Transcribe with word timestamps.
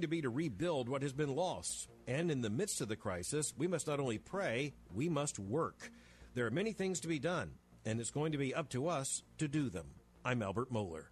to 0.00 0.06
be 0.06 0.22
to 0.22 0.30
rebuild 0.30 0.88
what 0.88 1.02
has 1.02 1.12
been 1.12 1.34
lost. 1.34 1.88
And 2.06 2.30
in 2.30 2.40
the 2.40 2.50
midst 2.50 2.80
of 2.80 2.86
the 2.86 2.94
crisis, 2.94 3.52
we 3.58 3.66
must 3.66 3.88
not 3.88 3.98
only 3.98 4.18
pray, 4.18 4.72
we 4.94 5.08
must 5.08 5.40
work. 5.40 5.90
There 6.34 6.46
are 6.46 6.52
many 6.52 6.70
things 6.72 7.00
to 7.00 7.08
be 7.08 7.18
done, 7.18 7.54
and 7.84 7.98
it's 8.00 8.12
going 8.12 8.30
to 8.32 8.38
be 8.38 8.54
up 8.54 8.68
to 8.70 8.86
us 8.86 9.24
to 9.38 9.48
do 9.48 9.68
them. 9.68 9.86
I'm 10.24 10.40
Albert 10.40 10.72
Mohler. 10.72 11.06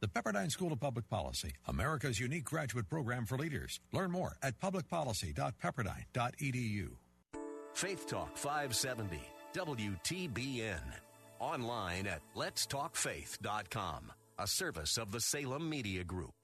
The 0.00 0.08
Pepperdine 0.08 0.50
School 0.50 0.72
of 0.72 0.80
Public 0.80 1.10
Policy, 1.10 1.52
America's 1.66 2.18
unique 2.18 2.44
graduate 2.44 2.88
program 2.88 3.26
for 3.26 3.36
leaders. 3.36 3.80
Learn 3.92 4.10
more 4.10 4.38
at 4.42 4.58
publicpolicy.pepperdine.edu. 4.58 6.88
Faith 7.74 8.06
Talk 8.06 8.34
570, 8.36 9.20
WTBN. 9.52 10.80
Online 11.40 12.06
at 12.06 12.22
letstalkfaith.com, 12.34 14.12
a 14.38 14.46
service 14.46 14.96
of 14.96 15.10
the 15.10 15.20
Salem 15.20 15.68
Media 15.68 16.04
Group. 16.04 16.43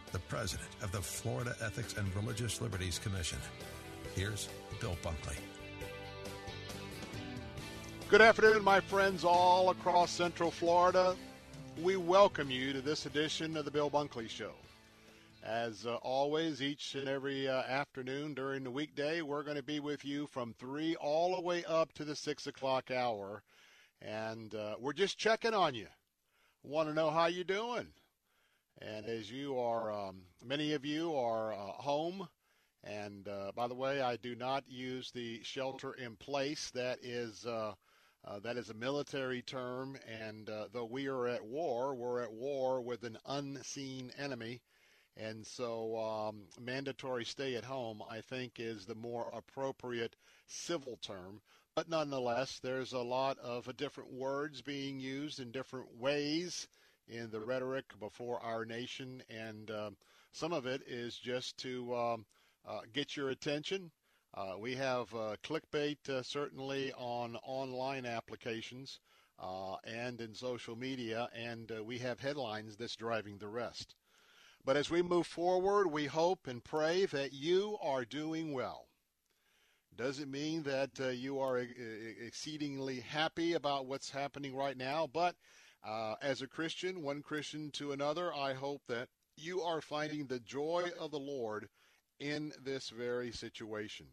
the 0.11 0.19
president 0.19 0.69
of 0.81 0.91
the 0.91 1.01
Florida 1.01 1.55
Ethics 1.61 1.95
and 1.97 2.13
Religious 2.15 2.61
Liberties 2.61 2.99
Commission. 2.99 3.37
Here's 4.15 4.49
Bill 4.79 4.97
Bunkley. 5.01 5.37
Good 8.09 8.21
afternoon, 8.21 8.63
my 8.63 8.81
friends 8.81 9.23
all 9.23 9.69
across 9.69 10.11
Central 10.11 10.51
Florida. 10.51 11.15
We 11.81 11.95
welcome 11.95 12.51
you 12.51 12.73
to 12.73 12.81
this 12.81 13.05
edition 13.05 13.55
of 13.55 13.63
the 13.63 13.71
Bill 13.71 13.89
Bunkley 13.89 14.29
Show. 14.29 14.51
As 15.43 15.85
uh, 15.85 15.95
always, 15.95 16.61
each 16.61 16.93
and 16.95 17.07
every 17.07 17.47
uh, 17.47 17.61
afternoon 17.61 18.33
during 18.33 18.63
the 18.63 18.69
weekday, 18.69 19.21
we're 19.21 19.43
going 19.43 19.55
to 19.55 19.63
be 19.63 19.79
with 19.79 20.03
you 20.03 20.27
from 20.27 20.53
3 20.59 20.95
all 20.97 21.35
the 21.35 21.41
way 21.41 21.63
up 21.63 21.93
to 21.93 22.03
the 22.03 22.15
6 22.15 22.47
o'clock 22.47 22.91
hour. 22.91 23.41
And 24.01 24.53
uh, 24.53 24.75
we're 24.79 24.93
just 24.93 25.17
checking 25.17 25.53
on 25.53 25.73
you. 25.73 25.87
Want 26.63 26.89
to 26.89 26.93
know 26.93 27.09
how 27.09 27.27
you're 27.27 27.43
doing. 27.43 27.87
And 28.79 29.05
as 29.05 29.31
you 29.31 29.59
are, 29.59 29.91
um, 29.91 30.21
many 30.43 30.73
of 30.73 30.85
you 30.85 31.15
are 31.15 31.53
uh, 31.53 31.73
home. 31.73 32.27
And 32.83 33.27
uh, 33.27 33.51
by 33.55 33.67
the 33.67 33.75
way, 33.75 34.01
I 34.01 34.15
do 34.17 34.35
not 34.35 34.63
use 34.67 35.11
the 35.11 35.43
shelter 35.43 35.93
in 35.93 36.15
place. 36.15 36.71
That 36.71 36.99
is 37.03 37.45
uh, 37.45 37.73
uh, 38.23 38.39
that 38.39 38.57
is 38.57 38.69
a 38.69 38.75
military 38.75 39.41
term. 39.41 39.97
And 40.07 40.49
uh, 40.49 40.67
though 40.71 40.85
we 40.85 41.07
are 41.07 41.27
at 41.27 41.45
war, 41.45 41.93
we're 41.93 42.21
at 42.21 42.33
war 42.33 42.81
with 42.81 43.03
an 43.03 43.17
unseen 43.25 44.11
enemy. 44.17 44.61
And 45.17 45.45
so, 45.45 45.97
um, 45.99 46.47
mandatory 46.59 47.25
stay 47.25 47.55
at 47.55 47.65
home, 47.65 48.01
I 48.09 48.21
think, 48.21 48.59
is 48.59 48.85
the 48.85 48.95
more 48.95 49.29
appropriate 49.33 50.15
civil 50.47 50.97
term. 51.01 51.41
But 51.75 51.89
nonetheless, 51.89 52.59
there's 52.59 52.93
a 52.93 52.99
lot 52.99 53.37
of 53.39 53.75
different 53.77 54.13
words 54.13 54.61
being 54.61 54.99
used 54.99 55.39
in 55.39 55.51
different 55.51 55.97
ways 55.97 56.67
in 57.11 57.29
the 57.29 57.41
rhetoric 57.41 57.85
before 57.99 58.39
our 58.41 58.65
nation, 58.65 59.21
and 59.29 59.69
uh, 59.69 59.91
some 60.31 60.53
of 60.53 60.65
it 60.65 60.81
is 60.87 61.17
just 61.17 61.57
to 61.57 61.93
um, 61.93 62.25
uh, 62.65 62.79
get 62.93 63.17
your 63.17 63.29
attention. 63.29 63.91
Uh, 64.33 64.53
we 64.57 64.75
have 64.75 65.13
uh, 65.13 65.35
clickbait 65.43 65.97
uh, 66.09 66.23
certainly 66.23 66.93
on 66.93 67.35
online 67.43 68.05
applications 68.05 68.99
uh, 69.39 69.75
and 69.83 70.21
in 70.21 70.33
social 70.33 70.75
media, 70.75 71.27
and 71.35 71.69
we 71.85 71.97
have 71.97 72.19
headlines 72.19 72.77
that's 72.77 72.95
driving 72.95 73.37
the 73.37 73.47
rest. 73.47 73.95
But 74.63 74.77
as 74.77 74.89
we 74.89 75.01
move 75.01 75.27
forward, 75.27 75.87
we 75.91 76.05
hope 76.05 76.47
and 76.47 76.63
pray 76.63 77.05
that 77.07 77.33
you 77.33 77.77
are 77.81 78.05
doing 78.05 78.53
well. 78.53 78.87
Doesn't 79.97 80.31
mean 80.31 80.63
that 80.63 80.97
you 81.17 81.39
are 81.39 81.57
exceedingly 81.57 83.01
happy 83.01 83.53
about 83.53 83.87
what's 83.87 84.11
happening 84.11 84.55
right 84.55 84.77
now, 84.77 85.07
but 85.11 85.35
uh, 85.83 86.15
as 86.21 86.41
a 86.41 86.47
Christian, 86.47 87.01
one 87.01 87.21
Christian 87.21 87.71
to 87.71 87.91
another, 87.91 88.33
I 88.33 88.53
hope 88.53 88.81
that 88.87 89.09
you 89.37 89.61
are 89.61 89.81
finding 89.81 90.27
the 90.27 90.39
joy 90.39 90.89
of 90.99 91.11
the 91.11 91.19
Lord 91.19 91.69
in 92.19 92.53
this 92.63 92.89
very 92.89 93.31
situation. 93.31 94.07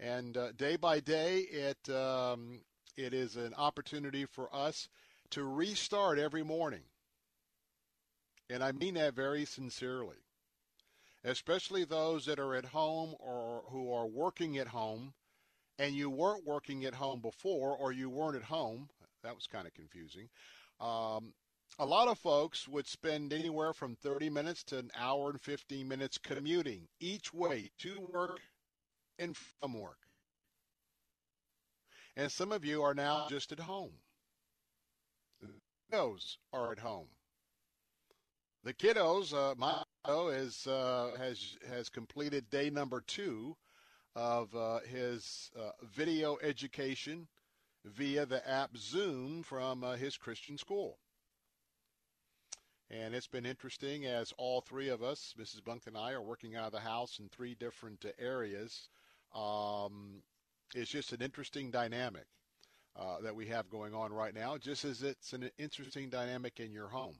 And 0.00 0.36
uh, 0.36 0.52
day 0.52 0.76
by 0.76 1.00
day, 1.00 1.40
it 1.40 1.88
um, 1.94 2.60
it 2.96 3.12
is 3.12 3.36
an 3.36 3.54
opportunity 3.54 4.24
for 4.24 4.54
us 4.54 4.88
to 5.30 5.44
restart 5.44 6.18
every 6.18 6.42
morning. 6.42 6.82
And 8.50 8.62
I 8.62 8.72
mean 8.72 8.94
that 8.94 9.14
very 9.14 9.44
sincerely. 9.44 10.16
Especially 11.24 11.84
those 11.84 12.26
that 12.26 12.38
are 12.38 12.54
at 12.54 12.66
home 12.66 13.14
or 13.18 13.62
who 13.70 13.92
are 13.92 14.06
working 14.06 14.58
at 14.58 14.68
home 14.68 15.14
and 15.78 15.94
you 15.94 16.10
weren't 16.10 16.46
working 16.46 16.84
at 16.84 16.94
home 16.94 17.20
before 17.20 17.76
or 17.76 17.92
you 17.92 18.10
weren't 18.10 18.36
at 18.36 18.42
home. 18.42 18.88
That 19.24 19.34
was 19.34 19.46
kind 19.46 19.66
of 19.66 19.74
confusing. 19.74 20.28
Um, 20.80 21.32
a 21.78 21.86
lot 21.86 22.08
of 22.08 22.18
folks 22.18 22.68
would 22.68 22.86
spend 22.86 23.32
anywhere 23.32 23.72
from 23.72 23.96
30 23.96 24.30
minutes 24.30 24.62
to 24.64 24.78
an 24.78 24.90
hour 24.96 25.30
and 25.30 25.40
15 25.40 25.88
minutes 25.88 26.18
commuting 26.18 26.86
each 27.00 27.34
way 27.34 27.70
to 27.78 28.06
work 28.12 28.38
and 29.18 29.36
from 29.36 29.80
work. 29.80 29.98
And 32.16 32.30
some 32.30 32.52
of 32.52 32.64
you 32.64 32.82
are 32.82 32.94
now 32.94 33.26
just 33.28 33.50
at 33.50 33.58
home. 33.58 33.90
The 35.40 35.48
kiddos 35.90 36.36
are 36.52 36.70
at 36.70 36.78
home. 36.78 37.08
The 38.62 38.74
kiddos, 38.74 39.34
uh, 39.34 39.54
my 39.56 39.82
kiddo 40.04 40.28
uh, 40.28 41.16
has, 41.16 41.56
has 41.68 41.88
completed 41.88 42.48
day 42.50 42.70
number 42.70 43.02
two 43.06 43.56
of 44.14 44.54
uh, 44.54 44.78
his 44.80 45.50
uh, 45.58 45.70
video 45.94 46.38
education 46.42 47.26
via 47.84 48.26
the 48.26 48.48
app 48.48 48.76
Zoom 48.76 49.42
from 49.42 49.84
uh, 49.84 49.94
his 49.94 50.16
Christian 50.16 50.56
school. 50.58 50.98
And 52.90 53.14
it's 53.14 53.26
been 53.26 53.46
interesting 53.46 54.06
as 54.06 54.32
all 54.36 54.60
three 54.60 54.88
of 54.88 55.02
us, 55.02 55.34
Mrs. 55.38 55.64
Bunk 55.64 55.82
and 55.86 55.96
I, 55.96 56.12
are 56.12 56.22
working 56.22 56.54
out 56.54 56.66
of 56.66 56.72
the 56.72 56.80
house 56.80 57.18
in 57.18 57.28
three 57.28 57.54
different 57.54 58.04
areas. 58.18 58.88
Um, 59.34 60.22
it's 60.74 60.90
just 60.90 61.12
an 61.12 61.22
interesting 61.22 61.70
dynamic 61.70 62.26
uh, 62.96 63.20
that 63.22 63.34
we 63.34 63.46
have 63.46 63.68
going 63.70 63.94
on 63.94 64.12
right 64.12 64.34
now, 64.34 64.56
just 64.56 64.84
as 64.84 65.02
it's 65.02 65.32
an 65.32 65.50
interesting 65.58 66.08
dynamic 66.08 66.60
in 66.60 66.72
your 66.72 66.88
home. 66.88 67.16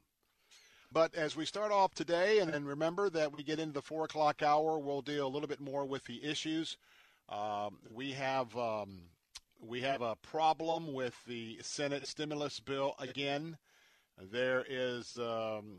But 0.93 1.15
as 1.17 1.35
we 1.35 1.45
start 1.45 1.73
off 1.73 1.93
today, 1.95 2.39
and 2.39 2.53
then 2.53 2.65
remember 2.65 3.11
that 3.11 3.37
we 3.37 3.43
get 3.43 3.59
into 3.59 3.73
the 3.73 3.83
four 3.83 4.05
o'clock 4.05 4.43
hour, 4.43 4.79
we'll 4.79 5.03
deal 5.03 5.27
a 5.27 5.29
little 5.29 5.49
bit 5.49 5.61
more 5.61 5.85
with 5.85 6.05
the 6.05 6.23
issues. 6.23 6.77
Um, 7.29 7.79
we 7.91 8.13
have 8.13 8.57
um, 8.57 9.01
we 9.67 9.81
have 9.81 10.03
a 10.03 10.17
problem 10.17 10.93
with 10.93 11.15
the 11.27 11.59
Senate 11.63 12.07
stimulus 12.07 12.61
bill 12.61 12.95
again. 12.99 13.57
There 14.19 14.65
is 14.69 15.17
um, 15.19 15.79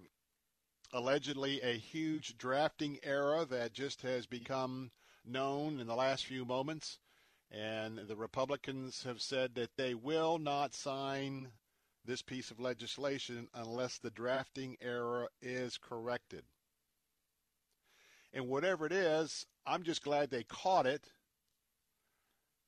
allegedly 0.91 1.61
a 1.61 1.77
huge 1.77 2.37
drafting 2.37 2.97
error 3.03 3.45
that 3.45 3.73
just 3.73 4.01
has 4.01 4.25
become 4.25 4.91
known 5.23 5.79
in 5.79 5.87
the 5.87 5.95
last 5.95 6.25
few 6.25 6.45
moments. 6.45 6.97
And 7.51 7.99
the 7.99 8.15
Republicans 8.15 9.03
have 9.03 9.21
said 9.21 9.53
that 9.55 9.77
they 9.77 9.93
will 9.93 10.39
not 10.39 10.73
sign 10.73 11.49
this 12.03 12.21
piece 12.21 12.49
of 12.51 12.59
legislation 12.59 13.47
unless 13.53 13.97
the 13.97 14.09
drafting 14.09 14.77
error 14.81 15.29
is 15.41 15.77
corrected. 15.77 16.43
And 18.33 18.47
whatever 18.47 18.85
it 18.85 18.91
is, 18.91 19.45
I'm 19.65 19.83
just 19.83 20.03
glad 20.03 20.29
they 20.29 20.43
caught 20.43 20.87
it 20.87 21.07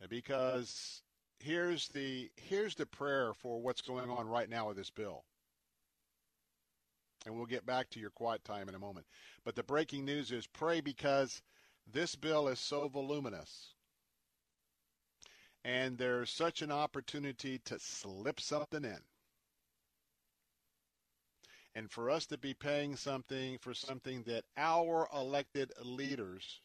because 0.10 1.02
here's 1.40 1.88
the 1.90 2.30
here's 2.36 2.76
the 2.76 2.86
prayer 2.86 3.34
for 3.34 3.62
what's 3.62 3.82
going 3.82 4.10
on 4.10 4.28
right 4.28 4.50
now 4.50 4.68
with 4.68 4.78
this 4.78 4.90
bill. 4.90 5.24
And 7.26 7.36
we'll 7.36 7.46
get 7.46 7.66
back 7.66 7.90
to 7.90 8.00
your 8.00 8.10
quiet 8.12 8.44
time 8.46 8.70
in 8.70 8.76
a 8.76 8.80
moment. 8.80 9.06
But 9.44 9.56
the 9.56 9.64
breaking 9.64 10.06
news 10.06 10.32
is 10.32 10.48
pray 10.48 10.82
because 10.82 11.42
this 11.92 12.16
bill 12.16 12.48
is 12.48 12.60
so 12.60 12.88
voluminous. 12.88 13.74
And 15.66 15.98
there's 15.98 16.30
such 16.30 16.62
an 16.62 16.72
opportunity 16.72 17.60
to 17.66 17.78
slip 17.80 18.40
something 18.40 18.86
in. 18.86 19.00
And 21.76 21.92
for 21.92 22.10
us 22.10 22.26
to 22.28 22.38
be 22.38 22.54
paying 22.54 22.96
something 22.96 23.58
for 23.60 23.74
something 23.74 24.24
that 24.24 24.46
our 24.56 25.08
elected 25.14 25.74
leaders 25.84 26.62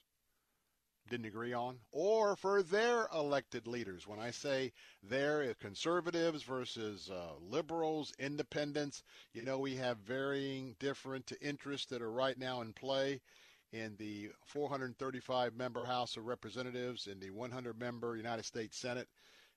didn't 1.08 1.26
agree 1.26 1.52
on, 1.52 1.78
or 1.90 2.36
for 2.36 2.62
their 2.62 3.08
elected 3.14 3.66
leaders. 3.66 4.06
When 4.06 4.18
I 4.18 4.30
say 4.30 4.72
they're 5.02 5.54
conservatives 5.54 6.42
versus 6.42 7.10
uh, 7.10 7.34
liberals, 7.40 8.12
independents, 8.18 9.02
you 9.32 9.42
know, 9.42 9.58
we 9.58 9.76
have 9.76 9.98
varying 9.98 10.76
different 10.78 11.32
interests 11.40 11.86
that 11.88 12.02
are 12.02 12.12
right 12.12 12.38
now 12.38 12.60
in 12.60 12.72
play 12.72 13.20
in 13.72 13.96
the 13.96 14.30
435 14.46 15.54
member 15.54 15.84
House 15.84 16.16
of 16.16 16.26
Representatives 16.26 17.06
and 17.06 17.20
the 17.20 17.30
100 17.30 17.78
member 17.78 18.16
United 18.16 18.44
States 18.44 18.76
Senate. 18.78 19.08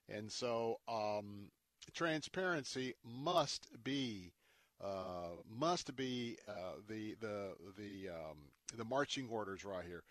And 0.08 0.30
so 0.30 0.80
um, 0.88 1.50
transparency 1.92 2.94
must 3.04 3.68
be 3.84 4.32
uh, 4.82 5.30
must 5.48 5.96
be 5.96 6.36
uh, 6.46 6.74
the 6.88 7.14
the 7.20 7.54
the 7.78 8.10
um, 8.10 8.36
the 8.76 8.84
marching 8.84 9.28
orders 9.30 9.64
right 9.64 9.84
here 9.86 10.02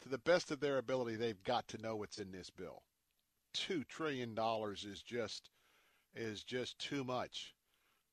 to 0.00 0.08
the 0.08 0.18
best 0.18 0.50
of 0.50 0.60
their 0.60 0.78
ability, 0.78 1.16
they've 1.16 1.42
got 1.44 1.68
to 1.68 1.78
know 1.78 1.96
what's 1.96 2.18
in 2.18 2.32
this 2.32 2.50
bill. 2.50 2.82
Two 3.52 3.84
trillion 3.84 4.34
dollars 4.34 4.84
is 4.84 5.02
just 5.02 5.50
is 6.14 6.42
just 6.42 6.78
too 6.78 7.04
much, 7.04 7.54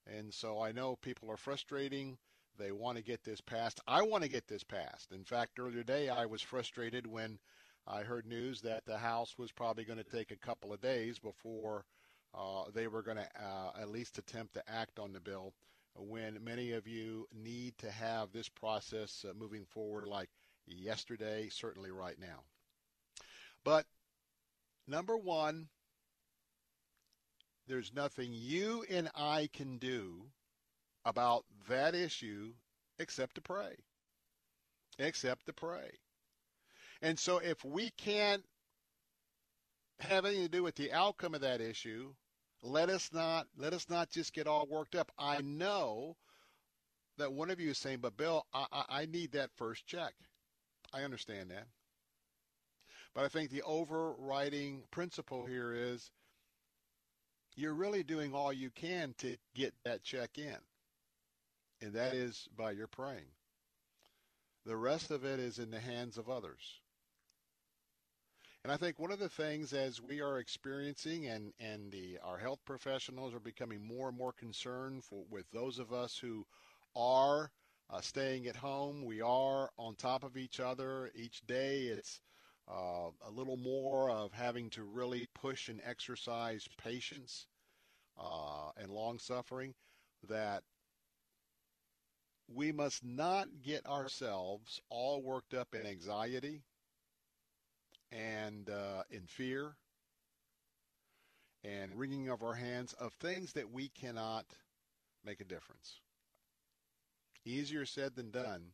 and 0.06 0.34
so 0.34 0.62
I 0.62 0.72
know 0.72 0.96
people 0.96 1.32
are 1.32 1.38
frustrating. 1.38 2.18
They 2.58 2.72
want 2.72 2.98
to 2.98 3.04
get 3.04 3.24
this 3.24 3.42
passed. 3.42 3.80
I 3.88 4.02
want 4.02 4.24
to 4.24 4.30
get 4.30 4.48
this 4.48 4.64
passed. 4.64 5.12
In 5.12 5.24
fact, 5.24 5.60
earlier 5.60 5.78
today 5.84 6.10
I 6.10 6.26
was 6.26 6.42
frustrated 6.42 7.06
when 7.06 7.40
I 7.86 8.02
heard 8.02 8.26
news 8.26 8.62
that 8.62 8.86
the 8.86 8.98
House 8.98 9.38
was 9.38 9.52
probably 9.52 9.86
going 9.86 10.04
to 10.04 10.04
take 10.04 10.32
a 10.32 10.38
couple 10.38 10.74
of 10.74 10.82
days 10.82 11.20
before 11.20 11.86
uh, 12.34 12.66
they 12.74 12.88
were 12.88 13.04
going 13.04 13.18
to 13.18 13.28
uh, 13.42 13.72
at 13.80 13.90
least 13.90 14.18
attempt 14.18 14.56
to 14.56 14.70
act 14.70 15.00
on 15.00 15.14
the 15.14 15.20
bill. 15.20 15.54
When 15.96 16.44
many 16.44 16.74
of 16.74 16.88
you 16.88 17.28
need 17.34 17.78
to 17.80 17.90
have 17.90 18.32
this 18.32 18.50
process 18.50 19.26
uh, 19.28 19.34
moving 19.34 19.66
forward 19.66 20.08
like 20.08 20.30
yesterday, 20.68 21.50
certainly 21.50 21.92
right 21.92 22.20
now. 22.20 22.44
But 23.64 23.86
number 24.88 25.18
one, 25.18 25.68
there's 27.68 27.94
nothing 27.94 28.30
you 28.32 28.86
and 28.90 29.10
I 29.16 29.50
can 29.54 29.78
do 29.78 30.22
about 31.06 31.46
that 31.68 31.96
issue 31.96 32.54
except 33.00 33.36
to 33.36 33.42
pray. 33.42 33.76
Except 35.00 35.46
to 35.46 35.54
pray. 35.54 35.92
And 37.02 37.20
so 37.20 37.38
if 37.38 37.64
we 37.64 37.92
can't 37.92 38.44
have 40.00 40.26
anything 40.26 40.46
to 40.46 40.50
do 40.50 40.64
with 40.64 40.76
the 40.76 40.92
outcome 40.94 41.36
of 41.36 41.42
that 41.42 41.62
issue, 41.62 42.14
let 42.64 42.90
us 42.90 43.10
not 43.14 43.48
let 43.58 43.74
us 43.74 43.88
not 43.90 44.10
just 44.10 44.34
get 44.34 44.48
all 44.48 44.68
worked 44.70 44.96
up. 44.96 45.12
I 45.18 45.42
know 45.42 46.16
that 47.18 47.34
one 47.34 47.50
of 47.50 47.60
you 47.60 47.72
is 47.72 47.78
saying, 47.78 48.00
but 48.02 48.18
Bill, 48.18 48.46
I, 48.54 48.84
I 48.90 49.06
need 49.06 49.32
that 49.34 49.52
first 49.56 49.86
check. 49.86 50.14
I 50.94 51.04
understand 51.04 51.52
that. 51.52 51.68
But 53.14 53.26
I 53.26 53.28
think 53.30 53.50
the 53.50 53.64
overriding 53.64 54.84
principle 54.92 55.46
here 55.46 55.74
is 55.74 56.12
you're 57.56 57.74
really 57.74 58.04
doing 58.04 58.34
all 58.34 58.54
you 58.54 58.70
can 58.70 59.16
to 59.20 59.36
get 59.56 59.74
that 59.84 60.04
check 60.04 60.38
in. 60.38 60.58
And 61.82 61.94
that 61.94 62.14
is 62.14 62.48
by 62.56 62.72
your 62.72 62.88
praying. 62.88 63.32
The 64.66 64.78
rest 64.78 65.12
of 65.12 65.26
it 65.26 65.40
is 65.40 65.60
in 65.60 65.72
the 65.72 65.80
hands 65.80 66.18
of 66.18 66.30
others. 66.30 66.82
And 68.64 68.72
I 68.72 68.78
think 68.78 69.00
one 69.00 69.12
of 69.12 69.20
the 69.20 69.30
things 69.30 69.72
as 69.74 70.02
we 70.02 70.20
are 70.20 70.40
experiencing 70.40 71.28
and, 71.28 71.54
and 71.60 71.92
the, 71.92 72.18
our 72.24 72.38
health 72.38 72.60
professionals 72.66 73.34
are 73.34 73.40
becoming 73.40 73.82
more 73.82 74.10
and 74.10 74.18
more 74.18 74.34
concerned 74.34 75.04
for, 75.06 75.24
with 75.30 75.46
those 75.52 75.80
of 75.80 75.94
us 75.94 76.18
who 76.18 76.46
are 76.96 77.50
uh, 77.90 78.02
staying 78.02 78.48
at 78.48 78.56
home. 78.56 79.06
We 79.06 79.22
are 79.22 79.70
on 79.78 79.96
top 79.96 80.24
of 80.24 80.38
each 80.38 80.60
other 80.60 81.12
each 81.16 81.46
day. 81.48 81.84
It's 81.84 82.22
uh, 82.70 83.10
a 83.26 83.32
little 83.32 83.58
more 83.58 84.10
of 84.10 84.34
having 84.34 84.70
to 84.72 84.84
really 84.84 85.28
push 85.34 85.70
and 85.70 85.82
exercise 85.86 86.68
patience 86.78 87.48
uh, 88.20 88.72
and 88.78 88.92
long 88.92 89.20
suffering 89.20 89.74
that 90.28 90.64
we 92.48 92.72
must 92.72 93.04
not 93.04 93.48
get 93.62 93.86
ourselves 93.86 94.82
all 94.90 95.22
worked 95.22 95.54
up 95.54 95.76
in 95.76 95.86
anxiety 95.86 96.64
and 98.12 98.70
uh, 98.70 99.04
in 99.10 99.26
fear 99.28 99.76
and 101.64 101.94
wringing 101.96 102.30
of 102.30 102.44
our 102.44 102.54
hands 102.54 102.94
of 102.94 103.14
things 103.14 103.54
that 103.54 103.70
we 103.70 103.90
cannot 103.90 104.46
make 105.26 105.42
a 105.42 105.46
difference. 105.46 106.00
Easier 107.48 107.86
said 107.86 108.16
than 108.16 108.32
done. 108.32 108.72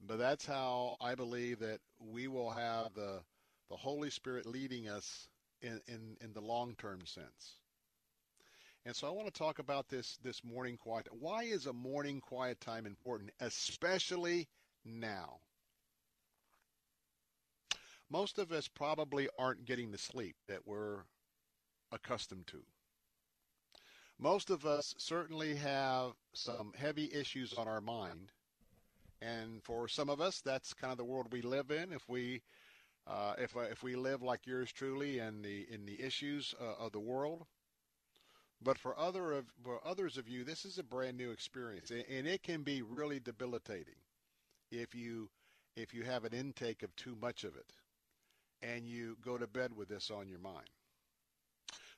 But 0.00 0.18
that's 0.18 0.46
how 0.46 0.96
I 1.00 1.14
believe 1.14 1.58
that 1.60 1.80
we 1.98 2.26
will 2.26 2.50
have 2.50 2.94
the 2.94 3.20
the 3.70 3.76
Holy 3.76 4.10
Spirit 4.10 4.46
leading 4.46 4.88
us 4.88 5.28
in, 5.62 5.80
in, 5.86 6.16
in 6.20 6.32
the 6.32 6.40
long 6.40 6.74
term 6.74 7.00
sense. 7.06 7.54
And 8.84 8.96
so 8.96 9.06
I 9.06 9.10
want 9.10 9.26
to 9.26 9.38
talk 9.38 9.58
about 9.58 9.88
this 9.88 10.18
this 10.22 10.42
morning 10.42 10.76
quiet. 10.76 11.06
Why 11.12 11.44
is 11.44 11.66
a 11.66 11.72
morning 11.72 12.20
quiet 12.20 12.60
time 12.60 12.86
important, 12.86 13.30
especially 13.40 14.48
now? 14.84 15.38
Most 18.10 18.38
of 18.38 18.50
us 18.50 18.66
probably 18.66 19.28
aren't 19.38 19.66
getting 19.66 19.92
the 19.92 19.98
sleep 19.98 20.34
that 20.48 20.66
we're 20.66 21.02
accustomed 21.92 22.46
to. 22.48 22.62
Most 24.20 24.50
of 24.50 24.66
us 24.66 24.94
certainly 24.98 25.54
have 25.56 26.12
some 26.34 26.74
heavy 26.76 27.10
issues 27.10 27.54
on 27.54 27.66
our 27.66 27.80
mind. 27.80 28.32
And 29.22 29.62
for 29.62 29.88
some 29.88 30.10
of 30.10 30.20
us, 30.20 30.42
that's 30.42 30.74
kind 30.74 30.92
of 30.92 30.98
the 30.98 31.04
world 31.04 31.32
we 31.32 31.40
live 31.40 31.70
in. 31.70 31.90
If 31.90 32.06
we 32.06 32.42
uh, 33.06 33.34
if 33.38 33.56
if 33.56 33.82
we 33.82 33.96
live 33.96 34.22
like 34.22 34.46
yours 34.46 34.70
truly 34.72 35.20
in 35.20 35.40
the 35.40 35.66
in 35.72 35.86
the 35.86 36.00
issues 36.02 36.54
uh, 36.60 36.84
of 36.84 36.92
the 36.92 37.00
world, 37.00 37.46
but 38.62 38.78
for 38.78 38.98
other 38.98 39.32
of 39.32 39.46
for 39.64 39.80
others 39.86 40.18
of 40.18 40.28
you, 40.28 40.44
this 40.44 40.66
is 40.66 40.78
a 40.78 40.82
brand 40.82 41.16
new 41.16 41.30
experience, 41.30 41.90
and 41.90 42.26
it 42.26 42.42
can 42.42 42.62
be 42.62 42.82
really 42.82 43.20
debilitating 43.20 44.00
if 44.70 44.94
you 44.94 45.30
if 45.76 45.94
you 45.94 46.02
have 46.02 46.24
an 46.24 46.34
intake 46.34 46.82
of 46.82 46.94
too 46.94 47.16
much 47.20 47.44
of 47.44 47.56
it, 47.56 47.72
and 48.62 48.86
you 48.86 49.16
go 49.24 49.38
to 49.38 49.46
bed 49.46 49.74
with 49.74 49.88
this 49.88 50.10
on 50.10 50.28
your 50.28 50.40
mind. 50.40 50.68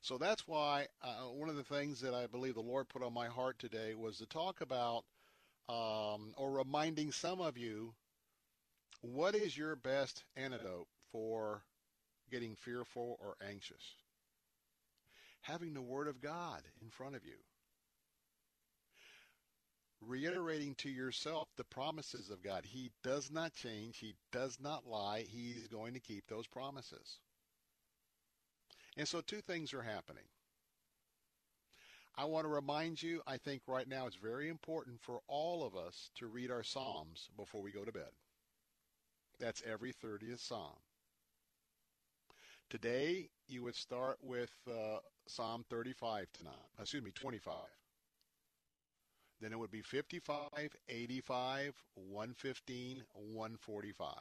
So 0.03 0.19
that's 0.19 0.49
why 0.49 0.89
uh, 1.01 1.29
one 1.29 1.49
of 1.49 1.55
the 1.55 1.63
things 1.63 2.01
that 2.01 2.13
I 2.13 2.27
believe 2.27 2.55
the 2.55 2.61
Lord 2.61 2.89
put 2.89 3.05
on 3.05 3.15
my 3.15 3.29
heart 3.29 3.61
today 3.61 3.95
was 3.95 4.19
to 4.19 4.27
talk 4.27 4.61
about 4.61 5.05
um, 5.69 6.35
or 6.37 6.51
reminding 6.51 7.13
some 7.13 7.41
of 7.41 7.57
you 7.57 7.95
what 9.01 9.37
is 9.37 9.57
your 9.57 9.77
best 9.77 10.25
antidote 10.37 10.89
for 11.13 11.63
getting 12.33 12.57
fearful 12.57 13.17
or 13.21 13.37
anxious? 13.49 13.83
Having 15.43 15.75
the 15.75 15.83
Word 15.83 16.09
of 16.09 16.21
God 16.21 16.63
in 16.81 16.91
front 16.91 17.15
of 17.15 17.25
you. 17.25 17.39
Reiterating 20.01 20.75
to 20.77 20.91
yourself 20.91 21.47
the 21.57 21.65
promises 21.65 22.31
of 22.31 22.43
God. 22.43 22.65
He 22.65 22.91
does 23.05 23.31
not 23.31 23.55
change. 23.55 23.99
He 23.99 24.17
does 24.33 24.59
not 24.61 24.85
lie. 24.85 25.23
He's 25.29 25.69
going 25.69 25.95
to 25.95 26.01
keep 26.01 26.27
those 26.27 26.49
promises. 26.49 27.19
And 28.97 29.09
so 29.09 29.21
two 29.21 29.41
things 29.41 29.73
are 29.75 29.83
happening. 29.83 30.25
I 32.17 32.27
want 32.27 32.45
to 32.45 32.49
remind 32.49 33.03
you, 33.03 33.23
I 33.27 33.39
think 33.39 33.63
right 33.67 33.89
now 33.89 34.07
it's 34.07 34.17
very 34.17 34.49
important 34.49 35.01
for 35.01 35.21
all 35.29 35.65
of 35.65 35.75
us 35.77 36.11
to 36.17 36.27
read 36.27 36.51
our 36.51 36.63
Psalms 36.63 37.31
before 37.37 37.63
we 37.63 37.73
go 37.73 37.85
to 37.85 37.93
bed. 37.93 38.11
That's 39.41 39.63
every 39.67 39.93
30th 39.93 40.41
Psalm. 40.41 40.77
Today, 42.71 43.29
you 43.49 43.63
would 43.63 43.77
start 43.77 44.19
with 44.23 44.51
uh, 44.71 44.99
Psalm 45.27 45.65
35 45.71 46.27
tonight. 46.33 46.55
Excuse 46.81 47.03
me, 47.03 47.13
25. 47.13 47.55
then 49.41 49.53
it 49.53 49.59
would 49.59 49.71
be 49.71 49.83
55, 49.83 50.49
85, 50.89 51.75
115, 51.95 53.05
145. 53.15 54.15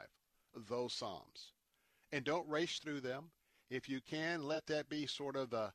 Those 0.67 0.93
Psalms. 0.93 1.53
And 2.11 2.25
don't 2.25 2.49
race 2.49 2.79
through 2.79 3.01
them. 3.01 3.31
If 3.71 3.87
you 3.87 4.01
can, 4.01 4.43
let 4.43 4.67
that 4.67 4.89
be 4.89 5.07
sort 5.07 5.37
of 5.37 5.49
the 5.49 5.71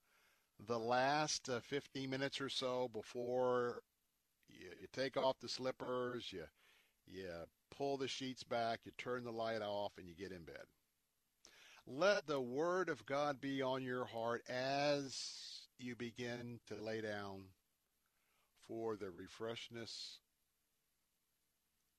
the 0.66 0.78
last 0.78 1.48
uh, 1.48 1.60
15 1.60 2.08
minutes 2.08 2.40
or 2.40 2.48
so 2.48 2.88
before 2.92 3.80
you, 4.48 4.68
you 4.80 4.86
take 4.92 5.16
off 5.16 5.38
the 5.40 5.48
slippers, 5.48 6.30
you 6.30 6.44
you 7.06 7.30
pull 7.74 7.96
the 7.96 8.06
sheets 8.06 8.44
back, 8.44 8.80
you 8.84 8.92
turn 8.98 9.24
the 9.24 9.32
light 9.32 9.62
off, 9.62 9.92
and 9.96 10.06
you 10.06 10.14
get 10.14 10.30
in 10.30 10.44
bed. 10.44 10.64
Let 11.86 12.26
the 12.26 12.40
Word 12.40 12.90
of 12.90 13.06
God 13.06 13.40
be 13.40 13.62
on 13.62 13.82
your 13.82 14.04
heart 14.04 14.42
as 14.46 15.66
you 15.78 15.96
begin 15.96 16.60
to 16.66 16.74
lay 16.74 17.00
down 17.00 17.44
for 18.68 18.96
the 18.96 19.06
refreshness 19.06 20.18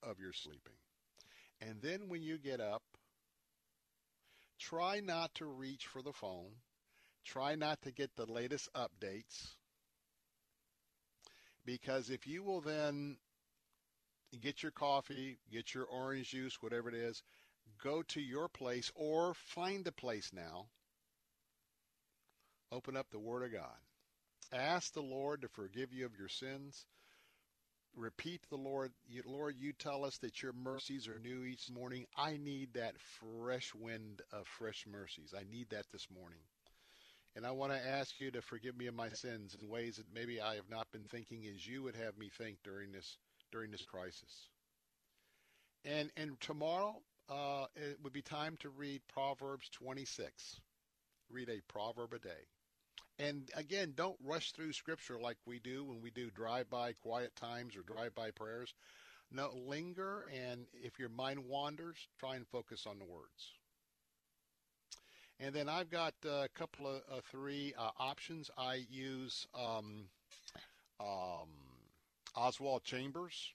of 0.04 0.20
your 0.20 0.32
sleeping. 0.32 0.74
And 1.60 1.82
then 1.82 2.08
when 2.08 2.22
you 2.22 2.38
get 2.38 2.60
up, 2.60 2.82
try 4.58 5.00
not 5.00 5.34
to 5.36 5.46
reach 5.46 5.86
for 5.86 6.02
the 6.02 6.12
phone. 6.12 6.50
Try 7.24 7.54
not 7.54 7.82
to 7.82 7.92
get 7.92 8.16
the 8.16 8.30
latest 8.30 8.68
updates. 8.74 9.54
Because 11.64 12.08
if 12.10 12.26
you 12.26 12.42
will 12.42 12.60
then 12.60 13.18
get 14.40 14.62
your 14.62 14.72
coffee, 14.72 15.38
get 15.52 15.74
your 15.74 15.84
orange 15.84 16.30
juice, 16.30 16.62
whatever 16.62 16.88
it 16.88 16.94
is, 16.94 17.22
go 17.82 18.02
to 18.08 18.20
your 18.20 18.48
place 18.48 18.90
or 18.94 19.34
find 19.34 19.86
a 19.86 19.92
place 19.92 20.30
now. 20.32 20.66
Open 22.72 22.96
up 22.96 23.10
the 23.10 23.18
Word 23.18 23.44
of 23.44 23.52
God. 23.52 23.78
Ask 24.52 24.94
the 24.94 25.02
Lord 25.02 25.42
to 25.42 25.48
forgive 25.48 25.92
you 25.92 26.06
of 26.06 26.18
your 26.18 26.28
sins. 26.28 26.86
Repeat 27.98 28.42
the 28.48 28.56
Lord, 28.56 28.92
Lord, 29.26 29.56
you 29.58 29.72
tell 29.72 30.04
us 30.04 30.18
that 30.18 30.40
your 30.40 30.52
mercies 30.52 31.08
are 31.08 31.18
new 31.18 31.44
each 31.44 31.68
morning. 31.68 32.06
I 32.16 32.36
need 32.36 32.74
that 32.74 32.94
fresh 33.00 33.74
wind 33.74 34.22
of 34.32 34.46
fresh 34.46 34.86
mercies. 34.86 35.34
I 35.36 35.42
need 35.50 35.70
that 35.70 35.86
this 35.90 36.06
morning. 36.08 36.38
And 37.34 37.44
I 37.44 37.50
want 37.50 37.72
to 37.72 37.88
ask 37.88 38.20
you 38.20 38.30
to 38.30 38.40
forgive 38.40 38.76
me 38.76 38.86
of 38.86 38.94
my 38.94 39.08
sins 39.08 39.56
in 39.60 39.68
ways 39.68 39.96
that 39.96 40.14
maybe 40.14 40.40
I 40.40 40.54
have 40.54 40.70
not 40.70 40.90
been 40.92 41.04
thinking 41.04 41.44
as 41.52 41.66
you 41.66 41.82
would 41.82 41.96
have 41.96 42.16
me 42.16 42.30
think 42.38 42.58
during 42.62 42.92
this 42.92 43.18
during 43.50 43.72
this 43.72 43.84
crisis. 43.84 44.48
And 45.84 46.10
and 46.16 46.40
tomorrow 46.40 47.02
uh, 47.28 47.66
it 47.74 47.98
would 48.02 48.12
be 48.12 48.22
time 48.22 48.56
to 48.60 48.70
read 48.70 49.02
Proverbs 49.12 49.68
26. 49.70 50.60
Read 51.30 51.48
a 51.48 51.60
proverb 51.68 52.12
a 52.14 52.18
day. 52.20 52.46
And 53.18 53.50
again, 53.56 53.94
don't 53.96 54.16
rush 54.24 54.52
through 54.52 54.72
Scripture 54.72 55.18
like 55.18 55.38
we 55.44 55.58
do 55.58 55.84
when 55.84 56.00
we 56.00 56.10
do 56.10 56.30
drive-by 56.30 56.92
quiet 56.92 57.34
times 57.34 57.74
or 57.76 57.82
drive-by 57.82 58.30
prayers. 58.30 58.74
No, 59.30 59.50
linger, 59.66 60.26
and 60.32 60.66
if 60.72 60.98
your 60.98 61.08
mind 61.08 61.40
wanders, 61.46 61.96
try 62.18 62.36
and 62.36 62.46
focus 62.46 62.86
on 62.86 62.98
the 62.98 63.04
words. 63.04 63.52
And 65.40 65.54
then 65.54 65.68
I've 65.68 65.90
got 65.90 66.14
a 66.24 66.48
couple 66.54 66.86
of 66.86 67.02
uh, 67.10 67.20
three 67.30 67.74
uh, 67.78 67.90
options. 67.98 68.50
I 68.56 68.84
use 68.88 69.46
um, 69.54 70.04
um, 71.00 71.48
Oswald 72.34 72.84
Chambers, 72.84 73.52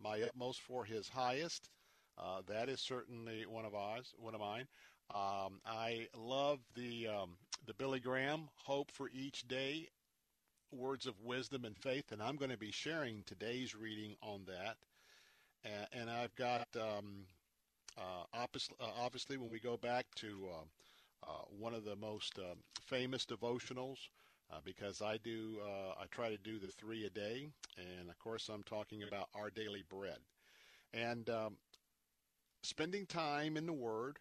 my 0.00 0.22
utmost 0.22 0.60
for 0.60 0.84
his 0.84 1.08
highest. 1.08 1.68
Uh, 2.16 2.42
that 2.48 2.68
is 2.68 2.80
certainly 2.80 3.44
one 3.46 3.64
of 3.64 3.74
ours, 3.74 4.14
one 4.18 4.34
of 4.34 4.40
mine. 4.40 4.66
Um, 5.12 5.60
I 5.66 6.08
love 6.16 6.60
the 6.74 7.08
um, 7.08 7.36
the 7.66 7.74
Billy 7.74 8.00
Graham 8.00 8.48
Hope 8.64 8.90
for 8.90 9.08
Each 9.10 9.46
Day, 9.46 9.88
Words 10.72 11.06
of 11.06 11.20
Wisdom 11.22 11.64
and 11.64 11.76
Faith, 11.78 12.12
and 12.12 12.22
I'm 12.22 12.36
going 12.36 12.50
to 12.50 12.58
be 12.58 12.72
sharing 12.72 13.22
today's 13.24 13.74
reading 13.74 14.16
on 14.22 14.44
that. 14.46 14.76
And, 15.64 15.88
and 16.02 16.10
I've 16.10 16.34
got 16.36 16.68
um, 16.76 17.26
uh, 17.98 18.24
obviously, 18.34 18.76
uh, 18.80 18.90
obviously, 18.98 19.36
when 19.38 19.50
we 19.50 19.60
go 19.60 19.76
back 19.76 20.06
to 20.16 20.48
uh, 20.52 21.30
uh, 21.30 21.44
one 21.58 21.74
of 21.74 21.84
the 21.84 21.96
most 21.96 22.38
um, 22.38 22.58
famous 22.86 23.26
devotionals, 23.26 23.98
uh, 24.52 24.58
because 24.64 25.02
I 25.02 25.18
do 25.18 25.58
I 26.00 26.04
try 26.10 26.30
to 26.30 26.38
do 26.38 26.58
the 26.58 26.68
three 26.68 27.06
a 27.06 27.10
day, 27.10 27.48
and 27.78 28.10
of 28.10 28.18
course 28.18 28.48
I'm 28.48 28.62
talking 28.64 29.02
about 29.02 29.28
our 29.34 29.50
daily 29.50 29.84
bread. 29.88 30.18
And 30.94 31.28
um, 31.30 31.56
spending 32.62 33.06
time 33.06 33.56
in 33.56 33.66
the 33.66 33.72
Word, 33.72 34.18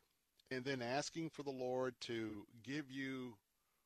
and 0.53 0.63
then 0.63 0.81
asking 0.81 1.29
for 1.29 1.43
the 1.43 1.51
Lord 1.51 1.95
to 2.01 2.45
give 2.63 2.89
you 2.91 3.35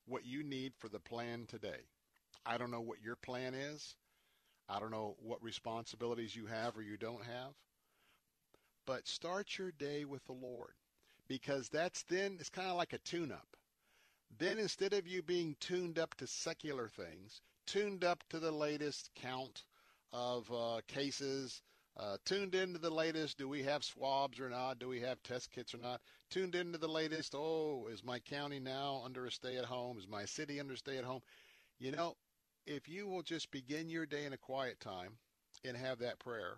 what 0.05 0.25
you 0.25 0.43
need 0.43 0.73
for 0.77 0.89
the 0.89 0.99
plan 0.99 1.45
today. 1.47 1.81
I 2.45 2.57
don't 2.57 2.71
know 2.71 2.81
what 2.81 3.01
your 3.01 3.15
plan 3.15 3.53
is. 3.53 3.95
I 4.69 4.79
don't 4.79 4.91
know 4.91 5.15
what 5.21 5.41
responsibilities 5.41 6.35
you 6.35 6.45
have 6.45 6.77
or 6.77 6.81
you 6.81 6.97
don't 6.97 7.23
have. 7.23 7.53
But 8.85 9.07
start 9.07 9.57
your 9.57 9.71
day 9.71 10.05
with 10.05 10.23
the 10.25 10.33
Lord 10.33 10.73
because 11.27 11.69
that's 11.69 12.03
then, 12.03 12.37
it's 12.39 12.49
kind 12.49 12.69
of 12.69 12.77
like 12.77 12.93
a 12.93 12.99
tune 12.99 13.31
up. 13.31 13.57
Then 14.37 14.59
instead 14.59 14.93
of 14.93 15.07
you 15.07 15.21
being 15.21 15.55
tuned 15.59 15.97
up 15.97 16.15
to 16.15 16.27
secular 16.27 16.89
things, 16.89 17.41
tuned 17.65 18.03
up 18.03 18.23
to 18.29 18.39
the 18.39 18.51
latest 18.51 19.09
count 19.15 19.63
of 20.13 20.51
uh, 20.51 20.81
cases, 20.87 21.61
uh, 21.99 22.17
tuned 22.25 22.53
into 22.53 22.77
the 22.77 22.89
latest, 22.91 23.37
do 23.37 23.49
we 23.49 23.63
have 23.63 23.83
swabs 23.83 24.39
or 24.39 24.49
not? 24.49 24.77
Do 24.79 24.87
we 24.87 24.99
have 25.01 25.21
test 25.23 25.51
kits 25.51 25.73
or 25.73 25.79
not? 25.79 25.99
Tuned 26.29 26.53
into 26.53 26.77
the 26.77 26.87
latest, 26.87 27.33
oh, 27.35 27.87
is 27.91 28.03
my 28.03 28.19
county 28.19 28.59
now 28.59 29.01
under 29.03 29.25
a 29.25 29.31
stay 29.31 29.57
at 29.57 29.65
home? 29.65 29.97
Is 29.97 30.07
my 30.07 30.25
city 30.25 30.59
under 30.59 30.75
stay 30.75 30.97
at 30.97 31.03
home? 31.03 31.21
You 31.79 31.91
know, 31.91 32.15
if 32.67 32.87
you 32.87 33.07
will 33.07 33.23
just 33.23 33.49
begin 33.49 33.89
your 33.89 34.05
day 34.05 34.25
in 34.25 34.33
a 34.33 34.37
quiet 34.37 34.79
time 34.79 35.17
and 35.65 35.75
have 35.75 35.99
that 35.99 36.19
prayer 36.19 36.57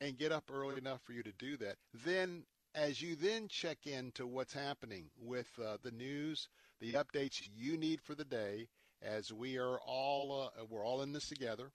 and 0.00 0.18
get 0.18 0.32
up 0.32 0.50
early 0.52 0.78
enough 0.78 1.00
for 1.02 1.12
you 1.12 1.22
to 1.24 1.32
do 1.32 1.56
that, 1.56 1.76
then 2.04 2.44
as 2.74 3.02
you 3.02 3.16
then 3.16 3.48
check 3.48 3.86
into 3.86 4.26
what's 4.26 4.52
happening 4.52 5.10
with 5.20 5.48
uh, 5.62 5.76
the 5.82 5.90
news, 5.90 6.48
the 6.80 6.92
updates 6.92 7.48
you 7.56 7.76
need 7.76 8.00
for 8.00 8.14
the 8.14 8.24
day, 8.24 8.68
as 9.02 9.32
we 9.32 9.58
are 9.58 9.78
all 9.84 10.50
uh, 10.56 10.64
we're 10.68 10.86
all 10.86 11.02
in 11.02 11.12
this 11.12 11.28
together. 11.28 11.72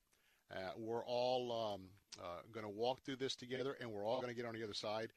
Uh, 0.49 0.69
we're 0.77 1.03
all 1.05 1.51
um, 1.51 1.81
uh, 2.19 2.41
going 2.51 2.65
to 2.65 2.71
walk 2.71 3.01
through 3.01 3.17
this 3.17 3.35
together, 3.35 3.75
and 3.79 3.91
we're 3.91 4.05
all 4.05 4.21
going 4.21 4.33
to 4.33 4.35
get 4.35 4.45
on 4.45 4.53
the 4.53 4.63
other 4.63 4.73
side. 4.73 5.11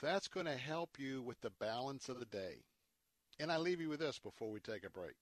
That's 0.00 0.28
going 0.28 0.46
to 0.46 0.56
help 0.56 0.98
you 0.98 1.22
with 1.22 1.40
the 1.40 1.50
balance 1.50 2.08
of 2.08 2.18
the 2.18 2.26
day. 2.26 2.62
And 3.40 3.50
I 3.50 3.58
leave 3.58 3.80
you 3.80 3.88
with 3.88 4.00
this 4.00 4.18
before 4.18 4.50
we 4.50 4.60
take 4.60 4.84
a 4.84 4.90
break. 4.90 5.14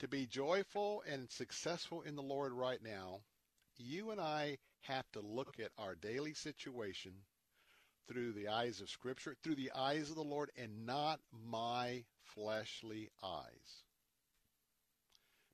To 0.00 0.08
be 0.08 0.26
joyful 0.26 1.02
and 1.10 1.30
successful 1.30 2.02
in 2.02 2.16
the 2.16 2.22
Lord 2.22 2.52
right 2.52 2.80
now, 2.82 3.20
you 3.78 4.10
and 4.10 4.20
I 4.20 4.58
have 4.82 5.10
to 5.12 5.20
look 5.20 5.56
at 5.58 5.70
our 5.78 5.94
daily 5.94 6.34
situation 6.34 7.12
through 8.06 8.32
the 8.32 8.48
eyes 8.48 8.80
of 8.80 8.90
Scripture, 8.90 9.34
through 9.42 9.54
the 9.54 9.72
eyes 9.74 10.10
of 10.10 10.16
the 10.16 10.22
Lord, 10.22 10.50
and 10.56 10.84
not 10.86 11.20
my 11.48 12.04
fleshly 12.34 13.08
eyes. 13.22 13.82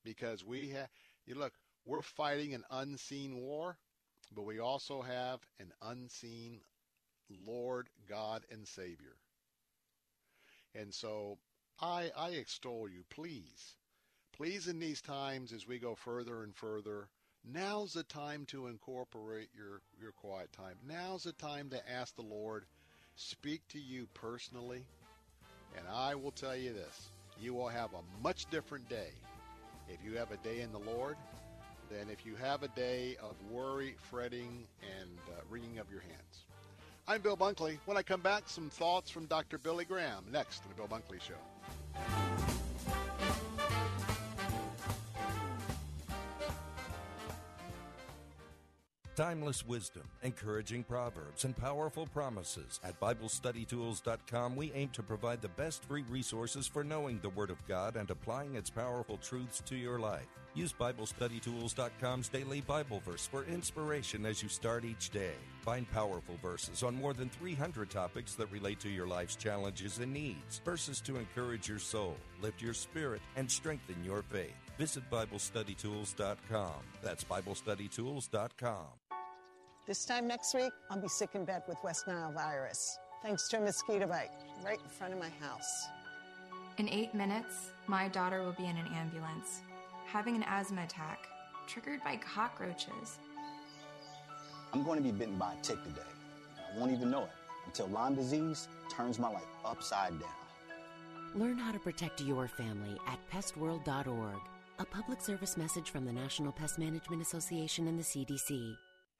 Because 0.04 0.44
we 0.44 0.70
have, 0.70 0.88
you 1.26 1.35
look, 1.37 1.52
we're 1.90 2.02
fighting 2.02 2.54
an 2.54 2.62
unseen 2.70 3.40
war, 3.40 3.76
but 4.32 4.47
we 4.47 4.61
also 4.61 5.02
have 5.02 5.40
an 5.59 5.73
unseen 5.82 6.61
Lord, 7.44 7.88
God, 8.09 8.42
and 8.52 8.66
Savior. 8.66 9.16
And 10.75 10.94
so 10.94 11.38
I, 11.80 12.12
I 12.16 12.30
extol 12.30 12.88
you, 12.88 13.02
please. 13.11 13.75
Please, 14.37 14.68
in 14.68 14.78
these 14.78 15.00
times 15.00 15.52
as 15.52 15.66
we 15.66 15.80
go 15.80 15.97
further 15.97 16.44
and 16.44 16.54
further, 16.54 17.09
now's 17.44 17.92
the 17.92 18.04
time 18.04 18.47
to 18.47 18.68
incorporate 18.68 19.49
your, 19.52 19.82
your 20.00 20.12
quiet 20.12 20.52
time. 20.52 20.76
Now's 20.87 21.25
the 21.25 21.32
time 21.32 21.70
to 21.70 21.90
ask 21.90 22.14
the 22.14 22.23
Lord, 22.23 22.66
speak 23.16 23.62
to 23.70 23.80
you 23.80 24.06
personally. 24.14 24.85
And 25.76 25.87
I 25.92 26.14
will 26.14 26.32
tell 26.32 26.56
you 26.56 26.73
this 26.73 27.11
you 27.40 27.52
will 27.52 27.68
have 27.68 27.90
a 27.94 28.23
much 28.23 28.49
different 28.50 28.88
day 28.88 29.11
if 29.88 29.99
you 30.04 30.16
have 30.18 30.30
a 30.30 30.37
day 30.37 30.61
in 30.61 30.70
the 30.70 30.78
Lord 30.78 31.16
than 31.90 32.09
if 32.09 32.25
you 32.25 32.35
have 32.37 32.62
a 32.62 32.68
day 32.68 33.16
of 33.23 33.35
worry, 33.50 33.94
fretting, 33.99 34.64
and 35.00 35.11
uh, 35.28 35.40
wringing 35.50 35.78
of 35.78 35.90
your 35.90 36.00
hands. 36.00 36.44
I'm 37.09 37.20
Bill 37.20 37.37
Bunkley. 37.37 37.78
When 37.87 37.97
I 37.97 38.02
come 38.02 38.20
back, 38.20 38.44
some 38.47 38.70
thoughts 38.70 39.11
from 39.11 39.26
Dr. 39.26 39.59
Billy 39.59 39.85
Graham 39.85 40.25
next 40.30 40.62
on 40.62 40.68
the 40.68 40.75
Bill 40.76 40.88
Bunkley 40.88 41.20
Show. 41.20 42.60
Timeless 49.20 49.66
wisdom, 49.66 50.04
encouraging 50.22 50.82
proverbs, 50.82 51.44
and 51.44 51.54
powerful 51.54 52.06
promises. 52.06 52.80
At 52.82 52.98
BibleStudyTools.com, 53.00 54.56
we 54.56 54.72
aim 54.72 54.88
to 54.94 55.02
provide 55.02 55.42
the 55.42 55.48
best 55.48 55.84
free 55.84 56.04
resources 56.08 56.66
for 56.66 56.82
knowing 56.82 57.18
the 57.20 57.28
Word 57.28 57.50
of 57.50 57.62
God 57.68 57.96
and 57.96 58.10
applying 58.10 58.54
its 58.54 58.70
powerful 58.70 59.18
truths 59.18 59.62
to 59.66 59.76
your 59.76 59.98
life. 59.98 60.24
Use 60.54 60.72
BibleStudyTools.com's 60.72 62.30
daily 62.30 62.62
Bible 62.62 63.02
verse 63.04 63.26
for 63.26 63.44
inspiration 63.44 64.24
as 64.24 64.42
you 64.42 64.48
start 64.48 64.86
each 64.86 65.10
day. 65.10 65.34
Find 65.60 65.86
powerful 65.90 66.38
verses 66.40 66.82
on 66.82 66.94
more 66.94 67.12
than 67.12 67.28
300 67.28 67.90
topics 67.90 68.36
that 68.36 68.50
relate 68.50 68.80
to 68.80 68.88
your 68.88 69.06
life's 69.06 69.36
challenges 69.36 69.98
and 69.98 70.14
needs. 70.14 70.62
Verses 70.64 71.02
to 71.02 71.18
encourage 71.18 71.68
your 71.68 71.78
soul, 71.78 72.16
lift 72.40 72.62
your 72.62 72.72
spirit, 72.72 73.20
and 73.36 73.50
strengthen 73.50 74.02
your 74.02 74.22
faith. 74.22 74.56
Visit 74.78 75.02
BibleStudyTools.com. 75.10 76.72
That's 77.02 77.24
BibleStudyTools.com. 77.24 79.00
This 79.87 80.04
time 80.04 80.28
next 80.28 80.54
week, 80.54 80.72
I'll 80.90 81.00
be 81.00 81.08
sick 81.08 81.30
in 81.34 81.44
bed 81.44 81.62
with 81.66 81.78
West 81.82 82.06
Nile 82.06 82.32
virus, 82.32 82.99
thanks 83.22 83.49
to 83.49 83.56
a 83.56 83.60
mosquito 83.60 84.06
bite 84.06 84.30
right 84.62 84.78
in 84.78 84.88
front 84.90 85.14
of 85.14 85.18
my 85.18 85.30
house. 85.40 85.88
In 86.76 86.88
eight 86.88 87.14
minutes, 87.14 87.70
my 87.87 88.06
daughter 88.08 88.42
will 88.42 88.52
be 88.52 88.66
in 88.66 88.76
an 88.76 88.87
ambulance, 88.94 89.62
having 90.06 90.37
an 90.37 90.44
asthma 90.46 90.84
attack 90.84 91.26
triggered 91.66 92.04
by 92.04 92.16
cockroaches. 92.16 93.18
I'm 94.72 94.84
going 94.84 94.99
to 94.99 95.02
be 95.02 95.12
bitten 95.12 95.37
by 95.37 95.54
a 95.54 95.62
tick 95.62 95.82
today. 95.82 96.02
I 96.56 96.78
won't 96.78 96.92
even 96.92 97.10
know 97.10 97.25
it 97.25 97.30
until 97.66 97.88
Lyme 97.88 98.14
disease 98.14 98.68
turns 98.90 99.18
my 99.18 99.30
life 99.30 99.42
upside 99.64 100.18
down. 100.20 100.28
Learn 101.34 101.58
how 101.58 101.72
to 101.72 101.78
protect 101.78 102.20
your 102.20 102.49
family 102.49 102.99
at 103.08 103.18
pestworld.org. 103.32 104.40
A 104.78 104.84
public 104.84 105.20
service 105.20 105.56
message 105.56 105.90
from 105.90 106.04
the 106.04 106.12
National 106.12 106.52
Pest 106.52 106.78
Management 106.78 107.22
Association 107.22 107.88
and 107.88 107.99
the 107.99 108.02
CDC. 108.02 108.76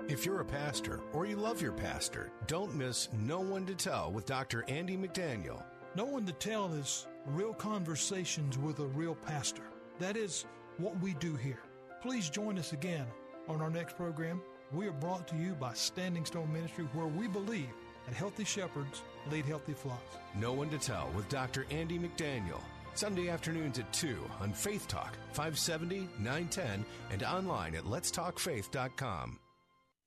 If 0.09 0.27
you're 0.27 0.41
a 0.41 0.45
pastor 0.45 1.01
or 1.13 1.27
you 1.27 1.37
love 1.37 1.63
your 1.63 1.73
pastor, 1.73 2.33
don't 2.47 2.75
miss 2.75 3.09
No 3.13 3.41
One 3.41 3.67
to 3.67 3.75
Tell 3.75 4.11
with 4.11 4.27
Dr. 4.27 4.65
Andy 4.69 4.97
McDaniel. 4.97 5.63
No 5.95 6.05
One 6.05 6.27
to 6.27 6.33
Tell 6.33 6.73
is 6.73 7.07
real 7.27 7.55
conversations 7.55 8.59
with 8.59 8.81
a 8.81 8.87
real 8.87 9.15
pastor. 9.15 9.63
That 9.99 10.17
is 10.17 10.47
what 10.79 10.99
we 11.01 11.15
do 11.15 11.37
here. 11.37 11.61
Please 12.03 12.29
join 12.31 12.59
us 12.59 12.73
again 12.73 13.07
on 13.49 13.61
our 13.61 13.71
next 13.71 13.97
program. 13.97 14.41
We 14.73 14.89
are 14.89 14.93
brought 14.93 15.29
to 15.29 15.37
you 15.37 15.55
by 15.55 15.75
Standing 15.75 16.25
Stone 16.25 16.53
Ministry, 16.53 16.89
where 16.93 17.07
we 17.07 17.29
believe 17.29 17.71
that 18.07 18.15
healthy 18.15 18.45
shepherds 18.45 19.03
lead 19.31 19.45
healthy 19.45 19.75
flocks. 19.75 20.17
No 20.35 20.53
One 20.53 20.71
to 20.71 20.79
Tell 20.79 21.09
with 21.15 21.29
Dr. 21.29 21.67
Andy 21.71 21.99
McDaniel. 21.99 22.61
Sunday 22.95 23.29
afternoons 23.29 23.79
at 23.79 23.93
2 23.93 24.17
on 24.41 24.53
Faith 24.53 24.89
Talk, 24.89 25.17
570, 25.33 26.09
910, 26.19 26.85
and 27.11 27.23
online 27.23 27.77
at 27.77 27.85
letstalkfaith.com. 27.85 29.39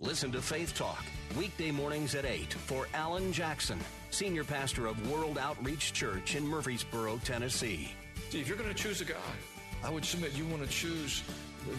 Listen 0.03 0.33
to 0.33 0.41
Faith 0.41 0.75
Talk, 0.75 1.01
weekday 1.37 1.71
mornings 1.71 2.13
at 2.13 2.25
8 2.25 2.51
for 2.51 2.89
Alan 2.93 3.31
Jackson, 3.31 3.79
Senior 4.11 4.43
Pastor 4.43 4.85
of 4.85 5.09
World 5.09 5.37
Outreach 5.37 5.93
Church 5.93 6.35
in 6.35 6.45
Murfreesboro, 6.45 7.21
Tennessee. 7.23 7.89
See, 8.29 8.41
if 8.41 8.49
you're 8.49 8.57
going 8.57 8.69
to 8.69 8.75
choose 8.75 8.99
a 8.99 9.05
God, 9.05 9.17
I 9.81 9.89
would 9.89 10.03
submit 10.03 10.33
you 10.33 10.45
want 10.47 10.61
to 10.61 10.67
choose 10.67 11.23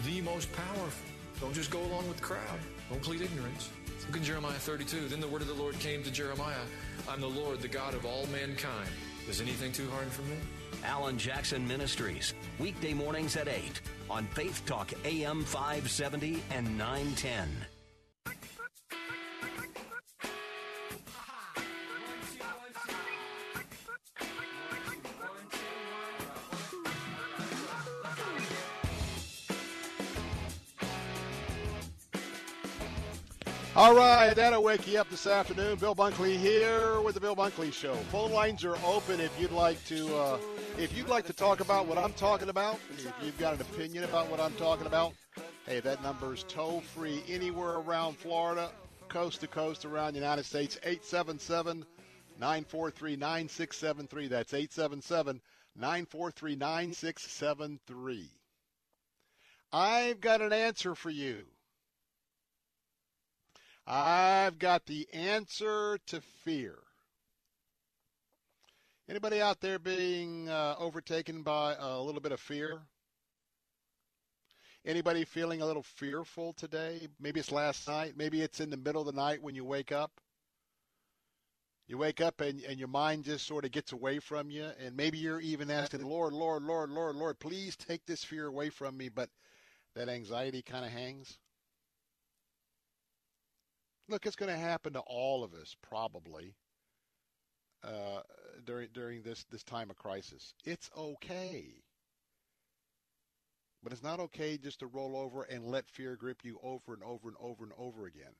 the 0.07 0.21
most 0.21 0.51
powerful. 0.53 1.07
Don't 1.39 1.53
just 1.53 1.69
go 1.69 1.79
along 1.83 2.07
with 2.07 2.17
the 2.17 2.23
crowd. 2.23 2.59
Don't 2.89 3.01
plead 3.03 3.21
ignorance. 3.21 3.69
Look 4.07 4.17
in 4.17 4.23
Jeremiah 4.23 4.53
32. 4.53 5.07
Then 5.07 5.19
the 5.19 5.27
word 5.27 5.43
of 5.43 5.47
the 5.47 5.53
Lord 5.53 5.77
came 5.77 6.01
to 6.01 6.09
Jeremiah 6.09 6.65
I'm 7.07 7.21
the 7.21 7.27
Lord, 7.27 7.61
the 7.61 7.67
God 7.67 7.93
of 7.93 8.07
all 8.07 8.25
mankind. 8.31 8.89
Is 9.29 9.39
anything 9.39 9.71
too 9.71 9.87
hard 9.91 10.07
for 10.07 10.23
me? 10.23 10.37
Alan 10.83 11.19
Jackson 11.19 11.67
Ministries, 11.67 12.33
weekday 12.57 12.95
mornings 12.95 13.37
at 13.37 13.47
8 13.47 13.81
on 14.09 14.25
Faith 14.33 14.63
Talk 14.65 14.91
AM 15.05 15.43
570 15.43 16.41
and 16.49 16.75
910. 16.75 17.67
All 33.77 33.93
right, 33.93 34.33
that'll 34.33 34.63
wake 34.63 34.87
you 34.87 34.97
up 34.99 35.09
this 35.09 35.27
afternoon. 35.27 35.75
Bill 35.75 35.93
Bunkley 35.93 36.37
here 36.37 37.01
with 37.01 37.13
the 37.15 37.19
Bill 37.19 37.35
Bunkley 37.35 37.73
Show. 37.73 37.93
Phone 38.09 38.31
lines 38.31 38.63
are 38.63 38.77
open 38.85 39.19
if 39.19 39.37
you'd 39.37 39.51
like 39.51 39.83
to 39.87 40.15
uh, 40.15 40.37
if 40.77 40.97
you'd 40.97 41.09
like 41.09 41.25
to 41.25 41.33
talk 41.33 41.59
about 41.59 41.85
what 41.85 41.97
I'm 41.97 42.13
talking 42.13 42.47
about. 42.47 42.79
If 42.97 43.13
you've 43.21 43.37
got 43.37 43.53
an 43.53 43.59
opinion 43.59 44.05
about 44.05 44.29
what 44.31 44.39
I'm 44.39 44.53
talking 44.53 44.87
about, 44.87 45.11
hey, 45.65 45.81
that 45.81 46.01
number 46.01 46.33
is 46.33 46.45
toll 46.47 46.79
free 46.79 47.21
anywhere 47.27 47.73
around 47.73 48.15
Florida, 48.15 48.71
coast 49.09 49.41
to 49.41 49.47
coast 49.47 49.83
around 49.83 50.13
the 50.13 50.19
United 50.19 50.45
States. 50.45 50.77
877 50.77 51.85
943 52.39 53.17
9673. 53.17 54.27
That's 54.29 54.53
877 54.53 55.41
943 55.75 56.55
9673. 56.55 58.29
I've 59.73 60.21
got 60.21 60.41
an 60.41 60.53
answer 60.53 60.95
for 60.95 61.09
you. 61.09 61.43
I've 63.87 64.57
got 64.57 64.85
the 64.85 65.07
answer 65.13 65.99
to 66.07 66.21
fear. 66.43 66.75
Anybody 69.07 69.39
out 69.39 69.61
there 69.61 69.77
being 69.77 70.49
uh, 70.49 70.75
overtaken 70.79 71.43
by 71.43 71.75
a 71.79 72.01
little 72.01 72.21
bit 72.21 72.31
of 72.31 72.39
fear? 72.39 72.81
Anybody 74.83 75.25
feeling 75.25 75.61
a 75.61 75.65
little 75.65 75.83
fearful 75.83 76.53
today? 76.53 77.07
Maybe 77.19 77.39
it's 77.39 77.51
last 77.51 77.87
night. 77.87 78.13
Maybe 78.17 78.41
it's 78.41 78.59
in 78.59 78.71
the 78.71 78.77
middle 78.77 79.01
of 79.01 79.07
the 79.07 79.19
night 79.19 79.43
when 79.43 79.53
you 79.53 79.63
wake 79.63 79.91
up. 79.91 80.11
You 81.87 81.99
wake 81.99 82.21
up 82.21 82.41
and, 82.41 82.63
and 82.63 82.79
your 82.79 82.87
mind 82.87 83.25
just 83.25 83.45
sort 83.45 83.65
of 83.65 83.71
gets 83.71 83.91
away 83.91 84.17
from 84.17 84.49
you. 84.49 84.67
And 84.83 84.97
maybe 84.97 85.19
you're 85.19 85.39
even 85.41 85.69
asking, 85.69 86.03
Lord, 86.03 86.33
Lord, 86.33 86.63
Lord, 86.63 86.89
Lord, 86.89 87.15
Lord, 87.15 87.39
please 87.39 87.75
take 87.75 88.05
this 88.07 88.23
fear 88.23 88.47
away 88.47 88.71
from 88.71 88.97
me. 88.97 89.09
But 89.09 89.29
that 89.95 90.09
anxiety 90.09 90.63
kind 90.63 90.85
of 90.85 90.91
hangs. 90.91 91.37
Look, 94.07 94.25
it's 94.25 94.35
going 94.35 94.51
to 94.51 94.57
happen 94.57 94.93
to 94.93 94.99
all 94.99 95.43
of 95.43 95.53
us 95.53 95.75
probably 95.81 96.53
uh, 97.83 98.21
during 98.63 98.89
during 98.93 99.23
this 99.23 99.45
this 99.51 99.63
time 99.63 99.89
of 99.89 99.95
crisis. 99.95 100.53
It's 100.63 100.91
okay, 100.95 101.65
but 103.81 103.91
it's 103.91 104.03
not 104.03 104.19
okay 104.19 104.57
just 104.57 104.79
to 104.79 104.87
roll 104.87 105.15
over 105.17 105.43
and 105.43 105.65
let 105.65 105.89
fear 105.89 106.15
grip 106.15 106.41
you 106.43 106.59
over 106.61 106.93
and 106.93 107.03
over 107.03 107.27
and 107.29 107.37
over 107.39 107.63
and 107.63 107.73
over 107.77 108.05
again. 108.05 108.33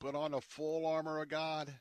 Put 0.00 0.14
on 0.14 0.34
a 0.34 0.40
full 0.40 0.86
armor 0.86 1.20
of 1.20 1.28
God. 1.28 1.72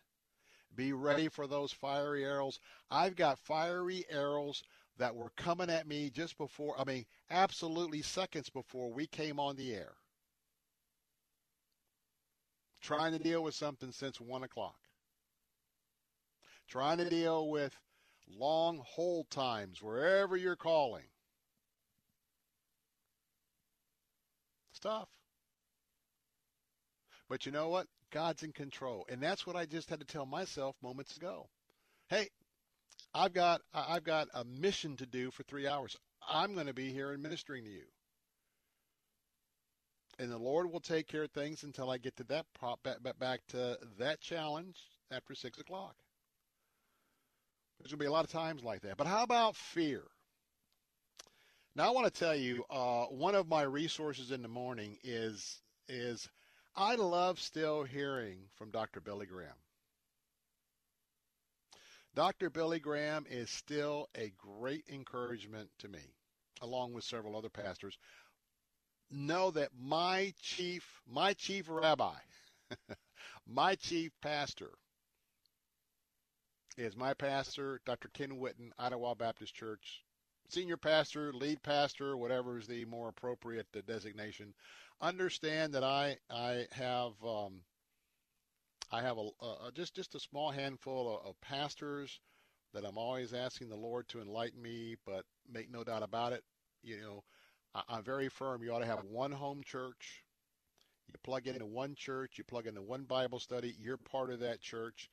Be 0.75 0.91
ready 0.91 1.29
for 1.29 1.47
those 1.47 1.71
fiery 1.71 2.25
arrows. 2.25 2.59
I've 2.91 3.15
got 3.15 3.39
fiery 3.39 4.05
arrows 4.09 4.63
that 4.97 5.15
were 5.15 5.31
coming 5.37 5.69
at 5.69 5.87
me 5.87 6.09
just 6.09 6.37
before, 6.37 6.79
I 6.79 6.83
mean, 6.83 7.05
absolutely 7.29 8.01
seconds 8.01 8.49
before 8.49 8.91
we 8.91 9.07
came 9.07 9.39
on 9.39 9.55
the 9.55 9.73
air 9.73 9.95
trying 12.87 13.11
to 13.11 13.19
deal 13.19 13.43
with 13.43 13.53
something 13.53 13.91
since 13.91 14.21
1 14.21 14.43
o'clock. 14.43 14.77
Trying 16.69 16.99
to 16.99 17.09
deal 17.09 17.49
with 17.49 17.75
long 18.39 18.81
hold 18.85 19.29
times 19.29 19.81
wherever 19.81 20.37
you're 20.37 20.55
calling. 20.55 21.03
It's 24.71 24.79
tough. 24.79 25.09
But 27.27 27.45
you 27.45 27.51
know 27.51 27.67
what? 27.67 27.87
God's 28.13 28.43
in 28.43 28.53
control. 28.53 29.05
And 29.09 29.21
that's 29.21 29.45
what 29.45 29.57
I 29.57 29.65
just 29.65 29.89
had 29.89 29.99
to 29.99 30.05
tell 30.05 30.25
myself 30.25 30.77
moments 30.81 31.17
ago. 31.17 31.49
Hey, 32.07 32.29
I've 33.13 33.33
got 33.33 33.59
I've 33.73 34.05
got 34.05 34.29
a 34.33 34.45
mission 34.45 34.95
to 34.97 35.05
do 35.05 35.29
for 35.31 35.43
3 35.43 35.67
hours. 35.67 35.97
I'm 36.29 36.53
going 36.53 36.67
to 36.67 36.73
be 36.73 36.93
here 36.93 37.11
and 37.11 37.21
ministering 37.21 37.65
to 37.65 37.69
you 37.69 37.83
and 40.19 40.31
the 40.31 40.37
Lord 40.37 40.71
will 40.71 40.79
take 40.79 41.07
care 41.07 41.23
of 41.23 41.31
things 41.31 41.63
until 41.63 41.89
I 41.89 41.97
get 41.97 42.15
to 42.17 42.23
that 42.25 42.45
prop 42.53 42.81
back, 42.83 42.97
back 43.19 43.41
to 43.49 43.77
that 43.99 44.19
challenge 44.19 44.77
after 45.11 45.35
six 45.35 45.59
o'clock. 45.59 45.95
There's 47.79 47.91
to 47.91 47.97
be 47.97 48.05
a 48.05 48.11
lot 48.11 48.25
of 48.25 48.31
times 48.31 48.63
like 48.63 48.81
that. 48.81 48.97
But 48.97 49.07
how 49.07 49.23
about 49.23 49.55
fear? 49.55 50.03
Now 51.75 51.87
I 51.87 51.91
want 51.91 52.11
to 52.11 52.19
tell 52.19 52.35
you, 52.35 52.63
uh, 52.71 53.05
one 53.05 53.35
of 53.35 53.47
my 53.47 53.61
resources 53.61 54.31
in 54.31 54.41
the 54.41 54.47
morning 54.47 54.97
is 55.03 55.61
is 55.87 56.27
I 56.75 56.95
love 56.95 57.39
still 57.39 57.83
hearing 57.83 58.39
from 58.55 58.71
Dr. 58.71 58.99
Billy 58.99 59.25
Graham. 59.25 59.55
Dr. 62.15 62.49
Billy 62.49 62.79
Graham 62.79 63.25
is 63.29 63.49
still 63.51 64.09
a 64.15 64.33
great 64.37 64.85
encouragement 64.89 65.69
to 65.79 65.87
me, 65.87 66.01
along 66.61 66.93
with 66.93 67.03
several 67.03 67.37
other 67.37 67.49
pastors 67.49 67.97
know 69.11 69.51
that 69.51 69.69
my 69.79 70.33
chief, 70.41 71.01
my 71.07 71.33
chief 71.33 71.65
rabbi, 71.69 72.15
my 73.47 73.75
chief 73.75 74.11
pastor 74.21 74.71
is 76.77 76.95
my 76.95 77.13
pastor, 77.13 77.81
Dr. 77.85 78.09
Ken 78.13 78.31
Whitten, 78.39 78.71
Ottawa 78.77 79.13
Baptist 79.15 79.55
Church, 79.55 80.03
senior 80.49 80.77
pastor, 80.77 81.33
lead 81.33 81.61
pastor, 81.63 82.15
whatever 82.17 82.57
is 82.57 82.67
the 82.67 82.85
more 82.85 83.09
appropriate 83.09 83.67
designation. 83.87 84.53
Understand 85.01 85.73
that 85.73 85.83
I 85.83 86.17
I 86.29 86.65
have 86.71 87.13
um, 87.25 87.61
I 88.91 89.01
have 89.01 89.17
a, 89.17 89.29
a, 89.45 89.71
just 89.73 89.95
just 89.95 90.15
a 90.15 90.19
small 90.19 90.51
handful 90.51 91.15
of, 91.15 91.29
of 91.29 91.41
pastors 91.41 92.19
that 92.73 92.85
I'm 92.85 92.97
always 92.97 93.33
asking 93.33 93.69
the 93.69 93.75
Lord 93.75 94.07
to 94.09 94.21
enlighten 94.21 94.61
me, 94.61 94.95
but 95.05 95.25
make 95.51 95.71
no 95.71 95.83
doubt 95.83 96.03
about 96.03 96.33
it, 96.33 96.43
you 96.83 96.99
know, 96.99 97.23
I'm 97.87 98.03
very 98.03 98.29
firm. 98.29 98.63
You 98.63 98.73
ought 98.73 98.79
to 98.79 98.85
have 98.85 99.03
one 99.03 99.31
home 99.31 99.61
church. 99.63 100.23
You 101.07 101.15
plug 101.23 101.47
into 101.47 101.65
one 101.65 101.95
church, 101.95 102.37
you 102.37 102.43
plug 102.43 102.67
into 102.67 102.81
one 102.81 103.03
Bible 103.03 103.39
study, 103.39 103.75
you're 103.79 103.97
part 103.97 104.31
of 104.31 104.39
that 104.41 104.59
church. 104.61 105.09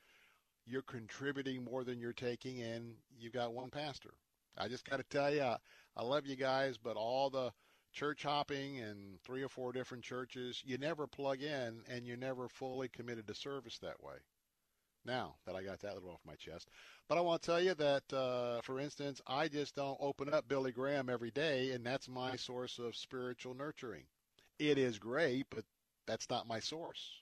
You're 0.67 0.83
contributing 0.83 1.63
more 1.65 1.85
than 1.85 2.01
you're 2.01 2.13
taking, 2.13 2.61
and 2.63 2.95
You've 3.19 3.33
got 3.33 3.55
one 3.55 3.71
pastor. 3.71 4.15
I 4.59 4.69
just 4.69 4.89
got 4.89 4.97
to 4.99 5.05
tell 5.05 5.33
you, 5.33 5.43
I, 5.43 5.57
I 5.97 6.03
love 6.03 6.27
you 6.27 6.37
guys, 6.37 6.79
but 6.79 6.97
all 6.97 7.31
the 7.31 7.53
church 7.93 8.23
hopping 8.23 8.81
and 8.81 9.21
three 9.23 9.43
or 9.43 9.49
four 9.49 9.73
different 9.73 10.05
churches, 10.05 10.63
you 10.65 10.79
never 10.79 11.07
plug 11.07 11.43
in 11.43 11.83
and 11.89 12.07
you're 12.07 12.17
never 12.17 12.49
fully 12.49 12.89
committed 12.89 13.27
to 13.29 13.35
service 13.35 13.79
that 13.79 14.03
way. 14.03 14.17
Now 15.05 15.37
that 15.45 15.55
I 15.55 15.63
got 15.63 15.81
that 15.81 15.95
little 15.95 16.11
off 16.11 16.21
my 16.25 16.37
chest. 16.37 16.71
But 17.09 17.19
I 17.19 17.21
want 17.21 17.43
to 17.43 17.47
tell 17.47 17.61
you 17.61 17.75
that, 17.75 18.13
uh, 18.13 18.63
for 18.63 18.81
instance, 18.81 19.21
I 19.27 19.49
just 19.49 19.75
don't 19.75 19.99
open 20.01 20.33
up 20.33 20.49
Billy 20.49 20.73
Graham 20.73 21.11
every 21.11 21.31
day, 21.31 21.73
and 21.73 21.85
that's 21.85 22.09
my 22.09 22.37
source 22.37 22.79
of 22.79 22.97
spiritual 22.97 23.55
nurturing. 23.55 24.07
It 24.59 24.79
is 24.79 24.99
great, 24.99 25.47
but 25.51 25.65
that's 26.07 26.31
not 26.31 26.47
my 26.47 26.61
source. 26.61 27.21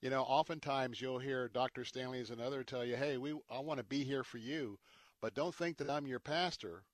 You 0.00 0.10
know, 0.10 0.22
oftentimes 0.22 1.00
you'll 1.00 1.18
hear 1.18 1.48
Dr. 1.48 1.84
Stanley's 1.84 2.30
and 2.30 2.40
other 2.40 2.64
tell 2.64 2.84
you, 2.84 2.96
"Hey, 2.96 3.18
we 3.18 3.38
I 3.50 3.58
want 3.60 3.78
to 3.78 3.84
be 3.84 4.04
here 4.04 4.24
for 4.24 4.38
you, 4.38 4.78
but 5.20 5.34
don't 5.34 5.54
think 5.54 5.76
that 5.78 5.90
I'm 5.90 6.06
your 6.06 6.20
pastor, 6.20 6.84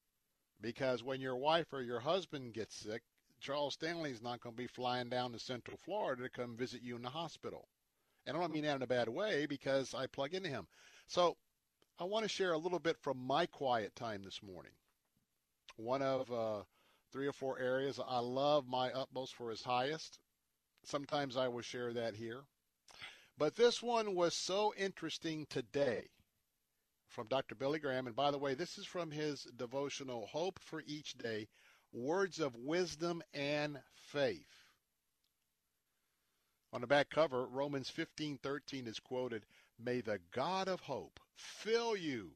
because 0.60 1.02
when 1.02 1.20
your 1.20 1.36
wife 1.36 1.72
or 1.72 1.82
your 1.82 2.00
husband 2.00 2.54
gets 2.54 2.74
sick, 2.74 3.02
Charles 3.40 3.74
Stanley's 3.74 4.22
not 4.22 4.40
going 4.40 4.56
to 4.56 4.62
be 4.62 4.66
flying 4.66 5.08
down 5.08 5.32
to 5.32 5.38
Central 5.38 5.76
Florida 5.76 6.22
to 6.22 6.30
come 6.30 6.56
visit 6.56 6.82
you 6.82 6.96
in 6.96 7.02
the 7.02 7.10
hospital." 7.10 7.68
And 8.26 8.36
I 8.36 8.40
don't 8.40 8.52
mean 8.52 8.64
that 8.64 8.76
in 8.76 8.82
a 8.82 8.86
bad 8.86 9.08
way 9.08 9.46
because 9.46 9.94
I 9.94 10.06
plug 10.06 10.34
into 10.34 10.48
him. 10.48 10.66
So 11.08 11.36
I 11.98 12.04
want 12.04 12.24
to 12.24 12.28
share 12.28 12.52
a 12.52 12.58
little 12.58 12.78
bit 12.78 12.96
from 12.98 13.18
my 13.18 13.46
quiet 13.46 13.94
time 13.96 14.22
this 14.22 14.42
morning. 14.42 14.72
One 15.76 16.02
of 16.02 16.32
uh, 16.32 16.62
three 17.12 17.26
or 17.26 17.32
four 17.32 17.58
areas 17.58 18.00
I 18.04 18.18
love 18.18 18.66
my 18.68 18.90
utmost 18.92 19.34
for 19.34 19.50
his 19.50 19.62
highest. 19.62 20.18
Sometimes 20.84 21.36
I 21.36 21.48
will 21.48 21.62
share 21.62 21.92
that 21.92 22.14
here. 22.14 22.42
But 23.38 23.56
this 23.56 23.82
one 23.82 24.14
was 24.14 24.34
so 24.34 24.74
interesting 24.76 25.46
today 25.48 26.08
from 27.08 27.28
Dr. 27.28 27.54
Billy 27.54 27.78
Graham. 27.78 28.06
And 28.06 28.16
by 28.16 28.30
the 28.30 28.38
way, 28.38 28.54
this 28.54 28.78
is 28.78 28.86
from 28.86 29.10
his 29.10 29.44
devotional 29.56 30.26
Hope 30.26 30.58
for 30.60 30.82
Each 30.86 31.14
Day 31.14 31.48
Words 31.92 32.40
of 32.40 32.56
Wisdom 32.56 33.22
and 33.34 33.80
Faith. 33.94 34.61
On 36.74 36.80
the 36.80 36.86
back 36.86 37.10
cover, 37.10 37.46
Romans 37.46 37.90
15:13 37.90 38.86
is 38.86 38.98
quoted, 38.98 39.44
"May 39.78 40.00
the 40.00 40.18
God 40.30 40.68
of 40.68 40.80
hope 40.80 41.20
fill 41.34 41.94
you 41.94 42.34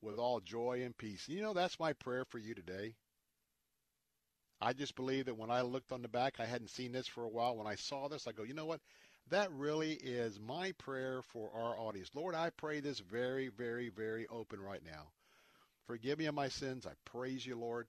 with 0.00 0.18
all 0.18 0.40
joy 0.40 0.82
and 0.82 0.96
peace." 0.96 1.28
You 1.28 1.42
know, 1.42 1.52
that's 1.52 1.78
my 1.78 1.92
prayer 1.92 2.24
for 2.24 2.38
you 2.38 2.54
today. 2.54 2.96
I 4.62 4.72
just 4.72 4.94
believe 4.94 5.26
that 5.26 5.36
when 5.36 5.50
I 5.50 5.60
looked 5.60 5.92
on 5.92 6.00
the 6.00 6.08
back, 6.08 6.40
I 6.40 6.46
hadn't 6.46 6.68
seen 6.68 6.92
this 6.92 7.06
for 7.06 7.22
a 7.22 7.28
while. 7.28 7.54
When 7.54 7.66
I 7.66 7.74
saw 7.74 8.08
this, 8.08 8.26
I 8.26 8.32
go, 8.32 8.44
"You 8.44 8.54
know 8.54 8.64
what? 8.64 8.80
That 9.26 9.52
really 9.52 9.92
is 9.92 10.40
my 10.40 10.72
prayer 10.72 11.20
for 11.20 11.52
our 11.52 11.78
audience. 11.78 12.14
Lord, 12.14 12.34
I 12.34 12.48
pray 12.48 12.80
this 12.80 12.98
very, 12.98 13.48
very, 13.48 13.90
very 13.90 14.26
open 14.28 14.60
right 14.60 14.82
now. 14.82 15.12
Forgive 15.84 16.18
me 16.18 16.24
of 16.26 16.34
my 16.34 16.48
sins. 16.48 16.86
I 16.86 16.94
praise 17.04 17.44
you, 17.44 17.56
Lord. 17.56 17.88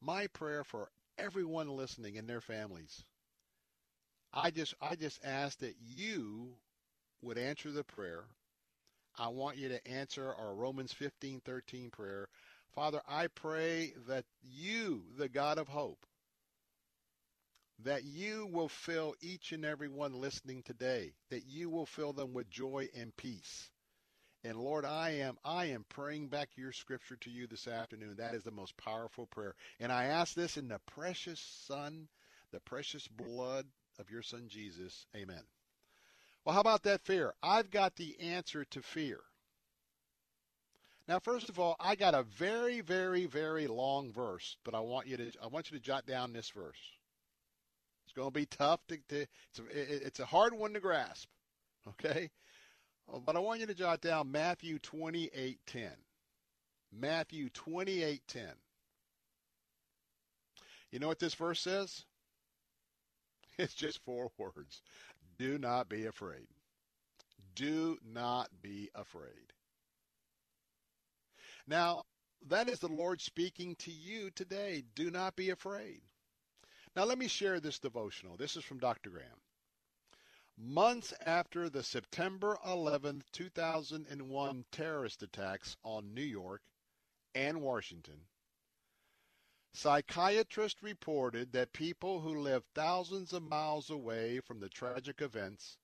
My 0.00 0.28
prayer 0.28 0.62
for 0.62 0.92
everyone 1.18 1.68
listening 1.68 2.16
and 2.16 2.28
their 2.28 2.40
families 2.40 3.04
I 4.32 4.50
just 4.50 4.74
I 4.80 4.94
just 4.96 5.24
ask 5.24 5.58
that 5.58 5.76
you 5.80 6.56
would 7.22 7.38
answer 7.38 7.70
the 7.72 7.84
prayer. 7.84 8.24
I 9.18 9.28
want 9.28 9.56
you 9.56 9.68
to 9.70 9.88
answer 9.88 10.32
our 10.32 10.54
Romans 10.54 10.92
15:13 10.92 11.90
prayer. 11.90 12.28
Father, 12.74 13.02
I 13.08 13.26
pray 13.26 13.92
that 14.06 14.24
you, 14.42 15.04
the 15.16 15.28
God 15.28 15.58
of 15.58 15.68
hope, 15.68 16.06
that 17.80 18.04
you 18.04 18.46
will 18.46 18.68
fill 18.68 19.16
each 19.20 19.52
and 19.52 19.64
every 19.64 19.88
one 19.88 20.12
listening 20.12 20.62
today, 20.62 21.12
that 21.30 21.46
you 21.46 21.68
will 21.68 21.86
fill 21.86 22.12
them 22.12 22.32
with 22.32 22.48
joy 22.48 22.88
and 22.94 23.16
peace. 23.16 23.70
And 24.44 24.56
Lord, 24.56 24.84
I 24.84 25.10
am 25.10 25.38
I 25.44 25.66
am 25.66 25.84
praying 25.88 26.28
back 26.28 26.50
your 26.56 26.72
scripture 26.72 27.16
to 27.16 27.30
you 27.30 27.48
this 27.48 27.66
afternoon. 27.66 28.16
That 28.16 28.34
is 28.34 28.44
the 28.44 28.52
most 28.52 28.76
powerful 28.76 29.26
prayer. 29.26 29.56
And 29.80 29.90
I 29.90 30.04
ask 30.04 30.34
this 30.34 30.56
in 30.56 30.68
the 30.68 30.78
precious 30.86 31.40
son, 31.40 32.08
the 32.52 32.60
precious 32.60 33.08
blood 33.08 33.66
of 34.00 34.10
your 34.10 34.22
son 34.22 34.46
Jesus. 34.48 35.06
Amen. 35.14 35.42
Well, 36.44 36.54
how 36.54 36.60
about 36.60 36.82
that 36.84 37.02
fear? 37.02 37.34
I've 37.42 37.70
got 37.70 37.96
the 37.96 38.18
answer 38.18 38.64
to 38.64 38.80
fear. 38.80 39.20
Now, 41.06 41.18
first 41.18 41.48
of 41.48 41.58
all, 41.58 41.76
I 41.78 41.96
got 41.96 42.14
a 42.14 42.22
very, 42.22 42.80
very, 42.80 43.26
very 43.26 43.66
long 43.66 44.12
verse, 44.12 44.56
but 44.64 44.74
I 44.74 44.80
want 44.80 45.06
you 45.06 45.16
to 45.16 45.32
I 45.42 45.48
want 45.48 45.70
you 45.70 45.76
to 45.76 45.84
jot 45.84 46.06
down 46.06 46.32
this 46.32 46.50
verse. 46.50 46.78
It's 48.04 48.12
going 48.12 48.28
to 48.28 48.38
be 48.38 48.46
tough 48.46 48.80
to, 48.88 48.96
to 49.08 49.26
it's, 49.50 49.58
a, 49.58 50.06
it's 50.06 50.20
a 50.20 50.26
hard 50.26 50.54
one 50.54 50.72
to 50.74 50.80
grasp, 50.80 51.28
okay? 51.88 52.30
Oh, 53.12 53.20
but 53.20 53.36
I 53.36 53.40
want 53.40 53.60
you 53.60 53.66
to 53.66 53.74
jot 53.74 54.00
down 54.00 54.30
Matthew 54.30 54.78
28:10. 54.78 55.90
Matthew 56.92 57.50
28:10. 57.50 58.46
You 60.90 60.98
know 60.98 61.08
what 61.08 61.18
this 61.18 61.34
verse 61.34 61.60
says? 61.60 62.04
It's 63.58 63.74
just 63.74 64.04
four 64.04 64.30
words. 64.38 64.82
Do 65.38 65.58
not 65.58 65.88
be 65.88 66.06
afraid. 66.06 66.46
Do 67.54 67.98
not 68.04 68.48
be 68.62 68.90
afraid. 68.94 69.52
Now, 71.66 72.04
that 72.48 72.68
is 72.68 72.78
the 72.78 72.88
Lord 72.88 73.20
speaking 73.20 73.76
to 73.76 73.90
you 73.90 74.30
today. 74.30 74.82
Do 74.94 75.10
not 75.10 75.36
be 75.36 75.50
afraid. 75.50 76.00
Now, 76.96 77.04
let 77.04 77.18
me 77.18 77.28
share 77.28 77.60
this 77.60 77.78
devotional. 77.78 78.36
This 78.36 78.56
is 78.56 78.64
from 78.64 78.78
Dr. 78.78 79.10
Graham. 79.10 79.40
Months 80.56 81.14
after 81.24 81.70
the 81.70 81.82
September 81.82 82.58
11, 82.66 83.22
2001 83.32 84.64
terrorist 84.72 85.22
attacks 85.22 85.76
on 85.84 86.12
New 86.12 86.22
York 86.22 86.62
and 87.34 87.62
Washington, 87.62 88.20
Psychiatrists 89.72 90.82
reported 90.82 91.52
that 91.52 91.72
people 91.72 92.20
who 92.20 92.40
lived 92.40 92.66
thousands 92.74 93.32
of 93.32 93.42
miles 93.42 93.88
away 93.88 94.40
from 94.40 94.60
the 94.60 94.68
tragic 94.68 95.22
events 95.22 95.78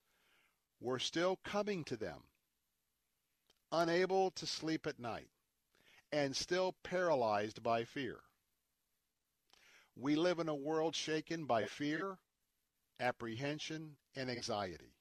were 0.81 0.99
still 0.99 1.37
coming 1.37 1.85
to 1.85 1.97
them, 1.97 2.25
unable 3.73 4.31
to 4.33 4.47
sleep 4.47 4.87
at 4.87 4.99
night, 4.99 5.31
and 6.13 6.37
still 6.37 6.73
paralyzed 6.83 7.63
by 7.63 7.85
fear. 7.85 8.21
We 9.95 10.17
live 10.17 10.41
in 10.41 10.49
a 10.49 10.55
world 10.55 10.95
shaken 10.95 11.47
by 11.47 11.65
fear, 11.65 12.19
apprehension, 13.01 13.97
and 14.15 14.31
anxiety. 14.31 14.95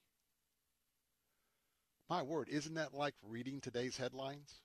My 2.07 2.21
word, 2.21 2.49
isn't 2.49 2.75
that 2.75 2.93
like 2.93 3.15
reading 3.23 3.59
today's 3.59 3.97
headlines? 3.97 4.61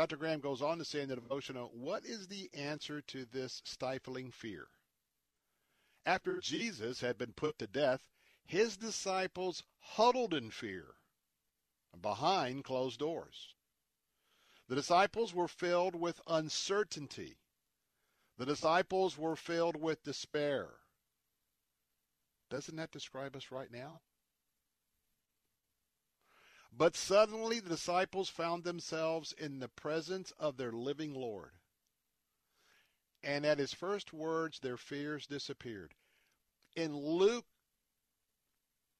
Dr. 0.00 0.16
Graham 0.16 0.40
goes 0.40 0.62
on 0.62 0.78
to 0.78 0.84
say 0.86 1.02
in 1.02 1.10
the 1.10 1.14
devotional, 1.14 1.70
what 1.74 2.06
is 2.06 2.26
the 2.26 2.48
answer 2.54 3.02
to 3.02 3.26
this 3.26 3.60
stifling 3.66 4.30
fear? 4.30 4.68
After 6.06 6.40
Jesus 6.40 7.02
had 7.02 7.18
been 7.18 7.34
put 7.34 7.58
to 7.58 7.66
death, 7.66 8.00
his 8.46 8.78
disciples 8.78 9.62
huddled 9.78 10.32
in 10.32 10.50
fear 10.50 10.94
behind 12.00 12.64
closed 12.64 12.98
doors. 12.98 13.54
The 14.68 14.74
disciples 14.74 15.34
were 15.34 15.48
filled 15.48 15.94
with 15.94 16.22
uncertainty. 16.26 17.36
The 18.38 18.46
disciples 18.46 19.18
were 19.18 19.36
filled 19.36 19.76
with 19.76 20.02
despair. 20.02 20.70
Doesn't 22.48 22.76
that 22.76 22.90
describe 22.90 23.36
us 23.36 23.52
right 23.52 23.70
now? 23.70 24.00
But 26.72 26.96
suddenly 26.96 27.60
the 27.60 27.70
disciples 27.70 28.28
found 28.28 28.64
themselves 28.64 29.32
in 29.32 29.58
the 29.58 29.68
presence 29.68 30.32
of 30.38 30.56
their 30.56 30.72
living 30.72 31.14
Lord. 31.14 31.52
And 33.22 33.44
at 33.44 33.58
his 33.58 33.74
first 33.74 34.12
words, 34.12 34.60
their 34.60 34.76
fears 34.76 35.26
disappeared. 35.26 35.94
In 36.76 36.96
Luke, 36.96 37.46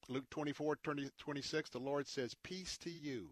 Luke 0.07 0.29
24, 0.29 0.75
20, 0.77 1.09
26, 1.17 1.69
the 1.69 1.79
Lord 1.79 2.07
says, 2.07 2.35
Peace 2.43 2.77
to 2.79 2.91
you. 2.91 3.31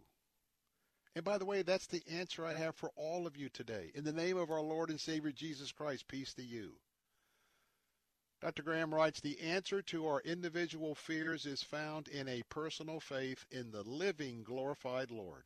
And 1.15 1.25
by 1.25 1.37
the 1.37 1.45
way, 1.45 1.61
that's 1.61 1.87
the 1.87 2.03
answer 2.07 2.45
I 2.45 2.53
have 2.53 2.75
for 2.75 2.91
all 2.95 3.27
of 3.27 3.35
you 3.35 3.49
today. 3.49 3.91
In 3.93 4.03
the 4.03 4.13
name 4.13 4.37
of 4.37 4.49
our 4.49 4.61
Lord 4.61 4.89
and 4.89 4.99
Savior 4.99 5.31
Jesus 5.31 5.71
Christ, 5.71 6.07
peace 6.07 6.33
to 6.35 6.43
you. 6.43 6.77
Dr. 8.41 8.63
Graham 8.63 8.95
writes 8.95 9.19
The 9.19 9.39
answer 9.41 9.81
to 9.81 10.07
our 10.07 10.21
individual 10.21 10.95
fears 10.95 11.45
is 11.45 11.61
found 11.61 12.07
in 12.07 12.27
a 12.29 12.43
personal 12.43 13.01
faith 13.01 13.45
in 13.51 13.71
the 13.71 13.83
living, 13.83 14.43
glorified 14.43 15.11
Lord. 15.11 15.43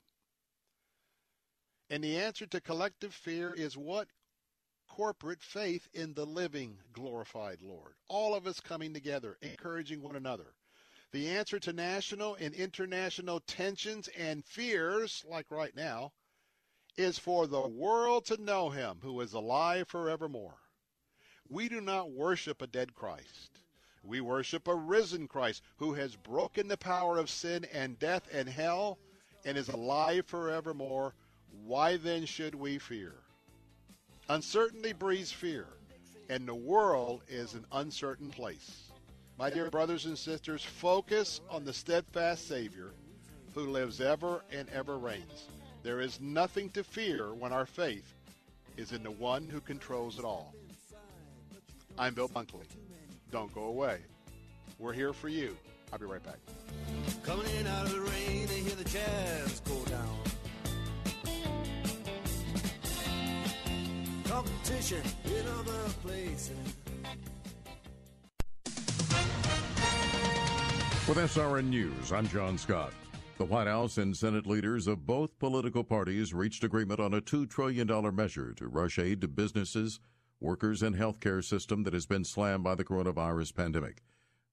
And 1.89 2.03
the 2.03 2.17
answer 2.17 2.45
to 2.45 2.61
collective 2.61 3.13
fear 3.13 3.53
is 3.53 3.75
what? 3.75 4.07
Corporate 4.87 5.41
faith 5.41 5.87
in 5.93 6.13
the 6.13 6.25
living, 6.25 6.77
glorified 6.91 7.61
Lord. 7.61 7.95
All 8.09 8.35
of 8.35 8.45
us 8.45 8.59
coming 8.59 8.93
together, 8.93 9.37
encouraging 9.41 10.01
one 10.01 10.15
another. 10.15 10.53
The 11.11 11.29
answer 11.29 11.59
to 11.61 11.73
national 11.73 12.35
and 12.35 12.53
international 12.53 13.39
tensions 13.41 14.07
and 14.09 14.45
fears, 14.45 15.23
like 15.27 15.49
right 15.49 15.75
now, 15.75 16.13
is 16.95 17.17
for 17.17 17.47
the 17.47 17.67
world 17.67 18.25
to 18.25 18.41
know 18.41 18.69
him 18.69 18.99
who 19.01 19.19
is 19.21 19.33
alive 19.33 19.87
forevermore. 19.87 20.62
We 21.49 21.69
do 21.69 21.81
not 21.81 22.11
worship 22.11 22.61
a 22.61 22.67
dead 22.67 22.95
Christ. 22.95 23.59
We 24.03 24.21
worship 24.21 24.67
a 24.67 24.75
risen 24.75 25.27
Christ 25.27 25.61
who 25.77 25.93
has 25.93 26.15
broken 26.15 26.67
the 26.67 26.77
power 26.77 27.17
of 27.17 27.29
sin 27.29 27.65
and 27.73 27.99
death 27.99 28.27
and 28.33 28.49
hell 28.49 28.97
and 29.45 29.57
is 29.57 29.69
alive 29.69 30.25
forevermore. 30.25 31.13
Why 31.65 31.97
then 31.97 32.25
should 32.25 32.55
we 32.55 32.79
fear? 32.79 33.13
Uncertainty 34.29 34.93
breeds 34.93 35.31
fear, 35.31 35.67
and 36.29 36.47
the 36.47 36.55
world 36.55 37.21
is 37.27 37.53
an 37.53 37.65
uncertain 37.71 38.29
place. 38.29 38.89
My 39.37 39.49
dear 39.49 39.69
brothers 39.69 40.05
and 40.05 40.17
sisters, 40.17 40.63
focus 40.63 41.41
on 41.49 41.65
the 41.65 41.73
steadfast 41.73 42.47
Savior 42.47 42.91
who 43.53 43.69
lives 43.69 44.01
ever 44.01 44.43
and 44.51 44.69
ever 44.69 44.97
reigns. 44.97 45.47
There 45.83 45.99
is 45.99 46.19
nothing 46.21 46.69
to 46.71 46.83
fear 46.83 47.33
when 47.33 47.51
our 47.51 47.65
faith 47.65 48.13
is 48.77 48.91
in 48.91 49.03
the 49.03 49.11
one 49.11 49.47
who 49.47 49.59
controls 49.59 50.17
it 50.17 50.25
all. 50.25 50.53
I'm 51.97 52.13
Bill 52.13 52.29
Bunkley. 52.29 52.65
Don't 53.31 53.53
go 53.53 53.65
away. 53.65 53.99
We're 54.79 54.93
here 54.93 55.13
for 55.13 55.29
you. 55.29 55.55
I'll 55.91 55.99
be 55.99 56.05
right 56.05 56.23
back. 56.23 56.37
Coming 57.23 57.45
in 57.59 57.67
out 57.67 57.85
of 57.85 57.91
the 57.91 58.01
rain, 58.01 58.47
they 58.47 58.59
hear 58.59 58.75
the 58.75 58.83
jazz 58.83 59.59
go 59.61 59.79
down. 59.85 60.17
Competition 64.25 65.01
in 65.25 65.47
other 65.59 65.89
places. 66.01 66.57
With 71.07 71.17
SRN 71.17 71.69
News, 71.69 72.11
I'm 72.11 72.27
John 72.29 72.57
Scott. 72.57 72.93
The 73.37 73.45
White 73.45 73.67
House 73.67 73.97
and 73.97 74.15
Senate 74.15 74.47
leaders 74.47 74.87
of 74.87 75.05
both 75.05 75.37
political 75.37 75.83
parties 75.83 76.33
reached 76.33 76.63
agreement 76.63 76.99
on 76.99 77.13
a 77.13 77.21
$2 77.21 77.49
trillion 77.49 78.15
measure 78.15 78.53
to 78.53 78.67
rush 78.67 78.97
aid 78.97 79.21
to 79.21 79.27
businesses, 79.27 79.99
workers, 80.43 80.83
and 80.83 80.95
healthcare 80.95 81.43
system 81.43 81.83
that 81.83 81.93
has 81.93 82.05
been 82.05 82.23
slammed 82.23 82.63
by 82.63 82.75
the 82.75 82.83
coronavirus 82.83 83.55
pandemic. 83.55 84.03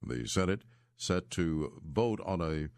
The 0.02 0.26
Senate 0.26 0.62
set 0.96 1.30
to 1.30 1.80
vote 1.84 2.20
on 2.24 2.40
a 2.40 2.68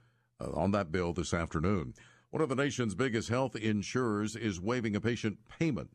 uh, 0.43 0.51
on 0.55 0.71
that 0.73 0.91
bill 0.91 1.13
this 1.13 1.35
afternoon. 1.35 1.95
One 2.31 2.43
of 2.43 2.49
the 2.49 2.55
nation's 2.57 2.95
biggest 2.95 3.29
health 3.29 3.55
insurers 3.55 4.35
is 4.35 4.61
waiving 4.61 4.97
a 4.97 5.01
patient 5.01 5.39
payment 5.59 5.91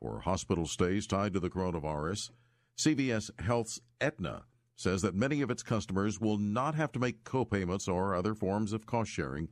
for 0.00 0.20
hospital 0.20 0.66
stays 0.66 1.06
tied 1.06 1.34
to 1.34 1.40
the 1.40 1.50
coronavirus. 1.50 2.30
CVS 2.76 3.30
Health's 3.40 3.80
Aetna 4.00 4.44
says 4.76 5.02
that 5.02 5.14
many 5.14 5.42
of 5.42 5.50
its 5.50 5.62
customers 5.62 6.20
will 6.20 6.38
not 6.38 6.74
have 6.74 6.90
to 6.92 6.98
make 6.98 7.24
copayments 7.24 7.86
or 7.86 8.14
other 8.14 8.34
forms 8.34 8.72
of 8.72 8.86
cost 8.86 9.10
sharing 9.10 9.48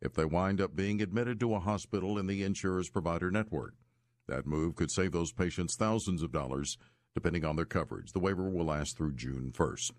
if 0.00 0.12
they 0.14 0.24
wind 0.24 0.60
up 0.60 0.74
being 0.74 1.00
admitted 1.00 1.38
to 1.40 1.54
a 1.54 1.60
hospital 1.60 2.18
in 2.18 2.26
the 2.26 2.42
insurer's 2.42 2.90
provider 2.90 3.30
network. 3.30 3.74
That 4.28 4.46
move 4.46 4.74
could 4.74 4.90
save 4.90 5.12
those 5.12 5.32
patients 5.32 5.76
thousands 5.76 6.22
of 6.22 6.32
dollars 6.32 6.78
depending 7.14 7.44
on 7.44 7.56
their 7.56 7.64
coverage. 7.64 8.12
The 8.12 8.18
waiver 8.18 8.48
will 8.48 8.66
last 8.66 8.96
through 8.96 9.12
June 9.12 9.52
1st. 9.56 9.92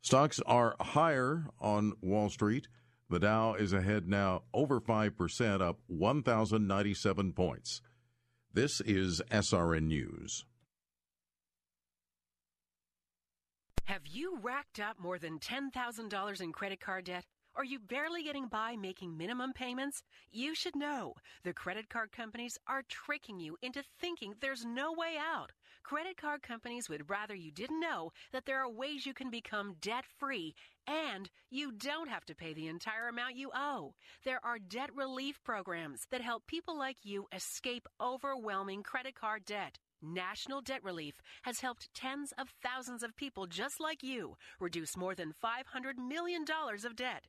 Stocks 0.00 0.40
are 0.46 0.76
higher 0.80 1.46
on 1.60 1.94
Wall 2.00 2.28
Street. 2.28 2.68
The 3.10 3.18
Dow 3.18 3.54
is 3.54 3.72
ahead 3.72 4.08
now 4.08 4.42
over 4.54 4.80
5%, 4.80 5.60
up 5.60 5.80
1,097 5.88 7.32
points. 7.32 7.82
This 8.52 8.80
is 8.80 9.20
SRN 9.30 9.88
News. 9.88 10.44
Have 13.84 14.06
you 14.06 14.38
racked 14.40 14.80
up 14.80 14.98
more 14.98 15.18
than 15.18 15.38
$10,000 15.38 16.40
in 16.40 16.52
credit 16.52 16.80
card 16.80 17.04
debt? 17.04 17.24
Are 17.58 17.64
you 17.64 17.78
barely 17.78 18.22
getting 18.22 18.48
by 18.48 18.76
making 18.76 19.16
minimum 19.16 19.54
payments? 19.54 20.02
You 20.30 20.54
should 20.54 20.76
know 20.76 21.14
the 21.42 21.54
credit 21.54 21.88
card 21.88 22.12
companies 22.12 22.58
are 22.66 22.82
tricking 22.86 23.40
you 23.40 23.56
into 23.62 23.82
thinking 23.98 24.34
there's 24.40 24.66
no 24.66 24.92
way 24.92 25.14
out. 25.18 25.52
Credit 25.82 26.18
card 26.18 26.42
companies 26.42 26.90
would 26.90 27.08
rather 27.08 27.34
you 27.34 27.50
didn't 27.50 27.80
know 27.80 28.10
that 28.30 28.44
there 28.44 28.62
are 28.62 28.68
ways 28.68 29.06
you 29.06 29.14
can 29.14 29.30
become 29.30 29.76
debt 29.80 30.04
free 30.18 30.54
and 30.86 31.30
you 31.48 31.72
don't 31.72 32.10
have 32.10 32.26
to 32.26 32.34
pay 32.34 32.52
the 32.52 32.68
entire 32.68 33.08
amount 33.08 33.36
you 33.36 33.50
owe. 33.54 33.94
There 34.22 34.44
are 34.44 34.58
debt 34.58 34.90
relief 34.94 35.42
programs 35.42 36.06
that 36.10 36.20
help 36.20 36.46
people 36.46 36.76
like 36.76 36.98
you 37.04 37.26
escape 37.32 37.88
overwhelming 37.98 38.82
credit 38.82 39.14
card 39.14 39.46
debt. 39.46 39.78
National 40.02 40.60
Debt 40.60 40.84
Relief 40.84 41.22
has 41.44 41.60
helped 41.60 41.88
tens 41.94 42.34
of 42.36 42.52
thousands 42.62 43.02
of 43.02 43.16
people 43.16 43.46
just 43.46 43.80
like 43.80 44.02
you 44.02 44.36
reduce 44.60 44.94
more 44.94 45.14
than 45.14 45.32
$500 45.42 45.96
million 45.96 46.44
of 46.84 46.96
debt. 46.96 47.24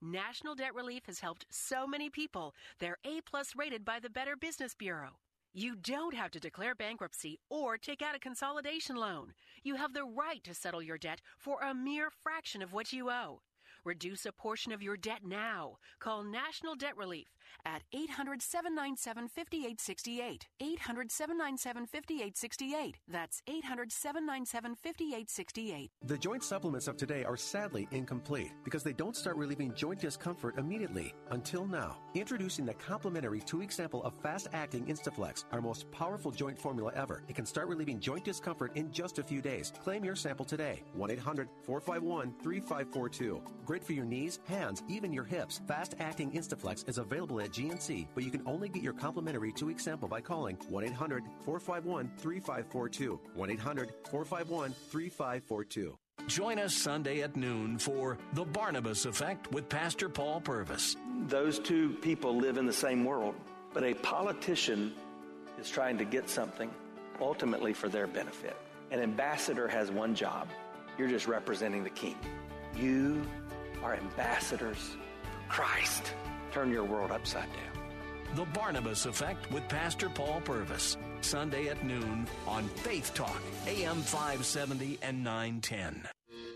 National 0.00 0.54
Debt 0.54 0.74
Relief 0.74 1.06
has 1.06 1.20
helped 1.20 1.46
so 1.50 1.86
many 1.86 2.08
people. 2.08 2.54
They're 2.78 2.98
A 3.04 3.20
plus 3.22 3.56
rated 3.56 3.84
by 3.84 3.98
the 3.98 4.08
Better 4.10 4.36
Business 4.36 4.72
Bureau. 4.72 5.18
You 5.52 5.74
don't 5.74 6.14
have 6.14 6.30
to 6.32 6.40
declare 6.40 6.76
bankruptcy 6.76 7.40
or 7.50 7.76
take 7.76 8.00
out 8.00 8.14
a 8.14 8.20
consolidation 8.20 8.94
loan. 8.94 9.32
You 9.64 9.74
have 9.74 9.94
the 9.94 10.04
right 10.04 10.44
to 10.44 10.54
settle 10.54 10.82
your 10.82 10.98
debt 10.98 11.20
for 11.36 11.60
a 11.62 11.74
mere 11.74 12.10
fraction 12.10 12.62
of 12.62 12.72
what 12.72 12.92
you 12.92 13.10
owe. 13.10 13.40
Reduce 13.84 14.26
a 14.26 14.32
portion 14.32 14.72
of 14.72 14.82
your 14.82 14.96
debt 14.96 15.20
now. 15.24 15.78
Call 16.00 16.22
National 16.22 16.74
Debt 16.74 16.96
Relief 16.96 17.28
at 17.64 17.82
800 17.92 18.42
797 18.42 19.28
5868. 19.28 20.46
800 20.60 21.10
797 21.10 21.86
5868. 21.86 22.98
That's 23.08 23.42
800 23.46 23.92
797 23.92 24.74
5868. 24.74 25.90
The 26.04 26.18
joint 26.18 26.44
supplements 26.44 26.88
of 26.88 26.96
today 26.96 27.24
are 27.24 27.36
sadly 27.36 27.88
incomplete 27.90 28.52
because 28.64 28.82
they 28.82 28.92
don't 28.92 29.16
start 29.16 29.36
relieving 29.36 29.72
joint 29.74 30.00
discomfort 30.00 30.58
immediately. 30.58 31.14
Until 31.30 31.66
now. 31.66 31.98
Introducing 32.14 32.66
the 32.66 32.74
complimentary 32.74 33.40
two 33.40 33.58
week 33.58 33.72
sample 33.72 34.02
of 34.04 34.14
fast 34.22 34.48
acting 34.52 34.86
Instaflex, 34.86 35.44
our 35.52 35.60
most 35.60 35.90
powerful 35.90 36.30
joint 36.30 36.58
formula 36.58 36.92
ever. 36.94 37.22
It 37.28 37.36
can 37.36 37.46
start 37.46 37.68
relieving 37.68 38.00
joint 38.00 38.24
discomfort 38.24 38.72
in 38.76 38.90
just 38.90 39.18
a 39.18 39.22
few 39.22 39.40
days. 39.40 39.72
Claim 39.82 40.04
your 40.04 40.16
sample 40.16 40.44
today. 40.44 40.82
1 40.94 41.10
800 41.10 41.48
451 41.64 42.34
3542. 42.42 43.42
Great 43.68 43.84
for 43.84 43.92
your 43.92 44.06
knees, 44.06 44.38
hands, 44.46 44.82
even 44.88 45.12
your 45.12 45.24
hips. 45.24 45.60
Fast 45.68 45.94
acting 46.00 46.32
Instaflex 46.32 46.88
is 46.88 46.96
available 46.96 47.38
at 47.38 47.50
GNC, 47.50 48.06
but 48.14 48.24
you 48.24 48.30
can 48.30 48.40
only 48.46 48.70
get 48.70 48.82
your 48.82 48.94
complimentary 48.94 49.52
two 49.52 49.66
week 49.66 49.78
sample 49.78 50.08
by 50.08 50.22
calling 50.22 50.56
1 50.70 50.84
800 50.84 51.22
451 51.44 52.10
3542. 52.16 53.20
1 53.34 53.50
800 53.50 53.92
451 54.10 54.72
3542. 54.72 55.98
Join 56.26 56.58
us 56.58 56.72
Sunday 56.72 57.20
at 57.20 57.36
noon 57.36 57.76
for 57.76 58.16
The 58.32 58.46
Barnabas 58.46 59.04
Effect 59.04 59.52
with 59.52 59.68
Pastor 59.68 60.08
Paul 60.08 60.40
Purvis. 60.40 60.96
Those 61.26 61.58
two 61.58 61.90
people 62.00 62.34
live 62.34 62.56
in 62.56 62.64
the 62.64 62.72
same 62.72 63.04
world, 63.04 63.34
but 63.74 63.84
a 63.84 63.92
politician 63.92 64.94
is 65.60 65.68
trying 65.68 65.98
to 65.98 66.06
get 66.06 66.30
something 66.30 66.70
ultimately 67.20 67.74
for 67.74 67.90
their 67.90 68.06
benefit. 68.06 68.56
An 68.90 69.00
ambassador 69.00 69.68
has 69.68 69.90
one 69.90 70.14
job 70.14 70.48
you're 70.96 71.06
just 71.06 71.26
representing 71.26 71.84
the 71.84 71.90
king. 71.90 72.16
You 72.74 73.26
are 73.82 73.94
ambassadors 73.94 74.96
for 75.22 75.48
Christ. 75.48 76.14
Turn 76.52 76.70
your 76.70 76.84
world 76.84 77.10
upside 77.10 77.48
down. 77.52 78.36
The 78.36 78.44
Barnabas 78.46 79.06
Effect 79.06 79.50
with 79.50 79.66
Pastor 79.68 80.08
Paul 80.08 80.42
Purvis. 80.44 80.96
Sunday 81.20 81.68
at 81.68 81.82
noon 81.84 82.26
on 82.46 82.68
Faith 82.68 83.12
Talk, 83.14 83.40
AM 83.66 83.96
570 84.02 84.98
and 85.02 85.24
910. 85.24 86.08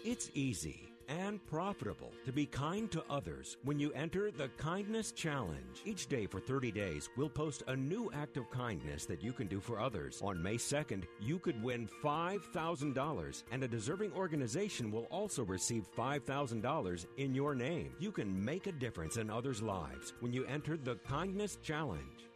It's 0.05 0.31
easy 0.35 0.92
and 1.13 1.45
profitable 1.47 2.11
to 2.25 2.33
be 2.33 2.47
kind 2.47 2.91
to 2.91 3.05
others 3.11 3.59
when 3.65 3.79
you 3.79 3.93
enter 3.93 4.31
the 4.31 4.49
Kindness 4.57 5.13
Challenge. 5.13 5.83
Each 5.85 6.07
day 6.07 6.27
for 6.27 6.41
30 6.41 6.73
days, 6.73 7.11
we'll 7.17 7.29
post 7.29 7.63
a 7.67 7.77
new 7.77 8.11
act 8.15 8.37
of 8.37 8.51
kindness 8.51 9.05
that 9.07 9.23
you 9.23 9.33
can 9.33 9.47
do 9.47 9.61
for 9.61 9.79
others. 9.79 10.23
On 10.25 10.43
May 10.43 10.57
2nd, 10.57 11.05
you 11.21 11.39
could 11.39 11.63
win 11.63 11.89
$5,000, 12.03 13.43
and 13.53 13.63
a 13.63 13.69
deserving 13.69 14.13
organization 14.13 14.91
will 14.91 15.07
also 15.11 15.45
receive 15.45 15.87
$5,000 15.97 17.07
in 17.19 17.35
your 17.35 17.55
name. 17.55 17.93
You 17.99 18.11
can 18.11 18.45
make 18.45 18.67
a 18.67 18.73
difference 18.73 19.17
in 19.19 19.29
others' 19.29 19.63
lives 19.63 20.15
when 20.21 20.33
you 20.33 20.47
enter 20.47 20.77
the 20.77 20.97
Kindness 20.97 21.59
Challenge. 21.63 22.27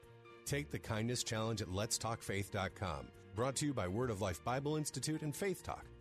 Take 0.45 0.71
the 0.71 0.79
Kindness 0.79 1.25
Challenge 1.25 1.63
at 1.63 1.69
letstalkfaith.com. 1.69 3.09
Brought 3.35 3.57
to 3.57 3.67
you 3.67 3.75
by 3.75 3.87
Word 3.87 4.09
of 4.11 4.23
Life 4.23 4.43
Bible 4.45 4.77
Institute 4.77 5.21
and 5.21 5.37
Faith 5.37 5.63
Talk, 5.63 5.85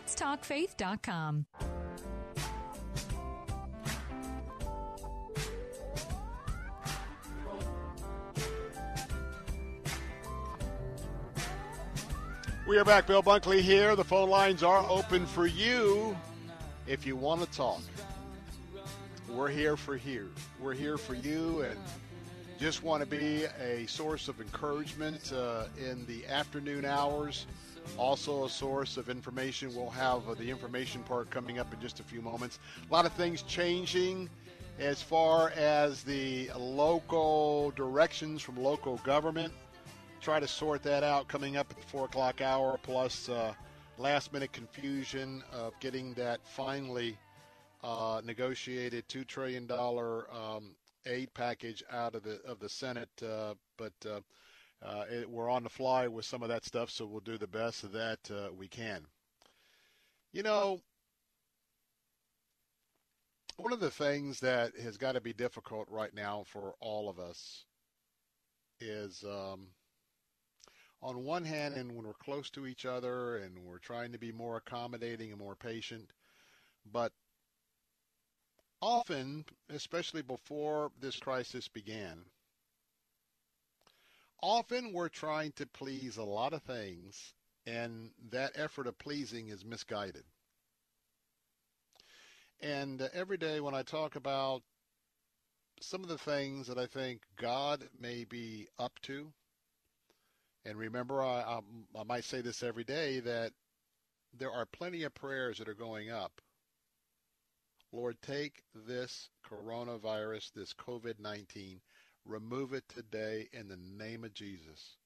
letstalkfaith.com. 0.00 1.46
We 12.66 12.78
are 12.78 12.84
back. 12.84 13.06
Bill 13.06 13.22
Bunkley 13.22 13.60
here. 13.60 13.96
The 13.96 14.04
phone 14.04 14.30
lines 14.30 14.62
are 14.62 14.86
open 14.88 15.26
for 15.26 15.46
you 15.46 16.16
if 16.86 17.04
you 17.04 17.16
want 17.16 17.40
to 17.40 17.50
talk. 17.50 17.80
We're 19.28 19.48
here 19.48 19.76
for 19.76 19.96
here. 19.96 20.28
We're 20.60 20.74
here 20.74 20.96
for 20.96 21.14
you 21.14 21.62
and 21.62 21.78
just 22.60 22.82
want 22.84 23.00
to 23.02 23.08
be 23.08 23.44
a 23.60 23.86
source 23.86 24.28
of 24.28 24.40
encouragement 24.40 25.32
uh, 25.32 25.64
in 25.78 26.06
the 26.06 26.26
afternoon 26.26 26.84
hours. 26.84 27.46
Also, 27.96 28.44
a 28.44 28.48
source 28.48 28.96
of 28.96 29.08
information. 29.08 29.74
We'll 29.74 29.90
have 29.90 30.28
uh, 30.28 30.34
the 30.34 30.48
information 30.50 31.02
part 31.02 31.30
coming 31.30 31.58
up 31.58 31.72
in 31.72 31.80
just 31.80 32.00
a 32.00 32.02
few 32.02 32.22
moments. 32.22 32.58
A 32.88 32.92
lot 32.92 33.04
of 33.06 33.12
things 33.12 33.42
changing 33.42 34.30
as 34.78 35.02
far 35.02 35.50
as 35.50 36.02
the 36.02 36.50
local 36.56 37.72
directions 37.72 38.40
from 38.40 38.56
local 38.56 38.96
government 38.98 39.52
try 40.20 40.40
to 40.40 40.48
sort 40.48 40.82
that 40.82 41.02
out 41.02 41.28
coming 41.28 41.56
up 41.56 41.66
at 41.70 41.76
the 41.76 41.86
four 41.86 42.04
o'clock 42.04 42.40
hour, 42.40 42.78
plus 42.82 43.28
uh, 43.28 43.52
last 43.98 44.32
minute 44.32 44.52
confusion 44.52 45.42
of 45.52 45.78
getting 45.80 46.14
that 46.14 46.40
finally 46.44 47.16
uh, 47.82 48.20
negotiated 48.24 49.08
two 49.08 49.24
trillion 49.24 49.66
dollar 49.66 50.26
um, 50.34 50.74
aid 51.06 51.32
package 51.34 51.82
out 51.90 52.14
of 52.14 52.22
the 52.22 52.40
of 52.46 52.58
the 52.60 52.68
Senate. 52.68 53.08
Uh, 53.22 53.54
but 53.76 53.92
uh, 54.82 55.04
it, 55.10 55.30
we're 55.30 55.50
on 55.50 55.62
the 55.62 55.68
fly 55.68 56.08
with 56.08 56.24
some 56.24 56.42
of 56.42 56.48
that 56.48 56.64
stuff, 56.64 56.90
so 56.90 57.06
we'll 57.06 57.20
do 57.20 57.38
the 57.38 57.46
best 57.46 57.90
that 57.92 58.18
uh, 58.30 58.48
we 58.56 58.68
can. 58.68 59.02
You 60.32 60.42
know. 60.42 60.80
One 63.56 63.74
of 63.74 63.80
the 63.80 63.90
things 63.90 64.40
that 64.40 64.74
has 64.78 64.96
got 64.96 65.12
to 65.12 65.20
be 65.20 65.34
difficult 65.34 65.86
right 65.90 66.14
now 66.14 66.44
for 66.46 66.74
all 66.80 67.10
of 67.10 67.18
us 67.18 67.66
is 68.80 69.22
um, 69.24 69.66
on 71.02 71.24
one 71.24 71.44
hand, 71.44 71.74
and 71.74 71.94
when 71.94 72.06
we're 72.06 72.14
close 72.14 72.48
to 72.50 72.66
each 72.66 72.86
other 72.86 73.36
and 73.36 73.58
we're 73.58 73.78
trying 73.78 74.12
to 74.12 74.18
be 74.18 74.32
more 74.32 74.56
accommodating 74.56 75.30
and 75.30 75.38
more 75.38 75.56
patient, 75.56 76.10
but 76.90 77.12
often, 78.80 79.44
especially 79.68 80.22
before 80.22 80.90
this 81.00 81.16
crisis 81.16 81.68
began, 81.68 82.24
often 84.42 84.92
we're 84.92 85.08
trying 85.08 85.52
to 85.52 85.66
please 85.66 86.16
a 86.16 86.24
lot 86.24 86.52
of 86.52 86.62
things, 86.62 87.34
and 87.66 88.10
that 88.30 88.52
effort 88.54 88.86
of 88.86 88.98
pleasing 88.98 89.48
is 89.48 89.64
misguided. 89.64 90.24
And 92.60 93.00
uh, 93.00 93.08
every 93.14 93.38
day 93.38 93.60
when 93.60 93.74
I 93.74 93.82
talk 93.82 94.16
about 94.16 94.62
some 95.80 96.02
of 96.02 96.08
the 96.08 96.18
things 96.18 96.66
that 96.66 96.78
I 96.78 96.86
think 96.86 97.22
God 97.36 97.88
may 97.98 98.24
be 98.24 98.68
up 98.78 98.92
to, 99.02 99.32
and 100.64 100.76
remember, 100.78 101.22
I, 101.22 101.40
I, 101.40 101.60
I 101.98 102.04
might 102.04 102.24
say 102.24 102.42
this 102.42 102.62
every 102.62 102.84
day 102.84 103.20
that 103.20 103.52
there 104.38 104.50
are 104.50 104.66
plenty 104.66 105.04
of 105.04 105.14
prayers 105.14 105.58
that 105.58 105.68
are 105.68 105.74
going 105.74 106.10
up. 106.10 106.40
Lord, 107.92 108.16
take 108.22 108.62
this 108.86 109.30
coronavirus, 109.48 110.52
this 110.52 110.72
COVID 110.74 111.18
19, 111.18 111.80
remove 112.24 112.72
it 112.72 112.84
today 112.88 113.48
in 113.52 113.68
the 113.68 113.76
name 113.76 114.24
of 114.24 114.34
Jesus. 114.34 114.96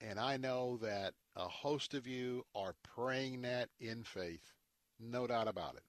And 0.00 0.20
I 0.20 0.36
know 0.36 0.78
that 0.82 1.14
a 1.34 1.48
host 1.48 1.94
of 1.94 2.06
you 2.06 2.44
are 2.54 2.74
praying 2.94 3.42
that 3.42 3.70
in 3.80 4.04
faith, 4.04 4.52
no 5.00 5.26
doubt 5.26 5.48
about 5.48 5.76
it. 5.76 5.84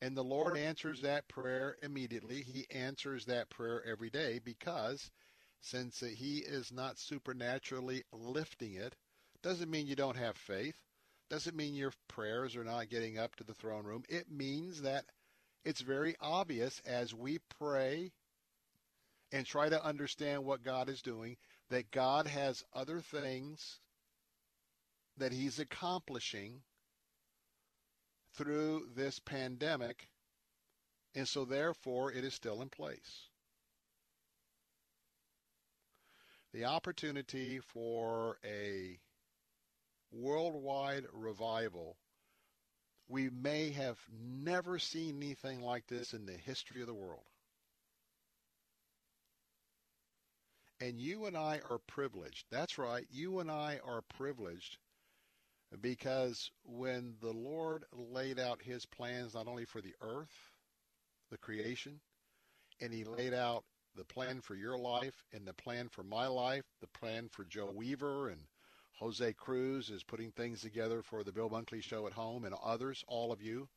And 0.00 0.16
the 0.16 0.24
Lord 0.24 0.56
answers 0.56 1.00
that 1.02 1.28
prayer 1.28 1.76
immediately. 1.80 2.42
He 2.42 2.66
answers 2.70 3.24
that 3.26 3.50
prayer 3.50 3.84
every 3.84 4.10
day 4.10 4.40
because 4.44 5.12
since 5.60 6.00
he 6.00 6.38
is 6.38 6.72
not 6.72 6.98
supernaturally 6.98 8.02
lifting 8.12 8.74
it, 8.74 8.96
doesn't 9.42 9.70
mean 9.70 9.86
you 9.86 9.94
don't 9.94 10.16
have 10.16 10.36
faith. 10.36 10.74
Doesn't 11.30 11.56
mean 11.56 11.74
your 11.74 11.92
prayers 12.08 12.56
are 12.56 12.64
not 12.64 12.90
getting 12.90 13.16
up 13.16 13.36
to 13.36 13.44
the 13.44 13.54
throne 13.54 13.84
room. 13.84 14.02
It 14.08 14.28
means 14.28 14.82
that 14.82 15.04
it's 15.64 15.80
very 15.80 16.16
obvious 16.20 16.80
as 16.84 17.14
we 17.14 17.38
pray 17.60 18.10
and 19.32 19.46
try 19.46 19.68
to 19.68 19.84
understand 19.84 20.44
what 20.44 20.62
God 20.62 20.88
is 20.88 21.02
doing 21.02 21.36
that 21.70 21.90
God 21.90 22.26
has 22.26 22.64
other 22.74 23.00
things 23.00 23.80
that 25.16 25.32
he's 25.32 25.58
accomplishing 25.58 26.60
through 28.34 28.88
this 28.94 29.18
pandemic, 29.18 30.08
and 31.14 31.26
so 31.26 31.44
therefore 31.44 32.12
it 32.12 32.24
is 32.24 32.34
still 32.34 32.62
in 32.62 32.68
place. 32.68 33.28
the 36.52 36.66
opportunity 36.66 37.60
for 37.60 38.38
a 38.44 38.98
worldwide 40.10 41.06
revival. 41.12 41.96
We 43.08 43.30
may 43.30 43.70
have 43.70 43.98
never 44.10 44.78
seen 44.78 45.16
anything 45.16 45.62
like 45.62 45.86
this 45.86 46.12
in 46.12 46.26
the 46.26 46.32
history 46.32 46.82
of 46.82 46.86
the 46.86 46.94
world. 46.94 47.24
And 50.82 50.98
you 50.98 51.26
and 51.26 51.36
I 51.36 51.60
are 51.70 51.78
privileged. 51.78 52.46
That's 52.50 52.76
right. 52.76 53.06
You 53.08 53.38
and 53.38 53.48
I 53.48 53.78
are 53.86 54.02
privileged 54.16 54.78
because 55.80 56.50
when 56.64 57.14
the 57.20 57.30
Lord 57.32 57.84
laid 57.92 58.40
out 58.40 58.60
his 58.60 58.84
plans 58.84 59.34
not 59.34 59.46
only 59.46 59.64
for 59.64 59.80
the 59.80 59.94
earth, 60.00 60.50
the 61.30 61.38
creation, 61.38 62.00
and 62.80 62.92
he 62.92 63.04
laid 63.04 63.32
out 63.32 63.62
the 63.94 64.04
plan 64.04 64.40
for 64.40 64.56
your 64.56 64.76
life 64.76 65.14
and 65.32 65.46
the 65.46 65.52
plan 65.52 65.88
for 65.88 66.02
my 66.02 66.26
life, 66.26 66.64
the 66.80 66.88
plan 66.88 67.28
for 67.30 67.44
Joe 67.44 67.70
Weaver 67.72 68.30
and 68.30 68.40
Jose 68.98 69.34
Cruz 69.34 69.88
is 69.88 70.02
putting 70.02 70.32
things 70.32 70.62
together 70.62 71.00
for 71.02 71.22
the 71.22 71.32
Bill 71.32 71.48
Bunkley 71.48 71.80
Show 71.84 72.08
at 72.08 72.12
home 72.12 72.44
and 72.44 72.56
others, 72.60 73.04
all 73.06 73.30
of 73.30 73.40
you. 73.40 73.68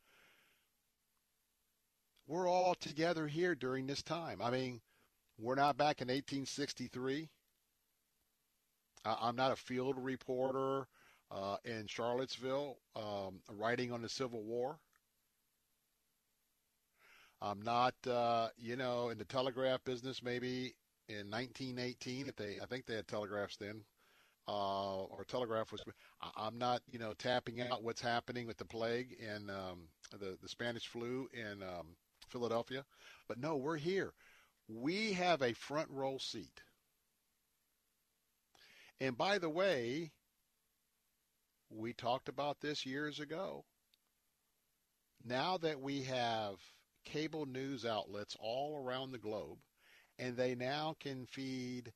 We're 2.26 2.48
all 2.48 2.74
together 2.74 3.28
here 3.28 3.54
during 3.54 3.86
this 3.86 4.02
time. 4.02 4.42
I 4.42 4.50
mean, 4.50 4.80
we're 5.38 5.54
not 5.54 5.76
back 5.76 6.00
in 6.00 6.08
1863. 6.08 7.28
I'm 9.04 9.36
not 9.36 9.52
a 9.52 9.56
field 9.56 9.96
reporter 9.98 10.88
uh, 11.30 11.56
in 11.64 11.86
Charlottesville 11.86 12.78
um, 12.96 13.40
writing 13.50 13.92
on 13.92 14.02
the 14.02 14.08
Civil 14.08 14.42
War. 14.42 14.78
I'm 17.40 17.62
not, 17.62 17.94
uh, 18.08 18.48
you 18.56 18.76
know, 18.76 19.10
in 19.10 19.18
the 19.18 19.24
telegraph 19.24 19.84
business. 19.84 20.22
Maybe 20.22 20.74
in 21.08 21.30
1918, 21.30 22.28
if 22.28 22.36
they, 22.36 22.58
I 22.62 22.66
think 22.66 22.86
they 22.86 22.94
had 22.94 23.06
telegraphs 23.06 23.56
then, 23.56 23.82
uh, 24.48 25.02
or 25.04 25.24
telegraph 25.28 25.70
was. 25.70 25.82
I'm 26.36 26.58
not, 26.58 26.82
you 26.90 26.98
know, 26.98 27.12
tapping 27.18 27.60
out 27.60 27.82
what's 27.82 28.00
happening 28.00 28.46
with 28.46 28.56
the 28.56 28.64
plague 28.64 29.16
and 29.20 29.50
um, 29.50 29.88
the 30.10 30.38
the 30.42 30.48
Spanish 30.48 30.86
flu 30.88 31.28
in 31.32 31.62
um, 31.62 31.88
Philadelphia, 32.30 32.84
but 33.28 33.38
no, 33.38 33.56
we're 33.56 33.76
here. 33.76 34.12
We 34.68 35.12
have 35.12 35.42
a 35.42 35.52
front 35.52 35.90
row 35.90 36.18
seat. 36.18 36.62
And 39.00 39.16
by 39.16 39.38
the 39.38 39.50
way, 39.50 40.12
we 41.70 41.92
talked 41.92 42.28
about 42.28 42.60
this 42.60 42.86
years 42.86 43.20
ago. 43.20 43.64
Now 45.24 45.58
that 45.58 45.80
we 45.80 46.02
have 46.02 46.56
cable 47.04 47.46
news 47.46 47.84
outlets 47.84 48.36
all 48.40 48.76
around 48.76 49.12
the 49.12 49.18
globe, 49.18 49.58
and 50.18 50.36
they 50.36 50.54
now 50.54 50.96
can 51.00 51.26
feed 51.26 51.92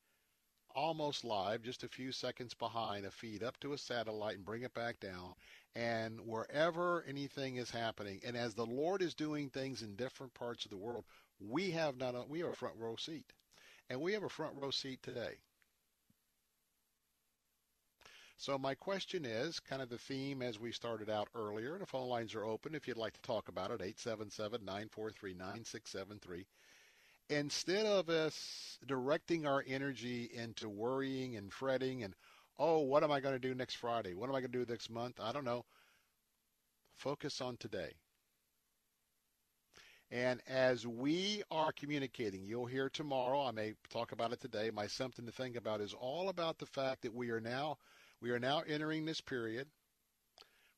almost 0.74 1.24
live, 1.24 1.62
just 1.62 1.82
a 1.84 1.88
few 1.88 2.12
seconds 2.12 2.54
behind, 2.54 3.04
a 3.04 3.10
feed 3.10 3.42
up 3.42 3.58
to 3.60 3.72
a 3.72 3.78
satellite 3.78 4.36
and 4.36 4.44
bring 4.44 4.62
it 4.62 4.74
back 4.74 5.00
down. 5.00 5.34
And 5.74 6.20
wherever 6.20 7.04
anything 7.08 7.56
is 7.56 7.70
happening, 7.70 8.20
and 8.24 8.36
as 8.36 8.54
the 8.54 8.66
Lord 8.66 9.02
is 9.02 9.14
doing 9.14 9.48
things 9.50 9.82
in 9.82 9.96
different 9.96 10.34
parts 10.34 10.64
of 10.64 10.70
the 10.70 10.76
world, 10.76 11.04
we 11.40 11.70
have 11.72 11.96
not 11.96 12.14
a, 12.14 12.24
we 12.28 12.40
have 12.40 12.50
a 12.50 12.54
front 12.54 12.76
row 12.78 12.96
seat, 12.96 13.32
and 13.88 14.00
we 14.00 14.12
have 14.12 14.22
a 14.22 14.28
front 14.28 14.54
row 14.56 14.70
seat 14.70 15.02
today. 15.02 15.38
So 18.40 18.56
my 18.56 18.74
question 18.74 19.26
is 19.26 19.60
kind 19.60 19.82
of 19.82 19.90
the 19.90 19.98
theme 19.98 20.40
as 20.40 20.58
we 20.58 20.72
started 20.72 21.10
out 21.10 21.28
earlier. 21.34 21.78
The 21.78 21.84
phone 21.84 22.08
lines 22.08 22.34
are 22.34 22.46
open 22.46 22.74
if 22.74 22.88
you'd 22.88 22.96
like 22.96 23.12
to 23.12 23.20
talk 23.20 23.48
about 23.48 23.70
it, 23.70 23.82
877-943-9673. 23.98 26.46
Instead 27.28 27.84
of 27.84 28.08
us 28.08 28.78
directing 28.86 29.46
our 29.46 29.62
energy 29.68 30.30
into 30.32 30.70
worrying 30.70 31.36
and 31.36 31.52
fretting 31.52 32.02
and, 32.02 32.14
oh, 32.58 32.78
what 32.78 33.04
am 33.04 33.12
I 33.12 33.20
going 33.20 33.34
to 33.34 33.38
do 33.38 33.54
next 33.54 33.74
Friday? 33.74 34.14
What 34.14 34.30
am 34.30 34.34
I 34.34 34.40
going 34.40 34.52
to 34.52 34.64
do 34.64 34.72
next 34.72 34.88
month? 34.88 35.20
I 35.20 35.32
don't 35.32 35.44
know. 35.44 35.66
Focus 36.96 37.42
on 37.42 37.58
today. 37.58 37.92
And 40.10 40.40
as 40.48 40.86
we 40.86 41.42
are 41.50 41.72
communicating, 41.72 42.46
you'll 42.46 42.66
hear 42.66 42.90
tomorrow, 42.90 43.42
I 43.46 43.52
may 43.52 43.74
talk 43.90 44.12
about 44.12 44.32
it 44.32 44.40
today, 44.40 44.70
my 44.70 44.86
something 44.88 45.26
to 45.26 45.32
think 45.32 45.56
about 45.56 45.80
is 45.80 45.94
all 45.94 46.28
about 46.28 46.58
the 46.58 46.66
fact 46.66 47.02
that 47.02 47.14
we 47.14 47.30
are 47.30 47.40
now– 47.40 47.78
we 48.22 48.30
are 48.30 48.38
now 48.40 48.60
entering 48.66 49.04
this 49.06 49.20
period 49.20 49.68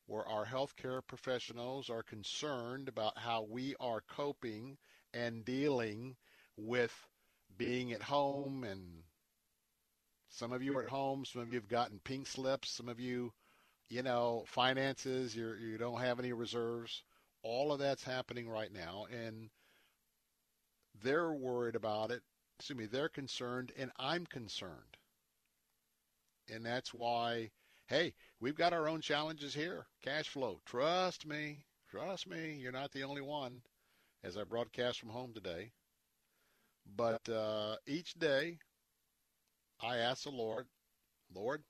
where 0.07 0.27
our 0.27 0.45
healthcare 0.45 1.01
professionals 1.05 1.89
are 1.89 2.03
concerned 2.03 2.87
about 2.89 3.17
how 3.17 3.43
we 3.49 3.75
are 3.79 4.01
coping 4.01 4.77
and 5.13 5.45
dealing 5.45 6.15
with 6.57 6.93
being 7.57 7.93
at 7.93 8.01
home 8.03 8.63
and 8.63 9.03
Some 10.29 10.51
of 10.51 10.63
you 10.63 10.77
are 10.77 10.83
at 10.83 10.89
home. 10.89 11.25
Some 11.25 11.41
of 11.41 11.49
you 11.53 11.59
have 11.59 11.69
gotten 11.69 11.99
pink 11.99 12.27
slips. 12.27 12.69
Some 12.71 12.89
of 12.89 12.99
you, 12.99 13.33
you 13.89 14.03
know, 14.03 14.43
finances. 14.47 15.35
You 15.35 15.53
you 15.55 15.77
don't 15.77 16.01
have 16.01 16.19
any 16.19 16.33
reserves. 16.33 17.03
All 17.43 17.71
of 17.71 17.79
that's 17.79 18.03
happening 18.03 18.47
right 18.47 18.71
now, 18.71 19.05
and 19.11 19.49
they're 21.01 21.33
worried 21.33 21.75
about 21.75 22.11
it. 22.11 22.21
Excuse 22.59 22.79
me, 22.79 22.85
they're 22.85 23.09
concerned, 23.09 23.71
and 23.77 23.91
I'm 23.99 24.25
concerned. 24.25 24.97
And 26.49 26.65
that's 26.65 26.93
why, 26.93 27.51
hey, 27.87 28.13
we've 28.39 28.55
got 28.55 28.73
our 28.73 28.87
own 28.87 29.01
challenges 29.01 29.53
here. 29.53 29.85
Cash 30.01 30.29
flow. 30.29 30.59
Trust 30.65 31.25
me. 31.25 31.65
Trust 31.89 32.27
me. 32.27 32.53
You're 32.61 32.71
not 32.71 32.91
the 32.91 33.03
only 33.03 33.21
one. 33.21 33.61
As 34.23 34.37
I 34.37 34.43
broadcast 34.43 34.99
from 34.99 35.09
home 35.09 35.33
today. 35.33 35.71
But 36.95 37.27
uh, 37.27 37.75
each 37.85 38.13
day, 38.13 38.57
I 39.81 39.97
ask 39.97 40.23
the 40.23 40.29
Lord, 40.29 40.67
Lord, 41.33 41.63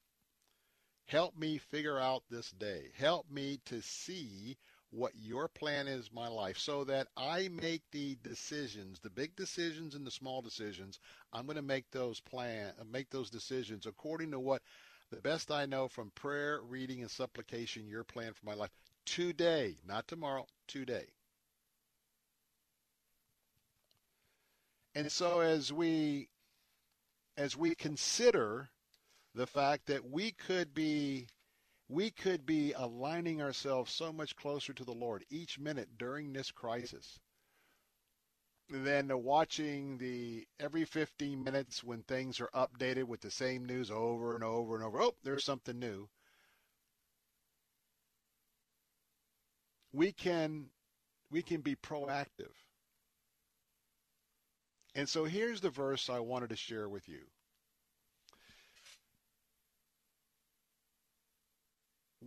help 1.07 1.36
me 1.36 1.57
figure 1.57 1.99
out 1.99 2.24
this 2.30 2.51
day. 2.51 2.91
Help 2.95 3.30
me 3.30 3.59
to 3.65 3.82
see 3.82 4.57
what 4.94 5.14
your 5.16 5.48
plan 5.48 5.88
is 5.88 6.12
my 6.14 6.28
life 6.28 6.58
so 6.58 6.84
that 6.84 7.08
I 7.18 7.50
make 7.50 7.82
the 7.91 8.16
decisions, 8.24 9.00
the 9.00 9.10
big 9.10 9.36
decisions 9.36 9.96
and 9.96 10.06
the 10.06 10.12
small 10.12 10.41
decisions. 10.41 11.00
I'm 11.34 11.46
going 11.46 11.56
to 11.56 11.62
make 11.64 11.89
those 11.91 12.20
plan 12.20 12.74
uh, 12.80 12.84
make 12.91 13.10
those 13.10 13.30
decisions 13.30 13.88
according 13.88 14.32
to 14.32 14.39
what 14.39 14.62
the 15.10 15.22
best 15.22 15.52
I 15.52 15.66
know 15.66 15.88
from 15.88 16.12
prayer, 16.12 16.62
reading 16.62 17.02
and 17.02 17.10
supplication 17.10 17.88
your 17.88 18.04
plan 18.04 18.34
for 18.34 18.46
my 18.46 18.54
life 18.54 18.72
today, 19.06 19.76
not 19.86 20.08
tomorrow, 20.08 20.46
today. 20.68 21.08
And 24.96 25.12
so 25.12 25.39
as 25.39 25.74
we 25.74 26.30
as 27.38 27.58
we 27.58 27.74
consider 27.74 28.70
the 29.34 29.48
fact 29.48 29.88
that 29.88 30.08
we 30.10 30.32
could 30.32 30.74
be 30.74 31.28
we 31.94 32.10
could 32.10 32.44
be 32.44 32.74
aligning 32.74 33.39
ourselves 33.39 33.94
so 33.94 34.12
much 34.12 34.36
closer 34.36 34.74
to 34.74 34.84
the 34.84 34.91
Lord 34.91 35.24
each 35.30 35.60
minute 35.60 35.89
during 36.00 36.34
this 36.34 36.50
crisis 36.50 37.20
than 38.68 39.12
watching 39.24 40.00
the 40.00 40.48
every 40.60 40.86
15 40.86 41.44
minutes 41.44 41.84
when 41.84 42.02
things 42.02 42.41
are 42.41 42.50
updated 42.56 43.04
with 43.04 43.22
the 43.22 43.30
same 43.30 43.66
news 43.66 43.91
over 43.91 44.34
and 44.34 44.44
over 44.44 44.76
and 44.76 44.84
over. 44.84 45.02
Oh, 45.02 45.16
there's 45.24 45.44
something 45.44 45.78
new. 45.78 46.10
We 49.91 50.12
can 50.12 50.66
we 51.30 51.44
can 51.44 51.62
be 51.62 51.76
proactive. 51.76 52.54
And 54.96 55.08
so 55.08 55.26
here's 55.26 55.62
the 55.62 55.70
verse 55.70 56.10
I 56.10 56.20
wanted 56.20 56.50
to 56.50 56.56
share 56.56 56.89
with 56.89 57.08
you. 57.08 57.22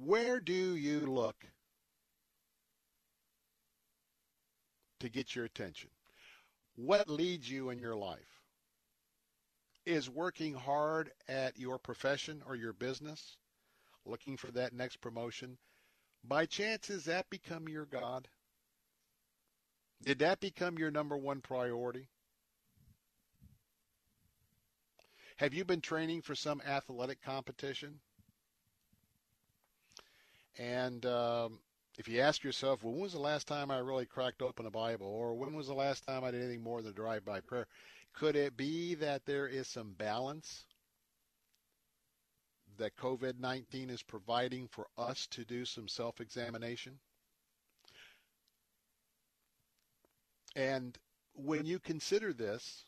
Where 0.05 0.41
do 0.41 0.77
you 0.77 1.01
look 1.01 1.37
to 5.01 5.09
get 5.09 5.35
your 5.35 5.45
attention? 5.45 5.91
What 6.77 7.09
leads 7.09 7.51
you 7.51 7.71
in 7.71 7.79
your 7.79 7.97
life? 7.97 8.43
Is 9.87 10.11
working 10.11 10.53
hard 10.53 11.13
at 11.29 11.59
your 11.59 11.79
profession 11.79 12.43
or 12.47 12.57
your 12.57 12.73
business, 12.73 13.37
looking 14.05 14.37
for 14.37 14.51
that 14.53 14.73
next 14.73 15.01
promotion, 15.01 15.57
by 16.25 16.45
chance 16.45 16.89
has 16.89 17.05
that 17.05 17.31
become 17.31 17.69
your 17.69 17.87
God? 17.87 18.29
Did 20.03 20.19
that 20.19 20.41
become 20.41 20.77
your 20.79 20.91
number 20.91 21.17
one 21.17 21.41
priority? 21.41 22.09
Have 25.37 25.55
you 25.55 25.65
been 25.65 25.81
training 25.81 26.23
for 26.23 26.35
some 26.35 26.61
athletic 26.67 27.23
competition? 27.23 28.01
And 30.59 31.05
um, 31.07 31.59
if 31.99 32.09
you 32.09 32.21
ask 32.21 32.43
yourself, 32.43 32.83
well, 32.83 32.93
when 32.93 33.03
was 33.03 33.13
the 33.13 33.19
last 33.19 33.47
time 33.47 33.71
I 33.71 33.79
really 33.79 34.07
cracked 34.07 34.43
open 34.43 34.67
a 34.67 34.71
Bible? 34.71 35.07
Or 35.07 35.35
when 35.35 35.55
was 35.55 35.67
the 35.67 35.75
last 35.75 36.07
time 36.07 36.25
I 36.25 36.31
did 36.31 36.43
anything 36.43 36.63
more 36.63 36.83
than 36.83 36.95
drive 36.95 37.25
by 37.25 37.41
prayer? 37.41 37.67
Could 38.15 38.37
it 38.37 38.57
be 38.57 38.95
that 38.95 39.27
there 39.27 39.47
is 39.47 39.69
some 39.69 39.93
balance 39.93 40.65
that 42.79 42.97
COVID 42.97 43.39
19 43.39 43.91
is 43.91 44.03
providing 44.03 44.69
for 44.69 44.87
us 44.97 45.27
to 45.29 45.45
do 45.45 45.65
some 45.65 45.89
self 45.89 46.21
examination? 46.21 46.99
And 50.55 50.99
when 51.35 51.67
you 51.67 51.79
consider 51.79 52.33
this, 52.33 52.85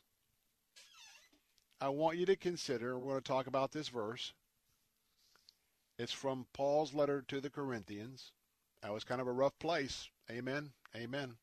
I 1.79 1.89
want 1.89 2.17
you 2.17 2.25
to 2.25 2.35
consider, 2.35 2.97
we're 2.97 3.11
going 3.13 3.21
to 3.21 3.27
talk 3.27 3.47
about 3.47 3.71
this 3.71 3.87
verse, 3.89 4.33
it's 5.99 6.13
from 6.13 6.45
Paul's 6.53 6.93
letter 6.93 7.21
to 7.27 7.41
the 7.41 7.49
Corinthians. 7.49 8.31
That 8.81 8.93
was 8.93 9.03
kind 9.03 9.19
of 9.19 9.27
a 9.27 9.33
rough 9.33 9.59
place. 9.59 10.07
Amen. 10.31 10.71
Amen. 10.95 11.35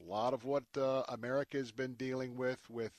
A 0.00 0.04
lot 0.08 0.32
of 0.32 0.44
what 0.44 0.62
uh, 0.76 1.02
America 1.08 1.56
has 1.56 1.72
been 1.72 1.94
dealing 1.94 2.36
with, 2.36 2.60
with 2.70 2.92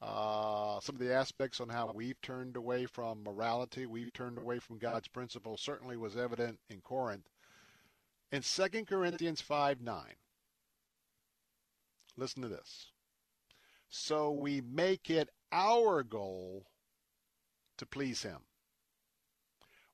uh, 0.00 0.78
some 0.78 0.94
of 0.94 1.00
the 1.00 1.12
aspects 1.12 1.60
on 1.60 1.68
how 1.68 1.90
we've 1.92 2.20
turned 2.22 2.56
away 2.56 2.86
from 2.86 3.24
morality, 3.24 3.86
we've 3.86 4.12
turned 4.12 4.38
away 4.38 4.60
from 4.60 4.78
God's 4.78 5.08
principles, 5.08 5.60
certainly 5.60 5.96
was 5.96 6.16
evident 6.16 6.60
in 6.70 6.80
Corinth. 6.80 7.28
In 8.30 8.42
2 8.42 8.84
Corinthians 8.84 9.40
5 9.40 9.80
9, 9.80 10.04
listen 12.16 12.42
to 12.42 12.48
this. 12.48 12.92
So 13.88 14.30
we 14.30 14.60
make 14.60 15.10
it 15.10 15.28
our 15.50 16.04
goal 16.04 16.66
to 17.78 17.84
please 17.84 18.22
Him 18.22 18.38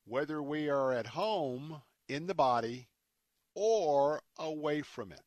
whether 0.07 0.42
we 0.42 0.68
are 0.68 0.92
at 0.92 1.07
home 1.07 1.82
in 2.09 2.26
the 2.26 2.34
body 2.34 2.88
or 3.54 4.20
away 4.38 4.82
from 4.82 5.12
it. 5.12 5.20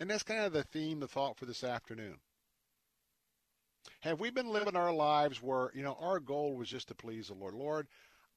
And 0.00 0.10
that's 0.10 0.22
kind 0.22 0.44
of 0.44 0.52
the 0.52 0.62
theme, 0.62 1.00
the 1.00 1.08
thought 1.08 1.36
for 1.38 1.46
this 1.46 1.64
afternoon. 1.64 2.16
Have 4.00 4.20
we 4.20 4.30
been 4.30 4.48
living 4.48 4.76
our 4.76 4.92
lives 4.92 5.42
where, 5.42 5.70
you 5.74 5.82
know, 5.82 5.96
our 6.00 6.20
goal 6.20 6.56
was 6.56 6.68
just 6.68 6.88
to 6.88 6.94
please 6.94 7.28
the 7.28 7.34
Lord? 7.34 7.54
Lord, 7.54 7.86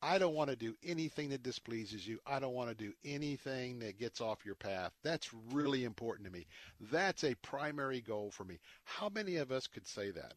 I 0.01 0.17
don't 0.17 0.33
want 0.33 0.49
to 0.49 0.55
do 0.55 0.75
anything 0.83 1.29
that 1.29 1.43
displeases 1.43 2.07
you. 2.07 2.19
I 2.25 2.39
don't 2.39 2.53
want 2.53 2.69
to 2.69 2.75
do 2.75 2.93
anything 3.03 3.79
that 3.79 3.99
gets 3.99 4.21
off 4.21 4.45
your 4.45 4.55
path. 4.55 4.93
That's 5.03 5.29
really 5.51 5.83
important 5.83 6.25
to 6.25 6.31
me. 6.31 6.47
That's 6.91 7.25
a 7.25 7.35
primary 7.35 7.99
goal 7.99 8.31
for 8.31 8.45
me. 8.45 8.59
How 8.85 9.09
many 9.09 9.35
of 9.35 9.51
us 9.51 9.67
could 9.67 9.87
say 9.87 10.11
that? 10.11 10.33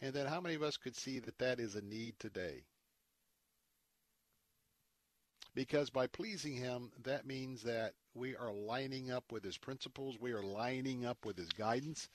And 0.00 0.12
then 0.12 0.26
how 0.26 0.40
many 0.40 0.54
of 0.54 0.62
us 0.62 0.76
could 0.76 0.96
see 0.96 1.18
that 1.20 1.38
that 1.38 1.60
is 1.60 1.74
a 1.74 1.82
need 1.82 2.18
today? 2.18 2.64
Because 5.54 5.88
by 5.88 6.06
pleasing 6.08 6.56
Him, 6.56 6.90
that 7.04 7.26
means 7.26 7.62
that 7.62 7.94
we 8.14 8.36
are 8.36 8.52
lining 8.52 9.10
up 9.10 9.24
with 9.30 9.44
His 9.44 9.56
principles, 9.56 10.18
we 10.20 10.32
are 10.32 10.42
lining 10.42 11.06
up 11.06 11.24
with 11.24 11.38
His 11.38 11.50
guidance, 11.50 12.08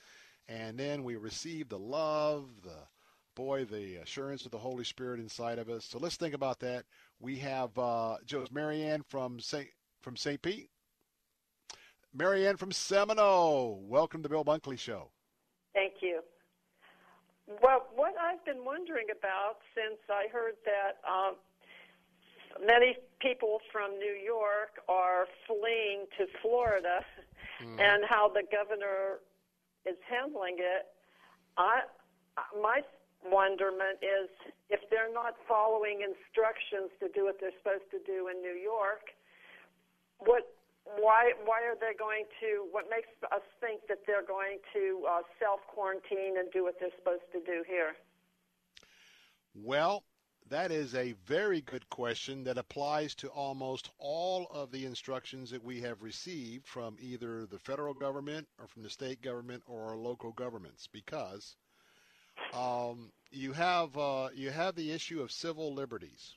and 0.48 0.78
then 0.78 1.04
we 1.04 1.16
receive 1.16 1.70
the 1.70 1.80
love, 1.80 2.50
the 2.64 2.88
boy, 3.36 3.64
the 3.64 3.96
assurance 3.96 4.46
of 4.46 4.52
the 4.52 4.58
Holy 4.58 4.84
Spirit 4.84 5.20
inside 5.20 5.60
of 5.60 5.70
us. 5.70 5.86
So 5.86 6.00
let's 6.00 6.18
think 6.18 6.34
about 6.34 6.60
that. 6.60 6.84
We 7.22 7.38
have 7.38 7.78
uh, 7.78 8.18
Joe's 8.26 8.52
Marianne 8.52 9.04
from 9.08 9.40
St. 9.40 9.70
from 10.02 10.18
St. 10.18 10.42
Pete. 10.42 10.70
Marianne 12.14 12.58
from 12.58 12.72
Seminole. 12.72 13.82
Welcome 13.88 14.22
to 14.22 14.28
the 14.28 14.34
Bill 14.34 14.44
Bunkley 14.44 14.78
Show. 14.78 15.12
Thank 15.74 15.94
you. 16.02 16.22
Well, 17.62 17.88
what 17.96 18.14
I've 18.22 18.44
been 18.46 18.64
wondering 18.64 19.08
about 19.10 19.58
since 19.74 19.98
I 20.08 20.28
heard 20.32 20.54
that 20.66 21.02
um, 21.02 21.36
many 22.64 22.98
people 23.20 23.60
from 23.72 23.98
New 23.98 24.14
York 24.14 24.78
are 24.88 25.26
fleeing 25.48 26.06
to 26.18 26.28
Florida 26.44 27.04
mm. 27.64 27.80
and 27.80 28.04
how 28.08 28.30
the 28.30 28.44
governor 28.52 29.20
is 29.86 29.98
handling 30.08 30.58
it, 30.60 30.86
I 31.58 31.82
my 32.62 32.82
wonderment 33.26 34.00
is 34.02 34.30
if 34.70 34.80
they're 34.90 35.12
not 35.12 35.36
following 35.48 36.02
instructions 36.06 36.92
to 37.02 37.10
do 37.10 37.26
what 37.26 37.38
they're 37.42 37.56
supposed 37.58 37.90
to 37.92 38.00
do 38.06 38.30
in 38.30 38.42
New 38.42 38.56
York, 38.56 39.12
what 40.20 40.48
why 40.98 41.34
why 41.46 41.62
are 41.62 41.76
they 41.80 41.98
going 41.98 42.26
to 42.40 42.68
what 42.72 42.86
makes 42.90 43.10
us 43.32 43.42
think 43.62 43.82
that 43.88 44.00
they're 44.08 44.26
going 44.26 44.58
to 44.74 45.04
uh, 45.08 45.22
self 45.40 45.60
quarantine 45.68 46.38
and 46.38 46.52
do 46.52 46.64
what 46.64 46.76
they're 46.80 46.96
supposed 46.98 47.28
to 47.34 47.40
do 47.40 47.64
here? 47.68 47.94
Well 49.54 50.04
that 50.50 50.72
is 50.72 50.96
a 50.96 51.14
very 51.28 51.62
good 51.62 51.88
question 51.90 52.44
that 52.44 52.58
applies 52.58 53.14
to 53.14 53.28
almost 53.30 53.92
all 54.00 54.48
of 54.52 54.72
the 54.72 54.86
instructions 54.86 55.52
that 55.52 55.64
we 55.64 55.80
have 55.82 56.02
received 56.02 56.66
from 56.68 56.98
either 57.00 57.46
the 57.46 57.60
federal 57.60 57.94
government 57.94 58.48
or 58.60 58.68
from 58.68 58.82
the 58.82 58.90
state 58.90 59.22
government 59.22 59.62
or 59.68 59.90
our 59.90 59.98
local 59.98 60.32
governments 60.32 60.88
because 60.92 61.56
um, 62.54 63.12
you 63.32 63.54
have 63.54 63.96
uh, 63.98 64.30
you 64.34 64.50
have 64.50 64.76
the 64.76 64.92
issue 64.92 65.22
of 65.22 65.32
civil 65.32 65.74
liberties 65.74 66.36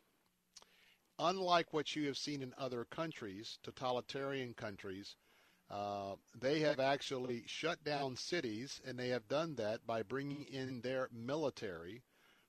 unlike 1.22 1.72
what 1.72 1.96
you 1.96 2.06
have 2.08 2.18
seen 2.18 2.42
in 2.42 2.54
other 2.58 2.84
countries, 2.86 3.58
totalitarian 3.62 4.54
countries, 4.54 5.16
Uh, 5.70 6.16
they 6.40 6.60
have 6.60 6.80
actually 6.80 7.44
shut 7.46 7.82
down 7.84 8.16
cities, 8.16 8.80
and 8.86 8.98
they 8.98 9.08
have 9.08 9.26
done 9.28 9.56
that 9.56 9.86
by 9.86 10.02
bringing 10.02 10.44
in 10.46 10.80
their 10.82 11.08
military, 11.12 12.02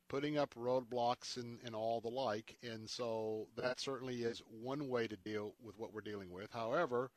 putting 0.09 0.37
up 0.37 0.53
roadblocks 0.55 1.37
and, 1.37 1.59
and 1.65 1.75
all 1.75 2.01
the 2.01 2.09
like. 2.09 2.57
And 2.63 2.89
so 2.89 3.47
that 3.55 3.79
certainly 3.79 4.23
is 4.23 4.39
one 4.49 4.89
way 4.89 5.07
to 5.07 5.17
deal 5.17 5.55
with 5.61 5.77
what 5.79 5.93
we're 5.93 6.01
dealing 6.01 6.31
with. 6.31 6.51
However, 6.51 7.11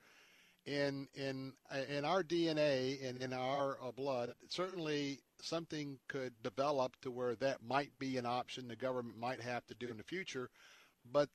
in 0.66 1.08
in 1.14 1.54
in 1.88 2.04
our 2.04 2.22
DNA 2.24 3.02
and 3.08 3.22
in 3.22 3.32
our 3.32 3.78
uh, 3.82 3.92
blood, 3.92 4.34
certainly 4.48 5.20
something 5.42 5.98
could 6.08 6.34
develop 6.42 6.96
to 7.02 7.10
where 7.10 7.36
that 7.36 7.62
might 7.62 7.92
be 7.98 8.16
an 8.18 8.26
option 8.26 8.68
the 8.68 8.76
government 8.76 9.18
might 9.18 9.40
have 9.40 9.66
to 9.66 9.74
do 9.74 9.88
in 9.88 9.96
the 9.98 10.04
future. 10.04 10.50
But 11.12 11.30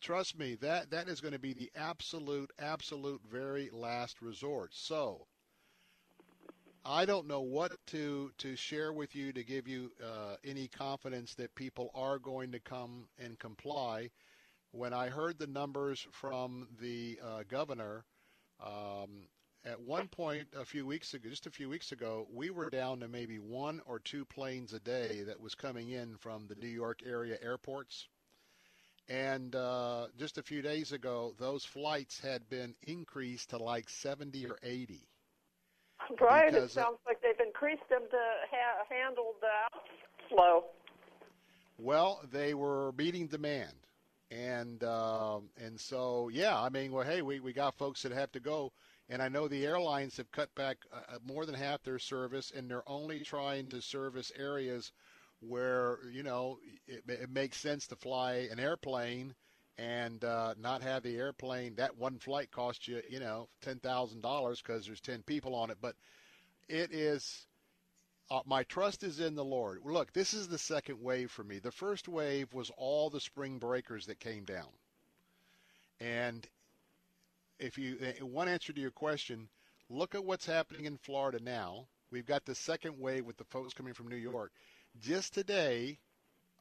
trust 0.00 0.38
me, 0.38 0.56
that 0.56 0.90
that 0.90 1.08
is 1.08 1.20
going 1.20 1.32
to 1.34 1.38
be 1.38 1.52
the 1.52 1.70
absolute, 1.76 2.50
absolute 2.58 3.20
very 3.30 3.70
last 3.72 4.22
resort. 4.22 4.74
So 4.74 5.26
I 6.84 7.04
don't 7.04 7.26
know 7.26 7.42
what 7.42 7.72
to 7.88 8.32
to 8.38 8.56
share 8.56 8.92
with 8.92 9.14
you 9.14 9.32
to 9.32 9.44
give 9.44 9.68
you 9.68 9.92
uh, 10.02 10.36
any 10.44 10.68
confidence 10.68 11.34
that 11.34 11.54
people 11.54 11.90
are 11.94 12.18
going 12.18 12.52
to 12.52 12.60
come 12.60 13.06
and 13.18 13.38
comply. 13.38 14.10
When 14.72 14.92
I 14.94 15.08
heard 15.08 15.38
the 15.38 15.46
numbers 15.46 16.06
from 16.12 16.68
the 16.80 17.18
uh, 17.22 17.42
governor, 17.48 18.04
um, 18.64 19.28
at 19.64 19.80
one 19.80 20.08
point 20.08 20.48
a 20.56 20.64
few 20.64 20.86
weeks 20.86 21.12
ago, 21.12 21.28
just 21.28 21.46
a 21.46 21.50
few 21.50 21.68
weeks 21.68 21.92
ago, 21.92 22.26
we 22.32 22.50
were 22.50 22.70
down 22.70 23.00
to 23.00 23.08
maybe 23.08 23.38
one 23.38 23.82
or 23.86 23.98
two 23.98 24.24
planes 24.24 24.72
a 24.72 24.80
day 24.80 25.22
that 25.26 25.40
was 25.40 25.54
coming 25.54 25.90
in 25.90 26.16
from 26.16 26.46
the 26.46 26.54
New 26.54 26.68
York 26.68 27.00
area 27.04 27.36
airports. 27.42 28.08
And 29.10 29.56
uh, 29.56 30.06
just 30.16 30.38
a 30.38 30.42
few 30.42 30.62
days 30.62 30.92
ago, 30.92 31.34
those 31.36 31.64
flights 31.64 32.20
had 32.20 32.48
been 32.48 32.76
increased 32.86 33.50
to 33.50 33.58
like 33.58 33.88
70 33.88 34.46
or 34.46 34.56
80. 34.62 35.00
Right. 36.20 36.54
It 36.54 36.70
sounds 36.70 36.98
like 37.06 37.20
they've 37.20 37.44
increased 37.44 37.88
them 37.90 38.02
to 38.08 38.18
ha- 38.50 38.84
handle 38.88 39.34
the 39.40 40.30
outflow. 40.30 40.64
Well, 41.76 42.20
they 42.30 42.54
were 42.54 42.92
meeting 42.96 43.26
demand. 43.26 43.74
And 44.30 44.84
um, 44.84 45.48
and 45.60 45.78
so 45.78 46.28
yeah, 46.32 46.56
I 46.56 46.68
mean, 46.68 46.92
well, 46.92 47.04
hey, 47.04 47.20
we, 47.20 47.40
we 47.40 47.52
got 47.52 47.74
folks 47.74 48.02
that 48.02 48.12
have 48.12 48.30
to 48.30 48.38
go, 48.38 48.70
and 49.08 49.20
I 49.20 49.28
know 49.28 49.48
the 49.48 49.66
airlines 49.66 50.16
have 50.18 50.30
cut 50.30 50.54
back 50.54 50.76
uh, 50.92 51.16
more 51.26 51.44
than 51.44 51.56
half 51.56 51.82
their 51.82 51.98
service, 51.98 52.52
and 52.56 52.70
they're 52.70 52.88
only 52.88 53.24
trying 53.24 53.66
to 53.70 53.82
service 53.82 54.30
areas 54.38 54.92
where 55.40 55.98
you 56.12 56.22
know 56.22 56.58
it, 56.86 57.02
it 57.08 57.30
makes 57.30 57.58
sense 57.58 57.86
to 57.88 57.96
fly 57.96 58.48
an 58.50 58.60
airplane 58.60 59.34
and 59.78 60.22
uh, 60.24 60.54
not 60.58 60.82
have 60.82 61.02
the 61.02 61.16
airplane. 61.16 61.74
That 61.76 61.96
one 61.96 62.18
flight 62.18 62.50
cost 62.50 62.86
you, 62.86 63.00
you 63.08 63.20
know, 63.20 63.48
ten 63.62 63.78
thousand 63.78 64.20
dollars 64.22 64.60
because 64.60 64.86
there's 64.86 65.00
ten 65.00 65.22
people 65.22 65.54
on 65.54 65.70
it. 65.70 65.78
But 65.80 65.94
it 66.68 66.92
is 66.92 67.46
uh, 68.30 68.40
my 68.46 68.62
trust 68.64 69.02
is 69.02 69.20
in 69.20 69.34
the 69.34 69.44
Lord. 69.44 69.80
Look, 69.84 70.12
this 70.12 70.34
is 70.34 70.48
the 70.48 70.58
second 70.58 71.00
wave 71.00 71.30
for 71.30 71.42
me. 71.44 71.58
The 71.58 71.72
first 71.72 72.08
wave 72.08 72.52
was 72.52 72.70
all 72.76 73.10
the 73.10 73.20
spring 73.20 73.58
breakers 73.58 74.06
that 74.06 74.20
came 74.20 74.44
down, 74.44 74.68
and 75.98 76.46
if 77.58 77.78
you 77.78 77.98
uh, 78.02 78.24
one 78.24 78.48
answer 78.48 78.72
to 78.72 78.80
your 78.80 78.90
question, 78.90 79.48
look 79.88 80.14
at 80.14 80.24
what's 80.24 80.46
happening 80.46 80.84
in 80.84 80.98
Florida 80.98 81.38
now. 81.42 81.86
We've 82.10 82.26
got 82.26 82.44
the 82.44 82.54
second 82.54 82.98
wave 82.98 83.24
with 83.24 83.36
the 83.36 83.44
folks 83.44 83.72
coming 83.72 83.94
from 83.94 84.08
New 84.08 84.16
York. 84.16 84.52
Just 84.98 85.32
today, 85.32 85.98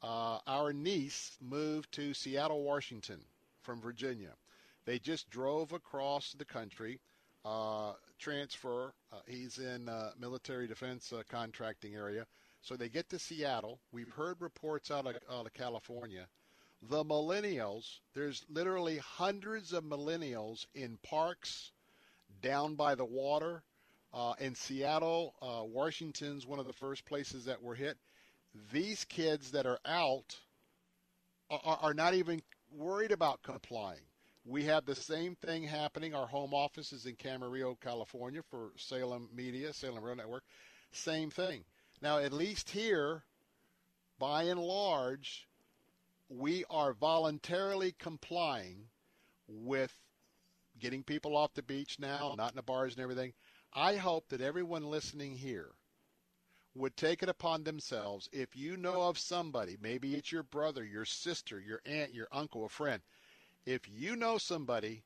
uh, 0.02 0.40
our 0.48 0.72
niece 0.72 1.36
moved 1.42 1.92
to 1.94 2.14
Seattle, 2.14 2.64
Washington 2.64 3.20
from 3.64 3.82
Virginia. 3.82 4.34
They 4.86 5.00
just 5.00 5.30
drove 5.30 5.74
across 5.74 6.34
the 6.34 6.46
country, 6.46 7.02
uh, 7.44 7.94
transfer. 8.18 8.94
Uh, 9.12 9.22
he's 9.28 9.58
in 9.58 9.90
uh, 9.90 10.12
military 10.18 10.68
defense 10.68 11.12
uh, 11.12 11.24
contracting 11.28 11.96
area. 11.96 12.26
So 12.62 12.76
they 12.76 12.88
get 12.88 13.10
to 13.10 13.20
Seattle. 13.20 13.80
We've 13.92 14.12
heard 14.12 14.42
reports 14.42 14.90
out 14.92 15.08
of, 15.08 15.18
out 15.30 15.46
of 15.46 15.54
California. 15.54 16.28
The 16.84 17.04
millennials, 17.04 18.00
there's 18.14 18.46
literally 18.50 19.00
hundreds 19.00 19.74
of 19.74 19.84
millennials 19.84 20.66
in 20.76 20.98
parks 21.04 21.72
down 22.42 22.76
by 22.76 22.96
the 22.96 23.06
water. 23.06 23.64
Uh, 24.14 24.34
in 24.40 24.56
Seattle, 24.56 25.36
uh, 25.42 25.64
Washington's 25.66 26.48
one 26.48 26.60
of 26.60 26.68
the 26.68 26.74
first 26.74 27.06
places 27.06 27.46
that 27.46 27.62
were 27.62 27.76
hit 27.76 27.98
these 28.72 29.06
kids 29.06 29.52
that 29.52 29.66
are 29.66 29.80
out 29.86 30.38
are, 31.50 31.80
are 31.82 31.94
not 31.94 32.14
even 32.14 32.42
worried 32.72 33.12
about 33.12 33.42
complying. 33.44 34.02
We 34.46 34.64
have 34.66 34.86
the 34.86 34.96
same 34.96 35.36
thing 35.36 35.64
happening. 35.64 36.16
Our 36.16 36.28
home 36.28 36.54
office 36.54 36.92
is 36.92 37.06
in 37.06 37.16
Camarillo, 37.16 37.80
California 37.80 38.42
for 38.50 38.72
Salem 38.78 39.30
Media, 39.36 39.74
Salem 39.74 40.04
Radio 40.04 40.24
Network. 40.24 40.44
Same 40.92 41.30
thing. 41.30 41.64
Now, 42.02 42.18
at 42.18 42.34
least 42.34 42.70
here, 42.70 43.24
by 44.18 44.44
and 44.44 44.60
large, 44.60 45.48
we 46.30 46.64
are 46.70 46.94
voluntarily 46.94 47.94
complying 48.00 48.86
with 49.48 49.94
getting 50.80 51.04
people 51.04 51.36
off 51.36 51.54
the 51.54 51.64
beach 51.64 51.98
now, 52.00 52.34
not 52.38 52.52
in 52.52 52.56
the 52.56 52.64
bars 52.64 52.94
and 52.94 53.04
everything. 53.04 53.34
I 53.74 53.96
hope 53.96 54.30
that 54.30 54.42
everyone 54.42 54.84
listening 54.84 55.36
here 55.36 55.72
would 56.76 56.96
take 56.96 57.24
it 57.24 57.30
upon 57.30 57.64
themselves 57.64 58.30
if 58.32 58.56
you 58.56 58.78
know 58.78 59.04
of 59.04 59.18
somebody, 59.18 59.78
maybe 59.82 60.16
it's 60.16 60.32
your 60.32 60.44
brother, 60.44 60.84
your 60.84 61.06
sister, 61.06 61.60
your 61.60 61.82
aunt, 61.86 62.14
your 62.14 62.28
uncle, 62.32 62.66
a 62.66 62.70
friend, 62.70 63.02
if 63.66 63.88
you 63.90 64.16
know 64.16 64.38
somebody 64.38 65.04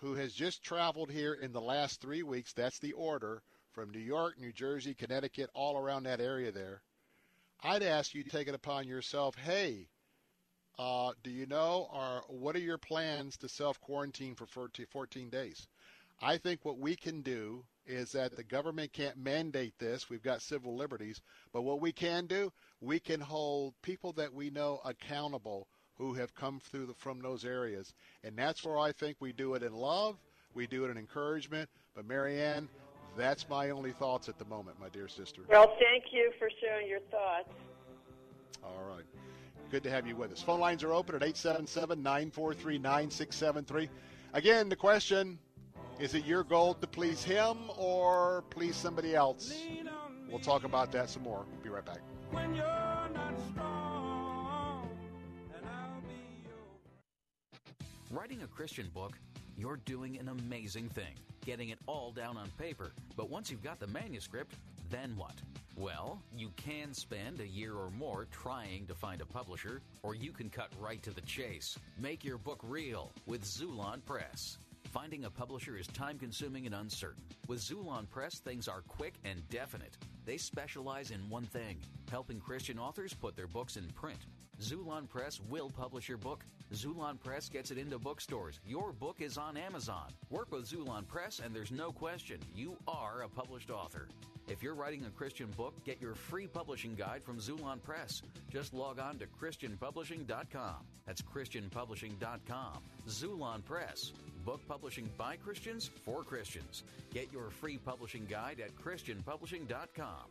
who 0.00 0.14
has 0.14 0.32
just 0.32 0.62
traveled 0.62 1.10
here 1.10 1.34
in 1.34 1.52
the 1.52 1.60
last 1.60 2.00
three 2.00 2.22
weeks, 2.22 2.52
that's 2.52 2.78
the 2.78 2.92
order 2.92 3.42
from 3.72 3.90
New 3.90 3.98
York, 3.98 4.38
New 4.38 4.52
Jersey, 4.52 4.94
Connecticut, 4.94 5.50
all 5.54 5.76
around 5.76 6.04
that 6.04 6.20
area 6.20 6.50
there, 6.50 6.82
I'd 7.62 7.82
ask 7.82 8.14
you 8.14 8.22
to 8.22 8.30
take 8.30 8.48
it 8.48 8.54
upon 8.54 8.86
yourself, 8.86 9.34
hey, 9.36 9.88
uh, 10.78 11.12
do 11.24 11.30
you 11.30 11.46
know, 11.46 11.88
or 11.92 12.22
what 12.28 12.54
are 12.54 12.60
your 12.60 12.78
plans 12.78 13.36
to 13.38 13.48
self 13.48 13.80
quarantine 13.80 14.34
for 14.34 14.46
14 14.46 15.28
days? 15.28 15.66
I 16.20 16.36
think 16.36 16.64
what 16.64 16.78
we 16.78 16.96
can 16.96 17.22
do 17.22 17.64
is 17.86 18.12
that 18.12 18.36
the 18.36 18.44
government 18.44 18.92
can't 18.92 19.16
mandate 19.16 19.78
this. 19.78 20.10
We've 20.10 20.22
got 20.22 20.42
civil 20.42 20.76
liberties. 20.76 21.20
But 21.52 21.62
what 21.62 21.80
we 21.80 21.92
can 21.92 22.26
do, 22.26 22.52
we 22.80 23.00
can 23.00 23.20
hold 23.20 23.74
people 23.82 24.12
that 24.14 24.32
we 24.32 24.50
know 24.50 24.80
accountable 24.84 25.68
who 25.96 26.14
have 26.14 26.34
come 26.34 26.60
through 26.60 26.86
the, 26.86 26.94
from 26.94 27.20
those 27.20 27.44
areas. 27.44 27.94
And 28.22 28.36
that's 28.36 28.64
where 28.64 28.78
I 28.78 28.92
think 28.92 29.16
we 29.20 29.32
do 29.32 29.54
it 29.54 29.62
in 29.62 29.72
love, 29.72 30.16
we 30.54 30.66
do 30.66 30.84
it 30.84 30.90
in 30.90 30.98
encouragement. 30.98 31.68
But 31.94 32.06
Marianne, 32.06 32.68
that's 33.16 33.48
my 33.48 33.70
only 33.70 33.92
thoughts 33.92 34.28
at 34.28 34.38
the 34.38 34.44
moment, 34.44 34.78
my 34.78 34.88
dear 34.90 35.08
sister. 35.08 35.42
Well, 35.48 35.74
thank 35.78 36.12
you 36.12 36.32
for 36.38 36.48
sharing 36.60 36.88
your 36.88 37.00
thoughts. 37.10 37.48
All 38.62 38.84
right. 38.88 39.04
Good 39.70 39.82
to 39.84 39.90
have 39.90 40.06
you 40.06 40.16
with 40.16 40.32
us. 40.32 40.42
Phone 40.42 40.60
lines 40.60 40.82
are 40.82 40.92
open 40.92 41.14
at 41.14 41.22
877 41.22 42.02
943 42.02 42.78
9673. 42.78 43.88
Again, 44.34 44.68
the 44.68 44.76
question 44.76 45.38
is 45.98 46.14
it 46.14 46.24
your 46.24 46.44
goal 46.44 46.74
to 46.74 46.86
please 46.86 47.22
him 47.22 47.56
or 47.76 48.44
please 48.50 48.76
somebody 48.76 49.14
else? 49.14 49.52
We'll 50.28 50.38
talk 50.40 50.64
about 50.64 50.92
that 50.92 51.10
some 51.10 51.22
more. 51.22 51.44
Be 51.62 51.70
right 51.70 51.84
back. 51.84 52.00
Writing 58.10 58.42
a 58.42 58.46
Christian 58.46 58.88
book, 58.94 59.18
you're 59.56 59.78
doing 59.84 60.18
an 60.18 60.28
amazing 60.28 60.88
thing, 60.88 61.14
getting 61.44 61.70
it 61.70 61.78
all 61.86 62.12
down 62.12 62.36
on 62.36 62.48
paper. 62.58 62.92
But 63.16 63.28
once 63.28 63.50
you've 63.50 63.62
got 63.62 63.80
the 63.80 63.86
manuscript, 63.88 64.54
then 64.90 65.14
what? 65.16 65.34
Well, 65.76 66.20
you 66.36 66.50
can 66.56 66.94
spend 66.94 67.40
a 67.40 67.46
year 67.46 67.74
or 67.74 67.90
more 67.90 68.26
trying 68.32 68.86
to 68.86 68.94
find 68.94 69.20
a 69.20 69.26
publisher, 69.26 69.80
or 70.02 70.14
you 70.14 70.32
can 70.32 70.48
cut 70.50 70.70
right 70.80 71.02
to 71.02 71.10
the 71.10 71.20
chase. 71.22 71.78
Make 71.98 72.24
your 72.24 72.38
book 72.38 72.60
real 72.62 73.12
with 73.26 73.44
Xulon 73.44 74.04
Press. 74.04 74.58
Finding 74.92 75.26
a 75.26 75.30
publisher 75.30 75.76
is 75.76 75.86
time 75.88 76.18
consuming 76.18 76.64
and 76.64 76.74
uncertain. 76.74 77.22
With 77.46 77.60
Xulon 77.60 78.08
Press, 78.08 78.38
things 78.38 78.68
are 78.68 78.80
quick 78.88 79.14
and 79.22 79.46
definite. 79.50 79.98
They 80.24 80.38
specialize 80.38 81.10
in 81.10 81.28
one 81.28 81.44
thing 81.44 81.76
helping 82.10 82.40
Christian 82.40 82.78
authors 82.78 83.12
put 83.12 83.36
their 83.36 83.46
books 83.46 83.76
in 83.76 83.84
print. 83.88 84.18
Xulon 84.62 85.06
Press 85.06 85.40
will 85.50 85.68
publish 85.68 86.08
your 86.08 86.16
book. 86.16 86.42
Xulon 86.72 87.20
Press 87.20 87.50
gets 87.50 87.70
it 87.70 87.76
into 87.76 87.98
bookstores. 87.98 88.60
Your 88.66 88.92
book 88.92 89.20
is 89.20 89.36
on 89.36 89.58
Amazon. 89.58 90.08
Work 90.30 90.52
with 90.52 90.68
Xulon 90.68 91.06
Press, 91.06 91.40
and 91.44 91.54
there's 91.54 91.70
no 91.70 91.92
question 91.92 92.38
you 92.54 92.76
are 92.88 93.22
a 93.22 93.28
published 93.28 93.70
author. 93.70 94.08
If 94.48 94.62
you're 94.62 94.74
writing 94.74 95.04
a 95.04 95.10
Christian 95.10 95.48
book, 95.56 95.74
get 95.84 96.00
your 96.00 96.14
free 96.14 96.46
publishing 96.46 96.94
guide 96.94 97.22
from 97.22 97.38
Xulon 97.38 97.82
Press. 97.82 98.22
Just 98.50 98.72
log 98.72 98.98
on 98.98 99.18
to 99.18 99.26
ChristianPublishing.com. 99.26 100.76
That's 101.06 101.20
ChristianPublishing.com. 101.20 102.78
Xulon 103.06 103.64
Press. 103.64 104.12
Book 104.48 104.66
publishing 104.66 105.06
by 105.18 105.36
Christians 105.36 105.90
for 106.06 106.22
Christians. 106.24 106.82
Get 107.12 107.30
your 107.30 107.50
free 107.50 107.76
publishing 107.76 108.24
guide 108.30 108.62
at 108.64 108.74
ChristianPublishing.com. 108.82 110.24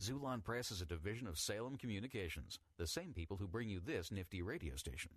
Xulon 0.00 0.44
Press 0.44 0.70
is 0.70 0.80
a 0.80 0.84
division 0.86 1.26
of 1.26 1.36
Salem 1.36 1.76
Communications, 1.76 2.60
the 2.78 2.86
same 2.86 3.12
people 3.12 3.36
who 3.36 3.48
bring 3.48 3.68
you 3.68 3.80
this 3.84 4.12
nifty 4.12 4.42
radio 4.42 4.76
station. 4.76 5.10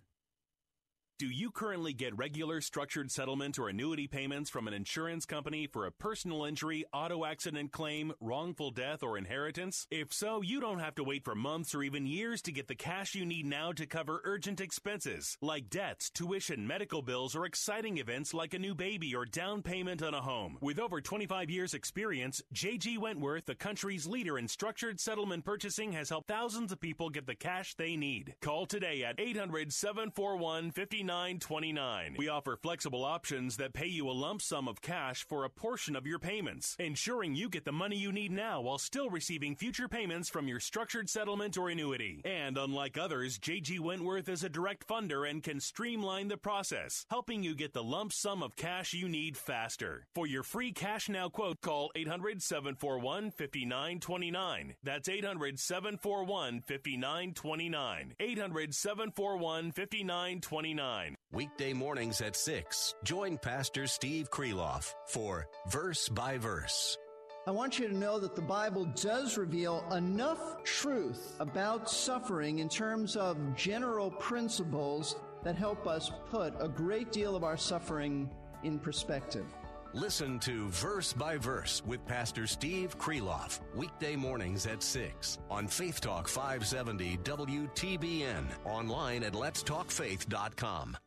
Do 1.20 1.26
you 1.26 1.50
currently 1.50 1.94
get 1.94 2.16
regular 2.16 2.62
structured 2.62 3.10
settlement 3.10 3.58
or 3.58 3.70
annuity 3.70 4.06
payments 4.06 4.52
from 4.52 4.68
an 4.68 4.76
insurance 4.76 5.26
company 5.26 5.66
for 5.66 5.88
a 5.88 5.92
personal 5.92 6.46
injury, 6.46 6.86
auto 6.94 7.26
accident 7.26 7.72
claim, 7.72 8.14
wrongful 8.22 8.70
death, 8.70 9.02
or 9.02 9.18
inheritance? 9.18 9.88
If 9.90 10.14
so, 10.14 10.44
you 10.44 10.62
don't 10.62 10.78
have 10.78 10.94
to 10.94 11.04
wait 11.04 11.24
for 11.24 11.34
months 11.34 11.74
or 11.74 11.82
even 11.82 12.06
years 12.06 12.44
to 12.44 12.52
get 12.52 12.68
the 12.68 12.76
cash 12.76 13.16
you 13.16 13.26
need 13.26 13.48
now 13.48 13.72
to 13.72 13.88
cover 13.88 14.22
urgent 14.26 14.62
expenses 14.62 15.40
like 15.42 15.72
debts, 15.72 16.12
tuition, 16.12 16.68
medical 16.68 17.02
bills, 17.02 17.36
or 17.36 17.48
exciting 17.48 17.98
events 17.98 18.36
like 18.36 18.54
a 18.54 18.60
new 18.60 18.76
baby 18.76 19.16
or 19.16 19.26
down 19.26 19.64
payment 19.64 20.04
on 20.04 20.14
a 20.14 20.22
home. 20.22 20.60
With 20.62 20.78
over 20.78 21.02
25 21.02 21.50
years 21.50 21.74
experience, 21.74 22.44
JG 22.54 23.00
Wentworth, 23.00 23.48
the 23.48 23.56
country's 23.56 24.06
leader 24.06 24.38
in 24.38 24.48
structured 24.48 25.00
settlement 25.00 25.46
purchasing, 25.46 25.94
has 25.94 26.10
helped 26.10 26.28
thousands 26.28 26.72
of 26.72 26.80
people 26.80 27.10
get 27.10 27.26
the 27.26 27.34
cash 27.34 27.74
they 27.74 27.96
need. 27.96 28.36
Call 28.40 28.68
today 28.68 29.04
at 29.04 29.20
800 29.20 29.74
741 29.74 30.70
5929. 31.08 32.16
We 32.18 32.28
offer 32.28 32.58
flexible 32.58 33.06
options 33.06 33.56
that 33.58 33.74
pay 33.74 33.86
you 33.86 34.10
a 34.10 34.12
lump 34.12 34.42
sum 34.42 34.68
of 34.68 34.82
cash 34.82 35.26
for 35.26 35.46
a 35.46 35.50
portion 35.50 35.96
of 35.96 36.06
your 36.06 36.20
payments, 36.20 36.76
ensuring 36.80 37.34
you 37.34 37.50
get 37.50 37.64
the 37.64 37.72
money 37.72 37.96
you 37.96 38.12
need 38.12 38.32
now 38.32 38.60
while 38.60 38.78
still 38.78 39.10
receiving 39.10 39.56
future 39.56 39.88
payments 39.88 40.28
from 40.28 40.50
your 40.50 40.60
structured 40.60 41.10
settlement 41.10 41.58
or 41.58 41.70
annuity. 41.70 42.22
And 42.26 42.58
unlike 42.58 42.98
others, 42.98 43.40
JG 43.40 43.80
Wentworth 43.80 44.28
is 44.28 44.44
a 44.44 44.50
direct 44.50 44.86
funder 44.86 45.30
and 45.30 45.42
can 45.42 45.62
streamline 45.62 46.28
the 46.28 46.36
process, 46.36 47.06
helping 47.10 47.42
you 47.42 47.56
get 47.56 47.74
the 47.74 47.84
lump 47.84 48.12
sum 48.12 48.44
of 48.44 48.58
cash 48.58 48.94
you 48.94 49.08
need 49.08 49.38
faster. 49.38 50.08
For 50.14 50.28
your 50.28 50.44
free 50.44 50.74
cash 50.74 51.08
now 51.08 51.30
quote, 51.30 51.62
call 51.62 51.92
800 51.96 52.42
741 52.42 53.32
5929. 53.32 54.76
That's 54.84 55.08
800 55.08 55.58
741 55.58 56.64
5929. 56.68 58.14
800 58.20 58.76
741 58.76 59.72
5929. 59.72 60.97
Weekday 61.34 61.74
mornings 61.74 62.22
at 62.22 62.38
6. 62.38 62.96
Join 63.04 63.38
Pastor 63.38 63.86
Steve 63.86 64.32
Kreloff 64.32 64.94
for 65.08 65.46
Verse 65.70 66.08
by 66.08 66.38
Verse. 66.38 66.98
I 67.46 67.52
want 67.52 67.78
you 67.78 67.90
to 67.90 67.98
know 67.98 68.18
that 68.18 68.34
the 68.34 68.42
Bible 68.42 68.86
does 68.96 69.38
reveal 69.38 69.84
enough 69.92 70.64
truth 70.64 71.36
about 71.42 71.90
suffering 71.90 72.60
in 72.60 72.70
terms 72.70 73.18
of 73.18 73.38
general 73.58 74.10
principles 74.12 75.18
that 75.44 75.58
help 75.58 75.86
us 75.86 76.12
put 76.30 76.54
a 76.62 76.70
great 76.70 77.12
deal 77.12 77.36
of 77.36 77.44
our 77.44 77.58
suffering 77.58 78.30
in 78.64 78.80
perspective. 78.80 79.46
Listen 79.94 80.40
to 80.40 80.70
Verse 80.70 81.12
by 81.12 81.38
Verse 81.38 81.84
with 81.86 82.06
Pastor 82.06 82.48
Steve 82.48 82.98
Kreloff, 82.98 83.60
weekday 83.76 84.16
mornings 84.16 84.66
at 84.66 84.82
6 84.82 85.40
on 85.50 85.68
Faith 85.68 86.00
Talk 86.00 86.30
570 86.30 87.18
WTBN, 87.18 88.46
online 88.66 89.24
at 89.24 89.34
letstalkfaith.com. 89.34 90.98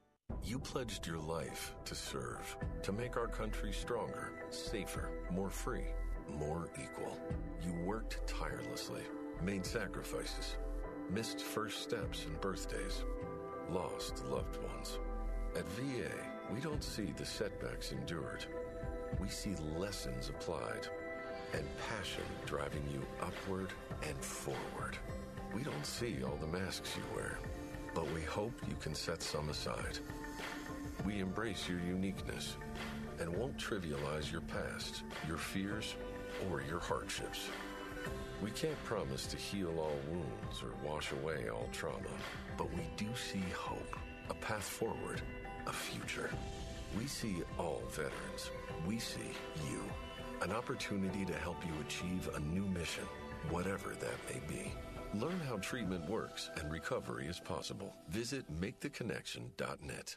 You 0.45 0.59
pledged 0.59 1.07
your 1.07 1.19
life 1.19 1.75
to 1.85 1.95
serve, 1.95 2.57
to 2.83 2.93
make 2.93 3.17
our 3.17 3.29
country 3.29 3.73
stronger, 3.73 4.33
safer, 4.51 5.11
more 5.31 5.51
free, 5.51 5.87
more 6.29 6.69
equal. 6.83 7.19
You 7.65 7.73
worked 7.85 8.27
tirelessly, 8.27 9.03
made 9.43 9.65
sacrifices, 9.65 10.57
missed 11.11 11.41
first 11.41 11.83
steps 11.83 12.25
and 12.25 12.41
birthdays, 12.41 13.05
lost 13.71 14.25
loved 14.27 14.57
ones. 14.63 14.99
At 15.57 15.69
VA, 15.73 16.11
we 16.53 16.61
don't 16.61 16.83
see 16.83 17.13
the 17.17 17.27
setbacks 17.27 17.93
endured. 17.93 18.45
We 19.21 19.29
see 19.29 19.55
lessons 19.77 20.29
applied 20.29 20.89
and 21.53 21.65
passion 21.89 22.25
driving 22.47 22.85
you 22.93 23.03
upward 23.21 23.73
and 24.03 24.17
forward. 24.19 24.97
We 25.55 25.63
don't 25.63 25.87
see 25.87 26.23
all 26.25 26.39
the 26.41 26.47
masks 26.47 26.97
you 26.97 27.03
wear, 27.15 27.39
but 27.95 28.11
we 28.13 28.23
hope 28.23 28.53
you 28.69 28.77
can 28.81 28.95
set 28.95 29.23
some 29.23 29.49
aside. 29.49 29.99
We 31.05 31.21
embrace 31.21 31.69
your 31.69 31.81
uniqueness 31.81 32.57
and 33.19 33.35
won't 33.35 33.57
trivialize 33.57 34.31
your 34.31 34.43
past, 34.43 35.03
your 35.27 35.39
fears, 35.39 35.95
or 36.51 36.63
your 36.63 36.81
hardships. 36.81 37.49
We 38.43 38.51
can't 38.51 38.83
promise 38.85 39.27
to 39.27 39.37
heal 39.37 39.79
all 39.79 39.97
wounds 40.11 40.63
or 40.63 40.73
wash 40.87 41.13
away 41.13 41.49
all 41.49 41.69
trauma, 41.73 42.17
but 42.57 42.71
we 42.73 42.83
do 42.97 43.07
see 43.15 43.43
hope, 43.55 43.97
a 44.31 44.35
path 44.35 44.63
forward, 44.63 45.21
a 45.67 45.73
future. 45.73 46.31
We 46.99 47.07
see 47.07 47.43
all 47.59 47.83
veterans. 47.91 48.51
We 48.87 48.99
see 48.99 49.33
you. 49.71 49.83
An 50.43 50.53
opportunity 50.53 51.25
to 51.27 51.35
help 51.35 51.59
you 51.67 51.73
achieve 51.83 52.29
a 52.35 52.41
new 52.41 52.65
mission, 52.65 53.05
whatever 53.51 53.91
that 53.91 54.35
may 54.35 54.41
be. 54.49 54.73
Learn 55.13 55.41
how 55.47 55.57
treatment 55.57 56.09
works 56.09 56.51
and 56.57 56.73
recovery 56.73 57.27
is 57.27 57.41
possible. 57.41 57.95
Visit 58.09 58.45
maketheconnection.net. 58.61 60.17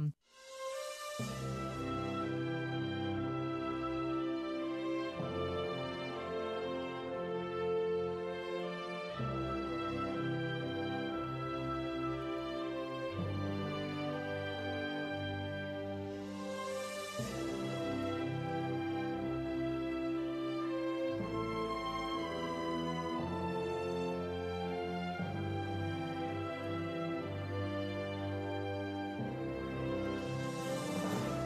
Bye. 1.21 1.50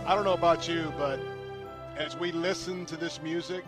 I 0.08 0.14
don't 0.14 0.24
know 0.24 0.34
about 0.34 0.68
you, 0.68 0.94
but 1.00 1.20
as 1.98 2.16
we 2.16 2.32
listen 2.32 2.86
to 2.86 2.96
this 2.96 3.20
music, 3.24 3.66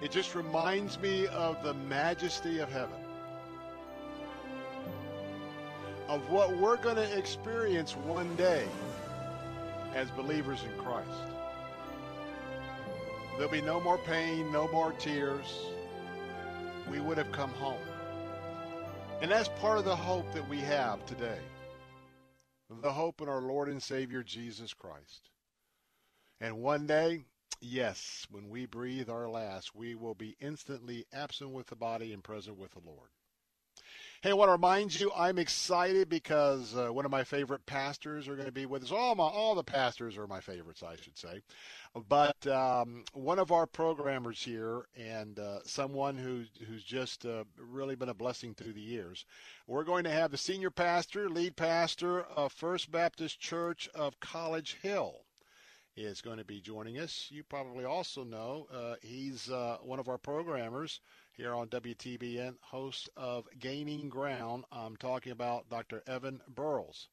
it 0.00 0.12
just 0.12 0.36
reminds 0.36 1.00
me 1.00 1.26
of 1.26 1.60
the 1.64 1.74
majesty 1.74 2.60
of 2.60 2.70
heaven, 2.70 3.00
of 6.06 6.30
what 6.30 6.56
we're 6.56 6.76
going 6.76 6.94
to 6.94 7.18
experience 7.18 7.96
one 7.96 8.32
day 8.36 8.68
as 9.92 10.08
believers 10.12 10.62
in 10.62 10.80
Christ. 10.80 11.10
There'll 13.38 13.50
be 13.50 13.60
no 13.60 13.80
more 13.80 13.98
pain, 13.98 14.52
no 14.52 14.68
more 14.70 14.92
tears. 14.92 15.66
We 16.88 17.00
would 17.00 17.18
have 17.18 17.32
come 17.32 17.50
home. 17.50 17.82
And 19.20 19.32
that's 19.32 19.48
part 19.60 19.78
of 19.78 19.84
the 19.84 19.96
hope 19.96 20.32
that 20.32 20.48
we 20.48 20.60
have 20.60 21.04
today 21.06 21.40
the 22.68 22.92
hope 22.92 23.20
in 23.20 23.28
our 23.28 23.40
Lord 23.40 23.68
and 23.68 23.82
Savior 23.82 24.22
Jesus 24.22 24.74
Christ. 24.74 25.30
And 26.40 26.62
one 26.62 26.86
day, 26.86 27.24
yes, 27.60 28.26
when 28.30 28.48
we 28.48 28.66
breathe 28.66 29.08
our 29.08 29.28
last, 29.28 29.74
we 29.74 29.94
will 29.94 30.14
be 30.14 30.36
instantly 30.40 31.06
absent 31.12 31.50
with 31.50 31.66
the 31.68 31.76
body 31.76 32.12
and 32.12 32.22
present 32.22 32.58
with 32.58 32.72
the 32.72 32.82
Lord. 32.84 33.10
Hey, 34.22 34.30
I 34.30 34.32
want 34.32 34.48
to 34.48 34.52
remind 34.52 34.98
you, 34.98 35.12
I'm 35.14 35.38
excited 35.38 36.08
because 36.08 36.74
uh, 36.74 36.88
one 36.88 37.04
of 37.04 37.10
my 37.10 37.22
favorite 37.22 37.66
pastors 37.66 38.28
are 38.28 38.34
going 38.34 38.46
to 38.46 38.52
be 38.52 38.64
with 38.64 38.82
us. 38.82 38.90
All 38.90 39.14
my, 39.14 39.24
all 39.24 39.54
the 39.54 39.62
pastors 39.62 40.16
are 40.16 40.26
my 40.26 40.40
favorites, 40.40 40.82
I 40.82 40.96
should 40.96 41.18
say. 41.18 41.42
But 42.08 42.46
um, 42.46 43.04
one 43.12 43.38
of 43.38 43.52
our 43.52 43.66
programmers 43.66 44.42
here, 44.42 44.86
and 44.96 45.38
uh, 45.38 45.58
someone 45.64 46.16
who, 46.16 46.44
who's 46.66 46.82
just 46.82 47.26
uh, 47.26 47.44
really 47.58 47.94
been 47.94 48.08
a 48.08 48.14
blessing 48.14 48.54
through 48.54 48.72
the 48.72 48.80
years, 48.80 49.26
we're 49.66 49.84
going 49.84 50.04
to 50.04 50.10
have 50.10 50.30
the 50.30 50.38
senior 50.38 50.70
pastor, 50.70 51.28
lead 51.28 51.54
pastor 51.54 52.22
of 52.22 52.52
First 52.52 52.90
Baptist 52.90 53.38
Church 53.38 53.86
of 53.94 54.18
College 54.18 54.78
Hill 54.80 55.26
is 55.94 56.22
going 56.22 56.38
to 56.38 56.44
be 56.44 56.60
joining 56.60 56.98
us. 56.98 57.28
You 57.30 57.42
probably 57.42 57.84
also 57.84 58.24
know 58.24 58.66
uh, 58.72 58.94
he's 59.02 59.50
uh, 59.50 59.76
one 59.82 59.98
of 59.98 60.08
our 60.08 60.18
programmers 60.18 61.00
here 61.36 61.54
on 61.54 61.68
WTBN, 61.68 62.54
host 62.62 63.10
of 63.14 63.46
Gaining 63.58 64.08
Ground. 64.08 64.64
I'm 64.72 64.96
talking 64.96 65.32
about 65.32 65.68
Dr. 65.68 66.02
Evan 66.06 66.40
Burrows. 66.48 67.08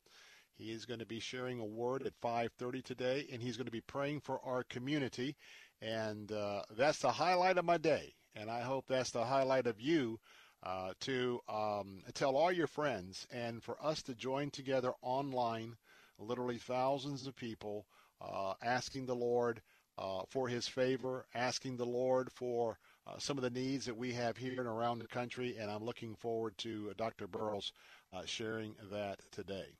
He 0.55 0.71
is 0.71 0.85
going 0.85 1.01
to 1.01 1.05
be 1.05 1.19
sharing 1.19 1.59
a 1.59 1.65
word 1.65 2.03
at 2.03 2.21
5:30 2.21 2.81
today, 2.83 3.27
and 3.33 3.41
he's 3.41 3.57
going 3.57 3.65
to 3.65 3.71
be 3.71 3.81
praying 3.81 4.21
for 4.21 4.39
our 4.45 4.63
community. 4.63 5.35
And 5.81 6.31
uh, 6.31 6.61
that's 6.77 6.99
the 6.99 7.11
highlight 7.11 7.57
of 7.57 7.65
my 7.65 7.77
day, 7.77 8.13
and 8.33 8.49
I 8.49 8.61
hope 8.61 8.85
that's 8.87 9.11
the 9.11 9.25
highlight 9.25 9.67
of 9.67 9.81
you 9.81 10.19
uh, 10.63 10.93
to 11.01 11.41
um, 11.49 12.01
tell 12.13 12.37
all 12.37 12.51
your 12.51 12.67
friends 12.67 13.27
and 13.29 13.61
for 13.61 13.75
us 13.83 14.03
to 14.03 14.15
join 14.15 14.51
together 14.51 14.93
online, 15.01 15.75
literally 16.17 16.59
thousands 16.59 17.27
of 17.27 17.35
people 17.35 17.85
uh, 18.21 18.53
asking 18.61 19.05
the 19.05 19.15
Lord 19.15 19.61
uh, 19.97 20.21
for 20.29 20.47
his 20.47 20.65
favor, 20.65 21.25
asking 21.35 21.75
the 21.75 21.85
Lord 21.85 22.31
for 22.31 22.77
uh, 23.07 23.17
some 23.17 23.37
of 23.37 23.43
the 23.43 23.49
needs 23.49 23.85
that 23.85 23.97
we 23.97 24.13
have 24.13 24.37
here 24.37 24.59
and 24.59 24.67
around 24.67 24.99
the 24.99 25.07
country. 25.07 25.55
And 25.59 25.69
I'm 25.69 25.83
looking 25.83 26.15
forward 26.15 26.57
to 26.59 26.89
uh, 26.89 26.93
Dr. 26.97 27.27
Burrows 27.27 27.73
uh, 28.13 28.23
sharing 28.25 28.75
that 28.91 29.19
today. 29.31 29.75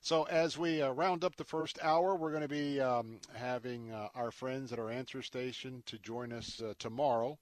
So 0.00 0.24
as 0.24 0.58
we 0.58 0.82
uh, 0.82 0.90
round 0.90 1.24
up 1.24 1.34
the 1.36 1.44
first 1.44 1.78
hour, 1.82 2.14
we're 2.14 2.30
going 2.30 2.42
to 2.42 2.48
be 2.48 2.78
um, 2.78 3.20
having 3.34 3.90
uh, 3.90 4.08
our 4.14 4.30
friends 4.30 4.70
at 4.70 4.78
our 4.78 4.90
answer 4.90 5.22
station 5.22 5.82
to 5.86 5.98
join 5.98 6.30
us 6.30 6.60
uh, 6.60 6.74
tomorrow. 6.78 7.38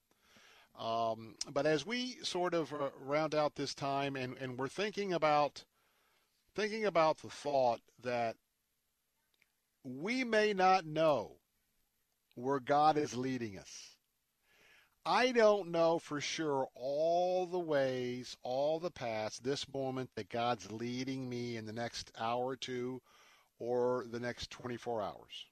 Um, 0.79 1.35
but 1.53 1.67
as 1.67 1.85
we 1.85 2.17
sort 2.23 2.55
of 2.55 2.73
uh, 2.73 2.91
round 3.01 3.35
out 3.35 3.57
this 3.57 3.75
time, 3.75 4.17
and, 4.17 4.37
and 4.39 4.57
we're 4.57 4.69
thinking 4.69 5.13
about 5.13 5.65
thinking 6.55 6.85
about 6.85 7.19
the 7.19 7.31
thought 7.31 7.81
that 8.03 8.37
we 9.85 10.23
may 10.23 10.53
not 10.53 10.87
know 10.87 11.33
where 12.35 12.61
God 12.61 12.97
is 12.97 13.17
leading 13.17 13.59
us. 13.59 13.92
I 15.05 15.33
don't 15.33 15.71
know 15.73 15.99
for 15.99 16.21
sure 16.21 16.69
all 16.75 17.47
the 17.47 17.59
ways, 17.59 18.37
all 18.43 18.79
the 18.79 18.91
paths, 18.91 19.41
this 19.41 19.67
moment 19.73 20.11
that 20.15 20.29
God's 20.29 20.71
leading 20.71 21.29
me 21.29 21.57
in 21.57 21.67
the 21.67 21.73
next 21.73 22.13
hour 22.17 22.45
or 22.45 22.57
two 22.57 23.03
or 23.59 24.07
the 24.09 24.21
next 24.21 24.51
24 24.51 25.03
hours. 25.03 25.47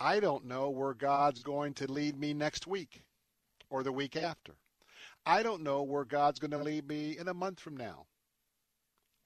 I 0.00 0.18
don't 0.18 0.46
know 0.46 0.70
where 0.70 0.94
God's 0.94 1.42
going 1.42 1.74
to 1.74 1.92
lead 1.92 2.18
me 2.18 2.32
next 2.32 2.66
week 2.66 3.02
or 3.68 3.82
the 3.82 3.92
week 3.92 4.16
after. 4.16 4.54
I 5.26 5.42
don't 5.42 5.62
know 5.62 5.82
where 5.82 6.04
God's 6.04 6.38
going 6.38 6.50
to 6.52 6.58
lead 6.58 6.88
me 6.88 7.18
in 7.18 7.28
a 7.28 7.34
month 7.34 7.60
from 7.60 7.76
now. 7.76 8.06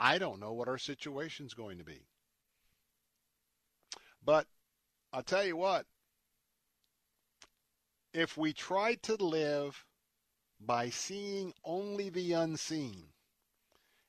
I 0.01 0.19
don't 0.19 0.41
know 0.41 0.53
what 0.53 0.69
our 0.69 0.79
situation's 0.79 1.55
going 1.55 1.79
to 1.79 1.85
be. 1.85 2.05
But 4.25 4.47
I'll 5.13 5.23
tell 5.23 5.45
you 5.45 5.57
what, 5.57 5.87
if 8.17 8.39
we 8.39 8.51
try 8.55 8.95
to 8.95 9.15
live 9.17 9.85
by 10.59 10.89
seeing 10.89 11.53
only 11.63 12.09
the 12.09 12.33
unseen, 12.33 13.05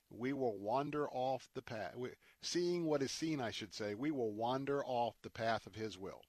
we 0.08 0.32
will 0.32 0.56
wander 0.56 1.06
off 1.10 1.50
the 1.54 1.60
path. 1.60 1.94
Seeing 2.40 2.86
what 2.86 3.02
is 3.02 3.12
seen, 3.12 3.38
I 3.38 3.50
should 3.50 3.74
say, 3.74 3.94
we 3.94 4.10
will 4.10 4.32
wander 4.32 4.82
off 4.82 5.20
the 5.20 5.28
path 5.28 5.66
of 5.66 5.74
His 5.74 5.98
will. 5.98 6.22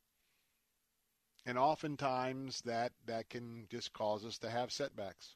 And 1.46 1.58
oftentimes 1.58 2.62
that, 2.66 2.92
that 3.06 3.30
can 3.30 3.66
just 3.70 3.94
cause 3.94 4.26
us 4.26 4.38
to 4.40 4.50
have 4.50 4.74
setbacks. 4.74 5.36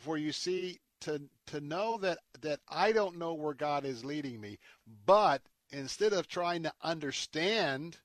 For 0.00 0.18
you 0.18 0.32
see, 0.32 0.80
to, 1.02 1.22
to 1.46 1.60
know 1.60 1.98
that, 1.98 2.18
that 2.40 2.58
I 2.68 2.90
don't 2.90 3.16
know 3.16 3.34
where 3.34 3.54
God 3.54 3.84
is 3.84 4.04
leading 4.04 4.40
me, 4.40 4.58
but 5.06 5.42
instead 5.70 6.12
of 6.12 6.26
trying 6.26 6.64
to 6.64 6.72
understand 6.82 7.98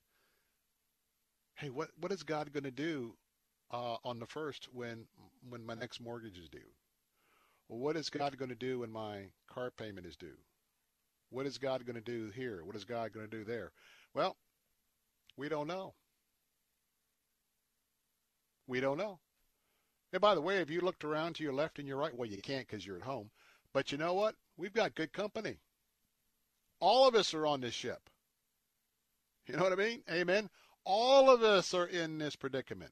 hey, 1.60 1.68
what 1.68 1.90
what 2.00 2.10
is 2.10 2.22
God 2.22 2.52
going 2.52 2.64
to 2.64 2.70
do 2.70 3.14
uh, 3.70 3.96
on 4.02 4.18
the 4.18 4.26
first 4.26 4.68
when 4.72 5.04
when 5.48 5.64
my 5.64 5.74
next 5.74 6.00
mortgage 6.00 6.38
is 6.38 6.48
due? 6.48 6.58
Well, 7.68 7.78
what 7.78 7.96
is 7.96 8.08
God 8.10 8.36
going 8.36 8.48
to 8.48 8.54
do 8.54 8.80
when 8.80 8.90
my 8.90 9.26
car 9.48 9.70
payment 9.70 10.06
is 10.06 10.16
due? 10.16 10.38
What 11.28 11.46
is 11.46 11.58
God 11.58 11.84
going 11.86 11.96
to 11.96 12.00
do 12.00 12.30
here? 12.34 12.62
What 12.64 12.74
is 12.74 12.84
God 12.84 13.12
going 13.12 13.28
to 13.28 13.36
do 13.36 13.44
there? 13.44 13.70
Well, 14.14 14.36
we 15.36 15.48
don't 15.48 15.68
know. 15.68 15.94
We 18.66 18.80
don't 18.80 18.98
know. 18.98 19.20
And 20.12 20.20
by 20.20 20.34
the 20.34 20.40
way, 20.40 20.56
if 20.56 20.70
you 20.70 20.80
looked 20.80 21.04
around 21.04 21.34
to 21.36 21.44
your 21.44 21.52
left 21.52 21.78
and 21.78 21.86
your 21.86 21.98
right, 21.98 22.16
well, 22.16 22.28
you 22.28 22.42
can't 22.42 22.66
because 22.66 22.84
you're 22.84 22.96
at 22.96 23.02
home. 23.02 23.30
But 23.72 23.92
you 23.92 23.98
know 23.98 24.14
what? 24.14 24.34
We've 24.56 24.72
got 24.72 24.96
good 24.96 25.12
company. 25.12 25.58
All 26.80 27.06
of 27.06 27.14
us 27.14 27.34
are 27.34 27.46
on 27.46 27.60
this 27.60 27.74
ship. 27.74 28.00
You 29.46 29.56
know 29.56 29.62
what 29.62 29.72
I 29.72 29.76
mean? 29.76 30.02
Amen. 30.10 30.48
All 30.92 31.30
of 31.30 31.44
us 31.44 31.72
are 31.72 31.86
in 31.86 32.18
this 32.18 32.34
predicament. 32.34 32.90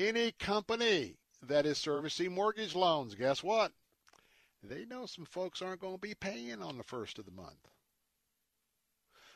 Any 0.00 0.32
company 0.32 1.14
that 1.46 1.64
is 1.64 1.78
servicing 1.78 2.34
mortgage 2.34 2.74
loans, 2.74 3.14
guess 3.14 3.40
what? 3.40 3.70
They 4.64 4.84
know 4.84 5.06
some 5.06 5.26
folks 5.26 5.62
aren't 5.62 5.80
going 5.80 5.94
to 5.94 6.00
be 6.00 6.14
paying 6.14 6.60
on 6.60 6.76
the 6.76 6.82
first 6.82 7.20
of 7.20 7.24
the 7.24 7.30
month. 7.30 7.68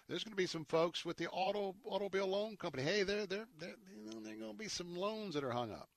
There's 0.09 0.25
going 0.25 0.33
to 0.33 0.37
be 0.37 0.49
some 0.49 0.65
folks 0.65 1.05
with 1.05 1.19
the 1.19 1.29
auto 1.29 1.77
automobile 1.85 2.27
loan 2.27 2.57
company. 2.57 2.83
Hey, 2.83 3.05
there, 3.05 3.27
there, 3.27 3.47
there, 3.61 3.77
you 3.97 4.11
know, 4.11 4.19
there 4.19 4.35
are 4.35 4.39
going 4.41 4.53
to 4.53 4.59
be 4.59 4.67
some 4.67 4.97
loans 4.97 5.35
that 5.35 5.45
are 5.45 5.53
hung 5.53 5.71
up. 5.71 5.89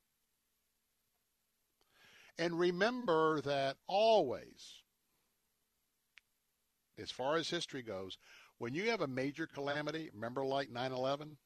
And 2.38 2.60
remember 2.60 3.42
that 3.42 3.78
always, 3.88 4.84
as 7.00 7.10
far 7.10 7.38
as 7.38 7.50
history 7.50 7.82
goes, 7.82 8.20
when 8.60 8.74
you 8.74 8.90
have 8.90 9.02
a 9.02 9.08
major 9.08 9.48
calamity, 9.48 10.10
remember 10.14 10.46
like 10.46 10.70
9 10.70 10.92
11? 10.92 11.38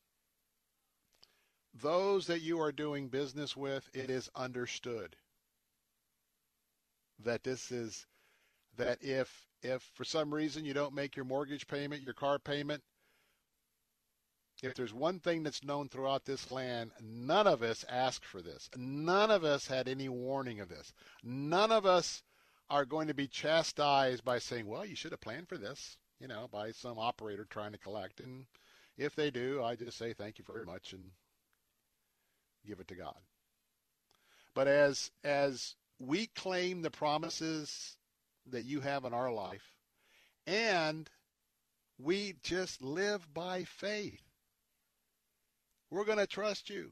Those 1.75 2.27
that 2.27 2.41
you 2.41 2.59
are 2.59 2.71
doing 2.71 3.07
business 3.07 3.55
with, 3.55 3.89
it 3.93 4.09
is 4.09 4.29
understood 4.35 5.15
that 7.19 7.43
this 7.43 7.71
is 7.71 8.05
that 8.77 8.97
if 9.01 9.47
if 9.61 9.81
for 9.93 10.03
some 10.03 10.33
reason 10.33 10.65
you 10.65 10.73
don't 10.73 10.93
make 10.93 11.15
your 11.15 11.25
mortgage 11.25 11.67
payment, 11.67 12.03
your 12.03 12.13
car 12.13 12.37
payment, 12.37 12.83
if 14.61 14.73
there's 14.75 14.93
one 14.93 15.19
thing 15.19 15.43
that's 15.43 15.63
known 15.63 15.89
throughout 15.89 16.25
this 16.25 16.51
land, 16.51 16.91
none 17.01 17.47
of 17.47 17.61
us 17.63 17.85
asked 17.87 18.25
for 18.25 18.41
this. 18.41 18.69
None 18.75 19.31
of 19.31 19.43
us 19.43 19.67
had 19.67 19.87
any 19.87 20.09
warning 20.09 20.59
of 20.59 20.69
this. 20.69 20.93
None 21.23 21.71
of 21.71 21.85
us 21.85 22.23
are 22.69 22.85
going 22.85 23.07
to 23.07 23.13
be 23.13 23.27
chastised 23.27 24.23
by 24.25 24.39
saying, 24.39 24.67
well, 24.67 24.85
you 24.85 24.95
should 24.95 25.11
have 25.11 25.21
planned 25.21 25.47
for 25.47 25.57
this 25.57 25.97
you 26.19 26.27
know, 26.27 26.47
by 26.51 26.71
some 26.71 26.97
operator 26.97 27.45
trying 27.49 27.71
to 27.73 27.77
collect. 27.77 28.19
And 28.19 28.45
if 28.97 29.15
they 29.15 29.31
do, 29.31 29.63
I 29.63 29.75
just 29.75 29.97
say 29.97 30.13
thank 30.13 30.39
you 30.39 30.45
very 30.47 30.65
much 30.65 30.93
and 30.93 31.03
give 32.65 32.79
it 32.79 32.87
to 32.89 32.95
God. 32.95 33.17
But 34.55 34.67
as 34.67 35.11
as 35.23 35.75
we 35.99 36.27
claim 36.27 36.81
the 36.81 36.91
promises 36.91 37.97
that 38.47 38.65
you 38.65 38.81
have 38.81 39.05
in 39.05 39.13
our 39.13 39.31
life, 39.31 39.73
and 40.45 41.09
we 41.97 42.35
just 42.43 42.81
live 42.81 43.33
by 43.33 43.63
faith. 43.63 44.21
We're 45.89 46.05
going 46.05 46.17
to 46.17 46.27
trust 46.27 46.69
you. 46.69 46.91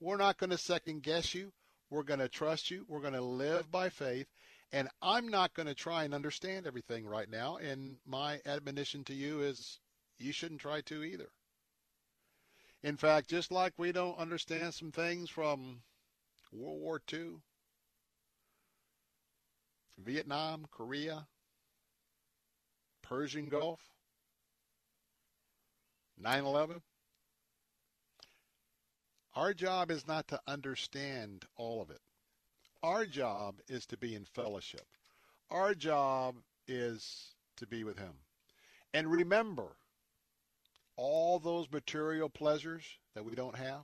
We're 0.00 0.16
not 0.16 0.38
going 0.38 0.50
to 0.50 0.58
second 0.58 1.02
guess 1.02 1.34
you. 1.34 1.52
We're 1.90 2.02
going 2.02 2.20
to 2.20 2.28
trust 2.28 2.70
you. 2.70 2.84
We're 2.88 3.00
going 3.00 3.14
to 3.14 3.20
live 3.20 3.70
by 3.70 3.88
faith. 3.88 4.26
And 4.72 4.88
I'm 5.00 5.28
not 5.28 5.54
going 5.54 5.68
to 5.68 5.74
try 5.74 6.04
and 6.04 6.12
understand 6.12 6.66
everything 6.66 7.06
right 7.06 7.30
now. 7.30 7.56
And 7.56 7.96
my 8.04 8.40
admonition 8.46 9.04
to 9.04 9.14
you 9.14 9.40
is 9.40 9.78
you 10.18 10.32
shouldn't 10.32 10.60
try 10.60 10.80
to 10.82 11.04
either. 11.04 11.28
In 12.82 12.96
fact, 12.96 13.28
just 13.28 13.50
like 13.50 13.72
we 13.78 13.92
don't 13.92 14.18
understand 14.18 14.74
some 14.74 14.92
things 14.92 15.30
from 15.30 15.82
World 16.52 16.80
War 16.80 17.02
II, 17.12 17.36
Vietnam, 19.98 20.66
Korea, 20.70 21.26
Persian 23.02 23.46
Gulf, 23.46 23.80
9 26.18 26.44
11. 26.44 26.82
Our 29.34 29.52
job 29.52 29.90
is 29.90 30.06
not 30.06 30.28
to 30.28 30.40
understand 30.46 31.44
all 31.56 31.82
of 31.82 31.90
it. 31.90 32.00
Our 32.86 33.04
job 33.04 33.56
is 33.66 33.84
to 33.86 33.96
be 33.96 34.14
in 34.14 34.24
fellowship. 34.26 34.86
Our 35.50 35.74
job 35.74 36.36
is 36.68 37.34
to 37.56 37.66
be 37.66 37.82
with 37.82 37.98
Him. 37.98 38.12
And 38.94 39.10
remember, 39.10 39.74
all 40.94 41.40
those 41.40 41.68
material 41.68 42.28
pleasures 42.28 42.84
that 43.16 43.24
we 43.24 43.34
don't 43.34 43.56
have, 43.56 43.82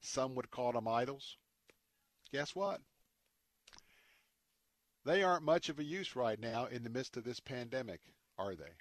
some 0.00 0.34
would 0.34 0.50
call 0.50 0.72
them 0.72 0.88
idols. 0.88 1.36
Guess 2.32 2.52
what? 2.56 2.80
They 5.04 5.22
aren't 5.22 5.44
much 5.44 5.68
of 5.68 5.78
a 5.78 5.84
use 5.84 6.16
right 6.16 6.40
now 6.40 6.66
in 6.66 6.82
the 6.82 6.90
midst 6.90 7.16
of 7.16 7.22
this 7.22 7.38
pandemic, 7.38 8.00
are 8.38 8.56
they? 8.56 8.74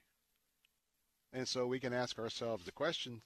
And 1.34 1.48
so 1.48 1.68
we 1.68 1.80
can 1.80 1.94
ask 1.94 2.18
ourselves 2.18 2.66
the 2.66 2.72
question 2.72 3.22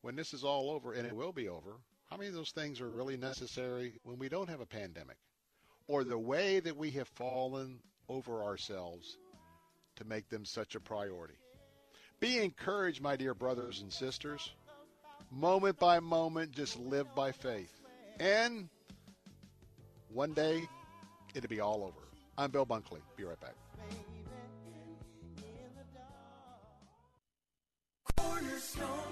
when 0.00 0.16
this 0.16 0.34
is 0.34 0.42
all 0.42 0.72
over, 0.72 0.92
and 0.92 1.06
it 1.06 1.14
will 1.14 1.32
be 1.32 1.48
over, 1.48 1.76
how 2.10 2.16
many 2.16 2.30
of 2.30 2.34
those 2.34 2.50
things 2.50 2.80
are 2.80 2.90
really 2.90 3.16
necessary 3.16 4.00
when 4.02 4.18
we 4.18 4.28
don't 4.28 4.50
have 4.50 4.60
a 4.60 4.66
pandemic? 4.66 5.18
Or 5.86 6.04
the 6.04 6.18
way 6.18 6.60
that 6.60 6.76
we 6.76 6.90
have 6.92 7.08
fallen 7.08 7.80
over 8.08 8.42
ourselves 8.42 9.16
to 9.96 10.04
make 10.04 10.28
them 10.28 10.44
such 10.44 10.74
a 10.74 10.80
priority. 10.80 11.34
Be 12.20 12.38
encouraged, 12.38 13.02
my 13.02 13.16
dear 13.16 13.34
brothers 13.34 13.80
and 13.80 13.92
sisters. 13.92 14.52
Moment 15.30 15.78
by 15.78 15.98
moment, 16.00 16.52
just 16.52 16.78
live 16.78 17.12
by 17.14 17.32
faith. 17.32 17.72
And 18.20 18.68
one 20.08 20.32
day, 20.32 20.68
it'll 21.34 21.48
be 21.48 21.60
all 21.60 21.82
over. 21.82 22.06
I'm 22.36 22.50
Bill 22.50 22.66
Bunkley. 22.66 23.00
Be 23.16 23.24
right 23.24 23.40
back. 23.40 23.54
Cornerstone 28.16 29.11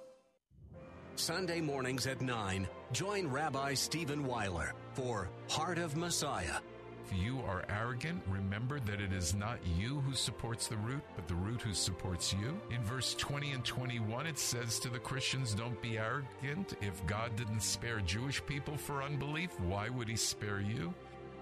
Sunday 1.21 1.61
mornings 1.61 2.07
at 2.07 2.19
9, 2.19 2.67
join 2.93 3.27
Rabbi 3.27 3.75
Stephen 3.75 4.25
Weiler 4.25 4.73
for 4.93 5.29
Heart 5.51 5.77
of 5.77 5.95
Messiah. 5.95 6.57
If 7.05 7.15
you 7.15 7.41
are 7.41 7.63
arrogant, 7.69 8.23
remember 8.27 8.79
that 8.79 8.99
it 8.99 9.13
is 9.13 9.35
not 9.35 9.59
you 9.77 9.99
who 9.99 10.15
supports 10.15 10.65
the 10.65 10.77
root, 10.77 11.03
but 11.15 11.27
the 11.27 11.35
root 11.35 11.61
who 11.61 11.75
supports 11.75 12.33
you. 12.33 12.59
In 12.71 12.81
verse 12.81 13.13
20 13.13 13.51
and 13.51 13.63
21, 13.63 14.25
it 14.25 14.39
says 14.39 14.79
to 14.79 14.89
the 14.89 14.97
Christians, 14.97 15.53
Don't 15.53 15.79
be 15.79 15.99
arrogant. 15.99 16.73
If 16.81 17.05
God 17.05 17.35
didn't 17.35 17.61
spare 17.61 17.99
Jewish 17.99 18.43
people 18.47 18.75
for 18.75 19.03
unbelief, 19.03 19.51
why 19.59 19.89
would 19.89 20.07
he 20.07 20.15
spare 20.15 20.59
you? 20.59 20.91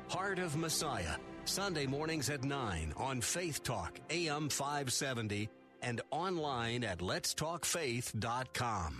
Heart 0.09 0.39
of 0.39 0.57
Messiah, 0.57 1.15
Sunday 1.45 1.85
mornings 1.85 2.29
at 2.29 2.43
9 2.43 2.93
on 2.97 3.21
Faith 3.21 3.63
Talk, 3.63 3.97
AM 4.09 4.49
570, 4.49 5.47
and 5.81 6.01
online 6.11 6.83
at 6.83 6.99
letstalkfaith.com. 6.99 8.99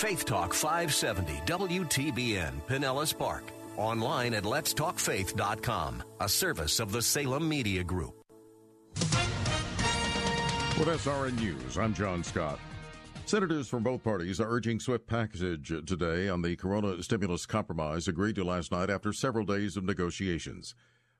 Faith 0.00 0.24
Talk 0.24 0.54
570 0.54 1.42
WTBN 1.44 2.62
Pinellas 2.66 3.16
Park. 3.16 3.52
Online 3.76 4.32
at 4.32 4.44
letstalkfaith.com, 4.44 6.02
a 6.20 6.26
service 6.26 6.80
of 6.80 6.90
the 6.90 7.02
Salem 7.02 7.46
Media 7.46 7.84
Group. 7.84 8.14
With 10.78 10.88
SRN 10.88 11.38
News, 11.38 11.76
I'm 11.76 11.92
John 11.92 12.24
Scott. 12.24 12.58
Senators 13.26 13.68
from 13.68 13.82
both 13.82 14.02
parties 14.02 14.40
are 14.40 14.50
urging 14.50 14.80
swift 14.80 15.06
passage 15.06 15.68
today 15.68 16.30
on 16.30 16.40
the 16.40 16.56
corona 16.56 17.02
stimulus 17.02 17.44
compromise 17.44 18.08
agreed 18.08 18.36
to 18.36 18.44
last 18.44 18.72
night 18.72 18.88
after 18.88 19.12
several 19.12 19.44
days 19.44 19.76
of 19.76 19.84
negotiations. 19.84 20.74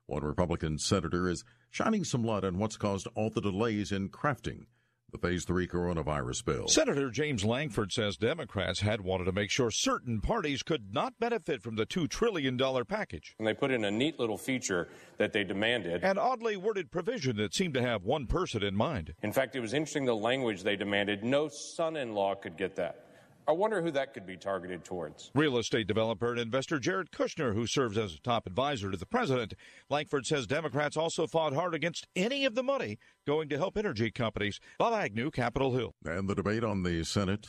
One 0.07 0.23
Republican 0.23 0.79
senator 0.79 1.29
is 1.29 1.43
shining 1.69 2.03
some 2.03 2.23
light 2.23 2.43
on 2.43 2.57
what's 2.57 2.77
caused 2.77 3.07
all 3.13 3.29
the 3.29 3.41
delays 3.41 3.91
in 3.91 4.09
crafting 4.09 4.65
the 5.11 5.17
Phase 5.17 5.45
3 5.45 5.67
coronavirus 5.67 6.45
bill. 6.45 6.67
Senator 6.67 7.09
James 7.09 7.43
Lankford 7.43 7.91
says 7.91 8.17
Democrats 8.17 8.79
had 8.79 9.01
wanted 9.01 9.25
to 9.25 9.31
make 9.31 9.49
sure 9.49 9.69
certain 9.69 10.21
parties 10.21 10.63
could 10.63 10.93
not 10.93 11.19
benefit 11.19 11.61
from 11.61 11.75
the 11.75 11.85
$2 11.85 12.09
trillion 12.09 12.57
package. 12.85 13.35
And 13.37 13.47
they 13.47 13.53
put 13.53 13.71
in 13.71 13.83
a 13.85 13.91
neat 13.91 14.19
little 14.19 14.37
feature 14.37 14.87
that 15.17 15.33
they 15.33 15.43
demanded. 15.43 16.03
An 16.03 16.17
oddly 16.17 16.55
worded 16.57 16.91
provision 16.91 17.35
that 17.37 17.53
seemed 17.53 17.73
to 17.73 17.81
have 17.81 18.03
one 18.03 18.25
person 18.25 18.63
in 18.63 18.75
mind. 18.75 19.13
In 19.21 19.33
fact, 19.33 19.55
it 19.55 19.59
was 19.59 19.73
interesting 19.73 20.05
the 20.05 20.15
language 20.15 20.63
they 20.63 20.75
demanded. 20.75 21.23
No 21.23 21.49
son 21.49 21.97
in 21.97 22.13
law 22.13 22.35
could 22.35 22.57
get 22.57 22.75
that. 22.77 23.05
I 23.51 23.53
wonder 23.53 23.81
who 23.81 23.91
that 23.91 24.13
could 24.13 24.25
be 24.25 24.37
targeted 24.37 24.85
towards. 24.85 25.29
Real 25.35 25.57
estate 25.57 25.85
developer 25.85 26.31
and 26.31 26.39
investor 26.39 26.79
Jared 26.79 27.11
Kushner, 27.11 27.53
who 27.53 27.67
serves 27.67 27.97
as 27.97 28.13
a 28.13 28.21
top 28.21 28.47
advisor 28.47 28.89
to 28.89 28.95
the 28.95 29.05
president. 29.05 29.55
Lankford 29.89 30.25
says 30.25 30.47
Democrats 30.47 30.95
also 30.95 31.27
fought 31.27 31.51
hard 31.51 31.75
against 31.75 32.07
any 32.15 32.45
of 32.45 32.55
the 32.55 32.63
money 32.63 32.97
going 33.27 33.49
to 33.49 33.57
help 33.57 33.77
energy 33.77 34.09
companies. 34.09 34.61
Bob 34.79 34.93
Agnew, 34.93 35.31
Capitol 35.31 35.73
Hill. 35.73 35.93
And 36.05 36.29
the 36.29 36.33
debate 36.33 36.63
on 36.63 36.83
the 36.83 37.03
Senate, 37.03 37.45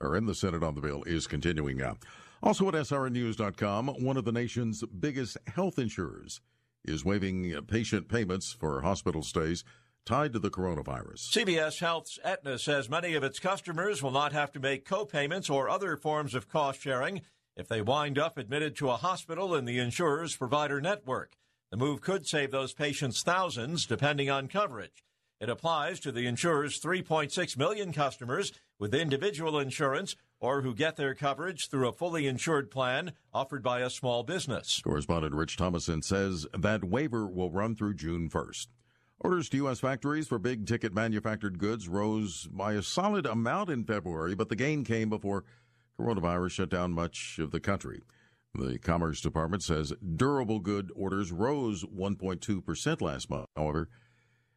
or 0.00 0.16
in 0.16 0.26
the 0.26 0.34
Senate 0.34 0.64
on 0.64 0.74
the 0.74 0.80
bill, 0.80 1.04
is 1.04 1.28
continuing 1.28 1.76
now. 1.76 1.98
Also 2.42 2.66
at 2.66 2.74
SRNews.com, 2.74 3.86
one 4.02 4.16
of 4.16 4.24
the 4.24 4.32
nation's 4.32 4.82
biggest 4.86 5.38
health 5.46 5.78
insurers 5.78 6.40
is 6.84 7.04
waiving 7.04 7.54
patient 7.68 8.08
payments 8.08 8.52
for 8.52 8.82
hospital 8.82 9.22
stays 9.22 9.62
tied 10.04 10.32
to 10.32 10.38
the 10.38 10.50
coronavirus. 10.50 11.30
CVS 11.30 11.80
Health's 11.80 12.18
Aetna 12.24 12.58
says 12.58 12.88
many 12.88 13.14
of 13.14 13.24
its 13.24 13.38
customers 13.38 14.02
will 14.02 14.10
not 14.10 14.32
have 14.32 14.52
to 14.52 14.60
make 14.60 14.84
co-payments 14.84 15.48
or 15.48 15.68
other 15.68 15.96
forms 15.96 16.34
of 16.34 16.48
cost 16.48 16.80
sharing 16.80 17.22
if 17.56 17.68
they 17.68 17.80
wind 17.80 18.18
up 18.18 18.36
admitted 18.36 18.76
to 18.76 18.90
a 18.90 18.96
hospital 18.96 19.54
in 19.54 19.64
the 19.64 19.78
insurer's 19.78 20.36
provider 20.36 20.80
network. 20.80 21.36
The 21.70 21.76
move 21.76 22.00
could 22.00 22.26
save 22.26 22.50
those 22.50 22.72
patients 22.72 23.22
thousands 23.22 23.86
depending 23.86 24.30
on 24.30 24.48
coverage. 24.48 25.04
It 25.40 25.48
applies 25.48 26.00
to 26.00 26.12
the 26.12 26.26
insurer's 26.26 26.80
3.6 26.80 27.56
million 27.56 27.92
customers 27.92 28.52
with 28.78 28.94
individual 28.94 29.58
insurance 29.58 30.16
or 30.40 30.62
who 30.62 30.74
get 30.74 30.96
their 30.96 31.14
coverage 31.14 31.68
through 31.68 31.88
a 31.88 31.92
fully 31.92 32.26
insured 32.26 32.70
plan 32.70 33.12
offered 33.32 33.62
by 33.62 33.80
a 33.80 33.90
small 33.90 34.22
business. 34.22 34.80
Correspondent 34.84 35.34
Rich 35.34 35.56
Thomason 35.56 36.02
says 36.02 36.46
that 36.56 36.84
waiver 36.84 37.26
will 37.26 37.50
run 37.50 37.74
through 37.74 37.94
June 37.94 38.28
1st. 38.28 38.68
Orders 39.24 39.48
to 39.48 39.56
U.S. 39.56 39.80
factories 39.80 40.28
for 40.28 40.38
big 40.38 40.66
ticket 40.66 40.92
manufactured 40.92 41.58
goods 41.58 41.88
rose 41.88 42.46
by 42.52 42.74
a 42.74 42.82
solid 42.82 43.24
amount 43.24 43.70
in 43.70 43.82
February, 43.82 44.34
but 44.34 44.50
the 44.50 44.54
gain 44.54 44.84
came 44.84 45.08
before 45.08 45.44
coronavirus 45.98 46.50
shut 46.50 46.68
down 46.68 46.92
much 46.92 47.38
of 47.38 47.50
the 47.50 47.58
country. 47.58 48.02
The 48.54 48.78
Commerce 48.78 49.22
Department 49.22 49.62
says 49.62 49.94
durable 50.14 50.60
good 50.60 50.90
orders 50.94 51.32
rose 51.32 51.84
1.2% 51.84 53.00
last 53.00 53.30
month. 53.30 53.46
However, 53.56 53.88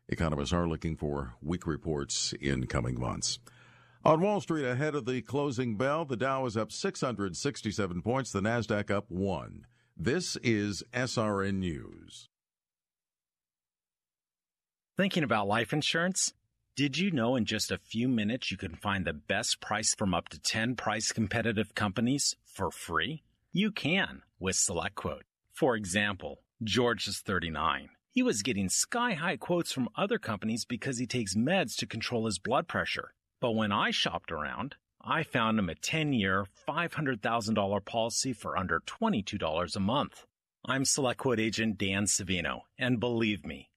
economists 0.09 0.51
are 0.51 0.68
looking 0.68 0.97
for 0.97 1.36
weak 1.41 1.65
reports 1.65 2.34
in 2.41 2.68
coming 2.68 2.99
months. 2.99 3.39
On 4.03 4.20
Wall 4.20 4.41
Street, 4.41 4.65
ahead 4.65 4.95
of 4.95 5.05
the 5.05 5.22
closing 5.22 5.78
bell, 5.78 6.03
the 6.03 6.18
Dow 6.18 6.45
is 6.45 6.57
up 6.57 6.74
667 6.74 8.01
points, 8.01 8.34
the 8.34 8.41
NASDAQ 8.41 8.91
up 8.91 9.05
1. 9.07 9.65
This 9.95 10.36
is 10.43 10.84
SRN 10.93 11.59
News. 11.59 12.28
Thinking 14.97 15.23
about 15.23 15.47
life 15.47 15.73
insurance? 15.73 16.33
Did 16.75 16.97
you 16.97 17.11
know 17.11 17.35
in 17.35 17.45
just 17.45 17.71
a 17.71 17.77
few 17.77 18.07
minutes 18.07 18.49
you 18.49 18.57
can 18.57 18.73
find 18.73 19.05
the 19.05 19.13
best 19.13 19.61
price 19.61 19.93
from 19.93 20.15
up 20.15 20.27
to 20.29 20.39
10 20.39 20.75
price 20.75 21.11
competitive 21.11 21.75
companies 21.75 22.35
for 22.43 22.71
free? 22.71 23.21
You 23.53 23.69
can 23.71 24.23
with 24.39 24.55
SelectQuote. 24.55 25.21
For 25.53 25.75
example, 25.75 26.39
George 26.63 27.07
is 27.07 27.19
39. 27.19 27.89
He 28.09 28.23
was 28.23 28.41
getting 28.41 28.69
sky 28.69 29.13
high 29.13 29.37
quotes 29.37 29.71
from 29.71 29.87
other 29.95 30.17
companies 30.17 30.65
because 30.65 30.97
he 30.97 31.05
takes 31.05 31.35
meds 31.35 31.75
to 31.75 31.85
control 31.85 32.25
his 32.25 32.39
blood 32.39 32.67
pressure. 32.67 33.13
But 33.39 33.51
when 33.51 33.71
I 33.71 33.91
shopped 33.91 34.31
around, 34.31 34.77
I 34.99 35.21
found 35.21 35.59
him 35.59 35.69
a 35.69 35.75
10 35.75 36.13
year, 36.13 36.47
$500,000 36.67 37.85
policy 37.85 38.33
for 38.33 38.57
under 38.57 38.79
$22 38.79 39.75
a 39.75 39.79
month. 39.79 40.25
I'm 40.65 40.85
SelectQuote 40.85 41.39
agent 41.39 41.77
Dan 41.77 42.05
Savino, 42.05 42.61
and 42.79 42.99
believe 42.99 43.45
me, 43.45 43.69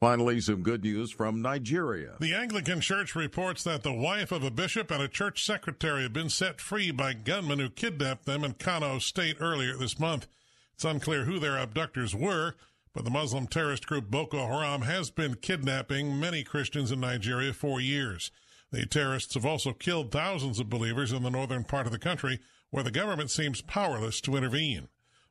Finally, 0.00 0.40
some 0.40 0.62
good 0.62 0.84
news 0.84 1.10
from 1.10 1.42
Nigeria. 1.42 2.14
The 2.20 2.32
Anglican 2.32 2.80
Church 2.80 3.16
reports 3.16 3.64
that 3.64 3.82
the 3.82 3.92
wife 3.92 4.30
of 4.30 4.44
a 4.44 4.50
bishop 4.50 4.92
and 4.92 5.02
a 5.02 5.08
church 5.08 5.44
secretary 5.44 6.04
have 6.04 6.12
been 6.12 6.30
set 6.30 6.60
free 6.60 6.92
by 6.92 7.14
gunmen 7.14 7.58
who 7.58 7.68
kidnapped 7.68 8.24
them 8.24 8.44
in 8.44 8.52
Kano 8.52 9.00
State 9.00 9.38
earlier 9.40 9.76
this 9.76 9.98
month. 9.98 10.28
It's 10.74 10.84
unclear 10.84 11.24
who 11.24 11.40
their 11.40 11.58
abductors 11.58 12.14
were, 12.14 12.54
but 12.94 13.02
the 13.02 13.10
Muslim 13.10 13.48
terrorist 13.48 13.88
group 13.88 14.08
Boko 14.08 14.46
Haram 14.46 14.82
has 14.82 15.10
been 15.10 15.34
kidnapping 15.34 16.20
many 16.20 16.44
Christians 16.44 16.92
in 16.92 17.00
Nigeria 17.00 17.52
for 17.52 17.80
years. 17.80 18.30
The 18.70 18.86
terrorists 18.86 19.34
have 19.34 19.46
also 19.46 19.72
killed 19.72 20.12
thousands 20.12 20.60
of 20.60 20.70
believers 20.70 21.10
in 21.10 21.24
the 21.24 21.30
northern 21.30 21.64
part 21.64 21.86
of 21.86 21.92
the 21.92 21.98
country, 21.98 22.38
where 22.70 22.84
the 22.84 22.92
government 22.92 23.32
seems 23.32 23.62
powerless 23.62 24.20
to 24.20 24.36
intervene. 24.36 24.86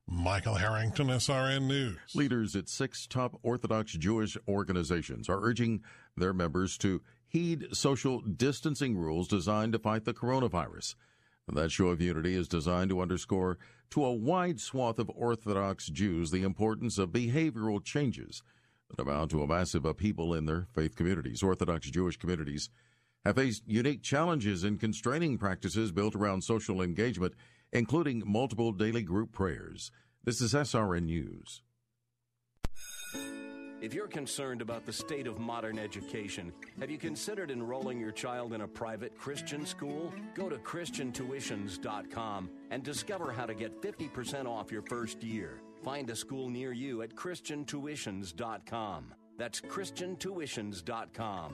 Michael 0.10 0.56
Harrington, 0.56 1.08
SRN 1.08 1.68
News. 1.68 1.98
Leaders 2.16 2.56
at 2.56 2.70
six 2.70 3.08
top 3.08 3.38
Orthodox 3.44 3.92
Jewish 3.92 4.38
organizations 4.48 5.28
are 5.28 5.44
urging 5.44 5.82
their 6.16 6.34
members 6.34 6.78
to 6.78 7.02
heed 7.28 7.68
social 7.74 8.22
distancing 8.22 8.98
rules 8.98 9.28
designed 9.28 9.74
to 9.74 9.80
fight 9.80 10.06
the 10.06 10.14
coronavirus. 10.14 10.96
That 11.50 11.72
show 11.72 11.88
of 11.88 12.02
unity 12.02 12.36
is 12.36 12.48
designed 12.48 12.90
to 12.90 13.02
underscore 13.02 13.58
to 13.92 14.06
a 14.06 14.14
wide 14.14 14.60
swath 14.60 14.98
of 15.00 15.10
Orthodox 15.10 15.88
Jews 15.88 16.32
the 16.32 16.44
importance 16.44 16.98
of 16.98 17.10
behavioral 17.10 17.84
changes 17.84 18.44
that 18.90 19.02
amount 19.02 19.32
to 19.32 19.44
a 19.44 19.48
massive 19.48 19.86
upheaval 19.86 20.34
in 20.34 20.46
their 20.46 20.68
faith 20.74 20.96
communities. 20.96 21.44
Orthodox 21.44 21.90
Jewish 21.90 22.18
communities 22.18 22.70
have 23.26 23.36
faced 23.36 23.64
unique 23.66 24.04
challenges 24.04 24.64
in 24.64 24.78
constraining 24.78 25.38
practices 25.38 25.92
built 25.92 26.16
around 26.16 26.44
social 26.44 26.82
engagement, 26.82 27.34
including 27.72 28.24
multiple 28.26 28.72
daily 28.72 29.04
group 29.04 29.32
prayers. 29.32 29.92
This 30.24 30.42
is 30.42 30.54
SRN 30.54 31.04
News. 31.04 31.62
If 33.80 33.94
you're 33.94 34.08
concerned 34.08 34.64
about 34.64 34.88
the 34.88 34.94
state 34.94 35.28
of 35.28 35.38
modern 35.40 35.78
education, 35.78 36.52
have 36.80 36.90
you 36.90 36.98
considered 36.98 37.52
enrolling 37.52 38.00
your 38.00 38.12
child 38.12 38.54
in 38.54 38.62
a 38.62 38.68
private 38.68 39.16
Christian 39.20 39.68
school? 39.68 40.12
Go 40.34 40.50
to 40.50 40.58
ChristianTuitions.com 40.58 42.50
and 42.72 42.82
discover 42.82 43.32
how 43.32 43.46
to 43.46 43.54
get 43.54 43.80
50% 43.82 44.48
off 44.48 44.72
your 44.72 44.82
first 44.82 45.24
year. 45.24 45.62
Find 45.84 46.10
a 46.10 46.16
school 46.16 46.50
near 46.50 46.74
you 46.74 47.04
at 47.04 47.16
ChristianTuitions.com. 47.16 49.14
That's 49.38 49.62
ChristianTuitions.com. 49.62 51.54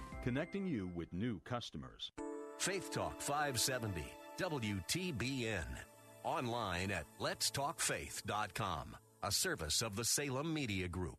connecting 0.21 0.67
you 0.67 0.91
with 0.95 1.11
new 1.13 1.39
customers. 1.41 2.11
Faith 2.57 2.91
Talk 2.91 3.21
570, 3.21 4.05
WTBN. 4.37 5.65
Online 6.23 6.91
at 6.91 7.05
letstalkfaith.com, 7.19 8.95
a 9.23 9.31
service 9.31 9.81
of 9.81 9.95
the 9.95 10.05
Salem 10.05 10.53
Media 10.53 10.87
Group. 10.87 11.17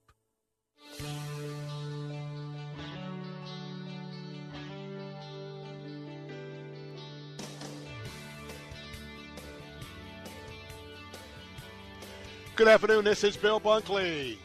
Good 12.54 12.68
afternoon. 12.68 13.04
This 13.04 13.24
is 13.24 13.36
Bill 13.36 13.60
Bunkley. 13.60 14.36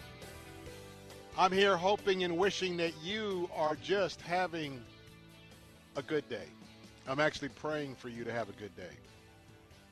I'm 1.39 1.51
here 1.51 1.77
hoping 1.77 2.23
and 2.23 2.35
wishing 2.35 2.77
that 2.77 2.93
you 3.03 3.47
are 3.55 3.75
just 3.75 4.21
having 4.21 4.81
a 5.95 6.01
good 6.01 6.27
day. 6.29 6.47
I'm 7.07 7.19
actually 7.19 7.49
praying 7.49 7.93
for 7.93 8.09
you 8.09 8.23
to 8.23 8.31
have 8.31 8.49
a 8.49 8.53
good 8.53 8.75
day. 8.75 8.89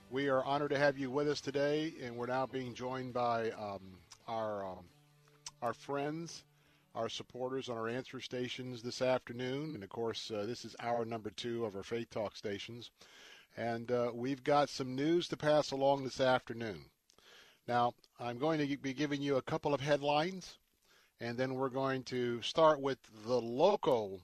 We 0.09 0.27
are 0.27 0.43
honored 0.43 0.71
to 0.71 0.79
have 0.79 0.97
you 0.97 1.11
with 1.11 1.27
us 1.29 1.41
today, 1.41 1.93
and 2.01 2.15
we're 2.15 2.25
now 2.25 2.47
being 2.47 2.73
joined 2.73 3.13
by 3.13 3.51
um, 3.51 3.79
our 4.27 4.65
um, 4.65 4.85
our 5.61 5.73
friends, 5.73 6.43
our 6.95 7.09
supporters 7.09 7.69
on 7.69 7.77
our 7.77 7.89
answer 7.89 8.19
stations 8.19 8.81
this 8.81 9.03
afternoon, 9.03 9.75
and 9.75 9.83
of 9.83 9.89
course, 9.89 10.31
uh, 10.31 10.47
this 10.47 10.65
is 10.65 10.75
hour 10.79 11.05
number 11.05 11.29
two 11.29 11.63
of 11.63 11.75
our 11.75 11.83
Faith 11.83 12.09
Talk 12.09 12.35
stations, 12.35 12.89
and 13.55 13.91
uh, 13.91 14.09
we've 14.11 14.43
got 14.43 14.67
some 14.67 14.95
news 14.95 15.27
to 15.27 15.37
pass 15.37 15.69
along 15.69 16.05
this 16.05 16.19
afternoon. 16.19 16.85
Now, 17.67 17.93
I'm 18.19 18.39
going 18.39 18.67
to 18.67 18.77
be 18.77 18.95
giving 18.95 19.21
you 19.21 19.35
a 19.35 19.43
couple 19.43 19.75
of 19.75 19.81
headlines 19.81 20.57
and 21.19 21.37
then 21.37 21.55
we're 21.55 21.69
going 21.69 22.03
to 22.03 22.41
start 22.41 22.81
with 22.81 22.99
the 23.25 23.39
local 23.39 24.21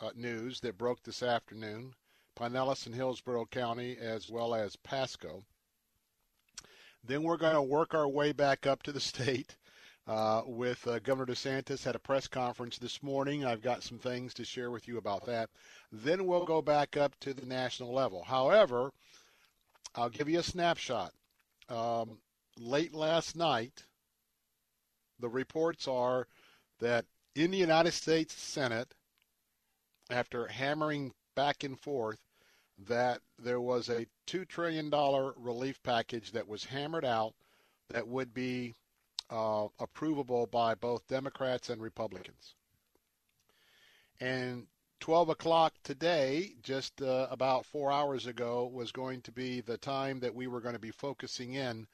uh, 0.00 0.10
news 0.14 0.60
that 0.60 0.78
broke 0.78 1.02
this 1.02 1.22
afternoon, 1.22 1.94
Pinellas 2.38 2.86
and 2.86 2.94
Hillsborough 2.94 3.46
County, 3.46 3.96
as 3.98 4.30
well 4.30 4.54
as 4.54 4.76
Pasco. 4.76 5.44
Then 7.04 7.22
we're 7.22 7.36
going 7.36 7.54
to 7.54 7.62
work 7.62 7.94
our 7.94 8.08
way 8.08 8.32
back 8.32 8.66
up 8.66 8.82
to 8.84 8.92
the 8.92 9.00
state 9.12 9.56
uh, 10.06 10.42
with 10.46 10.86
uh, 10.86 10.98
Governor 10.98 11.32
DeSantis 11.32 11.84
had 11.84 11.94
a 11.94 12.00
press 12.00 12.26
conference 12.26 12.78
this 12.78 13.02
morning. 13.02 13.44
I've 13.44 13.62
got 13.62 13.82
some 13.82 13.98
things 13.98 14.34
to 14.34 14.44
share 14.44 14.70
with 14.70 14.88
you 14.88 14.98
about 14.98 15.26
that. 15.26 15.50
Then 15.92 16.26
we'll 16.26 16.44
go 16.44 16.62
back 16.62 16.96
up 16.96 17.14
to 17.20 17.34
the 17.34 17.46
national 17.46 17.92
level. 17.92 18.24
However, 18.24 18.90
I'll 19.94 20.08
give 20.08 20.28
you 20.28 20.38
a 20.38 20.42
snapshot. 20.42 21.12
Um, 21.68 22.18
late 22.58 22.94
last 22.94 23.36
night, 23.36 23.84
the 25.20 25.28
reports 25.28 25.86
are 25.86 26.26
that 26.78 27.04
in 27.34 27.50
the 27.50 27.58
United 27.58 27.92
States 27.92 28.34
Senate, 28.34 28.94
after 30.10 30.46
hammering 30.48 31.12
back 31.36 31.62
and 31.62 31.78
forth, 31.78 32.18
that 32.88 33.20
there 33.38 33.60
was 33.60 33.88
a 33.88 34.06
$2 34.26 34.48
trillion 34.48 34.90
relief 35.36 35.82
package 35.82 36.32
that 36.32 36.48
was 36.48 36.64
hammered 36.64 37.04
out 37.04 37.34
that 37.90 38.08
would 38.08 38.32
be 38.32 38.74
uh, 39.30 39.68
approvable 39.78 40.50
by 40.50 40.74
both 40.74 41.06
Democrats 41.06 41.70
and 41.70 41.80
Republicans. 41.80 42.54
And 44.20 44.66
12 45.00 45.30
o'clock 45.30 45.74
today, 45.82 46.52
just 46.62 47.00
uh, 47.00 47.26
about 47.30 47.64
four 47.64 47.90
hours 47.90 48.26
ago, 48.26 48.70
was 48.72 48.92
going 48.92 49.22
to 49.22 49.32
be 49.32 49.60
the 49.60 49.78
time 49.78 50.20
that 50.20 50.34
we 50.34 50.46
were 50.46 50.60
going 50.60 50.74
to 50.74 50.80
be 50.80 50.90
focusing 50.90 51.54
in 51.54 51.86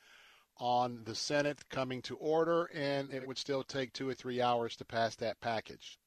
on 0.59 1.03
the 1.05 1.15
Senate 1.15 1.69
coming 1.69 2.03
to 2.03 2.17
order, 2.17 2.65
and 2.75 3.13
it 3.13 3.27
would 3.27 3.39
still 3.39 3.63
take 3.63 3.93
two 3.93 4.09
or 4.09 4.15
three 4.15 4.41
hours 4.41 4.77
to 4.77 4.85
pass 4.85 5.15
that 5.17 5.41
package. 5.41 5.99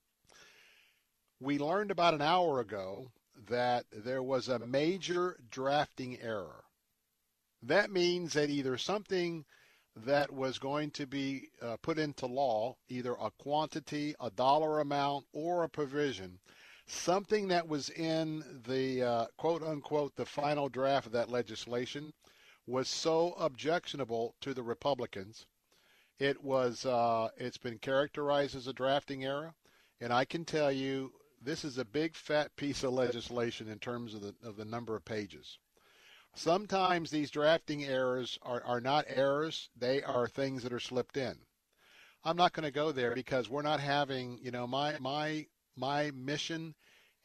We 1.40 1.60
learned 1.60 1.92
about 1.92 2.14
an 2.14 2.22
hour 2.22 2.60
ago 2.60 3.12
that 3.48 3.86
there 3.92 4.24
was 4.24 4.50
a 4.50 4.60
major 4.60 5.40
drafting 5.50 6.20
error. 6.20 6.64
That 7.62 7.92
means 7.92 8.34
that 8.34 8.50
either 8.50 8.78
something 8.78 9.46
that 9.96 10.32
was 10.32 10.60
going 10.60 10.92
to 10.92 11.06
be 11.06 11.50
uh, 11.62 11.78
put 11.82 12.00
into 12.00 12.26
law, 12.26 12.76
either 12.88 13.16
a 13.20 13.32
quantity, 13.32 14.16
a 14.20 14.30
dollar 14.30 14.80
amount, 14.80 15.26
or 15.34 15.64
a 15.64 15.70
provision, 15.70 16.40
something 16.88 17.48
that 17.50 17.68
was 17.68 17.90
in 17.90 18.44
the 18.66 19.04
uh, 19.04 19.26
quote 19.38 19.64
unquote 19.64 20.16
the 20.16 20.26
final 20.26 20.70
draft 20.70 21.06
of 21.06 21.12
that 21.12 21.30
legislation 21.30 22.14
was 22.70 22.88
so 22.88 23.34
objectionable 23.40 24.36
to 24.42 24.54
the 24.54 24.62
Republicans. 24.62 25.48
It 26.20 26.44
was 26.44 26.86
uh, 26.86 27.30
it's 27.36 27.58
been 27.58 27.80
characterized 27.80 28.56
as 28.56 28.68
a 28.68 28.74
drafting 28.74 29.26
error, 29.26 29.56
and 30.00 30.14
I 30.14 30.24
can 30.24 30.46
tell 30.46 30.72
you 30.72 31.14
this 31.42 31.66
is 31.66 31.80
a 31.80 31.86
big 31.86 32.16
fat 32.16 32.56
piece 32.56 32.84
of 32.84 32.94
legislation 32.94 33.68
in 33.70 33.80
terms 33.80 34.14
of 34.14 34.22
the 34.22 34.36
of 34.44 34.56
the 34.56 34.66
number 34.66 34.96
of 34.96 35.04
pages. 35.04 35.58
Sometimes 36.36 37.10
these 37.10 37.32
drafting 37.32 37.84
errors 37.86 38.38
are, 38.44 38.62
are 38.64 38.82
not 38.82 39.06
errors; 39.08 39.70
they 39.76 40.04
are 40.04 40.28
things 40.28 40.62
that 40.62 40.74
are 40.74 40.80
slipped 40.80 41.18
in. 41.18 41.40
I'm 42.24 42.38
not 42.38 42.54
going 42.54 42.66
to 42.66 42.72
go 42.72 42.92
there 42.92 43.16
because 43.16 43.50
we're 43.50 43.64
not 43.64 43.80
having, 43.80 44.38
you 44.44 44.52
know, 44.52 44.68
my 44.68 44.96
my 45.00 45.48
my 45.76 46.12
mission 46.12 46.76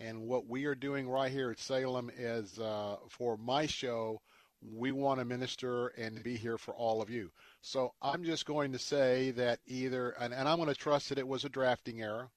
and 0.01 0.22
what 0.22 0.47
we 0.47 0.64
are 0.64 0.74
doing 0.74 1.09
right 1.09 1.30
here 1.30 1.51
at 1.51 1.59
Salem 1.59 2.11
is 2.16 2.59
uh, 2.59 2.97
for 3.11 3.36
my 3.36 3.66
show 3.66 4.20
we 4.73 4.93
want 4.93 5.19
to 5.19 5.25
minister 5.25 5.89
and 5.89 6.23
be 6.23 6.37
here 6.37 6.59
for 6.59 6.75
all 6.75 7.03
of 7.03 7.11
you. 7.11 7.31
So 7.61 7.93
I'm 8.01 8.25
just 8.25 8.47
going 8.47 8.73
to 8.73 8.79
say 8.79 9.31
that 9.33 9.61
either, 9.67 10.11
and, 10.21 10.33
and 10.33 10.49
I'm 10.49 10.57
going 10.57 10.69
to 10.69 10.75
trust 10.75 11.09
that 11.09 11.19
it 11.19 11.29
was 11.29 11.45
a 11.45 11.51
drafting 11.51 12.03
error, 12.03 12.31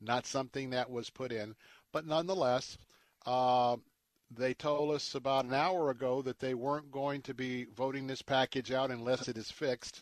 not 0.00 0.26
something 0.26 0.70
that 0.70 0.90
was 0.90 1.10
put 1.10 1.32
in, 1.32 1.54
but 1.92 2.06
nonetheless, 2.06 2.78
uh, 3.26 3.76
they 4.30 4.54
told 4.54 4.94
us 4.94 5.14
about 5.14 5.44
an 5.44 5.52
hour 5.54 5.90
ago 5.90 6.22
that 6.22 6.38
they 6.38 6.54
weren't 6.54 6.90
going 6.90 7.20
to 7.22 7.34
be 7.34 7.66
voting 7.76 8.06
this 8.06 8.22
package 8.22 8.72
out 8.72 8.90
unless 8.90 9.28
it 9.28 9.36
is 9.36 9.50
fixed. 9.50 10.00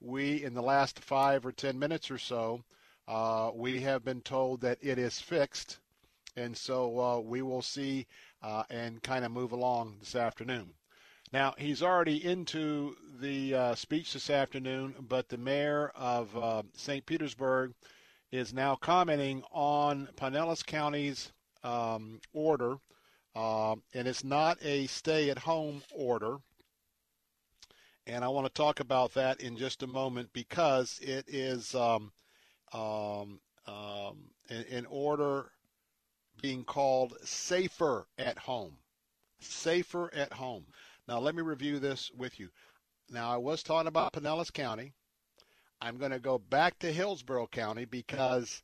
We, 0.00 0.44
in 0.44 0.54
the 0.54 0.62
last 0.62 1.00
five 1.00 1.46
or 1.46 1.52
ten 1.52 1.78
minutes 1.78 2.10
or 2.10 2.18
so, 2.18 2.62
uh, 3.08 3.50
we 3.54 3.80
have 3.80 4.04
been 4.04 4.20
told 4.20 4.60
that 4.62 4.78
it 4.82 4.98
is 4.98 5.20
fixed, 5.20 5.78
and 6.36 6.56
so 6.56 7.00
uh, 7.00 7.20
we 7.20 7.42
will 7.42 7.62
see 7.62 8.06
uh, 8.42 8.64
and 8.68 9.02
kind 9.02 9.24
of 9.24 9.32
move 9.32 9.52
along 9.52 9.96
this 10.00 10.14
afternoon. 10.14 10.74
Now, 11.34 11.52
he's 11.58 11.82
already 11.82 12.24
into 12.24 12.94
the 13.18 13.54
uh, 13.54 13.74
speech 13.74 14.12
this 14.12 14.30
afternoon, 14.30 14.94
but 15.00 15.28
the 15.28 15.36
mayor 15.36 15.90
of 15.96 16.36
uh, 16.36 16.62
St. 16.76 17.04
Petersburg 17.04 17.74
is 18.30 18.54
now 18.54 18.76
commenting 18.76 19.42
on 19.50 20.08
Pinellas 20.16 20.64
County's 20.64 21.32
um, 21.64 22.20
order, 22.32 22.76
uh, 23.34 23.74
and 23.94 24.06
it's 24.06 24.22
not 24.22 24.58
a 24.62 24.86
stay 24.86 25.28
at 25.28 25.38
home 25.38 25.82
order. 25.92 26.36
And 28.06 28.24
I 28.24 28.28
want 28.28 28.46
to 28.46 28.52
talk 28.52 28.78
about 28.78 29.14
that 29.14 29.40
in 29.40 29.56
just 29.56 29.82
a 29.82 29.88
moment 29.88 30.28
because 30.32 31.00
it 31.02 31.24
is 31.26 31.74
um, 31.74 32.12
um, 32.72 33.40
um 33.66 34.30
an, 34.50 34.64
an 34.70 34.86
order 34.88 35.50
being 36.40 36.62
called 36.62 37.16
safer 37.24 38.06
at 38.18 38.38
home. 38.38 38.76
Safer 39.40 40.14
at 40.14 40.32
home. 40.32 40.66
Now, 41.06 41.18
let 41.18 41.34
me 41.34 41.42
review 41.42 41.78
this 41.78 42.10
with 42.16 42.40
you. 42.40 42.50
Now, 43.10 43.30
I 43.30 43.36
was 43.36 43.62
talking 43.62 43.88
about 43.88 44.12
Pinellas 44.12 44.52
County. 44.52 44.92
I'm 45.80 45.98
going 45.98 46.12
to 46.12 46.18
go 46.18 46.38
back 46.38 46.78
to 46.78 46.92
Hillsborough 46.92 47.48
County 47.48 47.84
because 47.84 48.62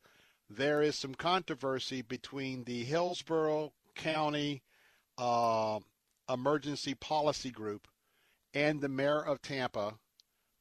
there 0.49 0.81
is 0.81 0.97
some 0.97 1.15
controversy 1.15 2.03
between 2.03 2.65
the 2.65 2.85
Hillsborough 2.85 3.73
County 3.95 4.63
uh, 5.19 5.81
Emergency 6.29 6.95
Policy 6.95 7.51
Group 7.51 7.87
and 8.55 8.81
the 8.81 8.89
mayor 8.89 9.21
of 9.21 9.43
Tampa, 9.43 9.95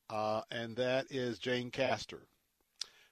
uh, 0.10 0.42
and 0.52 0.76
that 0.76 1.06
is 1.10 1.40
Jane 1.40 1.72
Castor. 1.72 2.28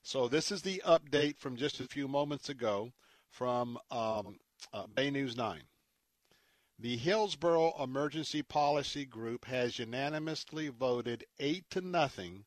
So 0.04 0.28
this 0.28 0.52
is 0.52 0.62
the 0.62 0.82
update 0.86 1.38
from 1.38 1.56
just 1.56 1.80
a 1.80 1.88
few 1.88 2.08
moments 2.08 2.50
ago 2.50 2.92
from 3.30 3.78
um, 3.92 4.38
uh, 4.74 4.88
Bay 4.88 5.10
News 5.10 5.38
9. 5.38 5.62
The 6.80 6.98
Hillsborough 6.98 7.82
Emergency 7.82 8.44
Policy 8.44 9.04
Group 9.06 9.46
has 9.46 9.80
unanimously 9.80 10.68
voted 10.68 11.26
8 11.40 11.68
to 11.72 11.82
nothing 11.82 12.46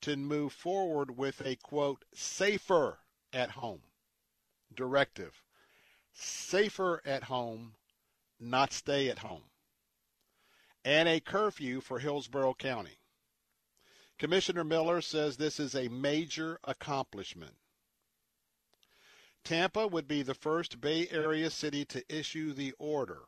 to 0.00 0.16
move 0.16 0.52
forward 0.52 1.16
with 1.16 1.40
a 1.40 1.54
quote 1.56 2.04
safer 2.12 2.98
at 3.32 3.50
home 3.50 3.82
directive. 4.74 5.42
Safer 6.12 7.00
at 7.04 7.24
home, 7.24 7.74
not 8.40 8.72
stay 8.72 9.08
at 9.08 9.20
home. 9.20 9.44
And 10.84 11.08
a 11.08 11.20
curfew 11.20 11.80
for 11.80 12.00
Hillsborough 12.00 12.54
County. 12.54 12.98
Commissioner 14.18 14.64
Miller 14.64 15.00
says 15.00 15.36
this 15.36 15.60
is 15.60 15.74
a 15.74 15.88
major 15.88 16.58
accomplishment. 16.64 17.56
Tampa 19.44 19.86
would 19.86 20.08
be 20.08 20.22
the 20.22 20.34
first 20.34 20.80
Bay 20.80 21.08
Area 21.10 21.50
city 21.50 21.84
to 21.84 22.04
issue 22.12 22.52
the 22.52 22.72
order. 22.78 23.22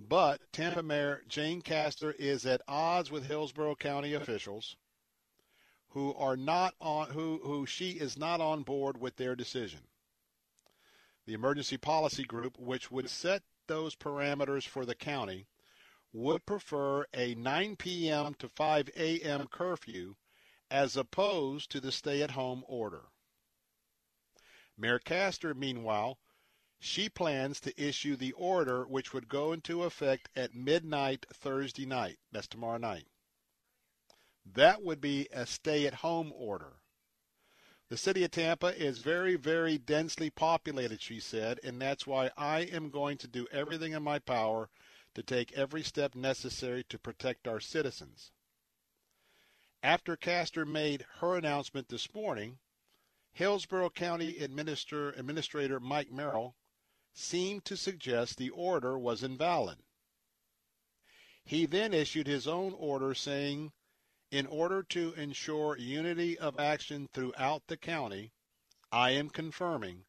But 0.00 0.52
Tampa 0.52 0.82
Mayor 0.82 1.24
Jane 1.26 1.60
Castor 1.60 2.12
is 2.12 2.46
at 2.46 2.62
odds 2.68 3.10
with 3.10 3.26
Hillsborough 3.26 3.74
County 3.74 4.14
officials 4.14 4.76
who 5.88 6.14
are 6.14 6.36
not 6.36 6.74
on 6.80 7.10
who, 7.10 7.40
who 7.42 7.66
she 7.66 7.92
is 7.92 8.16
not 8.16 8.40
on 8.40 8.62
board 8.62 9.00
with 9.00 9.16
their 9.16 9.34
decision. 9.34 9.88
The 11.26 11.34
emergency 11.34 11.78
policy 11.78 12.24
group, 12.24 12.58
which 12.58 12.90
would 12.90 13.10
set 13.10 13.42
those 13.66 13.96
parameters 13.96 14.66
for 14.66 14.86
the 14.86 14.94
county, 14.94 15.46
would 16.12 16.46
prefer 16.46 17.06
a 17.12 17.34
9 17.34 17.76
p.m. 17.76 18.34
to 18.34 18.48
5 18.48 18.90
a.m. 18.96 19.46
curfew 19.48 20.14
as 20.70 20.96
opposed 20.96 21.70
to 21.70 21.80
the 21.80 21.92
stay 21.92 22.22
at 22.22 22.30
home 22.30 22.64
order. 22.66 23.06
Mayor 24.76 24.98
Castor, 24.98 25.54
meanwhile, 25.54 26.18
she 26.80 27.08
plans 27.08 27.60
to 27.60 27.80
issue 27.82 28.14
the 28.14 28.32
order 28.32 28.86
which 28.86 29.12
would 29.12 29.28
go 29.28 29.52
into 29.52 29.82
effect 29.82 30.28
at 30.36 30.54
midnight 30.54 31.26
Thursday 31.32 31.84
night. 31.84 32.18
That's 32.30 32.46
tomorrow 32.46 32.78
night. 32.78 33.06
That 34.46 34.82
would 34.82 35.00
be 35.00 35.28
a 35.32 35.44
stay 35.44 35.86
at 35.86 35.94
home 35.94 36.32
order. 36.34 36.74
The 37.88 37.96
city 37.96 38.22
of 38.22 38.30
Tampa 38.30 38.76
is 38.80 38.98
very, 38.98 39.34
very 39.34 39.78
densely 39.78 40.30
populated, 40.30 41.00
she 41.00 41.20
said, 41.20 41.58
and 41.64 41.80
that's 41.80 42.06
why 42.06 42.30
I 42.36 42.60
am 42.60 42.90
going 42.90 43.18
to 43.18 43.26
do 43.26 43.48
everything 43.50 43.92
in 43.92 44.02
my 44.02 44.18
power 44.18 44.68
to 45.14 45.22
take 45.22 45.52
every 45.52 45.82
step 45.82 46.14
necessary 46.14 46.84
to 46.84 46.98
protect 46.98 47.48
our 47.48 47.60
citizens. 47.60 48.30
After 49.82 50.16
Castor 50.16 50.66
made 50.66 51.06
her 51.20 51.36
announcement 51.36 51.88
this 51.88 52.12
morning, 52.14 52.58
Hillsborough 53.32 53.90
County 53.90 54.38
Administrator, 54.38 55.10
Administrator 55.10 55.80
Mike 55.80 56.10
Merrill 56.10 56.56
seemed 57.18 57.64
to 57.64 57.76
suggest 57.76 58.36
the 58.36 58.50
order 58.50 58.96
was 58.96 59.24
invalid. 59.24 59.78
He 61.44 61.66
then 61.66 61.92
issued 61.92 62.26
his 62.26 62.46
own 62.46 62.72
order 62.74 63.12
saying, 63.14 63.72
in 64.30 64.46
order 64.46 64.82
to 64.84 65.14
ensure 65.14 65.76
unity 65.76 66.38
of 66.38 66.60
action 66.60 67.08
throughout 67.12 67.66
the 67.66 67.76
county, 67.76 68.32
I 68.92 69.10
am 69.10 69.30
confirming 69.30 70.04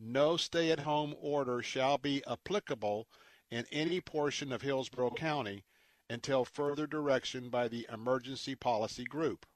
no 0.00 0.36
stay 0.36 0.70
at 0.70 0.80
home 0.80 1.14
order 1.18 1.62
shall 1.62 1.98
be 1.98 2.24
applicable 2.24 3.08
in 3.50 3.66
any 3.70 4.00
portion 4.00 4.52
of 4.52 4.62
Hillsborough 4.62 5.12
County 5.12 5.64
until 6.10 6.44
further 6.44 6.86
direction 6.86 7.50
by 7.50 7.68
the 7.68 7.86
Emergency 7.92 8.54
Policy 8.54 9.04
Group. 9.04 9.46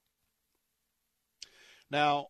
Now, 1.89 2.29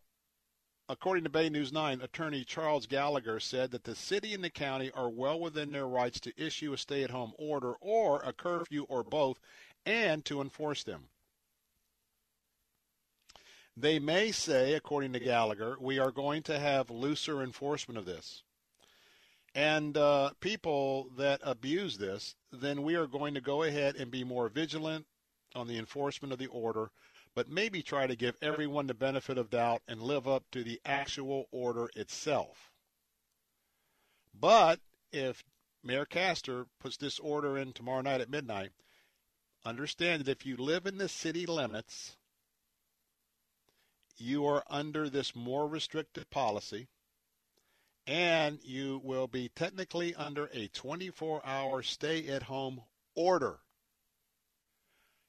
according 0.88 1.24
to 1.24 1.30
Bay 1.30 1.48
News 1.48 1.72
9, 1.72 2.00
attorney 2.00 2.44
Charles 2.44 2.86
Gallagher 2.86 3.40
said 3.40 3.70
that 3.70 3.84
the 3.84 3.94
city 3.94 4.34
and 4.34 4.44
the 4.44 4.50
county 4.50 4.90
are 4.92 5.08
well 5.08 5.38
within 5.40 5.72
their 5.72 5.86
rights 5.86 6.20
to 6.20 6.32
issue 6.36 6.72
a 6.72 6.78
stay 6.78 7.02
at 7.02 7.10
home 7.10 7.32
order 7.38 7.74
or 7.80 8.22
a 8.22 8.32
curfew 8.32 8.84
or 8.88 9.02
both 9.02 9.38
and 9.86 10.24
to 10.24 10.40
enforce 10.40 10.82
them. 10.82 11.08
They 13.76 13.98
may 13.98 14.30
say, 14.30 14.74
according 14.74 15.14
to 15.14 15.20
Gallagher, 15.20 15.76
we 15.80 15.98
are 15.98 16.12
going 16.12 16.42
to 16.44 16.58
have 16.58 16.90
looser 16.90 17.42
enforcement 17.42 17.98
of 17.98 18.04
this. 18.04 18.42
And 19.54 19.96
uh, 19.96 20.30
people 20.40 21.10
that 21.16 21.40
abuse 21.42 21.98
this, 21.98 22.36
then 22.52 22.82
we 22.82 22.94
are 22.94 23.06
going 23.06 23.34
to 23.34 23.40
go 23.40 23.62
ahead 23.62 23.96
and 23.96 24.10
be 24.10 24.24
more 24.24 24.48
vigilant 24.48 25.06
on 25.54 25.68
the 25.68 25.78
enforcement 25.78 26.32
of 26.32 26.38
the 26.38 26.46
order, 26.48 26.90
but 27.34 27.48
maybe 27.48 27.82
try 27.82 28.06
to 28.06 28.16
give 28.16 28.36
everyone 28.40 28.86
the 28.86 28.94
benefit 28.94 29.38
of 29.38 29.50
doubt 29.50 29.82
and 29.88 30.00
live 30.00 30.28
up 30.28 30.44
to 30.52 30.62
the 30.62 30.80
actual 30.84 31.48
order 31.50 31.90
itself. 31.96 32.70
But 34.32 34.80
if 35.12 35.44
Mayor 35.82 36.04
Castor 36.04 36.66
puts 36.80 36.96
this 36.96 37.18
order 37.18 37.58
in 37.58 37.72
tomorrow 37.72 38.02
night 38.02 38.20
at 38.20 38.30
midnight, 38.30 38.72
understand 39.64 40.24
that 40.24 40.30
if 40.30 40.46
you 40.46 40.56
live 40.56 40.86
in 40.86 40.98
the 40.98 41.08
city 41.08 41.46
limits, 41.46 42.16
you 44.16 44.46
are 44.46 44.64
under 44.68 45.10
this 45.10 45.34
more 45.34 45.66
restrictive 45.66 46.30
policy 46.30 46.88
and 48.06 48.58
you 48.62 49.00
will 49.02 49.26
be 49.26 49.48
technically 49.48 50.14
under 50.14 50.50
a 50.52 50.68
24 50.68 51.44
hour 51.44 51.82
stay 51.82 52.28
at 52.28 52.44
home 52.44 52.82
order. 53.14 53.58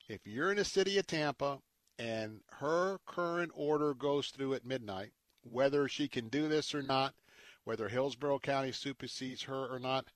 If 0.08 0.28
you're 0.28 0.52
in 0.52 0.58
the 0.58 0.66
city 0.66 0.98
of 0.98 1.08
Tampa 1.08 1.60
and 1.98 2.42
her 2.60 3.00
current 3.06 3.52
order 3.56 3.94
goes 3.94 4.30
through 4.30 4.54
at 4.54 4.66
midnight, 4.66 5.14
whether 5.44 5.88
she 5.88 6.08
can 6.08 6.30
do 6.30 6.48
this 6.48 6.74
or 6.76 6.82
not, 6.82 7.16
whether 7.64 7.88
Hillsborough 7.88 8.40
County 8.40 8.72
supersedes 8.72 9.44
her 9.44 9.68
or 9.68 9.80
not, 9.80 10.08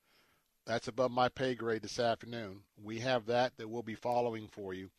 that's 0.66 0.88
above 0.88 1.12
my 1.12 1.30
pay 1.30 1.56
grade 1.56 1.82
this 1.82 2.00
afternoon. 2.00 2.64
We 2.78 3.00
have 3.00 3.26
that 3.26 3.58
that 3.58 3.68
we'll 3.68 3.82
be 3.82 3.96
following 3.96 4.48
for 4.48 4.74
you. 4.74 4.92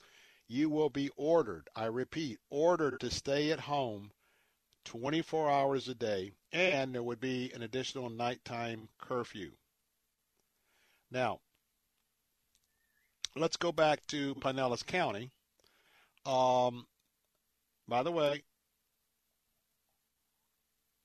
You 0.48 0.68
will 0.68 0.90
be 0.90 1.10
ordered, 1.16 1.68
I 1.76 1.84
repeat, 1.84 2.38
ordered 2.50 2.98
to 3.00 3.10
stay 3.10 3.52
at 3.52 3.60
home 3.60 4.10
24 4.84 5.48
hours 5.48 5.88
a 5.88 5.94
day, 5.94 6.32
and 6.50 6.94
there 6.94 7.02
would 7.02 7.20
be 7.20 7.52
an 7.52 7.62
additional 7.62 8.10
nighttime 8.10 8.88
curfew. 8.98 9.52
Now, 11.10 11.40
let's 13.36 13.56
go 13.56 13.70
back 13.70 14.04
to 14.08 14.34
Pinellas 14.36 14.84
County. 14.84 15.30
Um, 16.24 16.86
by 17.88 18.02
the 18.02 18.12
way, 18.12 18.42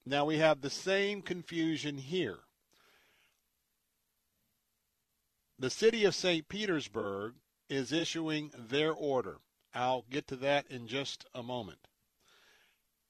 now 0.06 0.26
we 0.26 0.38
have 0.38 0.62
the 0.62 0.70
same 0.70 1.22
confusion 1.22 1.98
here. 1.98 2.40
The 5.58 5.70
city 5.70 6.04
of 6.04 6.14
St. 6.14 6.48
Petersburg 6.48 7.36
is 7.70 7.92
issuing 7.92 8.52
their 8.58 8.92
order. 8.92 9.38
I'll 9.74 10.06
get 10.10 10.28
to 10.28 10.36
that 10.38 10.70
in 10.70 10.88
just 10.88 11.26
a 11.34 11.42
moment. 11.42 11.88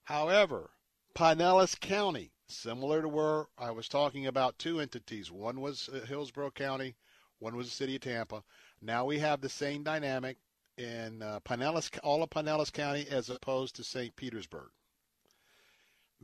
However, 0.03 0.69
Pinellas 1.15 1.79
County, 1.79 2.31
similar 2.47 3.01
to 3.01 3.09
where 3.09 3.47
I 3.57 3.71
was 3.71 3.89
talking 3.89 4.27
about 4.27 4.59
two 4.59 4.79
entities, 4.79 5.31
one 5.31 5.59
was 5.59 5.89
uh, 5.89 6.05
Hillsborough 6.05 6.51
County, 6.51 6.95
one 7.39 7.55
was 7.55 7.67
the 7.67 7.75
city 7.75 7.95
of 7.95 8.01
Tampa. 8.01 8.43
Now 8.81 9.05
we 9.05 9.19
have 9.19 9.41
the 9.41 9.49
same 9.49 9.83
dynamic 9.83 10.37
in 10.77 11.21
uh, 11.21 11.39
Pinellas, 11.41 11.97
all 12.03 12.23
of 12.23 12.29
Pinellas 12.29 12.71
County 12.71 13.07
as 13.09 13.29
opposed 13.29 13.75
to 13.75 13.83
St. 13.83 14.15
Petersburg. 14.15 14.69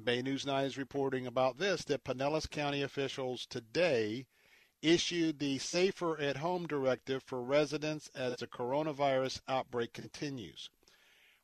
Bay 0.03 0.21
News 0.21 0.45
9 0.45 0.65
is 0.65 0.77
reporting 0.77 1.27
about 1.27 1.57
this 1.57 1.83
that 1.85 2.03
Pinellas 2.03 2.49
County 2.49 2.81
officials 2.81 3.45
today 3.45 4.25
issued 4.81 5.37
the 5.37 5.57
Safer 5.59 6.19
at 6.19 6.37
Home 6.37 6.65
directive 6.65 7.21
for 7.23 7.41
residents 7.41 8.09
as 8.15 8.37
the 8.37 8.47
coronavirus 8.47 9.41
outbreak 9.47 9.93
continues. 9.93 10.69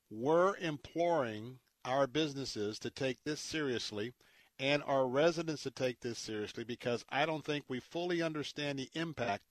We're 0.09 0.55
imploring 0.57 1.59
our 1.85 2.07
businesses 2.07 2.79
to 2.79 2.89
take 2.89 3.23
this 3.23 3.39
seriously 3.39 4.13
and 4.59 4.81
our 4.83 5.07
residents 5.07 5.63
to 5.63 5.71
take 5.71 5.99
this 5.99 6.17
seriously 6.17 6.63
because 6.63 7.05
I 7.09 7.25
don't 7.25 7.45
think 7.45 7.65
we 7.67 7.79
fully 7.79 8.21
understand 8.21 8.79
the 8.79 8.89
impact 8.93 9.43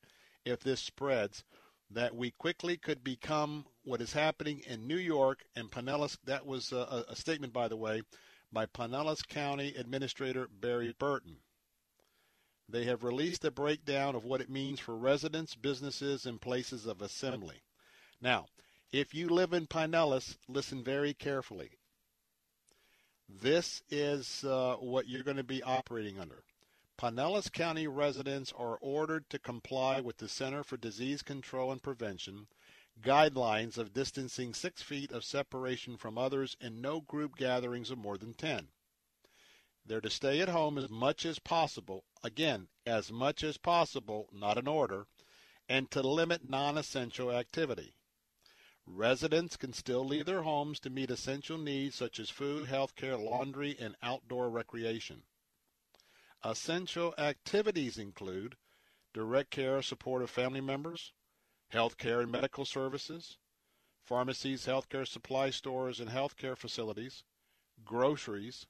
if 0.45 0.61
this 0.61 0.81
spreads 0.81 1.45
that 1.91 2.15
we 2.15 2.31
quickly 2.33 2.77
could 2.77 3.05
become 3.05 3.65
what 3.85 4.01
is 4.01 4.13
happening 4.13 4.61
in 4.67 4.87
New 4.87 4.97
York 4.97 5.45
and 5.55 5.71
Pinellas. 5.71 6.19
That 6.25 6.47
was 6.47 6.73
a, 6.73 7.05
a 7.09 7.17
statement, 7.17 7.53
by 7.53 7.69
the 7.69 7.77
way, 7.77 8.03
by 8.53 8.67
Pinellas 8.67 9.27
County 9.27 9.75
Administrator 9.77 10.49
Barry 10.49 10.95
Burton. 10.99 11.37
They 12.69 12.85
have 12.85 13.05
released 13.05 13.45
a 13.45 13.51
breakdown 13.51 14.17
of 14.17 14.25
what 14.25 14.41
it 14.41 14.51
means 14.51 14.81
for 14.81 14.97
residents, 14.97 15.55
businesses, 15.55 16.27
and 16.27 16.41
places 16.41 16.87
of 16.87 17.01
assembly. 17.01 17.63
Now, 18.21 18.47
if 18.91 19.15
you 19.15 19.29
live 19.29 19.53
in 19.53 19.67
Pinellas, 19.67 20.37
listen 20.49 20.83
very 20.83 21.15
carefully. 21.15 21.71
This 23.29 23.83
is 23.89 24.45
uh, 24.45 24.77
what 24.81 25.09
you're 25.09 25.23
going 25.23 25.37
to 25.37 25.45
be 25.45 25.63
operating 25.63 26.19
under. 26.19 26.43
Pinellas 26.99 27.53
County 27.53 27.87
residents 27.87 28.53
are 28.57 28.79
ordered 28.81 29.29
to 29.29 29.39
comply 29.39 30.01
with 30.01 30.17
the 30.17 30.31
Center 30.31 30.65
for 30.65 30.79
Disease 30.79 31.21
Control 31.21 31.71
and 31.71 31.83
Prevention 31.83 32.47
guidelines 33.03 33.77
of 33.77 33.93
distancing 33.93 34.55
six 34.55 34.81
feet 34.81 35.13
of 35.13 35.23
separation 35.23 35.99
from 35.99 36.17
others 36.17 36.57
and 36.59 36.81
no 36.81 37.03
group 37.03 37.37
gatherings 37.37 37.91
of 37.91 37.99
more 37.99 38.17
than 38.17 38.33
10. 38.33 38.69
They're 39.85 40.01
to 40.01 40.09
stay 40.09 40.41
at 40.41 40.49
home 40.49 40.79
as 40.79 40.89
much 40.89 41.27
as 41.27 41.39
possible, 41.39 42.05
again, 42.23 42.69
as 42.87 43.13
much 43.13 43.45
as 43.45 43.59
possible, 43.59 44.31
not 44.33 44.57
an 44.57 44.67
order, 44.67 45.07
and 45.69 45.91
to 45.91 46.01
limit 46.01 46.49
non 46.49 46.79
essential 46.79 47.31
activity. 47.31 47.95
Residents 48.87 49.59
can 49.59 49.75
still 49.75 50.05
leave 50.05 50.25
their 50.25 50.45
homes 50.45 50.81
to 50.81 50.89
meet 50.89 51.11
essential 51.11 51.59
needs 51.59 51.95
such 51.95 52.19
as 52.19 52.31
food, 52.31 52.69
health 52.69 52.97
care, 52.97 53.19
laundry, 53.19 53.77
and 53.79 53.97
outdoor 54.03 54.49
recreation. 54.49 55.25
Essential 56.45 57.15
activities 57.19 57.99
include 57.99 58.57
direct 59.13 59.51
care 59.51 59.81
support 59.83 60.23
of 60.23 60.31
family 60.31 60.61
members, 60.61 61.13
health 61.69 61.97
care 61.97 62.21
and 62.21 62.31
medical 62.31 62.65
services, 62.65 63.39
pharmacies, 64.05 64.67
healthcare 64.67 65.07
supply 65.07 65.51
stores 65.51 65.99
and 65.99 66.11
healthcare 66.11 66.57
facilities, 66.57 67.25
groceries, 67.85 68.67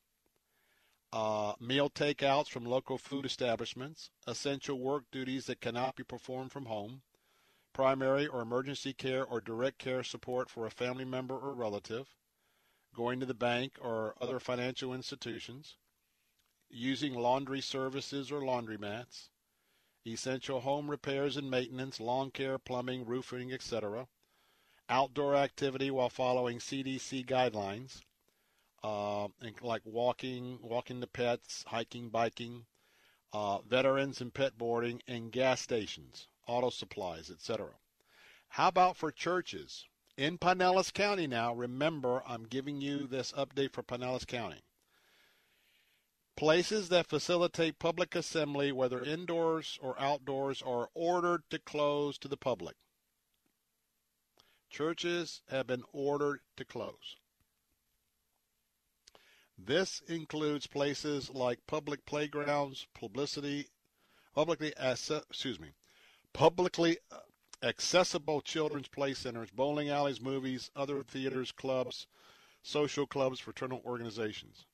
uh, 1.13 1.55
meal 1.61 1.91
takeouts 1.91 2.49
from 2.49 2.65
local 2.65 2.99
food 2.99 3.25
establishments, 3.25 4.11
essential 4.27 4.79
work 4.79 5.05
duties 5.11 5.47
that 5.47 5.61
cannot 5.61 5.97
be 5.97 6.03
performed 6.03 6.53
from 6.53 6.67
home, 6.67 7.03
primary 7.73 8.27
or 8.27 8.41
emergency 8.41 8.93
care 8.93 9.25
or 9.25 9.41
direct 9.41 9.79
care 9.79 10.03
support 10.03 10.49
for 10.49 10.67
a 10.67 10.71
family 10.71 11.05
member 11.05 11.37
or 11.37 11.53
relative, 11.53 12.15
going 12.95 13.21
to 13.21 13.27
the 13.27 13.35
bank 13.35 13.77
or 13.81 14.15
other 14.21 14.41
financial 14.41 14.95
institutions, 14.95 15.77
using 16.69 17.15
laundry 17.15 17.61
services 17.61 18.33
or 18.33 18.41
laundromats, 18.41 19.29
essential 20.07 20.61
home 20.61 20.91
repairs 20.91 21.37
and 21.37 21.51
maintenance, 21.51 22.01
lawn 22.01 22.31
care, 22.31 22.59
plumbing, 22.59 23.05
roofing, 23.05 23.53
etc., 23.53 24.07
outdoor 24.89 25.35
activity 25.35 25.91
while 25.91 26.09
following 26.09 26.59
CDC 26.59 27.27
guidelines, 27.27 28.03
uh, 28.85 29.29
like 29.61 29.83
walking, 29.85 30.59
walking 30.63 31.01
the 31.01 31.07
pets, 31.07 31.65
hiking, 31.67 32.09
biking, 32.09 32.67
uh, 33.33 33.61
veterans 33.63 34.21
and 34.21 34.33
pet 34.33 34.57
boarding, 34.57 35.03
and 35.07 35.33
gas 35.33 35.61
stations, 35.61 36.29
auto 36.47 36.71
supplies, 36.71 37.31
etc. 37.31 37.71
How 38.49 38.69
about 38.69 38.97
for 38.97 39.11
churches? 39.11 39.85
In 40.17 40.39
Pinellas 40.39 40.93
County 40.93 41.27
now, 41.27 41.53
remember, 41.53 42.23
I'm 42.27 42.45
giving 42.45 42.81
you 42.81 43.07
this 43.07 43.33
update 43.33 43.73
for 43.73 43.83
Pinellas 43.83 44.27
County. 44.27 44.63
Places 46.37 46.91
that 46.91 47.07
facilitate 47.07 47.79
public 47.79 48.15
assembly, 48.15 48.71
whether 48.71 49.03
indoors 49.03 49.79
or 49.81 49.99
outdoors, 49.99 50.61
are 50.61 50.91
ordered 50.93 51.49
to 51.49 51.59
close 51.59 52.19
to 52.19 52.29
the 52.29 52.37
public. 52.37 52.77
Churches 54.69 55.41
have 55.49 55.67
been 55.67 55.83
ordered 55.93 56.41
to 56.59 56.65
close. 56.67 57.17
This 59.57 60.03
includes 60.07 60.67
places 60.67 61.31
like 61.31 61.67
public 61.67 62.05
playgrounds, 62.05 62.87
publicity, 62.93 63.69
publicly 64.35 64.75
excuse 64.79 65.59
me, 65.59 65.73
publicly 66.35 66.99
uh, 67.11 67.21
accessible 67.63 68.43
children's 68.43 68.89
play 68.89 69.15
centers, 69.15 69.51
bowling 69.51 69.89
alleys, 69.89 70.21
movies, 70.21 70.71
other 70.77 71.03
theaters, 71.03 71.53
clubs, 71.53 72.07
social 72.63 73.07
clubs, 73.07 73.41
fraternal 73.41 73.81
organizations. 73.87 74.67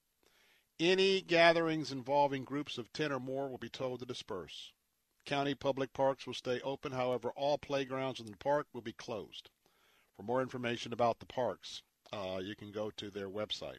Any 0.84 1.20
gatherings 1.20 1.92
involving 1.92 2.42
groups 2.42 2.76
of 2.76 2.92
10 2.92 3.12
or 3.12 3.20
more 3.20 3.48
will 3.48 3.56
be 3.56 3.68
told 3.68 4.00
to 4.00 4.04
disperse. 4.04 4.72
County 5.24 5.54
public 5.54 5.92
parks 5.92 6.26
will 6.26 6.34
stay 6.34 6.60
open, 6.62 6.90
however, 6.90 7.30
all 7.36 7.56
playgrounds 7.56 8.18
in 8.18 8.26
the 8.26 8.36
park 8.36 8.66
will 8.72 8.82
be 8.82 8.92
closed. 8.92 9.48
For 10.16 10.24
more 10.24 10.42
information 10.42 10.92
about 10.92 11.20
the 11.20 11.26
parks, 11.26 11.82
uh, 12.12 12.40
you 12.42 12.56
can 12.56 12.72
go 12.72 12.90
to 12.90 13.10
their 13.12 13.30
website. 13.30 13.78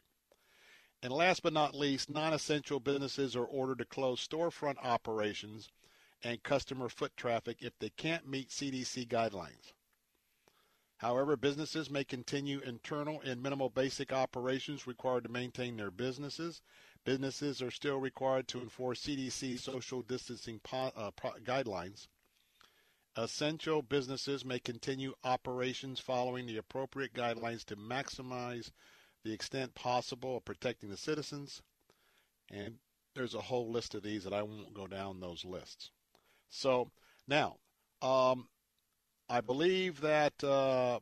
And 1.02 1.12
last 1.12 1.42
but 1.42 1.52
not 1.52 1.74
least, 1.74 2.08
non 2.08 2.32
essential 2.32 2.80
businesses 2.80 3.36
are 3.36 3.44
ordered 3.44 3.80
to 3.80 3.84
close 3.84 4.26
storefront 4.26 4.78
operations 4.82 5.70
and 6.22 6.42
customer 6.42 6.88
foot 6.88 7.14
traffic 7.18 7.58
if 7.60 7.78
they 7.78 7.90
can't 7.90 8.26
meet 8.26 8.48
CDC 8.48 9.08
guidelines. 9.08 9.74
However, 10.98 11.36
businesses 11.36 11.90
may 11.90 12.04
continue 12.04 12.60
internal 12.60 13.20
and 13.20 13.42
minimal 13.42 13.68
basic 13.68 14.10
operations 14.10 14.86
required 14.86 15.24
to 15.24 15.28
maintain 15.28 15.76
their 15.76 15.90
businesses. 15.90 16.62
Businesses 17.04 17.60
are 17.60 17.70
still 17.70 17.98
required 17.98 18.48
to 18.48 18.60
enforce 18.60 19.02
CDC 19.02 19.58
social 19.58 20.02
distancing 20.02 20.60
po- 20.60 20.92
uh, 20.96 21.10
pro- 21.10 21.32
guidelines. 21.44 22.08
Essential 23.16 23.82
businesses 23.82 24.44
may 24.44 24.58
continue 24.58 25.14
operations 25.22 26.00
following 26.00 26.46
the 26.46 26.56
appropriate 26.56 27.12
guidelines 27.14 27.64
to 27.66 27.76
maximize 27.76 28.70
the 29.22 29.32
extent 29.32 29.74
possible 29.74 30.38
of 30.38 30.44
protecting 30.44 30.90
the 30.90 30.96
citizens. 30.96 31.62
And 32.50 32.78
there's 33.14 33.34
a 33.34 33.40
whole 33.40 33.70
list 33.70 33.94
of 33.94 34.02
these 34.02 34.24
that 34.24 34.32
I 34.32 34.42
won't 34.42 34.74
go 34.74 34.86
down 34.86 35.20
those 35.20 35.44
lists. 35.44 35.90
So 36.48 36.90
now, 37.28 37.56
um, 38.02 38.48
I 39.28 39.40
believe 39.40 40.00
that. 40.00 40.42
Uh, 40.42 41.00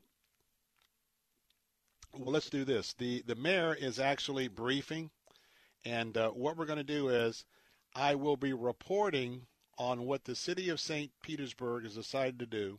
well, 2.15 2.33
let's 2.33 2.51
do 2.51 2.65
this. 2.65 2.93
the 2.95 3.23
The 3.27 3.35
mayor 3.35 3.75
is 3.75 3.99
actually 3.99 4.49
briefing, 4.49 5.11
and 5.85 6.17
uh, 6.17 6.31
what 6.31 6.57
we're 6.57 6.67
going 6.67 6.79
to 6.79 6.85
do 6.85 7.09
is, 7.09 7.45
I 7.95 8.15
will 8.15 8.37
be 8.37 8.53
reporting 8.53 9.47
on 9.79 10.07
what 10.07 10.25
the 10.25 10.35
city 10.35 10.69
of 10.69 10.81
St. 10.81 11.11
Petersburg 11.23 11.85
has 11.85 11.95
decided 11.95 12.39
to 12.39 12.47
do. 12.47 12.79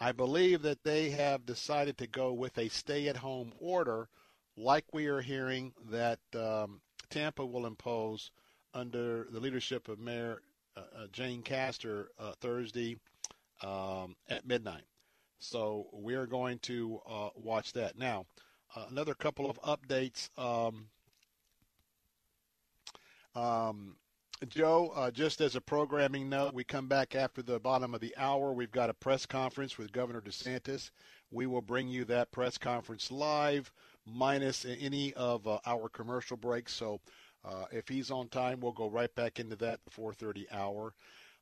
I 0.00 0.12
believe 0.12 0.62
that 0.62 0.82
they 0.82 1.10
have 1.10 1.46
decided 1.46 1.98
to 1.98 2.06
go 2.06 2.32
with 2.32 2.58
a 2.58 2.68
stay-at-home 2.68 3.52
order, 3.60 4.08
like 4.56 4.84
we 4.92 5.06
are 5.06 5.20
hearing 5.20 5.74
that 5.90 6.18
um, 6.34 6.80
Tampa 7.10 7.44
will 7.46 7.66
impose 7.66 8.30
under 8.74 9.28
the 9.30 9.40
leadership 9.40 9.88
of 9.88 9.98
Mayor 9.98 10.42
uh, 10.76 10.80
uh 10.96 11.06
Jane 11.12 11.42
Castor 11.42 12.08
uh, 12.18 12.32
Thursday 12.40 12.96
um, 13.62 14.16
at 14.28 14.46
midnight. 14.46 14.84
So 15.38 15.88
we're 15.92 16.26
going 16.26 16.58
to 16.60 17.00
uh, 17.08 17.28
watch 17.36 17.72
that. 17.74 17.98
Now, 17.98 18.26
uh, 18.74 18.86
another 18.90 19.14
couple 19.14 19.50
of 19.50 19.60
updates. 19.62 20.30
Um, 20.38 20.86
um, 23.34 23.96
Joe, 24.48 24.92
uh, 24.96 25.10
just 25.10 25.40
as 25.40 25.54
a 25.54 25.60
programming 25.60 26.28
note, 26.28 26.52
we 26.52 26.64
come 26.64 26.88
back 26.88 27.14
after 27.14 27.42
the 27.42 27.60
bottom 27.60 27.94
of 27.94 28.00
the 28.00 28.14
hour. 28.16 28.52
We've 28.52 28.72
got 28.72 28.90
a 28.90 28.94
press 28.94 29.24
conference 29.24 29.78
with 29.78 29.92
Governor 29.92 30.20
DeSantis. 30.20 30.90
We 31.30 31.46
will 31.46 31.62
bring 31.62 31.88
you 31.88 32.04
that 32.06 32.32
press 32.32 32.58
conference 32.58 33.10
live, 33.10 33.70
minus 34.04 34.64
any 34.64 35.14
of 35.14 35.46
uh, 35.46 35.58
our 35.64 35.88
commercial 35.88 36.36
breaks. 36.36 36.74
So 36.74 37.00
uh, 37.44 37.66
if 37.70 37.88
he's 37.88 38.10
on 38.10 38.28
time, 38.28 38.60
we'll 38.60 38.72
go 38.72 38.90
right 38.90 39.14
back 39.14 39.38
into 39.38 39.56
that 39.56 39.80
4:30 39.90 40.46
hour. 40.52 40.92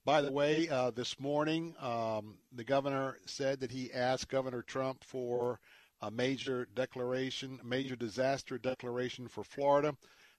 By 0.05 0.23
the 0.23 0.33
way, 0.33 0.69
uh, 0.69 0.91
this 0.91 1.19
morning, 1.21 1.75
um, 1.79 2.39
the 2.53 2.65
governor 2.65 3.19
said 3.27 3.61
that 3.61 3.71
he 3.71 3.93
asked 3.93 4.29
Governor 4.29 4.63
Trump 4.63 5.05
for 5.05 5.61
a 6.01 6.11
major 6.11 6.67
declaration, 6.75 7.61
major 7.63 7.97
disaster 7.97 8.57
declaration 8.57 9.29
for 9.29 9.45
Florida. 9.45 9.95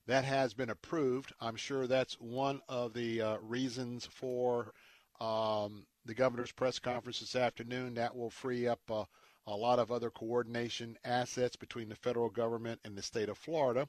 That 0.08 0.26
has 0.26 0.54
been 0.54 0.70
approved. 0.70 1.32
I'm 1.40 1.56
sure 1.56 1.88
that's 1.88 2.16
one 2.16 2.62
of 2.68 2.94
the 2.94 3.22
uh, 3.22 3.38
reasons 3.42 4.08
for 4.08 4.74
um, 5.20 5.86
the 6.06 6.16
governor's 6.16 6.52
press 6.52 6.80
conference 6.80 7.20
this 7.20 7.36
afternoon. 7.36 7.94
That 7.94 8.16
will 8.16 8.32
free 8.32 8.68
up 8.68 8.82
uh, 8.90 9.06
a 9.46 9.56
lot 9.56 9.80
of 9.80 9.92
other 9.92 10.10
coordination 10.10 10.98
assets 11.04 11.56
between 11.56 11.90
the 11.90 11.96
federal 11.96 12.30
government 12.30 12.82
and 12.84 12.98
the 12.98 13.02
state 13.02 13.30
of 13.30 13.38
Florida. 13.38 13.88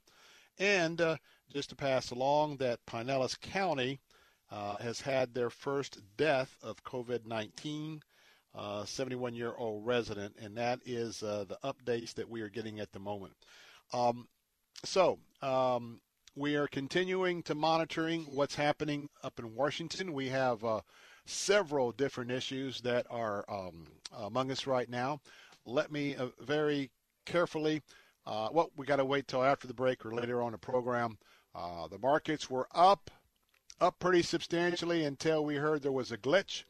And 0.58 1.00
uh, 1.00 1.16
just 1.50 1.70
to 1.70 1.76
pass 1.76 2.10
along 2.10 2.58
that 2.58 2.84
Pinellas 2.86 3.40
County 3.40 4.00
uh, 4.50 4.76
has 4.76 5.00
had 5.00 5.32
their 5.32 5.50
first 5.50 5.98
death 6.18 6.56
of 6.62 6.84
COVID 6.84 7.24
19, 7.24 8.02
71 8.84 9.32
uh, 9.32 9.36
year 9.36 9.54
old 9.56 9.86
resident, 9.86 10.36
and 10.40 10.56
that 10.58 10.80
is 10.84 11.22
uh, 11.22 11.44
the 11.48 11.58
updates 11.64 12.12
that 12.14 12.28
we 12.28 12.42
are 12.42 12.50
getting 12.50 12.80
at 12.80 12.92
the 12.92 12.98
moment. 12.98 13.32
Um, 13.94 14.28
so, 14.84 15.18
um, 15.42 16.00
we 16.34 16.56
are 16.56 16.66
continuing 16.66 17.42
to 17.42 17.54
monitoring 17.54 18.22
what's 18.32 18.54
happening 18.54 19.08
up 19.22 19.38
in 19.38 19.54
Washington. 19.54 20.14
We 20.14 20.28
have 20.30 20.64
uh, 20.64 20.80
several 21.26 21.92
different 21.92 22.30
issues 22.30 22.80
that 22.80 23.06
are 23.10 23.44
um, 23.50 23.86
among 24.18 24.50
us 24.50 24.66
right 24.66 24.88
now. 24.88 25.20
Let 25.66 25.92
me 25.92 26.16
uh, 26.16 26.28
very 26.40 26.90
carefully, 27.26 27.82
uh, 28.26 28.48
well, 28.50 28.70
we 28.76 28.86
got 28.86 28.96
to 28.96 29.04
wait 29.04 29.28
till 29.28 29.44
after 29.44 29.66
the 29.66 29.74
break 29.74 30.06
or 30.06 30.14
later 30.14 30.42
on 30.42 30.52
the 30.52 30.58
program. 30.58 31.18
Uh, 31.54 31.86
the 31.88 31.98
markets 31.98 32.48
were 32.48 32.66
up 32.74 33.10
up 33.80 33.98
pretty 33.98 34.22
substantially 34.22 35.04
until 35.04 35.44
we 35.44 35.56
heard 35.56 35.82
there 35.82 35.92
was 35.92 36.12
a 36.12 36.18
glitch, 36.18 36.64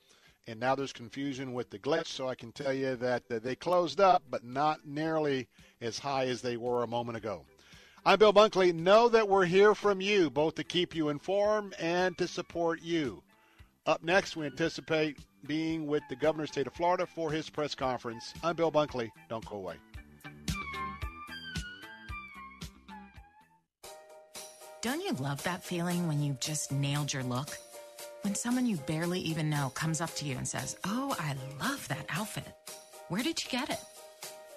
and 0.46 0.58
now 0.58 0.74
there's 0.74 0.92
confusion 0.92 1.52
with 1.52 1.70
the 1.70 1.78
glitch. 1.78 2.06
So 2.06 2.26
I 2.26 2.34
can 2.34 2.50
tell 2.52 2.72
you 2.72 2.96
that 2.96 3.22
they 3.28 3.54
closed 3.54 4.00
up, 4.00 4.22
but 4.28 4.44
not 4.44 4.86
nearly 4.86 5.46
as 5.80 5.98
high 5.98 6.26
as 6.26 6.42
they 6.42 6.56
were 6.56 6.82
a 6.82 6.88
moment 6.88 7.18
ago. 7.18 7.44
I'm 8.04 8.18
Bill 8.18 8.32
Bunkley. 8.32 8.74
Know 8.74 9.08
that 9.10 9.28
we're 9.28 9.44
here 9.44 9.76
from 9.76 10.00
you, 10.00 10.28
both 10.28 10.56
to 10.56 10.64
keep 10.64 10.92
you 10.92 11.08
informed 11.08 11.74
and 11.78 12.18
to 12.18 12.26
support 12.26 12.82
you. 12.82 13.22
Up 13.86 14.02
next, 14.02 14.36
we 14.36 14.44
anticipate 14.46 15.18
being 15.46 15.86
with 15.86 16.02
the 16.08 16.16
governor 16.16 16.42
of 16.44 16.48
state 16.48 16.66
of 16.66 16.72
Florida 16.72 17.06
for 17.06 17.30
his 17.30 17.48
press 17.48 17.76
conference. 17.76 18.34
I'm 18.42 18.56
Bill 18.56 18.72
Bunkley. 18.72 19.10
Don't 19.28 19.44
go 19.48 19.56
away. 19.56 19.76
Don't 24.80 25.00
you 25.00 25.12
love 25.12 25.40
that 25.44 25.62
feeling 25.62 26.08
when 26.08 26.20
you've 26.20 26.40
just 26.40 26.72
nailed 26.72 27.12
your 27.12 27.22
look? 27.22 27.56
When 28.22 28.34
someone 28.34 28.66
you 28.66 28.78
barely 28.78 29.20
even 29.20 29.48
know 29.48 29.70
comes 29.74 30.00
up 30.00 30.12
to 30.16 30.24
you 30.24 30.36
and 30.36 30.46
says, 30.46 30.76
Oh, 30.84 31.14
I 31.20 31.36
love 31.60 31.86
that 31.86 32.06
outfit. 32.08 32.52
Where 33.06 33.22
did 33.22 33.44
you 33.44 33.48
get 33.48 33.70
it? 33.70 33.78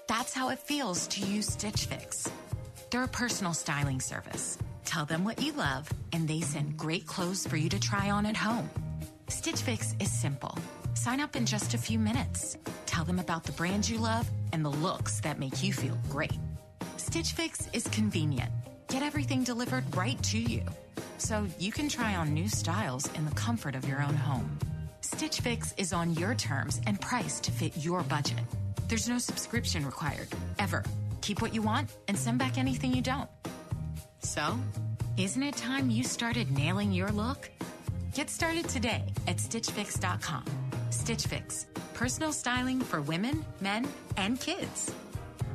That's 0.07 0.33
how 0.33 0.49
it 0.49 0.57
feels 0.57 1.05
to 1.09 1.21
use 1.21 1.45
Stitch 1.45 1.85
Fix. 1.85 2.27
They're 2.89 3.03
a 3.03 3.07
personal 3.07 3.53
styling 3.53 3.99
service. 3.99 4.57
Tell 4.85 5.05
them 5.05 5.23
what 5.23 5.41
you 5.41 5.53
love, 5.53 5.89
and 6.13 6.27
they 6.27 6.41
send 6.41 6.77
great 6.77 7.05
clothes 7.07 7.45
for 7.47 7.57
you 7.57 7.69
to 7.69 7.79
try 7.79 8.11
on 8.11 8.25
at 8.25 8.37
home. 8.37 8.69
Stitch 9.27 9.61
Fix 9.61 9.95
is 9.99 10.11
simple. 10.11 10.57
Sign 10.93 11.19
up 11.19 11.35
in 11.35 11.45
just 11.45 11.73
a 11.73 11.77
few 11.77 11.97
minutes. 11.97 12.57
Tell 12.85 13.03
them 13.03 13.19
about 13.19 13.43
the 13.43 13.51
brands 13.53 13.89
you 13.89 13.97
love 13.97 14.29
and 14.53 14.63
the 14.63 14.69
looks 14.69 15.19
that 15.21 15.39
make 15.39 15.63
you 15.63 15.73
feel 15.73 15.97
great. 16.09 16.39
Stitch 16.97 17.31
Fix 17.33 17.67
is 17.73 17.87
convenient. 17.87 18.51
Get 18.87 19.03
everything 19.03 19.43
delivered 19.43 19.83
right 19.95 20.21
to 20.23 20.37
you. 20.37 20.61
So 21.17 21.47
you 21.59 21.71
can 21.71 21.89
try 21.89 22.15
on 22.15 22.33
new 22.33 22.47
styles 22.47 23.11
in 23.13 23.25
the 23.25 23.35
comfort 23.35 23.75
of 23.75 23.87
your 23.87 24.01
own 24.01 24.15
home. 24.15 24.57
Stitch 25.01 25.41
Fix 25.41 25.73
is 25.77 25.91
on 25.91 26.13
your 26.13 26.35
terms 26.35 26.79
and 26.85 27.01
priced 27.01 27.43
to 27.45 27.51
fit 27.51 27.75
your 27.77 28.03
budget. 28.03 28.43
There's 28.87 29.09
no 29.09 29.17
subscription 29.17 29.85
required, 29.85 30.27
ever. 30.59 30.83
Keep 31.25 31.41
what 31.41 31.55
you 31.55 31.63
want 31.63 31.89
and 32.07 32.15
send 32.15 32.37
back 32.37 32.59
anything 32.59 32.93
you 32.93 33.01
don't. 33.01 33.27
So, 34.19 34.59
isn't 35.17 35.41
it 35.41 35.57
time 35.57 35.89
you 35.89 36.03
started 36.03 36.51
nailing 36.51 36.91
your 36.91 37.09
look? 37.09 37.49
Get 38.13 38.29
started 38.29 38.69
today 38.69 39.05
at 39.27 39.37
StitchFix.com. 39.37 40.45
Stitch 40.91 41.25
Fix, 41.25 41.65
personal 41.95 42.31
styling 42.31 42.79
for 42.79 43.01
women, 43.01 43.43
men, 43.59 43.87
and 44.17 44.39
kids. 44.39 44.93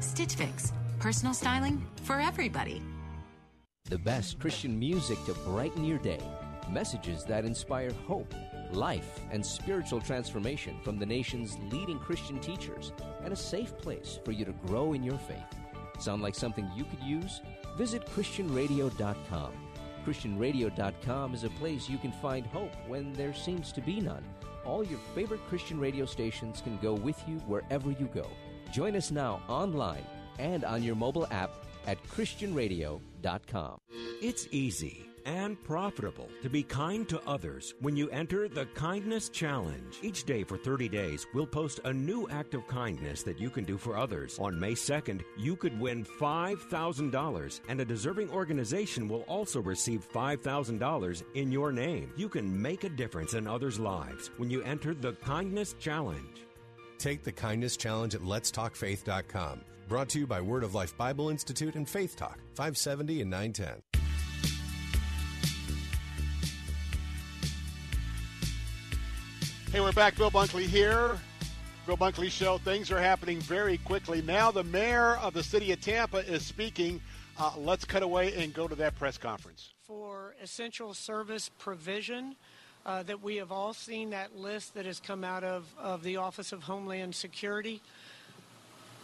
Stitch 0.01 0.35
Fix, 0.35 0.73
personal 0.99 1.35
styling 1.35 1.87
for 2.03 2.19
everybody. 2.19 2.83
The 3.85 3.99
best 3.99 4.41
Christian 4.41 4.77
music 4.77 5.25
to 5.27 5.35
brighten 5.35 5.85
your 5.85 5.99
day. 5.99 6.21
Messages 6.69 7.23
that 7.27 7.45
inspire 7.45 7.93
hope, 8.09 8.35
life, 8.73 9.21
and 9.31 9.47
spiritual 9.47 10.01
transformation 10.01 10.79
from 10.83 10.99
the 10.99 11.07
nation's 11.07 11.57
leading 11.71 12.01
Christian 12.01 12.41
teachers, 12.41 12.93
and 13.23 13.33
a 13.33 13.37
safe 13.37 13.79
place 13.79 14.19
for 14.25 14.33
you 14.33 14.45
to 14.45 14.53
grow 14.67 14.95
in 14.95 15.05
your 15.05 15.19
faith. 15.19 15.60
Sound 16.01 16.23
like 16.23 16.35
something 16.35 16.69
you 16.75 16.85
could 16.85 17.03
use? 17.03 17.43
Visit 17.77 18.07
ChristianRadio.com. 18.07 19.53
ChristianRadio.com 20.05 21.35
is 21.35 21.45
a 21.45 21.51
place 21.51 21.89
you 21.89 21.99
can 21.99 22.13
find 22.13 22.47
hope 22.47 22.73
when 22.89 23.13
there 23.13 23.35
seems 23.35 23.71
to 23.73 23.81
be 23.81 24.01
none. 24.01 24.25
All 24.65 24.83
your 24.83 24.99
favorite 25.15 25.47
Christian 25.49 25.79
radio 25.79 26.07
stations 26.07 26.61
can 26.63 26.79
go 26.79 26.95
with 26.95 27.23
you 27.29 27.37
wherever 27.41 27.91
you 27.91 28.09
go. 28.15 28.27
Join 28.73 28.97
us 28.97 29.11
now 29.11 29.43
online 29.49 30.05
and 30.39 30.65
on 30.65 30.83
your 30.83 30.97
mobile 30.97 31.27
app 31.31 31.51
at 31.87 32.03
ChristianRadio.com. 32.05 33.81
It's 34.23 34.49
easy 34.51 35.10
and 35.25 35.63
profitable 35.63 36.29
to 36.43 36.49
be 36.49 36.63
kind 36.63 37.09
to 37.09 37.21
others 37.27 37.75
when 37.81 37.97
you 37.97 38.09
enter 38.11 38.49
the 38.49 38.67
Kindness 38.67 39.29
Challenge. 39.29 39.99
Each 40.03 40.25
day 40.25 40.45
for 40.45 40.57
30 40.57 40.89
days, 40.89 41.27
we'll 41.35 41.47
post 41.47 41.81
a 41.85 41.93
new 41.93 42.29
act 42.29 42.55
of 42.55 42.67
kindness 42.67 43.23
that 43.23 43.41
you 43.41 43.51
can 43.51 43.65
do 43.65 43.77
for 43.77 43.97
others. 43.97 44.39
On 44.39 44.59
May 44.59 44.73
2nd, 44.73 45.23
you 45.37 45.57
could 45.57 45.79
win 45.79 46.05
$5,000, 46.05 47.61
and 47.69 47.81
a 47.81 47.85
deserving 47.85 48.31
organization 48.31 49.09
will 49.09 49.23
also 49.23 49.61
receive 49.61 50.09
$5,000 50.13 51.23
in 51.35 51.53
your 51.53 51.73
name. 51.73 52.13
You 52.17 52.29
can 52.29 52.61
make 52.61 52.85
a 52.85 52.89
difference 52.89 53.35
in 53.35 53.47
others' 53.47 53.81
lives 53.81 54.31
when 54.37 54.51
you 54.51 54.63
enter 54.63 54.95
the 54.95 55.13
Kindness 55.13 55.75
Challenge. 55.79 56.45
Take 56.99 57.23
the 57.25 57.33
Kindness 57.33 57.77
Challenge 57.77 58.15
at 58.15 58.21
letstalkfaith.com. 58.21 59.63
Brought 59.89 60.09
to 60.11 60.21
you 60.21 60.27
by 60.27 60.41
Word 60.41 60.63
of 60.63 60.75
Life 60.75 60.97
Bible 60.97 61.31
Institute 61.31 61.75
and 61.75 61.89
Faith 61.89 62.15
Talk, 62.15 62.39
570 62.55 63.23
and 63.23 63.31
910. 63.31 63.90
Hey, 69.73 69.81
we're 69.81 69.93
back. 69.93 70.17
Bill 70.17 70.33
Bunkley 70.33 70.65
here. 70.65 71.17
Bill 71.87 71.97
Bunkley 71.97 72.29
Show. 72.29 72.59
Things 72.59 72.91
are 72.91 72.99
happening 72.99 73.39
very 73.39 73.79
quickly. 73.79 74.21
Now, 74.21 74.51
the 74.51 74.65
mayor 74.65 75.15
of 75.19 75.33
the 75.33 75.45
city 75.45 75.71
of 75.71 75.81
Tampa 75.81 76.29
is 76.29 76.45
speaking. 76.45 77.01
Uh, 77.39 77.53
let's 77.57 77.85
cut 77.85 78.03
away 78.03 78.35
and 78.35 78.53
go 78.53 78.67
to 78.67 78.75
that 78.75 78.97
press 78.97 79.17
conference. 79.17 79.69
For 79.87 80.35
essential 80.43 80.93
service 80.93 81.53
provision, 81.57 82.35
uh, 82.85 83.05
that 83.05 83.23
we 83.23 83.37
have 83.37 83.53
all 83.53 83.73
seen 83.73 84.11
that 84.11 84.37
list 84.37 84.75
that 84.75 84.87
has 84.87 84.99
come 84.99 85.23
out 85.23 85.45
of, 85.45 85.73
of 85.79 86.03
the 86.03 86.17
Office 86.17 86.51
of 86.51 86.65
Homeland 86.65 87.15
Security. 87.15 87.81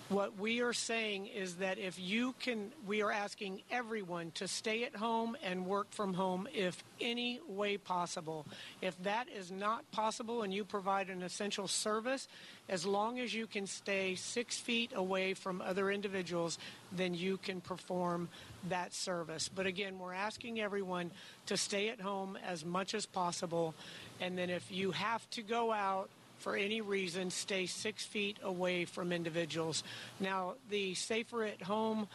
What 0.09 0.39
we 0.39 0.61
are 0.61 0.73
saying 0.73 1.27
is 1.27 1.57
that 1.57 1.79
if 1.81 1.99
you 1.99 2.37
can, 2.39 2.71
we 2.87 3.03
are 3.03 3.11
asking 3.11 3.63
everyone 3.73 4.31
to 4.37 4.47
stay 4.47 4.85
at 4.85 4.95
home 4.95 5.37
and 5.43 5.67
work 5.67 5.91
from 5.91 6.15
home 6.15 6.47
if 6.55 6.85
any 7.01 7.41
way 7.49 7.77
possible. 7.77 8.47
If 8.81 8.97
that 9.03 9.27
is 9.29 9.51
not 9.51 9.91
possible 9.91 10.43
and 10.43 10.55
you 10.55 10.65
provide 10.65 11.11
an 11.11 11.25
essential 11.25 11.67
service, 11.67 12.29
as 12.69 12.87
long 12.87 13.19
as 13.19 13.35
you 13.35 13.49
can 13.49 13.67
stay 13.67 14.15
six 14.15 14.57
feet 14.57 14.93
away 14.95 15.35
from 15.35 15.61
other 15.61 15.91
individuals, 15.91 16.57
then 16.93 17.13
you 17.13 17.37
can 17.39 17.61
perform 17.61 18.29
that 18.69 18.95
service. 18.95 19.51
But 19.53 19.67
again, 19.67 19.99
we're 19.99 20.15
asking 20.15 20.61
everyone 20.61 21.11
to 21.47 21.57
stay 21.57 21.89
at 21.89 22.01
home 22.01 22.39
as 22.47 22.65
much 22.65 22.95
as 22.95 23.07
possible. 23.07 23.75
And 24.21 24.39
then 24.39 24.51
if 24.51 24.71
you 24.71 24.93
have 24.93 25.29
to 25.31 25.43
go 25.43 25.73
out, 25.73 26.11
for 26.39 26.57
any 26.57 26.81
reason, 26.81 27.31
stay 27.31 27.67
six 27.67 28.05
feet 28.05 28.39
away 28.43 28.85
from 28.85 29.13
individuals. 29.13 29.83
Now, 30.21 30.55
the 30.71 30.95
safer 30.95 31.45
at 31.45 31.63
home 31.63 32.09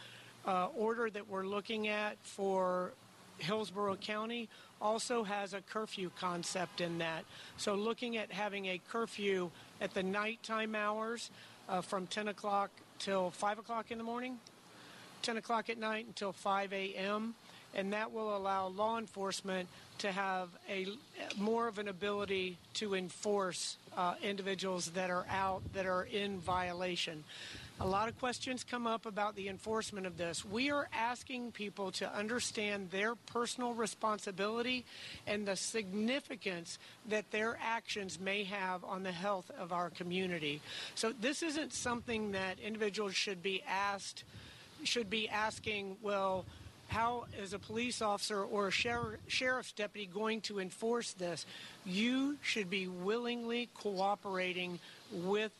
uh, 0.46 0.68
order 0.76 1.10
that 1.10 1.28
we're 1.28 1.46
looking 1.46 1.88
at 1.88 2.16
for 2.22 2.92
Hillsborough 3.38 3.96
County 3.96 4.48
also 4.80 5.22
has 5.24 5.54
a 5.54 5.60
curfew 5.60 6.10
concept 6.18 6.80
in 6.80 6.98
that. 6.98 7.24
So, 7.56 7.74
looking 7.74 8.16
at 8.16 8.32
having 8.32 8.66
a 8.66 8.80
curfew 8.90 9.50
at 9.80 9.94
the 9.94 10.02
nighttime 10.02 10.74
hours 10.74 11.30
uh, 11.68 11.80
from 11.80 12.06
10 12.06 12.28
o'clock 12.28 12.70
till 12.98 13.30
5 13.30 13.58
o'clock 13.58 13.90
in 13.90 13.98
the 13.98 14.04
morning, 14.04 14.38
10 15.22 15.36
o'clock 15.36 15.70
at 15.70 15.78
night 15.78 16.06
until 16.06 16.32
5 16.32 16.72
a.m., 16.72 17.34
and 17.74 17.92
that 17.92 18.12
will 18.12 18.36
allow 18.36 18.66
law 18.68 18.98
enforcement 18.98 19.68
to 20.02 20.10
have 20.10 20.48
a 20.68 20.86
more 21.38 21.68
of 21.68 21.78
an 21.78 21.86
ability 21.86 22.58
to 22.74 22.96
enforce 22.96 23.76
uh, 23.96 24.14
individuals 24.20 24.86
that 24.86 25.10
are 25.10 25.24
out 25.30 25.62
that 25.74 25.86
are 25.86 26.02
in 26.04 26.38
violation. 26.40 27.22
A 27.80 27.86
lot 27.86 28.08
of 28.08 28.18
questions 28.18 28.64
come 28.64 28.84
up 28.84 29.06
about 29.06 29.36
the 29.36 29.48
enforcement 29.48 30.04
of 30.06 30.18
this. 30.18 30.44
We 30.44 30.70
are 30.70 30.88
asking 30.92 31.52
people 31.52 31.92
to 31.92 32.12
understand 32.12 32.90
their 32.90 33.14
personal 33.14 33.74
responsibility 33.74 34.84
and 35.26 35.46
the 35.46 35.56
significance 35.56 36.78
that 37.08 37.30
their 37.30 37.56
actions 37.62 38.18
may 38.20 38.42
have 38.44 38.84
on 38.84 39.04
the 39.04 39.12
health 39.12 39.50
of 39.56 39.72
our 39.72 39.90
community. 39.90 40.60
So 40.96 41.12
this 41.12 41.44
isn't 41.44 41.72
something 41.72 42.32
that 42.32 42.58
individuals 42.58 43.14
should 43.14 43.42
be 43.42 43.62
asked 43.68 44.24
should 44.84 45.08
be 45.08 45.28
asking, 45.28 45.96
well, 46.02 46.44
how 46.92 47.24
is 47.42 47.54
a 47.54 47.58
police 47.58 48.02
officer 48.02 48.42
or 48.42 48.68
a 48.68 48.70
sher- 48.70 49.18
sheriff's 49.26 49.72
deputy 49.72 50.06
going 50.12 50.42
to 50.42 50.60
enforce 50.60 51.12
this? 51.12 51.46
You 51.86 52.36
should 52.42 52.68
be 52.68 52.86
willingly 52.86 53.70
cooperating 53.74 54.78
with 55.10 55.52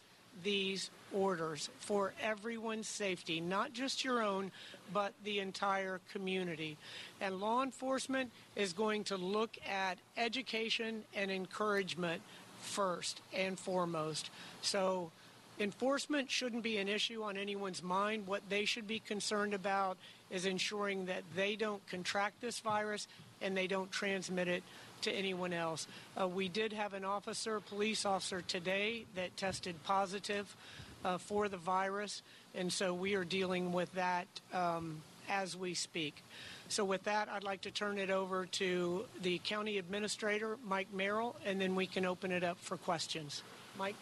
these 0.45 0.91
orders 1.13 1.71
for 1.81 2.13
everyone's 2.23 2.89
safety, 2.89 3.41
not 3.41 3.73
just 3.73 4.05
your 4.05 4.23
own, 4.23 4.51
but 4.93 5.15
the 5.25 5.39
entire 5.39 6.01
community. 6.13 6.77
And 7.21 7.41
law 7.41 7.63
enforcement 7.63 8.31
is 8.55 8.75
going 8.75 9.05
to 9.05 9.17
look 9.17 9.57
at 9.69 9.97
education 10.19 11.03
and 11.15 11.31
encouragement 11.31 12.21
first 12.61 13.23
and 13.35 13.59
foremost. 13.59 14.31
So 14.61 15.11
enforcement 15.59 16.31
shouldn't 16.31 16.63
be 16.63 16.77
an 16.77 16.89
issue 16.89 17.23
on 17.23 17.37
anyone's 17.37 17.83
mind. 17.83 18.27
What 18.27 18.43
they 18.49 18.65
should 18.65 18.87
be 18.87 18.99
concerned 19.01 19.55
about 19.55 19.97
is 20.33 20.47
ensuring 20.47 21.07
that 21.07 21.23
they 21.37 21.55
don't 21.55 21.87
contract 21.87 22.41
this 22.41 22.59
virus 22.61 23.07
and 23.41 23.57
they 23.57 23.67
don't 23.67 23.93
transmit 23.93 24.49
it 24.49 24.63
to 25.03 25.13
anyone 25.13 25.53
else. 25.53 25.87
Uh, 26.21 26.27
we 26.27 26.49
did 26.49 26.73
have 26.73 26.95
an 26.95 27.05
officer, 27.05 27.61
police 27.61 28.05
officer 28.07 28.41
today 28.43 29.05
that 29.15 29.37
tested 29.37 29.77
positive 29.85 30.57
uh, 31.05 31.19
for 31.19 31.49
the 31.49 31.57
virus, 31.57 32.23
and 32.55 32.73
so 32.73 32.95
we 32.95 33.15
are 33.15 33.25
dealing 33.25 33.73
with 33.73 33.93
that 33.95 34.27
um, 34.53 35.03
as 35.29 35.57
we 35.57 35.75
speak. 35.75 36.23
So 36.69 36.85
with 36.85 37.05
that, 37.05 37.29
I'd 37.29 37.45
like 37.45 37.63
to 37.63 37.71
turn 37.71 37.99
it 37.99 38.11
over 38.11 38.47
to 38.47 39.05
the 39.21 39.39
county 39.45 39.79
administrator, 39.79 40.57
Mike 40.67 40.89
Merrill, 40.95 41.37
and 41.45 41.61
then 41.61 41.75
we 41.75 41.87
can 41.87 42.07
open 42.07 42.33
it 42.33 42.45
up 42.45 42.59
for 42.61 42.77
questions. 42.77 43.43
Mike? 43.77 43.97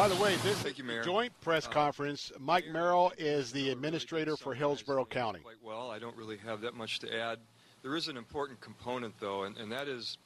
By 0.00 0.08
the 0.08 0.16
way, 0.16 0.34
this 0.36 0.56
Thank 0.62 0.78
you, 0.78 1.02
joint 1.02 1.38
press 1.42 1.66
Uh, 1.66 1.72
conference, 1.72 2.32
Mike 2.38 2.66
Merrill 2.68 3.12
is 3.18 3.52
the 3.52 3.68
administrator 3.68 4.34
for 4.34 4.54
Hillsborough 4.54 5.04
County. 5.04 5.40
Quite 5.40 5.62
well. 5.62 5.90
I 5.90 5.98
don't 5.98 6.16
really 6.16 6.38
have 6.38 6.62
that 6.62 6.72
much 6.72 7.00
to 7.00 7.14
add. 7.14 7.38
There 7.82 7.94
is 7.94 8.08
an 8.08 8.16
important 8.16 8.62
component, 8.62 9.12
though, 9.20 9.42
and, 9.42 9.58
and 9.58 9.70
that 9.70 9.88
is 9.88 10.16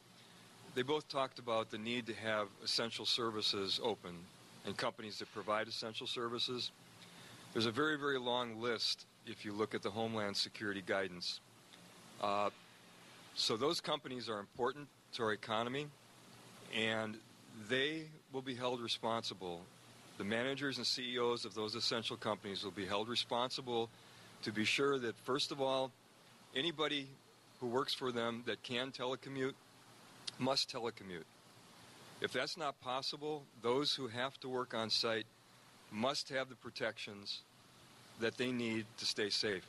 they 0.77 0.83
both 0.83 1.09
talked 1.09 1.41
about 1.41 1.73
the 1.73 1.79
need 1.79 2.07
to 2.07 2.15
have 2.15 2.47
essential 2.63 3.05
services 3.05 3.81
open 3.83 4.15
and 4.65 4.77
companies 4.77 5.19
that 5.19 5.35
provide 5.35 5.67
essential 5.67 6.07
services. 6.07 6.71
There's 7.53 7.67
a 7.67 7.73
very, 7.73 7.99
very 7.99 8.21
long 8.21 8.61
list 8.61 9.07
if 9.27 9.45
you 9.45 9.53
look 9.53 9.75
at 9.75 9.83
the 9.83 9.91
Homeland 9.91 10.37
Security 10.37 10.85
guidance. 10.87 11.41
Uh, 12.21 12.51
so 13.35 13.57
those 13.57 13.81
companies 13.81 14.29
are 14.29 14.39
important 14.39 14.87
to 15.15 15.25
our 15.25 15.33
economy, 15.33 15.89
and 16.73 17.19
they 17.69 18.05
will 18.33 18.43
be 18.43 18.55
held 18.55 18.81
responsible. 18.81 19.63
The 20.19 20.25
managers 20.25 20.79
and 20.79 20.87
CEOs 20.87 21.45
of 21.45 21.55
those 21.55 21.75
essential 21.75 22.17
companies 22.17 22.65
will 22.65 22.71
be 22.71 22.87
held 22.87 23.09
responsible 23.09 23.91
to 24.43 24.53
be 24.53 24.65
sure 24.65 24.99
that, 24.99 25.17
first 25.25 25.51
of 25.51 25.61
all, 25.61 25.91
anybody 26.55 27.09
who 27.61 27.67
works 27.67 27.95
for 27.95 28.13
them 28.13 28.43
that 28.47 28.63
can 28.63 28.91
telecommute 28.91 29.55
must 30.39 30.73
telecommute. 30.73 31.25
If 32.21 32.33
that's 32.33 32.57
not 32.57 32.81
possible, 32.81 33.43
those 33.63 33.95
who 33.95 34.09
have 34.09 34.39
to 34.41 34.49
work 34.49 34.75
on 34.75 34.91
site 34.91 35.27
must 35.91 36.29
have 36.31 36.49
the 36.49 36.57
protections 36.57 37.41
that 38.21 38.37
they 38.37 38.53
need 38.53 38.87
to 38.99 39.05
stay 39.05 39.31
safe. 39.31 39.67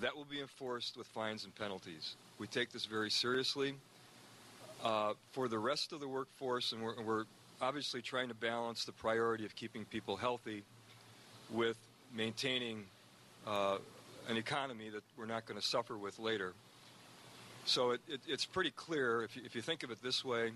That 0.00 0.16
will 0.16 0.24
be 0.24 0.40
enforced 0.40 0.96
with 0.96 1.06
fines 1.08 1.44
and 1.44 1.54
penalties. 1.54 2.16
We 2.38 2.46
take 2.46 2.72
this 2.72 2.86
very 2.86 3.10
seriously. 3.10 3.74
Uh, 4.84 5.14
for 5.32 5.48
the 5.48 5.58
rest 5.58 5.94
of 5.94 6.00
the 6.00 6.06
workforce, 6.06 6.72
and 6.72 6.82
we're, 6.82 7.02
we're 7.02 7.24
obviously 7.62 8.02
trying 8.02 8.28
to 8.28 8.34
balance 8.34 8.84
the 8.84 8.92
priority 8.92 9.46
of 9.46 9.56
keeping 9.56 9.86
people 9.86 10.14
healthy 10.14 10.62
with 11.50 11.78
maintaining 12.14 12.84
uh, 13.46 13.78
an 14.28 14.36
economy 14.36 14.90
that 14.90 15.02
we're 15.16 15.24
not 15.24 15.46
going 15.46 15.58
to 15.58 15.66
suffer 15.66 15.96
with 15.96 16.18
later. 16.18 16.52
So 17.64 17.92
it, 17.92 18.02
it, 18.06 18.20
it's 18.28 18.44
pretty 18.44 18.72
clear 18.72 19.22
if 19.22 19.34
you, 19.36 19.42
if 19.46 19.54
you 19.54 19.62
think 19.62 19.84
of 19.84 19.90
it 19.90 20.02
this 20.02 20.22
way, 20.22 20.50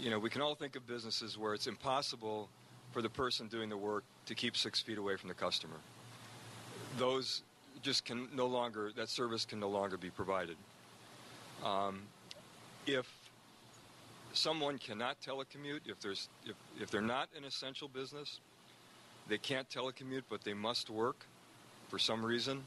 you 0.00 0.08
know, 0.08 0.18
we 0.18 0.30
can 0.30 0.40
all 0.40 0.54
think 0.54 0.74
of 0.74 0.86
businesses 0.86 1.36
where 1.36 1.52
it's 1.52 1.66
impossible 1.66 2.48
for 2.92 3.02
the 3.02 3.10
person 3.10 3.46
doing 3.46 3.68
the 3.68 3.76
work 3.76 4.04
to 4.24 4.34
keep 4.34 4.56
six 4.56 4.80
feet 4.80 4.96
away 4.96 5.16
from 5.16 5.28
the 5.28 5.34
customer. 5.34 5.76
Those 6.96 7.42
just 7.82 8.06
can 8.06 8.28
no 8.34 8.46
longer, 8.46 8.90
that 8.96 9.10
service 9.10 9.44
can 9.44 9.60
no 9.60 9.68
longer 9.68 9.98
be 9.98 10.08
provided. 10.08 10.56
Um, 11.62 12.00
if 12.86 13.06
someone 14.32 14.78
cannot 14.78 15.20
telecommute, 15.20 15.80
if, 15.86 16.00
there's, 16.00 16.28
if, 16.44 16.54
if 16.80 16.90
they're 16.90 17.00
not 17.00 17.28
an 17.36 17.44
essential 17.44 17.88
business, 17.88 18.40
they 19.28 19.38
can't 19.38 19.68
telecommute, 19.68 20.24
but 20.28 20.42
they 20.42 20.54
must 20.54 20.90
work 20.90 21.26
for 21.88 21.98
some 21.98 22.24
reason. 22.24 22.62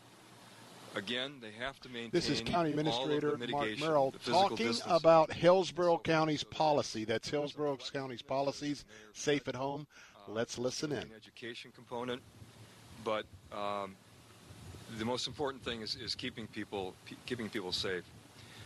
Again, 0.95 1.33
they 1.41 1.51
have 1.59 1.79
to 1.81 1.89
maintain. 1.89 2.11
This 2.11 2.29
is 2.29 2.39
County 2.39 2.73
all 2.73 2.79
of 2.79 2.85
the 2.85 3.15
Administrator 3.17 3.37
Mark 3.49 3.79
Merrill 3.79 4.13
talking 4.25 4.67
distance. 4.67 4.83
about 4.89 5.33
Hillsborough 5.33 5.97
County's 5.97 6.43
policy. 6.43 7.03
That's 7.03 7.29
Hillsborough 7.29 7.77
County's 7.91 8.21
policies, 8.21 8.85
safe 9.13 9.49
at 9.49 9.55
home. 9.55 9.87
Let's 10.27 10.57
listen 10.57 10.93
in. 10.93 11.05
education 11.15 11.71
component, 11.75 12.21
but 13.03 13.25
um, 13.51 13.95
the 14.97 15.05
most 15.05 15.27
important 15.27 15.63
thing 15.63 15.81
is, 15.81 15.95
is 15.95 16.15
keeping 16.15 16.47
people 16.47 16.93
keeping 17.25 17.49
people 17.49 17.73
safe. 17.73 18.03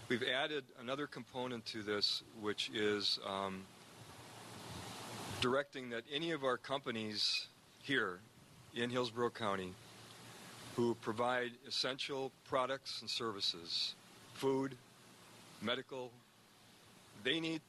We've 0.10 0.24
added 0.24 0.64
another 0.82 1.06
component 1.06 1.68
to 1.68 1.84
this, 1.84 2.24
which 2.42 2.72
is 2.74 3.20
um, 3.28 3.62
directing 5.40 5.92
that 5.92 6.04
any 6.12 6.32
of 6.32 6.44
our 6.44 6.58
companies 6.58 7.46
here 7.84 8.20
in 8.74 8.90
Hillsborough 8.90 9.30
County 9.30 9.72
who 10.76 10.96
provide 10.96 11.52
essential 11.68 12.32
products 12.44 13.02
and 13.02 13.10
services, 13.10 13.94
food, 14.34 14.76
medical, 15.62 16.10
they 17.24 17.40
need 17.40 17.62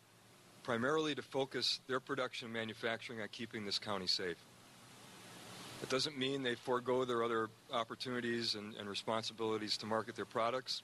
primarily 0.62 1.14
to 1.14 1.22
focus 1.22 1.80
their 1.88 2.00
production 2.00 2.46
and 2.46 2.54
manufacturing 2.54 3.20
on 3.20 3.28
keeping 3.30 3.66
this 3.66 3.78
county 3.78 4.06
safe. 4.06 4.38
It 5.82 5.90
doesn't 5.90 6.16
mean 6.16 6.42
they 6.42 6.54
forego 6.54 7.04
their 7.04 7.22
other 7.22 7.50
opportunities 7.70 8.54
and, 8.54 8.74
and 8.76 8.88
responsibilities 8.88 9.76
to 9.78 9.86
market 9.86 10.16
their 10.16 10.24
products, 10.24 10.82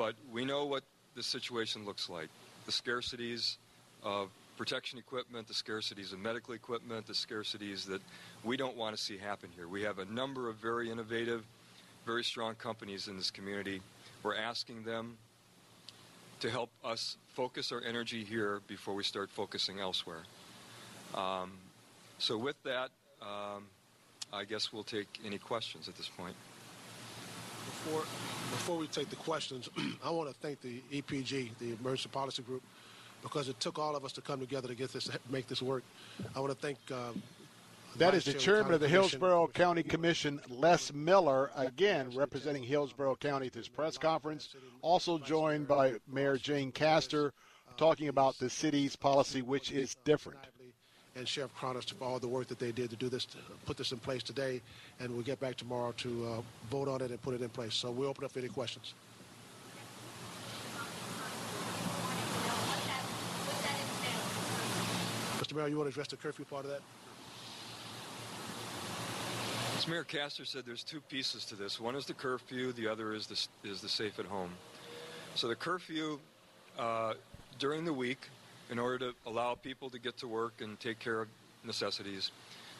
but 0.00 0.14
we 0.32 0.46
know 0.46 0.64
what 0.64 0.82
the 1.14 1.22
situation 1.22 1.84
looks 1.84 2.08
like. 2.08 2.28
The 2.64 2.72
scarcities 2.72 3.58
of 4.02 4.30
protection 4.56 4.98
equipment, 4.98 5.46
the 5.46 5.52
scarcities 5.52 6.14
of 6.14 6.20
medical 6.20 6.54
equipment, 6.54 7.06
the 7.06 7.12
scarcities 7.12 7.84
that 7.84 8.00
we 8.42 8.56
don't 8.56 8.78
want 8.78 8.96
to 8.96 9.02
see 9.02 9.18
happen 9.18 9.50
here. 9.54 9.68
We 9.68 9.82
have 9.82 9.98
a 9.98 10.06
number 10.06 10.48
of 10.48 10.56
very 10.56 10.90
innovative, 10.90 11.44
very 12.06 12.24
strong 12.24 12.54
companies 12.54 13.08
in 13.08 13.18
this 13.18 13.30
community. 13.30 13.82
We're 14.22 14.36
asking 14.36 14.84
them 14.84 15.18
to 16.40 16.48
help 16.48 16.70
us 16.82 17.18
focus 17.34 17.70
our 17.70 17.82
energy 17.82 18.24
here 18.24 18.62
before 18.68 18.94
we 18.94 19.04
start 19.04 19.28
focusing 19.28 19.80
elsewhere. 19.80 20.22
Um, 21.14 21.52
so, 22.16 22.38
with 22.38 22.56
that, 22.62 22.88
um, 23.20 23.66
I 24.32 24.44
guess 24.44 24.72
we'll 24.72 24.82
take 24.82 25.20
any 25.26 25.36
questions 25.36 25.90
at 25.90 25.96
this 25.98 26.08
point. 26.08 26.36
Before, 27.70 28.00
before 28.50 28.76
we 28.78 28.88
take 28.88 29.10
the 29.10 29.16
questions, 29.16 29.68
I 30.04 30.10
want 30.10 30.28
to 30.28 30.34
thank 30.34 30.60
the 30.60 30.82
EPG, 30.92 31.50
the 31.60 31.72
Emergency 31.80 32.08
Policy 32.10 32.42
Group, 32.42 32.62
because 33.22 33.48
it 33.48 33.60
took 33.60 33.78
all 33.78 33.94
of 33.94 34.04
us 34.04 34.10
to 34.12 34.20
come 34.20 34.40
together 34.40 34.66
to 34.66 34.74
get 34.74 34.92
this, 34.92 35.08
make 35.30 35.46
this 35.46 35.62
work. 35.62 35.84
I 36.34 36.40
want 36.40 36.52
to 36.52 36.58
thank. 36.58 36.78
Um, 36.90 37.22
That 37.96 38.14
is 38.14 38.24
the 38.24 38.34
chairman 38.34 38.74
of 38.74 38.80
the 38.80 38.88
Hillsborough 38.88 39.48
County 39.48 39.82
Commission, 39.84 40.40
Les 40.48 40.92
Miller, 40.92 41.50
again 41.56 42.10
representing 42.14 42.62
Hillsborough 42.64 43.16
County 43.16 43.46
at 43.46 43.52
this 43.52 43.68
press 43.68 43.96
conference. 43.98 44.48
Also 44.82 45.18
joined 45.18 45.68
by 45.68 45.94
Mayor 46.08 46.36
Jane 46.36 46.72
Castor, 46.72 47.32
talking 47.76 48.08
about 48.08 48.36
the 48.38 48.50
city's 48.50 48.96
policy, 48.96 49.42
which 49.42 49.70
is 49.70 49.94
different. 50.04 50.38
And 51.16 51.26
Sheriff 51.26 51.50
Chronister 51.58 51.94
for 51.94 52.04
all 52.04 52.18
the 52.18 52.28
work 52.28 52.46
that 52.48 52.58
they 52.58 52.72
did 52.72 52.90
to 52.90 52.96
do 52.96 53.08
this, 53.08 53.24
to 53.26 53.38
put 53.66 53.76
this 53.76 53.92
in 53.92 53.98
place 53.98 54.22
today, 54.22 54.60
and 55.00 55.12
we'll 55.12 55.22
get 55.22 55.40
back 55.40 55.56
tomorrow 55.56 55.92
to 55.98 56.26
uh, 56.26 56.42
vote 56.70 56.88
on 56.88 57.02
it 57.02 57.10
and 57.10 57.20
put 57.20 57.34
it 57.34 57.42
in 57.42 57.48
place. 57.48 57.74
So 57.74 57.90
we'll 57.90 58.08
open 58.08 58.24
up 58.24 58.32
for 58.32 58.38
any 58.38 58.48
questions. 58.48 58.94
Mr. 65.38 65.56
Mayor, 65.56 65.68
you 65.68 65.76
want 65.76 65.86
to 65.86 65.92
address 65.92 66.06
the 66.06 66.16
curfew 66.16 66.44
part 66.44 66.64
of 66.64 66.70
that? 66.70 66.80
As 69.76 69.88
Mayor 69.88 70.04
Castor 70.04 70.44
said, 70.44 70.64
there's 70.64 70.84
two 70.84 71.00
pieces 71.00 71.44
to 71.46 71.56
this. 71.56 71.80
One 71.80 71.96
is 71.96 72.06
the 72.06 72.14
curfew, 72.14 72.72
the 72.72 72.86
other 72.86 73.14
is 73.14 73.26
the, 73.26 73.68
is 73.68 73.80
the 73.80 73.88
safe 73.88 74.18
at 74.18 74.26
home. 74.26 74.50
So 75.34 75.48
the 75.48 75.56
curfew 75.56 76.20
uh, 76.78 77.14
during 77.58 77.84
the 77.84 77.92
week, 77.92 78.28
in 78.70 78.78
order 78.78 78.98
to 78.98 79.14
allow 79.26 79.54
people 79.54 79.90
to 79.90 79.98
get 79.98 80.16
to 80.18 80.28
work 80.28 80.54
and 80.60 80.78
take 80.80 80.98
care 80.98 81.20
of 81.20 81.28
necessities, 81.64 82.30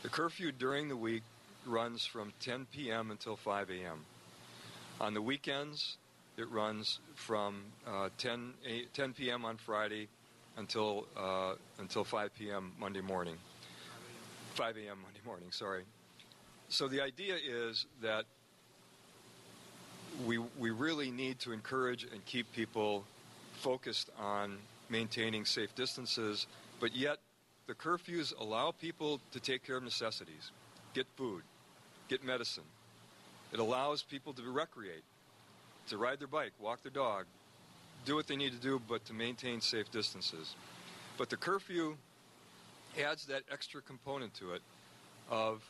the 0.02 0.08
curfew 0.08 0.52
during 0.52 0.88
the 0.88 0.96
week 0.96 1.22
runs 1.66 2.06
from 2.06 2.32
10 2.40 2.66
p.m. 2.72 3.10
until 3.10 3.36
5 3.36 3.70
a.m. 3.70 4.04
On 5.00 5.12
the 5.12 5.20
weekends, 5.20 5.96
it 6.36 6.48
runs 6.50 7.00
from 7.16 7.64
uh, 7.86 8.08
10, 8.18 8.54
a, 8.66 8.84
10 8.94 9.12
p.m. 9.12 9.44
on 9.44 9.56
Friday 9.56 10.08
until 10.56 11.06
uh, 11.16 11.54
until 11.78 12.04
5 12.04 12.34
p.m. 12.34 12.72
Monday 12.78 13.00
morning. 13.00 13.36
5 14.54 14.76
a.m. 14.76 14.98
Monday 15.02 15.20
morning, 15.24 15.48
sorry. 15.50 15.82
So 16.68 16.86
the 16.88 17.00
idea 17.00 17.34
is 17.34 17.86
that 18.02 18.24
we, 20.26 20.38
we 20.58 20.70
really 20.70 21.10
need 21.10 21.38
to 21.40 21.52
encourage 21.52 22.04
and 22.04 22.24
keep 22.26 22.52
people 22.52 23.04
focused 23.60 24.10
on 24.18 24.58
maintaining 24.90 25.44
safe 25.44 25.74
distances, 25.74 26.46
but 26.80 26.94
yet 26.94 27.18
the 27.66 27.74
curfews 27.74 28.32
allow 28.38 28.72
people 28.72 29.20
to 29.32 29.40
take 29.40 29.64
care 29.64 29.76
of 29.76 29.84
necessities, 29.84 30.50
get 30.94 31.06
food, 31.16 31.42
get 32.08 32.24
medicine. 32.24 32.64
It 33.52 33.58
allows 33.58 34.02
people 34.02 34.32
to 34.34 34.42
recreate, 34.42 35.04
to 35.88 35.96
ride 35.96 36.18
their 36.18 36.28
bike, 36.28 36.52
walk 36.60 36.82
their 36.82 36.92
dog, 36.92 37.26
do 38.04 38.14
what 38.14 38.26
they 38.26 38.36
need 38.36 38.52
to 38.52 38.58
do, 38.58 38.80
but 38.88 39.04
to 39.06 39.12
maintain 39.12 39.60
safe 39.60 39.90
distances. 39.90 40.54
But 41.18 41.30
the 41.30 41.36
curfew 41.36 41.96
adds 43.00 43.26
that 43.26 43.42
extra 43.52 43.82
component 43.82 44.34
to 44.34 44.52
it 44.54 44.62
of 45.30 45.62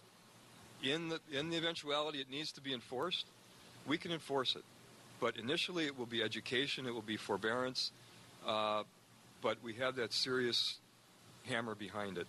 in 0.83 1.09
the 1.09 1.21
in 1.33 1.51
the 1.51 1.57
eventuality 1.57 2.21
it 2.21 2.31
needs 2.31 2.53
to 2.53 2.61
be 2.61 2.73
enforced, 2.73 3.27
we 3.87 3.99
can 3.99 4.13
enforce 4.13 4.57
it. 4.57 4.65
But 5.21 5.37
initially, 5.37 5.85
it 5.85 5.99
will 5.99 6.07
be 6.07 6.23
education, 6.23 6.87
it 6.87 6.95
will 6.95 7.03
be 7.03 7.19
forbearance, 7.19 7.93
uh, 8.47 8.85
but 9.43 9.57
we 9.63 9.75
have 9.75 9.97
that 9.97 10.13
serious 10.13 10.77
hammer 11.45 11.75
behind 11.75 12.19
it. 12.19 12.27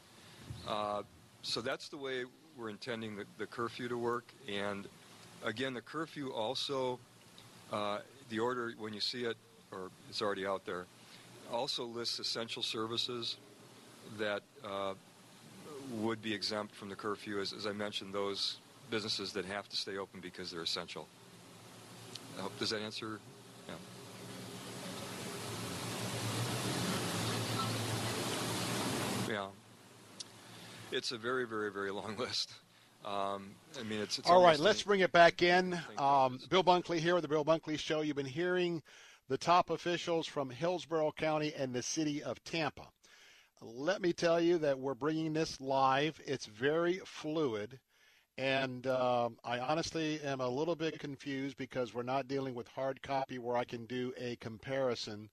Uh, 0.67 1.01
so 1.41 1.61
that's 1.61 1.89
the 1.89 1.97
way 1.97 2.25
we're 2.57 2.69
intending 2.69 3.15
the, 3.15 3.25
the 3.37 3.45
curfew 3.45 3.87
to 3.89 3.97
work. 3.97 4.25
And 4.47 4.87
again, 5.43 5.73
the 5.73 5.81
curfew 5.81 6.31
also, 6.31 6.99
uh, 7.71 7.99
the 8.29 8.39
order 8.39 8.73
when 8.77 8.93
you 8.93 9.01
see 9.01 9.25
it, 9.25 9.37
or 9.71 9.89
it's 10.09 10.21
already 10.21 10.45
out 10.45 10.65
there, 10.65 10.85
also 11.51 11.83
lists 11.83 12.19
essential 12.19 12.63
services 12.63 13.37
that 14.17 14.41
uh, 14.63 14.93
would 15.99 16.21
be 16.21 16.33
exempt 16.33 16.75
from 16.75 16.89
the 16.89 16.95
curfew, 16.95 17.39
as, 17.39 17.53
as 17.53 17.65
I 17.65 17.71
mentioned, 17.71 18.13
those 18.13 18.57
businesses 18.89 19.33
that 19.33 19.45
have 19.45 19.67
to 19.69 19.75
stay 19.75 19.97
open 19.97 20.19
because 20.21 20.51
they're 20.51 20.61
essential. 20.61 21.07
Does 22.59 22.69
that 22.71 22.81
answer? 22.81 23.19
Yeah. 23.67 23.75
Yeah. 29.29 29.47
It's 30.91 31.11
a 31.11 31.17
very, 31.17 31.47
very, 31.47 31.71
very 31.71 31.91
long 31.91 32.17
list. 32.19 32.53
Um, 33.05 33.55
I 33.79 33.83
mean, 33.83 33.99
it's, 33.99 34.19
it's 34.19 34.29
all 34.29 34.43
right. 34.43 34.59
Let's 34.59 34.83
bring 34.83 34.99
it 34.99 35.11
back 35.11 35.41
in. 35.41 35.79
Um, 35.97 36.39
Bill 36.49 36.63
Bunkley 36.63 36.99
here 36.99 37.15
with 37.15 37.23
the 37.23 37.27
Bill 37.27 37.45
Bunkley 37.45 37.79
Show. 37.79 38.01
You've 38.01 38.17
been 38.17 38.25
hearing 38.25 38.83
the 39.27 39.37
top 39.37 39.69
officials 39.69 40.27
from 40.27 40.49
Hillsborough 40.49 41.13
County 41.17 41.53
and 41.57 41.73
the 41.73 41.81
city 41.81 42.21
of 42.21 42.43
Tampa. 42.43 42.87
Let 43.61 44.01
me 44.01 44.11
tell 44.11 44.41
you 44.41 44.57
that 44.59 44.77
we're 44.77 44.93
bringing 44.93 45.33
this 45.33 45.59
live. 45.61 46.19
It's 46.25 46.45
very 46.45 46.99
fluid. 47.05 47.79
And 48.37 48.85
um, 48.87 49.37
I 49.43 49.59
honestly 49.59 50.19
am 50.21 50.41
a 50.41 50.49
little 50.49 50.75
bit 50.75 50.99
confused 50.99 51.57
because 51.57 51.93
we're 51.93 52.03
not 52.03 52.27
dealing 52.27 52.53
with 52.53 52.67
hard 52.67 53.01
copy 53.01 53.39
where 53.39 53.55
I 53.55 53.63
can 53.63 53.85
do 53.85 54.13
a 54.17 54.35
comparison 54.37 55.29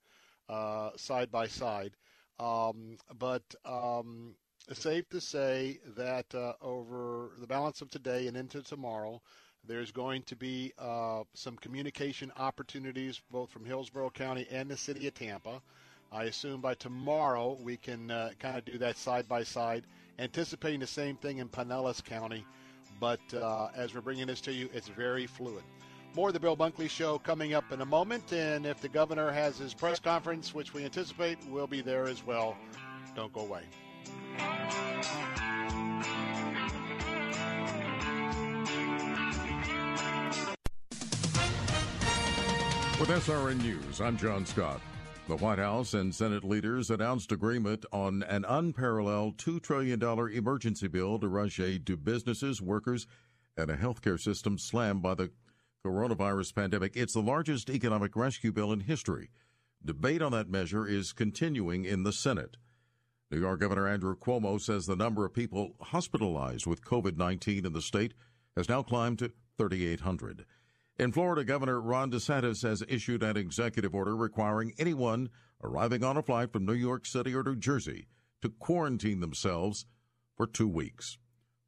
uh, 0.48 0.90
side 0.97 1.30
by 1.30 1.47
side. 1.48 1.93
Um, 2.39 2.98
but 3.18 3.43
um, 3.64 4.35
safe 4.74 5.08
to 5.10 5.20
say 5.20 5.78
that 5.96 6.34
uh, 6.34 6.52
over 6.60 7.30
the 7.38 7.46
balance 7.46 7.80
of 7.80 7.90
today 7.90 8.26
and 8.26 8.36
into 8.36 8.62
tomorrow, 8.62 9.20
there's 9.66 9.90
going 9.90 10.22
to 10.22 10.36
be 10.36 10.72
uh, 10.78 11.22
some 11.34 11.56
communication 11.56 12.32
opportunities 12.36 13.20
both 13.30 13.50
from 13.50 13.64
Hillsborough 13.64 14.10
County 14.10 14.46
and 14.50 14.70
the 14.70 14.76
city 14.76 15.06
of 15.06 15.14
Tampa. 15.14 15.60
I 16.10 16.24
assume 16.24 16.60
by 16.60 16.74
tomorrow 16.74 17.58
we 17.62 17.76
can 17.76 18.10
uh, 18.10 18.30
kind 18.38 18.56
of 18.56 18.64
do 18.64 18.78
that 18.78 18.96
side 18.96 19.28
by 19.28 19.42
side, 19.42 19.84
anticipating 20.18 20.80
the 20.80 20.86
same 20.86 21.16
thing 21.16 21.38
in 21.38 21.48
Pinellas 21.48 22.02
County. 22.02 22.44
But 22.98 23.20
uh, 23.34 23.68
as 23.76 23.94
we're 23.94 24.00
bringing 24.00 24.26
this 24.26 24.40
to 24.42 24.52
you, 24.52 24.68
it's 24.72 24.88
very 24.88 25.26
fluid. 25.26 25.62
More 26.14 26.28
of 26.28 26.34
the 26.34 26.40
Bill 26.40 26.56
Bunkley 26.56 26.88
Show 26.88 27.18
coming 27.18 27.54
up 27.54 27.70
in 27.70 27.82
a 27.82 27.86
moment. 27.86 28.32
And 28.32 28.66
if 28.66 28.80
the 28.80 28.88
governor 28.88 29.30
has 29.30 29.58
his 29.58 29.74
press 29.74 30.00
conference, 30.00 30.54
which 30.54 30.72
we 30.72 30.84
anticipate, 30.84 31.38
we'll 31.48 31.66
be 31.66 31.82
there 31.82 32.06
as 32.06 32.24
well. 32.24 32.56
Don't 33.14 33.32
go 33.32 33.42
away. 33.42 33.62
With 43.01 43.10
SRN 43.10 43.62
News, 43.62 44.01
I'm 44.01 44.16
John 44.16 44.44
Scott. 44.44 44.81
The 45.28 45.36
White 45.36 45.60
House 45.60 45.94
and 45.94 46.12
Senate 46.12 46.43
leaders 46.43 46.90
announced 46.90 47.31
agreement 47.31 47.86
on 47.93 48.24
an 48.24 48.44
unparalleled 48.44 49.36
$2 49.36 49.62
trillion 49.62 50.02
emergency 50.02 50.89
bill 50.89 51.19
to 51.20 51.28
rush 51.28 51.60
aid 51.60 51.86
to 51.86 51.97
businesses, 51.97 52.60
workers, 52.60 53.06
and 53.56 53.70
a 53.70 53.77
healthcare 53.77 54.19
system 54.19 54.59
slammed 54.59 55.02
by 55.02 55.15
the 55.15 55.31
coronavirus 55.86 56.55
pandemic. 56.55 56.97
It's 56.97 57.15
the 57.15 57.20
largest 57.20 57.70
economic 57.70 58.16
rescue 58.16 58.51
bill 58.51 58.73
in 58.73 58.81
history. 58.81 59.31
Debate 59.85 60.20
on 60.20 60.32
that 60.32 60.51
measure 60.51 60.86
is 60.86 61.12
continuing 61.12 61.85
in 61.85 62.02
the 62.02 62.12
Senate. 62.12 62.56
New 63.30 63.40
York 63.40 63.60
Governor 63.60 63.86
Andrew 63.86 64.16
Cuomo 64.16 64.59
says 64.59 64.86
the 64.86 64.96
number 64.96 65.26
of 65.26 65.34
people 65.34 65.74
hospitalized 65.80 66.66
with 66.66 66.82
COVID 66.82 67.18
19 67.18 67.66
in 67.66 67.72
the 67.74 67.82
state 67.82 68.14
has 68.56 68.70
now 68.70 68.82
climbed 68.82 69.18
to 69.18 69.32
3,800. 69.59 70.46
In 70.98 71.12
Florida, 71.12 71.44
Governor 71.44 71.80
Ron 71.80 72.10
DeSantis 72.10 72.62
has 72.62 72.82
issued 72.88 73.22
an 73.22 73.36
executive 73.36 73.94
order 73.94 74.16
requiring 74.16 74.72
anyone 74.78 75.28
arriving 75.62 76.02
on 76.02 76.16
a 76.16 76.22
flight 76.22 76.52
from 76.52 76.64
New 76.64 76.72
York 76.72 77.05
City 77.05 77.34
or 77.34 77.42
New 77.42 77.56
Jersey 77.56 78.06
to 78.40 78.48
quarantine 78.48 79.20
themselves 79.20 79.84
for 80.34 80.46
two 80.46 80.68
weeks. 80.68 81.18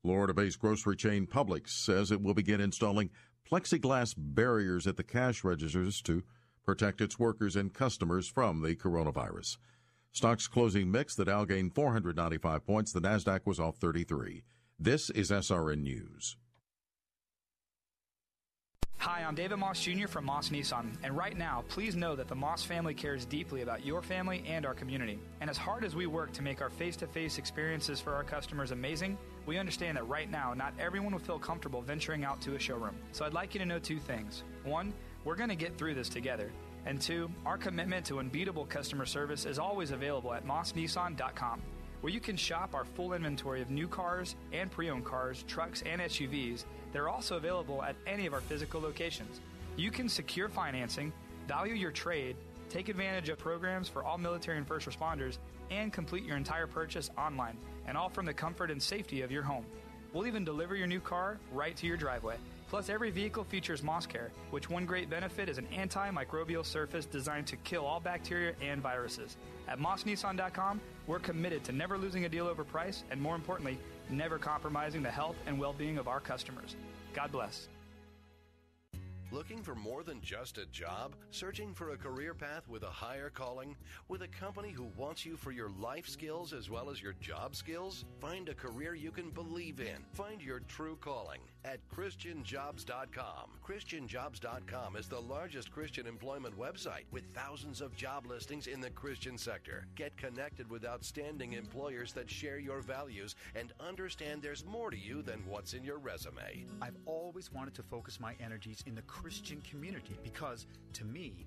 Florida 0.03 0.32
based 0.32 0.59
grocery 0.61 0.97
chain 0.97 1.27
Publix 1.27 1.69
says 1.69 2.11
it 2.11 2.23
will 2.23 2.32
begin 2.32 2.61
installing 2.61 3.11
plexiglass 3.49 4.15
barriers 4.16 4.87
at 4.87 4.97
the 4.97 5.03
cash 5.03 5.45
registers 5.45 6.01
to 6.03 6.23
protect 6.65 7.03
its 7.03 7.19
workers 7.19 7.55
and 7.55 7.74
customers 7.74 8.28
from 8.28 8.62
the 8.62 8.74
coronavirus. 8.74 9.59
Stocks 10.12 10.49
closing 10.49 10.91
mixed. 10.91 11.16
The 11.16 11.24
Dow 11.24 11.45
gained 11.45 11.74
495 11.74 12.66
points. 12.66 12.93
The 12.93 13.01
Nasdaq 13.01 13.41
was 13.47 13.61
off 13.61 13.77
33. 13.77 14.43
This 14.78 15.09
is 15.11 15.31
SRN 15.31 15.82
News. 15.82 16.37
Hi, 18.99 19.24
I'm 19.27 19.35
David 19.35 19.57
Moss 19.57 19.81
Jr. 19.81 20.09
from 20.09 20.27
Moss 20.27 20.51
Nissan, 20.51 20.95
and 21.03 21.16
right 21.16 21.35
now, 21.35 21.65
please 21.69 21.97
know 21.97 22.15
that 22.15 22.28
the 22.28 22.35
Moss 22.35 22.62
family 22.62 22.93
cares 22.93 23.24
deeply 23.24 23.62
about 23.62 23.87
your 23.87 24.03
family 24.03 24.45
and 24.47 24.66
our 24.66 24.74
community. 24.74 25.19
And 25.41 25.49
as 25.49 25.57
hard 25.57 25.85
as 25.85 25.97
we 25.97 26.07
work 26.07 26.32
to 26.32 26.43
make 26.43 26.61
our 26.61 26.69
face 26.69 26.97
to 26.97 27.07
face 27.07 27.39
experiences 27.39 27.99
for 27.99 28.15
our 28.15 28.24
customers 28.24 28.73
amazing, 28.73 29.16
we 29.47 29.57
understand 29.57 29.97
that 29.97 30.07
right 30.07 30.31
now, 30.31 30.53
not 30.53 30.74
everyone 30.78 31.12
will 31.12 31.19
feel 31.19 31.39
comfortable 31.39 31.81
venturing 31.81 32.24
out 32.24 32.43
to 32.43 32.57
a 32.57 32.59
showroom. 32.59 32.95
So 33.12 33.24
I'd 33.24 33.32
like 33.32 33.55
you 33.55 33.61
to 33.61 33.66
know 33.66 33.78
two 33.78 33.99
things. 33.99 34.43
One, 34.65 34.93
we're 35.24 35.37
going 35.37 35.49
to 35.49 35.57
get 35.57 35.78
through 35.78 35.95
this 35.95 36.11
together. 36.11 36.51
And 36.86 37.01
two, 37.01 37.31
our 37.44 37.59
commitment 37.59 38.07
to 38.07 38.19
unbeatable 38.19 38.66
customer 38.66 39.07
service 39.07 39.44
is 39.44 39.59
always 39.59 39.90
available 39.90 40.32
at 40.32 40.47
mossnissan.com, 40.47 41.61
where 42.01 42.12
you 42.12 42.20
can 42.20 42.36
shop 42.36 42.74
our 42.74 42.85
full 42.85 43.12
inventory 43.12 43.61
of 43.61 43.70
new 43.70 43.86
cars 43.86 44.36
and 44.52 44.70
pre 44.70 44.90
owned 44.90 45.05
cars, 45.05 45.44
trucks, 45.47 45.82
and 45.82 46.01
SUVs 46.01 46.65
they're 46.93 47.09
also 47.09 47.36
available 47.36 47.82
at 47.82 47.97
any 48.07 48.27
of 48.27 48.35
our 48.35 48.40
physical 48.40 48.81
locations. 48.81 49.40
You 49.77 49.90
can 49.90 50.09
secure 50.09 50.48
financing, 50.48 51.12
value 51.47 51.74
your 51.74 51.93
trade, 51.93 52.36
take 52.69 52.89
advantage 52.89 53.28
of 53.28 53.39
programs 53.39 53.89
for 53.89 54.05
all 54.05 54.19
military 54.19 54.59
and 54.59 54.66
first 54.66 54.89
responders, 54.89 55.39
and 55.70 55.93
complete 55.93 56.24
your 56.24 56.36
entire 56.36 56.66
purchase 56.66 57.11
online, 57.16 57.57
and 57.86 57.97
all 57.97 58.09
from 58.09 58.27
the 58.27 58.35
comfort 58.35 58.70
and 58.70 58.82
safety 58.82 59.23
of 59.23 59.31
your 59.31 59.43
home. 59.43 59.65
We'll 60.12 60.27
even 60.27 60.45
deliver 60.45 60.74
your 60.74 60.87
new 60.87 61.01
car 61.01 61.39
right 61.53 61.77
to 61.77 61.87
your 61.87 61.97
driveway. 61.97 62.37
Plus, 62.69 62.89
every 62.89 63.11
vehicle 63.11 63.45
features 63.45 63.81
MossCare, 63.81 64.28
which 64.51 64.70
one 64.70 64.87
great 64.87 65.11
benefit 65.11 65.49
is 65.49 65.59
an 65.59 65.66
antimicrobial 65.74 66.65
surface 66.65 67.05
designed 67.05 67.49
to 67.49 67.57
kill 67.57 67.85
all 67.85 67.99
bacteria 67.99 68.55
and 68.61 68.81
viruses. 68.81 69.37
At 69.66 69.81
MossNissan.com, 69.81 70.81
we're 71.07 71.19
committed 71.19 71.65
to 71.65 71.73
never 71.73 71.99
losing 71.99 72.27
a 72.27 72.28
deal 72.28 72.47
over 72.47 72.62
price, 72.62 73.03
and 73.11 73.20
more 73.20 73.35
importantly, 73.35 73.78
never 74.09 74.39
compromising 74.39 75.03
the 75.03 75.11
health 75.11 75.37
and 75.47 75.59
well 75.59 75.73
being 75.73 75.99
of 75.99 76.07
our 76.07 76.20
customers. 76.20 76.77
God 77.12 77.32
bless. 77.32 77.69
Looking 79.32 79.62
for 79.62 79.77
more 79.77 80.02
than 80.02 80.20
just 80.20 80.59
a 80.59 80.66
job? 80.66 81.15
Searching 81.31 81.73
for 81.73 81.90
a 81.90 81.97
career 81.97 82.35
path 82.35 82.66
with 82.69 82.82
a 82.82 82.90
higher 82.90 83.31
calling? 83.31 83.77
With 84.09 84.23
a 84.23 84.28
company 84.28 84.73
who 84.73 84.90
wants 84.97 85.24
you 85.24 85.36
for 85.36 85.52
your 85.52 85.70
life 85.70 86.09
skills 86.09 86.52
as 86.52 86.69
well 86.69 86.90
as 86.90 87.01
your 87.01 87.12
job 87.20 87.55
skills? 87.55 88.05
Find 88.20 88.48
a 88.48 88.55
career 88.55 88.97
you 88.97 89.12
can 89.12 89.31
believe 89.31 89.78
in. 89.78 90.05
Find 90.15 90.43
your 90.43 90.61
true 90.61 90.97
calling 91.01 91.43
at 91.65 91.78
ChristianJobs.com. 91.89 93.51
ChristianJobs.com 93.66 94.97
is 94.97 95.09
the 95.09 95.20
largest 95.20 95.70
Christian 95.70 96.07
employment 96.07 96.59
website 96.59 97.05
with 97.11 97.24
thousands 97.35 97.81
of 97.81 97.95
job 97.95 98.27
listings 98.27 98.66
in 98.66 98.81
the 98.81 98.91
Christian 98.91 99.37
sector. 99.37 99.87
Get 99.95 100.16
connected 100.16 100.69
with 100.70 100.85
outstanding 100.85 101.53
employers 101.53 102.12
that 102.12 102.31
share 102.31 102.59
your 102.59 102.81
values 102.81 103.37
and 103.55 103.73
understand 103.81 104.43
there's 104.43 104.65
more 104.65 104.91
to 104.91 104.99
you 104.99 105.23
than 105.23 105.45
what's 105.47 105.74
in 105.74 105.85
your 105.85 105.99
resume. 105.99 106.65
I've 106.81 106.97
always 107.07 107.53
wanted 107.53 107.74
to 107.74 107.82
focus 107.82 108.20
my 108.20 108.35
energies 108.41 108.82
in 108.87 108.95
the 108.95 109.03
Christian 109.03 109.61
community 109.62 110.16
because, 110.23 110.66
to 110.95 111.05
me, 111.05 111.47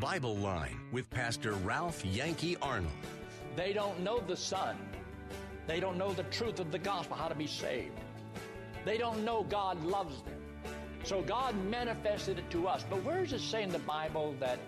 Bible 0.00 0.36
Line 0.36 0.78
with 0.92 1.10
Pastor 1.10 1.54
Ralph 1.54 2.04
Yankee 2.04 2.56
Arnold. 2.62 2.92
They 3.56 3.72
don't 3.72 3.98
know 4.00 4.20
the 4.20 4.36
Son. 4.36 4.76
They 5.66 5.80
don't 5.80 5.98
know 5.98 6.12
the 6.12 6.22
truth 6.24 6.60
of 6.60 6.70
the 6.70 6.78
gospel, 6.78 7.16
how 7.16 7.26
to 7.26 7.34
be 7.34 7.48
saved. 7.48 7.98
They 8.84 8.96
don't 8.96 9.24
know 9.24 9.42
God 9.42 9.84
loves 9.84 10.22
them. 10.22 10.34
So 11.02 11.20
God 11.22 11.56
manifested 11.64 12.38
it 12.38 12.48
to 12.50 12.68
us. 12.68 12.84
But 12.88 13.02
where 13.02 13.24
does 13.24 13.32
it 13.32 13.40
say 13.40 13.64
in 13.64 13.70
the 13.70 13.80
Bible 13.80 14.36
that 14.38 14.60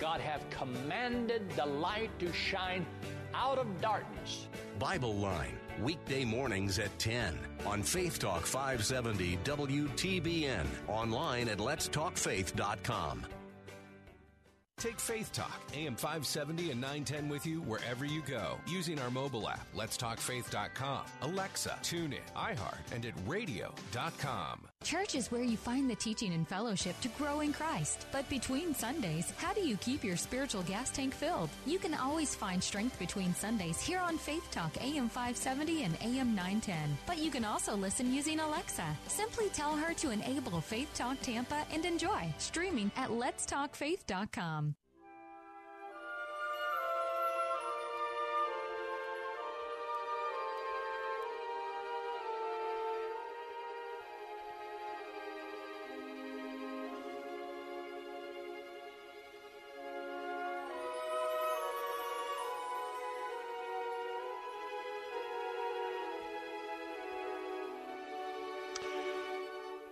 God 0.00 0.20
have 0.20 0.42
commanded 0.50 1.50
the 1.52 1.66
light 1.66 2.10
to 2.18 2.32
shine 2.32 2.84
out 3.32 3.58
of 3.58 3.80
darkness? 3.80 4.48
Bible 4.80 5.14
Line, 5.14 5.56
weekday 5.80 6.24
mornings 6.24 6.80
at 6.80 6.98
10 6.98 7.38
on 7.64 7.84
Faith 7.84 8.18
Talk 8.18 8.44
570 8.44 9.38
WTBN, 9.44 10.66
online 10.88 11.48
at 11.48 11.58
letstalkfaith.com. 11.58 13.24
Take 14.78 14.98
Faith 15.00 15.32
Talk, 15.32 15.60
AM 15.72 15.94
570 15.94 16.72
and 16.72 16.80
910 16.80 17.28
with 17.28 17.46
you 17.46 17.60
wherever 17.62 18.04
you 18.04 18.22
go 18.22 18.58
using 18.66 18.98
our 18.98 19.10
mobile 19.10 19.48
app, 19.48 19.66
letstalkfaith.com, 19.74 21.02
Alexa, 21.22 21.78
TuneIn, 21.82 22.18
iHeart, 22.36 22.92
and 22.92 23.06
at 23.06 23.14
radio.com. 23.26 24.68
Church 24.84 25.14
is 25.14 25.32
where 25.32 25.42
you 25.42 25.56
find 25.56 25.88
the 25.88 25.94
teaching 25.96 26.34
and 26.34 26.46
fellowship 26.46 27.00
to 27.00 27.08
grow 27.08 27.40
in 27.40 27.54
Christ. 27.54 28.06
But 28.12 28.28
between 28.28 28.74
Sundays, 28.74 29.32
how 29.38 29.54
do 29.54 29.62
you 29.62 29.78
keep 29.78 30.04
your 30.04 30.18
spiritual 30.18 30.62
gas 30.62 30.90
tank 30.90 31.14
filled? 31.14 31.48
You 31.64 31.78
can 31.78 31.94
always 31.94 32.34
find 32.34 32.62
strength 32.62 32.98
between 32.98 33.34
Sundays 33.34 33.80
here 33.80 33.98
on 33.98 34.18
Faith 34.18 34.46
Talk 34.50 34.76
AM 34.82 35.08
570 35.08 35.84
and 35.84 35.96
AM 36.02 36.34
910. 36.34 36.98
But 37.06 37.18
you 37.18 37.30
can 37.30 37.46
also 37.46 37.74
listen 37.74 38.12
using 38.12 38.40
Alexa. 38.40 38.84
Simply 39.08 39.48
tell 39.48 39.74
her 39.74 39.94
to 39.94 40.10
enable 40.10 40.60
Faith 40.60 40.90
Talk 40.94 41.18
Tampa 41.22 41.64
and 41.72 41.86
enjoy 41.86 42.34
streaming 42.36 42.90
at 42.96 43.08
letstalkfaith.com. 43.08 44.74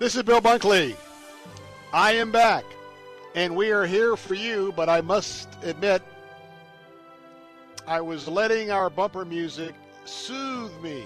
This 0.03 0.17
is 0.17 0.25
Bill 0.25 0.41
Bunkley. 0.41 0.97
I 1.93 2.11
am 2.15 2.33
back, 2.33 2.65
and 3.37 3.55
we 3.55 3.71
are 3.71 3.87
here 3.87 4.17
for 4.17 4.35
you, 4.35 4.73
but 4.75 4.89
I 4.89 5.01
must 5.01 5.49
admit, 5.63 6.03
I 7.87 8.01
was 8.01 8.27
letting 8.27 8.73
our 8.73 8.91
bumper 8.91 9.25
music 9.25 9.77
soothe 10.05 10.77
me 10.83 11.05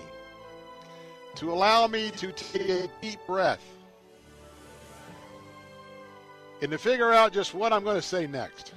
to 1.35 1.52
allow 1.52 1.86
me 1.86 2.10
to 2.12 2.32
take 2.32 2.70
a 2.70 2.89
deep 3.02 3.18
breath 3.27 3.60
and 6.62 6.70
to 6.70 6.78
figure 6.78 7.12
out 7.12 7.35
just 7.35 7.52
what 7.52 7.74
I'm 7.74 7.85
going 7.85 7.97
to 7.97 8.01
say 8.01 8.27
next. 8.27 8.73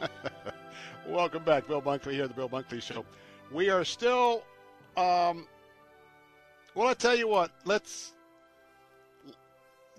Welcome 1.08 1.42
back, 1.42 1.66
Bill 1.66 1.82
Bunkley 1.82 2.12
here, 2.12 2.28
the 2.28 2.34
Bill 2.34 2.48
Bunkley 2.48 2.80
Show. 2.80 3.04
We 3.50 3.68
are 3.68 3.84
still, 3.84 4.44
um, 4.96 5.48
well, 6.76 6.86
I 6.86 6.94
tell 6.94 7.16
you 7.16 7.26
what, 7.26 7.50
let's 7.64 8.12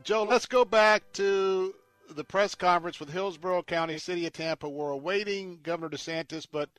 Joe, 0.03 0.23
let's 0.23 0.47
go 0.47 0.65
back 0.65 1.03
to 1.13 1.75
the 2.09 2.23
press 2.23 2.55
conference 2.55 2.99
with 2.99 3.09
Hillsborough 3.09 3.63
County, 3.63 3.99
City 3.99 4.25
of 4.25 4.33
Tampa. 4.33 4.67
We're 4.67 4.89
awaiting 4.89 5.59
Governor 5.61 5.89
DeSantis, 5.89 6.47
but 6.51 6.69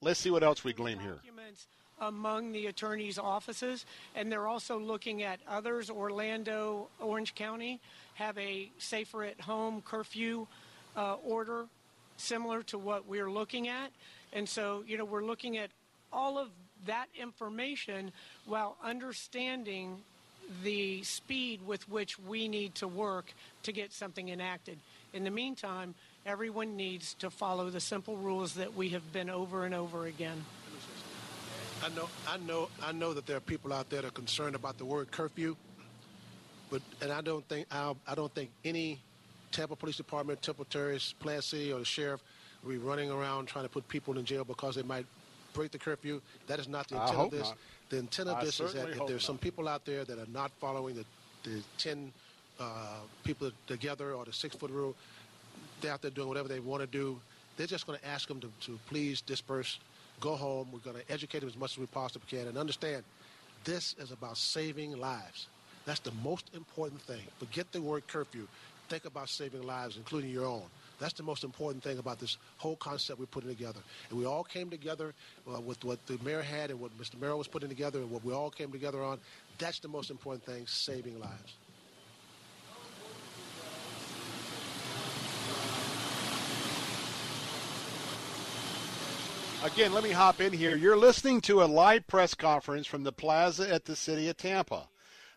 let's 0.00 0.18
see 0.18 0.30
what 0.30 0.42
else 0.42 0.64
we 0.64 0.72
glean 0.72 0.98
here. 0.98 1.18
Among 2.00 2.52
the 2.52 2.68
attorney's 2.68 3.18
offices, 3.18 3.84
and 4.14 4.32
they're 4.32 4.46
also 4.46 4.78
looking 4.78 5.22
at 5.22 5.40
others. 5.46 5.90
Orlando, 5.90 6.88
Orange 6.98 7.34
County 7.34 7.80
have 8.14 8.38
a 8.38 8.70
safer 8.78 9.24
at 9.24 9.38
home 9.42 9.82
curfew 9.82 10.46
uh, 10.96 11.16
order 11.16 11.66
similar 12.16 12.62
to 12.62 12.78
what 12.78 13.06
we're 13.06 13.30
looking 13.30 13.68
at. 13.68 13.90
And 14.32 14.48
so, 14.48 14.84
you 14.86 14.96
know, 14.96 15.04
we're 15.04 15.24
looking 15.24 15.58
at 15.58 15.70
all 16.10 16.38
of 16.38 16.48
that 16.86 17.06
information 17.18 18.12
while 18.46 18.76
understanding 18.82 19.98
the 20.62 21.02
speed 21.02 21.60
with 21.66 21.88
which 21.88 22.18
we 22.18 22.48
need 22.48 22.74
to 22.76 22.88
work 22.88 23.32
to 23.62 23.72
get 23.72 23.92
something 23.92 24.28
enacted. 24.28 24.78
In 25.12 25.24
the 25.24 25.30
meantime, 25.30 25.94
everyone 26.26 26.76
needs 26.76 27.14
to 27.14 27.30
follow 27.30 27.70
the 27.70 27.80
simple 27.80 28.16
rules 28.16 28.54
that 28.54 28.74
we 28.74 28.90
have 28.90 29.12
been 29.12 29.30
over 29.30 29.64
and 29.64 29.74
over 29.74 30.06
again. 30.06 30.44
I 31.82 31.88
know, 31.90 32.08
I 32.28 32.36
know, 32.38 32.68
I 32.82 32.92
know 32.92 33.14
that 33.14 33.26
there 33.26 33.36
are 33.36 33.40
people 33.40 33.72
out 33.72 33.88
there 33.88 34.02
that 34.02 34.08
are 34.08 34.12
concerned 34.12 34.54
about 34.54 34.76
the 34.76 34.84
word 34.84 35.10
curfew, 35.10 35.56
but 36.70 36.82
and 37.00 37.10
I 37.10 37.22
don't 37.22 37.46
think 37.48 37.66
I, 37.70 37.94
I 38.06 38.14
don't 38.14 38.32
think 38.34 38.50
any 38.64 39.00
Tampa 39.50 39.76
Police 39.76 39.96
Department, 39.96 40.42
Temple 40.42 40.66
Terrace, 40.66 41.14
Plant 41.18 41.44
City, 41.44 41.72
or 41.72 41.78
the 41.78 41.84
sheriff 41.84 42.22
will 42.62 42.72
be 42.72 42.78
running 42.78 43.10
around 43.10 43.46
trying 43.46 43.64
to 43.64 43.70
put 43.70 43.88
people 43.88 44.18
in 44.18 44.24
jail 44.24 44.44
because 44.44 44.74
they 44.74 44.82
might 44.82 45.06
break 45.54 45.70
the 45.70 45.78
curfew. 45.78 46.20
That 46.46 46.58
is 46.58 46.68
not 46.68 46.88
the 46.88 47.00
intent 47.00 47.18
of 47.18 47.30
this. 47.30 47.48
Not. 47.48 47.56
The 47.90 47.98
intent 47.98 48.28
of 48.28 48.36
I 48.36 48.44
this 48.44 48.60
is 48.60 48.72
that 48.72 48.88
if 48.88 48.98
there's 48.98 49.10
not. 49.10 49.22
some 49.22 49.38
people 49.38 49.68
out 49.68 49.84
there 49.84 50.04
that 50.04 50.18
are 50.18 50.30
not 50.32 50.52
following 50.60 50.94
the, 50.94 51.04
the 51.42 51.60
10 51.78 52.12
uh, 52.58 52.64
people 53.24 53.50
together 53.66 54.12
or 54.12 54.24
the 54.24 54.32
six 54.32 54.54
foot 54.56 54.70
rule, 54.70 54.94
they're 55.80 55.92
out 55.92 56.00
there 56.00 56.10
doing 56.10 56.28
whatever 56.28 56.48
they 56.48 56.60
want 56.60 56.82
to 56.82 56.86
do. 56.86 57.20
They're 57.56 57.66
just 57.66 57.86
going 57.86 57.98
to 57.98 58.06
ask 58.06 58.28
them 58.28 58.40
to, 58.40 58.48
to 58.66 58.78
please 58.88 59.20
disperse, 59.20 59.78
go 60.20 60.36
home. 60.36 60.68
We're 60.72 60.78
going 60.78 61.04
to 61.04 61.12
educate 61.12 61.40
them 61.40 61.48
as 61.48 61.56
much 61.56 61.72
as 61.72 61.78
we 61.78 61.86
possibly 61.86 62.26
can 62.30 62.48
and 62.48 62.56
understand 62.56 63.02
this 63.64 63.94
is 63.98 64.12
about 64.12 64.36
saving 64.36 64.98
lives. 64.98 65.48
That's 65.84 66.00
the 66.00 66.12
most 66.22 66.50
important 66.54 67.00
thing. 67.02 67.20
Forget 67.38 67.70
the 67.72 67.82
word 67.82 68.06
curfew. 68.06 68.46
Think 68.88 69.04
about 69.04 69.28
saving 69.28 69.62
lives, 69.62 69.96
including 69.96 70.30
your 70.30 70.46
own. 70.46 70.62
That's 71.00 71.14
the 71.14 71.22
most 71.22 71.44
important 71.44 71.82
thing 71.82 71.98
about 71.98 72.20
this 72.20 72.36
whole 72.58 72.76
concept 72.76 73.18
we're 73.18 73.26
putting 73.26 73.48
together. 73.48 73.80
And 74.10 74.18
we 74.18 74.26
all 74.26 74.44
came 74.44 74.68
together 74.68 75.14
uh, 75.52 75.58
with 75.60 75.82
what 75.82 76.04
the 76.06 76.18
mayor 76.22 76.42
had 76.42 76.70
and 76.70 76.78
what 76.78 76.96
Mr. 76.98 77.18
Merrill 77.18 77.38
was 77.38 77.48
putting 77.48 77.70
together 77.70 78.00
and 78.00 78.10
what 78.10 78.22
we 78.22 78.34
all 78.34 78.50
came 78.50 78.70
together 78.70 79.02
on. 79.02 79.18
That's 79.58 79.78
the 79.78 79.88
most 79.88 80.10
important 80.10 80.44
thing, 80.44 80.66
saving 80.66 81.18
lives. 81.18 81.54
Again, 89.62 89.92
let 89.92 90.04
me 90.04 90.10
hop 90.10 90.40
in 90.40 90.52
here. 90.52 90.76
You're 90.76 90.96
listening 90.96 91.40
to 91.42 91.62
a 91.62 91.64
live 91.64 92.06
press 92.06 92.34
conference 92.34 92.86
from 92.86 93.04
the 93.04 93.12
plaza 93.12 93.72
at 93.72 93.84
the 93.84 93.96
city 93.96 94.28
of 94.28 94.36
Tampa. 94.36 94.88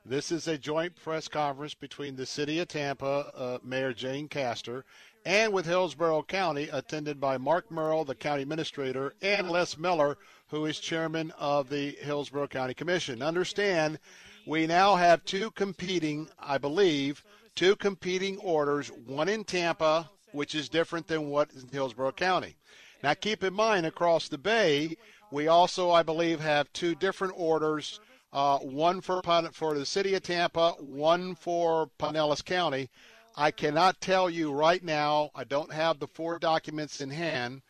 This 0.06 0.32
is 0.32 0.48
a 0.50 0.58
joint 0.58 0.96
press 0.96 1.30
conference 1.30 1.74
between 1.74 2.18
the 2.18 2.26
city 2.26 2.60
of 2.60 2.68
Tampa, 2.68 3.32
uh, 3.36 3.58
Mayor 3.64 3.94
Jane 3.94 4.28
Castor, 4.28 4.84
and 5.26 5.54
with 5.54 5.66
Hillsborough 5.66 6.24
County, 6.24 6.70
attended 6.72 7.20
by 7.20 7.38
Mark 7.38 7.72
Merrill, 7.72 8.04
the 8.04 8.16
county 8.16 8.42
administrator, 8.42 9.14
and 9.22 9.50
Les 9.50 9.78
Miller, 9.78 10.18
who 10.50 10.66
is 10.66 10.80
chairman 10.80 11.32
of 11.40 11.70
the 11.70 11.92
Hillsborough 12.02 12.48
County 12.48 12.74
Commission. 12.74 13.22
Understand, 13.22 14.00
we 14.46 14.68
now 14.68 14.96
have 14.96 15.24
two 15.24 15.52
competing, 15.52 16.30
I 16.40 16.58
believe, 16.58 17.24
two 17.56 17.76
competing 17.76 18.38
orders, 18.38 18.92
one 19.06 19.30
in 19.30 19.44
Tampa, 19.44 20.10
which 20.32 20.56
is 20.56 20.68
different 20.70 21.08
than 21.08 21.30
what 21.30 21.52
is 21.52 21.64
in 21.64 21.70
Hillsborough 21.70 22.12
County. 22.12 22.56
Now, 23.02 23.14
keep 23.14 23.44
in 23.44 23.54
mind, 23.54 23.86
across 23.86 24.28
the 24.28 24.38
bay, 24.38 24.98
we 25.32 25.48
also, 25.48 25.92
I 25.92 26.04
believe, 26.04 26.40
have 26.40 26.72
two 26.74 26.96
different 26.96 27.34
orders. 27.38 28.00
Uh, 28.32 28.58
one 28.58 29.00
for 29.00 29.22
for 29.52 29.78
the 29.78 29.86
city 29.86 30.16
of 30.16 30.24
Tampa, 30.24 30.72
one 30.80 31.36
for 31.36 31.92
Pinellas 32.00 32.44
County. 32.44 32.90
I 33.36 33.52
cannot 33.52 34.00
tell 34.00 34.30
you 34.30 34.52
right 34.52 34.84
now. 34.84 35.32
I 35.34 35.44
don't 35.44 35.74
have 35.74 36.00
the 36.00 36.08
four 36.08 36.38
documents 36.38 37.02
in 37.02 37.10
hand, 37.10 37.64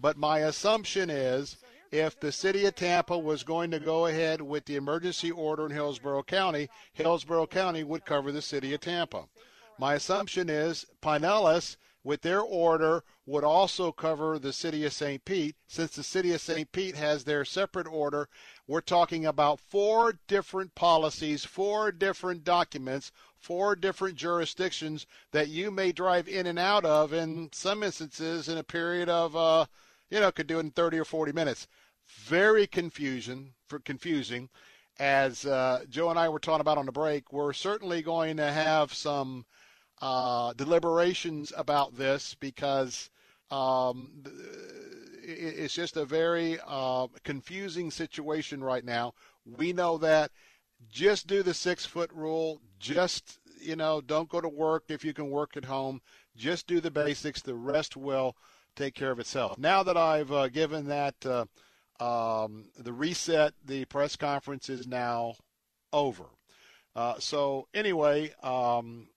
but 0.00 0.16
my 0.16 0.40
assumption 0.40 1.08
is 1.08 1.56
if 1.92 2.18
the 2.18 2.32
city 2.32 2.64
of 2.64 2.74
Tampa 2.74 3.16
was 3.16 3.44
going 3.44 3.70
to 3.70 3.78
go 3.78 4.06
ahead 4.06 4.40
with 4.40 4.64
the 4.64 4.74
emergency 4.74 5.30
order 5.30 5.66
in 5.66 5.72
Hillsborough 5.72 6.24
County, 6.24 6.68
Hillsborough 6.92 7.46
County 7.46 7.84
would 7.84 8.04
cover 8.04 8.32
the 8.32 8.42
city 8.42 8.74
of 8.74 8.80
Tampa. 8.80 9.26
My 9.78 9.94
assumption 9.94 10.48
is 10.50 10.86
Pinellas, 11.00 11.76
with 12.02 12.22
their 12.22 12.40
order, 12.40 13.04
would 13.24 13.44
also 13.44 13.92
cover 13.92 14.38
the 14.38 14.52
city 14.52 14.84
of 14.84 14.92
St. 14.92 15.24
Pete. 15.24 15.56
Since 15.68 15.96
the 15.96 16.02
city 16.02 16.34
of 16.34 16.40
St. 16.40 16.70
Pete 16.72 16.96
has 16.96 17.24
their 17.24 17.44
separate 17.44 17.86
order, 17.86 18.28
we're 18.66 18.80
talking 18.80 19.24
about 19.24 19.60
four 19.60 20.18
different 20.26 20.74
policies, 20.74 21.44
four 21.44 21.92
different 21.92 22.44
documents, 22.44 23.10
four 23.44 23.76
different 23.76 24.16
jurisdictions 24.16 25.06
that 25.30 25.48
you 25.48 25.70
may 25.70 25.92
drive 25.92 26.26
in 26.26 26.46
and 26.46 26.58
out 26.58 26.82
of 26.86 27.12
in 27.12 27.50
some 27.52 27.82
instances 27.82 28.48
in 28.48 28.56
a 28.56 28.64
period 28.64 29.06
of, 29.10 29.36
uh, 29.36 29.66
you 30.08 30.18
know, 30.18 30.32
could 30.32 30.46
do 30.46 30.56
it 30.56 30.60
in 30.60 30.70
30 30.70 30.98
or 30.98 31.04
40 31.04 31.32
minutes. 31.32 31.68
Very 32.06 32.66
confusion 32.66 33.52
for 33.66 33.78
confusing. 33.80 34.48
As 34.98 35.44
uh, 35.44 35.84
Joe 35.90 36.08
and 36.08 36.18
I 36.18 36.30
were 36.30 36.38
talking 36.38 36.62
about 36.62 36.78
on 36.78 36.86
the 36.86 36.92
break, 36.92 37.34
we're 37.34 37.52
certainly 37.52 38.00
going 38.00 38.38
to 38.38 38.50
have 38.50 38.94
some 38.94 39.44
uh, 40.00 40.54
deliberations 40.54 41.52
about 41.54 41.98
this 41.98 42.34
because 42.40 43.10
um, 43.50 44.24
it's 45.22 45.74
just 45.74 45.98
a 45.98 46.06
very 46.06 46.58
uh, 46.66 47.08
confusing 47.24 47.90
situation 47.90 48.64
right 48.64 48.84
now. 48.86 49.12
We 49.44 49.74
know 49.74 49.98
that. 49.98 50.30
Just 50.90 51.26
do 51.26 51.42
the 51.42 51.54
six 51.54 51.84
foot 51.84 52.10
rule. 52.12 52.60
Just 52.78 53.38
you 53.60 53.76
know, 53.76 54.00
don't 54.00 54.28
go 54.28 54.40
to 54.40 54.48
work 54.48 54.84
if 54.88 55.04
you 55.04 55.14
can 55.14 55.30
work 55.30 55.56
at 55.56 55.64
home. 55.64 56.00
Just 56.36 56.66
do 56.66 56.80
the 56.80 56.90
basics. 56.90 57.40
The 57.40 57.54
rest 57.54 57.96
will 57.96 58.36
take 58.76 58.94
care 58.94 59.10
of 59.10 59.18
itself. 59.18 59.58
Now 59.58 59.82
that 59.82 59.96
I've 59.96 60.30
uh, 60.32 60.48
given 60.48 60.86
that 60.88 61.14
uh, 61.24 61.44
um, 62.00 62.66
the 62.76 62.92
reset, 62.92 63.54
the 63.64 63.84
press 63.86 64.16
conference 64.16 64.68
is 64.68 64.86
now 64.86 65.34
over. 65.92 66.24
Uh, 66.94 67.14
so 67.18 67.68
anyway, 67.72 68.32
um, 68.42 69.08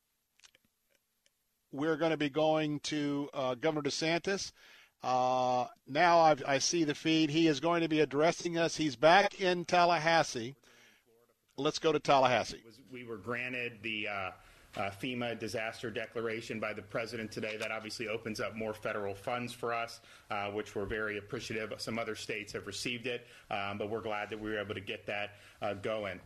we're 1.71 1.97
going 1.97 2.11
to 2.11 2.17
be 2.17 2.29
going 2.29 2.79
to 2.81 3.29
uh, 3.33 3.55
Governor 3.55 3.83
DeSantis. 3.83 4.51
Uh, 5.03 5.65
now 5.87 6.19
I've, 6.19 6.43
i 6.47 6.57
see 6.57 6.83
the 6.83 6.95
feed. 6.95 7.29
He 7.29 7.47
is 7.47 7.59
going 7.59 7.81
to 7.81 7.87
be 7.87 7.99
addressing 7.99 8.57
us. 8.57 8.77
He's 8.77 8.95
back 8.95 9.39
in 9.39 9.65
Tallahassee. 9.65 10.55
Let's 11.59 11.79
go 11.79 11.91
to 11.91 11.99
Tallahassee. 11.99 12.61
We 12.91 13.03
were 13.03 13.17
granted 13.17 13.79
the 13.81 14.07
uh, 14.07 14.11
uh, 14.11 14.91
FEMA 15.01 15.39
disaster 15.39 15.89
declaration 15.89 16.59
by 16.59 16.71
the 16.71 16.83
president 16.83 17.31
today. 17.31 17.57
That 17.57 17.71
obviously 17.71 18.07
opens 18.07 18.39
up 18.39 18.55
more 18.55 18.75
federal 18.75 19.15
funds 19.15 19.53
for 19.53 19.73
us, 19.73 19.99
uh, 20.29 20.51
which 20.51 20.75
we're 20.75 20.85
very 20.85 21.17
appreciative. 21.17 21.73
Some 21.77 21.97
other 21.97 22.13
states 22.13 22.53
have 22.53 22.67
received 22.67 23.07
it, 23.07 23.25
um, 23.49 23.79
but 23.79 23.89
we're 23.89 24.01
glad 24.01 24.29
that 24.29 24.39
we 24.39 24.51
were 24.51 24.59
able 24.59 24.75
to 24.75 24.81
get 24.81 25.07
that 25.07 25.31
uh, 25.63 25.73
going. 25.73 26.19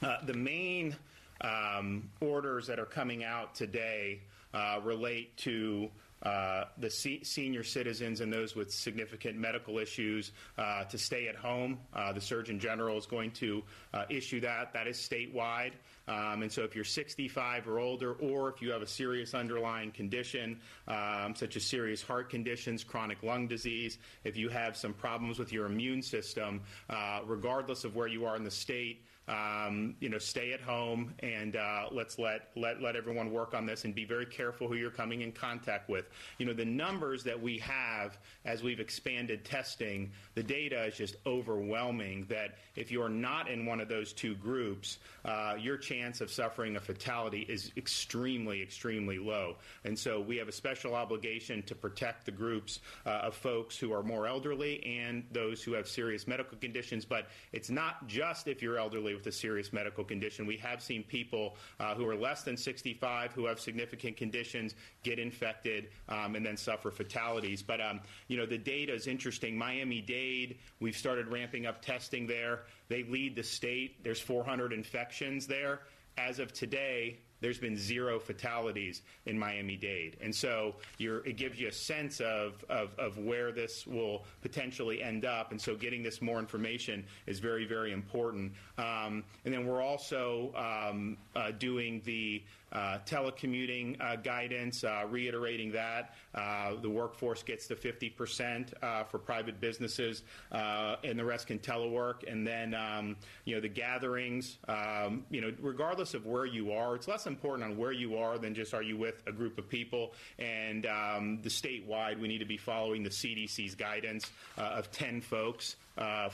Uh, 0.00 0.18
the 0.26 0.34
main 0.34 0.94
um, 1.40 2.08
orders 2.20 2.68
that 2.68 2.78
are 2.78 2.86
coming 2.86 3.24
out 3.24 3.56
today 3.56 4.20
uh, 4.54 4.78
relate 4.84 5.36
to 5.38 5.90
uh, 6.22 6.64
the 6.78 6.90
se- 6.90 7.22
senior 7.22 7.62
citizens 7.62 8.20
and 8.20 8.32
those 8.32 8.56
with 8.56 8.72
significant 8.72 9.38
medical 9.38 9.78
issues 9.78 10.32
uh, 10.56 10.84
to 10.84 10.98
stay 10.98 11.28
at 11.28 11.36
home. 11.36 11.78
Uh, 11.94 12.12
the 12.12 12.20
Surgeon 12.20 12.58
General 12.58 12.98
is 12.98 13.06
going 13.06 13.30
to 13.32 13.62
uh, 13.94 14.04
issue 14.08 14.40
that. 14.40 14.72
That 14.72 14.86
is 14.86 14.96
statewide. 14.96 15.72
Um, 16.08 16.42
and 16.42 16.50
so 16.50 16.62
if 16.62 16.74
you're 16.74 16.84
65 16.84 17.68
or 17.68 17.78
older, 17.78 18.14
or 18.14 18.48
if 18.48 18.62
you 18.62 18.70
have 18.70 18.82
a 18.82 18.86
serious 18.86 19.34
underlying 19.34 19.90
condition, 19.90 20.58
um, 20.88 21.34
such 21.34 21.56
as 21.56 21.64
serious 21.64 22.02
heart 22.02 22.30
conditions, 22.30 22.82
chronic 22.82 23.22
lung 23.22 23.46
disease, 23.46 23.98
if 24.24 24.36
you 24.36 24.48
have 24.48 24.76
some 24.76 24.94
problems 24.94 25.38
with 25.38 25.52
your 25.52 25.66
immune 25.66 26.02
system, 26.02 26.62
uh, 26.88 27.20
regardless 27.26 27.84
of 27.84 27.94
where 27.94 28.08
you 28.08 28.24
are 28.24 28.36
in 28.36 28.44
the 28.44 28.50
state, 28.50 29.04
um, 29.28 29.94
you 30.00 30.08
know, 30.08 30.18
stay 30.18 30.52
at 30.52 30.60
home 30.60 31.14
and 31.20 31.56
uh, 31.56 31.86
let's 31.92 32.18
let, 32.18 32.48
let 32.56 32.80
let 32.80 32.96
everyone 32.96 33.30
work 33.30 33.54
on 33.54 33.66
this 33.66 33.84
and 33.84 33.94
be 33.94 34.04
very 34.04 34.24
careful 34.24 34.68
who 34.68 34.74
you're 34.74 34.90
coming 34.90 35.20
in 35.20 35.32
contact 35.32 35.88
with. 35.88 36.08
You 36.38 36.46
know, 36.46 36.54
the 36.54 36.64
numbers 36.64 37.22
that 37.24 37.40
we 37.40 37.58
have 37.58 38.18
as 38.44 38.62
we've 38.62 38.80
expanded 38.80 39.44
testing, 39.44 40.10
the 40.34 40.42
data 40.42 40.84
is 40.84 40.96
just 40.96 41.16
overwhelming. 41.26 42.24
That 42.30 42.56
if 42.74 42.90
you're 42.90 43.10
not 43.10 43.50
in 43.50 43.66
one 43.66 43.80
of 43.80 43.88
those 43.88 44.12
two 44.12 44.34
groups, 44.34 44.98
uh, 45.24 45.56
your 45.58 45.76
chance 45.76 46.20
of 46.22 46.30
suffering 46.30 46.76
a 46.76 46.80
fatality 46.80 47.44
is 47.48 47.70
extremely, 47.76 48.62
extremely 48.62 49.18
low. 49.18 49.56
And 49.84 49.98
so 49.98 50.20
we 50.20 50.38
have 50.38 50.48
a 50.48 50.52
special 50.52 50.94
obligation 50.94 51.62
to 51.64 51.74
protect 51.74 52.24
the 52.24 52.32
groups 52.32 52.80
uh, 53.04 53.10
of 53.10 53.34
folks 53.34 53.76
who 53.76 53.92
are 53.92 54.02
more 54.02 54.26
elderly 54.26 54.82
and 54.84 55.24
those 55.32 55.62
who 55.62 55.72
have 55.72 55.86
serious 55.86 56.26
medical 56.26 56.56
conditions. 56.56 57.04
But 57.04 57.26
it's 57.52 57.68
not 57.68 58.06
just 58.06 58.48
if 58.48 58.62
you're 58.62 58.78
elderly 58.78 59.17
with 59.18 59.26
a 59.26 59.32
serious 59.32 59.72
medical 59.72 60.04
condition. 60.04 60.46
We 60.46 60.56
have 60.58 60.80
seen 60.80 61.02
people 61.02 61.56
uh, 61.80 61.94
who 61.94 62.08
are 62.08 62.14
less 62.14 62.42
than 62.42 62.56
65 62.56 63.32
who 63.32 63.46
have 63.46 63.58
significant 63.58 64.16
conditions 64.16 64.74
get 65.02 65.18
infected 65.18 65.88
um, 66.08 66.36
and 66.36 66.46
then 66.46 66.56
suffer 66.56 66.90
fatalities. 66.90 67.62
But 67.62 67.80
um, 67.80 68.00
you 68.28 68.36
know 68.36 68.46
the 68.46 68.58
data 68.58 68.94
is 68.94 69.06
interesting. 69.06 69.58
Miami 69.58 70.00
Dade, 70.00 70.58
we've 70.80 70.96
started 70.96 71.26
ramping 71.28 71.66
up 71.66 71.82
testing 71.82 72.26
there. 72.26 72.62
They 72.88 73.02
lead 73.02 73.34
the 73.34 73.42
state. 73.42 74.02
There's 74.04 74.20
400 74.20 74.72
infections 74.72 75.46
there. 75.46 75.80
As 76.16 76.38
of 76.38 76.52
today, 76.52 77.18
there's 77.40 77.58
been 77.58 77.76
zero 77.76 78.18
fatalities 78.18 79.02
in 79.26 79.38
Miami 79.38 79.76
Dade. 79.76 80.16
And 80.20 80.34
so 80.34 80.74
it 80.98 81.36
gives 81.36 81.58
you 81.58 81.68
a 81.68 81.72
sense 81.72 82.20
of, 82.20 82.64
of, 82.68 82.90
of, 82.98 83.18
where 83.18 83.52
this 83.52 83.86
will 83.86 84.24
potentially 84.42 85.02
end 85.02 85.24
up. 85.24 85.50
And 85.50 85.60
so 85.60 85.74
getting 85.74 86.02
this 86.02 86.20
more 86.20 86.38
information 86.38 87.04
is 87.26 87.38
very, 87.38 87.64
very 87.64 87.92
important. 87.92 88.52
Um, 88.76 89.24
and 89.44 89.54
then 89.54 89.66
we're 89.66 89.82
also 89.82 90.52
um, 90.56 91.16
uh, 91.36 91.52
doing 91.52 92.02
the 92.04 92.42
telecommuting 92.74 94.00
uh, 94.00 94.16
guidance, 94.16 94.84
uh, 94.84 95.04
reiterating 95.08 95.72
that. 95.72 96.14
Uh, 96.34 96.74
the 96.80 96.90
workforce 96.90 97.42
gets 97.42 97.66
to 97.68 97.74
50% 97.74 98.72
uh, 98.82 99.04
for 99.04 99.18
private 99.18 99.60
businesses, 99.60 100.22
and 100.52 101.18
the 101.18 101.24
rest 101.24 101.46
can 101.46 101.58
telework. 101.58 102.30
And 102.30 102.46
then, 102.46 102.74
um, 102.74 103.16
you 103.44 103.54
know, 103.54 103.60
the 103.60 103.68
gatherings, 103.68 104.58
um, 104.68 105.24
you 105.30 105.40
know, 105.40 105.52
regardless 105.60 106.14
of 106.14 106.26
where 106.26 106.46
you 106.46 106.72
are, 106.72 106.94
it's 106.94 107.08
less 107.08 107.26
important 107.26 107.70
on 107.70 107.76
where 107.76 107.92
you 107.92 108.16
are 108.18 108.38
than 108.38 108.54
just 108.54 108.74
are 108.74 108.82
you 108.82 108.96
with 108.96 109.22
a 109.26 109.32
group 109.32 109.58
of 109.58 109.68
people. 109.68 110.12
And 110.38 110.86
um, 110.86 111.40
the 111.42 111.48
statewide, 111.48 112.18
we 112.20 112.28
need 112.28 112.38
to 112.38 112.44
be 112.44 112.58
following 112.58 113.02
the 113.02 113.10
CDC's 113.10 113.74
guidance 113.74 114.30
of 114.56 114.90
10 114.92 115.20
folks 115.20 115.76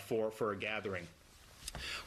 for, 0.07 0.31
for 0.31 0.53
a 0.53 0.57
gathering. 0.57 1.07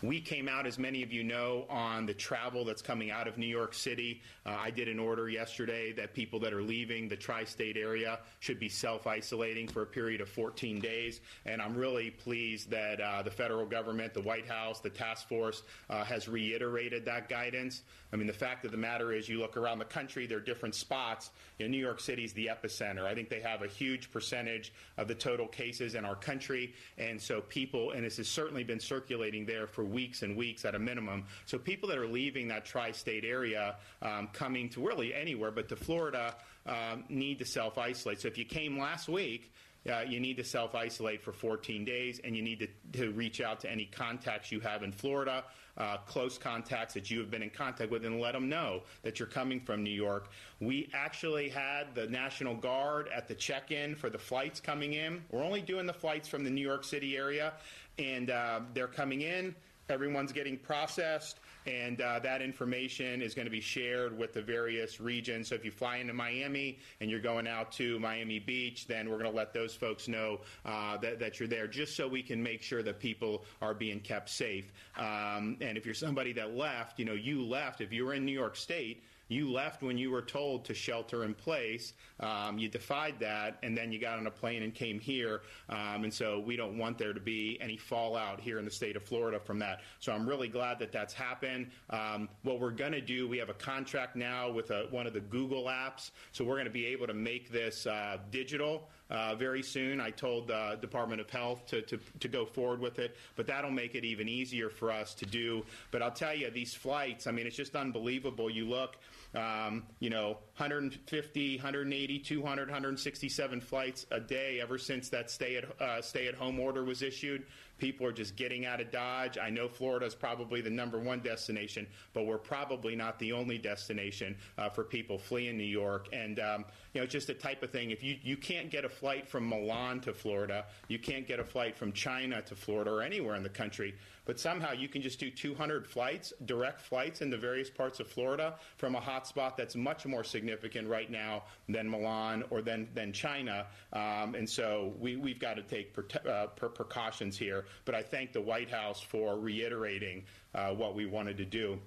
We 0.02 0.22
came 0.22 0.48
out, 0.48 0.66
as 0.66 0.78
many 0.78 1.04
of 1.04 1.12
you 1.12 1.24
know, 1.24 1.66
on 1.70 2.06
the 2.06 2.14
travel 2.14 2.66
that's 2.66 2.82
coming 2.82 3.12
out 3.12 3.28
of 3.28 3.38
New 3.38 3.48
York 3.48 3.74
City. 3.74 4.22
Uh, 4.46 4.56
I 4.60 4.72
did 4.72 4.88
an 4.88 5.00
order 5.00 5.30
yesterday 5.30 5.92
that 5.94 6.14
people 6.14 6.40
that 6.42 6.54
are 6.54 6.62
leaving 6.62 7.08
the 7.08 7.16
tri 7.16 7.44
state 7.44 7.78
area 7.78 8.20
should 8.40 8.60
be 8.60 8.70
self 8.70 9.08
isolating 9.08 9.68
for 9.68 9.82
a 9.82 9.86
period 9.86 10.22
of 10.22 10.30
14 10.30 10.80
days. 10.80 11.22
And 11.46 11.62
I'm 11.62 11.76
really 11.76 12.12
pleased 12.12 12.70
that 12.72 13.02
uh, 13.02 13.22
the 13.22 13.32
federal 13.32 13.66
government, 13.66 14.14
the 14.14 14.22
White 14.22 14.48
House, 14.48 14.80
the 14.80 14.90
task 14.90 15.28
force 15.28 15.64
uh, 15.90 16.04
has 16.04 16.28
reiterated 16.28 17.06
that 17.06 17.30
guidance. 17.30 17.82
I 18.12 18.16
mean, 18.16 18.28
the 18.28 18.34
fact 18.34 18.64
of 18.66 18.72
the 18.72 18.78
matter 18.78 19.12
is, 19.12 19.28
you 19.28 19.40
look 19.40 19.58
around 19.58 19.80
the 19.80 19.86
country, 19.86 20.28
there 20.28 20.38
are 20.38 20.42
different 20.42 20.76
spots. 20.76 21.30
You 21.60 21.66
know, 21.66 21.72
New 21.72 21.78
York 21.80 22.00
City 22.00 22.24
is 22.24 22.34
the 22.34 22.48
epicenter. 22.48 23.04
I 23.04 23.14
think 23.14 23.30
they 23.30 23.42
have 23.42 23.62
a 23.62 23.68
huge 23.68 24.12
percentage 24.12 24.74
of 24.98 25.08
the 25.08 25.16
total 25.16 25.48
cases 25.48 25.96
in 25.96 26.06
our 26.06 26.16
country. 26.16 26.74
And 26.98 27.22
so 27.22 27.42
people, 27.42 27.92
and 27.92 28.06
this 28.06 28.18
has 28.18 28.28
certainly 28.28 28.64
been 28.64 28.80
circulating 28.80 29.46
there 29.46 29.68
for 29.68 29.84
weeks 29.84 30.24
and 30.24 30.38
weeks 30.38 30.64
at 30.64 30.76
a 30.76 30.80
minimum. 30.80 31.26
So 31.46 31.58
people 31.58 31.90
that 31.90 31.98
are 31.98 32.08
leaving 32.08 32.48
that 32.48 32.66
tri-state 32.66 33.26
area, 33.26 33.76
um, 34.02 34.30
coming 34.32 34.70
to 34.70 34.86
really 34.86 35.14
anywhere, 35.14 35.52
but 35.52 35.68
to 35.70 35.76
Florida, 35.76 36.36
um, 36.66 37.04
need 37.10 37.40
to 37.40 37.46
self-isolate. 37.46 38.22
So 38.22 38.28
if 38.28 38.38
you 38.38 38.46
came 38.46 38.80
last 38.80 39.10
week, 39.10 39.52
uh, 39.90 40.02
you 40.02 40.20
need 40.20 40.38
to 40.38 40.44
self 40.44 40.76
isolate 40.76 41.22
for 41.22 41.32
14 41.32 41.86
days, 41.86 42.20
and 42.24 42.36
you 42.36 42.42
need 42.42 42.60
to, 42.60 42.68
to, 43.00 43.12
reach 43.12 43.42
out 43.42 43.62
to 43.62 43.72
any 43.72 43.86
contacts 43.86 44.52
you 44.52 44.60
have 44.60 44.84
in 44.84 44.92
Florida, 44.92 45.44
uh, 45.78 45.98
close 46.06 46.38
contacts 46.38 46.94
that 46.94 47.12
you 47.12 47.20
have 47.20 47.30
been 47.30 47.44
in 47.44 47.50
contact 47.50 47.92
with, 47.92 48.06
and 48.06 48.20
let 48.20 48.34
them 48.34 48.50
know 48.50 48.82
that 49.04 49.20
you're 49.20 49.28
coming 49.28 49.60
from 49.60 49.84
New 49.84 49.90
York. 49.90 50.30
We 50.60 50.90
actually 50.94 51.50
had 51.50 51.94
the 51.94 52.08
National 52.08 52.56
Guard 52.56 53.10
at 53.16 53.28
the 53.28 53.36
check 53.36 53.72
in 53.72 53.96
for 53.96 54.10
the 54.10 54.18
flights 54.18 54.60
coming 54.60 54.94
in. 54.94 55.24
We're 55.32 55.44
only 55.44 55.62
doing 55.62 55.86
the 55.86 55.94
flights 55.94 56.28
from 56.28 56.44
the 56.44 56.50
New 56.50 56.66
York 56.66 56.84
City 56.84 57.16
area, 57.18 57.54
and 58.00 58.30
uh, 58.30 58.62
they're 58.74 58.88
coming 58.88 59.22
in. 59.22 59.56
Everyone's 59.90 60.34
getting 60.34 60.58
processed, 60.58 61.40
and 61.68 62.00
uh, 62.00 62.20
that 62.20 62.42
information 62.42 63.22
is 63.22 63.36
going 63.36 63.46
to 63.46 63.52
be 63.52 63.62
shared 63.62 64.18
with 64.18 64.34
the 64.34 64.42
various 64.42 65.02
regions. 65.02 65.50
So 65.50 65.56
if 65.56 65.66
you 65.66 65.72
fly 65.72 65.98
into 65.98 66.14
Miami 66.14 66.80
and 67.02 67.12
you're 67.12 67.20
going 67.20 67.48
out 67.48 67.72
to 67.74 68.00
Miami 68.00 68.40
Beach, 68.40 68.88
then 68.88 69.10
we're 69.10 69.18
going 69.18 69.30
to 69.30 69.36
let 69.36 69.54
those 69.54 69.76
folks 69.76 70.08
know 70.08 70.40
uh, 70.66 70.98
that, 70.98 71.20
that, 71.20 71.40
you're 71.40 71.50
there, 71.50 71.68
just 71.68 71.96
so 71.96 72.08
we 72.08 72.24
can 72.24 72.42
make 72.42 72.62
sure 72.62 72.82
that 72.84 73.00
people 73.00 73.44
are 73.62 73.74
being 73.74 74.00
kept 74.00 74.30
safe. 74.30 74.72
Um, 74.98 75.58
and 75.60 75.78
if 75.78 75.86
you're 75.86 75.94
somebody 75.94 76.32
that 76.34 76.56
left, 76.56 77.00
you 77.00 77.06
know, 77.06 77.14
you 77.14 77.44
left. 77.44 77.82
If 77.82 77.92
you 77.92 78.06
were 78.06 78.14
in 78.14 78.26
New 78.26 78.32
York 78.32 78.56
State, 78.56 79.04
you 79.28 79.52
left 79.52 79.82
when 79.82 79.98
you 79.98 80.12
were 80.12 80.22
told 80.22 80.66
to 80.66 80.74
shelter 80.74 81.24
in 81.24 81.34
place. 81.34 81.94
Um, 82.20 82.58
you 82.58 82.70
defied 82.70 83.16
that, 83.20 83.58
and 83.64 83.78
then 83.78 83.92
you 83.92 84.00
got 84.00 84.18
on 84.18 84.28
a 84.28 84.32
plane 84.32 84.64
and 84.64 84.74
came 84.74 85.00
here. 85.00 85.42
Um, 85.70 86.04
and 86.04 86.14
so 86.14 86.40
we 86.40 86.56
don't 86.56 86.78
want 86.78 86.98
there 86.98 87.14
to 87.14 87.20
be 87.20 87.58
any 87.62 87.78
fallout 87.78 88.40
here 88.40 88.60
in 88.60 88.66
the 88.66 88.72
state 88.72 88.96
of 88.96 89.04
Florida 89.04 89.40
from 89.40 89.60
that. 89.60 89.82
So 90.00 90.12
I'm 90.12 90.28
really 90.28 90.48
glad 90.48 90.80
that 90.80 90.92
that's 90.92 91.14
happened. 91.14 91.68
Um, 91.90 92.30
what 92.44 92.60
we're 92.60 92.72
going 92.72 92.94
to 92.94 93.02
do, 93.02 93.28
we 93.28 93.38
have 93.38 93.50
a 93.50 93.54
contract 93.54 94.16
now 94.16 94.50
with 94.50 94.72
a, 94.72 94.88
one 94.92 95.08
of 95.08 95.14
the 95.14 95.20
Google 95.20 95.66
apps. 95.66 96.12
So 96.32 96.44
we're 96.44 96.56
going 96.56 96.66
to 96.66 96.72
be 96.72 96.86
able 96.88 97.08
to 97.08 97.14
make 97.14 97.52
this 97.52 97.86
uh, 97.86 98.18
digital 98.32 98.90
uh, 99.10 99.36
very 99.36 99.64
soon. 99.64 100.00
I 100.00 100.10
told 100.12 100.48
the 100.48 100.78
Department 100.82 101.22
of 101.22 101.30
Health 101.30 101.66
to, 101.68 101.82
to, 101.84 102.00
to 102.20 102.28
go 102.28 102.46
forward 102.46 102.80
with 102.80 103.00
it, 103.00 103.16
but 103.36 103.48
that'll 103.48 103.72
make 103.72 103.96
it 103.96 104.04
even 104.04 104.28
easier 104.28 104.70
for 104.70 104.92
us 104.92 105.14
to 105.16 105.26
do. 105.26 105.64
But 105.92 106.02
I'll 106.02 106.12
tell 106.12 106.36
you, 106.36 106.50
these 106.50 106.74
flights, 106.74 107.28
I 107.28 107.32
mean, 107.32 107.48
it's 107.48 107.56
just 107.56 107.76
unbelievable. 107.76 108.50
You 108.50 108.66
look, 108.66 108.98
um, 109.36 109.84
you 110.00 110.10
know, 110.10 110.38
150, 110.58 111.58
180, 111.58 112.20
200, 112.20 112.68
167 112.68 113.62
flights 113.62 114.06
a 114.12 114.20
day 114.20 114.60
ever 114.62 114.78
since 114.78 115.10
that 115.10 115.30
stay 115.30 115.58
at, 115.58 115.82
uh, 115.82 116.02
stay 116.02 116.28
at 116.28 116.36
home 116.36 116.60
order 116.60 116.84
was 116.84 117.02
issued. 117.02 117.46
People 117.78 118.08
are 118.08 118.12
just 118.12 118.36
getting 118.36 118.66
out 118.66 118.82
of 118.82 118.90
Dodge. 118.92 119.38
I 119.38 119.52
know 119.52 119.68
Florida 119.68 120.08
is 120.08 120.16
probably 120.16 120.62
the 120.62 120.70
number 120.70 120.98
one 120.98 121.20
destination, 121.20 121.86
but 122.14 122.26
we're 122.26 122.40
probably 122.40 122.96
not 122.96 123.20
the 123.20 123.34
only 123.34 123.60
destination 123.60 124.36
uh, 124.58 124.70
for 124.70 124.84
people 124.84 125.20
fleeing 125.20 125.58
New 125.58 125.64
York. 125.64 126.08
And 126.12 126.40
um, 126.40 126.66
just 127.06 127.30
a 127.30 127.34
type 127.34 127.64
of 127.64 127.72
thing. 127.72 127.92
If 127.92 128.04
you 128.04 128.18
you 128.22 128.38
can't 128.38 128.70
get 128.70 128.86
a 128.86 128.90
flight 128.90 129.28
from 129.28 129.48
Milan 129.48 130.00
to 130.02 130.14
Florida, 130.14 130.66
you 130.88 131.00
can't 131.00 131.28
get 131.28 131.40
a 131.40 131.44
flight 131.44 131.76
from 131.76 131.92
China 131.92 132.42
to 132.42 132.56
Florida 132.56 132.92
or 132.92 133.02
anywhere 133.02 133.36
in 133.36 133.44
the 133.44 133.50
country 133.50 133.94
but 134.28 134.40
somehow 134.40 134.74
you 134.74 134.90
can 134.90 135.02
just 135.02 135.20
do 135.20 135.32
200 135.32 135.88
flights, 135.88 136.34
direct 136.46 136.82
flights 136.82 137.22
into 137.22 137.38
various 137.38 137.70
parts 137.70 138.02
of 138.02 138.08
Florida 138.08 138.56
from 138.76 138.94
a 138.94 139.00
hotspot 139.00 139.56
that's 139.56 139.76
much 139.76 140.06
more 140.06 140.24
significant 140.24 140.88
right 140.88 141.10
now 141.10 141.44
than 141.70 141.90
Milan 141.90 142.44
or 142.50 142.62
than, 142.62 142.90
than 142.94 143.14
China. 143.14 143.66
Um, 143.94 144.36
and 144.36 144.48
so 144.48 144.94
we, 145.00 145.16
we've 145.16 145.40
got 145.40 145.56
to 145.56 145.64
take 145.64 145.96
uh, 146.28 146.48
precautions 146.48 147.38
here. 147.38 147.66
But 147.86 147.96
I 147.96 148.04
thank 148.04 148.34
the 148.34 148.42
White 148.42 148.70
House 148.70 149.00
for 149.00 149.40
reiterating 149.40 150.26
uh, 150.54 150.72
what 150.72 150.94
we 150.94 151.06
wanted 151.06 151.38
to 151.38 151.46
do. 151.46 151.80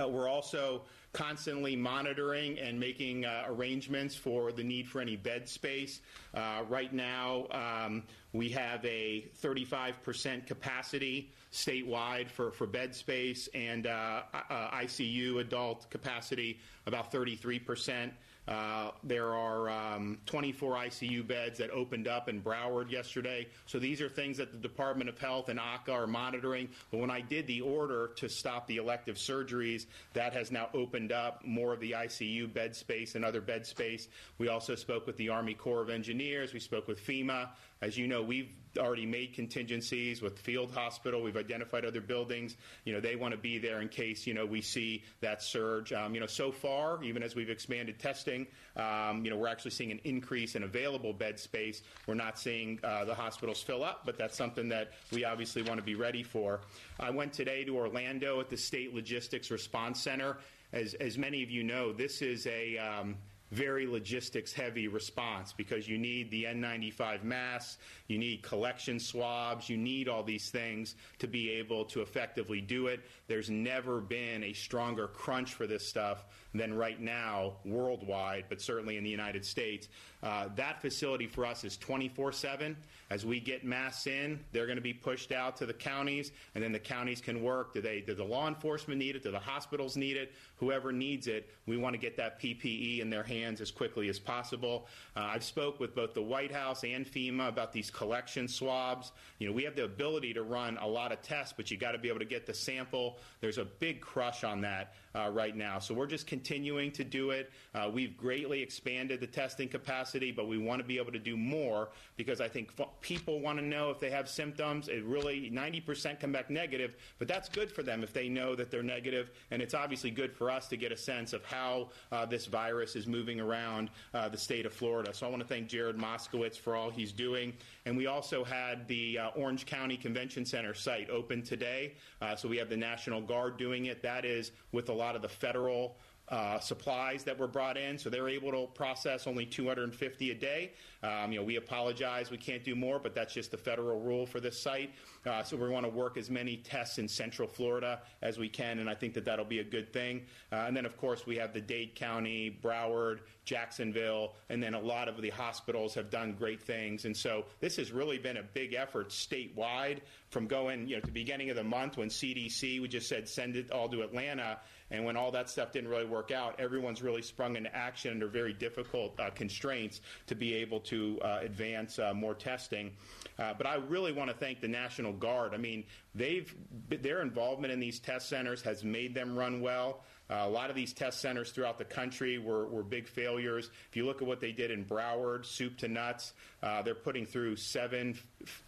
Uh, 0.00 0.08
we're 0.08 0.28
also 0.28 0.82
constantly 1.12 1.76
monitoring 1.76 2.58
and 2.58 2.78
making 2.78 3.24
uh, 3.24 3.44
arrangements 3.46 4.14
for 4.14 4.50
the 4.50 4.64
need 4.64 4.86
for 4.88 5.00
any 5.00 5.16
bed 5.16 5.48
space. 5.48 6.00
Uh, 6.34 6.62
right 6.68 6.92
now, 6.92 7.46
um, 7.50 8.02
we 8.32 8.48
have 8.48 8.84
a 8.84 9.26
35% 9.42 10.46
capacity 10.46 11.30
statewide 11.52 12.30
for, 12.30 12.50
for 12.50 12.66
bed 12.66 12.94
space 12.94 13.46
and 13.54 13.86
uh, 13.86 14.22
uh 14.32 14.70
ICU 14.70 15.40
adult 15.40 15.88
capacity 15.90 16.58
about 16.86 17.12
33%. 17.12 18.10
Uh, 18.48 18.90
there 19.04 19.32
are 19.34 19.70
um, 19.70 20.18
24 20.26 20.74
ICU 20.74 21.26
beds 21.26 21.58
that 21.58 21.70
opened 21.70 22.08
up 22.08 22.28
in 22.28 22.42
Broward 22.42 22.90
yesterday. 22.90 23.46
So 23.66 23.78
these 23.78 24.00
are 24.00 24.08
things 24.08 24.36
that 24.38 24.50
the 24.50 24.58
Department 24.58 25.08
of 25.08 25.18
Health 25.18 25.48
and 25.48 25.60
ACA 25.60 25.92
are 25.92 26.06
monitoring. 26.08 26.68
But 26.90 26.98
when 26.98 27.10
I 27.10 27.20
did 27.20 27.46
the 27.46 27.60
order 27.60 28.08
to 28.16 28.28
stop 28.28 28.66
the 28.66 28.78
elective 28.78 29.16
surgeries, 29.16 29.86
that 30.14 30.32
has 30.32 30.50
now 30.50 30.68
opened 30.74 31.12
up 31.12 31.44
more 31.44 31.72
of 31.72 31.78
the 31.78 31.92
ICU 31.92 32.52
bed 32.52 32.74
space 32.74 33.14
and 33.14 33.24
other 33.24 33.40
bed 33.40 33.64
space. 33.64 34.08
We 34.38 34.48
also 34.48 34.74
spoke 34.74 35.06
with 35.06 35.16
the 35.16 35.28
Army 35.28 35.54
Corps 35.54 35.82
of 35.82 35.90
Engineers. 35.90 36.52
We 36.52 36.60
spoke 36.60 36.88
with 36.88 37.00
FEMA. 37.04 37.50
As 37.82 37.98
you 37.98 38.06
know, 38.06 38.22
we've 38.22 38.54
already 38.78 39.04
made 39.04 39.34
contingencies 39.34 40.22
with 40.22 40.38
field 40.38 40.70
hospital. 40.70 41.20
We've 41.20 41.36
identified 41.36 41.84
other 41.84 42.00
buildings. 42.00 42.56
You 42.84 42.92
know, 42.92 43.00
they 43.00 43.16
want 43.16 43.32
to 43.32 43.38
be 43.38 43.58
there 43.58 43.82
in 43.82 43.88
case, 43.88 44.26
you 44.26 44.34
know, 44.34 44.46
we 44.46 44.62
see 44.62 45.02
that 45.20 45.42
surge. 45.42 45.92
Um, 45.92 46.14
you 46.14 46.20
know, 46.20 46.26
so 46.26 46.52
far, 46.52 47.02
even 47.02 47.22
as 47.22 47.34
we've 47.34 47.50
expanded 47.50 47.98
testing, 47.98 48.46
um, 48.76 49.24
you 49.24 49.30
know, 49.30 49.36
we're 49.36 49.48
actually 49.48 49.72
seeing 49.72 49.90
an 49.90 50.00
increase 50.04 50.54
in 50.54 50.62
available 50.62 51.12
bed 51.12 51.38
space. 51.38 51.82
We're 52.06 52.14
not 52.14 52.38
seeing 52.38 52.78
uh, 52.84 53.04
the 53.04 53.14
hospitals 53.14 53.60
fill 53.60 53.84
up, 53.84 54.02
but 54.06 54.16
that's 54.16 54.36
something 54.36 54.68
that 54.68 54.92
we 55.10 55.24
obviously 55.24 55.62
want 55.62 55.78
to 55.78 55.84
be 55.84 55.96
ready 55.96 56.22
for. 56.22 56.60
I 57.00 57.10
went 57.10 57.32
today 57.32 57.64
to 57.64 57.76
Orlando 57.76 58.40
at 58.40 58.48
the 58.48 58.56
State 58.56 58.94
Logistics 58.94 59.50
Response 59.50 60.00
Center. 60.00 60.38
As, 60.72 60.94
as 60.94 61.18
many 61.18 61.42
of 61.42 61.50
you 61.50 61.62
know, 61.62 61.92
this 61.92 62.22
is 62.22 62.46
a 62.46 62.78
um, 62.78 63.16
very 63.52 63.86
logistics 63.86 64.52
heavy 64.52 64.88
response 64.88 65.52
because 65.52 65.86
you 65.86 65.98
need 65.98 66.30
the 66.30 66.44
N95 66.44 67.22
masks, 67.22 67.76
you 68.08 68.18
need 68.18 68.42
collection 68.42 68.98
swabs, 68.98 69.68
you 69.68 69.76
need 69.76 70.08
all 70.08 70.22
these 70.22 70.48
things 70.50 70.96
to 71.18 71.28
be 71.28 71.50
able 71.50 71.84
to 71.84 72.00
effectively 72.00 72.62
do 72.62 72.86
it. 72.86 73.00
There's 73.28 73.50
never 73.50 74.00
been 74.00 74.42
a 74.42 74.54
stronger 74.54 75.06
crunch 75.06 75.52
for 75.52 75.66
this 75.66 75.86
stuff 75.86 76.24
than 76.54 76.74
right 76.74 77.00
now 77.00 77.54
worldwide, 77.64 78.46
but 78.48 78.60
certainly 78.60 78.96
in 78.96 79.04
the 79.04 79.10
United 79.10 79.44
States. 79.44 79.88
Uh, 80.22 80.48
that 80.56 80.80
facility 80.80 81.26
for 81.26 81.44
us 81.44 81.64
is 81.64 81.76
24 81.76 82.32
7. 82.32 82.76
As 83.10 83.26
we 83.26 83.40
get 83.40 83.64
masks 83.64 84.06
in, 84.06 84.40
they're 84.52 84.66
going 84.66 84.76
to 84.76 84.82
be 84.82 84.94
pushed 84.94 85.32
out 85.32 85.56
to 85.58 85.66
the 85.66 85.74
counties, 85.74 86.32
and 86.54 86.64
then 86.64 86.72
the 86.72 86.78
counties 86.78 87.20
can 87.20 87.42
work. 87.42 87.74
Do 87.74 87.82
they? 87.82 88.00
Do 88.00 88.14
the 88.14 88.24
law 88.24 88.48
enforcement 88.48 88.98
need 88.98 89.16
it? 89.16 89.22
Do 89.22 89.30
the 89.30 89.38
hospitals 89.38 89.96
need 89.96 90.16
it? 90.16 90.32
Whoever 90.62 90.92
needs 90.92 91.26
it, 91.26 91.50
we 91.66 91.76
want 91.76 91.94
to 91.94 91.98
get 91.98 92.16
that 92.18 92.40
PPE 92.40 93.00
in 93.00 93.10
their 93.10 93.24
hands 93.24 93.60
as 93.60 93.72
quickly 93.72 94.08
as 94.08 94.20
possible. 94.20 94.86
Uh, 95.16 95.22
I've 95.22 95.42
spoke 95.42 95.80
with 95.80 95.92
both 95.92 96.14
the 96.14 96.22
White 96.22 96.52
House 96.52 96.84
and 96.84 97.04
FEMA 97.04 97.48
about 97.48 97.72
these 97.72 97.90
collection 97.90 98.46
swabs. 98.46 99.10
You 99.40 99.48
know, 99.48 99.52
we 99.52 99.64
have 99.64 99.74
the 99.74 99.82
ability 99.82 100.32
to 100.34 100.44
run 100.44 100.78
a 100.80 100.86
lot 100.86 101.10
of 101.10 101.20
tests, 101.20 101.52
but 101.56 101.68
you 101.72 101.76
got 101.76 101.92
to 101.92 101.98
be 101.98 102.08
able 102.08 102.20
to 102.20 102.24
get 102.24 102.46
the 102.46 102.54
sample. 102.54 103.18
There's 103.40 103.58
a 103.58 103.64
big 103.64 104.00
crush 104.00 104.44
on 104.44 104.60
that 104.60 104.94
uh, 105.16 105.30
right 105.30 105.56
now, 105.56 105.80
so 105.80 105.94
we're 105.94 106.06
just 106.06 106.28
continuing 106.28 106.92
to 106.92 107.02
do 107.02 107.30
it. 107.30 107.50
Uh, 107.74 107.90
we've 107.92 108.16
greatly 108.16 108.62
expanded 108.62 109.20
the 109.20 109.26
testing 109.26 109.68
capacity, 109.68 110.30
but 110.30 110.46
we 110.46 110.58
want 110.58 110.80
to 110.80 110.86
be 110.86 110.96
able 110.96 111.12
to 111.12 111.18
do 111.18 111.36
more 111.36 111.88
because 112.16 112.40
I 112.40 112.46
think 112.46 112.70
f- 112.78 112.88
people 113.00 113.40
want 113.40 113.58
to 113.58 113.64
know 113.64 113.90
if 113.90 113.98
they 113.98 114.10
have 114.10 114.28
symptoms. 114.28 114.86
It 114.86 115.04
really 115.04 115.50
90% 115.50 116.20
come 116.20 116.30
back 116.30 116.50
negative, 116.50 116.94
but 117.18 117.26
that's 117.26 117.48
good 117.48 117.72
for 117.72 117.82
them 117.82 118.04
if 118.04 118.12
they 118.12 118.28
know 118.28 118.54
that 118.54 118.70
they're 118.70 118.84
negative, 118.84 119.32
and 119.50 119.60
it's 119.60 119.74
obviously 119.74 120.12
good 120.12 120.32
for 120.32 120.51
us 120.52 120.68
to 120.68 120.76
get 120.76 120.92
a 120.92 120.96
sense 120.96 121.32
of 121.32 121.44
how 121.44 121.88
uh, 122.12 122.26
this 122.26 122.46
virus 122.46 122.94
is 122.94 123.06
moving 123.06 123.40
around 123.40 123.90
uh, 124.14 124.28
the 124.28 124.38
state 124.38 124.66
of 124.66 124.72
Florida. 124.72 125.12
So 125.12 125.26
I 125.26 125.30
want 125.30 125.42
to 125.42 125.48
thank 125.48 125.68
Jared 125.68 125.96
Moskowitz 125.96 126.56
for 126.56 126.76
all 126.76 126.90
he's 126.90 127.10
doing, 127.10 127.52
and 127.86 127.96
we 127.96 128.06
also 128.06 128.44
had 128.44 128.86
the 128.86 129.18
uh, 129.18 129.28
Orange 129.30 129.66
County 129.66 129.96
Convention 129.96 130.44
Center 130.44 130.74
site 130.74 131.10
open 131.10 131.42
today. 131.42 131.94
Uh, 132.20 132.36
so 132.36 132.48
we 132.48 132.56
have 132.58 132.68
the 132.68 132.76
National 132.76 133.20
Guard 133.20 133.56
doing 133.56 133.86
it. 133.86 134.02
That 134.02 134.24
is 134.24 134.52
with 134.70 134.88
a 134.88 134.92
lot 134.92 135.16
of 135.16 135.22
the 135.22 135.28
federal 135.28 135.96
uh, 136.32 136.58
supplies 136.58 137.24
that 137.24 137.38
were 137.38 137.46
brought 137.46 137.76
in, 137.76 137.98
so 137.98 138.08
they're 138.08 138.28
able 138.28 138.50
to 138.50 138.66
process 138.72 139.26
only 139.26 139.44
250 139.44 140.30
a 140.30 140.34
day. 140.34 140.72
Um, 141.02 141.30
you 141.30 141.38
know, 141.38 141.44
we 141.44 141.56
apologize, 141.56 142.30
we 142.30 142.38
can't 142.38 142.64
do 142.64 142.74
more, 142.74 142.98
but 142.98 143.14
that's 143.14 143.34
just 143.34 143.50
the 143.50 143.58
federal 143.58 144.00
rule 144.00 144.24
for 144.24 144.40
this 144.40 144.58
site. 144.58 144.92
Uh, 145.26 145.42
so 145.42 145.58
we 145.58 145.68
want 145.68 145.84
to 145.84 145.90
work 145.90 146.16
as 146.16 146.30
many 146.30 146.56
tests 146.56 146.98
in 146.98 147.06
Central 147.06 147.46
Florida 147.46 148.00
as 148.22 148.38
we 148.38 148.48
can, 148.48 148.78
and 148.78 148.88
I 148.88 148.94
think 148.94 149.12
that 149.12 149.26
that'll 149.26 149.44
be 149.44 149.58
a 149.58 149.64
good 149.64 149.92
thing. 149.92 150.22
Uh, 150.50 150.64
and 150.66 150.74
then, 150.74 150.86
of 150.86 150.96
course, 150.96 151.26
we 151.26 151.36
have 151.36 151.52
the 151.52 151.60
Dade 151.60 151.94
County, 151.94 152.58
Broward, 152.62 153.18
Jacksonville, 153.44 154.32
and 154.48 154.62
then 154.62 154.72
a 154.72 154.80
lot 154.80 155.08
of 155.08 155.20
the 155.20 155.30
hospitals 155.30 155.92
have 155.94 156.08
done 156.08 156.32
great 156.32 156.62
things. 156.62 157.04
And 157.04 157.14
so 157.14 157.44
this 157.60 157.76
has 157.76 157.92
really 157.92 158.18
been 158.18 158.38
a 158.38 158.42
big 158.42 158.72
effort 158.72 159.10
statewide 159.10 159.98
from 160.30 160.46
going, 160.46 160.88
you 160.88 160.96
know, 160.96 161.00
to 161.00 161.06
the 161.06 161.12
beginning 161.12 161.50
of 161.50 161.56
the 161.56 161.64
month 161.64 161.98
when 161.98 162.08
CDC, 162.08 162.80
we 162.80 162.88
just 162.88 163.08
said 163.08 163.28
send 163.28 163.56
it 163.56 163.70
all 163.70 163.88
to 163.88 164.02
Atlanta. 164.02 164.58
And 164.92 165.04
when 165.06 165.16
all 165.16 165.30
that 165.32 165.48
stuff 165.48 165.72
didn't 165.72 165.88
really 165.88 166.04
work 166.04 166.30
out, 166.30 166.60
everyone's 166.60 167.02
really 167.02 167.22
sprung 167.22 167.56
into 167.56 167.74
action 167.74 168.12
under 168.12 168.28
very 168.28 168.52
difficult 168.52 169.18
uh, 169.18 169.30
constraints 169.30 170.02
to 170.26 170.34
be 170.34 170.54
able 170.54 170.80
to 170.80 171.18
uh, 171.22 171.38
advance 171.40 171.98
uh, 171.98 172.12
more 172.14 172.34
testing. 172.34 172.92
Uh, 173.38 173.54
but 173.56 173.66
I 173.66 173.76
really 173.76 174.12
want 174.12 174.30
to 174.30 174.36
thank 174.36 174.60
the 174.60 174.68
National 174.68 175.12
Guard. 175.14 175.54
I 175.54 175.56
mean, 175.56 175.84
they've 176.14 176.54
their 176.90 177.22
involvement 177.22 177.72
in 177.72 177.80
these 177.80 177.98
test 177.98 178.28
centers 178.28 178.60
has 178.62 178.84
made 178.84 179.14
them 179.14 179.36
run 179.36 179.62
well. 179.62 180.04
Uh, 180.32 180.46
a 180.46 180.48
lot 180.48 180.70
of 180.70 180.76
these 180.76 180.94
test 180.94 181.20
centers 181.20 181.50
throughout 181.50 181.76
the 181.76 181.84
country 181.84 182.38
were, 182.38 182.66
were 182.66 182.82
big 182.82 183.06
failures. 183.06 183.68
If 183.90 183.96
you 183.96 184.06
look 184.06 184.22
at 184.22 184.28
what 184.28 184.40
they 184.40 184.52
did 184.52 184.70
in 184.70 184.84
Broward, 184.84 185.44
soup 185.44 185.76
to 185.78 185.88
nuts, 185.88 186.32
uh, 186.62 186.80
they're 186.80 186.94
putting 186.94 187.26
through 187.26 187.56
seven, 187.56 188.18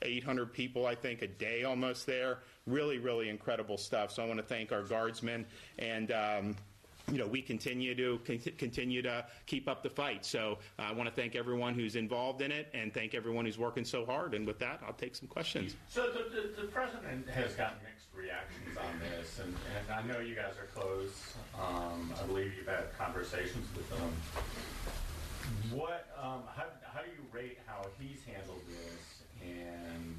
800 0.02 0.52
people, 0.52 0.86
I 0.86 0.94
think, 0.94 1.22
a 1.22 1.26
day 1.26 1.64
almost 1.64 2.06
there. 2.06 2.40
Really, 2.66 2.98
really 2.98 3.30
incredible 3.30 3.78
stuff. 3.78 4.10
So 4.12 4.22
I 4.22 4.26
want 4.26 4.38
to 4.40 4.44
thank 4.44 4.72
our 4.72 4.82
guardsmen 4.82 5.46
and. 5.78 6.12
Um, 6.12 6.56
you 7.12 7.18
know, 7.18 7.26
we 7.26 7.42
continue 7.42 7.94
to 7.94 8.18
continue 8.56 9.02
to 9.02 9.26
keep 9.44 9.68
up 9.68 9.82
the 9.82 9.90
fight. 9.90 10.24
So 10.24 10.56
uh, 10.78 10.84
I 10.84 10.92
want 10.92 11.06
to 11.06 11.14
thank 11.14 11.36
everyone 11.36 11.74
who's 11.74 11.96
involved 11.96 12.40
in 12.40 12.50
it 12.50 12.68
and 12.72 12.94
thank 12.94 13.14
everyone 13.14 13.44
who's 13.44 13.58
working 13.58 13.84
so 13.84 14.06
hard. 14.06 14.32
And 14.32 14.46
with 14.46 14.58
that, 14.60 14.80
I'll 14.86 14.94
take 14.94 15.14
some 15.14 15.28
questions. 15.28 15.76
So 15.90 16.06
the, 16.06 16.34
the, 16.34 16.62
the 16.62 16.68
president 16.68 17.28
has 17.28 17.52
gotten 17.56 17.76
reactions 18.16 18.76
on 18.78 18.98
this, 19.00 19.38
and, 19.38 19.54
and 19.76 19.84
I 19.90 20.02
know 20.06 20.20
you 20.20 20.34
guys 20.34 20.54
are 20.58 20.68
close. 20.74 21.34
Um, 21.54 22.12
I 22.20 22.26
believe 22.26 22.52
you've 22.56 22.66
had 22.66 22.96
conversations 22.98 23.66
with 23.76 23.88
them. 23.90 24.12
What, 25.70 26.06
um, 26.20 26.42
how, 26.56 26.64
how 26.82 27.00
do 27.02 27.10
you 27.10 27.24
rate 27.32 27.58
how 27.66 27.86
he's 27.98 28.24
handled 28.24 28.62
this, 28.68 29.22
and 29.42 30.16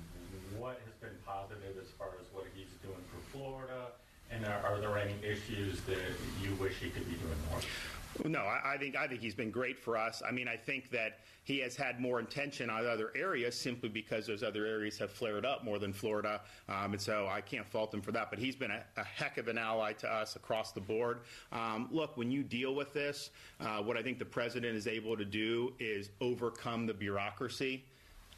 what 0.58 0.80
has 0.86 0.94
been 1.02 1.18
positive 1.26 1.76
as 1.82 1.90
far 1.98 2.10
as 2.20 2.28
what 2.34 2.46
he's 2.56 2.72
doing 2.84 3.04
for 3.10 3.20
Florida? 3.32 3.88
And 4.32 4.46
are, 4.46 4.62
are 4.66 4.80
there 4.80 4.98
any 4.98 5.16
issues 5.24 5.82
that 5.82 5.98
you 6.42 6.54
wish 6.60 6.74
he 6.82 6.90
could 6.90 7.06
be 7.06 7.16
doing 7.16 7.40
more? 7.52 7.62
No, 8.24 8.40
I, 8.40 8.74
I, 8.74 8.78
think 8.78 8.96
I 8.96 9.08
think 9.08 9.22
he's 9.22 9.36
been 9.36 9.52
great 9.52 9.78
for 9.78 9.98
us. 9.98 10.24
I 10.28 10.32
mean, 10.32 10.48
I 10.48 10.56
think 10.56 10.90
that 10.92 11.20
he 11.44 11.60
has 11.60 11.76
had 11.76 12.00
more 12.00 12.20
intention 12.20 12.70
on 12.70 12.86
other 12.86 13.12
areas 13.16 13.56
simply 13.56 13.90
because 13.90 14.26
those 14.26 14.42
other 14.42 14.66
areas 14.66 14.98
have 15.00 15.12
flared 15.12 15.46
up 15.46 15.64
more 15.64 15.80
than 15.80 15.92
Florida, 15.92 16.42
um, 16.70 16.94
and 16.94 17.02
so 17.02 17.28
I 17.28 17.42
can't 17.42 17.68
fault 17.68 17.94
him 17.94 18.02
for 18.02 18.12
that. 18.14 18.30
But 18.30 18.40
he's 18.40 18.56
been 18.56 18.72
a, 18.72 18.84
a 18.98 19.04
heck 19.04 19.38
of 19.38 19.48
an 19.48 19.58
ally 19.58 19.94
to 19.94 20.12
us 20.12 20.36
across 20.36 20.72
the 20.72 20.82
board. 20.82 21.22
Um, 21.52 21.90
look, 21.92 22.16
when 22.16 22.32
you 22.32 22.44
deal 22.44 22.74
with 22.74 22.94
this, 22.94 23.32
uh, 23.60 23.80
what 23.80 23.98
I 23.98 24.02
think 24.02 24.18
the 24.18 24.26
president 24.26 24.76
is 24.76 24.88
able 24.88 25.18
to 25.18 25.26
do 25.26 25.74
is 25.80 26.10
overcome 26.22 26.86
the 26.86 26.94
bureaucracy 26.94 27.84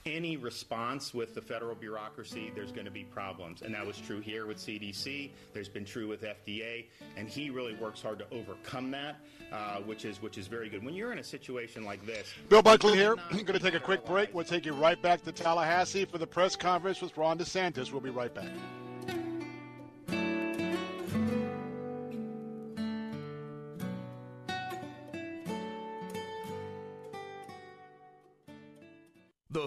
any 0.08 0.38
response 0.38 1.14
with 1.14 1.36
the 1.36 1.42
federal 1.42 1.76
bureaucracy, 1.76 2.52
there's 2.56 2.72
going 2.72 2.86
to 2.86 2.92
be 2.92 3.04
problems. 3.04 3.62
And 3.62 3.74
that 3.74 3.86
was 3.86 3.98
true 3.98 4.20
here 4.20 4.46
with 4.46 4.58
CDC. 4.58 5.32
There's 5.54 5.70
been 5.70 5.86
true 5.86 6.08
with 6.08 6.24
FDA. 6.24 6.86
And 7.16 7.28
he 7.28 7.50
really 7.50 7.76
works 7.76 8.02
hard 8.02 8.20
to 8.20 8.26
overcome 8.32 8.92
that, 8.92 9.18
uh, 9.52 9.78
which 9.82 10.06
is 10.06 10.22
which 10.22 10.38
is 10.38 10.48
very 10.48 10.70
good. 10.70 10.84
When 10.84 10.94
you're 10.94 11.12
in 11.12 11.20
a 11.20 11.24
situation 11.24 11.84
like 11.84 12.06
this, 12.06 12.34
Bill 12.50 12.64
Bunkley 12.64 12.96
here. 12.96 13.16
I'm 13.32 13.44
going 13.44 13.60
to 13.60 13.60
take 13.60 13.76
a 13.76 13.80
quick 13.80 14.06
break. 14.06 14.34
We'll 14.34 14.46
take 14.46 14.66
you 14.66 14.74
right 14.74 15.02
back 15.02 15.24
to 15.24 15.32
Tallahassee 15.32 16.06
for 16.06 16.18
the 16.18 16.28
press 16.28 16.56
conference 16.56 17.02
with 17.02 17.18
Ron 17.18 17.38
DeSantis. 17.38 17.92
We'll 17.92 18.02
be 18.02 18.10
right 18.10 18.34
back. 18.34 18.50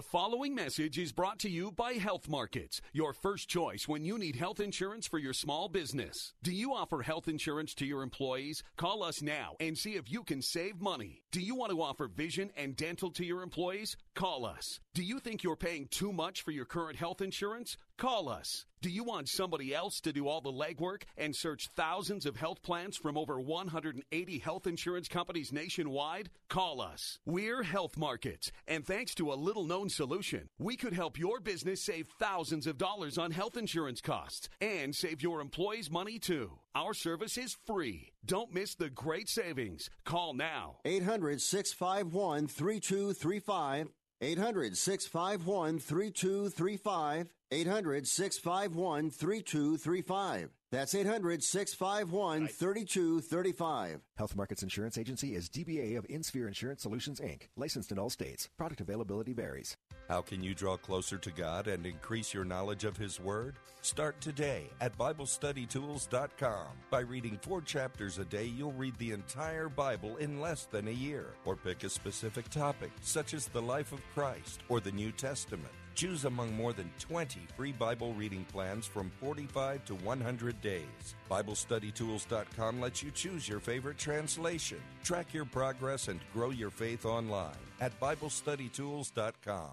The 0.01 0.07
following 0.07 0.55
message 0.55 0.97
is 0.97 1.11
brought 1.11 1.37
to 1.41 1.49
you 1.49 1.71
by 1.71 1.93
Health 1.93 2.27
Markets, 2.27 2.81
your 2.91 3.13
first 3.13 3.47
choice 3.47 3.87
when 3.87 4.03
you 4.03 4.17
need 4.17 4.35
health 4.35 4.59
insurance 4.59 5.05
for 5.05 5.19
your 5.19 5.31
small 5.31 5.69
business. 5.69 6.33
Do 6.41 6.51
you 6.51 6.73
offer 6.73 7.03
health 7.03 7.27
insurance 7.27 7.75
to 7.75 7.85
your 7.85 8.01
employees? 8.01 8.63
Call 8.77 9.03
us 9.03 9.21
now 9.21 9.57
and 9.59 9.77
see 9.77 9.91
if 9.91 10.11
you 10.11 10.23
can 10.23 10.41
save 10.41 10.81
money. 10.81 11.21
Do 11.29 11.39
you 11.39 11.53
want 11.53 11.71
to 11.71 11.79
offer 11.83 12.07
vision 12.07 12.49
and 12.57 12.75
dental 12.75 13.11
to 13.11 13.23
your 13.23 13.43
employees? 13.43 13.95
Call 14.13 14.45
us. 14.45 14.79
Do 14.93 15.03
you 15.03 15.19
think 15.19 15.41
you're 15.41 15.55
paying 15.55 15.87
too 15.89 16.11
much 16.11 16.41
for 16.41 16.51
your 16.51 16.65
current 16.65 16.97
health 16.97 17.21
insurance? 17.21 17.77
Call 17.97 18.27
us. 18.27 18.65
Do 18.81 18.89
you 18.89 19.05
want 19.05 19.29
somebody 19.29 19.73
else 19.73 20.01
to 20.01 20.11
do 20.11 20.27
all 20.27 20.41
the 20.41 20.51
legwork 20.51 21.03
and 21.17 21.33
search 21.33 21.69
thousands 21.75 22.25
of 22.25 22.35
health 22.35 22.61
plans 22.61 22.97
from 22.97 23.17
over 23.17 23.39
180 23.39 24.39
health 24.39 24.67
insurance 24.67 25.07
companies 25.07 25.53
nationwide? 25.53 26.29
Call 26.49 26.81
us. 26.81 27.19
We're 27.25 27.63
Health 27.63 27.95
Markets, 27.95 28.51
and 28.67 28.85
thanks 28.85 29.15
to 29.15 29.31
a 29.31 29.35
little 29.35 29.65
known 29.65 29.87
solution, 29.87 30.49
we 30.59 30.75
could 30.75 30.93
help 30.93 31.17
your 31.17 31.39
business 31.39 31.81
save 31.81 32.07
thousands 32.19 32.67
of 32.67 32.77
dollars 32.77 33.17
on 33.17 33.31
health 33.31 33.55
insurance 33.55 34.01
costs 34.01 34.49
and 34.59 34.93
save 34.93 35.21
your 35.21 35.39
employees 35.39 35.89
money 35.89 36.19
too. 36.19 36.51
Our 36.75 36.93
service 36.93 37.37
is 37.37 37.55
free. 37.65 38.10
Don't 38.25 38.53
miss 38.53 38.75
the 38.75 38.89
great 38.89 39.27
savings. 39.29 39.89
Call 40.05 40.33
now. 40.33 40.77
800 40.85 41.41
651 41.41 42.47
3235. 42.47 43.87
800 44.21 44.77
651 44.77 45.79
3235. 45.79 47.33
800 47.51 48.07
651 48.07 49.09
3235. 49.09 50.49
That's 50.71 50.95
800 50.95 51.43
651 51.43 52.47
3235. 52.47 54.01
Health 54.15 54.35
Markets 54.37 54.63
Insurance 54.63 54.97
Agency 54.97 55.35
is 55.35 55.49
DBA 55.49 55.97
of 55.97 56.07
InSphere 56.07 56.47
Insurance 56.47 56.83
Solutions, 56.83 57.19
Inc., 57.19 57.49
licensed 57.57 57.91
in 57.91 57.99
all 57.99 58.09
states. 58.09 58.47
Product 58.57 58.79
availability 58.79 59.33
varies. 59.33 59.75
How 60.07 60.21
can 60.21 60.41
you 60.41 60.55
draw 60.55 60.77
closer 60.77 61.17
to 61.17 61.31
God 61.31 61.67
and 61.67 61.85
increase 61.85 62.33
your 62.33 62.45
knowledge 62.45 62.85
of 62.85 62.95
His 62.95 63.19
Word? 63.19 63.57
Start 63.81 64.21
today 64.21 64.69
at 64.79 64.97
BibleStudyTools.com. 64.97 66.67
By 66.89 66.99
reading 67.01 67.37
four 67.41 67.59
chapters 67.59 68.17
a 68.17 68.25
day, 68.25 68.45
you'll 68.45 68.71
read 68.71 68.97
the 68.97 69.11
entire 69.11 69.67
Bible 69.67 70.15
in 70.17 70.39
less 70.39 70.67
than 70.71 70.87
a 70.87 70.91
year. 70.91 71.27
Or 71.43 71.57
pick 71.57 71.83
a 71.83 71.89
specific 71.89 72.49
topic, 72.49 72.91
such 73.01 73.33
as 73.33 73.47
the 73.47 73.61
life 73.61 73.91
of 73.91 73.99
Christ 74.13 74.61
or 74.69 74.79
the 74.79 74.93
New 74.93 75.11
Testament. 75.11 75.73
Choose 75.95 76.25
among 76.25 76.55
more 76.55 76.73
than 76.73 76.89
20 76.99 77.41
free 77.55 77.71
Bible 77.71 78.13
reading 78.13 78.45
plans 78.51 78.85
from 78.85 79.11
45 79.19 79.85
to 79.85 79.95
100 79.95 80.61
days. 80.61 81.15
BibleStudyTools.com 81.29 82.81
lets 82.81 83.03
you 83.03 83.11
choose 83.11 83.47
your 83.47 83.59
favorite 83.59 83.97
translation, 83.97 84.79
track 85.03 85.33
your 85.33 85.45
progress, 85.45 86.07
and 86.07 86.19
grow 86.33 86.49
your 86.49 86.69
faith 86.69 87.05
online 87.05 87.55
at 87.79 87.97
BibleStudyTools.com. 87.99 89.71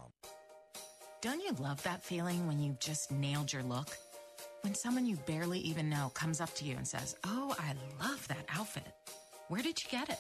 Don't 1.21 1.41
you 1.41 1.51
love 1.59 1.83
that 1.83 2.05
feeling 2.05 2.47
when 2.47 2.61
you've 2.61 2.79
just 2.79 3.11
nailed 3.11 3.53
your 3.53 3.65
look? 3.65 3.89
When 4.63 4.75
someone 4.75 5.07
you 5.07 5.17
barely 5.27 5.59
even 5.61 5.89
know 5.89 6.11
comes 6.15 6.41
up 6.41 6.55
to 6.57 6.65
you 6.65 6.77
and 6.77 6.87
says, 6.87 7.17
Oh, 7.25 7.55
I 7.59 7.75
love 8.01 8.27
that 8.29 8.45
outfit. 8.55 8.87
Where 9.49 9.63
did 9.63 9.83
you 9.83 9.91
get 9.91 10.11
it? 10.11 10.19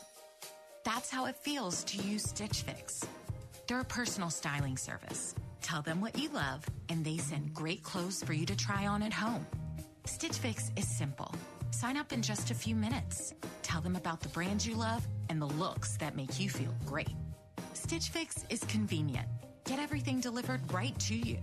That's 0.84 1.10
how 1.10 1.26
it 1.26 1.36
feels 1.36 1.84
to 1.84 1.98
use 1.98 2.22
Stitch 2.22 2.62
Fix. 2.62 3.04
They're 3.66 3.80
a 3.80 3.84
personal 3.84 4.30
styling 4.30 4.76
service. 4.76 5.34
Tell 5.62 5.82
them 5.82 6.00
what 6.00 6.18
you 6.18 6.28
love, 6.30 6.64
and 6.88 7.04
they 7.04 7.18
send 7.18 7.54
great 7.54 7.82
clothes 7.82 8.22
for 8.22 8.32
you 8.32 8.46
to 8.46 8.56
try 8.56 8.86
on 8.86 9.02
at 9.02 9.12
home. 9.12 9.46
Stitch 10.06 10.38
Fix 10.38 10.70
is 10.76 10.88
simple. 10.88 11.34
Sign 11.70 11.96
up 11.96 12.12
in 12.12 12.22
just 12.22 12.50
a 12.50 12.54
few 12.54 12.74
minutes. 12.74 13.34
Tell 13.62 13.80
them 13.80 13.96
about 13.96 14.20
the 14.20 14.28
brands 14.30 14.66
you 14.66 14.74
love 14.74 15.06
and 15.28 15.40
the 15.40 15.46
looks 15.46 15.96
that 15.98 16.16
make 16.16 16.40
you 16.40 16.48
feel 16.48 16.74
great. 16.86 17.14
Stitch 17.74 18.08
Fix 18.08 18.44
is 18.48 18.64
convenient. 18.64 19.28
Get 19.64 19.78
everything 19.78 20.20
delivered 20.20 20.72
right 20.72 20.98
to 21.00 21.14
you. 21.14 21.38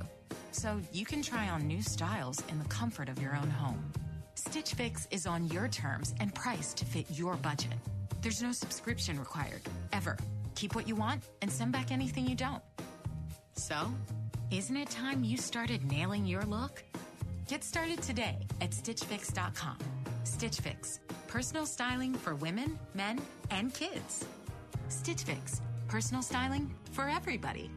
So 0.52 0.80
you 0.92 1.06
can 1.06 1.22
try 1.22 1.50
on 1.50 1.68
new 1.68 1.82
styles 1.82 2.42
in 2.50 2.58
the 2.58 2.66
comfort 2.66 3.10
of 3.10 3.22
your 3.22 3.36
own 3.36 3.50
home. 3.50 3.92
Stitch 4.34 4.74
Fix 4.74 5.08
is 5.12 5.28
on 5.28 5.48
your 5.50 5.68
terms 5.68 6.16
and 6.20 6.34
priced 6.34 6.78
to 6.78 6.86
fit 6.86 7.06
your 7.10 7.36
budget. 7.36 7.76
There's 8.22 8.42
no 8.42 8.52
subscription 8.52 9.20
required, 9.20 9.62
ever. 9.94 10.18
Keep 10.56 10.74
what 10.74 10.88
you 10.88 10.96
want 10.96 11.24
and 11.42 11.52
send 11.52 11.72
back 11.72 11.92
anything 11.92 12.28
you 12.28 12.36
don't. 12.36 12.64
So, 13.56 13.76
isn't 14.52 14.76
it 14.76 14.90
time 14.90 15.24
you 15.24 15.38
started 15.38 15.90
nailing 15.90 16.26
your 16.26 16.44
look? 16.44 16.84
Get 17.48 17.64
started 17.64 18.02
today 18.02 18.46
at 18.62 18.72
StitchFix.com. 18.72 19.78
Stitch 20.24 20.60
Fix, 20.60 21.00
personal 21.28 21.66
styling 21.66 22.14
for 22.14 22.36
women, 22.36 22.78
men, 22.94 23.20
and 23.52 23.74
kids. 23.74 24.26
Stitch 24.90 25.24
Fix, 25.24 25.62
personal 25.88 26.22
styling 26.22 26.74
for 26.92 27.08
everybody. 27.08 27.72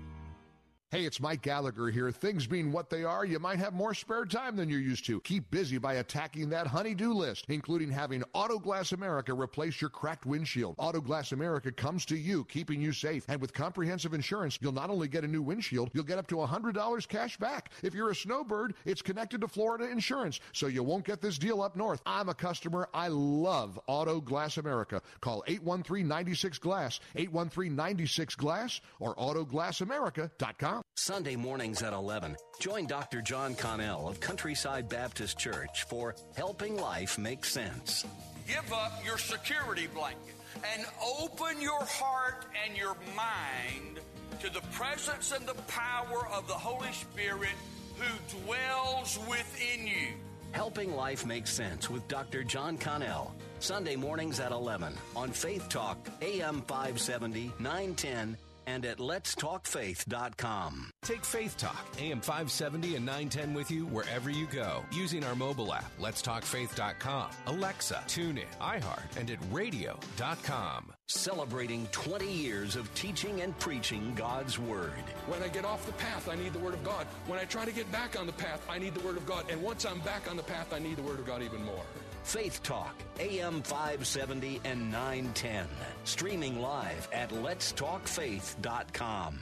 Hey, 0.90 1.04
it's 1.04 1.20
Mike 1.20 1.42
Gallagher 1.42 1.90
here. 1.90 2.10
Things 2.10 2.46
being 2.46 2.72
what 2.72 2.88
they 2.88 3.04
are, 3.04 3.26
you 3.26 3.38
might 3.38 3.58
have 3.58 3.74
more 3.74 3.92
spare 3.92 4.24
time 4.24 4.56
than 4.56 4.70
you're 4.70 4.80
used 4.80 5.04
to. 5.04 5.20
Keep 5.20 5.50
busy 5.50 5.76
by 5.76 5.96
attacking 5.96 6.48
that 6.48 6.66
honey-do 6.66 7.12
list, 7.12 7.44
including 7.48 7.90
having 7.90 8.22
Autoglass 8.34 8.92
America 8.92 9.34
replace 9.34 9.82
your 9.82 9.90
cracked 9.90 10.24
windshield. 10.24 10.78
Autoglass 10.78 11.32
America 11.32 11.70
comes 11.70 12.06
to 12.06 12.16
you, 12.16 12.42
keeping 12.46 12.80
you 12.80 12.94
safe. 12.94 13.26
And 13.28 13.38
with 13.38 13.52
comprehensive 13.52 14.14
insurance, 14.14 14.58
you'll 14.62 14.72
not 14.72 14.88
only 14.88 15.08
get 15.08 15.24
a 15.24 15.28
new 15.28 15.42
windshield, 15.42 15.90
you'll 15.92 16.04
get 16.04 16.16
up 16.16 16.26
to 16.28 16.36
$100 16.36 17.06
cash 17.06 17.36
back. 17.36 17.70
If 17.82 17.92
you're 17.92 18.08
a 18.08 18.14
snowbird, 18.14 18.72
it's 18.86 19.02
connected 19.02 19.42
to 19.42 19.48
Florida 19.48 19.90
Insurance, 19.90 20.40
so 20.54 20.68
you 20.68 20.82
won't 20.82 21.04
get 21.04 21.20
this 21.20 21.36
deal 21.36 21.60
up 21.60 21.76
north. 21.76 22.00
I'm 22.06 22.30
a 22.30 22.34
customer. 22.34 22.88
I 22.94 23.08
love 23.08 23.78
Autoglass 23.90 24.56
America. 24.56 25.02
Call 25.20 25.44
813-96-GLASS, 25.48 27.00
813-96-GLASS, 27.14 28.80
or 29.00 29.14
autoglassamerica.com. 29.16 30.77
Sunday 30.96 31.36
mornings 31.36 31.82
at 31.82 31.92
11. 31.92 32.36
Join 32.60 32.86
Dr. 32.86 33.22
John 33.22 33.54
Connell 33.54 34.08
of 34.08 34.20
Countryside 34.20 34.88
Baptist 34.88 35.38
Church 35.38 35.84
for 35.84 36.14
Helping 36.36 36.76
Life 36.76 37.18
Make 37.18 37.44
Sense. 37.44 38.04
Give 38.46 38.72
up 38.72 39.04
your 39.04 39.18
security 39.18 39.86
blanket 39.86 40.34
and 40.74 40.86
open 41.20 41.60
your 41.60 41.84
heart 41.84 42.46
and 42.66 42.76
your 42.76 42.96
mind 43.16 44.00
to 44.40 44.50
the 44.50 44.60
presence 44.72 45.32
and 45.32 45.46
the 45.46 45.54
power 45.66 46.26
of 46.32 46.46
the 46.46 46.54
Holy 46.54 46.92
Spirit 46.92 47.56
who 47.98 48.38
dwells 48.44 49.18
within 49.28 49.86
you. 49.86 50.08
Helping 50.52 50.94
Life 50.94 51.26
Make 51.26 51.46
Sense 51.46 51.90
with 51.90 52.06
Dr. 52.08 52.42
John 52.42 52.78
Connell. 52.78 53.34
Sunday 53.60 53.96
mornings 53.96 54.40
at 54.40 54.52
11 54.52 54.94
on 55.16 55.30
Faith 55.30 55.68
Talk, 55.68 56.08
AM 56.22 56.62
570, 56.62 57.52
910, 57.58 58.36
and 58.68 58.84
at 58.84 58.98
letstalkfaith.com. 58.98 60.90
Take 61.02 61.24
Faith 61.24 61.56
Talk, 61.56 61.86
AM 61.98 62.20
570 62.20 62.96
and 62.96 63.06
910 63.06 63.54
with 63.54 63.70
you 63.70 63.86
wherever 63.86 64.28
you 64.30 64.46
go 64.46 64.84
using 64.92 65.24
our 65.24 65.34
mobile 65.34 65.72
app, 65.72 65.90
letstalkfaith.com, 65.98 67.30
Alexa, 67.46 68.02
TuneIn, 68.06 68.44
iHeart, 68.60 69.16
and 69.16 69.30
at 69.30 69.38
radio.com. 69.50 70.92
Celebrating 71.06 71.86
20 71.92 72.30
years 72.30 72.76
of 72.76 72.92
teaching 72.94 73.40
and 73.40 73.58
preaching 73.58 74.12
God's 74.14 74.58
Word. 74.58 74.92
When 75.26 75.42
I 75.42 75.48
get 75.48 75.64
off 75.64 75.86
the 75.86 75.92
path, 75.92 76.28
I 76.28 76.36
need 76.36 76.52
the 76.52 76.58
Word 76.58 76.74
of 76.74 76.84
God. 76.84 77.06
When 77.26 77.38
I 77.38 77.44
try 77.44 77.64
to 77.64 77.72
get 77.72 77.90
back 77.90 78.20
on 78.20 78.26
the 78.26 78.32
path, 78.32 78.66
I 78.68 78.78
need 78.78 78.94
the 78.94 79.00
Word 79.00 79.16
of 79.16 79.24
God. 79.24 79.46
And 79.50 79.62
once 79.62 79.86
I'm 79.86 80.00
back 80.00 80.30
on 80.30 80.36
the 80.36 80.42
path, 80.42 80.74
I 80.74 80.78
need 80.78 80.96
the 80.96 81.02
Word 81.02 81.18
of 81.18 81.26
God 81.26 81.42
even 81.42 81.64
more. 81.64 81.84
Faith 82.28 82.62
Talk, 82.62 82.94
AM 83.18 83.62
570 83.62 84.60
and 84.64 84.92
910. 84.92 85.66
Streaming 86.04 86.60
live 86.60 87.08
at 87.10 87.30
letstalkfaith.com. 87.30 89.38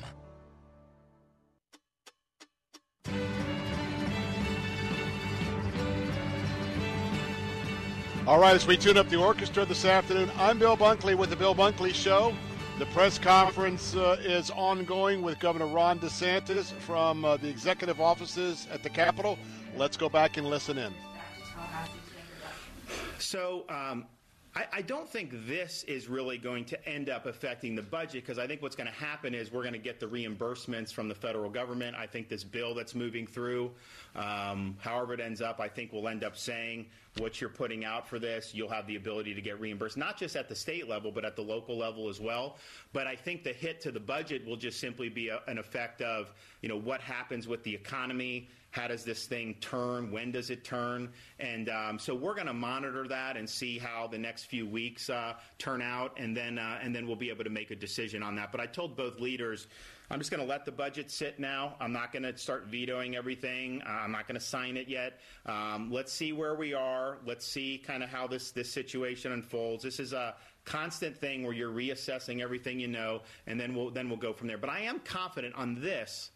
All 8.25 8.39
right, 8.39 8.55
as 8.55 8.69
we 8.69 8.77
tune 8.77 8.97
up 8.97 9.09
the 9.09 9.17
orchestra 9.17 9.65
this 9.65 9.85
afternoon, 9.85 10.31
I'm 10.39 10.61
Bill 10.61 10.77
Bunkley 10.77 11.17
with 11.17 11.31
the 11.31 11.37
Bill 11.37 11.57
Bunkley 11.57 11.93
Show. 11.93 12.33
The 12.79 12.87
press 12.87 13.19
conference 13.19 13.97
uh, 13.97 14.17
is 14.21 14.53
ongoing 14.53 15.23
with 15.23 15.41
Governor 15.41 15.67
Ron 15.67 15.99
DeSantis 15.99 16.71
from 16.75 17.25
uh, 17.25 17.37
the 17.37 17.49
executive 17.49 18.01
offices 18.01 18.69
at 18.71 18.85
the 18.85 18.91
Capitol. 18.91 19.41
Let's 19.77 19.97
go 19.97 20.09
back 20.09 20.37
and 20.37 20.47
listen 20.47 20.79
in. 20.79 20.95
So 23.27 23.65
um, 23.69 24.05
I, 24.55 24.67
I, 24.73 24.83
don't 24.83 25.09
think 25.09 25.33
this 25.49 25.83
is 25.89 26.07
really 26.07 26.39
going 26.39 26.65
to 26.67 26.89
end 26.89 27.11
up 27.11 27.27
affecting 27.27 27.75
the 27.75 27.83
budget 27.83 28.25
because 28.25 28.39
I 28.39 28.47
think 28.47 28.63
what's 28.63 28.77
going 28.77 28.87
to 28.87 28.95
happen 28.95 29.35
is 29.35 29.51
we're 29.51 29.63
going 29.63 29.73
to 29.73 29.81
get 29.81 29.99
the 29.99 30.07
reimbursements 30.07 30.93
from 30.93 31.09
the 31.09 31.15
federal 31.15 31.51
government. 31.51 31.97
I 31.97 32.07
think 32.07 32.29
this 32.29 32.45
bill 32.45 32.73
that's 32.73 32.95
moving 32.95 33.27
through, 33.27 33.73
um, 34.15 34.77
however 34.79 35.13
it 35.13 35.19
ends 35.19 35.43
up, 35.43 35.59
I 35.59 35.67
think 35.67 35.93
will 35.93 36.07
end 36.07 36.23
up 36.23 36.37
saying 36.37 36.87
what 37.19 37.41
you're 37.41 37.51
putting 37.51 37.85
out 37.85 38.07
for 38.07 38.21
this, 38.21 38.55
you'll 38.55 38.69
have 38.69 38.87
the 38.87 38.95
ability 38.95 39.35
to 39.35 39.41
get 39.41 39.59
reimbursed, 39.59 39.97
not 39.97 40.17
just 40.17 40.37
at 40.37 40.49
the 40.49 40.55
state 40.55 40.89
level, 40.89 41.11
but 41.11 41.25
at 41.25 41.35
the 41.35 41.43
local 41.43 41.77
level 41.77 42.09
as 42.09 42.21
well. 42.21 42.59
But 42.93 43.09
I 43.09 43.17
think 43.17 43.43
the 43.43 43.53
hit 43.53 43.81
to 43.81 43.91
the 43.91 43.99
budget 43.99 44.47
will 44.47 44.57
just 44.57 44.79
simply 44.79 45.09
be 45.09 45.31
a, 45.31 45.41
an 45.49 45.59
effect 45.59 46.01
of, 46.01 46.33
you 46.63 46.69
know, 46.69 46.79
what 46.79 47.01
happens 47.01 47.49
with 47.49 47.65
the 47.65 47.75
economy 47.75 48.49
how 48.77 48.87
does 48.87 49.05
this 49.05 49.25
thing 49.25 49.55
turn? 49.63 50.11
When 50.11 50.31
does 50.31 50.51
it 50.51 50.63
turn? 50.63 51.09
And 51.41 51.71
um, 51.71 51.99
so 51.99 52.15
we're 52.15 52.35
going 52.35 52.47
to 52.47 52.53
monitor 52.53 53.09
that 53.09 53.39
and 53.39 53.49
see 53.49 53.79
how 53.79 54.07
the 54.07 54.19
next 54.19 54.45
few 54.45 54.67
weeks 54.67 55.09
uh, 55.09 55.33
turn 55.57 55.81
out, 55.81 56.13
and 56.19 56.37
then 56.37 56.59
uh, 56.59 56.79
and 56.83 56.95
then 56.95 57.07
we'll 57.07 57.17
be 57.17 57.31
able 57.31 57.45
to 57.45 57.51
make 57.51 57.71
a 57.71 57.77
decision 57.77 58.23
on 58.23 58.37
that. 58.37 58.53
But 58.53 58.61
I 58.61 58.67
told 58.67 58.95
both 58.95 59.19
leaders. 59.19 59.67
I'm 60.11 60.21
just 60.21 60.31
going 60.31 60.43
to 60.43 60.47
let 60.47 60.65
the 60.65 60.71
budget 60.71 61.11
sit 61.11 61.41
now. 61.41 61.75
I'm 61.81 61.93
not 61.93 62.13
going 62.13 62.23
to 62.23 62.37
start 62.37 62.67
vetoing 62.67 63.17
everything. 63.17 63.83
Uh, 63.85 63.91
I'm 63.91 64.13
not 64.13 64.29
going 64.29 64.39
to 64.39 64.47
sign 64.47 64.77
it 64.77 64.87
yet. 64.87 65.19
Um, 65.47 65.91
let's 65.91 66.13
see 66.13 66.33
where 66.33 66.55
we 66.55 66.75
are. 66.75 67.19
Let's 67.27 67.45
see 67.45 67.79
kind 67.79 68.05
of 68.05 68.11
how 68.11 68.29
this 68.29 68.51
this 68.51 68.71
situation 68.71 69.33
unfolds. 69.33 69.83
This 69.83 69.99
is 69.99 70.13
a 70.13 70.35
constant 70.67 71.17
thing 71.17 71.45
where 71.45 71.55
you're 71.55 71.73
reassessing 71.73 72.43
everything 72.43 72.79
you 72.79 72.89
know, 72.89 73.23
and 73.47 73.59
then 73.59 73.75
we'll 73.75 73.91
then 73.91 74.11
we'll 74.11 74.19
go 74.19 74.35
from 74.35 74.49
there. 74.49 74.59
But 74.59 74.69
I 74.69 74.81
am 74.81 75.01
confident 75.01 75.55
on 75.55 75.81
this 75.81 76.31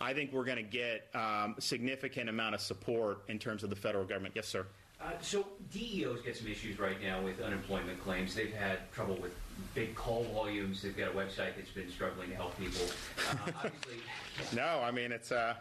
I 0.00 0.12
think 0.12 0.32
we're 0.32 0.44
going 0.44 0.58
to 0.58 0.62
get 0.62 1.08
um, 1.14 1.54
significant 1.58 2.28
amount 2.28 2.54
of 2.54 2.60
support 2.60 3.24
in 3.28 3.38
terms 3.38 3.62
of 3.62 3.70
the 3.70 3.76
federal 3.76 4.04
government. 4.04 4.34
Yes, 4.36 4.46
sir. 4.46 4.66
Uh, 5.00 5.10
so 5.20 5.46
DEO's 5.72 6.22
get 6.22 6.36
some 6.36 6.48
issues 6.48 6.78
right 6.78 7.00
now 7.02 7.20
with 7.20 7.40
unemployment 7.40 8.02
claims. 8.02 8.34
They've 8.34 8.52
had 8.52 8.90
trouble 8.92 9.16
with 9.16 9.32
big 9.74 9.94
call 9.94 10.24
volumes. 10.24 10.82
They've 10.82 10.96
got 10.96 11.08
a 11.08 11.12
website 11.12 11.54
that's 11.56 11.70
been 11.70 11.90
struggling 11.90 12.30
to 12.30 12.36
help 12.36 12.58
people. 12.58 12.80
Uh, 13.30 13.36
obviously, 13.56 13.96
no, 14.56 14.80
I 14.82 14.90
mean 14.90 15.12
it's. 15.12 15.32
Uh... 15.32 15.54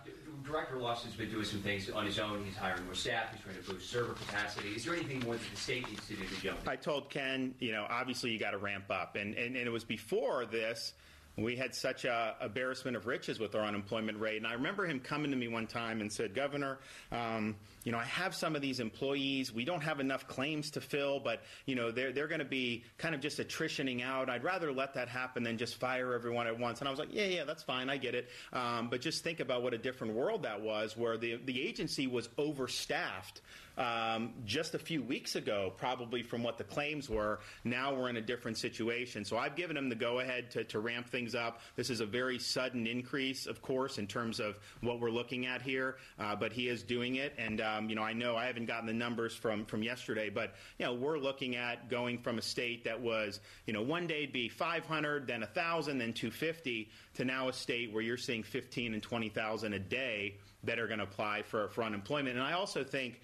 Director 0.45 0.77
Lawson's 0.77 1.15
been 1.15 1.31
doing 1.31 1.43
some 1.43 1.61
things 1.61 1.89
on 1.89 2.05
his 2.05 2.17
own. 2.17 2.45
He's 2.45 2.55
hiring 2.55 2.85
more 2.85 2.93
staff. 2.93 3.31
He's 3.31 3.41
trying 3.41 3.61
to 3.61 3.71
boost 3.71 3.89
server 3.89 4.13
capacity. 4.13 4.69
Is 4.69 4.85
there 4.85 4.93
anything 4.95 5.19
more 5.21 5.33
that 5.33 5.51
the 5.51 5.57
state 5.57 5.89
needs 5.89 6.07
to 6.07 6.15
do 6.15 6.23
to 6.23 6.41
jump? 6.41 6.59
In? 6.63 6.69
I 6.69 6.75
told 6.75 7.09
Ken, 7.09 7.55
you 7.59 7.71
know, 7.71 7.85
obviously 7.89 8.31
you 8.31 8.39
got 8.39 8.51
to 8.51 8.57
ramp 8.57 8.85
up, 8.89 9.15
and, 9.15 9.33
and 9.35 9.57
and 9.57 9.67
it 9.67 9.71
was 9.71 9.83
before 9.83 10.45
this 10.45 10.93
we 11.37 11.55
had 11.55 11.75
such 11.75 12.05
a 12.05 12.35
embarrassment 12.41 12.95
of 12.95 13.07
riches 13.07 13.39
with 13.39 13.55
our 13.55 13.63
unemployment 13.63 14.19
rate. 14.19 14.37
And 14.37 14.47
I 14.47 14.53
remember 14.53 14.85
him 14.85 14.99
coming 14.99 15.31
to 15.31 15.37
me 15.37 15.47
one 15.47 15.67
time 15.67 15.99
and 15.99 16.11
said, 16.11 16.33
Governor, 16.33 16.79
um, 17.11 17.55
you 17.83 17.91
know, 17.91 17.97
I 17.97 18.05
have 18.05 18.33
some 18.33 18.55
of 18.55 18.61
these 18.61 18.79
employees. 18.79 19.51
We 19.51 19.65
don't 19.65 19.81
have 19.81 19.99
enough 19.99 20.27
claims 20.27 20.71
to 20.71 20.81
fill, 20.81 21.19
but, 21.19 21.41
you 21.65 21.75
know, 21.75 21.91
they're, 21.91 22.13
they're 22.13 22.27
going 22.27 22.39
to 22.39 22.45
be 22.45 22.83
kind 22.97 23.13
of 23.13 23.21
just 23.21 23.39
attritioning 23.39 24.01
out. 24.01 24.29
I'd 24.29 24.43
rather 24.43 24.71
let 24.71 24.93
that 24.93 25.09
happen 25.09 25.43
than 25.43 25.57
just 25.57 25.75
fire 25.75 26.13
everyone 26.13 26.47
at 26.47 26.57
once. 26.57 26.79
And 26.79 26.87
I 26.87 26.91
was 26.91 26.99
like, 26.99 27.13
yeah, 27.13 27.25
yeah, 27.25 27.43
that's 27.43 27.63
fine. 27.63 27.89
I 27.89 27.97
get 27.97 28.15
it. 28.15 28.29
Um, 28.53 28.89
but 28.89 29.01
just 29.01 29.23
think 29.23 29.41
about 29.41 29.61
what 29.61 29.73
a 29.73 29.77
different 29.77 30.13
world 30.13 30.43
that 30.43 30.61
was 30.61 30.95
where 30.95 31.17
the, 31.17 31.39
the 31.45 31.61
agency 31.61 32.07
was 32.07 32.29
overstaffed 32.37 33.41
um, 33.77 34.33
just 34.45 34.73
a 34.73 34.79
few 34.79 35.01
weeks 35.01 35.35
ago, 35.35 35.73
probably 35.77 36.23
from 36.23 36.43
what 36.43 36.57
the 36.57 36.63
claims 36.63 37.09
were. 37.09 37.39
Now 37.63 37.93
we're 37.93 38.09
in 38.09 38.17
a 38.17 38.21
different 38.21 38.57
situation. 38.57 39.25
So 39.25 39.37
I've 39.37 39.55
given 39.55 39.75
him 39.75 39.89
the 39.89 39.95
go 39.95 40.19
ahead 40.19 40.51
to, 40.51 40.63
to 40.65 40.79
ramp 40.79 41.09
things 41.09 41.35
up. 41.35 41.61
This 41.75 41.89
is 41.89 41.99
a 41.99 42.05
very 42.05 42.39
sudden 42.39 42.87
increase, 42.87 43.47
of 43.47 43.61
course, 43.61 43.97
in 43.97 44.07
terms 44.07 44.39
of 44.39 44.59
what 44.81 44.99
we're 44.99 45.09
looking 45.09 45.45
at 45.45 45.61
here, 45.61 45.97
uh, 46.19 46.35
but 46.35 46.51
he 46.53 46.69
is 46.69 46.83
doing 46.83 47.15
it. 47.15 47.33
And, 47.37 47.61
um, 47.61 47.89
you 47.89 47.95
know, 47.95 48.03
I 48.03 48.13
know 48.13 48.35
I 48.35 48.45
haven't 48.45 48.65
gotten 48.65 48.85
the 48.85 48.93
numbers 48.93 49.35
from, 49.35 49.65
from 49.65 49.83
yesterday, 49.83 50.29
but, 50.29 50.55
you 50.79 50.85
know, 50.85 50.93
we're 50.93 51.17
looking 51.17 51.55
at 51.55 51.89
going 51.89 52.17
from 52.17 52.37
a 52.37 52.41
state 52.41 52.83
that 52.85 52.99
was, 52.99 53.39
you 53.65 53.73
know, 53.73 53.81
one 53.81 54.07
day 54.07 54.25
be 54.25 54.49
500, 54.49 55.27
then 55.27 55.41
1,000, 55.41 55.97
then 55.97 56.13
250, 56.13 56.89
to 57.15 57.25
now 57.25 57.49
a 57.49 57.53
state 57.53 57.91
where 57.91 58.01
you're 58.01 58.17
seeing 58.17 58.43
15 58.43 58.93
and 58.93 59.03
20,000 59.03 59.73
a 59.73 59.79
day 59.79 60.37
that 60.63 60.79
are 60.79 60.87
going 60.87 60.99
to 60.99 61.03
apply 61.03 61.41
for, 61.43 61.69
for 61.69 61.83
unemployment. 61.83 62.35
And 62.35 62.45
I 62.45 62.53
also 62.53 62.83
think 62.83 63.21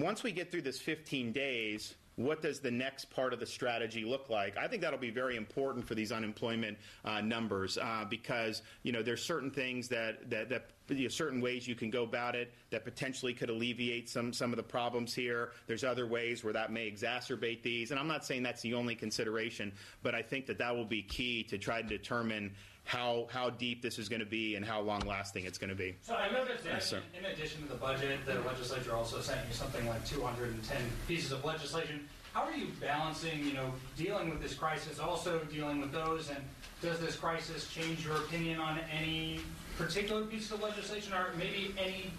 once 0.00 0.22
we 0.22 0.32
get 0.32 0.50
through 0.50 0.62
this 0.62 0.80
15 0.80 1.32
days, 1.32 1.94
what 2.18 2.42
does 2.42 2.58
the 2.58 2.70
next 2.70 3.10
part 3.10 3.32
of 3.32 3.38
the 3.38 3.46
strategy 3.46 4.04
look 4.04 4.28
like? 4.28 4.56
I 4.56 4.66
think 4.66 4.82
that'll 4.82 4.98
be 4.98 5.10
very 5.10 5.36
important 5.36 5.86
for 5.86 5.94
these 5.94 6.10
unemployment 6.10 6.76
uh, 7.04 7.20
numbers 7.20 7.78
uh, 7.78 8.04
because 8.10 8.62
you 8.82 8.90
know 8.90 9.04
there's 9.04 9.22
certain 9.22 9.52
things 9.52 9.86
that 9.88 10.28
that, 10.28 10.48
that 10.48 10.70
you 10.88 11.04
know, 11.04 11.08
certain 11.08 11.40
ways 11.40 11.68
you 11.68 11.76
can 11.76 11.90
go 11.90 12.02
about 12.02 12.34
it 12.34 12.52
that 12.70 12.84
potentially 12.84 13.32
could 13.32 13.50
alleviate 13.50 14.08
some 14.08 14.32
some 14.32 14.52
of 14.52 14.56
the 14.56 14.64
problems 14.64 15.14
here. 15.14 15.52
There's 15.68 15.84
other 15.84 16.08
ways 16.08 16.42
where 16.42 16.52
that 16.52 16.72
may 16.72 16.90
exacerbate 16.90 17.62
these, 17.62 17.92
and 17.92 18.00
I'm 18.00 18.08
not 18.08 18.24
saying 18.24 18.42
that's 18.42 18.62
the 18.62 18.74
only 18.74 18.96
consideration, 18.96 19.72
but 20.02 20.16
I 20.16 20.22
think 20.22 20.46
that 20.46 20.58
that 20.58 20.74
will 20.74 20.84
be 20.84 21.02
key 21.02 21.44
to 21.44 21.56
try 21.56 21.82
to 21.82 21.88
determine 21.88 22.52
how 22.88 23.26
how 23.30 23.50
deep 23.50 23.82
this 23.82 23.98
is 23.98 24.08
going 24.08 24.20
to 24.20 24.26
be 24.26 24.54
and 24.54 24.64
how 24.64 24.80
long 24.80 25.00
lasting 25.00 25.44
it's 25.44 25.58
going 25.58 25.68
to 25.68 25.76
be. 25.76 25.94
So 26.00 26.14
I 26.14 26.30
noticed 26.30 26.64
yes, 26.64 26.90
in, 26.92 27.02
in, 27.18 27.30
addition 27.30 27.60
to 27.60 27.68
the 27.68 27.74
budget, 27.74 28.24
the 28.24 28.40
legislature 28.40 28.94
also 28.94 29.20
sent 29.20 29.46
you 29.46 29.52
something 29.52 29.86
like 29.86 30.06
210 30.06 30.78
pieces 31.06 31.30
of 31.30 31.44
legislation. 31.44 32.08
How 32.32 32.44
are 32.44 32.52
you 32.52 32.68
balancing, 32.80 33.44
you 33.44 33.52
know, 33.52 33.74
dealing 33.98 34.30
with 34.30 34.40
this 34.40 34.54
crisis, 34.54 34.98
also 34.98 35.38
dealing 35.52 35.82
with 35.82 35.92
those, 35.92 36.30
and 36.30 36.38
does 36.80 36.98
this 36.98 37.14
crisis 37.14 37.68
change 37.70 38.06
your 38.06 38.16
opinion 38.16 38.58
on 38.58 38.78
any 38.90 39.40
particular 39.76 40.22
piece 40.22 40.50
of 40.50 40.62
legislation, 40.62 41.12
or 41.12 41.26
maybe 41.36 41.74
any 41.76 42.10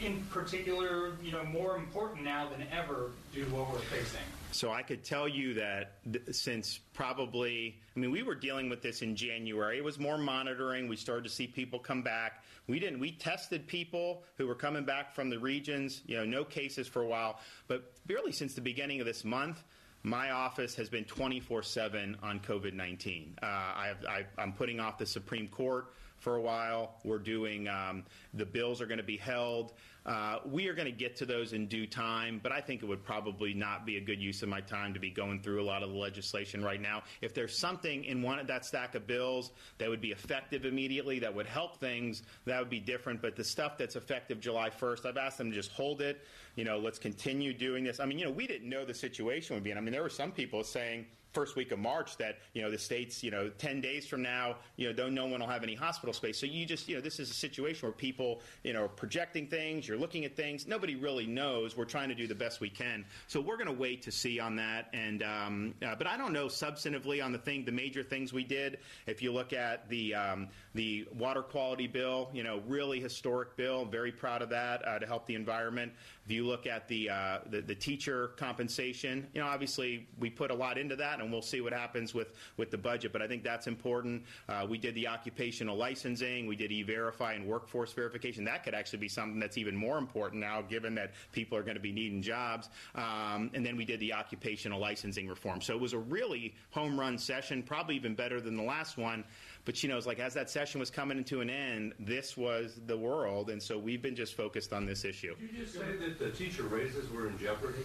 in 0.00 0.22
particular, 0.30 1.12
you 1.22 1.32
know, 1.32 1.44
more 1.44 1.76
important 1.76 2.24
now 2.24 2.48
than 2.48 2.66
ever 2.72 3.10
due 3.34 3.44
to 3.44 3.50
what 3.50 3.70
we're 3.70 3.78
facing? 3.80 4.20
So 4.54 4.70
I 4.70 4.82
could 4.82 5.02
tell 5.02 5.26
you 5.26 5.54
that 5.54 5.98
th- 6.10 6.32
since 6.32 6.78
probably, 6.92 7.80
I 7.96 7.98
mean, 7.98 8.12
we 8.12 8.22
were 8.22 8.36
dealing 8.36 8.68
with 8.68 8.82
this 8.82 9.02
in 9.02 9.16
January. 9.16 9.78
It 9.78 9.84
was 9.84 9.98
more 9.98 10.16
monitoring. 10.16 10.86
We 10.86 10.94
started 10.94 11.24
to 11.24 11.28
see 11.30 11.48
people 11.48 11.80
come 11.80 12.02
back. 12.02 12.44
We 12.68 12.78
didn't. 12.78 13.00
We 13.00 13.10
tested 13.10 13.66
people 13.66 14.22
who 14.36 14.46
were 14.46 14.54
coming 14.54 14.84
back 14.84 15.12
from 15.12 15.28
the 15.28 15.40
regions. 15.40 16.02
You 16.06 16.18
know, 16.18 16.24
no 16.24 16.44
cases 16.44 16.86
for 16.86 17.02
a 17.02 17.06
while, 17.06 17.40
but 17.66 17.92
barely 18.06 18.30
since 18.30 18.54
the 18.54 18.60
beginning 18.60 19.00
of 19.00 19.06
this 19.06 19.24
month. 19.24 19.62
My 20.06 20.32
office 20.32 20.74
has 20.74 20.90
been 20.90 21.04
24/7 21.04 22.16
on 22.22 22.38
COVID-19. 22.40 23.38
Uh, 23.42 23.46
I 23.46 24.26
am 24.38 24.52
putting 24.52 24.78
off 24.78 24.98
the 24.98 25.06
Supreme 25.06 25.48
Court 25.48 25.86
for 26.24 26.36
a 26.36 26.40
while. 26.40 26.94
We're 27.04 27.18
doing 27.18 27.68
um, 27.68 28.02
the 28.32 28.46
bills 28.46 28.80
are 28.80 28.86
going 28.86 28.98
to 28.98 29.04
be 29.04 29.18
held. 29.18 29.74
Uh, 30.06 30.38
we 30.44 30.68
are 30.68 30.74
going 30.74 30.86
to 30.86 30.92
get 30.92 31.16
to 31.16 31.24
those 31.24 31.52
in 31.52 31.66
due 31.66 31.86
time, 31.86 32.40
but 32.42 32.52
I 32.52 32.60
think 32.60 32.82
it 32.82 32.86
would 32.86 33.04
probably 33.04 33.54
not 33.54 33.86
be 33.86 33.96
a 33.96 34.00
good 34.00 34.20
use 34.20 34.42
of 34.42 34.48
my 34.50 34.60
time 34.60 34.92
to 34.92 35.00
be 35.00 35.10
going 35.10 35.40
through 35.40 35.62
a 35.62 35.64
lot 35.64 35.82
of 35.82 35.90
the 35.90 35.96
legislation 35.96 36.62
right 36.62 36.80
now. 36.80 37.02
If 37.22 37.32
there's 37.32 37.56
something 37.56 38.04
in 38.04 38.20
one 38.20 38.38
of 38.38 38.46
that 38.48 38.66
stack 38.66 38.94
of 38.94 39.06
bills 39.06 39.52
that 39.78 39.88
would 39.88 40.02
be 40.02 40.12
effective 40.12 40.66
immediately, 40.66 41.18
that 41.20 41.34
would 41.34 41.46
help 41.46 41.78
things, 41.78 42.22
that 42.44 42.58
would 42.58 42.68
be 42.68 42.80
different. 42.80 43.22
But 43.22 43.36
the 43.36 43.44
stuff 43.44 43.78
that's 43.78 43.96
effective 43.96 44.40
July 44.40 44.68
1st, 44.68 45.06
I've 45.06 45.16
asked 45.16 45.38
them 45.38 45.50
to 45.50 45.56
just 45.56 45.72
hold 45.72 46.02
it. 46.02 46.22
You 46.56 46.64
know, 46.64 46.78
let's 46.78 46.98
continue 46.98 47.54
doing 47.54 47.84
this. 47.84 47.98
I 47.98 48.04
mean, 48.04 48.18
you 48.18 48.26
know, 48.26 48.30
we 48.30 48.46
didn't 48.46 48.68
know 48.68 48.84
the 48.84 48.94
situation 48.94 49.54
would 49.56 49.64
be. 49.64 49.70
And 49.70 49.78
I 49.78 49.82
mean, 49.82 49.92
there 49.92 50.02
were 50.02 50.10
some 50.10 50.32
people 50.32 50.64
saying, 50.64 51.06
first 51.34 51.56
week 51.56 51.72
of 51.72 51.78
March 51.78 52.16
that 52.16 52.38
you 52.52 52.62
know 52.62 52.70
the 52.70 52.78
states 52.78 53.22
you 53.22 53.30
know 53.30 53.50
10 53.58 53.80
days 53.80 54.06
from 54.06 54.22
now 54.22 54.56
you 54.76 54.86
know 54.86 54.92
don't 54.92 55.14
no 55.14 55.26
one 55.26 55.40
will 55.40 55.48
have 55.48 55.62
any 55.62 55.74
hospital 55.74 56.12
space. 56.12 56.38
So 56.38 56.46
you 56.46 56.64
just 56.64 56.88
you 56.88 56.94
know 56.94 57.00
this 57.00 57.18
is 57.20 57.30
a 57.30 57.34
situation 57.34 57.86
where 57.86 57.92
people 57.92 58.40
you 58.62 58.72
know 58.72 58.84
are 58.84 58.88
projecting 58.88 59.46
things 59.46 59.86
you're 59.86 59.98
looking 59.98 60.24
at 60.24 60.36
things. 60.36 60.66
Nobody 60.66 60.96
really 60.96 61.26
knows. 61.26 61.76
We're 61.76 61.84
trying 61.84 62.08
to 62.08 62.14
do 62.14 62.26
the 62.26 62.34
best 62.34 62.60
we 62.60 62.70
can. 62.70 63.04
So 63.26 63.40
we're 63.40 63.56
going 63.56 63.66
to 63.66 63.72
wait 63.72 64.02
to 64.02 64.12
see 64.12 64.38
on 64.38 64.56
that. 64.56 64.88
And 64.92 65.22
um, 65.22 65.74
uh, 65.84 65.94
but 65.96 66.06
I 66.06 66.16
don't 66.16 66.32
know 66.32 66.46
substantively 66.46 67.24
on 67.24 67.32
the 67.32 67.38
thing 67.38 67.64
the 67.64 67.72
major 67.72 68.02
things 68.02 68.32
we 68.32 68.44
did. 68.44 68.78
If 69.06 69.22
you 69.22 69.32
look 69.32 69.52
at 69.52 69.88
the 69.88 70.14
um, 70.14 70.48
the 70.74 71.06
water 71.14 71.42
quality 71.42 71.86
bill 71.86 72.28
you 72.32 72.42
know 72.42 72.62
really 72.66 73.00
historic 73.00 73.56
bill 73.56 73.84
very 73.84 74.12
proud 74.12 74.42
of 74.42 74.48
that 74.48 74.86
uh, 74.86 74.98
to 74.98 75.06
help 75.06 75.26
the 75.26 75.34
environment 75.34 75.92
if 76.24 76.30
you 76.30 76.46
look 76.46 76.66
at 76.66 76.88
the, 76.88 77.10
uh, 77.10 77.38
the, 77.50 77.60
the 77.60 77.74
teacher 77.74 78.28
compensation, 78.36 79.26
you 79.34 79.40
know, 79.42 79.46
obviously 79.46 80.06
we 80.18 80.30
put 80.30 80.50
a 80.50 80.54
lot 80.54 80.78
into 80.78 80.96
that, 80.96 81.20
and 81.20 81.30
we'll 81.30 81.42
see 81.42 81.60
what 81.60 81.74
happens 81.74 82.14
with 82.14 82.32
with 82.56 82.70
the 82.70 82.78
budget. 82.78 83.12
But 83.12 83.20
I 83.20 83.28
think 83.28 83.44
that's 83.44 83.66
important. 83.66 84.22
Uh, 84.48 84.66
we 84.68 84.78
did 84.78 84.94
the 84.94 85.06
occupational 85.06 85.76
licensing, 85.76 86.46
we 86.46 86.56
did 86.56 86.72
e-verify 86.72 87.34
and 87.34 87.46
workforce 87.46 87.92
verification. 87.92 88.44
That 88.44 88.64
could 88.64 88.74
actually 88.74 89.00
be 89.00 89.08
something 89.08 89.38
that's 89.38 89.58
even 89.58 89.76
more 89.76 89.98
important 89.98 90.40
now, 90.40 90.62
given 90.62 90.94
that 90.94 91.12
people 91.32 91.58
are 91.58 91.62
going 91.62 91.76
to 91.76 91.82
be 91.82 91.92
needing 91.92 92.22
jobs. 92.22 92.70
Um, 92.94 93.50
and 93.52 93.64
then 93.64 93.76
we 93.76 93.84
did 93.84 94.00
the 94.00 94.14
occupational 94.14 94.80
licensing 94.80 95.28
reform. 95.28 95.60
So 95.60 95.74
it 95.74 95.80
was 95.80 95.92
a 95.92 95.98
really 95.98 96.54
home 96.70 96.98
run 96.98 97.18
session, 97.18 97.62
probably 97.62 97.96
even 97.96 98.14
better 98.14 98.40
than 98.40 98.56
the 98.56 98.62
last 98.62 98.96
one. 98.96 99.24
But 99.64 99.82
you 99.82 99.88
know, 99.88 99.96
it's 99.96 100.06
like 100.06 100.18
as 100.18 100.34
that 100.34 100.50
session 100.50 100.78
was 100.78 100.90
coming 100.90 101.24
to 101.24 101.40
an 101.40 101.50
end, 101.50 101.94
this 101.98 102.36
was 102.36 102.80
the 102.86 102.96
world, 102.96 103.50
and 103.50 103.62
so 103.62 103.78
we've 103.78 104.02
been 104.02 104.16
just 104.16 104.34
focused 104.34 104.72
on 104.72 104.84
this 104.84 105.04
issue. 105.04 105.34
Did 105.36 105.52
you 105.52 105.64
just 105.64 105.74
say 105.74 105.96
that 105.96 106.18
the 106.18 106.30
teacher 106.30 106.64
raises 106.64 107.10
were 107.10 107.28
in 107.28 107.38
jeopardy? 107.38 107.84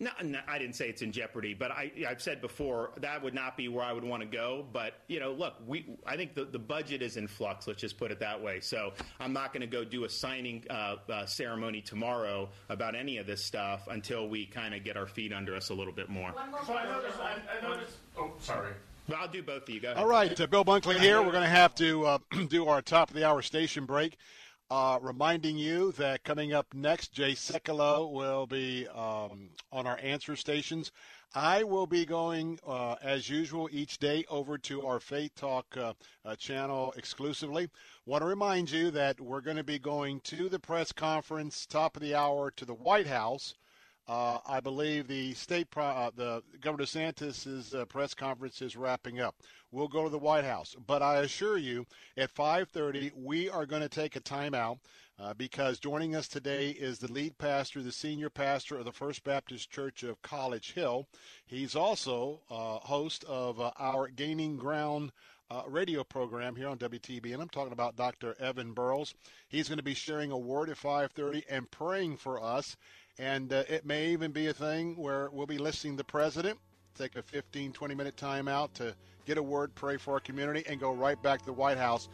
No, 0.00 0.10
no, 0.24 0.40
I 0.48 0.58
didn't 0.58 0.74
say 0.74 0.88
it's 0.88 1.02
in 1.02 1.12
jeopardy, 1.12 1.54
but 1.54 1.70
I, 1.70 1.92
have 2.08 2.20
said 2.20 2.40
before 2.40 2.90
that 3.00 3.22
would 3.22 3.32
not 3.32 3.56
be 3.56 3.68
where 3.68 3.84
I 3.84 3.92
would 3.92 4.02
want 4.02 4.22
to 4.22 4.28
go. 4.28 4.66
But 4.72 4.94
you 5.06 5.20
know, 5.20 5.32
look, 5.32 5.54
we 5.66 5.96
I 6.04 6.16
think 6.16 6.34
the, 6.34 6.44
the 6.44 6.58
budget 6.58 7.00
is 7.00 7.16
in 7.16 7.28
flux. 7.28 7.68
Let's 7.68 7.80
just 7.80 7.96
put 7.96 8.10
it 8.10 8.18
that 8.18 8.42
way. 8.42 8.58
So 8.60 8.92
I'm 9.20 9.32
not 9.32 9.52
going 9.52 9.60
to 9.60 9.68
go 9.68 9.84
do 9.84 10.04
a 10.04 10.08
signing 10.08 10.64
uh, 10.68 10.96
uh, 11.08 11.26
ceremony 11.26 11.80
tomorrow 11.80 12.48
about 12.68 12.96
any 12.96 13.18
of 13.18 13.26
this 13.26 13.44
stuff 13.44 13.86
until 13.88 14.28
we 14.28 14.46
kind 14.46 14.74
of 14.74 14.82
get 14.82 14.96
our 14.96 15.06
feet 15.06 15.32
under 15.32 15.54
us 15.54 15.70
a 15.70 15.74
little 15.74 15.92
bit 15.92 16.08
more. 16.08 16.34
So 16.66 16.74
I 16.74 16.86
noticed. 16.86 17.18
I, 17.20 17.36
I 17.56 17.68
noticed. 17.68 17.96
Oh, 18.18 18.32
sorry. 18.40 18.72
Well, 19.08 19.18
I'll 19.20 19.28
do 19.28 19.42
both 19.42 19.64
of 19.64 19.68
you. 19.68 19.80
Go 19.80 19.88
ahead. 19.90 20.02
All 20.02 20.08
right, 20.08 20.40
uh, 20.40 20.46
Bill 20.46 20.64
Bunkley 20.64 20.98
here. 20.98 21.20
We're 21.22 21.32
going 21.32 21.44
to 21.44 21.48
have 21.48 21.74
to 21.76 22.06
uh, 22.06 22.18
do 22.48 22.66
our 22.66 22.80
top 22.80 23.10
of 23.10 23.16
the 23.16 23.24
hour 23.24 23.42
station 23.42 23.84
break. 23.84 24.16
Uh, 24.70 24.98
reminding 25.02 25.58
you 25.58 25.92
that 25.92 26.24
coming 26.24 26.54
up 26.54 26.66
next, 26.72 27.12
Jay 27.12 27.32
Sekulow 27.32 28.10
will 28.10 28.46
be 28.46 28.88
um, 28.88 29.50
on 29.70 29.86
our 29.86 29.98
answer 30.02 30.36
stations. 30.36 30.90
I 31.34 31.64
will 31.64 31.86
be 31.86 32.06
going, 32.06 32.58
uh, 32.66 32.94
as 33.02 33.28
usual, 33.28 33.68
each 33.70 33.98
day 33.98 34.24
over 34.30 34.56
to 34.58 34.86
our 34.86 35.00
Faith 35.00 35.34
Talk 35.34 35.76
uh, 35.76 35.92
uh, 36.24 36.36
channel 36.36 36.94
exclusively. 36.96 37.68
Want 38.06 38.22
to 38.22 38.26
remind 38.26 38.70
you 38.70 38.90
that 38.92 39.20
we're 39.20 39.42
going 39.42 39.58
to 39.58 39.64
be 39.64 39.78
going 39.78 40.20
to 40.20 40.48
the 40.48 40.60
press 40.60 40.92
conference, 40.92 41.66
top 41.66 41.96
of 41.96 42.02
the 42.02 42.14
hour, 42.14 42.50
to 42.52 42.64
the 42.64 42.74
White 42.74 43.08
House 43.08 43.54
uh, 44.06 44.38
I 44.46 44.60
believe 44.60 45.08
the 45.08 45.32
state, 45.34 45.70
pro- 45.70 45.84
uh, 45.84 46.10
the 46.14 46.42
Governor 46.60 46.84
DeSantis's 46.84 47.74
uh, 47.74 47.84
press 47.86 48.14
conference 48.14 48.60
is 48.60 48.76
wrapping 48.76 49.20
up. 49.20 49.36
We'll 49.70 49.88
go 49.88 50.04
to 50.04 50.10
the 50.10 50.18
White 50.18 50.44
House, 50.44 50.76
but 50.86 51.02
I 51.02 51.16
assure 51.18 51.56
you, 51.56 51.86
at 52.16 52.34
5:30 52.34 53.12
we 53.16 53.48
are 53.48 53.66
going 53.66 53.82
to 53.82 53.88
take 53.88 54.14
a 54.14 54.20
timeout 54.20 54.78
uh, 55.18 55.32
because 55.34 55.78
joining 55.78 56.14
us 56.14 56.28
today 56.28 56.70
is 56.70 56.98
the 56.98 57.10
lead 57.10 57.38
pastor, 57.38 57.82
the 57.82 57.92
senior 57.92 58.30
pastor 58.30 58.76
of 58.76 58.84
the 58.84 58.92
First 58.92 59.24
Baptist 59.24 59.70
Church 59.70 60.02
of 60.02 60.20
College 60.22 60.72
Hill. 60.72 61.08
He's 61.46 61.74
also 61.74 62.40
uh, 62.50 62.78
host 62.80 63.24
of 63.24 63.60
uh, 63.60 63.70
our 63.78 64.08
Gaining 64.08 64.56
Ground 64.56 65.12
uh, 65.50 65.62
radio 65.68 66.02
program 66.02 66.56
here 66.56 66.68
on 66.68 66.78
WTBN. 66.78 67.34
And 67.34 67.42
I'm 67.42 67.48
talking 67.48 67.72
about 67.72 67.96
Dr. 67.96 68.34
Evan 68.40 68.72
Burrows. 68.72 69.14
He's 69.48 69.68
going 69.68 69.78
to 69.78 69.84
be 69.84 69.94
sharing 69.94 70.30
a 70.30 70.38
word 70.38 70.68
at 70.68 70.76
5:30 70.76 71.44
and 71.48 71.70
praying 71.70 72.16
for 72.16 72.42
us. 72.42 72.76
And 73.18 73.52
uh, 73.52 73.64
it 73.68 73.86
may 73.86 74.08
even 74.08 74.32
be 74.32 74.48
a 74.48 74.52
thing 74.52 74.96
where 74.96 75.30
we'll 75.30 75.46
be 75.46 75.58
listening 75.58 75.94
to 75.94 75.98
the 75.98 76.04
president, 76.04 76.58
take 76.96 77.16
a 77.16 77.22
15, 77.22 77.72
20 77.72 77.94
minute 77.94 78.16
time 78.16 78.48
out 78.48 78.74
to 78.74 78.94
get 79.24 79.38
a 79.38 79.42
word, 79.42 79.74
pray 79.74 79.96
for 79.96 80.14
our 80.14 80.20
community, 80.20 80.64
and 80.68 80.80
go 80.80 80.92
right 80.92 81.20
back 81.22 81.40
to 81.40 81.46
the 81.46 81.52
White 81.52 81.78
House. 81.78 82.08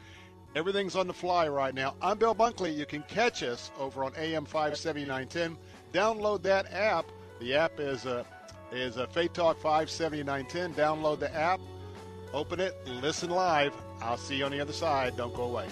Everything's 0.54 0.96
on 0.96 1.06
the 1.06 1.14
fly 1.14 1.48
right 1.48 1.74
now. 1.74 1.94
I'm 2.02 2.18
Bill 2.18 2.34
Bunkley. 2.34 2.76
You 2.76 2.84
can 2.84 3.02
catch 3.04 3.42
us 3.42 3.70
over 3.78 4.04
on 4.04 4.12
AM 4.16 4.44
57910. 4.44 5.56
Download 5.92 6.42
that 6.42 6.72
app. 6.72 7.06
The 7.38 7.54
app 7.54 7.78
is 7.78 8.04
a 8.04 8.20
uh, 8.20 8.24
is 8.72 8.96
a 8.96 9.06
Faith 9.08 9.32
Talk 9.32 9.60
57910. 9.60 10.74
Download 10.74 11.18
the 11.18 11.34
app, 11.34 11.60
open 12.32 12.60
it, 12.60 12.76
listen 12.86 13.30
live. 13.30 13.74
I'll 14.00 14.16
see 14.16 14.36
you 14.36 14.44
on 14.44 14.52
the 14.52 14.60
other 14.60 14.72
side. 14.72 15.16
Don't 15.16 15.34
go 15.34 15.44
away. 15.44 15.66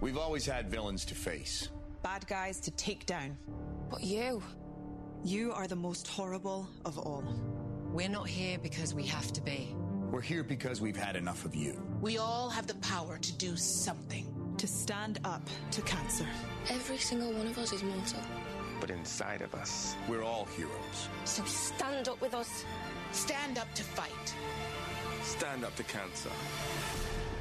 We've 0.00 0.16
always 0.16 0.46
had 0.46 0.70
villains 0.70 1.04
to 1.06 1.16
face, 1.16 1.70
bad 2.04 2.24
guys 2.28 2.60
to 2.60 2.70
take 2.70 3.04
down. 3.04 3.36
But 3.90 4.04
you? 4.04 4.40
You 5.24 5.52
are 5.52 5.66
the 5.66 5.74
most 5.74 6.06
horrible 6.06 6.68
of 6.84 6.98
all. 6.98 7.24
We're 7.92 8.08
not 8.08 8.28
here 8.28 8.58
because 8.58 8.94
we 8.94 9.04
have 9.06 9.32
to 9.32 9.40
be. 9.40 9.74
We're 10.12 10.20
here 10.20 10.44
because 10.44 10.80
we've 10.80 10.96
had 10.96 11.16
enough 11.16 11.44
of 11.44 11.56
you. 11.56 11.82
We 12.00 12.18
all 12.18 12.48
have 12.48 12.68
the 12.68 12.76
power 12.76 13.18
to 13.18 13.32
do 13.38 13.56
something. 13.56 14.54
To 14.58 14.68
stand 14.68 15.18
up 15.24 15.42
to 15.72 15.82
cancer. 15.82 16.26
Every 16.68 16.98
single 16.98 17.32
one 17.32 17.48
of 17.48 17.58
us 17.58 17.72
is 17.72 17.82
mortal. 17.82 18.20
But 18.80 18.90
inside 18.90 19.42
of 19.42 19.52
us, 19.54 19.96
we're 20.08 20.22
all 20.22 20.44
heroes. 20.56 21.08
So 21.24 21.44
stand 21.44 22.08
up 22.08 22.20
with 22.20 22.34
us. 22.34 22.64
Stand 23.10 23.58
up 23.58 23.72
to 23.74 23.82
fight. 23.82 24.34
Stand 25.22 25.64
up 25.64 25.74
to 25.74 25.82
cancer. 25.82 26.30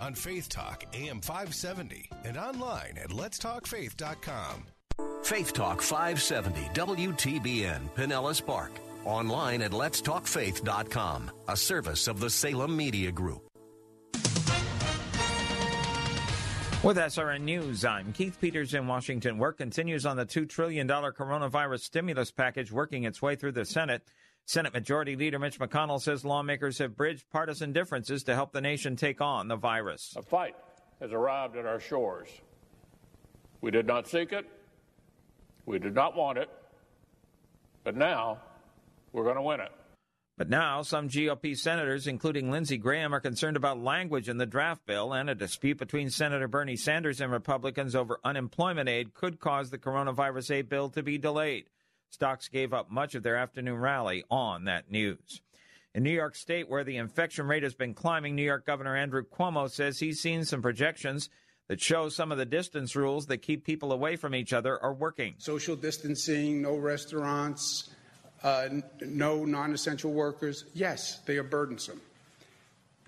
on 0.00 0.14
Faith 0.14 0.48
Talk 0.48 0.84
AM 0.94 1.20
570 1.20 2.10
and 2.24 2.36
online 2.36 2.98
at 2.98 3.10
letstalkfaith.com. 3.10 4.64
Faith 5.22 5.52
Talk 5.52 5.82
570 5.82 6.60
WTBN 6.74 7.90
Pinellas 7.94 8.44
Park. 8.44 8.72
Online 9.04 9.62
at 9.62 9.70
letstalkfaith.com, 9.70 11.30
a 11.48 11.56
service 11.56 12.08
of 12.08 12.18
the 12.18 12.30
Salem 12.30 12.76
Media 12.76 13.12
Group. 13.12 13.46
With 16.82 16.98
SRN 16.98 17.40
News, 17.40 17.84
I'm 17.84 18.12
Keith 18.12 18.38
Peters 18.40 18.74
in 18.74 18.86
Washington. 18.86 19.38
Work 19.38 19.58
continues 19.58 20.06
on 20.06 20.16
the 20.16 20.26
$2 20.26 20.48
trillion 20.48 20.86
coronavirus 20.86 21.80
stimulus 21.80 22.30
package 22.30 22.70
working 22.70 23.04
its 23.04 23.20
way 23.20 23.34
through 23.34 23.52
the 23.52 23.64
Senate. 23.64 24.02
Senate 24.46 24.72
Majority 24.72 25.16
Leader 25.16 25.40
Mitch 25.40 25.58
McConnell 25.58 26.00
says 26.00 26.24
lawmakers 26.24 26.78
have 26.78 26.96
bridged 26.96 27.28
partisan 27.30 27.72
differences 27.72 28.22
to 28.22 28.34
help 28.34 28.52
the 28.52 28.60
nation 28.60 28.94
take 28.94 29.20
on 29.20 29.48
the 29.48 29.56
virus. 29.56 30.14
A 30.16 30.22
fight 30.22 30.54
has 31.00 31.12
arrived 31.12 31.56
at 31.56 31.66
our 31.66 31.80
shores. 31.80 32.28
We 33.60 33.72
did 33.72 33.88
not 33.88 34.06
seek 34.06 34.32
it, 34.32 34.46
we 35.66 35.80
did 35.80 35.96
not 35.96 36.16
want 36.16 36.38
it, 36.38 36.48
but 37.82 37.96
now 37.96 38.38
we're 39.12 39.24
going 39.24 39.34
to 39.34 39.42
win 39.42 39.58
it. 39.58 39.72
But 40.38 40.48
now, 40.48 40.82
some 40.82 41.08
GOP 41.08 41.56
senators, 41.56 42.06
including 42.06 42.50
Lindsey 42.50 42.76
Graham, 42.76 43.14
are 43.14 43.20
concerned 43.20 43.56
about 43.56 43.82
language 43.82 44.28
in 44.28 44.36
the 44.36 44.46
draft 44.46 44.86
bill, 44.86 45.14
and 45.14 45.28
a 45.28 45.34
dispute 45.34 45.78
between 45.78 46.10
Senator 46.10 46.46
Bernie 46.46 46.76
Sanders 46.76 47.20
and 47.20 47.32
Republicans 47.32 47.96
over 47.96 48.20
unemployment 48.22 48.88
aid 48.88 49.14
could 49.14 49.40
cause 49.40 49.70
the 49.70 49.78
coronavirus 49.78 50.50
aid 50.52 50.68
bill 50.68 50.90
to 50.90 51.02
be 51.02 51.16
delayed. 51.18 51.64
Stocks 52.16 52.48
gave 52.48 52.72
up 52.72 52.90
much 52.90 53.14
of 53.14 53.22
their 53.22 53.36
afternoon 53.36 53.78
rally 53.78 54.24
on 54.30 54.64
that 54.64 54.90
news. 54.90 55.42
In 55.94 56.02
New 56.02 56.10
York 56.10 56.34
State, 56.34 56.66
where 56.66 56.82
the 56.82 56.96
infection 56.96 57.46
rate 57.46 57.62
has 57.62 57.74
been 57.74 57.92
climbing, 57.92 58.34
New 58.34 58.42
York 58.42 58.64
Governor 58.64 58.96
Andrew 58.96 59.22
Cuomo 59.22 59.70
says 59.70 59.98
he's 59.98 60.18
seen 60.18 60.42
some 60.42 60.62
projections 60.62 61.28
that 61.68 61.78
show 61.78 62.08
some 62.08 62.32
of 62.32 62.38
the 62.38 62.46
distance 62.46 62.96
rules 62.96 63.26
that 63.26 63.42
keep 63.42 63.66
people 63.66 63.92
away 63.92 64.16
from 64.16 64.34
each 64.34 64.54
other 64.54 64.82
are 64.82 64.94
working. 64.94 65.34
Social 65.36 65.76
distancing, 65.76 66.62
no 66.62 66.76
restaurants, 66.76 67.90
uh, 68.42 68.70
no 69.02 69.44
non 69.44 69.74
essential 69.74 70.10
workers. 70.10 70.64
Yes, 70.72 71.18
they 71.26 71.36
are 71.36 71.42
burdensome. 71.42 72.00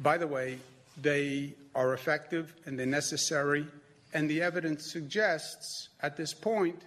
By 0.00 0.18
the 0.18 0.26
way, 0.26 0.58
they 1.00 1.54
are 1.74 1.94
effective 1.94 2.54
and 2.66 2.78
they're 2.78 2.84
necessary, 2.84 3.66
and 4.12 4.28
the 4.28 4.42
evidence 4.42 4.92
suggests 4.92 5.88
at 6.02 6.18
this 6.18 6.34
point 6.34 6.82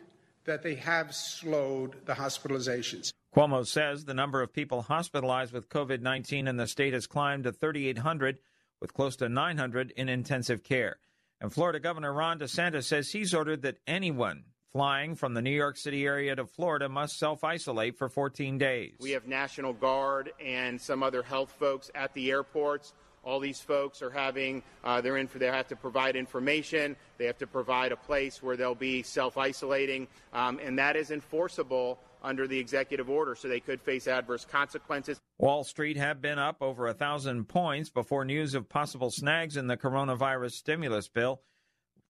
that 0.45 0.63
they 0.63 0.75
have 0.75 1.13
slowed 1.13 2.05
the 2.05 2.13
hospitalizations. 2.13 3.11
Cuomo 3.35 3.65
says 3.65 4.05
the 4.05 4.13
number 4.13 4.41
of 4.41 4.51
people 4.51 4.81
hospitalized 4.81 5.53
with 5.53 5.69
COVID 5.69 6.01
19 6.01 6.47
in 6.47 6.57
the 6.57 6.67
state 6.67 6.93
has 6.93 7.07
climbed 7.07 7.45
to 7.45 7.51
3,800, 7.51 8.39
with 8.79 8.93
close 8.93 9.15
to 9.17 9.29
900 9.29 9.91
in 9.91 10.09
intensive 10.09 10.63
care. 10.63 10.97
And 11.39 11.51
Florida 11.51 11.79
Governor 11.79 12.13
Ron 12.13 12.39
DeSantis 12.39 12.83
says 12.83 13.11
he's 13.11 13.33
ordered 13.33 13.61
that 13.61 13.77
anyone 13.87 14.43
flying 14.71 15.15
from 15.15 15.33
the 15.33 15.41
New 15.41 15.51
York 15.51 15.77
City 15.77 16.05
area 16.05 16.35
to 16.35 16.45
Florida 16.45 16.87
must 16.89 17.17
self 17.17 17.43
isolate 17.43 17.97
for 17.97 18.09
14 18.09 18.57
days. 18.57 18.95
We 18.99 19.11
have 19.11 19.27
National 19.27 19.73
Guard 19.73 20.31
and 20.43 20.79
some 20.79 21.03
other 21.03 21.23
health 21.23 21.53
folks 21.57 21.89
at 21.95 22.13
the 22.13 22.31
airports 22.31 22.93
all 23.23 23.39
these 23.39 23.61
folks 23.61 24.01
are 24.01 24.09
having 24.09 24.63
uh, 24.83 25.01
they're 25.01 25.17
in 25.17 25.27
for 25.27 25.39
they 25.39 25.47
have 25.47 25.67
to 25.67 25.75
provide 25.75 26.15
information. 26.15 26.95
They 27.17 27.25
have 27.25 27.37
to 27.39 27.47
provide 27.47 27.91
a 27.91 27.97
place 27.97 28.41
where 28.41 28.57
they'll 28.57 28.75
be 28.75 29.03
self-isolating. 29.03 30.07
Um, 30.33 30.59
and 30.63 30.77
that 30.79 30.95
is 30.95 31.11
enforceable 31.11 31.99
under 32.23 32.47
the 32.47 32.57
executive 32.57 33.09
order 33.09 33.35
so 33.35 33.47
they 33.47 33.59
could 33.59 33.81
face 33.81 34.07
adverse 34.07 34.45
consequences. 34.45 35.19
Wall 35.39 35.63
street 35.63 35.97
have 35.97 36.21
been 36.21 36.39
up 36.39 36.57
over 36.61 36.87
a 36.87 36.93
thousand 36.93 37.47
points 37.47 37.89
before 37.89 38.25
news 38.25 38.53
of 38.53 38.69
possible 38.69 39.09
snags 39.09 39.57
in 39.57 39.67
the 39.67 39.77
coronavirus 39.77 40.51
stimulus 40.51 41.07
bill. 41.07 41.41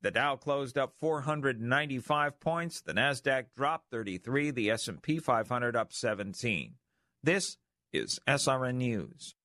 The 0.01 0.11
dow 0.11 0.35
closed 0.35 0.77
up 0.77 0.95
495 0.99 2.39
points. 2.39 2.81
The 2.81 2.93
nasdaq 2.93 3.45
dropped 3.55 3.91
33 3.91 4.51
the 4.51 4.71
s&p 4.71 5.19
500 5.19 5.75
up 5.75 5.93
17 5.93 6.75
this 7.23 7.57
is 7.93 8.19
srn 8.27 8.75
news 8.75 9.35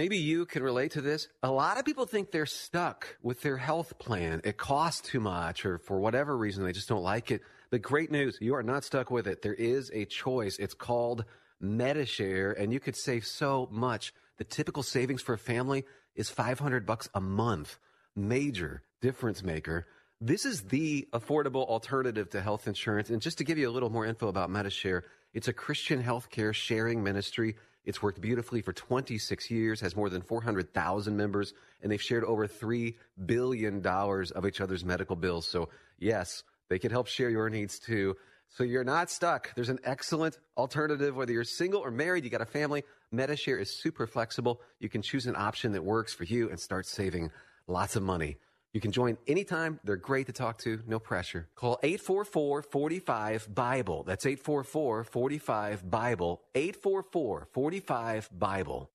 Maybe 0.00 0.16
you 0.16 0.46
can 0.46 0.62
relate 0.62 0.92
to 0.92 1.02
this. 1.02 1.28
A 1.42 1.50
lot 1.50 1.76
of 1.76 1.84
people 1.84 2.06
think 2.06 2.30
they're 2.30 2.46
stuck 2.46 3.18
with 3.22 3.42
their 3.42 3.58
health 3.58 3.98
plan. 3.98 4.40
It 4.44 4.56
costs 4.56 5.06
too 5.06 5.20
much, 5.20 5.66
or 5.66 5.76
for 5.76 6.00
whatever 6.00 6.38
reason, 6.38 6.64
they 6.64 6.72
just 6.72 6.88
don't 6.88 7.02
like 7.02 7.30
it. 7.30 7.42
But 7.70 7.82
great 7.82 8.10
news, 8.10 8.38
you 8.40 8.54
are 8.54 8.62
not 8.62 8.82
stuck 8.82 9.10
with 9.10 9.26
it. 9.26 9.42
There 9.42 9.52
is 9.52 9.90
a 9.92 10.06
choice. 10.06 10.58
It's 10.58 10.72
called 10.72 11.26
Medi-Share, 11.60 12.52
and 12.52 12.72
you 12.72 12.80
could 12.80 12.96
save 12.96 13.26
so 13.26 13.68
much. 13.70 14.14
The 14.38 14.44
typical 14.44 14.82
savings 14.82 15.20
for 15.20 15.34
a 15.34 15.38
family 15.38 15.84
is 16.14 16.30
500 16.30 16.86
bucks 16.86 17.10
a 17.12 17.20
month. 17.20 17.78
Major 18.16 18.82
difference 19.02 19.42
maker. 19.42 19.86
This 20.18 20.46
is 20.46 20.62
the 20.62 21.10
affordable 21.12 21.66
alternative 21.66 22.30
to 22.30 22.40
health 22.40 22.66
insurance. 22.66 23.10
And 23.10 23.20
just 23.20 23.36
to 23.36 23.44
give 23.44 23.58
you 23.58 23.68
a 23.68 23.74
little 23.74 23.90
more 23.90 24.06
info 24.06 24.28
about 24.28 24.48
Medi-Share, 24.48 25.04
it's 25.34 25.48
a 25.48 25.52
Christian 25.52 26.02
healthcare 26.02 26.54
sharing 26.54 27.04
ministry 27.04 27.56
it's 27.90 28.00
worked 28.00 28.20
beautifully 28.20 28.62
for 28.62 28.72
26 28.72 29.50
years, 29.50 29.80
has 29.80 29.96
more 29.96 30.08
than 30.08 30.22
400,000 30.22 31.16
members, 31.16 31.52
and 31.82 31.90
they've 31.90 32.00
shared 32.00 32.22
over 32.22 32.46
$3 32.46 32.94
billion 33.26 33.84
of 33.84 34.46
each 34.46 34.60
other's 34.60 34.84
medical 34.84 35.16
bills. 35.16 35.44
So, 35.46 35.68
yes, 35.98 36.44
they 36.68 36.78
can 36.78 36.92
help 36.92 37.08
share 37.08 37.30
your 37.30 37.50
needs 37.50 37.80
too. 37.80 38.16
So 38.48 38.62
you're 38.62 38.84
not 38.84 39.10
stuck. 39.10 39.52
There's 39.56 39.70
an 39.70 39.80
excellent 39.82 40.38
alternative, 40.56 41.16
whether 41.16 41.32
you're 41.32 41.42
single 41.42 41.80
or 41.80 41.90
married, 41.90 42.22
you 42.22 42.30
got 42.30 42.40
a 42.40 42.46
family. 42.46 42.84
Medi-Share 43.10 43.58
is 43.58 43.76
super 43.76 44.06
flexible. 44.06 44.60
You 44.78 44.88
can 44.88 45.02
choose 45.02 45.26
an 45.26 45.34
option 45.36 45.72
that 45.72 45.82
works 45.82 46.14
for 46.14 46.22
you 46.22 46.48
and 46.48 46.60
start 46.60 46.86
saving 46.86 47.32
lots 47.66 47.96
of 47.96 48.04
money. 48.04 48.38
You 48.72 48.80
can 48.80 48.92
join 48.92 49.18
anytime. 49.26 49.80
They're 49.82 49.96
great 49.96 50.26
to 50.26 50.32
talk 50.32 50.58
to, 50.58 50.80
no 50.86 51.00
pressure. 51.00 51.48
Call 51.56 51.78
844 51.82 52.62
45 52.62 53.54
Bible. 53.54 54.04
That's 54.04 54.24
844 54.24 55.04
45 55.04 55.90
Bible. 55.90 56.42
844 56.54 57.48
45 57.50 58.30
Bible. 58.32 58.90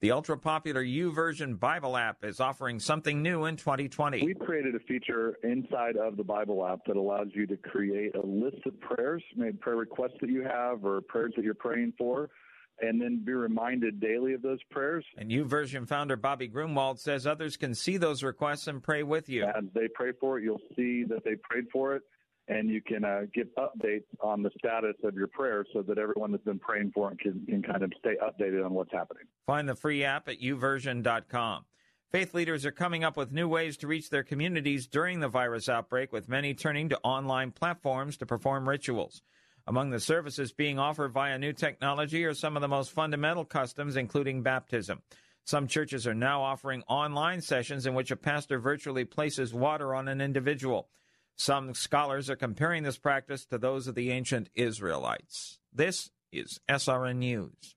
The 0.00 0.12
ultra 0.12 0.38
popular 0.38 0.84
YouVersion 0.84 1.58
Bible 1.58 1.96
app 1.96 2.22
is 2.22 2.38
offering 2.38 2.78
something 2.78 3.20
new 3.20 3.46
in 3.46 3.56
2020. 3.56 4.24
We've 4.24 4.38
created 4.38 4.76
a 4.76 4.78
feature 4.80 5.36
inside 5.42 5.96
of 5.96 6.16
the 6.16 6.22
Bible 6.22 6.64
app 6.64 6.80
that 6.86 6.96
allows 6.96 7.28
you 7.32 7.48
to 7.48 7.56
create 7.56 8.14
a 8.14 8.24
list 8.24 8.58
of 8.64 8.78
prayers, 8.80 9.24
maybe 9.34 9.56
prayer 9.56 9.74
requests 9.74 10.18
that 10.20 10.30
you 10.30 10.42
have 10.42 10.84
or 10.84 11.00
prayers 11.00 11.32
that 11.34 11.44
you're 11.44 11.54
praying 11.54 11.94
for, 11.98 12.30
and 12.80 13.00
then 13.00 13.22
be 13.24 13.32
reminded 13.32 14.00
daily 14.00 14.34
of 14.34 14.42
those 14.42 14.62
prayers. 14.70 15.04
And 15.16 15.30
YouVersion 15.30 15.88
founder 15.88 16.16
Bobby 16.16 16.48
Gruenewald 16.48 16.98
says 16.98 17.26
others 17.26 17.56
can 17.56 17.74
see 17.74 17.96
those 17.96 18.22
requests 18.22 18.66
and 18.66 18.82
pray 18.82 19.02
with 19.02 19.28
you. 19.28 19.44
As 19.44 19.64
they 19.74 19.88
pray 19.94 20.12
for 20.20 20.38
it, 20.38 20.44
you'll 20.44 20.60
see 20.76 21.04
that 21.04 21.24
they 21.24 21.34
prayed 21.36 21.66
for 21.72 21.94
it 21.96 22.02
and 22.48 22.70
you 22.70 22.80
can 22.80 23.04
uh, 23.04 23.22
give 23.34 23.48
updates 23.58 24.06
on 24.20 24.42
the 24.42 24.50
status 24.58 24.96
of 25.04 25.14
your 25.14 25.26
prayer 25.26 25.64
so 25.72 25.82
that 25.82 25.98
everyone 25.98 26.32
that's 26.32 26.44
been 26.44 26.58
praying 26.58 26.90
for 26.94 27.12
it 27.12 27.18
can, 27.20 27.44
can 27.46 27.62
kind 27.62 27.82
of 27.82 27.92
stay 27.98 28.16
updated 28.22 28.64
on 28.64 28.72
what's 28.72 28.92
happening. 28.92 29.24
Find 29.46 29.68
the 29.68 29.74
free 29.74 30.04
app 30.04 30.28
at 30.28 30.40
youversion.com. 30.40 31.64
Faith 32.10 32.32
leaders 32.32 32.64
are 32.64 32.72
coming 32.72 33.04
up 33.04 33.18
with 33.18 33.32
new 33.32 33.46
ways 33.46 33.76
to 33.76 33.86
reach 33.86 34.08
their 34.08 34.22
communities 34.22 34.86
during 34.86 35.20
the 35.20 35.28
virus 35.28 35.68
outbreak, 35.68 36.10
with 36.10 36.26
many 36.26 36.54
turning 36.54 36.88
to 36.88 36.98
online 37.04 37.50
platforms 37.50 38.16
to 38.16 38.24
perform 38.24 38.66
rituals. 38.66 39.20
Among 39.68 39.90
the 39.90 40.00
services 40.00 40.50
being 40.50 40.78
offered 40.78 41.12
via 41.12 41.38
new 41.38 41.52
technology 41.52 42.24
are 42.24 42.32
some 42.32 42.56
of 42.56 42.62
the 42.62 42.68
most 42.68 42.90
fundamental 42.90 43.44
customs, 43.44 43.96
including 43.96 44.42
baptism. 44.42 45.02
Some 45.44 45.68
churches 45.68 46.06
are 46.06 46.14
now 46.14 46.40
offering 46.40 46.82
online 46.88 47.42
sessions 47.42 47.84
in 47.84 47.92
which 47.92 48.10
a 48.10 48.16
pastor 48.16 48.58
virtually 48.58 49.04
places 49.04 49.52
water 49.52 49.94
on 49.94 50.08
an 50.08 50.22
individual. 50.22 50.88
Some 51.36 51.74
scholars 51.74 52.30
are 52.30 52.36
comparing 52.36 52.82
this 52.82 52.96
practice 52.96 53.44
to 53.44 53.58
those 53.58 53.86
of 53.86 53.94
the 53.94 54.10
ancient 54.10 54.48
Israelites. 54.54 55.58
This 55.70 56.08
is 56.32 56.60
SRN 56.66 57.16
News. 57.16 57.76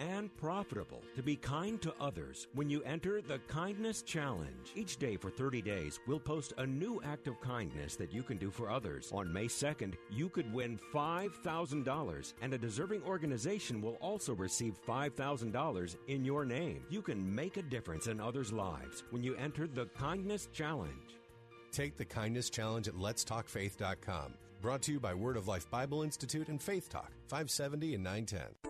and 0.00 0.34
profitable 0.36 1.02
to 1.14 1.22
be 1.22 1.36
kind 1.36 1.80
to 1.82 1.94
others 2.00 2.48
when 2.54 2.68
you 2.68 2.82
enter 2.82 3.20
the 3.20 3.38
Kindness 3.46 4.02
Challenge. 4.02 4.72
Each 4.74 4.96
day 4.96 5.16
for 5.16 5.30
30 5.30 5.62
days, 5.62 6.00
we'll 6.06 6.18
post 6.18 6.54
a 6.58 6.66
new 6.66 7.00
act 7.04 7.28
of 7.28 7.40
kindness 7.40 7.94
that 7.96 8.12
you 8.12 8.22
can 8.22 8.38
do 8.38 8.50
for 8.50 8.70
others. 8.70 9.12
On 9.14 9.32
May 9.32 9.46
2nd, 9.46 9.94
you 10.10 10.28
could 10.28 10.52
win 10.52 10.80
$5,000, 10.92 12.34
and 12.42 12.54
a 12.54 12.58
deserving 12.58 13.02
organization 13.04 13.80
will 13.80 13.98
also 14.00 14.34
receive 14.34 14.74
$5,000 14.88 15.96
in 16.08 16.24
your 16.24 16.44
name. 16.44 16.82
You 16.88 17.02
can 17.02 17.34
make 17.34 17.58
a 17.58 17.62
difference 17.62 18.06
in 18.06 18.20
others' 18.20 18.52
lives 18.52 19.04
when 19.10 19.22
you 19.22 19.36
enter 19.36 19.66
the 19.66 19.86
Kindness 19.86 20.48
Challenge. 20.52 21.18
Take 21.70 21.96
the 21.96 22.04
Kindness 22.04 22.50
Challenge 22.50 22.88
at 22.88 22.94
letstalkfaith.com. 22.94 24.34
Brought 24.60 24.82
to 24.82 24.92
you 24.92 25.00
by 25.00 25.14
Word 25.14 25.36
of 25.36 25.48
Life 25.48 25.70
Bible 25.70 26.02
Institute 26.02 26.48
and 26.48 26.60
Faith 26.60 26.88
Talk, 26.90 27.12
570 27.28 27.94
and 27.94 28.04
910. 28.04 28.69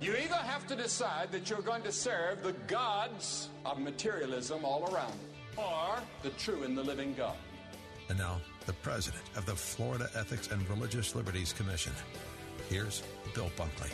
You 0.00 0.12
either 0.12 0.36
have 0.36 0.64
to 0.68 0.76
decide 0.76 1.32
that 1.32 1.50
you're 1.50 1.60
going 1.60 1.82
to 1.82 1.90
serve 1.90 2.44
the 2.44 2.52
gods 2.68 3.48
of 3.64 3.80
materialism 3.80 4.64
all 4.64 4.94
around 4.94 5.12
you, 5.12 5.62
or 5.62 5.96
the 6.22 6.30
true 6.30 6.62
and 6.62 6.78
the 6.78 6.84
living 6.84 7.14
God. 7.14 7.34
And 8.08 8.16
now, 8.16 8.40
the 8.66 8.74
president 8.74 9.24
of 9.34 9.44
the 9.44 9.56
Florida 9.56 10.08
Ethics 10.14 10.52
and 10.52 10.68
Religious 10.70 11.16
Liberties 11.16 11.52
Commission. 11.52 11.92
Here's 12.68 13.02
Bill 13.34 13.50
Bunkley. 13.56 13.90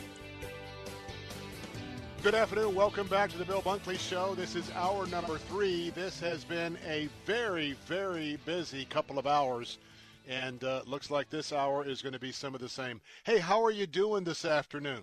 Good 2.21 2.35
afternoon. 2.35 2.75
Welcome 2.75 3.07
back 3.07 3.31
to 3.31 3.39
the 3.39 3.45
Bill 3.45 3.63
Bunkley 3.63 3.97
Show. 3.97 4.35
This 4.35 4.55
is 4.55 4.69
hour 4.75 5.07
number 5.07 5.39
three. 5.39 5.89
This 5.89 6.19
has 6.19 6.43
been 6.43 6.77
a 6.87 7.09
very, 7.25 7.75
very 7.87 8.37
busy 8.45 8.85
couple 8.85 9.17
of 9.17 9.25
hours, 9.25 9.79
and 10.27 10.63
uh, 10.63 10.81
looks 10.85 11.09
like 11.09 11.31
this 11.31 11.51
hour 11.51 11.83
is 11.83 12.03
going 12.03 12.13
to 12.13 12.19
be 12.19 12.31
some 12.31 12.53
of 12.53 12.61
the 12.61 12.69
same. 12.69 13.01
Hey, 13.23 13.39
how 13.39 13.63
are 13.63 13.71
you 13.71 13.87
doing 13.87 14.23
this 14.23 14.45
afternoon? 14.45 15.01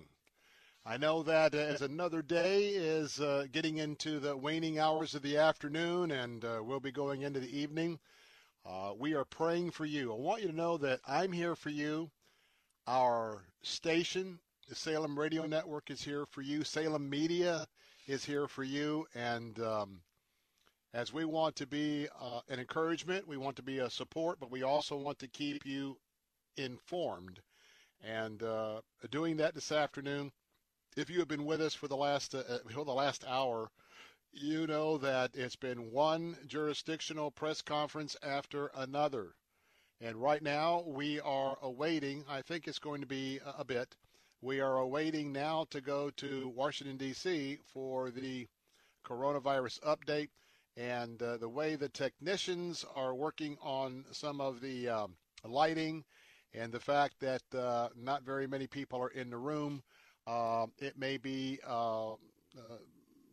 I 0.85 0.97
know 0.97 1.23
that 1.23 1.55
as 1.55 1.81
another 1.81 2.21
day 2.21 2.67
is 2.71 3.21
uh, 3.21 3.45
getting 3.49 3.77
into 3.77 4.19
the 4.19 4.35
waning 4.35 4.79
hours 4.79 5.15
of 5.15 5.21
the 5.21 5.37
afternoon, 5.37 6.11
and 6.11 6.43
uh, 6.43 6.59
we'll 6.61 6.81
be 6.81 6.91
going 6.91 7.21
into 7.21 7.39
the 7.39 7.57
evening. 7.57 7.99
Uh, 8.65 8.91
we 8.99 9.13
are 9.13 9.23
praying 9.23 9.71
for 9.71 9.85
you. 9.85 10.11
I 10.11 10.17
want 10.17 10.41
you 10.41 10.49
to 10.49 10.55
know 10.55 10.77
that 10.79 10.99
I'm 11.07 11.31
here 11.31 11.55
for 11.55 11.69
you. 11.69 12.11
Our 12.85 13.45
station, 13.61 14.39
the 14.67 14.75
Salem 14.75 15.17
Radio 15.17 15.45
Network, 15.45 15.89
is 15.89 16.03
here 16.03 16.25
for 16.25 16.41
you. 16.41 16.65
Salem 16.65 17.09
Media 17.09 17.65
is 18.05 18.25
here 18.25 18.49
for 18.49 18.65
you. 18.65 19.07
And 19.15 19.57
um, 19.61 20.01
as 20.93 21.13
we 21.13 21.23
want 21.23 21.55
to 21.55 21.65
be 21.65 22.09
uh, 22.19 22.41
an 22.49 22.59
encouragement, 22.59 23.25
we 23.25 23.37
want 23.37 23.55
to 23.55 23.63
be 23.63 23.79
a 23.79 23.89
support, 23.89 24.37
but 24.37 24.51
we 24.51 24.63
also 24.63 24.97
want 24.97 25.17
to 25.19 25.29
keep 25.29 25.65
you 25.65 25.97
informed. 26.57 27.39
And 28.03 28.43
uh, 28.43 28.81
doing 29.11 29.37
that 29.37 29.55
this 29.55 29.71
afternoon 29.71 30.33
if 30.95 31.09
you 31.09 31.19
have 31.19 31.27
been 31.27 31.45
with 31.45 31.61
us 31.61 31.73
for 31.73 31.87
the 31.87 31.95
last 31.95 32.35
uh, 32.35 32.43
for 32.69 32.85
the 32.85 32.93
last 32.93 33.23
hour, 33.27 33.69
you 34.31 34.67
know 34.67 34.97
that 34.97 35.31
it's 35.35 35.55
been 35.55 35.91
one 35.91 36.37
jurisdictional 36.47 37.31
press 37.31 37.61
conference 37.61 38.15
after 38.23 38.71
another. 38.75 39.35
And 40.01 40.17
right 40.17 40.41
now 40.41 40.83
we 40.85 41.19
are 41.21 41.57
awaiting, 41.61 42.25
I 42.27 42.41
think 42.41 42.67
it's 42.67 42.79
going 42.79 43.01
to 43.01 43.07
be 43.07 43.39
a 43.45 43.63
bit, 43.63 43.95
we 44.41 44.59
are 44.59 44.77
awaiting 44.77 45.31
now 45.31 45.65
to 45.69 45.79
go 45.79 46.09
to 46.17 46.51
Washington, 46.53 46.97
D.C. 46.97 47.59
for 47.73 48.11
the 48.11 48.47
coronavirus 49.05 49.79
update. 49.81 50.29
And 50.75 51.21
uh, 51.21 51.37
the 51.37 51.47
way 51.47 51.75
the 51.75 51.89
technicians 51.89 52.83
are 52.95 53.13
working 53.13 53.57
on 53.61 54.05
some 54.11 54.41
of 54.41 54.59
the 54.59 54.89
um, 54.89 55.15
lighting 55.45 56.03
and 56.53 56.71
the 56.71 56.79
fact 56.79 57.19
that 57.19 57.43
uh, 57.55 57.89
not 57.95 58.23
very 58.23 58.47
many 58.47 58.67
people 58.67 58.99
are 59.01 59.09
in 59.09 59.29
the 59.29 59.37
room 59.37 59.83
uh, 60.27 60.67
it 60.79 60.97
may 60.97 61.17
be 61.17 61.59
uh, 61.67 62.13
uh, 62.13 62.15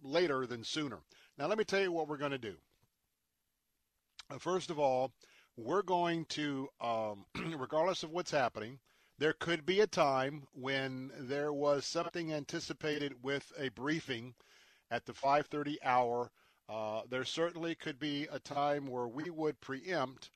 later 0.03 0.47
than 0.47 0.65
sooner. 0.65 0.99
Now, 1.39 1.47
let 1.47 1.59
me 1.59 1.65
tell 1.65 1.81
you 1.81 1.93
what 1.93 2.09
we're 2.09 2.17
going 2.17 2.33
to 2.33 2.39
do. 2.39 2.55
Uh, 4.31 4.39
first 4.39 4.71
of 4.71 4.79
all, 4.79 5.13
we're 5.57 5.83
going 5.83 6.25
to, 6.27 6.69
um, 6.81 7.25
regardless 7.57 8.03
of 8.03 8.11
what's 8.11 8.31
happening, 8.31 8.79
there 9.19 9.35
could 9.35 9.67
be 9.67 9.81
a 9.81 9.87
time 9.87 10.45
when 10.55 11.13
there 11.19 11.53
was 11.53 11.85
something 11.85 12.33
anticipated 12.33 13.13
with 13.23 13.53
a 13.59 13.69
briefing 13.71 14.35
at 14.91 15.05
the 15.05 15.13
5:30 15.13 15.77
hour. 15.85 16.31
Uh, 16.69 17.03
there 17.11 17.25
certainly 17.25 17.75
could 17.75 17.99
be 17.99 18.27
a 18.31 18.39
time 18.39 18.87
where 18.87 19.09
we 19.09 19.29
would 19.29 19.61
preempt 19.61 20.31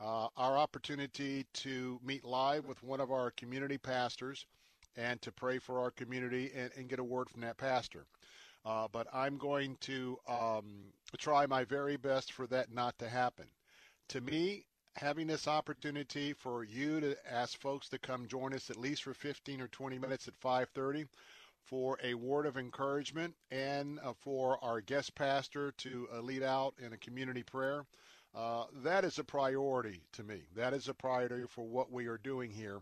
uh, 0.00 0.28
our 0.36 0.56
opportunity 0.56 1.46
to 1.52 2.00
meet 2.02 2.24
live 2.24 2.64
with 2.66 2.82
one 2.82 3.00
of 3.00 3.10
our 3.10 3.30
community 3.32 3.78
pastors 3.78 4.46
and 4.96 5.20
to 5.22 5.32
pray 5.32 5.58
for 5.58 5.80
our 5.80 5.90
community 5.90 6.50
and, 6.54 6.70
and 6.76 6.88
get 6.88 6.98
a 6.98 7.04
word 7.04 7.30
from 7.30 7.40
that 7.42 7.56
pastor. 7.56 8.04
Uh, 8.64 8.86
but 8.92 9.06
I'm 9.12 9.38
going 9.38 9.76
to 9.82 10.18
um, 10.28 10.84
try 11.18 11.46
my 11.46 11.64
very 11.64 11.96
best 11.96 12.32
for 12.32 12.46
that 12.48 12.72
not 12.72 12.98
to 12.98 13.08
happen. 13.08 13.46
To 14.08 14.20
me, 14.20 14.64
having 14.96 15.26
this 15.26 15.48
opportunity 15.48 16.32
for 16.32 16.64
you 16.64 17.00
to 17.00 17.16
ask 17.28 17.58
folks 17.60 17.88
to 17.88 17.98
come 17.98 18.28
join 18.28 18.52
us 18.54 18.70
at 18.70 18.76
least 18.76 19.02
for 19.02 19.14
15 19.14 19.60
or 19.60 19.68
20 19.68 19.98
minutes 19.98 20.28
at 20.28 20.38
5:30 20.40 21.08
for 21.64 21.98
a 22.02 22.14
word 22.14 22.46
of 22.46 22.56
encouragement 22.56 23.34
and 23.50 23.98
uh, 24.00 24.12
for 24.12 24.62
our 24.62 24.80
guest 24.80 25.14
pastor 25.14 25.72
to 25.72 26.08
uh, 26.12 26.20
lead 26.20 26.42
out 26.42 26.74
in 26.78 26.92
a 26.92 26.98
community 26.98 27.42
prayer. 27.42 27.86
Uh, 28.34 28.64
that 28.82 29.04
is 29.04 29.18
a 29.18 29.24
priority 29.24 30.02
to 30.12 30.22
me. 30.22 30.42
That 30.54 30.74
is 30.74 30.88
a 30.88 30.94
priority 30.94 31.46
for 31.48 31.64
what 31.64 31.90
we 31.90 32.06
are 32.06 32.18
doing 32.18 32.50
here 32.50 32.80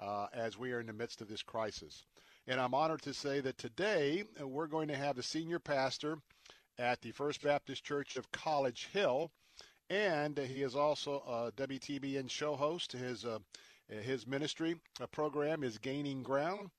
uh, 0.00 0.26
as 0.32 0.58
we 0.58 0.72
are 0.72 0.80
in 0.80 0.86
the 0.86 0.92
midst 0.92 1.20
of 1.20 1.28
this 1.28 1.42
crisis. 1.42 2.04
And 2.46 2.60
I'm 2.60 2.74
honored 2.74 3.02
to 3.02 3.14
say 3.14 3.40
that 3.40 3.58
today 3.58 4.24
uh, 4.40 4.46
we're 4.46 4.66
going 4.66 4.88
to 4.88 4.96
have 4.96 5.16
the 5.16 5.22
senior 5.22 5.58
pastor 5.58 6.18
at 6.78 7.00
the 7.02 7.10
First 7.12 7.42
Baptist 7.42 7.84
Church 7.84 8.16
of 8.16 8.30
College 8.32 8.88
Hill, 8.92 9.30
and 9.90 10.38
he 10.38 10.62
is 10.62 10.74
also 10.76 11.22
a 11.26 11.52
WTBN 11.60 12.30
show 12.30 12.56
host. 12.56 12.92
His 12.92 13.24
uh, 13.24 13.38
his 13.88 14.26
ministry 14.26 14.76
program 15.12 15.64
is 15.64 15.78
Gaining 15.78 16.22
Ground. 16.22 16.70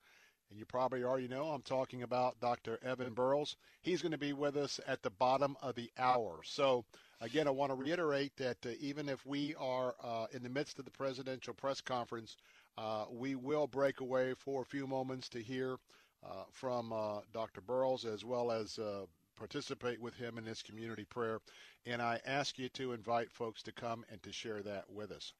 And 0.50 0.58
you 0.58 0.64
probably 0.64 1.04
already 1.04 1.28
know 1.28 1.46
I'm 1.46 1.62
talking 1.62 2.02
about 2.02 2.40
Dr. 2.40 2.80
Evan 2.82 3.14
Burrows. 3.14 3.56
He's 3.82 4.02
going 4.02 4.12
to 4.12 4.18
be 4.18 4.32
with 4.32 4.56
us 4.56 4.80
at 4.86 5.02
the 5.02 5.10
bottom 5.10 5.56
of 5.62 5.76
the 5.76 5.90
hour. 5.96 6.40
So, 6.44 6.84
again, 7.20 7.46
I 7.46 7.50
want 7.50 7.70
to 7.70 7.76
reiterate 7.76 8.36
that 8.38 8.58
uh, 8.66 8.70
even 8.80 9.08
if 9.08 9.24
we 9.24 9.54
are 9.56 9.94
uh, 10.02 10.26
in 10.32 10.42
the 10.42 10.48
midst 10.48 10.80
of 10.80 10.84
the 10.84 10.90
presidential 10.90 11.54
press 11.54 11.80
conference, 11.80 12.36
uh, 12.80 13.04
we 13.10 13.34
will 13.34 13.66
break 13.66 14.00
away 14.00 14.32
for 14.34 14.62
a 14.62 14.66
few 14.66 14.86
moments 14.86 15.28
to 15.28 15.42
hear 15.42 15.76
uh, 16.24 16.44
from 16.50 16.92
uh, 16.92 17.20
Dr. 17.32 17.60
Burrows 17.60 18.06
as 18.06 18.24
well 18.24 18.50
as 18.50 18.78
uh, 18.78 19.04
participate 19.36 20.00
with 20.00 20.14
him 20.14 20.38
in 20.38 20.44
this 20.44 20.62
community 20.62 21.04
prayer. 21.04 21.40
And 21.84 22.00
I 22.00 22.20
ask 22.24 22.58
you 22.58 22.70
to 22.70 22.92
invite 22.92 23.30
folks 23.32 23.62
to 23.64 23.72
come 23.72 24.04
and 24.10 24.22
to 24.22 24.32
share 24.32 24.62
that 24.62 24.84
with 24.88 25.12
us. 25.12 25.34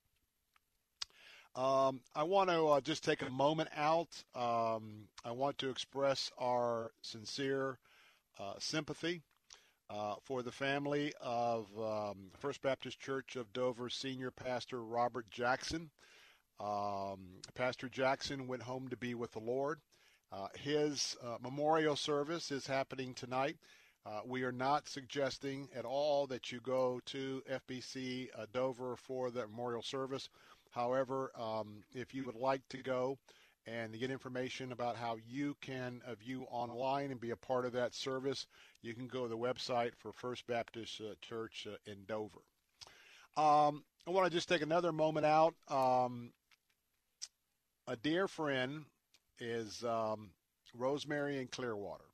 Um, 1.57 2.01
I 2.15 2.25
want 2.25 2.51
to 2.51 2.67
uh, 2.69 2.81
just 2.83 3.05
take 3.05 3.23
a 3.23 3.31
moment 3.31 3.71
out. 3.75 4.23
Um, 4.35 5.09
I 5.25 5.33
want 5.33 5.57
to 5.59 5.71
express 5.71 6.31
our 6.39 6.93
sincere 7.03 7.79
uh, 8.39 8.55
sympathy 8.59 9.23
for 10.25 10.43
the 10.43 10.53
family 10.53 11.12
of 11.21 11.67
um, 11.77 12.31
First 12.39 12.62
Baptist 12.62 13.01
Church 13.01 13.35
of 13.35 13.53
Dover 13.53 13.89
senior 13.89 14.31
pastor 14.31 14.83
Robert 14.83 15.29
Jackson. 15.31 15.91
Um, 16.61 17.41
pastor 17.55 17.89
Jackson 17.89 18.47
went 18.47 18.62
home 18.62 18.89
to 18.89 18.97
be 18.97 19.15
with 19.15 19.32
the 19.32 19.41
Lord. 19.41 19.81
Uh, 20.31 20.49
his 20.55 21.16
uh, 21.24 21.39
memorial 21.43 21.97
service 21.97 22.53
is 22.53 22.66
happening 22.66 23.15
tonight. 23.15 23.57
Uh, 24.07 24.20
we 24.24 24.45
are 24.45 24.53
not 24.53 24.89
suggesting 24.89 25.69
at 25.74 25.85
all 25.85 26.27
that 26.27 26.53
you 26.53 26.61
go 26.61 27.01
to 27.07 27.43
FBC 27.51 28.28
Dover 28.53 28.97
for 28.97 29.31
the 29.31 29.47
memorial 29.47 29.82
service. 29.82 30.28
However, 30.70 31.32
um, 31.35 31.82
if 31.93 32.15
you 32.15 32.24
would 32.24 32.37
like 32.37 32.66
to 32.69 32.78
go 32.78 33.19
and 33.66 33.99
get 33.99 34.11
information 34.11 34.73
about 34.73 34.97
how 34.97 35.16
you 35.28 35.57
can 35.61 36.01
uh, 36.07 36.15
view 36.15 36.47
online 36.51 37.11
and 37.11 37.20
be 37.20 37.31
a 37.31 37.37
part 37.37 37.66
of 37.66 37.73
that 37.73 37.95
service, 37.95 38.47
you 38.82 38.95
can 38.95 39.07
go 39.07 39.24
to 39.24 39.28
the 39.28 39.37
website 39.37 39.93
for 39.99 40.12
First 40.12 40.47
Baptist 40.47 41.01
uh, 41.01 41.15
Church 41.20 41.66
uh, 41.70 41.77
in 41.91 42.05
Dover. 42.07 42.41
Um, 43.37 43.85
I 44.07 44.11
want 44.11 44.27
to 44.27 44.32
just 44.32 44.49
take 44.49 44.62
another 44.62 44.93
moment 44.93 45.27
out. 45.27 45.55
Um, 45.69 46.32
a 47.91 47.97
dear 47.97 48.29
friend 48.29 48.85
is 49.41 49.83
um, 49.83 50.31
Rosemary 50.75 51.41
in 51.41 51.49
Clearwater. 51.49 52.05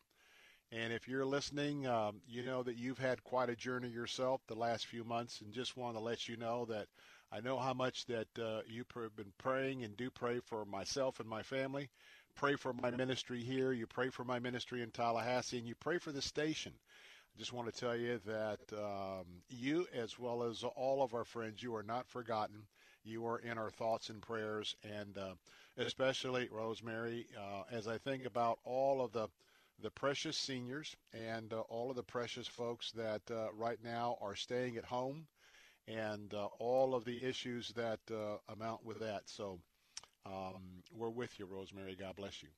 And 0.73 0.91
if 0.91 1.07
you're 1.07 1.27
listening, 1.27 1.87
um, 1.87 2.23
you 2.27 2.43
know 2.43 2.63
that 2.63 2.79
you've 2.79 2.97
had 2.99 3.23
quite 3.25 3.51
a 3.51 3.57
journey 3.57 3.91
yourself 3.91 4.41
the 4.47 4.55
last 4.55 4.87
few 4.87 5.05
months, 5.05 5.43
and 5.43 5.53
just 5.53 5.77
want 5.77 5.95
to 5.95 6.03
let 6.03 6.31
you 6.31 6.39
know 6.39 6.65
that 6.65 6.87
I 7.31 7.41
know 7.41 7.59
how 7.59 7.75
much 7.75 8.07
that 8.07 8.27
uh, 8.43 8.63
you've 8.67 8.89
been 9.17 9.33
praying 9.37 9.85
and 9.85 9.95
do 9.99 10.09
pray 10.09 10.41
for 10.41 10.65
myself 10.65 11.21
and 11.21 11.29
my 11.29 11.43
family. 11.43 11.91
Pray 12.37 12.57
for 12.57 12.73
my 12.73 12.91
ministry 12.91 13.43
here. 13.43 13.73
You 13.73 13.87
pray 13.87 14.09
for 14.09 14.25
my 14.25 14.39
ministry 14.39 14.81
in 14.81 14.91
Tallahassee, 14.91 15.59
and 15.59 15.69
you 15.69 15.75
pray 15.75 15.99
for 15.99 16.11
the 16.11 16.23
station. 16.23 16.73
I 16.73 17.39
just 17.39 17.53
want 17.53 17.71
to 17.71 17.79
tell 17.79 17.95
you 17.95 18.19
that 18.25 18.61
um, 18.73 19.27
you, 19.51 19.87
as 19.95 20.19
well 20.19 20.43
as 20.43 20.65
all 20.75 21.03
of 21.03 21.13
our 21.13 21.25
friends, 21.25 21.63
you 21.63 21.77
are 21.77 21.83
not 21.83 22.09
forgotten. 22.09 22.63
You 23.07 23.25
are 23.27 23.39
in 23.39 23.57
our 23.57 23.71
thoughts 23.71 24.11
and 24.11 24.21
prayers, 24.21 24.75
and 24.83 25.17
uh, 25.17 25.35
especially 25.79 26.49
Rosemary, 26.51 27.27
uh, 27.39 27.63
as 27.71 27.87
I 27.87 27.99
think 27.99 28.25
about 28.25 28.59
all 28.65 29.01
of 29.01 29.13
the 29.13 29.29
the 29.83 29.91
precious 29.91 30.39
seniors 30.39 30.97
and 31.13 31.53
uh, 31.53 31.61
all 31.61 31.91
of 31.91 31.97
the 31.97 32.03
precious 32.03 32.49
folks 32.49 32.93
that 32.93 33.21
uh, 33.31 33.49
right 33.53 33.79
now 33.85 34.17
are 34.23 34.35
staying 34.35 34.79
at 34.79 34.87
home 34.87 35.27
and 35.87 36.33
uh, 36.33 36.47
all 36.59 36.95
of 36.95 37.05
the 37.05 37.23
issues 37.23 37.69
that 37.77 38.01
uh, 38.11 38.39
amount 38.55 38.85
with 38.87 38.99
that. 39.01 39.23
So 39.27 39.59
um, 40.25 40.83
we're 40.91 41.11
with 41.11 41.39
you, 41.39 41.45
Rosemary. 41.45 41.95
God 41.95 42.17
bless 42.17 42.43
you. 42.43 42.49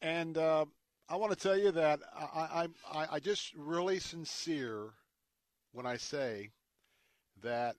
And 0.00 0.38
I 0.38 1.16
want 1.16 1.32
to 1.32 1.36
tell 1.36 1.58
you 1.58 1.72
that 1.72 1.98
I, 2.16 2.68
I, 2.88 3.06
I 3.10 3.18
just 3.18 3.52
really 3.56 3.98
sincere 3.98 4.90
when 5.72 5.84
I 5.84 5.96
say 5.96 6.50
that 7.42 7.74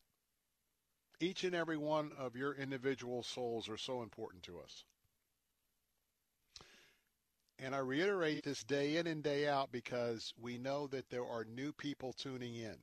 each 1.22 1.44
and 1.44 1.56
every 1.56 1.78
one 1.78 2.12
of 2.18 2.36
your 2.36 2.54
individual 2.54 3.24
souls 3.24 3.70
are 3.70 3.78
so 3.78 4.02
important 4.02 4.44
to 4.44 4.60
us. 4.60 4.84
And 7.60 7.76
I 7.76 7.80
reiterate 7.80 8.44
this 8.44 8.64
day 8.64 8.98
in 8.98 9.06
and 9.06 9.24
day 9.24 9.48
out 9.48 9.72
because 9.72 10.34
we 10.42 10.58
know 10.58 10.88
that 10.88 11.10
there 11.10 11.26
are 11.26 11.46
new 11.46 11.72
people 11.72 12.12
tuning 12.14 12.56
in. 12.56 12.76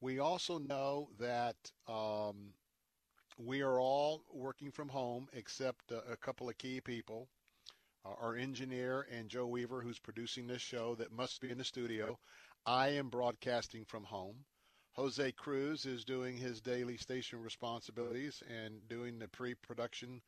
We 0.00 0.20
also 0.20 0.58
know 0.58 1.08
that 1.18 1.56
um, 1.88 2.52
we 3.36 3.62
are 3.62 3.80
all 3.80 4.22
working 4.32 4.70
from 4.70 4.88
home 4.88 5.28
except 5.32 5.90
a, 5.90 6.12
a 6.12 6.16
couple 6.16 6.48
of 6.48 6.58
key 6.58 6.80
people. 6.80 7.28
Uh, 8.04 8.10
our 8.20 8.36
engineer 8.36 9.08
and 9.10 9.28
Joe 9.28 9.46
Weaver, 9.46 9.80
who's 9.80 9.98
producing 9.98 10.46
this 10.46 10.62
show 10.62 10.94
that 10.94 11.10
must 11.10 11.40
be 11.40 11.50
in 11.50 11.58
the 11.58 11.64
studio. 11.64 12.18
I 12.64 12.90
am 12.90 13.08
broadcasting 13.08 13.84
from 13.84 14.04
home. 14.04 14.44
Jose 14.96 15.32
Cruz 15.32 15.84
is 15.84 16.06
doing 16.06 16.38
his 16.38 16.62
daily 16.62 16.96
station 16.96 17.42
responsibilities 17.42 18.42
and 18.48 18.88
doing 18.88 19.18
the 19.18 19.28
pre-production 19.28 20.22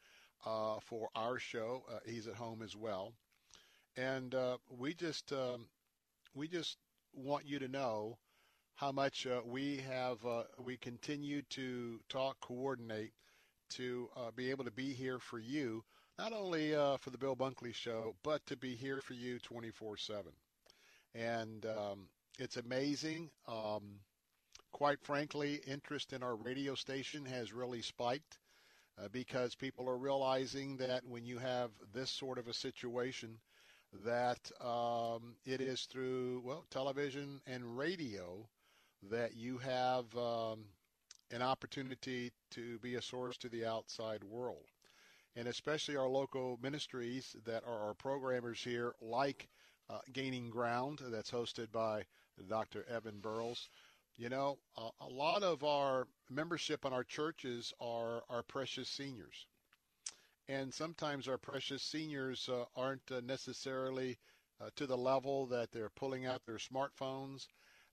uh, 0.44 0.78
for 0.80 1.08
our 1.14 1.38
show. 1.38 1.84
Uh, 1.90 2.00
he's 2.04 2.26
at 2.26 2.34
home 2.34 2.60
as 2.62 2.76
well, 2.76 3.14
and 3.96 4.34
uh, 4.34 4.58
we 4.68 4.92
just 4.92 5.32
um, 5.32 5.66
we 6.34 6.48
just 6.48 6.76
want 7.14 7.46
you 7.46 7.58
to 7.58 7.68
know 7.68 8.18
how 8.74 8.92
much 8.92 9.26
uh, 9.26 9.40
we 9.42 9.78
have 9.78 10.24
uh, 10.26 10.42
we 10.58 10.76
continue 10.76 11.40
to 11.48 11.98
talk 12.10 12.38
coordinate 12.40 13.12
to 13.70 14.10
uh, 14.16 14.30
be 14.36 14.50
able 14.50 14.64
to 14.64 14.70
be 14.70 14.92
here 14.92 15.18
for 15.18 15.38
you 15.38 15.82
not 16.18 16.32
only 16.32 16.72
for 17.00 17.10
the 17.10 17.18
bill 17.18 17.36
bunkley 17.36 17.74
show 17.74 18.14
but 18.22 18.44
to 18.46 18.56
be 18.56 18.74
here 18.74 19.00
for 19.00 19.14
you 19.14 19.38
24-7 19.40 20.24
and 21.14 21.66
um, 21.66 22.08
it's 22.38 22.56
amazing. 22.56 23.30
Um, 23.48 23.98
quite 24.72 25.00
frankly 25.02 25.60
interest 25.66 26.12
in 26.12 26.22
our 26.22 26.36
radio 26.36 26.74
station 26.74 27.24
has 27.24 27.52
really 27.52 27.82
spiked 27.82 28.38
uh, 28.98 29.08
because 29.12 29.54
people 29.54 29.88
are 29.88 29.98
realizing 29.98 30.76
that 30.76 31.04
when 31.06 31.24
you 31.24 31.38
have 31.38 31.70
this 31.92 32.10
sort 32.10 32.38
of 32.38 32.48
a 32.48 32.54
situation 32.54 33.38
that 34.04 34.50
um, 34.60 35.36
it 35.44 35.60
is 35.60 35.82
through 35.82 36.42
well 36.44 36.64
television 36.70 37.40
and 37.46 37.78
radio 37.78 38.46
that 39.10 39.36
you 39.36 39.58
have 39.58 40.04
um, 40.16 40.64
an 41.30 41.42
opportunity 41.42 42.32
to 42.50 42.78
be 42.78 42.96
a 42.96 43.02
source 43.02 43.36
to 43.38 43.48
the 43.48 43.64
outside 43.64 44.24
world. 44.24 44.64
And 45.36 45.46
especially 45.48 45.96
our 45.96 46.08
local 46.08 46.58
ministries 46.62 47.36
that 47.44 47.62
are 47.64 47.88
our 47.88 47.94
programmers 47.94 48.60
here, 48.62 48.94
like 49.00 49.48
uh, 49.88 49.98
Gaining 50.12 50.50
Ground, 50.50 51.00
that's 51.10 51.30
hosted 51.30 51.70
by 51.70 52.04
Dr. 52.48 52.84
Evan 52.88 53.20
Burrows. 53.20 53.68
You 54.18 54.28
know, 54.28 54.58
a, 54.76 54.90
a 55.00 55.08
lot 55.08 55.42
of 55.42 55.64
our 55.64 56.06
membership 56.28 56.84
in 56.84 56.92
our 56.92 57.04
churches 57.04 57.72
are 57.80 58.22
our 58.28 58.42
precious 58.42 58.90
seniors. 58.90 59.46
And 60.48 60.74
sometimes 60.74 61.28
our 61.28 61.38
precious 61.38 61.82
seniors 61.82 62.50
uh, 62.50 62.64
aren't 62.76 63.10
uh, 63.10 63.20
necessarily 63.24 64.18
uh, 64.60 64.68
to 64.76 64.86
the 64.86 64.98
level 64.98 65.46
that 65.46 65.72
they're 65.72 65.88
pulling 65.88 66.26
out 66.26 66.44
their 66.44 66.58
smartphones 66.58 67.46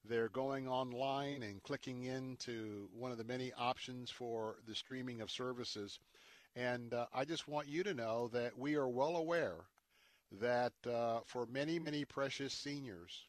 they're 0.08 0.30
going 0.30 0.68
online 0.68 1.42
and 1.44 1.64
clicking 1.64 2.04
into 2.04 2.88
one 2.94 3.12
of 3.12 3.18
the 3.18 3.24
many 3.24 3.52
options 3.54 4.12
for 4.12 4.58
the 4.68 4.76
streaming 4.76 5.22
of 5.22 5.32
services. 5.32 6.00
And 6.56 6.94
uh, 6.94 7.08
I 7.14 7.26
just 7.26 7.48
want 7.48 7.68
you 7.68 7.84
to 7.84 7.94
know 7.94 8.30
that 8.30 8.58
we 8.58 8.76
are 8.76 8.88
well 8.88 9.18
aware 9.18 9.66
that 10.40 10.74
uh, 10.88 11.22
for 11.26 11.46
many, 11.48 11.80
many 11.80 12.06
precious 12.06 12.54
seniors, 12.54 13.26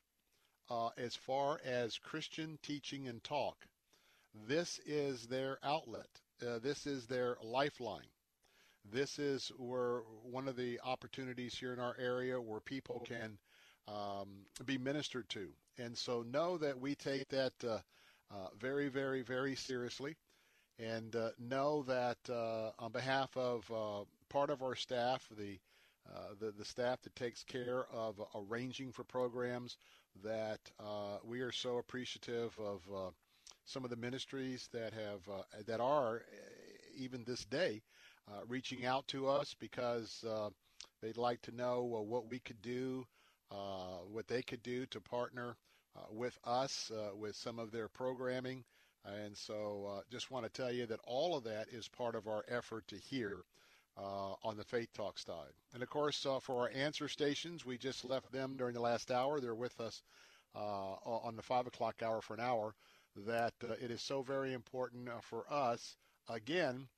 uh, 0.71 0.91
as 0.97 1.15
far 1.15 1.61
as 1.65 1.99
Christian 1.99 2.59
teaching 2.63 3.09
and 3.09 3.23
talk, 3.23 3.57
this 4.47 4.81
is 4.87 5.27
their 5.27 5.59
outlet. 5.63 6.09
Uh, 6.47 6.59
this 6.59 6.87
is 6.87 7.07
their 7.07 7.37
lifeline. 7.43 8.09
This 8.93 9.19
is 9.19 9.51
where 9.59 10.03
one 10.23 10.49
of 10.49 10.57
the 10.57 10.81
opportunities 10.85 11.55
here 11.55 11.73
in 11.73 11.81
our 11.81 11.97
area 11.99 12.41
where 12.41 12.61
people 12.61 13.03
can 13.07 13.39
um, 13.89 14.29
be 14.65 14.79
ministered 14.79 15.29
to. 15.31 15.49
And 15.79 15.97
so 15.97 16.23
know 16.23 16.59
that 16.59 16.81
we 16.81 16.95
take 16.95 17.29
that 17.29 17.53
uh, 17.65 17.79
uh, 18.31 18.49
very, 18.59 18.89
very, 18.89 19.23
very 19.23 19.55
seriously. 19.55 20.17
And 20.79 21.15
uh, 21.17 21.31
know 21.39 21.85
that 21.85 22.19
uh, 22.29 22.71
on 22.79 22.93
behalf 22.93 23.35
of 23.37 23.71
uh, 23.71 24.05
part 24.29 24.51
of 24.51 24.63
our 24.63 24.75
staff, 24.75 25.27
the, 25.37 25.59
uh, 26.09 26.35
the, 26.39 26.53
the 26.53 26.65
staff 26.65 27.01
that 27.03 27.17
takes 27.17 27.43
care 27.45 27.87
of 27.93 28.21
arranging 28.35 28.93
for 28.93 29.05
programs, 29.05 29.77
that 30.25 30.61
uh, 30.81 31.19
we 31.25 31.41
are 31.41 31.53
so 31.53 31.79
appreciative 31.79 32.57
of 32.59 32.81
uh, 32.95 33.11
some 33.65 33.85
of 33.85 33.91
the 33.91 33.97
ministries 33.97 34.69
that 34.73 34.93
have 34.93 35.21
uh, 35.29 35.43
that 35.67 35.81
are 35.81 36.23
even 36.97 37.25
this 37.25 37.45
day 37.45 37.83
reaching 38.49 38.85
out 38.85 39.07
to 39.07 39.29
us 39.29 39.55
because 39.61 40.25
they'd 41.01 41.17
like 41.17 41.41
to 41.43 41.55
know 41.55 41.85
what 41.85 42.29
we 42.29 42.39
could 42.41 42.61
do, 42.63 43.07
what 44.11 44.27
they 44.29 44.43
could 44.43 44.63
do 44.63 44.87
to 44.87 45.01
partner 45.01 45.57
uh, 45.97 46.01
with 46.11 46.39
us 46.45 46.91
uh, 46.95 47.15
with 47.17 47.35
some 47.37 47.59
of 47.59 47.71
their 47.71 47.89
programming. 47.89 48.65
And 49.05 49.37
so 49.37 49.97
uh, 49.97 50.01
just 50.11 50.31
want 50.31 50.45
to 50.45 50.51
tell 50.51 50.71
you 50.71 50.85
that 50.87 51.01
all 51.07 51.37
of 51.37 51.45
that 51.45 51.69
is 51.73 51.89
part 51.89 52.15
of 52.15 52.27
our 52.27 52.45
effort 52.49 52.87
to 52.89 52.97
hear 52.97 53.45
uh, 53.97 54.35
on 54.43 54.56
the 54.56 54.64
Faith 54.64 54.93
Talk 54.93 55.18
side. 55.18 55.52
And 55.74 55.82
of 55.82 55.89
course, 55.89 56.24
uh, 56.27 56.40
for 56.40 56.62
our 56.62 56.70
answer 56.74 57.09
stations, 57.09 57.64
we 57.64 57.78
just 57.78 58.05
left 58.05 58.31
them 58.32 58.56
during 58.56 58.74
the 58.74 58.81
last 58.81 59.10
hour. 59.10 59.40
They're 59.40 59.55
with 59.55 59.81
us 59.81 60.02
uh, 60.55 60.59
on 60.59 61.36
the 61.36 61.43
5 61.43 61.66
o'clock 61.66 62.02
hour 62.02 62.20
for 62.20 62.35
an 62.35 62.40
hour. 62.40 62.74
That 63.27 63.55
it 63.81 63.90
is 63.90 64.02
so 64.02 64.20
very 64.20 64.52
important 64.52 65.09
for 65.23 65.51
us. 65.51 65.97
Again, 66.28 66.89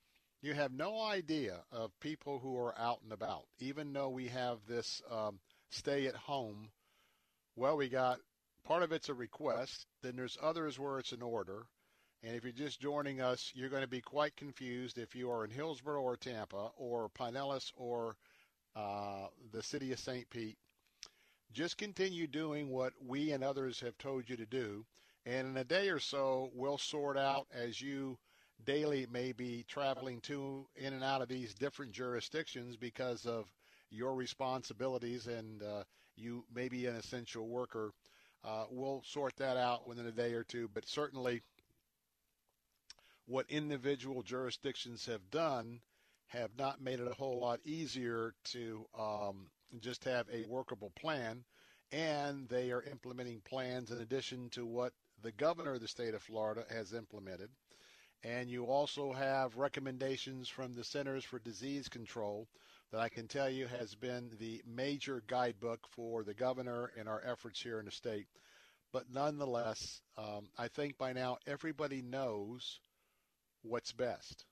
you 0.41 0.53
have 0.53 0.73
no 0.73 1.01
idea 1.01 1.61
of 1.71 1.97
people 2.01 2.39
who 2.39 2.57
are 2.57 2.77
out 2.77 2.99
and 3.03 3.13
about. 3.13 3.45
Even 3.59 3.93
though 3.93 4.09
we 4.09 4.27
have 4.27 4.57
this 4.67 5.01
um, 5.09 5.39
stay 5.69 6.07
at 6.07 6.15
home, 6.15 6.69
well, 7.55 7.77
we 7.77 7.87
got 7.87 8.19
part 8.65 8.83
of 8.83 8.91
it's 8.91 9.09
a 9.09 9.13
request. 9.13 9.85
Then 10.01 10.15
there's 10.15 10.37
others 10.41 10.77
where 10.77 10.99
it's 10.99 11.11
an 11.11 11.21
order. 11.21 11.65
And 12.21 12.35
if 12.35 12.43
you're 12.43 12.51
just 12.51 12.81
joining 12.81 13.21
us, 13.21 13.51
you're 13.55 13.69
going 13.69 13.81
to 13.81 13.87
be 13.87 14.01
quite 14.01 14.35
confused 14.35 14.97
if 14.97 15.15
you 15.15 15.31
are 15.31 15.45
in 15.45 15.51
Hillsborough 15.51 16.01
or 16.01 16.17
Tampa 16.17 16.71
or 16.75 17.09
Pinellas 17.09 17.71
or 17.77 18.17
uh, 18.75 19.27
the 19.51 19.63
city 19.63 19.93
of 19.93 19.99
St. 19.99 20.29
Pete. 20.29 20.57
Just 21.53 21.77
continue 21.77 22.27
doing 22.27 22.69
what 22.69 22.93
we 23.05 23.31
and 23.31 23.43
others 23.43 23.79
have 23.79 23.97
told 23.97 24.29
you 24.29 24.35
to 24.35 24.45
do. 24.45 24.85
And 25.25 25.47
in 25.47 25.57
a 25.57 25.63
day 25.63 25.89
or 25.89 25.99
so, 25.99 26.51
we'll 26.53 26.77
sort 26.77 27.17
out 27.17 27.47
as 27.53 27.81
you 27.81 28.17
daily 28.65 29.07
may 29.09 29.31
be 29.31 29.63
traveling 29.69 30.19
to 30.21 30.67
in 30.75 30.93
and 30.93 31.03
out 31.03 31.21
of 31.21 31.29
these 31.29 31.53
different 31.53 31.93
jurisdictions 31.93 32.75
because 32.75 33.25
of 33.25 33.45
your 33.89 34.13
responsibilities 34.13 35.27
and 35.27 35.63
uh, 35.63 35.83
you 36.17 36.43
may 36.53 36.67
be 36.67 36.85
an 36.85 36.97
essential 36.97 37.47
worker 37.47 37.93
uh, 38.43 38.65
we'll 38.69 39.01
sort 39.05 39.35
that 39.37 39.57
out 39.57 39.87
within 39.87 40.05
a 40.05 40.11
day 40.11 40.33
or 40.33 40.43
two, 40.43 40.69
but 40.73 40.87
certainly 40.87 41.41
what 43.29 43.45
individual 43.49 44.23
jurisdictions 44.23 45.05
have 45.05 45.29
done 45.29 45.79
have 46.25 46.49
not 46.57 46.81
made 46.81 46.99
it 46.99 47.07
a 47.07 47.13
whole 47.13 47.39
lot 47.39 47.59
easier 47.63 48.33
to 48.43 48.83
um, 48.97 49.47
just 49.81 50.03
have 50.03 50.25
a 50.33 50.45
workable 50.47 50.91
plan. 50.99 51.43
And 51.91 52.49
they 52.49 52.71
are 52.71 52.81
implementing 52.81 53.41
plans 53.47 53.91
in 53.91 53.99
addition 53.99 54.49
to 54.51 54.65
what 54.65 54.93
the 55.21 55.31
governor 55.31 55.75
of 55.75 55.81
the 55.81 55.87
state 55.87 56.15
of 56.15 56.23
Florida 56.23 56.65
has 56.71 56.93
implemented. 56.93 57.49
And 58.23 58.49
you 58.49 58.65
also 58.65 59.13
have 59.13 59.57
recommendations 59.57 60.49
from 60.49 60.73
the 60.73 60.83
Centers 60.83 61.23
for 61.23 61.37
Disease 61.37 61.87
Control 61.87 62.47
that 62.91 62.99
I 62.99 63.09
can 63.09 63.27
tell 63.27 63.49
you 63.49 63.67
has 63.67 63.93
been 63.93 64.31
the 64.39 64.61
major 64.65 65.21
guidebook 65.27 65.87
for 65.91 66.23
the 66.23 66.33
governor 66.33 66.91
and 66.97 67.07
our 67.07 67.21
efforts 67.23 67.61
here 67.61 67.77
in 67.79 67.85
the 67.85 67.91
state. 67.91 68.25
But 68.91 69.11
nonetheless, 69.11 70.01
um, 70.17 70.49
I 70.57 70.67
think 70.67 70.97
by 70.97 71.13
now 71.13 71.37
everybody 71.45 72.01
knows 72.01 72.79
what's 73.63 73.91
best. 73.91 74.45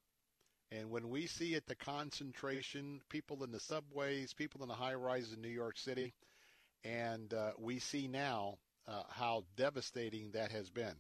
And 0.72 0.90
when 0.90 1.10
we 1.10 1.28
see 1.28 1.54
it, 1.54 1.66
the 1.68 1.76
concentration, 1.76 3.02
people 3.10 3.44
in 3.44 3.52
the 3.52 3.60
subways, 3.60 4.34
people 4.34 4.62
in 4.64 4.68
the 4.68 4.74
high 4.74 4.96
rises 4.96 5.34
in 5.34 5.42
New 5.42 5.48
York 5.48 5.78
City, 5.78 6.14
and 6.84 7.34
uh, 7.34 7.52
we 7.58 7.80
see 7.80 8.08
now 8.08 8.58
uh, 8.88 9.04
how 9.10 9.44
devastating 9.56 10.32
that 10.32 10.52
has 10.52 10.70
been. 10.70 10.96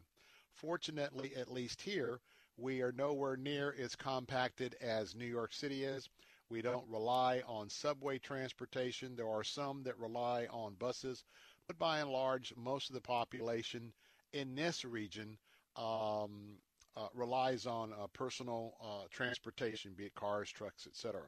Fortunately, 0.54 1.36
at 1.36 1.52
least 1.52 1.82
here, 1.82 2.20
we 2.58 2.82
are 2.82 2.92
nowhere 2.92 3.38
near 3.38 3.76
as 3.78 3.96
compacted 3.96 4.76
as 4.82 5.16
New 5.16 5.26
York 5.26 5.54
City 5.54 5.84
is. 5.84 6.10
We 6.50 6.62
don't 6.62 6.90
rely 6.90 7.44
on 7.46 7.70
subway 7.70 8.20
transportation. 8.20 9.16
There 9.16 9.30
are 9.30 9.44
some 9.44 9.84
that 9.84 10.00
rely 10.00 10.48
on 10.50 10.76
buses, 10.76 11.24
but 11.68 11.78
by 11.78 12.00
and 12.00 12.10
large, 12.10 12.54
most 12.56 12.90
of 12.90 12.96
the 12.96 13.02
population 13.02 13.92
in 14.32 14.56
this 14.56 14.86
region 14.86 15.38
um, 15.76 16.58
uh, 16.98 17.08
relies 17.14 17.66
on 17.66 17.94
uh, 17.94 18.08
personal 18.14 18.76
uh, 18.82 19.06
transportation, 19.12 19.94
be 19.96 20.06
it 20.06 20.16
cars, 20.16 20.50
trucks, 20.50 20.88
etc. 20.88 21.22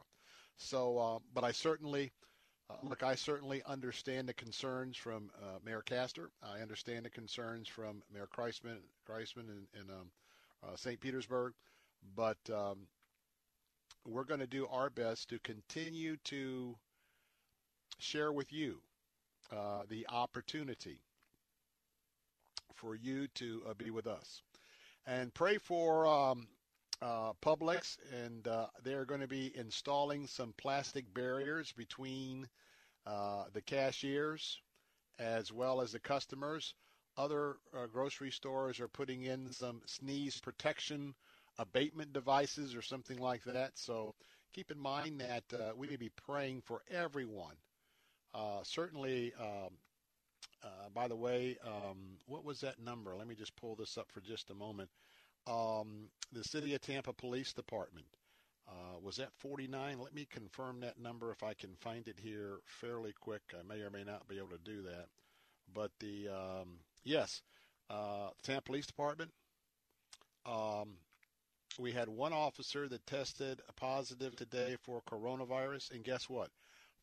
So, 0.58 0.98
uh, 0.98 1.20
but 1.34 1.44
I 1.44 1.52
certainly 1.52 2.12
uh, 2.70 2.76
look. 2.84 3.04
I 3.04 3.16
certainly 3.16 3.62
understand 3.66 4.28
the 4.28 4.34
concerns 4.34 4.98
from 4.98 5.32
Mayor 5.66 5.82
Castor. 5.82 6.32
I 6.44 6.60
understand 6.62 7.06
the 7.06 7.10
concerns 7.10 7.68
from 7.68 8.02
Mayor 8.14 8.28
Kriseman, 8.36 8.80
Kriseman 9.08 9.50
in, 9.50 9.82
in 9.82 9.90
um, 9.90 10.76
St. 10.76 11.00
Petersburg, 11.00 11.54
but 12.16 12.38
um, 12.54 12.88
we're 14.06 14.24
going 14.24 14.40
to 14.40 14.48
do 14.48 14.68
our 14.68 14.90
best 14.90 15.30
to 15.30 15.40
continue 15.40 16.18
to 16.26 16.76
share 18.00 18.32
with 18.32 18.52
you 18.52 18.80
uh, 19.52 19.82
the 19.90 20.06
opportunity 20.10 21.00
for 22.76 22.96
you 22.96 23.28
to 23.36 23.62
uh, 23.70 23.74
be 23.74 23.90
with 23.90 24.08
us. 24.08 24.42
And 25.06 25.34
pray 25.34 25.58
for 25.58 26.06
um, 26.06 26.48
uh, 27.02 27.34
Publix, 27.42 27.98
and 28.26 28.48
uh, 28.48 28.68
they're 28.84 29.06
going 29.06 29.22
to 29.22 29.28
be 29.28 29.52
installing 29.56 30.28
some 30.28 30.54
plastic 30.58 31.12
barriers 31.14 31.72
between 31.72 32.48
uh, 33.06 33.46
the 33.54 33.62
cashiers 33.62 34.60
as 35.18 35.52
well 35.52 35.82
as 35.82 35.92
the 35.92 36.00
customers. 36.00 36.74
Other 37.18 37.58
uh, 37.76 37.88
grocery 37.88 38.32
stores 38.32 38.80
are 38.80 38.88
putting 38.88 39.24
in 39.24 39.52
some 39.52 39.82
sneeze 39.86 40.40
protection 40.40 41.14
abatement 41.58 42.14
devices 42.14 42.76
or 42.76 42.82
something 42.82 43.18
like 43.18 43.44
that. 43.44 43.78
So 43.78 44.16
keep 44.54 44.72
in 44.72 44.80
mind 44.80 45.22
that 45.22 45.44
uh, 45.54 45.72
we 45.76 45.88
need 45.88 45.94
to 45.94 46.00
be 46.00 46.12
praying 46.26 46.62
for 46.62 46.82
everyone. 46.90 47.56
Uh, 48.34 48.60
certainly, 48.64 49.34
um, 49.40 49.72
uh, 50.64 50.90
by 50.94 51.08
the 51.08 51.16
way, 51.16 51.58
um, 51.66 52.18
what 52.28 52.44
was 52.44 52.60
that 52.62 52.80
number? 52.80 53.16
Let 53.16 53.28
me 53.28 53.36
just 53.36 53.56
pull 53.56 53.76
this 53.76 53.98
up 53.98 54.12
for 54.12 54.22
just 54.22 54.50
a 54.50 54.54
moment. 54.54 54.90
Um, 55.48 56.10
the 56.32 56.44
City 56.44 56.76
of 56.76 56.82
Tampa 56.82 57.14
Police 57.14 57.54
Department. 57.54 58.06
Uh, 58.68 59.00
was 59.02 59.16
that 59.16 59.34
49? 59.38 60.00
Let 60.00 60.14
me 60.14 60.28
confirm 60.30 60.80
that 60.82 61.00
number 61.00 61.32
if 61.32 61.42
I 61.42 61.54
can 61.54 61.76
find 61.80 62.08
it 62.08 62.20
here 62.22 62.60
fairly 62.66 63.14
quick. 63.20 63.42
I 63.58 63.64
may 63.68 63.82
or 63.82 63.90
may 63.90 64.04
not 64.04 64.28
be 64.28 64.38
able 64.38 64.50
to 64.50 64.60
do 64.64 64.84
that. 64.84 65.08
But 65.74 65.92
the 66.00 66.28
um, 66.30 66.78
yes, 67.04 67.42
uh, 67.90 68.30
Tampa 68.44 68.64
Police 68.64 68.86
Department. 68.86 69.32
Um, 70.46 70.98
we 71.80 71.92
had 71.92 72.10
one 72.10 72.34
officer 72.34 72.88
that 72.88 73.06
tested 73.08 73.62
positive 73.76 74.36
today 74.36 74.76
for 74.84 75.02
coronavirus, 75.10 75.92
and 75.92 76.04
guess 76.04 76.30
what? 76.30 76.50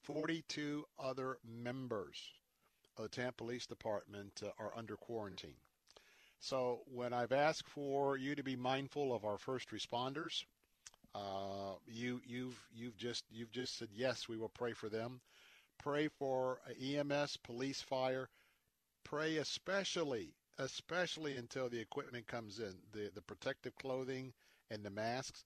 42 0.03 0.85
other 0.99 1.39
members 1.45 2.17
the 3.03 3.09
Tampa 3.09 3.45
Police 3.45 3.67
Department 3.67 4.43
uh, 4.45 4.51
are 4.59 4.73
under 4.77 4.97
quarantine. 4.97 5.57
So 6.41 6.81
when 6.87 7.13
I've 7.13 7.33
asked 7.33 7.69
for 7.69 8.17
you 8.17 8.35
to 8.35 8.43
be 8.43 8.57
mindful 8.57 9.15
of 9.15 9.25
our 9.25 9.39
first 9.39 9.71
responders, 9.71 10.45
uh, 11.15 11.75
you 11.87 12.21
you've 12.27 12.59
you've 12.75 12.97
just 12.97 13.25
you've 13.31 13.51
just 13.51 13.79
said 13.79 13.89
yes. 13.95 14.29
We 14.29 14.37
will 14.37 14.51
pray 14.51 14.73
for 14.73 14.89
them. 14.89 15.21
Pray 15.79 16.09
for 16.09 16.61
EMS, 16.81 17.39
police, 17.39 17.81
fire. 17.81 18.29
Pray 19.05 19.37
especially 19.39 20.35
especially 20.59 21.37
until 21.37 21.69
the 21.69 21.81
equipment 21.81 22.27
comes 22.27 22.59
in, 22.59 22.75
the 22.93 23.11
the 23.15 23.23
protective 23.23 23.75
clothing, 23.77 24.33
and 24.71 24.85
the 24.85 24.91
masks, 24.91 25.45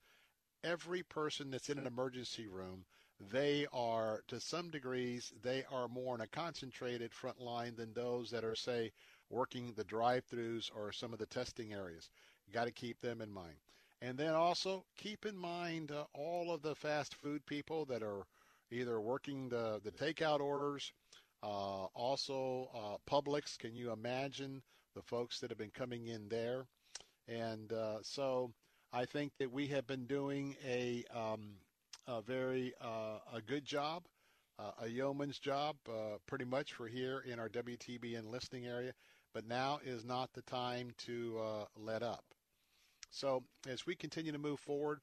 every 0.64 1.02
person 1.02 1.50
that's 1.50 1.68
in 1.70 1.78
an 1.78 1.86
emergency 1.86 2.46
room, 2.46 2.84
they 3.28 3.66
are, 3.72 4.22
to 4.28 4.40
some 4.40 4.70
degrees, 4.70 5.32
they 5.42 5.64
are 5.70 5.88
more 5.88 6.14
in 6.14 6.22
a 6.22 6.26
concentrated 6.26 7.12
front 7.12 7.40
line 7.40 7.74
than 7.76 7.92
those 7.92 8.30
that 8.30 8.44
are, 8.44 8.54
say, 8.54 8.92
working 9.28 9.74
the 9.76 9.84
drive-throughs 9.84 10.70
or 10.74 10.90
some 10.92 11.12
of 11.12 11.18
the 11.18 11.26
testing 11.26 11.72
areas. 11.72 12.10
You 12.46 12.54
got 12.54 12.64
to 12.64 12.72
keep 12.72 13.00
them 13.00 13.20
in 13.20 13.30
mind. 13.30 13.56
And 14.02 14.16
then 14.16 14.32
also 14.32 14.84
keep 14.96 15.26
in 15.26 15.36
mind 15.36 15.92
uh, 15.92 16.04
all 16.14 16.52
of 16.52 16.62
the 16.62 16.74
fast 16.74 17.14
food 17.14 17.44
people 17.44 17.84
that 17.86 18.02
are 18.02 18.24
either 18.70 19.00
working 19.00 19.48
the, 19.48 19.80
the 19.84 19.90
takeout 19.90 20.40
orders, 20.40 20.92
uh, 21.42 21.86
also 21.94 22.70
uh, 22.74 22.96
Publix. 23.10 23.58
Can 23.58 23.74
you 23.74 23.92
imagine 23.92 24.62
the 24.96 25.02
folks 25.02 25.38
that 25.40 25.50
have 25.50 25.58
been 25.58 25.70
coming 25.70 26.06
in 26.06 26.28
there? 26.28 26.66
And 27.28 27.72
uh, 27.72 27.98
so 28.02 28.52
I 28.92 29.04
think 29.04 29.32
that 29.38 29.52
we 29.52 29.66
have 29.68 29.86
been 29.86 30.06
doing 30.06 30.56
a, 30.66 31.04
um, 31.14 31.50
a 32.10 32.22
very 32.22 32.74
uh, 32.80 33.18
a 33.32 33.40
good 33.40 33.64
job, 33.64 34.04
uh, 34.58 34.72
a 34.82 34.88
yeoman's 34.88 35.38
job, 35.38 35.76
uh, 35.88 36.18
pretty 36.26 36.44
much 36.44 36.72
for 36.74 36.88
here 36.88 37.20
in 37.20 37.38
our 37.38 37.48
WTBN 37.48 38.30
listening 38.30 38.66
area. 38.66 38.92
but 39.34 39.46
now 39.46 39.80
is 39.84 40.04
not 40.04 40.32
the 40.34 40.42
time 40.42 40.92
to 40.98 41.40
let 41.76 42.02
up. 42.02 42.24
So 43.10 43.44
as 43.68 43.86
we 43.86 43.94
continue 43.96 44.32
to 44.32 44.38
move 44.38 44.60
forward, 44.60 45.00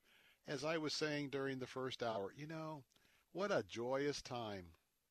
as 0.48 0.64
I 0.66 0.78
was 0.78 0.94
saying 0.94 1.30
during 1.30 1.60
the 1.60 1.68
first 1.68 2.04
hour, 2.04 2.34
you 2.36 2.48
know, 2.48 2.84
what 3.34 3.52
a 3.52 3.64
joyous 3.68 4.22
time. 4.22 4.66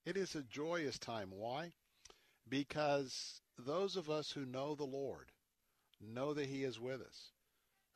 It 0.04 0.16
is 0.16 0.34
a 0.36 0.42
joyous 0.44 0.98
time. 0.98 1.30
Why? 1.30 1.72
Because 2.48 3.40
those 3.58 3.96
of 3.96 4.10
us 4.10 4.32
who 4.32 4.44
know 4.46 4.74
the 4.74 4.84
Lord 4.84 5.32
know 6.00 6.34
that 6.34 6.46
He 6.48 6.64
is 6.64 6.80
with 6.80 7.02
us. 7.02 7.32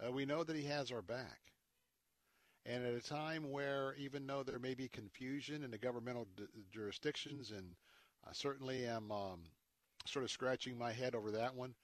Uh, 0.04 0.12
we 0.12 0.26
know 0.26 0.44
that 0.44 0.56
He 0.56 0.64
has 0.64 0.92
our 0.92 1.02
back. 1.02 1.49
And 2.66 2.84
at 2.84 2.94
a 2.94 3.00
time 3.00 3.50
where, 3.50 3.94
even 3.98 4.26
though 4.26 4.42
there 4.42 4.58
may 4.58 4.74
be 4.74 4.88
confusion 4.88 5.64
in 5.64 5.70
the 5.70 5.78
governmental 5.78 6.26
d- 6.36 6.44
jurisdictions, 6.70 7.52
and 7.52 7.74
I 8.28 8.32
certainly 8.32 8.86
am 8.86 9.10
um, 9.10 9.40
sort 10.04 10.24
of 10.24 10.30
scratching 10.30 10.76
my 10.76 10.92
head 10.92 11.14
over 11.14 11.30
that 11.32 11.54
one, 11.54 11.74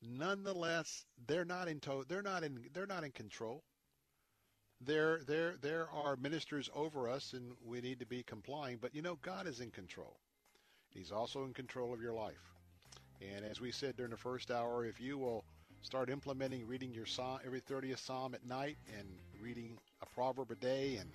nonetheless, 0.00 1.04
they're 1.26 1.44
not 1.44 1.68
in 1.68 1.80
to- 1.80 2.04
they're 2.08 2.22
not 2.22 2.44
in 2.44 2.70
they're 2.72 2.86
not 2.86 3.04
in 3.04 3.12
control. 3.12 3.62
There, 4.80 5.20
there, 5.28 5.54
there 5.60 5.88
are 5.90 6.16
ministers 6.16 6.68
over 6.74 7.08
us, 7.08 7.34
and 7.34 7.52
we 7.64 7.80
need 7.80 8.00
to 8.00 8.06
be 8.06 8.24
complying. 8.24 8.78
But 8.80 8.94
you 8.94 9.02
know, 9.02 9.16
God 9.22 9.46
is 9.46 9.60
in 9.60 9.70
control. 9.70 10.18
He's 10.90 11.12
also 11.12 11.44
in 11.44 11.54
control 11.54 11.94
of 11.94 12.00
your 12.02 12.12
life. 12.14 12.52
And 13.20 13.44
as 13.44 13.60
we 13.60 13.70
said 13.70 13.96
during 13.96 14.10
the 14.10 14.16
first 14.16 14.50
hour, 14.50 14.84
if 14.84 15.00
you 15.00 15.18
will 15.18 15.44
start 15.82 16.10
implementing 16.10 16.66
reading 16.66 16.92
your 16.92 17.06
psalm 17.06 17.38
every 17.44 17.60
30th 17.60 17.98
psalm 17.98 18.34
at 18.34 18.44
night 18.44 18.76
and 18.98 19.06
reading 19.40 19.78
a 20.02 20.06
proverb 20.14 20.50
a 20.50 20.54
day 20.56 20.96
and 21.00 21.08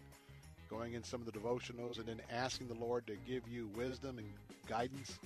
going 0.69 0.93
in 0.93 1.03
some 1.03 1.21
of 1.21 1.25
the 1.25 1.31
devotionals 1.31 1.97
and 1.97 2.07
then 2.07 2.21
asking 2.31 2.67
the 2.67 2.73
Lord 2.73 3.05
to 3.07 3.15
give 3.27 3.47
you 3.47 3.69
wisdom 3.75 4.17
and 4.17 4.27
guidance, 4.67 5.19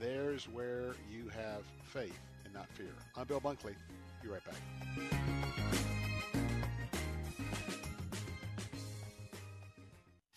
there's 0.00 0.48
where 0.48 0.94
you 1.10 1.28
have 1.28 1.62
faith 1.84 2.18
and 2.44 2.54
not 2.54 2.68
fear. 2.70 2.94
I'm 3.16 3.26
Bill 3.26 3.40
Bunkley. 3.40 3.74
Be 4.22 4.28
right 4.28 4.42
back. 4.44 5.93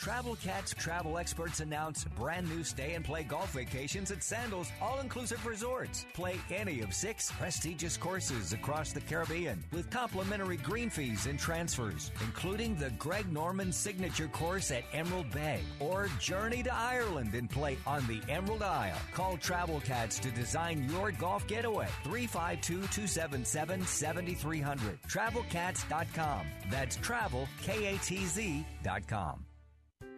Travel 0.07 0.37
Katz 0.37 0.73
travel 0.73 1.17
experts 1.17 1.59
announce 1.59 2.05
brand 2.05 2.47
new 2.47 2.63
stay 2.63 2.93
and 2.93 3.03
play 3.03 3.23
golf 3.23 3.51
vacations 3.51 4.09
at 4.09 4.23
Sandals 4.23 4.71
All 4.81 5.01
Inclusive 5.01 5.45
Resorts. 5.45 6.05
Play 6.13 6.37
any 6.49 6.79
of 6.79 6.93
six 6.93 7.29
prestigious 7.29 7.97
courses 7.97 8.53
across 8.53 8.93
the 8.93 9.01
Caribbean 9.01 9.61
with 9.73 9.89
complimentary 9.89 10.55
green 10.55 10.89
fees 10.89 11.25
and 11.25 11.37
transfers, 11.37 12.11
including 12.21 12.77
the 12.77 12.91
Greg 12.91 13.29
Norman 13.33 13.73
Signature 13.73 14.29
Course 14.29 14.71
at 14.71 14.85
Emerald 14.93 15.29
Bay 15.31 15.59
or 15.81 16.07
Journey 16.21 16.63
to 16.63 16.73
Ireland 16.73 17.35
and 17.35 17.49
play 17.49 17.77
on 17.85 18.07
the 18.07 18.21
Emerald 18.31 18.63
Isle. 18.63 18.95
Call 19.13 19.35
Travel 19.35 19.81
Katz 19.81 20.19
to 20.19 20.31
design 20.31 20.89
your 20.89 21.11
golf 21.11 21.45
getaway. 21.47 21.89
352 22.05 22.75
277 22.75 23.85
7300. 23.85 25.01
TravelKatz.com. 25.01 26.47
That's 26.71 26.95
travel, 26.95 27.45
K 27.61 27.93
A 27.93 27.97
T 27.97 28.25
Z.com. 28.25 29.46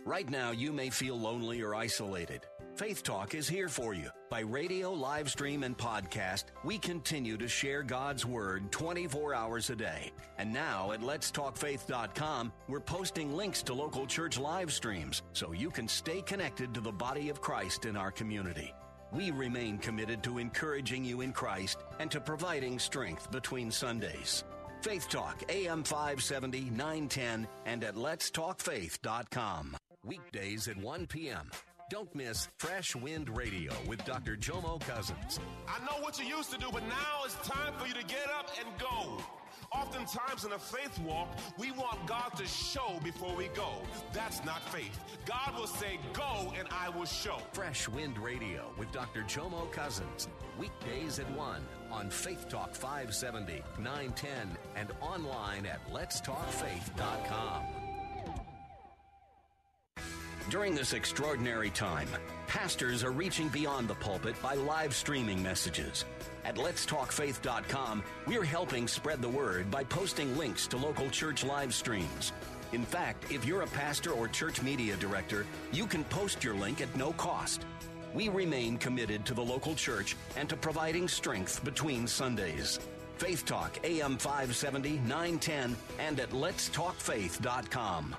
Right 0.06 0.30
now, 0.30 0.52
you 0.52 0.72
may 0.72 0.90
feel 0.90 1.20
lonely 1.20 1.62
or 1.62 1.76
isolated. 1.76 2.42
Faith 2.76 3.04
Talk 3.04 3.36
is 3.36 3.48
here 3.48 3.68
for 3.68 3.94
you. 3.94 4.10
By 4.30 4.40
radio, 4.40 4.94
live 4.94 5.30
stream, 5.30 5.64
and 5.64 5.78
podcast, 5.78 6.46
we 6.64 6.78
continue 6.78 7.36
to 7.38 7.48
share 7.48 7.84
God's 7.84 8.26
Word 8.26 8.72
24 8.72 9.34
hours 9.34 9.70
a 9.70 9.76
day. 9.76 10.12
And 10.38 10.54
now 10.54 10.94
at 10.94 11.02
letstalkfaith.com, 11.02 12.54
we're 12.70 12.80
posting 12.80 13.36
links 13.36 13.62
to 13.64 13.74
local 13.74 14.08
church 14.08 14.40
live 14.40 14.72
streams 14.72 15.24
so 15.34 15.52
you 15.52 15.70
can 15.70 15.88
stay 15.88 16.22
connected 16.22 16.74
to 16.74 16.80
the 16.82 16.92
body 16.92 17.30
of 17.30 17.42
Christ 17.42 17.86
in 17.86 17.98
our 17.98 18.12
community. 18.12 18.74
We 19.12 19.32
remain 19.32 19.78
committed 19.78 20.24
to 20.24 20.38
encouraging 20.38 21.04
you 21.04 21.22
in 21.22 21.34
Christ 21.34 21.80
and 22.00 22.10
to 22.12 22.22
providing 22.22 22.80
strength 22.80 23.30
between 23.32 23.72
Sundays. 23.72 24.46
Faith 24.82 25.10
Talk, 25.10 25.44
AM 25.50 25.84
570, 25.84 26.70
910, 26.70 27.48
and 27.66 27.84
at 27.84 27.96
letstalkfaith.com. 27.96 29.76
Weekdays 30.10 30.68
at 30.68 30.76
1 30.76 31.06
p.m. 31.06 31.52
Don't 31.92 32.14
miss 32.16 32.48
Fresh 32.58 32.96
Wind 32.96 33.30
Radio 33.30 33.72
with 33.88 34.04
Dr. 34.06 34.36
Jomo 34.36 34.82
Cousins. 34.82 35.40
I 35.68 35.78
know 35.86 36.02
what 36.02 36.18
you 36.18 36.26
used 36.26 36.52
to 36.52 36.58
do, 36.58 36.66
but 36.74 36.82
now 36.88 37.22
it's 37.26 37.36
time 37.48 37.74
for 37.78 37.86
you 37.86 37.94
to 37.94 38.04
get 38.04 38.28
up 38.28 38.50
and 38.60 38.68
go. 38.80 39.24
Oftentimes 39.72 40.46
in 40.46 40.52
a 40.54 40.58
faith 40.58 40.98
walk, 41.02 41.38
we 41.60 41.70
want 41.74 42.08
God 42.08 42.32
to 42.38 42.48
show 42.48 43.00
before 43.04 43.36
we 43.36 43.50
go. 43.50 43.70
That's 44.12 44.44
not 44.44 44.68
faith. 44.74 45.00
God 45.28 45.54
will 45.56 45.68
say, 45.68 46.00
Go, 46.14 46.54
and 46.58 46.68
I 46.72 46.90
will 46.90 47.06
show. 47.06 47.38
Fresh 47.54 47.88
Wind 47.88 48.18
Radio 48.18 48.74
with 48.80 48.92
Dr. 48.92 49.22
Jomo 49.22 49.72
Cousins. 49.72 50.28
Weekdays 50.58 51.20
at 51.20 51.30
1 51.34 51.62
on 51.92 52.10
Faith 52.10 52.50
Talk 52.50 52.74
570, 52.74 53.62
910, 53.78 54.58
and 54.76 54.90
online 55.02 55.68
at 55.68 55.88
letstalkfaith.com. 55.94 57.79
During 60.50 60.74
this 60.74 60.94
extraordinary 60.94 61.70
time, 61.70 62.08
pastors 62.48 63.04
are 63.04 63.12
reaching 63.12 63.50
beyond 63.50 63.88
the 63.88 63.96
pulpit 63.96 64.36
by 64.42 64.56
live 64.56 64.96
streaming 64.96 65.44
messages. 65.44 66.06
At 66.44 66.56
letstalkfaith.com, 66.56 68.04
we're 68.26 68.44
helping 68.44 68.88
spread 68.88 69.22
the 69.22 69.30
word 69.30 69.70
by 69.70 69.84
posting 69.84 70.36
links 70.38 70.66
to 70.68 70.78
local 70.78 71.10
church 71.10 71.44
live 71.44 71.74
streams. 71.74 72.34
In 72.72 72.84
fact, 72.84 73.32
if 73.32 73.46
you're 73.46 73.62
a 73.62 73.68
pastor 73.68 74.12
or 74.12 74.28
church 74.28 74.62
media 74.62 74.96
director, 74.96 75.46
you 75.72 75.86
can 75.86 76.04
post 76.06 76.44
your 76.44 76.56
link 76.56 76.82
at 76.82 76.96
no 76.96 77.12
cost. 77.14 77.66
We 78.14 78.30
remain 78.30 78.78
committed 78.78 79.26
to 79.26 79.34
the 79.34 79.44
local 79.44 79.76
church 79.76 80.16
and 80.36 80.50
to 80.50 80.56
providing 80.56 81.08
strength 81.08 81.64
between 81.64 82.08
Sundays. 82.08 82.80
Faith 83.18 83.46
Talk, 83.46 83.78
AM 83.84 84.18
570, 84.18 85.00
910, 85.00 85.76
and 86.00 86.20
at 86.20 86.30
letstalkfaith.com. 86.32 88.16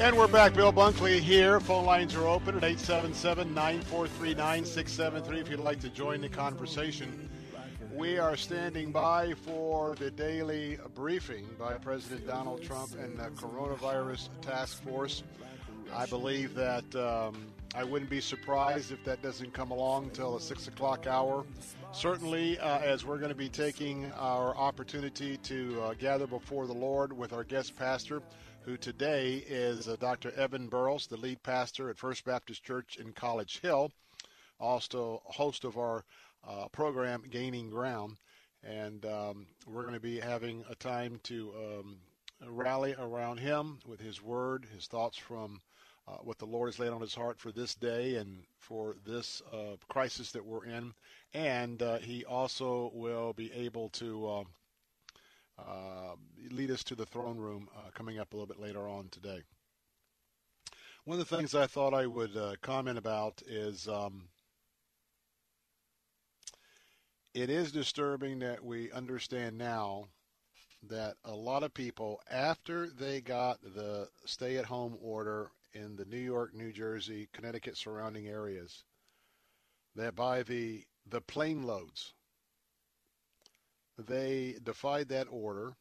And 0.00 0.16
we're 0.16 0.28
back. 0.28 0.54
Bill 0.54 0.72
Bunkley 0.72 1.20
here. 1.20 1.60
Phone 1.60 1.84
lines 1.84 2.14
are 2.14 2.26
open 2.26 2.56
at 2.56 2.64
877 2.64 3.52
943 3.52 4.34
9673 4.34 5.40
if 5.40 5.50
you'd 5.50 5.60
like 5.60 5.78
to 5.80 5.90
join 5.90 6.22
the 6.22 6.28
conversation. 6.30 7.28
We 7.92 8.16
are 8.18 8.34
standing 8.34 8.92
by 8.92 9.34
for 9.34 9.94
the 9.96 10.10
daily 10.10 10.78
briefing 10.94 11.46
by 11.58 11.74
President 11.74 12.26
Donald 12.26 12.62
Trump 12.62 12.94
and 12.98 13.18
the 13.18 13.28
coronavirus 13.32 14.30
task 14.40 14.82
force. 14.82 15.22
I 15.94 16.06
believe 16.06 16.54
that 16.54 16.96
um, 16.96 17.44
I 17.74 17.84
wouldn't 17.84 18.10
be 18.10 18.22
surprised 18.22 18.92
if 18.92 19.04
that 19.04 19.20
doesn't 19.22 19.52
come 19.52 19.70
along 19.70 20.10
till 20.10 20.38
the 20.38 20.40
6 20.40 20.68
o'clock 20.68 21.08
hour. 21.08 21.44
Certainly, 21.92 22.58
uh, 22.60 22.78
as 22.78 23.04
we're 23.04 23.18
going 23.18 23.32
to 23.32 23.34
be 23.34 23.50
taking 23.50 24.10
our 24.12 24.56
opportunity 24.56 25.36
to 25.38 25.82
uh, 25.82 25.94
gather 25.94 26.26
before 26.26 26.66
the 26.66 26.72
Lord 26.72 27.12
with 27.12 27.34
our 27.34 27.44
guest 27.44 27.76
pastor, 27.76 28.22
who 28.70 28.76
today 28.76 29.42
is 29.48 29.88
uh, 29.88 29.96
Dr. 29.98 30.30
Evan 30.36 30.68
Burrows, 30.68 31.08
the 31.08 31.16
lead 31.16 31.42
pastor 31.42 31.90
at 31.90 31.98
First 31.98 32.24
Baptist 32.24 32.62
Church 32.62 32.98
in 33.00 33.12
College 33.12 33.58
Hill, 33.58 33.90
also 34.60 35.22
host 35.24 35.64
of 35.64 35.76
our 35.76 36.04
uh, 36.48 36.68
program 36.68 37.24
Gaining 37.28 37.68
Ground. 37.68 38.18
And 38.62 39.04
um, 39.06 39.46
we're 39.66 39.82
going 39.82 39.94
to 39.94 39.98
be 39.98 40.20
having 40.20 40.62
a 40.70 40.76
time 40.76 41.18
to 41.24 41.52
um, 41.58 41.96
rally 42.46 42.94
around 42.96 43.38
him 43.38 43.80
with 43.88 43.98
his 43.98 44.22
word, 44.22 44.68
his 44.72 44.86
thoughts 44.86 45.16
from 45.16 45.60
uh, 46.06 46.18
what 46.18 46.38
the 46.38 46.46
Lord 46.46 46.68
has 46.68 46.78
laid 46.78 46.92
on 46.92 47.00
his 47.00 47.14
heart 47.14 47.40
for 47.40 47.50
this 47.50 47.74
day 47.74 48.14
and 48.16 48.38
for 48.60 48.94
this 49.04 49.42
uh, 49.52 49.74
crisis 49.88 50.30
that 50.30 50.46
we're 50.46 50.66
in. 50.66 50.94
And 51.34 51.82
uh, 51.82 51.98
he 51.98 52.24
also 52.24 52.92
will 52.94 53.32
be 53.32 53.52
able 53.52 53.88
to 53.88 54.30
um, 54.30 54.46
lead 56.50 56.70
us 56.70 56.82
to 56.84 56.94
the 56.94 57.06
throne 57.06 57.38
room 57.38 57.68
uh, 57.76 57.90
coming 57.94 58.18
up 58.18 58.32
a 58.32 58.36
little 58.36 58.46
bit 58.46 58.60
later 58.60 58.88
on 58.88 59.08
today. 59.10 59.42
One 61.04 61.18
of 61.18 61.28
the 61.28 61.36
things 61.36 61.54
I 61.54 61.66
thought 61.66 61.94
I 61.94 62.06
would 62.06 62.36
uh, 62.36 62.54
comment 62.60 62.98
about 62.98 63.42
is 63.46 63.88
um, 63.88 64.28
it 67.34 67.48
is 67.48 67.72
disturbing 67.72 68.40
that 68.40 68.64
we 68.64 68.92
understand 68.92 69.56
now 69.56 70.08
that 70.88 71.14
a 71.24 71.32
lot 71.34 71.62
of 71.62 71.74
people, 71.74 72.20
after 72.30 72.88
they 72.88 73.20
got 73.20 73.60
the 73.62 74.08
stay 74.24 74.56
at 74.56 74.64
home 74.64 74.96
order 75.00 75.50
in 75.72 75.96
the 75.96 76.04
New 76.04 76.18
York, 76.18 76.54
New 76.54 76.72
Jersey, 76.72 77.28
Connecticut 77.32 77.76
surrounding 77.76 78.28
areas, 78.28 78.84
that 79.94 80.14
by 80.14 80.42
the, 80.42 80.84
the 81.06 81.20
plane 81.20 81.62
loads, 81.62 82.14
they 84.06 84.56
defied 84.62 85.08
that 85.08 85.28
order 85.30 85.74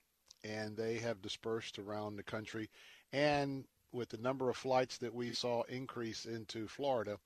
and 0.43 0.75
they 0.75 0.97
have 0.97 1.21
dispersed 1.21 1.79
around 1.79 2.15
the 2.15 2.23
country. 2.23 2.69
And 3.11 3.65
with 3.91 4.09
the 4.09 4.17
number 4.17 4.49
of 4.49 4.57
flights 4.57 4.97
that 4.99 5.13
we 5.13 5.33
saw 5.33 5.63
increase 5.63 6.25
into 6.25 6.67
Florida, 6.67 7.17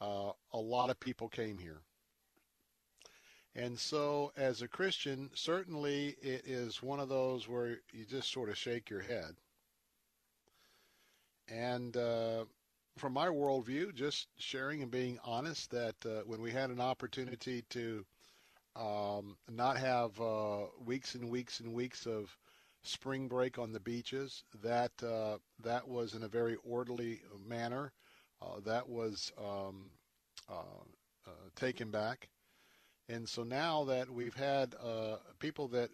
uh, 0.00 0.32
a 0.52 0.58
lot 0.58 0.90
of 0.90 1.00
people 1.00 1.28
came 1.28 1.58
here. 1.58 1.80
And 3.54 3.78
so, 3.78 4.32
as 4.36 4.62
a 4.62 4.68
Christian, 4.68 5.30
certainly 5.34 6.16
it 6.22 6.46
is 6.46 6.82
one 6.82 7.00
of 7.00 7.08
those 7.08 7.48
where 7.48 7.80
you 7.92 8.04
just 8.04 8.30
sort 8.30 8.48
of 8.48 8.56
shake 8.56 8.88
your 8.88 9.02
head. 9.02 9.34
And 11.48 11.96
uh, 11.96 12.44
from 12.98 13.14
my 13.14 13.26
worldview, 13.26 13.94
just 13.94 14.28
sharing 14.38 14.82
and 14.82 14.90
being 14.90 15.18
honest 15.24 15.70
that 15.70 15.94
uh, 16.06 16.20
when 16.24 16.40
we 16.40 16.52
had 16.52 16.70
an 16.70 16.80
opportunity 16.80 17.62
to 17.70 18.04
um, 18.78 19.36
not 19.50 19.76
have 19.76 20.20
uh, 20.20 20.66
weeks 20.84 21.14
and 21.14 21.30
weeks 21.30 21.60
and 21.60 21.72
weeks 21.74 22.06
of 22.06 22.36
spring 22.82 23.28
break 23.28 23.58
on 23.58 23.72
the 23.72 23.80
beaches, 23.80 24.44
that 24.62 24.92
uh, 25.02 25.38
that 25.64 25.86
was 25.88 26.14
in 26.14 26.22
a 26.22 26.28
very 26.28 26.56
orderly 26.64 27.20
manner. 27.46 27.92
Uh, 28.40 28.60
that 28.64 28.88
was 28.88 29.32
um, 29.38 29.90
uh, 30.48 31.30
taken 31.56 31.90
back. 31.90 32.28
And 33.08 33.28
so 33.28 33.42
now 33.42 33.84
that 33.84 34.08
we've 34.10 34.34
had 34.34 34.74
uh, 34.82 35.16
people 35.38 35.66
that 35.68 35.90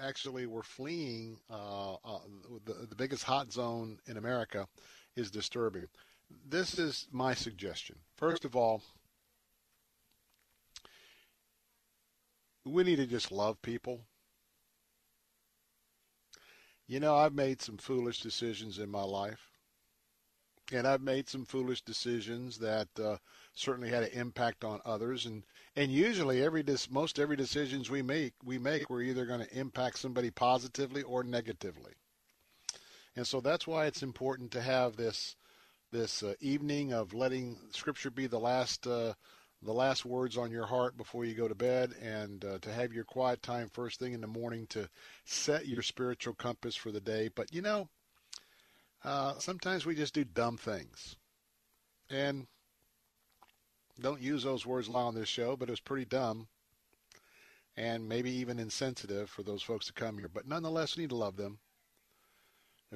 actually 0.00 0.46
were 0.46 0.62
fleeing 0.62 1.38
uh, 1.50 1.94
uh, 1.94 2.18
the, 2.64 2.86
the 2.88 2.94
biggest 2.94 3.24
hot 3.24 3.52
zone 3.52 3.98
in 4.06 4.16
America 4.16 4.66
is 5.16 5.30
disturbing. 5.30 5.86
This 6.48 6.78
is 6.78 7.06
my 7.10 7.34
suggestion. 7.34 7.96
First 8.16 8.44
of 8.44 8.56
all, 8.56 8.82
we 12.64 12.82
need 12.82 12.96
to 12.96 13.06
just 13.06 13.30
love 13.30 13.60
people. 13.62 14.00
You 16.86 17.00
know, 17.00 17.16
I've 17.16 17.34
made 17.34 17.62
some 17.62 17.76
foolish 17.76 18.20
decisions 18.20 18.78
in 18.78 18.90
my 18.90 19.02
life. 19.02 19.50
And 20.72 20.86
I've 20.86 21.02
made 21.02 21.28
some 21.28 21.44
foolish 21.44 21.82
decisions 21.82 22.58
that 22.58 22.88
uh, 22.98 23.18
certainly 23.52 23.90
had 23.90 24.04
an 24.04 24.12
impact 24.12 24.64
on 24.64 24.80
others. 24.84 25.26
And 25.26 25.44
and 25.76 25.92
usually 25.92 26.42
every 26.42 26.64
most 26.90 27.18
every 27.18 27.36
decisions 27.36 27.90
we 27.90 28.00
make 28.00 28.32
we 28.42 28.58
make 28.58 28.88
we're 28.88 29.02
either 29.02 29.26
going 29.26 29.44
to 29.44 29.58
impact 29.58 29.98
somebody 29.98 30.30
positively 30.30 31.02
or 31.02 31.22
negatively. 31.22 31.92
And 33.14 33.26
so 33.26 33.40
that's 33.40 33.66
why 33.66 33.86
it's 33.86 34.02
important 34.02 34.52
to 34.52 34.62
have 34.62 34.96
this 34.96 35.36
this 35.92 36.22
uh, 36.22 36.34
evening 36.40 36.92
of 36.92 37.12
letting 37.12 37.58
Scripture 37.70 38.10
be 38.10 38.26
the 38.26 38.40
last 38.40 38.86
uh, 38.86 39.12
the 39.64 39.72
last 39.72 40.04
words 40.04 40.36
on 40.36 40.50
your 40.50 40.66
heart 40.66 40.96
before 40.96 41.24
you 41.24 41.34
go 41.34 41.48
to 41.48 41.54
bed, 41.54 41.94
and 42.02 42.44
uh, 42.44 42.58
to 42.58 42.72
have 42.72 42.92
your 42.92 43.04
quiet 43.04 43.42
time 43.42 43.68
first 43.68 43.98
thing 43.98 44.12
in 44.12 44.20
the 44.20 44.26
morning 44.26 44.66
to 44.68 44.88
set 45.24 45.66
your 45.66 45.82
spiritual 45.82 46.34
compass 46.34 46.76
for 46.76 46.92
the 46.92 47.00
day. 47.00 47.30
But 47.34 47.52
you 47.52 47.62
know, 47.62 47.88
uh, 49.04 49.38
sometimes 49.38 49.86
we 49.86 49.94
just 49.94 50.14
do 50.14 50.24
dumb 50.24 50.56
things. 50.56 51.16
And 52.10 52.46
don't 54.00 54.20
use 54.20 54.42
those 54.42 54.66
words 54.66 54.88
a 54.88 54.92
lot 54.92 55.08
on 55.08 55.14
this 55.14 55.28
show, 55.28 55.56
but 55.56 55.68
it 55.68 55.72
was 55.72 55.80
pretty 55.80 56.04
dumb 56.04 56.48
and 57.76 58.08
maybe 58.08 58.30
even 58.30 58.58
insensitive 58.58 59.28
for 59.28 59.42
those 59.42 59.62
folks 59.62 59.86
to 59.86 59.92
come 59.92 60.18
here. 60.18 60.28
But 60.28 60.46
nonetheless, 60.46 60.96
we 60.96 61.02
need 61.02 61.10
to 61.10 61.16
love 61.16 61.36
them. 61.36 61.58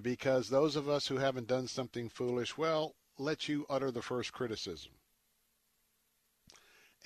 Because 0.00 0.48
those 0.48 0.76
of 0.76 0.88
us 0.88 1.08
who 1.08 1.16
haven't 1.16 1.48
done 1.48 1.66
something 1.66 2.08
foolish, 2.08 2.56
well, 2.56 2.94
let 3.18 3.48
you 3.48 3.66
utter 3.68 3.90
the 3.90 4.02
first 4.02 4.32
criticism. 4.32 4.92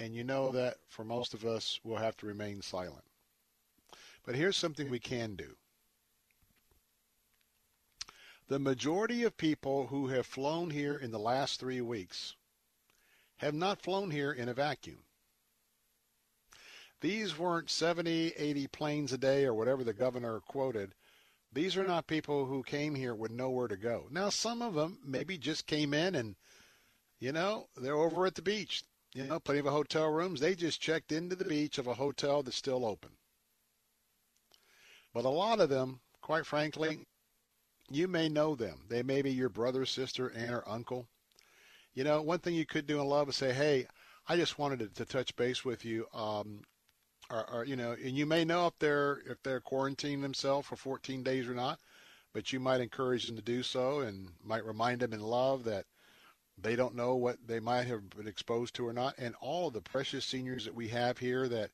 And 0.03 0.17
you 0.17 0.25
know 0.25 0.51
that 0.51 0.79
for 0.89 1.05
most 1.05 1.33
of 1.33 1.45
us, 1.45 1.79
we'll 1.85 1.99
have 1.99 2.17
to 2.17 2.27
remain 2.27 2.61
silent. 2.61 3.05
But 4.27 4.35
here's 4.35 4.57
something 4.57 4.91
we 4.91 4.99
can 4.99 5.37
do 5.37 5.55
the 8.49 8.59
majority 8.59 9.23
of 9.23 9.37
people 9.37 9.87
who 9.87 10.09
have 10.09 10.27
flown 10.27 10.71
here 10.71 10.97
in 10.97 11.13
the 11.13 11.21
last 11.21 11.61
three 11.61 11.81
weeks 11.81 12.35
have 13.37 13.55
not 13.55 13.81
flown 13.81 14.11
here 14.11 14.33
in 14.33 14.49
a 14.49 14.55
vacuum. 14.55 15.05
These 17.01 17.39
weren't 17.39 17.71
70, 17.71 18.33
80 18.37 18.67
planes 18.67 19.13
a 19.13 19.19
day 19.19 19.45
or 19.45 19.55
whatever 19.55 19.85
the 19.85 19.93
governor 19.93 20.41
quoted. 20.41 20.97
These 21.53 21.77
are 21.77 21.87
not 21.87 22.09
people 22.09 22.47
who 22.47 22.65
came 22.65 22.97
here 22.97 23.15
with 23.15 23.31
nowhere 23.31 23.69
to 23.69 23.77
go. 23.77 24.09
Now, 24.11 24.31
some 24.31 24.63
of 24.63 24.75
them 24.75 24.99
maybe 25.05 25.39
just 25.39 25.69
came 25.69 25.95
in 25.95 26.17
and, 26.17 26.35
you 27.21 27.31
know, 27.31 27.69
they're 27.77 27.95
over 27.95 28.27
at 28.27 28.35
the 28.35 28.43
beach. 28.43 28.83
You 29.15 29.25
know, 29.25 29.41
plenty 29.41 29.61
of 29.61 29.67
hotel 29.67 30.09
rooms. 30.09 30.41
They 30.41 30.55
just 30.55 30.81
checked 30.81 31.13
into 31.13 31.37
the 31.37 31.45
beach 31.45 31.77
of 31.77 31.87
a 31.87 31.95
hotel 31.95 32.43
that's 32.43 32.57
still 32.57 32.87
open. 32.87 33.11
But 35.13 35.27
a 35.27 35.29
lot 35.29 35.61
of 35.61 35.69
them, 35.69 36.01
quite 36.23 36.47
frankly, 36.47 37.07
you 37.91 38.09
may 38.09 38.31
know 38.31 38.55
them. 38.55 38.87
They 38.89 39.03
may 39.03 39.21
be 39.21 39.31
your 39.31 39.51
brother, 39.51 39.85
sister, 39.85 40.31
aunt, 40.31 40.51
or 40.51 40.69
uncle. 40.69 41.09
You 41.93 42.05
know, 42.05 42.23
one 42.23 42.39
thing 42.39 42.55
you 42.55 42.65
could 42.65 42.87
do 42.87 43.01
in 43.01 43.07
love 43.07 43.29
is 43.29 43.37
say, 43.37 43.53
"Hey, 43.53 43.87
I 44.27 44.37
just 44.37 44.59
wanted 44.59 44.79
to, 44.79 44.89
to 44.89 45.05
touch 45.05 45.37
base 45.37 45.63
with 45.63 45.85
you." 45.85 46.07
Um, 46.15 46.63
or, 47.29 47.49
or, 47.51 47.65
you 47.65 47.77
know, 47.77 47.93
and 47.93 48.17
you 48.17 48.25
may 48.25 48.45
know 48.45 48.67
if 48.67 48.79
they're 48.79 49.23
if 49.27 49.43
they're 49.43 49.61
quarantining 49.61 50.23
themselves 50.23 50.67
for 50.67 50.77
14 50.77 51.23
days 51.23 51.47
or 51.47 51.55
not, 51.55 51.81
but 52.33 52.53
you 52.53 52.61
might 52.61 52.81
encourage 52.81 53.27
them 53.27 53.37
to 53.37 53.43
do 53.43 53.63
so 53.63 54.01
and 54.01 54.31
might 54.43 54.65
remind 54.65 55.01
them 55.01 55.13
in 55.13 55.21
love 55.21 55.65
that 55.65 55.85
they 56.63 56.77
don't 56.77 56.95
know 56.95 57.15
what 57.17 57.39
they 57.47 57.61
might 57.61 57.87
have 57.87 58.09
been 58.11 58.29
exposed 58.29 58.75
to 58.75 58.87
or 58.87 58.93
not. 58.93 59.15
And 59.19 59.35
all 59.41 59.69
of 59.69 59.75
the 59.75 59.81
precious 59.81 60.25
seniors 60.25 60.65
that 60.65 60.75
we 60.75 60.89
have 60.89 61.19
here 61.19 61.49
that 61.49 61.71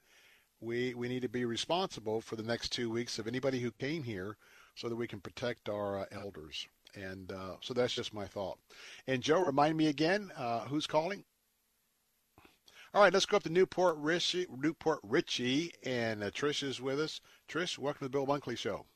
we 0.61 0.95
we 0.95 1.09
need 1.09 1.23
to 1.23 1.29
be 1.29 1.45
responsible 1.45 2.21
for 2.21 2.37
the 2.37 2.43
next 2.43 2.71
two 2.71 2.91
weeks 2.91 3.19
of 3.19 3.27
anybody 3.27 3.61
who 3.61 3.71
came 3.71 4.03
here 4.03 4.37
so 4.75 4.89
that 4.89 4.97
we 4.97 5.07
can 5.07 5.21
protect 5.21 5.69
our 5.69 6.01
uh, 6.01 6.05
elders. 6.13 6.67
And 6.95 7.31
uh, 7.33 7.57
so 7.61 7.75
that's 7.75 7.95
just 7.95 8.15
my 8.15 8.27
thought. 8.27 8.59
And 9.07 9.23
Joe, 9.23 9.45
remind 9.45 9.77
me 9.77 9.89
again, 9.89 10.33
uh, 10.37 10.61
who's 10.61 10.87
calling? 10.87 11.25
All 12.95 13.03
right, 13.03 13.13
let's 13.13 13.27
go 13.27 13.37
up 13.37 13.43
to 13.43 13.51
New 13.51 13.67
Port 13.67 13.97
Richey, 13.99 14.47
Newport 14.51 15.01
Richie, 15.03 15.73
and 15.85 16.25
uh, 16.25 16.31
Trish 16.31 16.63
is 16.63 16.81
with 16.81 16.99
us. 16.99 17.21
Trish, 17.47 17.77
welcome 17.77 17.99
to 17.99 18.05
the 18.05 18.11
Bill 18.11 18.27
Bunkley 18.27 18.57
Show. 18.57 18.87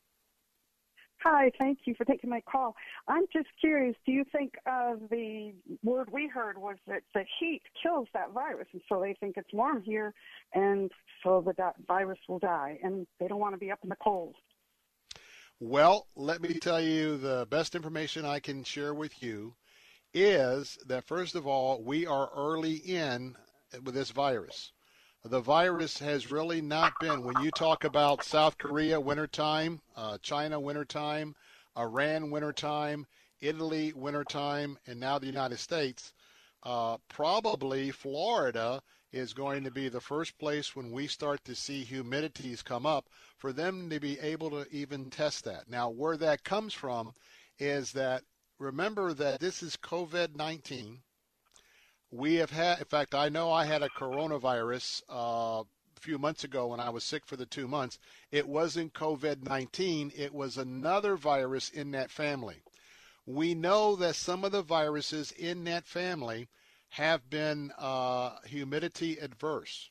Hi, 1.24 1.52
thank 1.60 1.80
you 1.84 1.94
for 1.94 2.04
taking 2.04 2.30
my 2.30 2.40
call. 2.40 2.74
I'm 3.06 3.26
just 3.32 3.46
curious, 3.60 3.94
do 4.04 4.10
you 4.10 4.24
think 4.32 4.54
uh, 4.66 4.94
the 5.08 5.52
word 5.84 6.08
we 6.10 6.26
heard 6.26 6.58
was 6.58 6.76
that 6.88 7.02
the 7.14 7.24
heat 7.38 7.62
kills 7.80 8.08
that 8.12 8.32
virus, 8.32 8.66
and 8.72 8.82
so 8.88 9.00
they 9.00 9.14
think 9.14 9.36
it's 9.36 9.52
warm 9.52 9.82
here, 9.82 10.14
and 10.52 10.90
so 11.22 11.40
the 11.40 11.54
virus 11.86 12.18
will 12.28 12.40
die, 12.40 12.78
and 12.82 13.06
they 13.20 13.28
don't 13.28 13.38
want 13.38 13.54
to 13.54 13.58
be 13.58 13.70
up 13.70 13.78
in 13.84 13.88
the 13.88 13.96
cold? 14.02 14.34
Well, 15.60 16.08
let 16.16 16.42
me 16.42 16.54
tell 16.54 16.80
you 16.80 17.18
the 17.18 17.46
best 17.48 17.76
information 17.76 18.24
I 18.24 18.40
can 18.40 18.64
share 18.64 18.92
with 18.92 19.22
you 19.22 19.54
is 20.12 20.76
that, 20.86 21.04
first 21.04 21.36
of 21.36 21.46
all, 21.46 21.80
we 21.84 22.04
are 22.04 22.30
early 22.34 22.74
in 22.74 23.36
with 23.84 23.94
this 23.94 24.10
virus. 24.10 24.72
The 25.24 25.40
virus 25.40 26.00
has 26.00 26.32
really 26.32 26.60
not 26.60 26.98
been, 26.98 27.22
when 27.22 27.40
you 27.44 27.52
talk 27.52 27.84
about 27.84 28.24
South 28.24 28.58
Korea 28.58 28.98
wintertime, 28.98 29.80
uh, 29.94 30.18
China 30.18 30.58
wintertime, 30.58 31.36
Iran 31.78 32.32
wintertime, 32.32 33.06
Italy 33.40 33.92
wintertime, 33.92 34.80
and 34.84 34.98
now 34.98 35.20
the 35.20 35.26
United 35.26 35.58
States, 35.58 36.12
uh, 36.64 36.98
probably 37.08 37.92
Florida 37.92 38.82
is 39.12 39.32
going 39.32 39.62
to 39.62 39.70
be 39.70 39.88
the 39.88 40.00
first 40.00 40.36
place 40.38 40.74
when 40.74 40.90
we 40.90 41.06
start 41.06 41.44
to 41.44 41.54
see 41.54 41.84
humidities 41.84 42.64
come 42.64 42.84
up 42.84 43.08
for 43.38 43.52
them 43.52 43.90
to 43.90 44.00
be 44.00 44.18
able 44.18 44.50
to 44.50 44.66
even 44.70 45.08
test 45.08 45.44
that. 45.44 45.68
Now, 45.68 45.88
where 45.88 46.16
that 46.16 46.42
comes 46.42 46.74
from 46.74 47.12
is 47.60 47.92
that 47.92 48.24
remember 48.58 49.14
that 49.14 49.38
this 49.38 49.62
is 49.62 49.76
COVID 49.76 50.34
19. 50.34 51.00
We 52.14 52.34
have 52.34 52.50
had, 52.50 52.78
in 52.78 52.84
fact, 52.84 53.14
I 53.14 53.30
know 53.30 53.50
I 53.50 53.64
had 53.64 53.82
a 53.82 53.88
coronavirus 53.88 55.02
uh, 55.08 55.62
a 55.62 56.00
few 56.00 56.18
months 56.18 56.44
ago 56.44 56.66
when 56.66 56.78
I 56.78 56.90
was 56.90 57.04
sick 57.04 57.24
for 57.24 57.36
the 57.36 57.46
two 57.46 57.66
months. 57.66 57.98
It 58.30 58.46
wasn't 58.46 58.92
COVID 58.92 59.48
19, 59.48 60.12
it 60.14 60.34
was 60.34 60.58
another 60.58 61.16
virus 61.16 61.70
in 61.70 61.90
that 61.92 62.10
family. 62.10 62.62
We 63.24 63.54
know 63.54 63.96
that 63.96 64.14
some 64.14 64.44
of 64.44 64.52
the 64.52 64.60
viruses 64.60 65.32
in 65.32 65.64
that 65.64 65.86
family 65.86 66.50
have 66.90 67.30
been 67.30 67.72
uh, 67.78 68.36
humidity 68.44 69.16
adverse. 69.16 69.88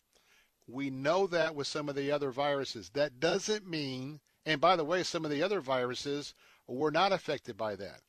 We 0.67 0.91
know 0.91 1.25
that 1.25 1.55
with 1.55 1.65
some 1.65 1.89
of 1.89 1.95
the 1.95 2.11
other 2.11 2.29
viruses. 2.29 2.91
That 2.91 3.19
doesn't 3.19 3.67
mean, 3.67 4.19
and 4.45 4.61
by 4.61 4.75
the 4.75 4.85
way, 4.85 5.01
some 5.01 5.25
of 5.25 5.31
the 5.31 5.41
other 5.41 5.59
viruses 5.59 6.35
were 6.67 6.91
not 6.91 7.13
affected 7.13 7.57
by 7.57 7.75
that. 7.77 8.01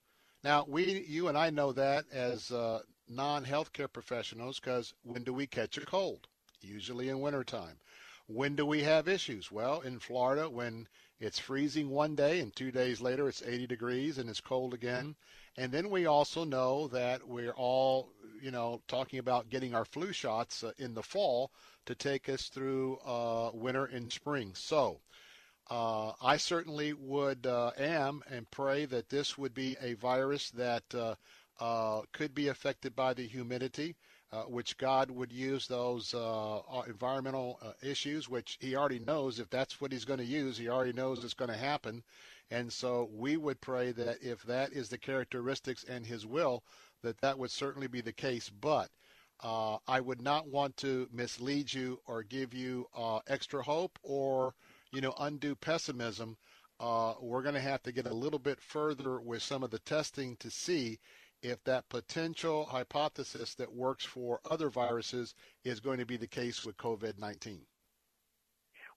Now, 0.45 0.67
we, 0.69 1.07
you 1.09 1.29
and 1.29 1.39
I 1.39 1.49
know 1.49 1.73
that 1.73 2.05
as 2.13 2.51
uh, 2.51 2.81
non-healthcare 3.09 3.93
professionals 3.93 4.61
because 4.61 4.95
when 5.03 5.25
do 5.25 5.33
we 5.33 5.47
catch 5.47 5.77
a 5.77 5.87
cold? 5.87 6.29
Usually 6.61 7.09
in 7.09 7.21
wintertime. 7.21 7.79
When 8.27 8.55
do 8.57 8.65
we 8.65 8.83
have 8.83 9.09
issues? 9.09 9.51
Well, 9.51 9.81
in 9.81 9.99
Florida, 9.99 10.49
when 10.49 10.89
it's 11.19 11.39
freezing 11.39 11.91
one 11.91 12.15
day 12.15 12.41
and 12.41 12.55
two 12.55 12.71
days 12.71 13.01
later 13.01 13.29
it's 13.29 13.43
80 13.43 13.67
degrees 13.67 14.19
and 14.19 14.31
it's 14.31 14.41
cold 14.41 14.75
again. 14.75 15.17
And 15.57 15.73
then 15.73 15.91
we 15.91 16.07
also 16.07 16.45
know 16.45 16.89
that 16.89 17.27
we're 17.27 17.53
all 17.53 18.13
you 18.43 18.51
know, 18.51 18.83
talking 18.89 19.21
about 19.21 19.49
getting 19.51 19.73
our 19.73 19.85
flu 19.85 20.13
shots 20.13 20.65
uh, 20.65 20.73
in 20.77 20.95
the 20.95 21.03
fall 21.03 21.53
to 21.87 21.95
take 21.95 22.29
us 22.29 22.49
through 22.49 22.99
uh, 23.07 23.51
winter 23.55 23.85
and 23.85 24.13
spring. 24.13 24.53
So 24.55 25.01
uh, 25.71 26.13
I 26.21 26.37
certainly 26.39 26.93
would 26.93 27.47
uh, 27.47 27.71
am 27.79 28.25
and 28.29 28.51
pray 28.51 28.85
that 28.87 29.09
this 29.09 29.39
would 29.39 29.55
be 29.55 29.77
a 29.81 29.95
virus 29.95 30.51
that 30.51 30.83
uh, 30.93 31.15
uh, 31.63 32.03
could 32.13 32.35
be 32.35 32.49
affected 32.49 32.97
by 32.97 33.15
the 33.15 33.27
humidity. 33.27 33.95
uh, 34.33 34.45
which 34.45 34.79
God 34.79 35.11
would 35.11 35.31
use 35.31 35.67
those 35.67 36.15
uh, 36.15 36.59
uh 36.59 36.83
environmental 36.89 37.59
uh, 37.63 37.73
issues, 37.83 38.29
which 38.29 38.57
He 38.61 38.75
already 38.75 38.99
knows 38.99 39.39
if 39.39 39.51
that's 39.51 39.81
what 39.81 39.93
He's 39.93 40.07
going 40.07 40.21
to 40.21 40.25
use, 40.25 40.57
He 40.57 40.69
already 40.69 40.95
knows 40.95 41.23
it's 41.23 41.35
going 41.35 41.51
to 41.51 41.57
happen. 41.57 42.03
And 42.51 42.73
so 42.73 43.11
we 43.13 43.37
would 43.37 43.61
pray 43.61 43.93
that 43.93 44.23
if 44.23 44.43
that 44.45 44.73
is 44.73 44.89
the 44.89 44.99
characteristics 44.99 45.85
and 45.85 46.07
His 46.07 46.25
will, 46.27 46.65
that 47.03 47.21
that 47.21 47.39
would 47.39 47.51
certainly 47.51 47.89
be 47.89 48.01
the 48.01 48.13
case. 48.13 48.49
But 48.49 48.89
uh, 49.41 49.77
I 49.87 50.01
would 50.01 50.23
not 50.23 50.49
want 50.49 50.77
to 50.79 51.09
mislead 51.13 51.73
you 51.73 52.01
or 52.07 52.23
give 52.23 52.55
you 52.55 52.87
uh, 52.97 53.21
extra 53.27 53.63
hope 53.63 53.99
or, 54.03 54.55
you 54.93 55.01
know, 55.01 55.15
undue 55.19 55.57
pessimism. 55.57 56.37
Uh, 56.81 57.15
we're 57.21 57.43
going 57.43 57.55
to 57.55 57.61
have 57.61 57.83
to 57.83 57.93
get 57.93 58.07
a 58.07 58.15
little 58.15 58.39
bit 58.39 58.61
further 58.61 59.21
with 59.21 59.43
some 59.43 59.63
of 59.63 59.71
the 59.71 59.79
testing 59.81 60.37
to 60.37 60.51
see 60.51 60.99
if 61.43 61.63
that 61.65 61.89
potential 61.89 62.65
hypothesis 62.65 63.55
that 63.57 63.73
works 63.73 64.05
for 64.05 64.41
other 64.51 64.71
viruses 64.71 65.35
is 65.65 65.81
going 65.81 65.99
to 65.99 66.07
be 66.07 66.17
the 66.17 66.27
case 66.27 66.65
with 66.65 66.77
COVID 66.77 67.19
19. 67.19 67.61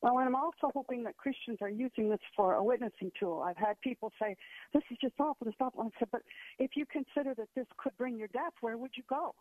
Well, 0.01 0.19
and 0.19 0.27
I'm 0.27 0.35
also 0.35 0.71
hoping 0.73 1.03
that 1.05 1.17
Christians 1.17 1.57
are 1.61 1.69
using 1.69 2.09
this 2.09 2.19
for 2.35 2.53
a 2.53 2.63
witnessing 2.63 3.11
tool. 3.19 3.41
I've 3.41 3.57
had 3.57 3.79
people 3.81 4.11
say, 4.21 4.35
this 4.71 4.83
is 4.91 4.97
just 5.01 5.15
awful, 5.19 5.45
this 5.45 5.55
awful. 5.59 5.81
I 5.81 5.89
said, 5.97 6.09
but 6.11 6.21
if 6.59 6.71
you 6.75 6.85
consider 6.85 7.33
that 7.35 7.47
this 7.55 7.65
could 7.77 7.97
bring 7.97 8.17
your 8.17 8.27
death, 8.27 8.53
where 8.61 8.77
would 8.77 8.91
you 8.95 9.03
go? 9.09 9.33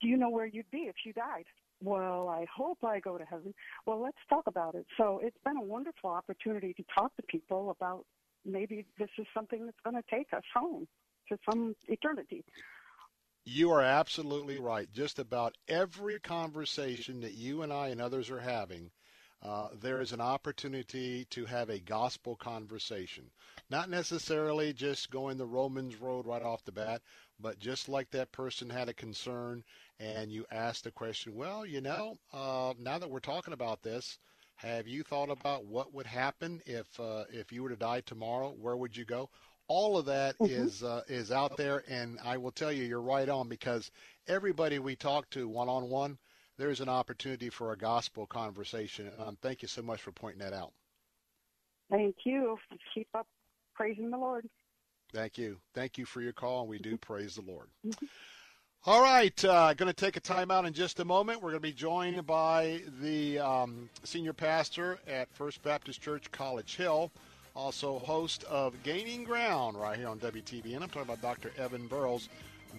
Do 0.00 0.08
you 0.08 0.16
know 0.16 0.30
where 0.30 0.46
you'd 0.46 0.70
be 0.70 0.88
if 0.88 0.94
you 1.04 1.12
died? 1.12 1.44
Well, 1.82 2.28
I 2.28 2.46
hope 2.54 2.78
I 2.82 3.00
go 3.00 3.18
to 3.18 3.24
heaven. 3.24 3.52
Well, 3.84 4.00
let's 4.00 4.16
talk 4.30 4.46
about 4.46 4.74
it. 4.74 4.86
So 4.96 5.20
it's 5.22 5.36
been 5.44 5.56
a 5.58 5.62
wonderful 5.62 6.10
opportunity 6.10 6.72
to 6.74 6.84
talk 6.94 7.14
to 7.16 7.22
people 7.24 7.70
about 7.70 8.06
maybe 8.46 8.86
this 8.98 9.10
is 9.18 9.26
something 9.34 9.66
that's 9.66 9.78
going 9.84 9.96
to 9.96 10.08
take 10.10 10.32
us 10.32 10.44
home 10.54 10.88
to 11.28 11.38
some 11.48 11.74
eternity. 11.86 12.44
You 13.44 13.70
are 13.70 13.82
absolutely 13.82 14.58
right. 14.58 14.92
Just 14.92 15.18
about 15.18 15.56
every 15.68 16.20
conversation 16.20 17.20
that 17.22 17.32
you 17.32 17.62
and 17.62 17.72
I 17.72 17.88
and 17.88 18.00
others 18.00 18.28
are 18.30 18.40
having, 18.40 18.90
uh, 19.42 19.68
there 19.80 20.00
is 20.00 20.12
an 20.12 20.20
opportunity 20.20 21.24
to 21.30 21.46
have 21.46 21.70
a 21.70 21.78
gospel 21.78 22.36
conversation. 22.36 23.30
Not 23.70 23.88
necessarily 23.88 24.72
just 24.72 25.10
going 25.10 25.38
the 25.38 25.46
Romans 25.46 25.96
road 25.96 26.26
right 26.26 26.42
off 26.42 26.64
the 26.64 26.72
bat, 26.72 27.02
but 27.40 27.58
just 27.58 27.88
like 27.88 28.10
that 28.10 28.32
person 28.32 28.68
had 28.68 28.88
a 28.88 28.94
concern 28.94 29.64
and 30.00 30.30
you 30.30 30.44
asked 30.50 30.84
the 30.84 30.90
question, 30.90 31.34
well, 31.34 31.64
you 31.64 31.80
know, 31.80 32.16
uh, 32.32 32.74
now 32.78 32.98
that 32.98 33.10
we're 33.10 33.20
talking 33.20 33.54
about 33.54 33.82
this, 33.82 34.18
have 34.56 34.88
you 34.88 35.04
thought 35.04 35.30
about 35.30 35.64
what 35.66 35.94
would 35.94 36.06
happen 36.06 36.60
if 36.66 36.98
uh, 36.98 37.24
if 37.30 37.52
you 37.52 37.62
were 37.62 37.68
to 37.68 37.76
die 37.76 38.00
tomorrow? 38.00 38.50
Where 38.58 38.76
would 38.76 38.96
you 38.96 39.04
go? 39.04 39.30
All 39.68 39.98
of 39.98 40.06
that 40.06 40.36
mm-hmm. 40.38 40.52
is 40.52 40.82
uh, 40.82 41.02
is 41.08 41.30
out 41.30 41.56
there, 41.56 41.84
and 41.88 42.18
I 42.24 42.36
will 42.38 42.50
tell 42.50 42.72
you, 42.72 42.84
you're 42.84 43.00
right 43.00 43.28
on 43.28 43.48
because 43.48 43.90
everybody 44.26 44.78
we 44.78 44.96
talk 44.96 45.28
to 45.30 45.46
one 45.46 45.68
on 45.68 45.88
one, 45.88 46.18
there's 46.56 46.80
an 46.80 46.88
opportunity 46.88 47.50
for 47.50 47.72
a 47.72 47.76
gospel 47.76 48.26
conversation. 48.26 49.10
Um, 49.18 49.36
thank 49.40 49.62
you 49.62 49.68
so 49.68 49.82
much 49.82 50.00
for 50.00 50.10
pointing 50.10 50.40
that 50.40 50.54
out. 50.54 50.72
Thank 51.90 52.16
you. 52.24 52.58
Keep 52.94 53.08
up 53.14 53.26
praising 53.74 54.10
the 54.10 54.18
Lord. 54.18 54.48
Thank 55.12 55.38
you. 55.38 55.58
Thank 55.74 55.96
you 55.96 56.04
for 56.04 56.20
your 56.20 56.32
call, 56.32 56.62
and 56.62 56.68
we 56.68 56.78
do 56.78 56.96
praise 56.96 57.36
the 57.36 57.42
Lord. 57.42 57.68
Mm-hmm. 57.86 58.06
All 58.86 59.02
right, 59.02 59.44
uh, 59.44 59.74
going 59.74 59.88
to 59.88 59.92
take 59.92 60.16
a 60.16 60.20
timeout 60.20 60.66
in 60.66 60.72
just 60.72 61.00
a 61.00 61.04
moment. 61.04 61.42
We're 61.42 61.50
going 61.50 61.62
to 61.62 61.68
be 61.68 61.72
joined 61.72 62.24
by 62.26 62.80
the 63.02 63.38
um, 63.40 63.90
senior 64.04 64.32
pastor 64.32 64.98
at 65.06 65.32
First 65.34 65.62
Baptist 65.62 66.00
Church 66.00 66.30
College 66.30 66.76
Hill 66.76 67.10
also 67.58 67.98
host 67.98 68.44
of 68.44 68.80
Gaining 68.84 69.24
Ground 69.24 69.76
right 69.76 69.98
here 69.98 70.08
on 70.08 70.20
WTBN. 70.20 70.76
I'm 70.76 70.88
talking 70.88 71.02
about 71.02 71.20
Dr. 71.20 71.50
Evan 71.58 71.88
Burrows. 71.88 72.28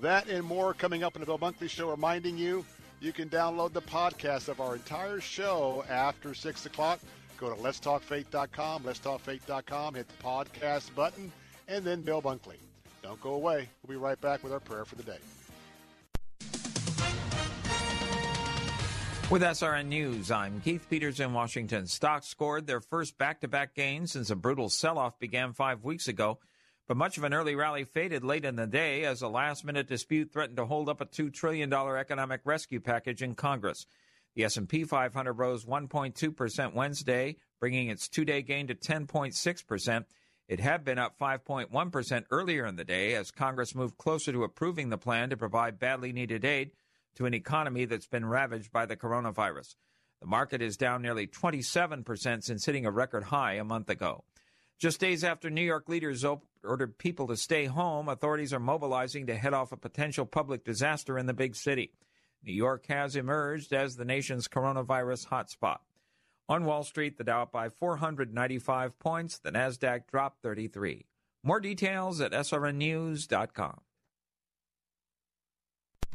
That 0.01 0.29
and 0.29 0.45
more 0.45 0.73
coming 0.73 1.03
up 1.03 1.15
in 1.15 1.19
the 1.19 1.25
Bill 1.25 1.37
Bunkley 1.37 1.69
Show, 1.69 1.89
reminding 1.89 2.37
you 2.37 2.65
you 3.01 3.11
can 3.11 3.29
download 3.29 3.73
the 3.73 3.81
podcast 3.81 4.47
of 4.47 4.61
our 4.61 4.75
entire 4.75 5.19
show 5.19 5.83
after 5.89 6.33
6 6.33 6.65
o'clock. 6.65 6.99
Go 7.37 7.53
to 7.53 7.61
letstalkfaith.com, 7.61 8.83
letstalkfaith.com, 8.83 9.95
hit 9.95 10.07
the 10.07 10.23
podcast 10.23 10.95
button, 10.95 11.31
and 11.67 11.83
then 11.83 12.01
Bill 12.01 12.21
Bunkley. 12.21 12.57
Don't 13.03 13.19
go 13.21 13.33
away. 13.33 13.67
We'll 13.83 13.97
be 13.97 14.01
right 14.01 14.19
back 14.21 14.43
with 14.43 14.53
our 14.53 14.59
prayer 14.61 14.85
for 14.85 14.95
the 14.95 15.03
day. 15.03 15.19
With 19.29 19.43
SRN 19.43 19.89
News, 19.89 20.31
I'm 20.31 20.59
Keith 20.59 20.87
Peters 20.89 21.19
in 21.19 21.33
Washington. 21.33 21.85
Stocks 21.85 22.25
scored 22.25 22.65
their 22.65 22.81
first 22.81 23.15
back 23.19 23.41
to 23.41 23.47
back 23.47 23.75
gain 23.75 24.07
since 24.07 24.31
a 24.31 24.35
brutal 24.35 24.69
sell 24.69 24.97
off 24.97 25.19
began 25.19 25.53
five 25.53 25.83
weeks 25.83 26.07
ago. 26.07 26.39
But 26.87 26.97
much 26.97 27.15
of 27.19 27.23
an 27.23 27.35
early 27.35 27.53
rally 27.53 27.83
faded 27.83 28.23
late 28.23 28.43
in 28.43 28.55
the 28.55 28.65
day 28.65 29.03
as 29.03 29.21
a 29.21 29.27
last 29.27 29.63
minute 29.63 29.85
dispute 29.85 30.33
threatened 30.33 30.57
to 30.57 30.65
hold 30.65 30.89
up 30.89 30.99
a 30.99 31.05
$2 31.05 31.31
trillion 31.31 31.71
economic 31.71 32.41
rescue 32.43 32.79
package 32.79 33.21
in 33.21 33.35
Congress. 33.35 33.85
The 34.33 34.45
S&P 34.45 34.83
500 34.83 35.33
rose 35.33 35.63
1.2% 35.63 36.73
Wednesday, 36.73 37.35
bringing 37.59 37.89
its 37.89 38.09
two-day 38.09 38.41
gain 38.41 38.65
to 38.65 38.73
10.6%. 38.73 40.05
It 40.47 40.59
had 40.59 40.83
been 40.83 40.97
up 40.97 41.19
5.1% 41.19 42.23
earlier 42.31 42.65
in 42.65 42.77
the 42.77 42.83
day 42.83 43.13
as 43.13 43.29
Congress 43.29 43.75
moved 43.75 43.99
closer 43.99 44.31
to 44.31 44.43
approving 44.43 44.89
the 44.89 44.97
plan 44.97 45.29
to 45.29 45.37
provide 45.37 45.77
badly 45.77 46.13
needed 46.13 46.43
aid 46.43 46.71
to 47.15 47.25
an 47.25 47.33
economy 47.33 47.85
that's 47.85 48.07
been 48.07 48.25
ravaged 48.25 48.71
by 48.71 48.85
the 48.85 48.97
coronavirus. 48.97 49.75
The 50.21 50.27
market 50.27 50.61
is 50.61 50.77
down 50.77 51.01
nearly 51.01 51.27
27% 51.27 52.43
since 52.43 52.65
hitting 52.65 52.85
a 52.85 52.91
record 52.91 53.23
high 53.23 53.53
a 53.53 53.63
month 53.63 53.89
ago. 53.89 54.23
Just 54.77 54.99
days 54.99 55.23
after 55.23 55.49
New 55.49 55.61
York 55.61 55.89
leaders 55.89 56.25
ordered 56.63 56.97
people 56.97 57.27
to 57.27 57.37
stay 57.37 57.65
home, 57.65 58.07
authorities 58.07 58.53
are 58.53 58.59
mobilizing 58.59 59.27
to 59.27 59.35
head 59.35 59.53
off 59.53 59.71
a 59.71 59.77
potential 59.77 60.25
public 60.25 60.63
disaster 60.63 61.17
in 61.17 61.25
the 61.25 61.33
big 61.33 61.55
city. 61.55 61.91
New 62.43 62.53
York 62.53 62.85
has 62.87 63.15
emerged 63.15 63.73
as 63.73 63.95
the 63.95 64.05
nation's 64.05 64.47
coronavirus 64.47 65.27
hotspot. 65.27 65.79
On 66.47 66.65
Wall 66.65 66.83
Street, 66.83 67.17
the 67.17 67.23
Dow 67.23 67.43
up 67.43 67.51
by 67.51 67.69
495 67.69 68.97
points, 68.99 69.37
the 69.37 69.51
Nasdaq 69.51 70.07
dropped 70.09 70.41
33. 70.41 71.05
More 71.43 71.59
details 71.59 72.21
at 72.21 72.31
srnnews.com. 72.31 73.81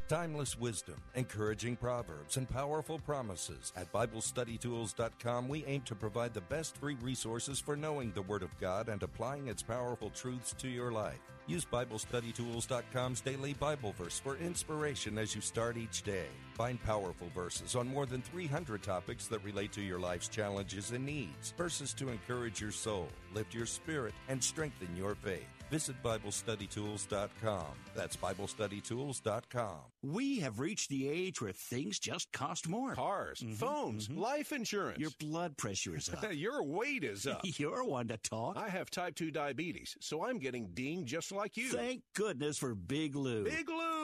Timeless 0.07 0.59
wisdom, 0.61 1.01
encouraging 1.15 1.77
proverbs, 1.77 2.37
and 2.37 2.47
powerful 2.47 2.99
promises. 2.99 3.73
At 3.75 3.91
BibleStudyTools.com, 3.91 5.49
we 5.49 5.65
aim 5.65 5.81
to 5.87 5.95
provide 5.95 6.35
the 6.35 6.43
best 6.43 6.77
free 6.77 6.99
resources 7.01 7.59
for 7.59 7.75
knowing 7.75 8.13
the 8.13 8.21
Word 8.21 8.43
of 8.43 8.57
God 8.59 8.91
and 8.91 9.03
applying 9.03 9.49
its 9.49 9.63
powerful 9.63 10.11
truths 10.11 10.55
to 10.59 10.69
your 10.69 10.93
life. 10.93 11.21
Use 11.47 11.65
BibleStudyTools.com's 11.65 13.23
daily 13.23 13.55
Bible 13.55 13.95
verse 13.97 14.19
for 14.19 14.37
inspiration 14.37 15.17
as 15.17 15.35
you 15.35 15.41
start 15.41 15.79
each 15.79 16.03
day. 16.03 16.27
Find 16.53 16.83
powerful 16.83 17.31
verses 17.35 17.75
on 17.75 17.89
more 17.89 18.05
than 18.05 18.21
300 18.21 18.83
topics 18.83 19.27
that 19.29 19.43
relate 19.43 19.73
to 19.73 19.81
your 19.81 19.99
life's 19.99 20.29
challenges 20.29 20.91
and 20.91 21.07
needs. 21.07 21.55
Verses 21.57 21.95
to 21.95 22.11
encourage 22.11 22.61
your 22.61 22.73
soul, 22.73 23.09
lift 23.33 23.55
your 23.55 23.67
spirit, 23.67 24.13
and 24.29 24.45
strengthen 24.45 24.95
your 24.97 25.15
faith. 25.15 25.54
Visit 25.71 25.97
BibleStudyTools.com. 26.03 27.67
That's 27.95 28.17
BibleStudyTools.com. 28.17 29.79
We 30.03 30.41
have 30.41 30.61
reached 30.61 30.91
the 30.91 31.09
age 31.09 31.41
where 31.41 31.53
things 31.53 31.99
just 31.99 32.33
cost 32.33 32.69
more. 32.69 32.95
Cars, 32.95 33.41
mm-hmm, 33.41 33.55
phones, 33.55 34.09
mm-hmm. 34.09 34.21
life 34.21 34.53
insurance. 34.53 34.99
Your 34.99 35.11
blood 35.19 35.57
pressure 35.57 35.97
is 35.97 36.09
up. 36.15 36.25
Your 36.33 36.63
weight 36.63 37.05
is 37.05 37.27
up. 37.27 37.41
You're 37.45 37.85
one 37.85 38.09
to 38.09 38.17
talk. 38.19 38.57
I 38.57 38.69
have 38.69 38.91
type 38.91 39.15
2 39.15 39.31
diabetes, 39.31 39.97
so 40.01 40.25
I'm 40.25 40.39
getting 40.39 40.69
dinged 40.75 41.09
just 41.09 41.33
like 41.33 41.57
you. 41.57 41.71
Thank 41.71 42.03
goodness 42.15 42.59
for 42.59 42.75
Big 42.75 43.17
Lou. 43.17 43.45
Big 43.45 43.69
Lou! 43.69 44.04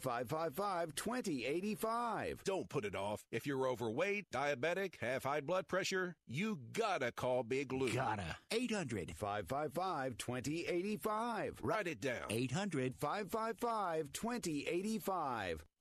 555 0.00 0.94
2085. 0.94 2.44
Don't 2.44 2.68
put 2.68 2.84
it 2.84 2.94
off. 2.94 3.24
If 3.30 3.46
you're 3.46 3.66
overweight, 3.66 4.30
diabetic, 4.30 4.94
have 5.00 5.24
high 5.24 5.40
blood 5.40 5.68
pressure, 5.68 6.16
you 6.26 6.58
gotta 6.72 7.12
call 7.12 7.42
Big 7.42 7.72
Lou. 7.72 7.90
Gotta. 7.92 8.36
800 8.50 9.12
555 9.16 10.18
2085. 10.18 11.58
Write 11.62 11.86
it 11.88 12.00
down. 12.00 12.26
800 12.30 12.94
555 12.98 14.12
2085. 14.12 15.64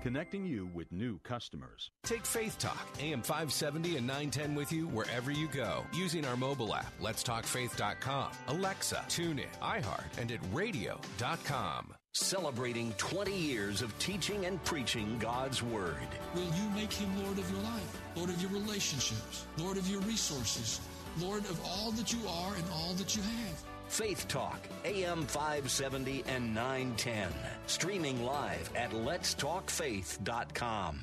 connecting 0.00 0.44
you 0.44 0.70
with 0.74 0.90
new 0.92 1.18
customers. 1.20 1.90
Take 2.02 2.26
Faith 2.26 2.58
Talk, 2.58 2.86
AM 2.98 3.22
570 3.22 3.96
and 3.96 4.06
910 4.06 4.54
with 4.54 4.72
you 4.72 4.88
wherever 4.88 5.30
you 5.30 5.48
go 5.48 5.84
using 5.92 6.24
our 6.24 6.36
mobile 6.36 6.74
app, 6.74 6.92
letstalkfaith.com, 7.00 8.30
Alexa, 8.48 9.04
TuneIn, 9.08 9.46
iHeart, 9.62 10.18
and 10.18 10.32
at 10.32 10.40
radio.com. 10.52 11.94
Celebrating 12.12 12.92
20 12.98 13.32
years 13.32 13.82
of 13.82 13.96
teaching 14.00 14.46
and 14.46 14.62
preaching 14.64 15.16
God's 15.20 15.62
Word. 15.62 15.94
Will 16.34 16.42
you 16.42 16.68
make 16.74 16.92
Him 16.92 17.08
Lord 17.22 17.38
of 17.38 17.48
your 17.50 17.62
life, 17.62 18.00
Lord 18.16 18.30
of 18.30 18.42
your 18.42 18.50
relationships, 18.50 19.46
Lord 19.58 19.76
of 19.76 19.88
your 19.88 20.00
resources, 20.00 20.80
Lord 21.20 21.44
of 21.44 21.60
all 21.64 21.92
that 21.92 22.12
you 22.12 22.18
are 22.28 22.54
and 22.56 22.64
all 22.72 22.94
that 22.94 23.14
you 23.14 23.22
have? 23.22 23.69
Faith 23.90 24.26
Talk, 24.28 24.60
AM 24.84 25.26
570 25.26 26.22
and 26.28 26.54
910. 26.54 27.26
Streaming 27.66 28.24
live 28.24 28.70
at 28.76 28.92
letstalkfaith.com. 28.92 31.00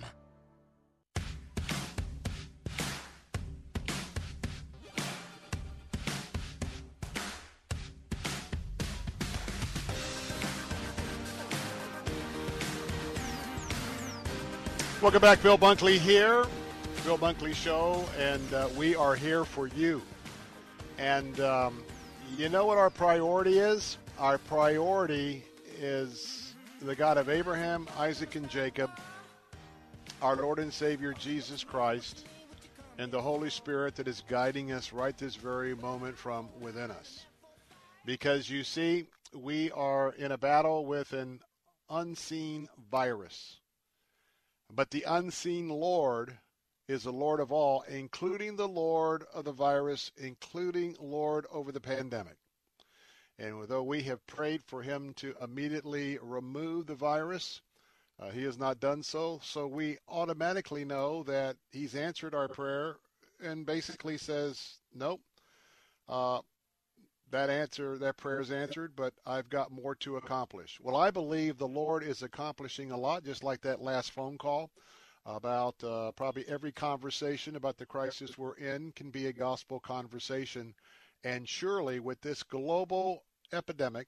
Welcome 15.02 15.22
back, 15.22 15.44
Bill 15.44 15.58
Bunkley 15.58 15.98
here. 15.98 16.46
Bill 17.04 17.18
Bunkley 17.18 17.54
Show, 17.54 18.06
and 18.18 18.54
uh, 18.54 18.70
we 18.78 18.96
are 18.96 19.14
here 19.14 19.44
for 19.44 19.68
you. 19.68 20.02
And 20.98 21.38
um, 21.42 21.84
you 22.36 22.50
know 22.50 22.66
what 22.66 22.78
our 22.78 22.90
priority 22.90 23.60
is? 23.60 23.98
Our 24.20 24.38
priority 24.38 25.44
is 25.80 26.54
the 26.82 26.96
God 26.96 27.18
of 27.18 27.30
Abraham, 27.30 27.88
Isaac, 27.98 28.36
and 28.36 28.50
Jacob, 28.50 28.90
our 30.22 30.36
Lord 30.36 30.60
and 30.60 30.74
Savior 30.74 31.14
Jesus 31.14 31.64
Christ, 31.64 32.26
and 32.98 33.12
the 33.12 33.22
Holy 33.22 33.50
Spirit 33.50 33.96
that 33.96 34.08
is 34.08 34.24
guiding 34.28 34.72
us 34.72 34.92
right 34.92 35.18
this 35.18 35.36
very 35.36 35.76
moment 35.76 36.18
from 36.18 36.50
within 36.60 36.92
us. 36.92 37.26
Because 38.06 38.50
you 38.50 38.64
see, 38.64 39.08
we 39.34 39.72
are 39.72 40.14
in 40.18 40.32
a 40.32 40.38
battle 40.38 40.86
with 40.86 41.14
an 41.14 41.40
unseen 41.90 42.68
virus. 42.92 43.58
But 44.74 44.92
the 44.92 45.06
unseen 45.08 45.70
Lord 45.70 46.38
is 46.88 47.04
the 47.04 47.12
Lord 47.12 47.40
of 47.40 47.52
all, 47.52 47.82
including 47.90 48.56
the 48.56 48.68
Lord 48.68 49.26
of 49.34 49.46
the 49.46 49.52
virus, 49.52 50.12
including 50.18 50.96
Lord 51.00 51.46
over 51.52 51.72
the 51.72 51.82
pandemic. 51.82 52.38
And 53.38 53.68
though 53.68 53.84
we 53.84 54.04
have 54.04 54.26
prayed 54.26 54.64
for 54.64 54.82
him 54.82 55.14
to 55.16 55.36
immediately 55.42 56.18
remove 56.22 56.88
the 56.88 56.96
virus, 56.96 57.62
uh, 58.20 58.30
he 58.30 58.44
has 58.44 58.58
not 58.58 58.80
done 58.80 59.04
so. 59.04 59.40
So 59.44 59.68
we 59.68 59.98
automatically 60.08 60.86
know 60.86 61.24
that 61.24 61.58
he's 61.72 61.94
answered 61.94 62.34
our 62.34 62.48
prayer 62.48 62.96
and 63.44 63.66
basically 63.66 64.18
says, 64.18 64.80
nope, 64.96 65.22
uh, 66.10 66.40
that 67.30 67.50
answer, 67.50 67.98
that 67.98 68.18
prayer 68.18 68.40
is 68.40 68.50
answered, 68.50 68.94
but 68.96 69.14
I've 69.26 69.50
got 69.50 69.72
more 69.72 69.96
to 69.96 70.16
accomplish. 70.16 70.80
Well, 70.82 70.96
I 70.96 71.12
believe 71.12 71.58
the 71.58 71.68
Lord 71.68 72.04
is 72.04 72.24
accomplishing 72.24 72.92
a 72.92 72.98
lot, 72.98 73.26
just 73.26 73.44
like 73.44 73.62
that 73.62 73.82
last 73.82 74.12
phone 74.12 74.38
call 74.38 74.72
about 75.28 75.84
uh, 75.84 76.12
probably 76.14 76.46
every 76.48 76.72
conversation 76.72 77.58
about 77.58 77.78
the 77.78 77.86
crisis 77.86 78.38
we're 78.38 78.56
in 78.56 78.92
can 78.94 79.10
be 79.10 79.28
a 79.28 79.34
gospel 79.34 79.80
conversation. 79.80 80.74
And 81.24 81.48
surely, 81.48 82.00
with 82.00 82.22
this 82.22 82.44
global 82.44 83.24
epidemic 83.52 84.08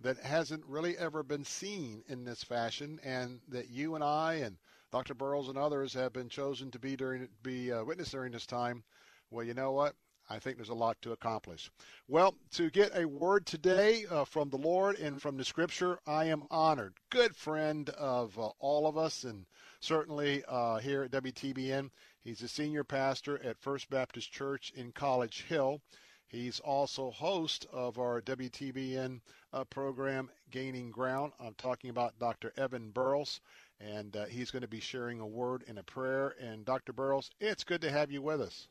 that 0.00 0.18
hasn't 0.18 0.66
really 0.66 0.98
ever 0.98 1.22
been 1.22 1.44
seen 1.44 2.02
in 2.08 2.24
this 2.24 2.42
fashion, 2.42 2.98
and 3.04 3.40
that 3.48 3.70
you 3.70 3.94
and 3.94 4.02
I 4.02 4.34
and 4.34 4.58
Dr. 4.90 5.14
Burrows 5.14 5.48
and 5.48 5.56
others 5.56 5.94
have 5.94 6.12
been 6.12 6.28
chosen 6.28 6.70
to 6.72 6.78
be 6.78 6.96
during 6.96 7.28
be 7.42 7.72
uh, 7.72 7.84
witness 7.84 8.10
during 8.10 8.32
this 8.32 8.46
time, 8.46 8.82
well, 9.30 9.44
you 9.44 9.54
know 9.54 9.72
what? 9.72 9.94
I 10.28 10.40
think 10.40 10.56
there's 10.56 10.70
a 10.70 10.74
lot 10.74 11.00
to 11.02 11.12
accomplish. 11.12 11.70
Well, 12.08 12.34
to 12.52 12.68
get 12.70 12.96
a 12.96 13.06
word 13.06 13.46
today 13.46 14.06
uh, 14.10 14.24
from 14.24 14.50
the 14.50 14.56
Lord 14.56 14.98
and 14.98 15.22
from 15.22 15.36
the 15.36 15.44
Scripture, 15.44 16.00
I 16.04 16.24
am 16.24 16.44
honored. 16.50 16.94
Good 17.10 17.36
friend 17.36 17.88
of 17.90 18.36
uh, 18.36 18.48
all 18.58 18.88
of 18.88 18.98
us, 18.98 19.22
and 19.22 19.46
certainly 19.86 20.42
uh, 20.48 20.78
here 20.78 21.04
at 21.04 21.12
WTBN. 21.12 21.90
He's 22.20 22.42
a 22.42 22.48
senior 22.48 22.82
pastor 22.82 23.40
at 23.44 23.60
First 23.60 23.88
Baptist 23.88 24.32
Church 24.32 24.72
in 24.74 24.90
College 24.90 25.44
Hill. 25.44 25.80
He's 26.26 26.58
also 26.58 27.12
host 27.12 27.66
of 27.72 28.00
our 28.00 28.20
WTBN 28.20 29.20
uh, 29.52 29.64
program, 29.64 30.28
Gaining 30.50 30.90
Ground. 30.90 31.32
I'm 31.38 31.54
talking 31.54 31.90
about 31.90 32.18
Dr. 32.18 32.52
Evan 32.56 32.90
Burrows, 32.90 33.40
and 33.78 34.16
uh, 34.16 34.24
he's 34.24 34.50
going 34.50 34.62
to 34.62 34.68
be 34.68 34.80
sharing 34.80 35.20
a 35.20 35.26
word 35.26 35.62
and 35.68 35.78
a 35.78 35.84
prayer. 35.84 36.34
And 36.40 36.64
Dr. 36.64 36.92
Burrows, 36.92 37.30
it's 37.38 37.62
good 37.62 37.80
to 37.82 37.90
have 37.90 38.10
you 38.10 38.22
with 38.22 38.40
us. 38.40 38.66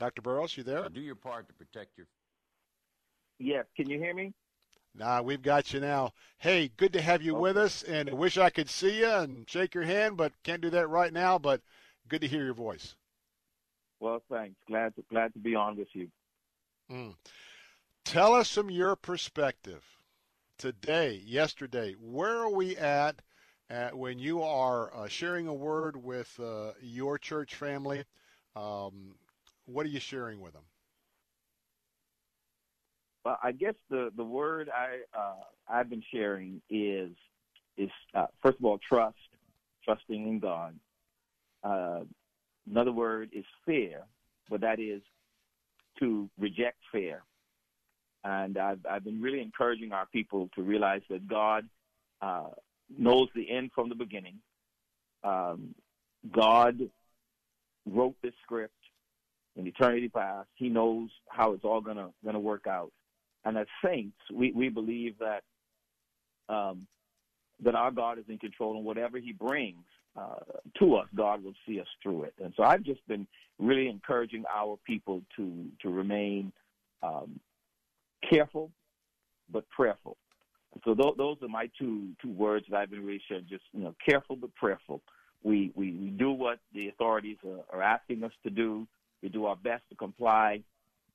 Dr. 0.00 0.22
Burrows, 0.22 0.56
you 0.56 0.62
there? 0.62 0.88
do 0.88 1.02
your 1.02 1.14
part 1.14 1.46
to 1.48 1.54
protect 1.54 1.98
your. 1.98 2.06
Yes. 3.38 3.66
Can 3.76 3.90
you 3.90 3.98
hear 3.98 4.14
me? 4.14 4.32
Nah, 4.94 5.22
we've 5.22 5.42
got 5.42 5.72
you 5.72 5.80
now. 5.80 6.12
Hey, 6.38 6.70
good 6.76 6.92
to 6.92 7.00
have 7.00 7.22
you 7.22 7.32
okay. 7.32 7.40
with 7.40 7.56
us, 7.56 7.82
and 7.82 8.10
I 8.10 8.12
wish 8.12 8.36
I 8.36 8.50
could 8.50 8.68
see 8.68 8.98
you 8.98 9.10
and 9.10 9.48
shake 9.48 9.74
your 9.74 9.84
hand, 9.84 10.16
but 10.16 10.32
can't 10.42 10.60
do 10.60 10.70
that 10.70 10.88
right 10.88 11.12
now. 11.12 11.38
But 11.38 11.62
good 12.08 12.20
to 12.20 12.28
hear 12.28 12.44
your 12.44 12.54
voice. 12.54 12.94
Well, 14.00 14.22
thanks. 14.30 14.56
Glad 14.66 14.94
to 14.96 15.04
glad 15.08 15.32
to 15.32 15.38
be 15.38 15.54
on 15.54 15.76
with 15.76 15.88
you. 15.94 16.08
Mm. 16.90 17.14
Tell 18.04 18.34
us 18.34 18.52
from 18.52 18.70
your 18.70 18.96
perspective 18.96 19.82
today, 20.58 21.22
yesterday. 21.24 21.94
Where 21.98 22.38
are 22.38 22.50
we 22.50 22.76
at, 22.76 23.22
at 23.70 23.96
when 23.96 24.18
you 24.18 24.42
are 24.42 24.94
uh, 24.94 25.08
sharing 25.08 25.46
a 25.46 25.54
word 25.54 25.96
with 25.96 26.38
uh, 26.38 26.72
your 26.82 27.16
church 27.16 27.54
family? 27.54 28.04
Um, 28.54 29.14
what 29.64 29.86
are 29.86 29.90
you 29.90 30.00
sharing 30.00 30.40
with 30.40 30.52
them? 30.52 30.64
Well, 33.24 33.38
I 33.42 33.52
guess 33.52 33.74
the 33.88 34.10
the 34.16 34.24
word 34.24 34.68
I 34.68 35.00
uh, 35.16 35.44
I've 35.68 35.88
been 35.88 36.02
sharing 36.12 36.60
is 36.68 37.10
is 37.76 37.90
uh, 38.14 38.26
first 38.42 38.58
of 38.58 38.64
all 38.64 38.78
trust, 38.78 39.16
trusting 39.84 40.28
in 40.28 40.38
God. 40.40 40.74
Uh, 41.62 42.00
another 42.68 42.92
word 42.92 43.30
is 43.32 43.44
fear, 43.64 44.02
but 44.50 44.60
that 44.62 44.80
is 44.80 45.02
to 46.00 46.28
reject 46.38 46.78
fear. 46.90 47.22
And 48.24 48.58
I've 48.58 48.84
I've 48.90 49.04
been 49.04 49.22
really 49.22 49.40
encouraging 49.40 49.92
our 49.92 50.06
people 50.06 50.48
to 50.56 50.62
realize 50.62 51.02
that 51.08 51.28
God 51.28 51.68
uh, 52.20 52.48
knows 52.96 53.28
the 53.34 53.48
end 53.50 53.70
from 53.74 53.88
the 53.88 53.94
beginning. 53.94 54.38
Um, 55.22 55.74
God 56.32 56.78
wrote 57.86 58.16
this 58.22 58.34
script 58.42 58.74
in 59.56 59.66
eternity 59.66 60.08
past. 60.08 60.48
He 60.54 60.68
knows 60.68 61.10
how 61.28 61.52
it's 61.52 61.64
all 61.64 61.80
gonna 61.80 62.10
gonna 62.24 62.40
work 62.40 62.66
out. 62.66 62.92
And 63.44 63.58
as 63.58 63.66
saints, 63.84 64.16
we, 64.32 64.52
we 64.52 64.68
believe 64.68 65.14
that 65.18 65.42
um, 66.48 66.86
that 67.64 67.74
our 67.74 67.90
God 67.90 68.18
is 68.18 68.24
in 68.28 68.38
control, 68.38 68.76
and 68.76 68.84
whatever 68.84 69.18
He 69.18 69.32
brings 69.32 69.84
uh, 70.18 70.36
to 70.78 70.96
us, 70.96 71.06
God 71.14 71.42
will 71.42 71.54
see 71.66 71.80
us 71.80 71.86
through 72.02 72.24
it. 72.24 72.34
And 72.42 72.52
so 72.56 72.62
I've 72.62 72.82
just 72.82 73.06
been 73.08 73.26
really 73.58 73.88
encouraging 73.88 74.44
our 74.52 74.78
people 74.86 75.22
to 75.36 75.66
to 75.82 75.88
remain 75.90 76.52
um, 77.02 77.38
careful 78.28 78.70
but 79.50 79.68
prayerful. 79.70 80.16
So 80.84 80.94
th- 80.94 81.14
those 81.16 81.36
are 81.42 81.48
my 81.48 81.68
two 81.78 82.08
two 82.20 82.30
words 82.30 82.66
that 82.70 82.78
I've 82.78 82.90
been 82.90 83.04
really 83.04 83.22
sharing. 83.28 83.46
Just 83.48 83.64
you 83.72 83.84
know, 83.84 83.94
careful 84.06 84.36
but 84.36 84.54
prayerful. 84.54 85.02
We 85.42 85.72
we, 85.74 85.92
we 85.92 86.08
do 86.10 86.30
what 86.30 86.58
the 86.74 86.88
authorities 86.88 87.38
are, 87.46 87.78
are 87.78 87.82
asking 87.82 88.24
us 88.24 88.32
to 88.44 88.50
do. 88.50 88.86
We 89.22 89.28
do 89.28 89.46
our 89.46 89.56
best 89.56 89.82
to 89.90 89.94
comply, 89.94 90.62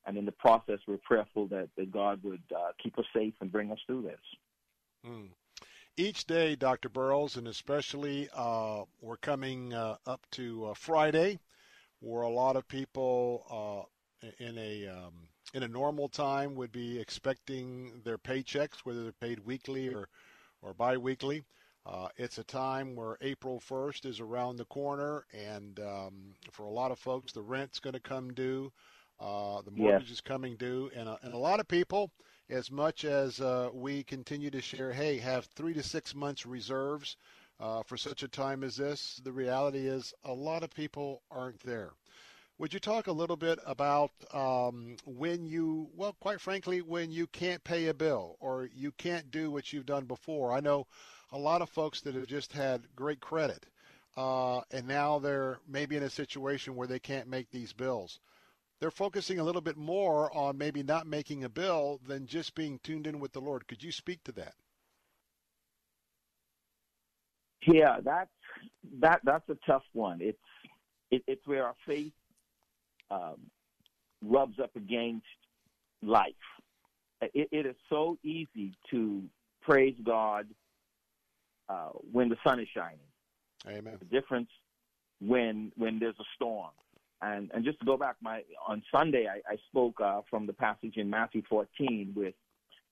and 0.08 0.18
in 0.18 0.26
the 0.26 0.32
process, 0.32 0.80
we're 0.88 0.98
prayerful 0.98 1.48
that, 1.48 1.70
that 1.78 1.92
God 1.92 2.24
would 2.24 2.42
uh, 2.56 2.72
keep 2.82 2.98
us 2.98 3.06
safe 3.14 3.34
and 3.42 3.52
bring 3.52 3.72
us 3.72 3.80
through 3.86 4.04
this. 4.04 4.20
Mm. 5.06 5.30
Each 5.98 6.26
day, 6.26 6.56
Dr. 6.56 6.90
Burrows, 6.90 7.36
and 7.36 7.48
especially 7.48 8.30
uh, 8.34 8.84
we're 9.02 9.18
coming 9.18 9.74
uh, 9.74 9.98
up 10.06 10.22
to 10.32 10.68
uh, 10.68 10.74
Friday, 10.74 11.40
where 12.00 12.22
a 12.22 12.30
lot 12.30 12.56
of 12.56 12.68
people 12.68 13.88
uh, 14.24 14.28
in 14.40 14.58
a 14.58 14.88
um, 14.88 15.14
in 15.54 15.64
a 15.64 15.68
normal 15.68 16.08
time 16.08 16.56
would 16.56 16.72
be 16.72 17.00
expecting 17.00 18.02
their 18.04 18.18
paychecks, 18.18 18.80
whether 18.84 19.04
they're 19.04 19.12
paid 19.14 19.40
weekly 19.40 19.94
or 19.94 20.08
or 20.62 20.74
biweekly. 20.74 21.44
Uh, 21.86 22.10
it's 22.18 22.38
a 22.38 22.44
time 22.44 22.96
where 22.96 23.18
April 23.22 23.62
1st 23.62 24.06
is 24.06 24.20
around 24.20 24.58
the 24.58 24.66
corner, 24.66 25.26
and 25.34 25.80
um, 25.80 26.34
for 26.52 26.66
a 26.66 26.72
lot 26.72 26.92
of 26.92 27.00
folks, 27.00 27.32
the 27.32 27.42
rent's 27.42 27.80
going 27.80 27.94
to 27.94 28.00
come 28.00 28.34
due, 28.34 28.72
uh, 29.20 29.62
the 29.62 29.72
mortgage 29.72 30.12
is 30.12 30.22
coming 30.22 30.56
due, 30.56 30.92
and 30.96 31.10
a, 31.10 31.18
and 31.24 31.34
a 31.34 31.38
lot 31.38 31.60
of 31.60 31.68
people, 31.68 32.12
as 32.50 32.72
much 32.72 33.06
as 33.06 33.42
uh, 33.42 33.70
we 33.74 34.04
continue 34.04 34.50
to 34.50 34.62
share, 34.62 34.92
hey, 34.94 35.18
have 35.18 35.46
three 35.46 35.74
to 35.74 35.84
six 35.84 36.14
months 36.16 36.46
reserves 36.46 37.18
uh, 37.60 37.82
for 37.84 37.98
such 37.98 38.24
a 38.24 38.28
time 38.28 38.64
as 38.64 38.76
this, 38.76 39.20
the 39.24 39.32
reality 39.32 39.88
is 39.88 40.14
a 40.26 40.34
lot 40.34 40.64
of 40.64 40.70
people 40.70 41.24
aren't 41.32 41.60
there. 41.62 41.92
Would 42.60 42.74
you 42.74 42.80
talk 42.80 43.08
a 43.08 43.12
little 43.12 43.36
bit 43.36 43.60
about 43.68 44.12
um, 44.34 44.96
when 45.06 45.46
you, 45.46 45.90
well, 45.96 46.16
quite 46.20 46.42
frankly, 46.42 46.82
when 46.82 47.12
you 47.12 47.28
can't 47.28 47.64
pay 47.64 47.88
a 47.88 47.94
bill 47.94 48.36
or 48.40 48.70
you 48.76 48.92
can't 48.94 49.30
do 49.30 49.52
what 49.52 49.72
you've 49.72 49.86
done 49.86 50.06
before? 50.06 50.52
I 50.54 50.60
know 50.60 50.88
a 51.32 51.38
lot 51.38 51.62
of 51.62 51.70
folks 51.70 52.02
that 52.02 52.16
have 52.16 52.26
just 52.28 52.52
had 52.54 52.88
great 52.96 53.20
credit, 53.20 53.66
uh, 54.16 54.62
and 54.72 54.88
now 54.88 55.20
they're 55.20 55.60
maybe 55.68 55.98
in 55.98 56.04
a 56.04 56.10
situation 56.10 56.76
where 56.76 56.88
they 56.88 57.00
can't 57.00 57.28
make 57.28 57.52
these 57.52 57.74
bills. 57.74 58.20
They're 58.80 58.92
focusing 58.92 59.40
a 59.40 59.44
little 59.44 59.62
bit 59.62 59.78
more 59.78 60.36
on 60.36 60.58
maybe 60.58 60.84
not 60.84 61.08
making 61.08 61.44
a 61.44 61.50
bill 61.50 62.00
than 62.08 62.28
just 62.28 62.54
being 62.54 62.80
tuned 62.84 63.08
in 63.08 63.20
with 63.20 63.34
the 63.34 63.42
Lord. 63.42 63.68
Could 63.68 63.84
you 63.84 63.92
speak 63.92 64.24
to 64.26 64.32
that? 64.34 64.54
Yeah, 67.66 67.98
that's 68.04 68.30
that 69.00 69.22
that's 69.24 69.48
a 69.50 69.58
tough 69.66 69.84
one. 69.94 70.20
It's 70.22 70.38
it, 71.10 71.24
it's 71.28 71.46
where 71.48 71.66
our 71.66 71.76
faith 71.86 72.14
um, 73.10 73.38
rubs 74.24 74.60
up 74.60 74.76
against 74.76 75.26
life. 76.04 76.34
It, 77.22 77.50
it 77.52 77.66
is 77.66 77.76
so 77.90 78.18
easy 78.24 78.74
to 78.92 79.24
praise 79.62 79.96
God 80.06 80.48
uh, 81.68 81.90
when 82.12 82.30
the 82.30 82.38
sun 82.46 82.60
is 82.60 82.68
shining. 82.74 83.00
Amen. 83.68 83.98
The 84.00 84.06
difference 84.06 84.50
when 85.20 85.72
when 85.76 86.00
there's 86.00 86.20
a 86.20 86.26
storm. 86.36 86.72
And 87.22 87.50
and 87.54 87.66
just 87.66 87.80
to 87.80 87.86
go 87.86 87.98
back, 87.98 88.16
my 88.22 88.42
on 88.68 88.84
Sunday 88.92 89.28
I, 89.28 89.54
I 89.54 89.58
spoke 89.70 90.00
uh, 90.02 90.22
from 90.30 90.46
the 90.46 90.54
passage 90.54 90.98
in 90.98 91.10
Matthew 91.10 91.42
14 91.50 92.14
with 92.16 92.36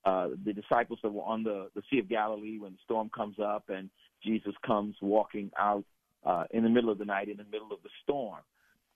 uh, 0.04 0.28
the 0.44 0.52
disciples 0.52 0.98
that 1.02 1.12
were 1.12 1.22
on 1.22 1.42
the 1.42 1.68
the 1.74 1.82
Sea 1.90 2.00
of 2.00 2.08
Galilee 2.08 2.58
when 2.58 2.72
the 2.72 2.78
storm 2.84 3.10
comes 3.14 3.36
up 3.38 3.64
and 3.68 3.88
Jesus 4.24 4.54
comes 4.66 4.96
walking 5.00 5.50
out 5.58 5.84
uh, 6.24 6.44
in 6.50 6.64
the 6.64 6.68
middle 6.68 6.90
of 6.90 6.98
the 6.98 7.04
night 7.04 7.28
in 7.28 7.36
the 7.36 7.44
middle 7.44 7.72
of 7.72 7.82
the 7.82 7.90
storm. 8.02 8.40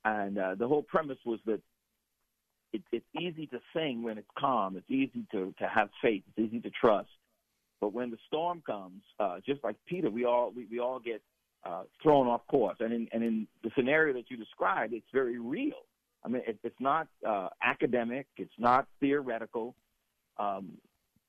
And 0.04 0.38
uh, 0.38 0.54
the 0.56 0.66
whole 0.66 0.82
premise 0.82 1.18
was 1.24 1.38
that 1.46 1.60
it, 2.72 2.82
it's 2.92 3.06
easy 3.20 3.46
to 3.48 3.60
sing 3.74 4.02
when 4.02 4.18
it's 4.18 4.28
calm. 4.38 4.76
It's 4.76 4.90
easy 4.90 5.26
to, 5.32 5.54
to 5.58 5.68
have 5.68 5.90
faith. 6.02 6.22
It's 6.28 6.48
easy 6.48 6.60
to 6.60 6.70
trust. 6.70 7.10
But 7.80 7.92
when 7.92 8.10
the 8.10 8.18
storm 8.26 8.62
comes, 8.66 9.02
uh, 9.18 9.38
just 9.44 9.64
like 9.64 9.76
Peter, 9.86 10.10
we 10.10 10.24
all 10.24 10.52
we, 10.54 10.66
we 10.70 10.80
all 10.80 10.98
get 10.98 11.22
uh, 11.64 11.82
thrown 12.02 12.26
off 12.26 12.46
course. 12.48 12.76
And 12.80 12.92
in 12.92 13.08
and 13.12 13.22
in 13.22 13.46
the 13.62 13.70
scenario 13.76 14.14
that 14.14 14.30
you 14.30 14.36
described, 14.36 14.92
it's 14.92 15.06
very 15.12 15.38
real. 15.38 15.86
I 16.24 16.28
mean, 16.28 16.42
it, 16.46 16.58
it's 16.62 16.80
not 16.80 17.08
uh, 17.26 17.48
academic. 17.62 18.26
It's 18.36 18.58
not 18.58 18.86
theoretical. 19.00 19.74
Um, 20.38 20.72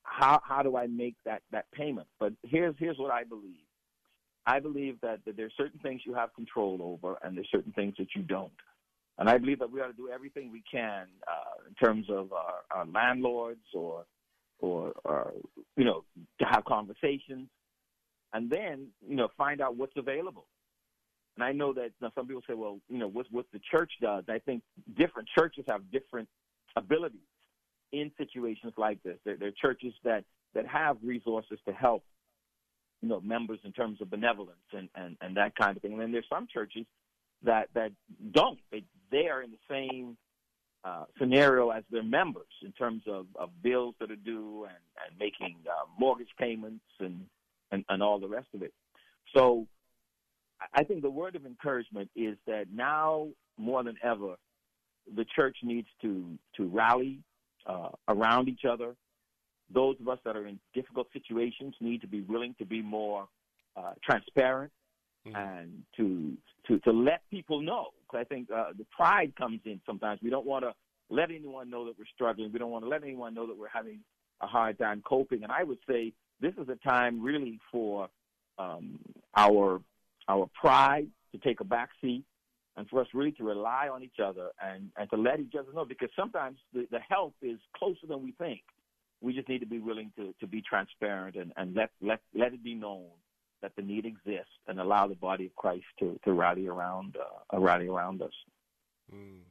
how 0.03 0.41
how 0.43 0.61
do 0.63 0.77
I 0.77 0.87
make 0.87 1.15
that 1.25 1.41
that 1.51 1.71
payment? 1.71 2.07
But 2.19 2.33
here's 2.43 2.75
here's 2.77 2.97
what 2.97 3.11
I 3.11 3.23
believe. 3.23 3.65
I 4.47 4.59
believe 4.59 4.99
that, 5.01 5.19
that 5.25 5.37
there's 5.37 5.53
certain 5.55 5.79
things 5.81 6.01
you 6.05 6.15
have 6.15 6.33
control 6.33 6.79
over, 6.81 7.17
and 7.23 7.37
there's 7.37 7.49
certain 7.51 7.71
things 7.73 7.93
that 7.99 8.07
you 8.15 8.23
don't. 8.23 8.51
And 9.19 9.29
I 9.29 9.37
believe 9.37 9.59
that 9.59 9.71
we 9.71 9.81
ought 9.81 9.87
to 9.87 9.93
do 9.93 10.09
everything 10.09 10.51
we 10.51 10.63
can 10.69 11.05
uh, 11.27 11.67
in 11.67 11.75
terms 11.75 12.07
of 12.09 12.33
our, 12.33 12.55
our 12.71 12.85
landlords 12.87 13.59
or, 13.73 14.05
or, 14.59 14.93
or, 15.03 15.33
you 15.77 15.85
know, 15.85 16.03
to 16.39 16.45
have 16.45 16.65
conversations, 16.65 17.47
and 18.33 18.49
then, 18.49 18.87
you 19.07 19.15
know, 19.15 19.29
find 19.37 19.61
out 19.61 19.75
what's 19.75 19.95
available. 19.97 20.45
And 21.35 21.43
I 21.43 21.51
know 21.51 21.73
that 21.73 21.91
you 21.99 22.01
know, 22.01 22.09
some 22.15 22.27
people 22.27 22.43
say, 22.47 22.53
well, 22.53 22.79
you 22.89 22.97
know, 22.97 23.07
what 23.07 23.25
what 23.31 23.45
the 23.53 23.59
church 23.71 23.91
does. 24.01 24.25
I 24.27 24.39
think 24.39 24.63
different 24.97 25.29
churches 25.37 25.65
have 25.67 25.89
different 25.91 26.27
abilities 26.75 27.21
in 27.91 28.11
situations 28.17 28.73
like 28.77 29.01
this. 29.03 29.17
There, 29.25 29.37
there 29.37 29.49
are 29.49 29.53
churches 29.61 29.93
that 30.03 30.25
that 30.53 30.67
have 30.67 30.97
resources 31.03 31.59
to 31.65 31.73
help 31.73 32.03
you 33.01 33.09
know 33.09 33.21
members 33.21 33.59
in 33.63 33.71
terms 33.71 34.01
of 34.01 34.09
benevolence 34.09 34.59
and 34.73 34.89
and 34.95 35.17
and 35.21 35.37
that 35.37 35.55
kind 35.55 35.75
of 35.75 35.81
thing. 35.81 35.93
And 35.93 36.01
then 36.01 36.11
there's 36.11 36.27
some 36.29 36.47
churches 36.51 36.85
that 37.43 37.69
that 37.73 37.91
don't. 38.31 38.59
They 38.71 38.83
they 39.09 39.27
are 39.27 39.41
in 39.41 39.51
the 39.51 39.57
same 39.69 40.17
uh, 40.83 41.05
scenario 41.17 41.69
as 41.69 41.83
their 41.91 42.03
members 42.03 42.51
in 42.63 42.71
terms 42.71 43.03
of, 43.07 43.27
of 43.35 43.49
bills 43.61 43.95
that 43.99 44.09
are 44.09 44.15
due 44.15 44.65
and, 44.65 44.77
and 45.05 45.19
making 45.19 45.55
uh, 45.67 45.85
mortgage 45.99 46.31
payments 46.39 46.83
and, 46.99 47.25
and 47.71 47.83
and 47.89 48.01
all 48.03 48.19
the 48.19 48.27
rest 48.27 48.47
of 48.53 48.61
it. 48.61 48.73
So 49.35 49.67
I 50.73 50.83
think 50.83 51.01
the 51.01 51.09
word 51.09 51.35
of 51.35 51.45
encouragement 51.45 52.09
is 52.15 52.37
that 52.47 52.65
now 52.73 53.29
more 53.57 53.83
than 53.83 53.95
ever, 54.03 54.35
the 55.15 55.25
church 55.35 55.57
needs 55.63 55.87
to 56.01 56.37
to 56.57 56.67
rally 56.67 57.19
uh, 57.65 57.89
around 58.07 58.49
each 58.49 58.65
other 58.69 58.95
those 59.73 59.95
of 59.99 60.07
us 60.07 60.19
that 60.25 60.35
are 60.35 60.47
in 60.47 60.59
difficult 60.73 61.07
situations 61.13 61.75
need 61.79 62.01
to 62.01 62.07
be 62.07 62.21
willing 62.21 62.55
to 62.59 62.65
be 62.65 62.81
more 62.81 63.27
uh, 63.75 63.93
transparent 64.03 64.71
mm-hmm. 65.27 65.35
and 65.35 65.83
to, 65.97 66.33
to 66.67 66.79
to 66.79 66.91
let 66.91 67.21
people 67.29 67.61
know. 67.61 67.87
Because 68.03 68.25
I 68.25 68.33
think 68.33 68.49
uh, 68.51 68.69
the 68.77 68.85
pride 68.95 69.33
comes 69.37 69.61
in 69.65 69.79
sometimes. 69.85 70.19
We 70.21 70.29
don't 70.29 70.45
want 70.45 70.65
to 70.65 70.73
let 71.09 71.29
anyone 71.31 71.69
know 71.69 71.85
that 71.85 71.97
we're 71.97 72.05
struggling. 72.13 72.51
We 72.51 72.59
don't 72.59 72.71
want 72.71 72.83
to 72.85 72.89
let 72.89 73.03
anyone 73.03 73.33
know 73.33 73.47
that 73.47 73.57
we're 73.57 73.69
having 73.69 73.99
a 74.41 74.47
hard 74.47 74.77
time 74.77 75.01
coping. 75.05 75.43
And 75.43 75.51
I 75.51 75.63
would 75.63 75.79
say 75.87 76.13
this 76.41 76.53
is 76.57 76.67
a 76.69 76.75
time 76.87 77.21
really 77.21 77.59
for 77.71 78.09
um, 78.57 78.99
our 79.35 79.81
our 80.27 80.49
pride 80.59 81.07
to 81.31 81.37
take 81.37 81.59
a 81.59 81.63
back 81.63 81.89
seat 82.01 82.23
and 82.77 82.87
for 82.89 83.01
us 83.01 83.07
really 83.13 83.31
to 83.33 83.43
rely 83.43 83.89
on 83.89 84.03
each 84.03 84.19
other 84.23 84.49
and, 84.63 84.89
and 84.97 85.09
to 85.09 85.17
let 85.17 85.39
each 85.39 85.53
other 85.59 85.71
know 85.73 85.85
because 85.85 86.09
sometimes 86.15 86.57
the, 86.73 86.87
the 86.91 86.99
help 86.99 87.33
is 87.41 87.59
closer 87.75 88.07
than 88.07 88.23
we 88.23 88.31
think 88.33 88.61
we 89.21 89.33
just 89.33 89.47
need 89.47 89.59
to 89.59 89.65
be 89.65 89.79
willing 89.79 90.11
to, 90.17 90.33
to 90.39 90.47
be 90.47 90.61
transparent 90.61 91.35
and, 91.35 91.53
and 91.57 91.75
let, 91.75 91.91
let, 92.01 92.19
let 92.33 92.53
it 92.53 92.63
be 92.63 92.73
known 92.73 93.07
that 93.61 93.75
the 93.75 93.81
need 93.81 94.05
exists 94.05 94.51
and 94.67 94.79
allow 94.79 95.07
the 95.07 95.15
body 95.15 95.45
of 95.45 95.55
Christ 95.55 95.85
to, 95.99 96.19
to 96.25 96.33
rally 96.33 96.67
around 96.67 97.15
uh, 97.53 97.59
rally 97.59 97.87
around 97.87 98.21
us. 98.21 98.33
Mm. 99.13 99.41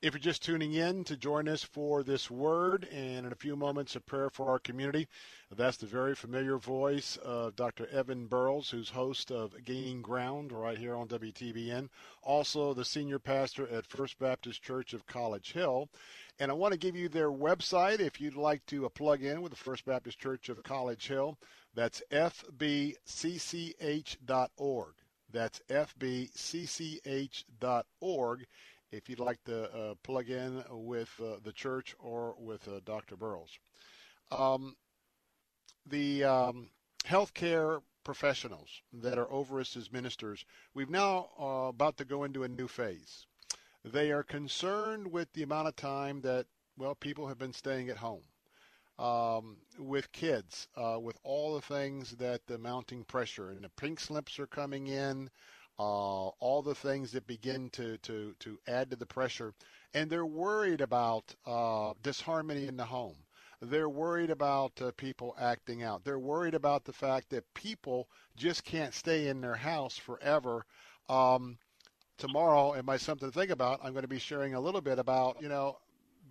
If 0.00 0.14
you're 0.14 0.20
just 0.20 0.44
tuning 0.44 0.74
in 0.74 1.02
to 1.04 1.16
join 1.16 1.48
us 1.48 1.64
for 1.64 2.04
this 2.04 2.30
word 2.30 2.86
and 2.92 3.26
in 3.26 3.32
a 3.32 3.34
few 3.34 3.56
moments 3.56 3.96
a 3.96 4.00
prayer 4.00 4.30
for 4.30 4.48
our 4.48 4.60
community, 4.60 5.08
that's 5.50 5.76
the 5.76 5.86
very 5.86 6.14
familiar 6.14 6.56
voice 6.56 7.16
of 7.16 7.56
Dr. 7.56 7.88
Evan 7.88 8.26
Burrows, 8.26 8.70
who's 8.70 8.90
host 8.90 9.32
of 9.32 9.64
Gaining 9.64 10.00
Ground 10.00 10.52
right 10.52 10.78
here 10.78 10.94
on 10.94 11.08
WTBN, 11.08 11.88
also 12.22 12.74
the 12.74 12.84
senior 12.84 13.18
pastor 13.18 13.66
at 13.66 13.86
First 13.86 14.20
Baptist 14.20 14.62
Church 14.62 14.94
of 14.94 15.04
College 15.08 15.50
Hill. 15.50 15.88
And 16.38 16.52
I 16.52 16.54
want 16.54 16.70
to 16.70 16.78
give 16.78 16.94
you 16.94 17.08
their 17.08 17.32
website 17.32 17.98
if 17.98 18.20
you'd 18.20 18.36
like 18.36 18.64
to 18.66 18.86
uh, 18.86 18.90
plug 18.90 19.24
in 19.24 19.42
with 19.42 19.50
the 19.50 19.58
First 19.58 19.84
Baptist 19.84 20.20
Church 20.20 20.48
of 20.48 20.62
College 20.62 21.08
Hill. 21.08 21.36
That's 21.74 22.04
fbcch.org. 22.12 22.94
That's 25.30 25.60
fbcch.org 25.68 26.06
if 28.90 29.08
you'd 29.08 29.20
like 29.20 29.42
to 29.44 29.64
uh, 29.74 29.94
plug 30.02 30.30
in 30.30 30.64
with 30.70 31.10
uh, 31.22 31.36
the 31.42 31.52
church 31.52 31.94
or 31.98 32.34
with 32.38 32.66
uh, 32.68 32.80
Dr. 32.84 33.16
Burrows. 33.16 33.58
Um, 34.30 34.76
the 35.86 36.24
um, 36.24 36.70
healthcare 37.04 37.80
professionals 38.04 38.82
that 38.92 39.18
are 39.18 39.30
over 39.30 39.60
us 39.60 39.76
as 39.76 39.92
ministers, 39.92 40.44
we've 40.74 40.90
now 40.90 41.28
uh, 41.38 41.68
about 41.68 41.96
to 41.98 42.04
go 42.04 42.24
into 42.24 42.44
a 42.44 42.48
new 42.48 42.68
phase. 42.68 43.26
They 43.84 44.10
are 44.10 44.22
concerned 44.22 45.12
with 45.12 45.32
the 45.32 45.42
amount 45.42 45.68
of 45.68 45.76
time 45.76 46.20
that, 46.22 46.46
well, 46.76 46.94
people 46.94 47.28
have 47.28 47.38
been 47.38 47.52
staying 47.52 47.88
at 47.88 47.98
home. 47.98 48.22
Um, 48.98 49.58
with 49.78 50.10
kids, 50.10 50.66
uh, 50.74 50.98
with 51.00 51.16
all 51.22 51.54
the 51.54 51.60
things 51.60 52.10
that 52.16 52.44
the 52.48 52.58
mounting 52.58 53.04
pressure 53.04 53.50
and 53.50 53.62
the 53.62 53.68
pink 53.68 54.00
slips 54.00 54.40
are 54.40 54.48
coming 54.48 54.88
in, 54.88 55.30
uh, 55.78 56.28
all 56.40 56.62
the 56.62 56.74
things 56.74 57.12
that 57.12 57.26
begin 57.26 57.70
to, 57.70 57.96
to, 57.98 58.34
to 58.40 58.58
add 58.66 58.90
to 58.90 58.96
the 58.96 59.06
pressure. 59.06 59.52
And 59.94 60.10
they're 60.10 60.26
worried 60.26 60.80
about 60.80 61.34
uh, 61.46 61.94
disharmony 62.02 62.66
in 62.66 62.76
the 62.76 62.84
home. 62.84 63.16
they're 63.60 63.88
worried 63.88 64.30
about 64.30 64.80
uh, 64.80 64.92
people 64.96 65.34
acting 65.38 65.82
out. 65.82 66.04
They're 66.04 66.18
worried 66.18 66.54
about 66.54 66.84
the 66.84 66.92
fact 66.92 67.30
that 67.30 67.54
people 67.54 68.08
just 68.36 68.64
can't 68.64 68.94
stay 68.94 69.28
in 69.28 69.40
their 69.40 69.56
house 69.56 69.96
forever. 69.96 70.64
Um, 71.08 71.58
tomorrow, 72.18 72.74
it 72.74 72.84
might 72.84 73.00
something 73.00 73.30
to 73.30 73.38
think 73.38 73.50
about. 73.50 73.80
I'm 73.82 73.92
going 73.92 74.02
to 74.02 74.08
be 74.08 74.18
sharing 74.18 74.54
a 74.54 74.60
little 74.60 74.80
bit 74.80 74.98
about, 74.98 75.42
you 75.42 75.48
know, 75.48 75.78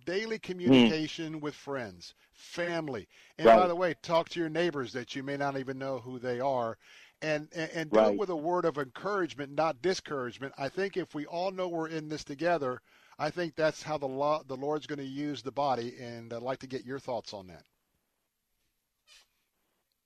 daily 0.06 0.38
communication 0.38 1.34
mm. 1.34 1.40
with 1.40 1.54
friends, 1.54 2.14
family, 2.32 3.08
and 3.36 3.46
right. 3.46 3.58
by 3.58 3.68
the 3.68 3.76
way, 3.76 3.94
talk 4.00 4.28
to 4.30 4.40
your 4.40 4.48
neighbors 4.48 4.92
that 4.92 5.14
you 5.14 5.22
may 5.22 5.36
not 5.36 5.58
even 5.58 5.78
know 5.78 5.98
who 5.98 6.18
they 6.18 6.40
are, 6.40 6.78
and 7.22 7.48
and, 7.54 7.70
and 7.72 7.90
do 7.90 8.00
it 8.00 8.18
with 8.18 8.30
a 8.30 8.36
word 8.36 8.64
of 8.64 8.78
encouragement, 8.78 9.52
not 9.52 9.82
discouragement. 9.82 10.54
I 10.58 10.68
think 10.68 10.96
if 10.96 11.14
we 11.14 11.26
all 11.26 11.50
know 11.50 11.68
we're 11.68 11.88
in 11.88 12.08
this 12.08 12.24
together, 12.24 12.80
I 13.18 13.30
think 13.30 13.54
that's 13.56 13.82
how 13.82 13.98
the 13.98 14.06
law, 14.06 14.42
the 14.46 14.56
Lord's 14.56 14.86
going 14.86 15.00
to 15.00 15.04
use 15.04 15.42
the 15.42 15.52
body, 15.52 15.94
and 16.00 16.32
I'd 16.32 16.42
like 16.42 16.60
to 16.60 16.66
get 16.66 16.84
your 16.84 16.98
thoughts 16.98 17.34
on 17.34 17.48
that. 17.48 17.64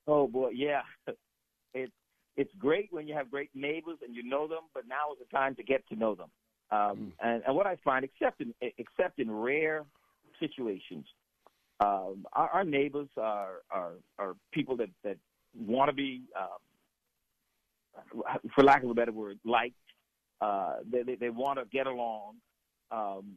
Oh 0.07 0.27
boy, 0.27 0.51
yeah, 0.55 0.83
it 1.75 1.91
it's 2.37 2.53
great 2.59 2.89
when 2.91 3.07
you 3.07 3.15
have 3.15 3.31
great 3.31 3.51
neighbors 3.55 3.99
and 4.05 4.15
you 4.15 4.23
know 4.23 4.49
them, 4.49 4.65
but 4.75 4.85
now 4.89 5.13
is 5.13 5.19
the 5.19 5.37
time 5.37 5.55
to 5.57 5.63
get 5.63 5.87
to 5.89 5.97
know 5.97 6.15
them. 6.15 6.31
Um, 6.71 6.79
mm. 6.79 7.13
and, 7.21 7.43
and 7.47 7.55
what 7.55 7.67
I 7.67 7.77
find, 7.85 8.05
except 8.05 8.41
in 8.41 8.55
except 8.79 9.19
in 9.19 9.31
rare 9.31 9.85
situations, 10.41 11.07
um, 11.81 12.25
our, 12.33 12.49
our 12.49 12.65
neighbors 12.65 13.09
are, 13.19 13.57
are 13.71 13.93
are 14.19 14.35
people 14.53 14.77
that 14.79 14.89
that 15.05 15.19
want 15.55 15.91
to 15.91 15.95
be, 15.95 16.23
um, 16.39 16.59
for 18.55 18.65
lack 18.65 18.83
of 18.83 18.91
a 18.91 18.95
better 18.95 19.13
word, 19.13 19.39
liked. 19.45 19.75
Uh, 20.41 20.77
they 20.91 21.03
they, 21.03 21.15
they 21.15 21.31
want 21.31 21.59
to 21.59 21.65
get 21.67 21.87
along. 21.87 22.37
Um, 22.91 23.37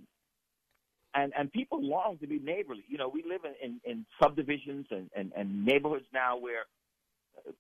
and 1.14 1.32
and 1.38 1.52
people 1.52 1.82
long 1.82 2.18
to 2.20 2.28
be 2.28 2.40
neighborly. 2.40 2.84
You 2.88 2.98
know, 2.98 3.08
we 3.08 3.24
live 3.28 3.42
in, 3.46 3.54
in, 3.62 3.80
in 3.90 4.06
subdivisions 4.22 4.88
and, 4.92 5.10
and, 5.16 5.32
and 5.36 5.66
neighborhoods 5.66 6.06
now 6.14 6.38
where 6.38 6.66
uh, 7.38 7.52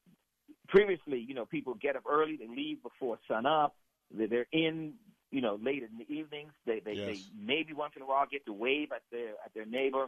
previously, 0.67 1.19
you 1.19 1.33
know, 1.33 1.45
people 1.45 1.73
get 1.75 1.95
up 1.95 2.03
early, 2.09 2.37
they 2.37 2.47
leave 2.47 2.83
before 2.83 3.17
sun 3.27 3.45
up, 3.45 3.75
they're 4.11 4.47
in, 4.51 4.93
you 5.31 5.41
know, 5.41 5.57
late 5.61 5.83
in 5.83 5.97
the 5.97 6.13
evenings. 6.13 6.51
They 6.65 6.81
they, 6.83 6.93
yes. 6.93 7.07
they 7.07 7.21
maybe 7.39 7.73
once 7.73 7.93
in 7.95 8.01
a 8.01 8.05
while 8.05 8.25
get 8.29 8.45
to 8.45 8.53
wave 8.53 8.91
at 8.91 9.03
their 9.11 9.31
at 9.43 9.53
their 9.53 9.65
neighbor. 9.65 10.07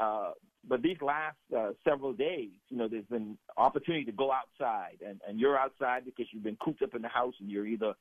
Uh, 0.00 0.30
but 0.66 0.82
these 0.82 0.96
last 1.02 1.36
uh, 1.56 1.70
several 1.86 2.12
days, 2.12 2.50
you 2.68 2.76
know, 2.76 2.88
there's 2.88 3.04
been 3.04 3.36
opportunity 3.56 4.04
to 4.04 4.12
go 4.12 4.32
outside, 4.32 4.98
and, 5.06 5.20
and 5.28 5.38
you're 5.38 5.58
outside 5.58 6.04
because 6.04 6.26
you've 6.32 6.42
been 6.42 6.56
cooped 6.56 6.82
up 6.82 6.94
in 6.94 7.02
the 7.02 7.08
house, 7.08 7.34
and 7.40 7.50
you're 7.50 7.66
either 7.66 7.94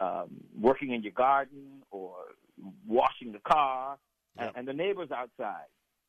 um, 0.00 0.28
working 0.58 0.92
in 0.92 1.02
your 1.02 1.12
garden 1.12 1.82
or 1.90 2.14
washing 2.86 3.32
the 3.32 3.38
car, 3.40 3.98
yep. 4.36 4.48
and, 4.48 4.56
and 4.56 4.68
the 4.68 4.72
neighbors 4.72 5.10
outside 5.10 5.66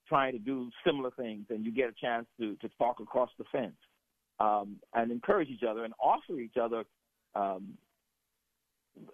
trying 0.07 0.33
to 0.33 0.39
do 0.39 0.69
similar 0.85 1.11
things, 1.11 1.45
and 1.49 1.65
you 1.65 1.71
get 1.71 1.89
a 1.89 1.93
chance 1.99 2.25
to 2.39 2.55
to 2.57 2.69
talk 2.77 2.99
across 2.99 3.29
the 3.37 3.45
fence 3.51 3.75
um, 4.39 4.77
and 4.93 5.11
encourage 5.11 5.49
each 5.49 5.63
other 5.67 5.83
and 5.83 5.93
offer 6.01 6.39
each 6.39 6.57
other 6.61 6.83
um, 7.35 7.77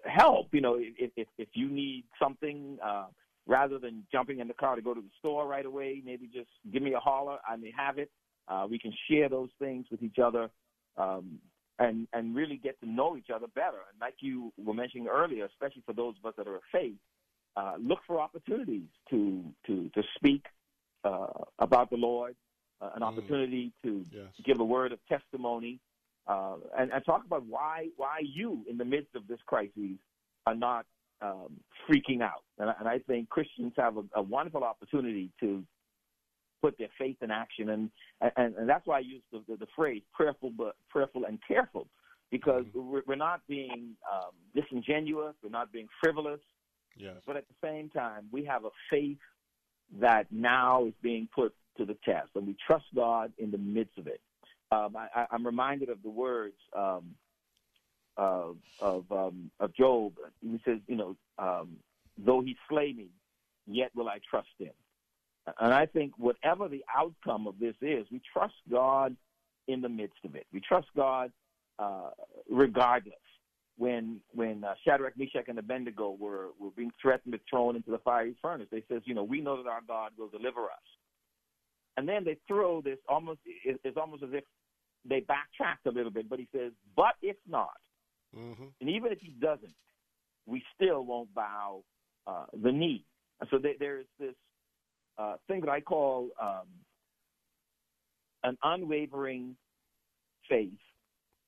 help. 0.06 0.48
You 0.52 0.62
know, 0.62 0.76
if, 0.80 1.12
if 1.16 1.28
if 1.38 1.50
you 1.54 1.70
need 1.70 2.06
something. 2.22 2.78
Uh, 2.84 3.08
rather 3.48 3.80
than 3.80 4.04
jumping 4.12 4.40
in 4.40 4.48
the 4.48 4.54
car 4.54 4.76
to 4.76 4.82
go 4.82 4.94
to 4.94 5.02
the 5.02 5.10
store 5.20 5.48
right 5.48 5.66
away, 5.66 6.02
maybe 6.06 6.28
just 6.28 6.50
give 6.72 6.84
me 6.84 6.94
a 6.94 7.00
holler. 7.00 7.38
I 7.48 7.56
may 7.56 7.74
have 7.76 7.98
it. 7.98 8.12
Uh, 8.48 8.68
we 8.70 8.80
can 8.80 8.94
share 9.10 9.30
those 9.30 9.50
things 9.60 9.86
with 9.92 10.02
each 10.04 10.18
other. 10.20 10.50
Um, 10.98 11.40
and 11.80 12.08
and 12.14 12.36
really 12.36 12.58
get 12.58 12.80
to 12.82 12.90
know 12.90 13.18
each 13.18 13.30
other 13.34 13.48
better. 13.56 13.78
And 13.92 14.00
like 14.00 14.16
you 14.20 14.52
were 14.58 14.74
mentioning 14.74 15.08
earlier, 15.08 15.46
especially 15.46 15.82
for 15.86 15.94
those 15.94 16.16
of 16.22 16.28
us 16.28 16.34
that 16.38 16.48
are 16.48 16.58
of 16.58 16.62
faith, 16.72 16.98
uh, 17.56 17.76
look 17.80 18.00
for 18.06 18.20
opportunities 18.20 18.88
to 19.10 19.44
to 19.66 19.90
to 19.96 20.04
speak 20.16 20.46
uh, 21.04 21.28
about 21.58 21.90
the 21.90 21.96
Lord, 21.96 22.36
uh, 22.82 22.90
an 22.96 23.02
mm. 23.02 23.06
opportunity 23.06 23.72
to 23.84 24.06
yes. 24.12 24.26
give 24.46 24.60
a 24.60 24.66
word 24.66 24.92
of 24.92 25.00
testimony, 25.08 25.80
uh, 26.28 26.56
and, 26.78 26.92
and 26.92 27.06
talk 27.06 27.26
about 27.26 27.46
why 27.46 27.88
why 27.96 28.20
you, 28.22 28.64
in 28.70 28.78
the 28.78 28.86
midst 28.86 29.16
of 29.16 29.28
this 29.28 29.40
crisis, 29.46 29.98
are 30.46 30.56
not 30.56 30.86
um, 31.22 31.60
freaking 31.88 32.22
out. 32.22 32.44
And, 32.58 32.74
and 32.80 32.88
I 32.88 33.00
think 33.00 33.30
Christians 33.30 33.74
have 33.78 33.98
a, 33.98 34.04
a 34.16 34.22
wonderful 34.22 34.64
opportunity 34.64 35.32
to 35.40 35.64
put 36.62 36.78
their 36.78 36.90
faith 36.98 37.16
in 37.22 37.32
action, 37.32 37.70
and 37.70 37.90
and, 38.36 38.54
and 38.56 38.68
that's 38.68 38.86
why 38.86 38.98
I 38.98 39.00
use 39.00 39.22
the, 39.32 39.42
the, 39.48 39.56
the 39.56 39.68
phrase 39.76 40.02
prayerful, 40.14 40.52
but 40.58 40.76
prayerful 40.90 41.24
and 41.26 41.40
careful, 41.48 41.88
because 42.32 42.66
mm-hmm. 42.66 42.92
we're, 42.92 43.02
we're 43.08 43.16
not 43.16 43.40
being 43.48 43.96
um, 44.12 44.32
disingenuous, 44.54 45.36
we're 45.42 45.50
not 45.50 45.72
being 45.72 45.88
frivolous, 46.02 46.42
yes. 46.98 47.16
but 47.26 47.38
at 47.38 47.46
the 47.48 47.56
same 47.66 47.90
time, 47.90 48.26
we 48.30 48.44
have 48.44 48.66
a 48.66 48.70
faith 48.90 49.18
that 50.02 50.26
now 50.32 50.86
is 50.86 50.94
being 51.02 51.30
put 51.34 51.56
to 51.78 51.86
the 51.86 51.96
test, 52.04 52.30
and 52.36 52.46
we 52.46 52.58
trust 52.68 52.86
God 52.94 53.32
in 53.38 53.52
the 53.52 53.58
midst 53.58 53.98
of 53.98 54.08
it. 54.08 54.20
Um, 54.72 54.98
I, 54.98 55.26
I'm 55.32 55.46
reminded 55.46 55.90
of 55.90 56.04
the 56.04 56.10
words 56.10 56.58
um, 56.78 57.16
of 58.20 58.58
of, 58.82 59.06
um, 59.12 59.50
of 59.62 59.74
Job. 59.74 60.14
He 60.42 60.60
says, 60.66 60.80
you 60.88 60.98
know, 60.98 61.16
um, 61.40 61.78
though 62.18 62.42
he 62.42 62.56
slay 62.70 62.94
me, 62.94 63.08
yet 63.66 63.92
will 63.96 64.10
I 64.10 64.20
trust 64.30 64.50
him. 64.60 64.74
And 65.60 65.74
I 65.74 65.86
think 65.86 66.12
whatever 66.18 66.68
the 66.68 66.84
outcome 66.96 67.48
of 67.48 67.56
this 67.60 67.76
is, 67.82 68.06
we 68.12 68.22
trust 68.32 68.56
God 68.70 69.16
in 69.68 69.82
the 69.82 69.90
midst 69.90 70.20
of 70.26 70.36
it. 70.36 70.46
We 70.54 70.60
trust 70.60 70.88
God 70.96 71.32
uh, 71.80 72.12
regardless. 72.50 73.16
When 73.78 74.20
when 74.34 74.66
uh, 74.66 74.74
Shadrach, 74.86 75.18
Meshach, 75.18 75.46
and 75.48 75.58
Abednego 75.58 76.18
were, 76.20 76.50
were 76.60 76.72
being 76.76 76.92
threatened 77.02 77.32
to 77.32 77.40
thrown 77.50 77.78
into 77.78 77.92
the 77.92 78.00
fiery 78.00 78.36
furnace, 78.42 78.68
they 78.70 78.84
says, 78.92 79.02
you 79.06 79.16
know, 79.16 79.24
we 79.24 79.40
know 79.40 79.64
that 79.64 79.70
our 79.70 79.80
God 79.88 80.12
will 80.18 80.28
deliver 80.28 80.66
us. 80.66 80.88
And 81.96 82.08
then 82.08 82.26
they 82.26 82.38
throw 82.50 82.82
this 82.82 82.98
almost 83.08 83.40
it's 83.46 83.96
almost 83.96 84.24
as 84.24 84.32
if 84.34 84.44
they 85.06 85.22
backtracked 85.22 85.86
a 85.86 85.92
little 85.92 86.12
bit, 86.12 86.30
but 86.30 86.40
he 86.40 86.50
says, 86.54 86.74
but 86.98 87.16
if 87.22 87.38
not, 87.48 87.80
mm-hmm. 88.38 88.66
and 88.80 88.90
even 88.90 89.12
if 89.12 89.20
he 89.20 89.36
doesn't, 89.40 89.74
we 90.46 90.64
still 90.76 91.06
won't 91.06 91.34
bow 91.34 91.84
uh, 92.28 92.46
the 92.62 92.72
knee. 92.72 93.06
And 93.40 93.50
so 93.52 93.58
they, 93.58 93.76
there's 93.80 94.06
this 94.20 94.36
uh, 95.18 95.36
thing 95.48 95.62
that 95.62 95.70
I 95.70 95.82
call 95.82 96.30
um, 96.42 96.68
an 98.44 98.58
unwavering 98.64 99.56
faith 100.50 100.72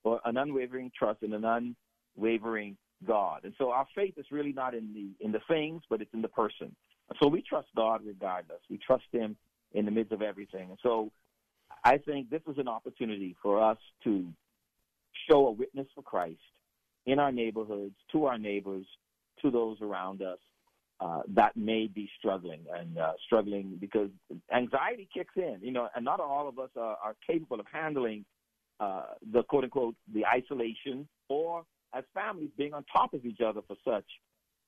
or 0.03 0.19
an 0.26 0.38
unwavering 0.38 0.92
trust 0.98 1.24
in 1.24 1.34
an 1.34 1.74
unwavering 2.18 2.77
God. 3.06 3.42
And 3.43 3.53
so 3.58 3.72
our 3.72 3.88
faith 3.95 4.14
is 4.18 4.26
really 4.32 4.53
not 4.53 4.74
in 4.74 4.93
the 4.93 5.26
in 5.26 5.32
the 5.32 5.42
things, 5.48 5.82
but 5.90 6.01
it's 6.01 6.14
in 6.14 6.22
the 6.22 6.27
person. 6.27 6.76
So 7.22 7.27
we 7.27 7.42
trust 7.42 7.68
God 7.76 8.01
regardless. 8.06 8.60
We 8.69 8.77
trust 8.77 9.03
Him 9.11 9.35
in 9.74 9.85
the 9.85 9.92
midst 9.92 10.11
of 10.11 10.22
everything. 10.22 10.69
And 10.69 10.80
so 10.82 11.11
I 11.84 11.98
think 11.98 12.30
this 12.30 12.42
is 12.48 12.58
an 12.58 12.68
opportunity 12.68 13.35
for 13.42 13.61
us 13.61 13.77
to 14.03 14.27
show 15.30 15.48
a 15.48 15.51
witness 15.51 15.88
for 15.95 16.03
Christ 16.03 16.40
in 17.06 17.20
our 17.20 17.32
neighborhoods, 17.32 17.96
to 18.12 18.26
our 18.26 18.38
neighbors, 18.38 18.86
to 19.42 19.52
those 19.52 19.78
around 19.82 20.22
us, 20.22 20.38
uh, 21.00 21.22
that 21.28 21.56
may 21.58 21.88
be 21.88 22.08
struggling 22.20 22.62
and 22.78 22.98
uh, 22.98 23.14
struggling 23.26 23.76
because 23.80 24.10
anxiety 24.54 25.10
kicks 25.12 25.34
in, 25.36 25.58
you 25.62 25.72
know, 25.72 25.90
and 25.96 26.06
not 26.06 26.20
all 26.20 26.48
of 26.48 26.60
us 26.60 26.70
are, 26.76 26.96
are 27.04 27.16
capable 27.26 27.60
of 27.60 27.66
handling 27.72 28.24
uh, 28.80 29.04
the 29.32 29.42
quote 29.44 29.64
unquote 29.64 29.96
the 30.14 30.26
isolation 30.26 31.08
or 31.28 31.64
as 31.94 32.04
families 32.14 32.50
being 32.58 32.74
on 32.74 32.84
top 32.92 33.14
of 33.14 33.26
each 33.26 33.40
other 33.42 33.62
for 33.68 33.76
such 33.84 34.06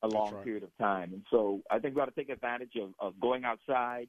a 0.02 0.08
long 0.08 0.34
right. 0.34 0.44
period 0.44 0.64
of 0.64 0.70
time. 0.78 1.14
And 1.14 1.24
so 1.32 1.62
I 1.72 1.80
think 1.80 1.96
we 1.96 2.02
ought 2.02 2.06
to 2.06 2.12
take 2.12 2.30
advantage 2.30 2.74
of, 2.82 2.90
of 3.00 3.20
going 3.20 3.46
outside, 3.46 4.08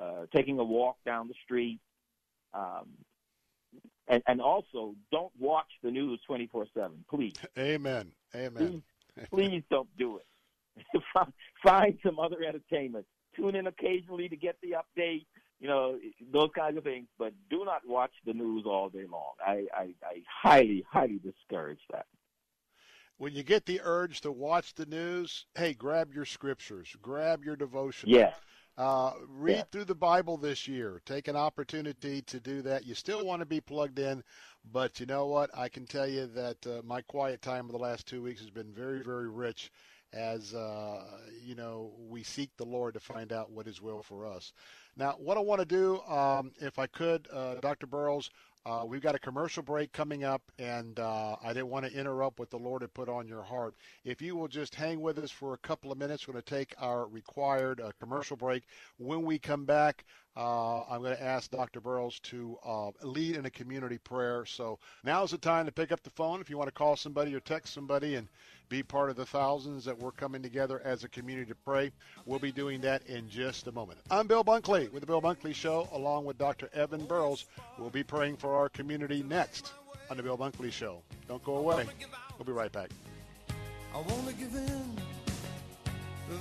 uh, 0.00 0.26
taking 0.34 0.58
a 0.58 0.64
walk 0.64 0.96
down 1.06 1.28
the 1.28 1.34
street, 1.44 1.80
um, 2.54 2.88
and, 4.08 4.22
and 4.26 4.40
also 4.40 4.94
don't 5.10 5.32
watch 5.38 5.68
the 5.82 5.90
news 5.90 6.20
24 6.26 6.66
7, 6.74 7.04
please. 7.08 7.34
Amen. 7.58 8.12
Amen. 8.34 8.82
Please, 9.16 9.26
please 9.30 9.62
don't 9.70 9.88
do 9.98 10.18
it. 10.18 11.02
find 11.62 11.98
some 12.04 12.18
other 12.18 12.42
entertainment. 12.42 13.06
Tune 13.36 13.54
in 13.56 13.66
occasionally 13.66 14.28
to 14.28 14.36
get 14.36 14.56
the 14.62 14.72
update, 14.72 15.26
you 15.60 15.68
know, 15.68 15.98
those 16.32 16.50
kinds 16.56 16.76
of 16.76 16.84
things. 16.84 17.06
But 17.18 17.32
do 17.50 17.64
not 17.64 17.82
watch 17.86 18.12
the 18.26 18.32
news 18.32 18.64
all 18.66 18.88
day 18.88 19.06
long. 19.10 19.32
I, 19.44 19.66
I, 19.74 19.82
I 20.04 20.22
highly, 20.42 20.84
highly 20.90 21.18
discourage 21.18 21.80
that. 21.90 22.06
When 23.18 23.34
you 23.34 23.42
get 23.42 23.66
the 23.66 23.80
urge 23.84 24.20
to 24.22 24.32
watch 24.32 24.74
the 24.74 24.86
news, 24.86 25.46
hey, 25.54 25.74
grab 25.74 26.12
your 26.12 26.24
scriptures, 26.24 26.96
grab 27.00 27.44
your 27.44 27.56
devotion. 27.56 28.08
Yes. 28.08 28.34
Uh, 28.78 29.12
read 29.28 29.56
yeah. 29.56 29.62
through 29.70 29.84
the 29.84 29.94
Bible 29.94 30.36
this 30.36 30.66
year. 30.66 31.02
Take 31.04 31.28
an 31.28 31.36
opportunity 31.36 32.22
to 32.22 32.40
do 32.40 32.62
that. 32.62 32.86
You 32.86 32.94
still 32.94 33.24
want 33.24 33.40
to 33.40 33.46
be 33.46 33.60
plugged 33.60 33.98
in, 33.98 34.22
but 34.72 34.98
you 34.98 35.06
know 35.06 35.26
what? 35.26 35.50
I 35.54 35.68
can 35.68 35.86
tell 35.86 36.06
you 36.06 36.26
that 36.28 36.66
uh, 36.66 36.80
my 36.84 37.02
quiet 37.02 37.42
time 37.42 37.66
of 37.66 37.72
the 37.72 37.78
last 37.78 38.06
two 38.06 38.22
weeks 38.22 38.40
has 38.40 38.50
been 38.50 38.72
very, 38.72 39.02
very 39.02 39.28
rich 39.28 39.70
as 40.12 40.52
uh, 40.54 41.02
you 41.42 41.54
know 41.54 41.92
we 42.08 42.22
seek 42.22 42.50
the 42.56 42.64
Lord 42.64 42.94
to 42.94 43.00
find 43.00 43.32
out 43.32 43.50
what 43.50 43.66
His 43.66 43.80
will 43.80 44.02
for 44.02 44.26
us. 44.26 44.52
Now, 44.96 45.12
what 45.18 45.36
I 45.36 45.40
want 45.40 45.60
to 45.60 45.66
do, 45.66 46.00
um, 46.02 46.52
if 46.60 46.78
I 46.78 46.86
could, 46.86 47.26
uh, 47.32 47.54
Dr. 47.56 47.86
Burrows, 47.86 48.30
uh, 48.64 48.84
we've 48.86 49.00
got 49.00 49.14
a 49.14 49.18
commercial 49.18 49.62
break 49.62 49.92
coming 49.92 50.22
up, 50.22 50.42
and 50.58 51.00
uh, 51.00 51.36
I 51.42 51.48
didn't 51.48 51.68
want 51.68 51.84
to 51.86 51.92
interrupt 51.92 52.38
what 52.38 52.50
the 52.50 52.58
Lord 52.58 52.82
had 52.82 52.94
put 52.94 53.08
on 53.08 53.26
your 53.26 53.42
heart. 53.42 53.74
If 54.04 54.22
you 54.22 54.36
will 54.36 54.46
just 54.46 54.74
hang 54.74 55.00
with 55.00 55.18
us 55.18 55.30
for 55.32 55.54
a 55.54 55.58
couple 55.58 55.90
of 55.90 55.98
minutes, 55.98 56.28
we're 56.28 56.34
going 56.34 56.44
to 56.44 56.54
take 56.54 56.74
our 56.78 57.06
required 57.08 57.80
uh, 57.80 57.90
commercial 57.98 58.36
break. 58.36 58.62
When 58.98 59.22
we 59.22 59.38
come 59.38 59.64
back, 59.64 60.04
uh, 60.36 60.82
I'm 60.82 61.02
going 61.02 61.16
to 61.16 61.22
ask 61.22 61.50
Dr. 61.50 61.80
Burrows 61.80 62.20
to 62.20 62.56
uh, 62.64 62.90
lead 63.02 63.36
in 63.36 63.46
a 63.46 63.50
community 63.50 63.98
prayer. 63.98 64.46
So 64.46 64.78
now's 65.04 65.32
the 65.32 65.38
time 65.38 65.66
to 65.66 65.72
pick 65.72 65.92
up 65.92 66.02
the 66.02 66.10
phone 66.10 66.40
if 66.40 66.48
you 66.48 66.56
want 66.56 66.68
to 66.68 66.74
call 66.74 66.96
somebody 66.96 67.34
or 67.34 67.40
text 67.40 67.74
somebody 67.74 68.14
and 68.14 68.28
be 68.72 68.82
part 68.82 69.10
of 69.10 69.16
the 69.16 69.26
thousands 69.26 69.84
that 69.84 69.98
we're 69.98 70.10
coming 70.12 70.40
together 70.40 70.80
as 70.82 71.04
a 71.04 71.08
community 71.10 71.46
to 71.46 71.54
pray. 71.54 71.92
We'll 72.24 72.38
be 72.38 72.50
doing 72.50 72.80
that 72.80 73.06
in 73.06 73.28
just 73.28 73.66
a 73.66 73.72
moment. 73.72 73.98
I'm 74.10 74.26
Bill 74.26 74.42
Bunkley 74.42 74.90
with 74.90 75.02
the 75.02 75.06
Bill 75.06 75.20
Bunkley 75.20 75.54
Show, 75.54 75.90
along 75.92 76.24
with 76.24 76.38
Dr. 76.38 76.70
Evan 76.72 77.04
Burrows. 77.04 77.44
We'll 77.78 77.90
be 77.90 78.02
praying 78.02 78.38
for 78.38 78.56
our 78.56 78.70
community 78.70 79.22
next 79.22 79.74
on 80.08 80.16
the 80.16 80.22
Bill 80.22 80.38
Bunkley 80.38 80.72
Show. 80.72 81.02
Don't 81.28 81.44
go 81.44 81.56
away. 81.56 81.86
We'll 82.38 82.46
be 82.46 82.52
right 82.52 82.72
back. 82.72 82.88
I 83.94 83.98
want 83.98 84.26
to 84.28 84.34
give 84.34 84.54
in. 84.54 84.96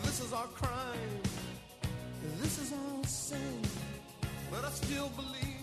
This 0.04 0.22
is 0.22 0.32
our 0.32 0.48
crime. 0.48 1.00
This 2.40 2.60
is 2.60 2.72
our 2.72 3.04
sin. 3.04 3.62
But 4.50 4.64
I 4.64 4.70
still 4.70 5.10
believe. 5.18 5.61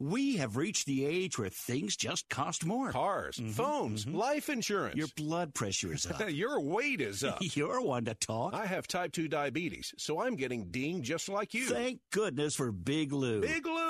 We 0.00 0.38
have 0.38 0.56
reached 0.56 0.86
the 0.86 1.04
age 1.04 1.38
where 1.38 1.50
things 1.50 1.94
just 1.94 2.30
cost 2.30 2.64
more. 2.64 2.90
Cars, 2.90 3.36
mm-hmm, 3.36 3.50
phones, 3.50 4.06
mm-hmm. 4.06 4.16
life 4.16 4.48
insurance. 4.48 4.96
Your 4.96 5.08
blood 5.14 5.52
pressure 5.52 5.92
is 5.92 6.06
up. 6.10 6.30
Your 6.30 6.58
weight 6.58 7.02
is 7.02 7.22
up. 7.22 7.36
You're 7.40 7.82
one 7.82 8.06
to 8.06 8.14
talk. 8.14 8.54
I 8.54 8.64
have 8.64 8.86
type 8.86 9.12
2 9.12 9.28
diabetes, 9.28 9.92
so 9.98 10.22
I'm 10.22 10.36
getting 10.36 10.70
dinged 10.70 11.04
just 11.04 11.28
like 11.28 11.52
you. 11.52 11.66
Thank 11.66 12.00
goodness 12.12 12.54
for 12.54 12.72
Big 12.72 13.12
Lou. 13.12 13.42
Big 13.42 13.66
Lou! 13.66 13.89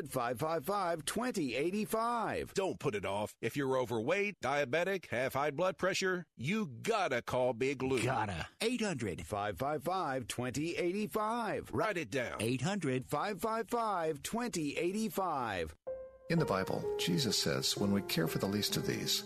555 0.09 1.05
2085. 1.05 2.53
Don't 2.53 2.79
put 2.79 2.95
it 2.95 3.05
off. 3.05 3.35
If 3.41 3.57
you're 3.57 3.77
overweight, 3.77 4.39
diabetic, 4.41 5.09
have 5.09 5.33
high 5.33 5.51
blood 5.51 5.77
pressure, 5.77 6.25
you 6.37 6.69
gotta 6.83 7.21
call 7.21 7.53
Big 7.53 7.83
Lou. 7.83 8.01
Gotta. 8.01 8.47
800 8.61 9.25
555 9.25 10.27
2085. 10.27 11.69
Write 11.73 11.97
it 11.97 12.11
down. 12.11 12.35
800 12.39 13.05
555 13.05 14.23
2085. 14.23 15.75
In 16.29 16.39
the 16.39 16.45
Bible, 16.45 16.83
Jesus 16.97 17.37
says 17.37 17.75
when 17.75 17.91
we 17.91 18.01
care 18.03 18.27
for 18.27 18.39
the 18.39 18.45
least 18.45 18.77
of 18.77 18.87
these, 18.87 19.23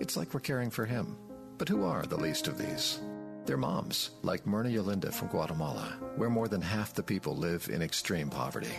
it's 0.00 0.16
like 0.16 0.34
we're 0.34 0.40
caring 0.40 0.70
for 0.70 0.84
Him. 0.84 1.16
But 1.56 1.68
who 1.68 1.84
are 1.84 2.02
the 2.02 2.16
least 2.16 2.48
of 2.48 2.58
these? 2.58 2.98
They're 3.46 3.56
moms, 3.56 4.10
like 4.22 4.46
Myrna 4.46 4.68
Yolinda 4.68 5.12
from 5.12 5.28
Guatemala, 5.28 5.96
where 6.16 6.28
more 6.28 6.48
than 6.48 6.60
half 6.60 6.92
the 6.92 7.02
people 7.02 7.36
live 7.36 7.68
in 7.72 7.80
extreme 7.80 8.28
poverty. 8.28 8.74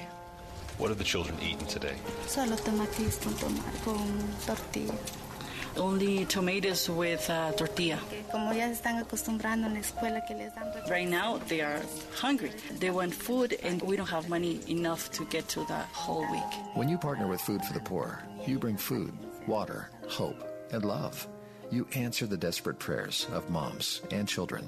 What 0.80 0.90
are 0.90 0.96
the 0.96 1.04
children 1.04 1.38
eating 1.42 1.68
today? 1.68 1.96
Solo 2.26 2.56
tomates 2.56 3.18
con, 3.18 3.34
con 3.84 4.24
tortilla 4.46 4.96
only 5.78 6.26
tomatoes 6.26 6.90
with 6.90 7.30
uh, 7.30 7.52
tortilla. 7.54 8.00
Right 10.90 11.08
now, 11.08 11.38
they 11.48 11.62
are 11.62 11.82
hungry. 12.16 12.52
They 12.80 12.92
want 12.92 13.14
food, 13.14 13.58
and 13.64 13.82
we 13.82 13.96
don't 13.96 14.10
have 14.10 14.30
money 14.30 14.60
enough 14.68 15.12
to 15.12 15.26
get 15.26 15.48
to 15.50 15.60
the 15.66 15.80
whole 15.94 16.30
week. 16.32 16.54
When 16.74 16.90
you 16.90 16.98
partner 16.98 17.28
with 17.28 17.42
Food 17.42 17.64
for 17.64 17.74
the 17.74 17.80
Poor, 17.80 18.24
you 18.46 18.60
bring 18.60 18.78
food, 18.78 19.14
water, 19.48 19.90
hope, 20.08 20.44
and 20.72 20.84
love. 20.86 21.28
You 21.72 21.88
answer 21.94 22.26
the 22.26 22.38
desperate 22.38 22.80
prayers 22.80 23.28
of 23.32 23.50
moms 23.50 24.02
and 24.12 24.28
children. 24.28 24.68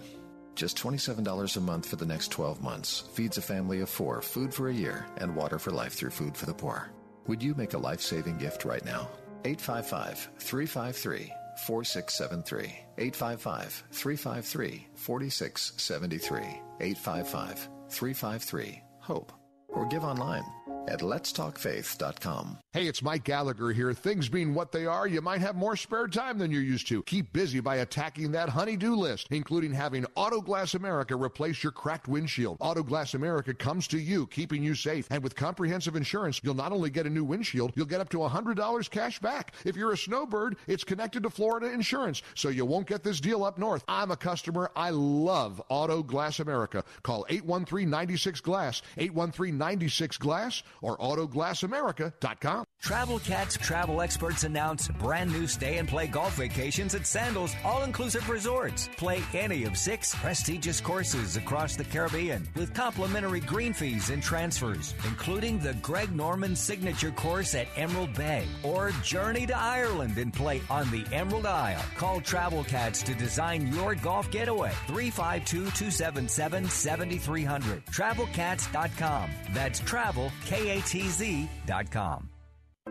Just 0.62 0.78
$27 0.78 1.58
a 1.58 1.60
month 1.60 1.88
for 1.88 1.96
the 1.96 2.06
next 2.06 2.28
12 2.28 2.62
months 2.62 3.06
feeds 3.14 3.40
a 3.40 3.42
family 3.42 3.82
of 3.82 3.90
four 3.90 4.22
food 4.22 4.54
for 4.54 4.70
a 4.70 4.74
year 4.74 5.08
and 5.18 5.36
water 5.36 5.58
for 5.58 5.72
life 5.72 5.94
through 5.94 6.12
Food 6.12 6.38
for 6.38 6.46
the 6.46 6.54
Poor. 6.54 6.92
Would 7.26 7.42
you 7.42 7.56
make 7.56 7.74
a 7.74 7.80
life 7.80 8.00
saving 8.00 8.38
gift 8.38 8.64
right 8.64 8.86
now? 8.86 9.10
855 9.44 10.30
353 10.38 11.34
4673. 11.66 12.64
855 13.00 13.84
353 13.92 14.88
4673. 14.94 16.44
855 16.80 17.70
353 17.90 18.84
HOPE. 19.00 19.34
Or 19.70 19.88
give 19.88 20.04
online 20.04 20.44
at 20.88 21.00
letstalkfaith.com. 21.02 22.58
Hey, 22.74 22.88
it's 22.88 23.02
Mike 23.02 23.24
Gallagher 23.24 23.72
here. 23.72 23.94
Things 23.94 24.30
being 24.30 24.54
what 24.54 24.72
they 24.72 24.86
are, 24.86 25.08
you 25.08 25.22
might 25.22 25.42
have 25.42 25.56
more 25.56 25.76
spare 25.76 26.08
time 26.08 26.38
than 26.38 26.52
you're 26.52 26.62
used 26.62 26.88
to. 26.88 27.04
Keep 27.04 27.34
busy 27.34 27.60
by 27.60 27.78
attacking 27.78 28.32
that 28.32 28.50
honey-do 28.50 28.96
list, 28.96 29.28
including 29.30 29.74
having 29.74 30.04
Autoglass 30.16 30.76
America 30.76 31.16
replace 31.16 31.64
your 31.64 31.72
cracked 31.72 32.08
windshield. 32.08 32.58
Autoglass 32.60 33.14
America 33.14 33.54
comes 33.54 33.88
to 33.90 34.00
you, 34.00 34.26
keeping 34.28 34.64
you 34.64 34.74
safe. 34.74 35.08
And 35.12 35.22
with 35.22 35.36
comprehensive 35.36 35.96
insurance, 35.96 36.40
you'll 36.44 36.54
not 36.54 36.72
only 36.72 36.90
get 36.90 37.06
a 37.06 37.10
new 37.10 37.24
windshield, 37.24 37.74
you'll 37.76 37.86
get 37.86 38.02
up 38.02 38.10
to 38.10 38.18
$100 38.20 38.90
cash 38.90 39.20
back. 39.20 39.54
If 39.66 39.76
you're 39.76 39.92
a 39.92 39.98
snowbird, 39.98 40.58
it's 40.68 40.84
connected 40.84 41.24
to 41.24 41.30
Florida 41.30 41.72
Insurance, 41.72 42.22
so 42.36 42.50
you 42.50 42.66
won't 42.66 42.88
get 42.88 43.04
this 43.04 43.20
deal 43.20 43.44
up 43.44 43.58
north. 43.58 43.84
I'm 43.88 44.12
a 44.12 44.18
customer. 44.18 44.72
I 44.76 44.92
love 44.92 45.62
Autoglass 45.70 46.40
America. 46.40 46.84
Call 47.04 47.26
813-96-GLASS, 47.30 48.82
813-96-GLASS, 48.98 50.64
or 50.82 50.98
autoglassamerica.com. 50.98 52.66
Travel 52.82 53.20
Katz 53.20 53.58
travel 53.58 54.02
experts 54.02 54.44
announce 54.44 54.88
brand 54.88 55.32
new 55.32 55.46
stay 55.46 55.78
and 55.78 55.88
play 55.88 56.08
golf 56.08 56.36
vacations 56.36 56.96
at 56.96 57.06
Sandals 57.06 57.56
All 57.64 57.84
Inclusive 57.84 58.28
Resorts. 58.28 58.90
Play 58.98 59.22
any 59.34 59.66
of 59.66 59.78
six 59.78 60.16
prestigious 60.16 60.82
courses 60.82 61.38
across 61.38 61.76
the 61.76 61.84
Caribbean 61.84 62.48
with 62.56 62.74
complimentary 62.74 63.40
green 63.40 63.72
fees 63.74 64.10
and 64.10 64.24
transfers, 64.24 64.96
including 65.06 65.60
the 65.60 65.76
Greg 65.76 66.12
Norman 66.16 66.56
signature 66.56 67.12
course 67.12 67.54
at 67.54 67.68
Emerald 67.78 68.14
Bay 68.16 68.46
or 68.64 68.90
journey 69.04 69.46
to 69.46 69.56
Ireland 69.56 70.18
and 70.18 70.34
play 70.34 70.62
on 70.70 70.90
the 70.90 71.06
Emerald 71.14 71.46
Isle. 71.46 71.84
Call 71.98 72.20
Travel 72.20 72.64
Katz 72.64 73.04
to 73.04 73.14
design 73.14 73.72
your 73.74 73.94
golf 73.94 74.32
getaway. 74.32 74.72
352 74.88 75.66
277 75.66 76.68
7300. 76.68 77.86
TravelKatz.com. 77.86 79.30
That's 79.54 79.80
travel, 79.82 80.32
K 80.46 80.71
A 80.72 80.80
T 80.84 81.10
Z.com. 81.10 82.30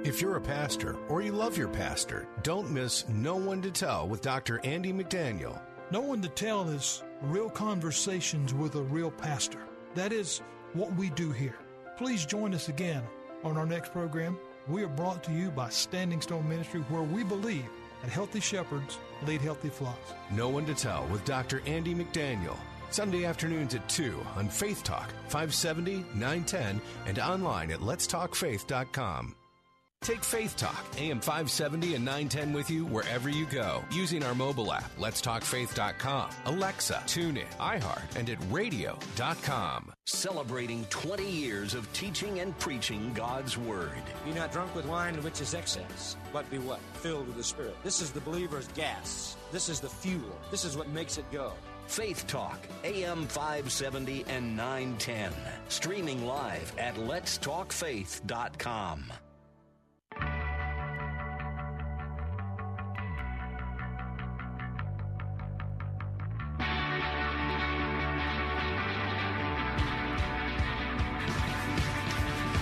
If 0.05 0.21
you're 0.21 0.37
a 0.37 0.41
pastor 0.41 0.97
or 1.09 1.23
you 1.23 1.33
love 1.33 1.57
your 1.57 1.69
pastor, 1.69 2.29
don't 2.43 2.71
miss 2.71 3.09
No 3.09 3.37
One 3.37 3.63
to 3.63 3.71
Tell 3.71 4.07
with 4.07 4.21
Dr. 4.21 4.61
Andy 4.65 4.93
McDaniel. 4.93 5.59
No 5.91 6.03
One 6.03 6.21
to 6.21 6.29
Tell 6.29 6.69
is 6.69 7.03
real 7.23 7.49
conversations 7.49 8.53
with 8.53 8.75
a 8.75 8.83
real 8.83 9.11
pastor. 9.11 9.61
That 9.95 10.13
is 10.13 10.43
what 10.75 10.95
we 10.95 11.09
do 11.09 11.33
here. 11.33 11.57
Please 11.97 12.27
join 12.27 12.53
us 12.55 12.69
again 12.69 13.03
on 13.45 13.57
our 13.57 13.67
next 13.67 13.93
program. 13.93 14.39
We 14.69 14.83
are 14.83 14.89
brought 14.89 15.25
to 15.25 15.33
you 15.33 15.51
by 15.51 15.71
Standing 15.71 16.21
Stone 16.21 16.47
Ministry, 16.47 16.81
where 16.91 17.03
we 17.03 17.25
believe 17.25 17.65
that 18.03 18.11
healthy 18.11 18.41
shepherds 18.41 18.99
lead 19.27 19.41
healthy 19.41 19.71
flocks. 19.71 20.13
No 20.31 20.51
One 20.51 20.67
to 20.67 20.75
Tell 20.75 21.07
with 21.07 21.25
Dr. 21.25 21.63
Andy 21.65 21.95
McDaniel. 21.95 22.59
Sunday 22.91 23.25
afternoons 23.25 23.75
at 23.75 23.89
2 23.89 24.15
on 24.37 24.49
Faith 24.49 24.83
Talk, 24.83 25.11
570, 25.29 26.05
910, 26.15 26.81
and 27.07 27.19
online 27.19 27.71
at 27.71 27.81
letstalkfaith.com. 27.81 29.37
Take 30.03 30.25
Faith 30.25 30.57
Talk, 30.57 30.83
AM 30.97 31.21
570 31.21 31.95
and 31.95 32.05
910 32.07 32.55
with 32.55 32.71
you 32.71 32.87
wherever 32.87 33.29
you 33.29 33.45
go 33.45 33.85
using 33.93 34.25
our 34.25 34.35
mobile 34.35 34.73
app, 34.73 34.91
letstalkfaith.com, 34.99 36.31
Alexa, 36.47 37.03
TuneIn, 37.05 37.45
iHeart, 37.59 38.17
and 38.17 38.31
at 38.31 38.39
radio.com. 38.51 39.93
Celebrating 40.07 40.87
20 40.89 41.31
years 41.31 41.75
of 41.75 41.93
teaching 41.93 42.41
and 42.41 42.59
preaching 42.59 43.13
God's 43.13 43.59
Word. 43.59 44.03
Be 44.25 44.33
not 44.33 44.53
drunk 44.53 44.75
with 44.75 44.87
wine, 44.87 45.23
which 45.23 45.43
is 45.43 45.53
excess, 45.53 46.17
but 46.33 46.51
be 46.51 46.59
what? 46.59 46.81
Filled 46.95 47.27
with 47.27 47.37
the 47.37 47.45
Spirit. 47.45 47.77
This 47.85 48.01
is 48.01 48.11
the 48.11 48.21
believer's 48.21 48.69
gas. 48.69 49.37
This 49.53 49.69
is 49.69 49.81
the 49.81 49.91
fuel. 49.91 50.39
This 50.51 50.65
is 50.65 50.79
what 50.79 50.89
makes 50.89 51.19
it 51.19 51.31
go. 51.31 51.53
Faith 51.91 52.27
Talk, 52.29 52.59
AM 52.85 53.27
570 53.27 54.25
and 54.29 54.57
910. 54.57 55.33
Streaming 55.69 56.25
live 56.25 56.73
at 56.79 56.95
letstalkfaith.com. 56.95 59.05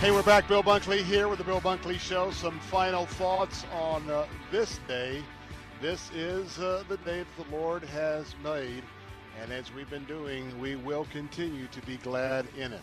Hey, 0.00 0.10
we're 0.10 0.22
back. 0.22 0.48
Bill 0.48 0.62
Bunkley 0.62 1.02
here 1.02 1.28
with 1.28 1.36
the 1.36 1.44
Bill 1.44 1.60
Bunkley 1.60 1.98
Show. 1.98 2.30
Some 2.30 2.58
final 2.60 3.04
thoughts 3.04 3.66
on 3.74 4.08
uh, 4.08 4.24
this 4.50 4.80
day. 4.88 5.22
This 5.82 6.10
is 6.14 6.58
uh, 6.58 6.82
the 6.88 6.96
day 6.98 7.24
that 7.24 7.36
the 7.36 7.44
Lord 7.54 7.82
has 7.84 8.34
made, 8.42 8.82
And 9.40 9.52
as 9.52 9.72
we've 9.72 9.88
been 9.88 10.04
doing, 10.04 10.60
we 10.60 10.74
will 10.74 11.06
continue 11.12 11.68
to 11.68 11.80
be 11.82 11.96
glad 11.98 12.46
in 12.58 12.72
it. 12.72 12.82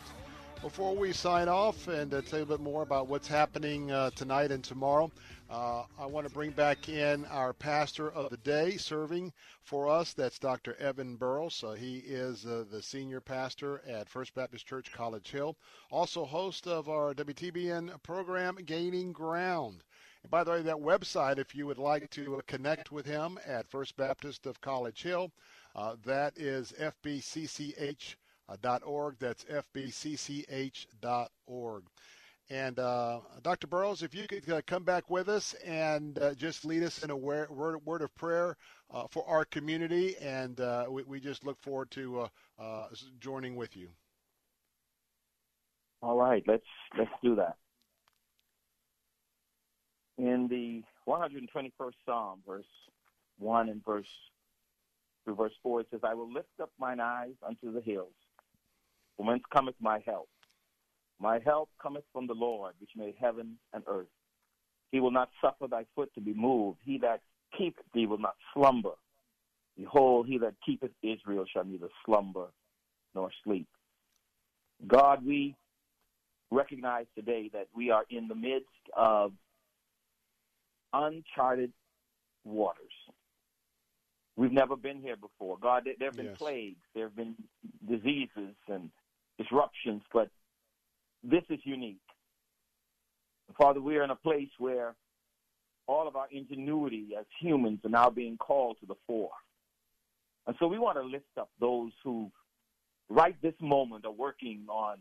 Before 0.62 0.96
we 0.96 1.12
sign 1.12 1.50
off 1.50 1.90
and 1.90 2.14
uh, 2.14 2.22
tell 2.22 2.40
you 2.40 2.44
a 2.44 2.48
bit 2.48 2.62
more 2.62 2.82
about 2.82 3.08
what's 3.08 3.28
happening 3.28 3.92
uh, 3.92 4.10
tonight 4.12 4.52
and 4.52 4.64
tomorrow, 4.64 5.12
uh, 5.50 5.84
I 6.00 6.06
want 6.06 6.26
to 6.28 6.34
bring 6.34 6.52
back 6.52 6.88
in 6.88 7.26
our 7.26 7.52
pastor 7.52 8.10
of 8.10 8.30
the 8.30 8.38
day 8.38 8.78
serving 8.78 9.34
for 9.64 9.90
us. 9.90 10.14
That's 10.14 10.40
Dr. 10.40 10.76
Evan 10.78 11.18
Burrows. 11.18 11.62
Uh, 11.62 11.74
he 11.74 11.98
is 11.98 12.46
uh, 12.46 12.64
the 12.72 12.82
senior 12.82 13.20
pastor 13.20 13.82
at 13.86 14.10
First 14.10 14.34
Baptist 14.34 14.66
Church 14.66 14.94
College 14.94 15.30
Hill, 15.30 15.58
also 15.92 16.24
host 16.24 16.68
of 16.68 16.88
our 16.88 17.14
WTBN 17.14 18.02
program, 18.02 18.56
Gaining 18.66 19.12
Ground. 19.12 19.84
And 20.24 20.32
by 20.32 20.44
the 20.44 20.52
way, 20.52 20.62
that 20.64 20.78
website, 20.78 21.38
if 21.38 21.54
you 21.54 21.68
would 21.68 21.78
like 21.78 22.10
to 22.12 22.42
connect 22.48 22.92
with 22.92 23.06
him 23.06 23.38
at 23.46 23.70
First 23.70 23.98
Baptist 23.98 24.48
of 24.48 24.62
College 24.62 25.04
Hill, 25.04 25.32
uh, 25.76 25.96
that 26.06 26.38
is 26.38 26.74
fbcch.org. 26.80 28.16
That's 29.20 29.44
fbcch.org. 29.44 30.84
And 32.50 32.78
uh, 32.78 33.22
Dr. 33.42 33.66
Burrows, 33.66 34.04
if 34.04 34.14
you 34.14 34.28
could 34.28 34.48
uh, 34.50 34.62
come 34.68 34.84
back 34.84 35.10
with 35.10 35.30
us 35.30 35.56
and 35.66 36.20
uh, 36.20 36.36
just 36.36 36.64
lead 36.64 36.84
us 36.84 37.04
in 37.04 37.10
a 37.10 37.18
word, 37.18 37.50
word 37.50 38.02
of 38.04 38.14
prayer 38.16 38.56
uh, 38.94 39.06
for 39.10 39.28
our 39.28 39.46
community, 39.46 40.16
and 40.22 40.60
uh, 40.60 40.86
we, 40.88 41.02
we, 41.04 41.20
just 41.20 41.44
look 41.44 41.60
forward 41.60 41.90
to 41.92 42.30
uh, 42.60 42.86
joining 43.20 43.56
with 43.56 43.76
you. 43.76 43.90
All 46.04 46.18
right, 46.18 46.44
let's 46.46 46.68
let's 47.00 47.10
do 47.24 47.36
that. 47.36 47.56
In 50.20 50.48
the 50.48 50.84
121st 51.10 51.94
Psalm, 52.06 52.42
verse 52.46 52.66
one 53.40 53.70
and 53.70 53.84
verse 53.84 54.06
verse 55.34 55.54
four, 55.64 55.82
it 55.82 55.88
says, 55.90 56.02
"I 56.04 56.14
will 56.14 56.32
lift 56.32 56.60
up 56.62 56.72
mine 56.78 57.00
eyes 57.00 57.36
unto 57.42 57.72
the 57.72 57.82
hills, 57.82 58.14
from 59.18 59.28
whence 59.28 59.44
cometh 59.52 59.76
my 59.80 60.00
help." 60.06 60.30
My 61.18 61.40
help 61.40 61.70
cometh 61.82 62.04
from 62.12 62.28
the 62.28 62.34
Lord, 62.34 62.74
which 62.80 62.90
made 62.96 63.16
heaven 63.18 63.58
and 63.72 63.84
earth. 63.88 64.10
He 64.92 65.00
will 65.00 65.12
not 65.12 65.30
suffer 65.42 65.68
thy 65.68 65.86
foot 65.96 66.14
to 66.16 66.22
be 66.22 66.34
moved. 66.34 66.80
He 66.84 66.98
that 67.00 67.22
keepeth 67.58 67.86
thee 67.94 68.06
will 68.06 68.18
not 68.18 68.36
slumber. 68.54 68.96
Behold, 69.78 70.28
he 70.28 70.38
that 70.40 70.56
keepeth 70.66 70.92
Israel 71.02 71.46
shall 71.46 71.64
neither 71.64 71.90
slumber 72.06 72.52
nor 73.14 73.32
sleep. 73.46 73.68
God, 74.88 75.26
we 75.26 75.56
recognize 76.52 77.08
today 77.16 77.50
that 77.54 77.68
we 77.74 77.92
are 77.92 78.04
in 78.10 78.28
the 78.28 78.36
midst 78.36 78.68
of 78.96 79.34
uncharted 80.94 81.72
waters. 82.44 82.94
We've 84.38 84.52
never 84.52 84.76
been 84.76 85.02
here 85.02 85.16
before. 85.16 85.58
God, 85.62 85.84
there 85.86 86.08
have 86.08 86.18
been 86.18 86.26
yes. 86.26 86.38
plagues, 86.38 86.82
there 86.94 87.06
have 87.06 87.16
been 87.16 87.36
diseases 87.88 88.56
and 88.68 88.90
disruptions, 89.38 90.02
but 90.14 90.30
this 91.24 91.44
is 91.50 91.60
unique. 91.64 92.02
Father, 93.58 93.80
we 93.80 93.98
are 93.98 94.04
in 94.04 94.10
a 94.10 94.16
place 94.16 94.50
where 94.58 94.96
all 95.88 96.08
of 96.08 96.16
our 96.16 96.28
ingenuity 96.32 97.10
as 97.18 97.26
humans 97.40 97.80
are 97.86 97.90
now 97.90 98.10
being 98.10 98.38
called 98.38 98.78
to 98.80 98.86
the 98.86 98.96
fore. 99.08 99.30
And 100.48 100.56
so 100.60 100.68
we 100.68 100.80
want 100.80 100.98
to 100.98 101.04
lift 101.04 101.38
up 101.40 101.50
those 101.60 101.92
who, 102.04 102.32
right 103.10 103.36
this 103.42 103.54
moment, 103.62 104.06
are 104.06 104.12
working 104.12 104.66
on 104.68 104.98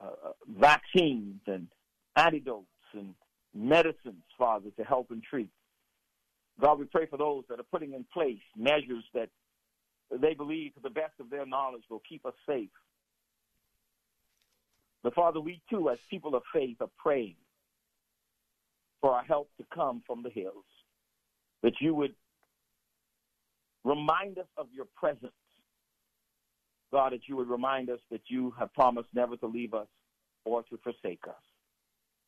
uh, 0.00 0.06
uh, 0.06 0.32
vaccines 0.48 1.40
and 1.46 1.68
antidotes 2.16 2.66
and 2.92 3.14
medicines, 3.54 4.22
Father, 4.36 4.70
to 4.76 4.84
help 4.84 5.10
and 5.10 5.22
treat. 5.22 5.50
God, 6.60 6.78
we 6.78 6.86
pray 6.86 7.06
for 7.06 7.16
those 7.16 7.44
that 7.48 7.60
are 7.60 7.70
putting 7.70 7.92
in 7.92 8.04
place 8.12 8.42
measures 8.56 9.04
that 9.14 9.28
they 10.10 10.34
believe, 10.34 10.74
to 10.74 10.80
the 10.80 10.90
best 10.90 11.12
of 11.20 11.30
their 11.30 11.46
knowledge, 11.46 11.82
will 11.90 12.02
keep 12.08 12.24
us 12.26 12.34
safe 12.46 12.70
but 15.02 15.14
Father, 15.14 15.40
we 15.40 15.60
too, 15.70 15.90
as 15.90 15.98
people 16.10 16.34
of 16.34 16.42
faith, 16.52 16.76
are 16.80 16.90
praying 16.98 17.36
for 19.00 19.12
our 19.12 19.24
help 19.24 19.48
to 19.58 19.64
come 19.72 20.02
from 20.06 20.22
the 20.22 20.30
hills, 20.30 20.64
that 21.62 21.74
you 21.80 21.94
would 21.94 22.14
remind 23.84 24.38
us 24.38 24.46
of 24.56 24.66
your 24.74 24.86
presence. 24.96 25.32
God, 26.92 27.12
that 27.12 27.28
you 27.28 27.36
would 27.36 27.48
remind 27.48 27.90
us 27.90 28.00
that 28.10 28.22
you 28.28 28.52
have 28.58 28.72
promised 28.74 29.08
never 29.14 29.36
to 29.36 29.46
leave 29.46 29.74
us 29.74 29.86
or 30.44 30.62
to 30.64 30.78
forsake 30.78 31.22
us. 31.28 31.34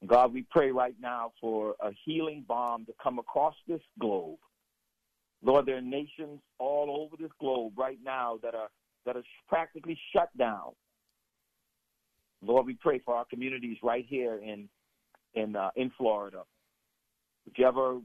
God, 0.06 0.32
we 0.32 0.46
pray 0.50 0.70
right 0.70 0.94
now 1.00 1.32
for 1.40 1.74
a 1.80 1.90
healing 2.04 2.44
balm 2.48 2.86
to 2.86 2.92
come 3.02 3.18
across 3.18 3.54
this 3.68 3.82
globe. 3.98 4.38
Lord, 5.42 5.66
there 5.66 5.76
are 5.76 5.82
nations 5.82 6.40
all 6.58 7.04
over 7.04 7.16
this 7.20 7.32
globe 7.38 7.74
right 7.76 7.98
now 8.04 8.38
that 8.42 8.54
are 8.54 8.68
that 9.06 9.16
are 9.16 9.22
practically 9.48 9.98
shut 10.12 10.28
down 10.36 10.72
Lord, 12.42 12.66
we 12.66 12.74
pray 12.74 13.00
for 13.04 13.14
our 13.14 13.24
communities 13.24 13.76
right 13.82 14.04
here 14.08 14.38
in 14.42 14.68
in 15.34 15.56
uh, 15.56 15.70
in 15.76 15.90
Florida. 15.96 16.42
Whichever 17.44 18.00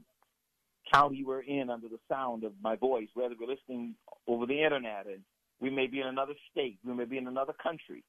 county 0.92 1.24
we're 1.24 1.40
in 1.40 1.70
under 1.70 1.88
the 1.88 1.98
sound 2.08 2.44
of 2.44 2.52
my 2.62 2.76
voice, 2.76 3.08
whether 3.14 3.34
we're 3.38 3.48
listening 3.48 3.94
over 4.28 4.46
the 4.46 4.62
internet 4.62 5.06
and 5.06 5.20
we 5.60 5.70
may 5.70 5.86
be 5.86 6.00
in 6.00 6.06
another 6.06 6.34
state, 6.50 6.78
we 6.84 6.94
may 6.94 7.04
be 7.04 7.18
in 7.18 7.26
another 7.26 7.54
country. 7.60 8.04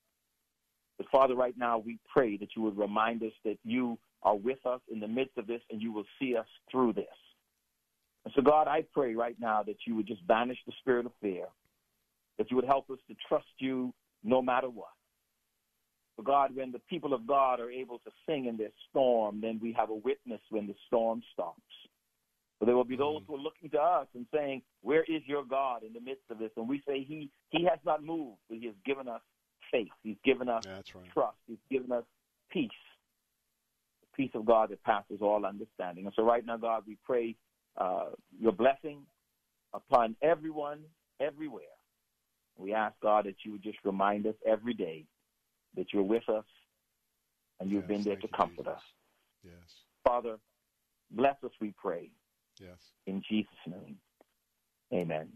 But 0.97 1.07
Father, 1.11 1.35
right 1.35 1.55
now 1.57 1.77
we 1.77 1.99
pray 2.11 2.37
that 2.37 2.49
you 2.55 2.61
would 2.63 2.77
remind 2.77 3.21
us 3.23 3.33
that 3.45 3.57
you 3.63 3.97
are 4.23 4.35
with 4.35 4.65
us 4.65 4.81
in 4.91 4.99
the 4.99 5.07
midst 5.07 5.37
of 5.37 5.47
this 5.47 5.61
and 5.69 5.81
you 5.81 5.91
will 5.91 6.05
see 6.19 6.35
us 6.35 6.47
through 6.71 6.93
this. 6.93 7.05
And 8.25 8.33
so, 8.35 8.41
God, 8.41 8.67
I 8.67 8.83
pray 8.93 9.15
right 9.15 9.35
now 9.39 9.63
that 9.63 9.77
you 9.85 9.95
would 9.95 10.07
just 10.07 10.25
banish 10.27 10.57
the 10.65 10.73
spirit 10.79 11.05
of 11.05 11.13
fear, 11.21 11.45
that 12.37 12.49
you 12.49 12.57
would 12.57 12.65
help 12.65 12.89
us 12.89 12.99
to 13.07 13.15
trust 13.27 13.45
you 13.59 13.93
no 14.23 14.41
matter 14.41 14.69
what. 14.69 14.89
For 16.17 16.23
God, 16.23 16.55
when 16.55 16.71
the 16.71 16.81
people 16.89 17.13
of 17.13 17.27
God 17.27 17.59
are 17.59 17.69
able 17.69 17.99
to 17.99 18.11
sing 18.27 18.47
in 18.47 18.57
their 18.57 18.71
storm, 18.89 19.39
then 19.39 19.59
we 19.61 19.71
have 19.73 19.91
a 19.91 19.95
witness 19.95 20.41
when 20.49 20.65
the 20.65 20.73
storm 20.87 21.21
stops. 21.31 21.61
But 22.59 22.65
there 22.65 22.75
will 22.75 22.83
be 22.83 22.95
those 22.95 23.21
mm-hmm. 23.21 23.33
who 23.33 23.39
are 23.39 23.43
looking 23.43 23.69
to 23.69 23.79
us 23.79 24.07
and 24.15 24.25
saying, 24.33 24.63
Where 24.81 25.03
is 25.03 25.21
your 25.27 25.45
God 25.45 25.83
in 25.83 25.93
the 25.93 26.01
midst 26.01 26.23
of 26.31 26.39
this? 26.39 26.49
And 26.57 26.67
we 26.67 26.81
say, 26.87 27.03
He 27.03 27.29
He 27.49 27.65
has 27.65 27.79
not 27.85 28.03
moved, 28.03 28.39
but 28.49 28.57
He 28.57 28.65
has 28.65 28.75
given 28.83 29.07
us 29.07 29.21
faith. 29.71 29.89
He's 30.03 30.17
given 30.23 30.49
us 30.49 30.63
right. 30.67 31.05
trust. 31.13 31.37
He's 31.47 31.57
given 31.69 31.91
us 31.91 32.03
peace. 32.51 32.69
The 34.01 34.23
peace 34.23 34.31
of 34.33 34.45
God 34.45 34.69
that 34.69 34.83
passes 34.83 35.19
all 35.21 35.45
understanding. 35.45 36.05
And 36.05 36.13
so 36.15 36.23
right 36.23 36.45
now, 36.45 36.57
God, 36.57 36.83
we 36.87 36.97
pray 37.05 37.35
uh, 37.77 38.11
your 38.39 38.51
blessing 38.51 39.01
upon 39.73 40.15
everyone, 40.21 40.81
everywhere. 41.19 41.63
We 42.57 42.73
ask 42.73 42.95
God 43.01 43.25
that 43.25 43.35
you 43.43 43.51
would 43.51 43.63
just 43.63 43.77
remind 43.83 44.25
us 44.25 44.35
every 44.45 44.73
day 44.73 45.05
that 45.75 45.93
you're 45.93 46.03
with 46.03 46.27
us 46.27 46.45
and 47.59 47.69
you've 47.69 47.83
yes, 47.83 47.89
been 47.89 48.03
there 48.03 48.15
to 48.15 48.27
comfort 48.29 48.65
Jesus. 48.65 48.73
us. 48.73 48.81
Yes. 49.43 49.53
Father, 50.03 50.37
bless 51.11 51.35
us, 51.43 51.51
we 51.61 51.73
pray. 51.77 52.09
Yes. 52.59 52.77
In 53.05 53.21
Jesus' 53.29 53.53
name. 53.67 53.97
Amen. 54.93 55.27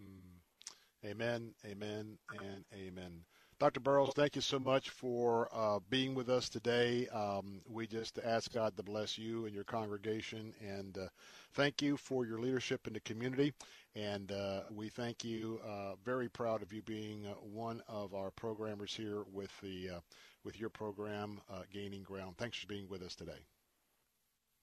Mm. 0.00 1.10
Amen, 1.10 1.50
amen, 1.66 2.16
and 2.30 2.64
amen. 2.72 3.24
Dr. 3.62 3.78
Burrows, 3.78 4.10
thank 4.16 4.34
you 4.34 4.42
so 4.42 4.58
much 4.58 4.90
for 4.90 5.48
uh, 5.52 5.78
being 5.88 6.16
with 6.16 6.28
us 6.28 6.48
today. 6.48 7.06
Um, 7.14 7.60
we 7.70 7.86
just 7.86 8.18
ask 8.24 8.52
God 8.52 8.76
to 8.76 8.82
bless 8.82 9.16
you 9.16 9.46
and 9.46 9.54
your 9.54 9.62
congregation, 9.62 10.52
and 10.60 10.98
uh, 10.98 11.06
thank 11.52 11.80
you 11.80 11.96
for 11.96 12.26
your 12.26 12.40
leadership 12.40 12.88
in 12.88 12.92
the 12.92 12.98
community. 12.98 13.52
And 13.94 14.32
uh, 14.32 14.62
we 14.74 14.88
thank 14.88 15.22
you. 15.22 15.60
Uh, 15.64 15.92
very 16.04 16.28
proud 16.28 16.60
of 16.62 16.72
you 16.72 16.82
being 16.82 17.24
uh, 17.24 17.34
one 17.34 17.80
of 17.86 18.14
our 18.14 18.32
programmers 18.32 18.96
here 18.96 19.22
with 19.32 19.52
the 19.62 19.90
uh, 19.90 20.00
with 20.42 20.58
your 20.58 20.68
program, 20.68 21.40
uh, 21.48 21.62
Gaining 21.72 22.02
Ground. 22.02 22.38
Thanks 22.38 22.58
for 22.58 22.66
being 22.66 22.88
with 22.88 23.00
us 23.00 23.14
today. 23.14 23.46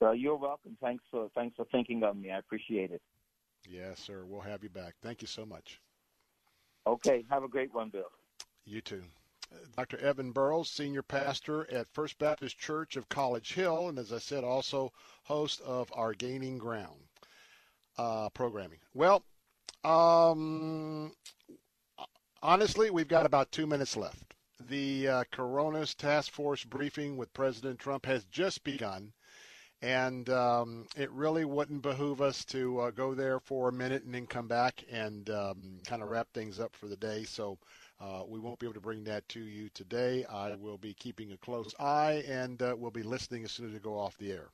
Well, 0.01 0.13
you're 0.13 0.35
welcome. 0.35 0.75
Thanks 0.81 1.05
for 1.09 1.29
thanks 1.35 1.55
for 1.55 1.63
thinking 1.71 2.03
of 2.03 2.17
me. 2.17 2.31
I 2.31 2.39
appreciate 2.39 2.91
it. 2.91 3.01
Yes, 3.65 4.01
sir. 4.01 4.25
We'll 4.25 4.41
have 4.41 4.61
you 4.61 4.69
back. 4.69 4.95
Thank 5.01 5.21
you 5.21 5.27
so 5.29 5.45
much. 5.45 5.79
Okay. 6.85 7.23
Have 7.29 7.45
a 7.45 7.47
great 7.47 7.73
one, 7.73 7.91
Bill. 7.91 8.03
You 8.69 8.81
too. 8.81 9.03
Dr. 9.75 9.97
Evan 9.97 10.31
Burrows, 10.31 10.69
senior 10.69 11.01
pastor 11.01 11.67
at 11.71 11.91
First 11.91 12.19
Baptist 12.19 12.59
Church 12.59 12.95
of 12.95 13.09
College 13.09 13.53
Hill, 13.53 13.89
and 13.89 13.97
as 13.97 14.13
I 14.13 14.19
said, 14.19 14.43
also 14.43 14.93
host 15.23 15.59
of 15.61 15.91
our 15.95 16.13
Gaining 16.13 16.59
Ground 16.59 17.01
uh, 17.97 18.29
programming? 18.29 18.77
Well, 18.93 19.23
um, 19.83 21.13
honestly, 22.43 22.91
we've 22.91 23.07
got 23.07 23.25
about 23.25 23.51
two 23.51 23.65
minutes 23.65 23.97
left. 23.97 24.35
The 24.59 25.07
uh, 25.07 25.23
Corona's 25.31 25.95
task 25.95 26.31
force 26.31 26.63
briefing 26.63 27.17
with 27.17 27.33
President 27.33 27.79
Trump 27.79 28.05
has 28.05 28.23
just 28.25 28.63
begun, 28.63 29.13
and 29.81 30.29
um, 30.29 30.85
it 30.95 31.09
really 31.09 31.43
wouldn't 31.45 31.81
behoove 31.81 32.21
us 32.21 32.45
to 32.45 32.81
uh, 32.81 32.91
go 32.91 33.15
there 33.15 33.39
for 33.39 33.69
a 33.69 33.73
minute 33.73 34.03
and 34.03 34.13
then 34.13 34.27
come 34.27 34.47
back 34.47 34.83
and 34.91 35.27
um, 35.31 35.79
kind 35.87 36.03
of 36.03 36.09
wrap 36.09 36.27
things 36.33 36.59
up 36.59 36.75
for 36.75 36.85
the 36.85 36.97
day. 36.97 37.23
So 37.23 37.57
uh, 38.01 38.23
we 38.27 38.39
won't 38.39 38.59
be 38.59 38.65
able 38.65 38.73
to 38.75 38.79
bring 38.79 39.03
that 39.03 39.27
to 39.29 39.41
you 39.41 39.69
today. 39.73 40.23
I 40.25 40.55
will 40.55 40.77
be 40.77 40.93
keeping 40.93 41.33
a 41.33 41.37
close 41.37 41.73
eye, 41.79 42.23
and 42.27 42.61
uh, 42.61 42.73
we'll 42.77 42.91
be 42.91 43.03
listening 43.03 43.43
as 43.43 43.51
soon 43.51 43.67
as 43.67 43.73
we 43.73 43.79
go 43.79 43.99
off 43.99 44.17
the 44.17 44.31
air. 44.31 44.49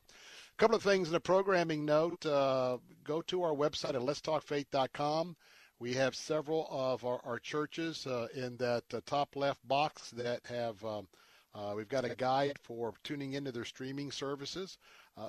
A 0.53 0.57
couple 0.57 0.75
of 0.75 0.81
things 0.81 1.09
in 1.09 1.15
a 1.15 1.19
programming 1.19 1.85
note. 1.85 2.25
Uh, 2.25 2.79
go 3.03 3.21
to 3.23 3.43
our 3.43 3.53
website 3.53 3.93
at 3.93 4.01
letstalkfaith.com. 4.01 5.35
We 5.77 5.93
have 5.93 6.15
several 6.15 6.67
of 6.71 7.05
our, 7.05 7.19
our 7.23 7.37
churches 7.37 8.07
uh, 8.07 8.27
in 8.33 8.57
that 8.57 8.85
uh, 8.91 9.01
top 9.05 9.35
left 9.35 9.67
box 9.67 10.09
that 10.11 10.39
have. 10.47 10.83
Um, 10.83 11.07
uh, 11.53 11.73
we've 11.75 11.87
got 11.87 12.03
a 12.03 12.15
guide 12.15 12.57
for 12.63 12.93
tuning 13.03 13.33
into 13.33 13.51
their 13.51 13.63
streaming 13.63 14.11
services. 14.11 14.77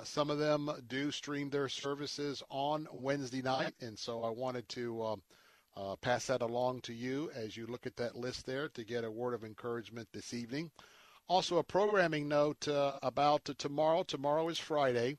Some 0.03 0.29
of 0.29 0.39
them 0.39 0.69
do 0.89 1.09
stream 1.11 1.49
their 1.49 1.69
services 1.69 2.43
on 2.49 2.85
Wednesday 2.91 3.41
night, 3.41 3.73
and 3.79 3.97
so 3.97 4.23
I 4.23 4.29
wanted 4.29 4.67
to 4.69 5.01
um, 5.05 5.21
uh, 5.77 5.95
pass 5.97 6.27
that 6.27 6.41
along 6.41 6.81
to 6.81 6.93
you 6.93 7.29
as 7.35 7.55
you 7.55 7.67
look 7.67 7.85
at 7.85 7.97
that 7.97 8.15
list 8.15 8.45
there 8.45 8.67
to 8.69 8.83
get 8.83 9.03
a 9.03 9.11
word 9.11 9.35
of 9.35 9.43
encouragement 9.43 10.07
this 10.11 10.33
evening. 10.33 10.71
Also, 11.29 11.57
a 11.57 11.63
programming 11.63 12.27
note 12.27 12.67
uh, 12.67 12.97
about 13.03 13.45
tomorrow. 13.57 14.01
Tomorrow 14.03 14.49
is 14.49 14.57
Friday. 14.57 15.17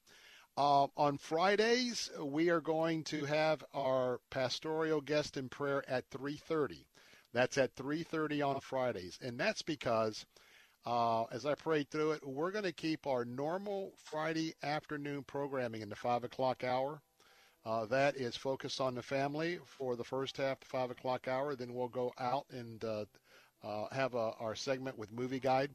Uh, 0.56 0.88
on 0.96 1.18
Fridays, 1.18 2.10
we 2.20 2.50
are 2.50 2.60
going 2.60 3.04
to 3.04 3.24
have 3.26 3.62
our 3.72 4.18
pastoral 4.30 5.00
guest 5.00 5.36
in 5.36 5.48
prayer 5.48 5.84
at 5.88 6.10
3:30. 6.10 6.86
That's 7.32 7.58
at 7.58 7.76
3:30 7.76 8.42
on 8.42 8.60
Fridays, 8.60 9.18
and 9.22 9.38
that's 9.38 9.62
because 9.62 10.26
uh, 10.84 11.24
as 11.24 11.46
I 11.46 11.54
prayed 11.54 11.90
through 11.90 12.12
it, 12.12 12.26
we're 12.26 12.50
going 12.50 12.64
to 12.64 12.72
keep 12.72 13.06
our 13.06 13.24
normal 13.24 13.92
Friday 14.02 14.54
afternoon 14.62 15.22
programming 15.22 15.82
in 15.82 15.90
the 15.90 15.96
5 15.96 16.24
o'clock 16.24 16.64
hour. 16.64 17.02
Uh, 17.68 17.84
that 17.84 18.16
is 18.16 18.34
focused 18.34 18.80
on 18.80 18.94
the 18.94 19.02
family 19.02 19.58
for 19.66 19.94
the 19.94 20.04
first 20.04 20.38
half, 20.38 20.58
the 20.58 20.64
5 20.64 20.90
o'clock 20.90 21.28
hour. 21.28 21.54
Then 21.54 21.74
we'll 21.74 21.88
go 21.88 22.14
out 22.18 22.46
and 22.50 22.82
uh, 22.82 23.04
uh 23.62 23.88
have 23.92 24.14
a, 24.14 24.32
our 24.40 24.54
segment 24.54 24.96
with 24.96 25.12
Movie 25.12 25.38
Guide. 25.38 25.70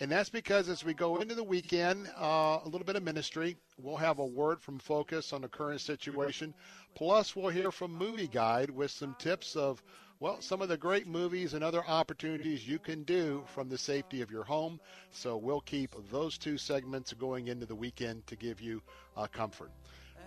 And 0.00 0.12
that's 0.12 0.28
because 0.28 0.68
as 0.68 0.84
we 0.84 0.92
go 0.92 1.16
into 1.16 1.34
the 1.34 1.42
weekend, 1.42 2.08
uh, 2.08 2.58
a 2.62 2.68
little 2.68 2.84
bit 2.84 2.96
of 2.96 3.02
ministry, 3.02 3.56
we'll 3.78 3.96
have 3.96 4.18
a 4.18 4.26
word 4.26 4.60
from 4.60 4.78
Focus 4.78 5.32
on 5.32 5.40
the 5.40 5.48
current 5.48 5.80
situation. 5.80 6.52
Plus, 6.94 7.34
we'll 7.34 7.48
hear 7.48 7.70
from 7.70 7.94
Movie 7.94 8.28
Guide 8.28 8.68
with 8.68 8.90
some 8.90 9.16
tips 9.18 9.56
of 9.56 9.82
well, 10.18 10.42
some 10.42 10.60
of 10.60 10.68
the 10.68 10.76
great 10.76 11.06
movies 11.06 11.54
and 11.54 11.64
other 11.64 11.82
opportunities 11.86 12.68
you 12.68 12.78
can 12.78 13.04
do 13.04 13.42
from 13.46 13.70
the 13.70 13.78
safety 13.78 14.20
of 14.20 14.30
your 14.30 14.44
home. 14.44 14.78
So 15.10 15.38
we'll 15.38 15.62
keep 15.62 15.94
those 16.10 16.36
two 16.36 16.58
segments 16.58 17.14
going 17.14 17.48
into 17.48 17.64
the 17.64 17.74
weekend 17.74 18.26
to 18.26 18.36
give 18.36 18.60
you 18.60 18.82
uh, 19.16 19.26
comfort. 19.26 19.70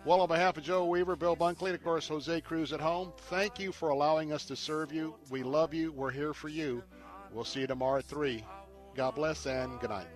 Well, 0.06 0.19
on 0.19 0.27
behalf 0.27 0.57
of 0.57 0.64
Joe 0.64 0.85
Weaver, 0.85 1.15
Bill 1.15 1.38
Bunkley, 1.38 1.67
and 1.67 1.75
of 1.75 1.83
course 1.83 2.09
Jose 2.09 2.41
Cruz 2.41 2.73
at 2.73 2.82
home, 2.82 3.14
thank 3.30 3.57
you 3.57 3.72
for 3.72 3.88
allowing 3.88 4.33
us 4.33 4.43
to 4.45 4.56
serve 4.57 4.91
you. 4.91 5.15
We 5.30 5.43
love 5.43 5.73
you. 5.73 5.93
We're 5.93 6.11
here 6.11 6.33
for 6.33 6.49
you. 6.49 6.83
We'll 7.32 7.45
see 7.45 7.61
you 7.61 7.67
tomorrow 7.67 7.99
at 7.99 8.06
3. 8.06 8.43
God 8.95 9.15
bless 9.15 9.45
and 9.45 9.80
good 9.80 9.91
night. 9.91 10.07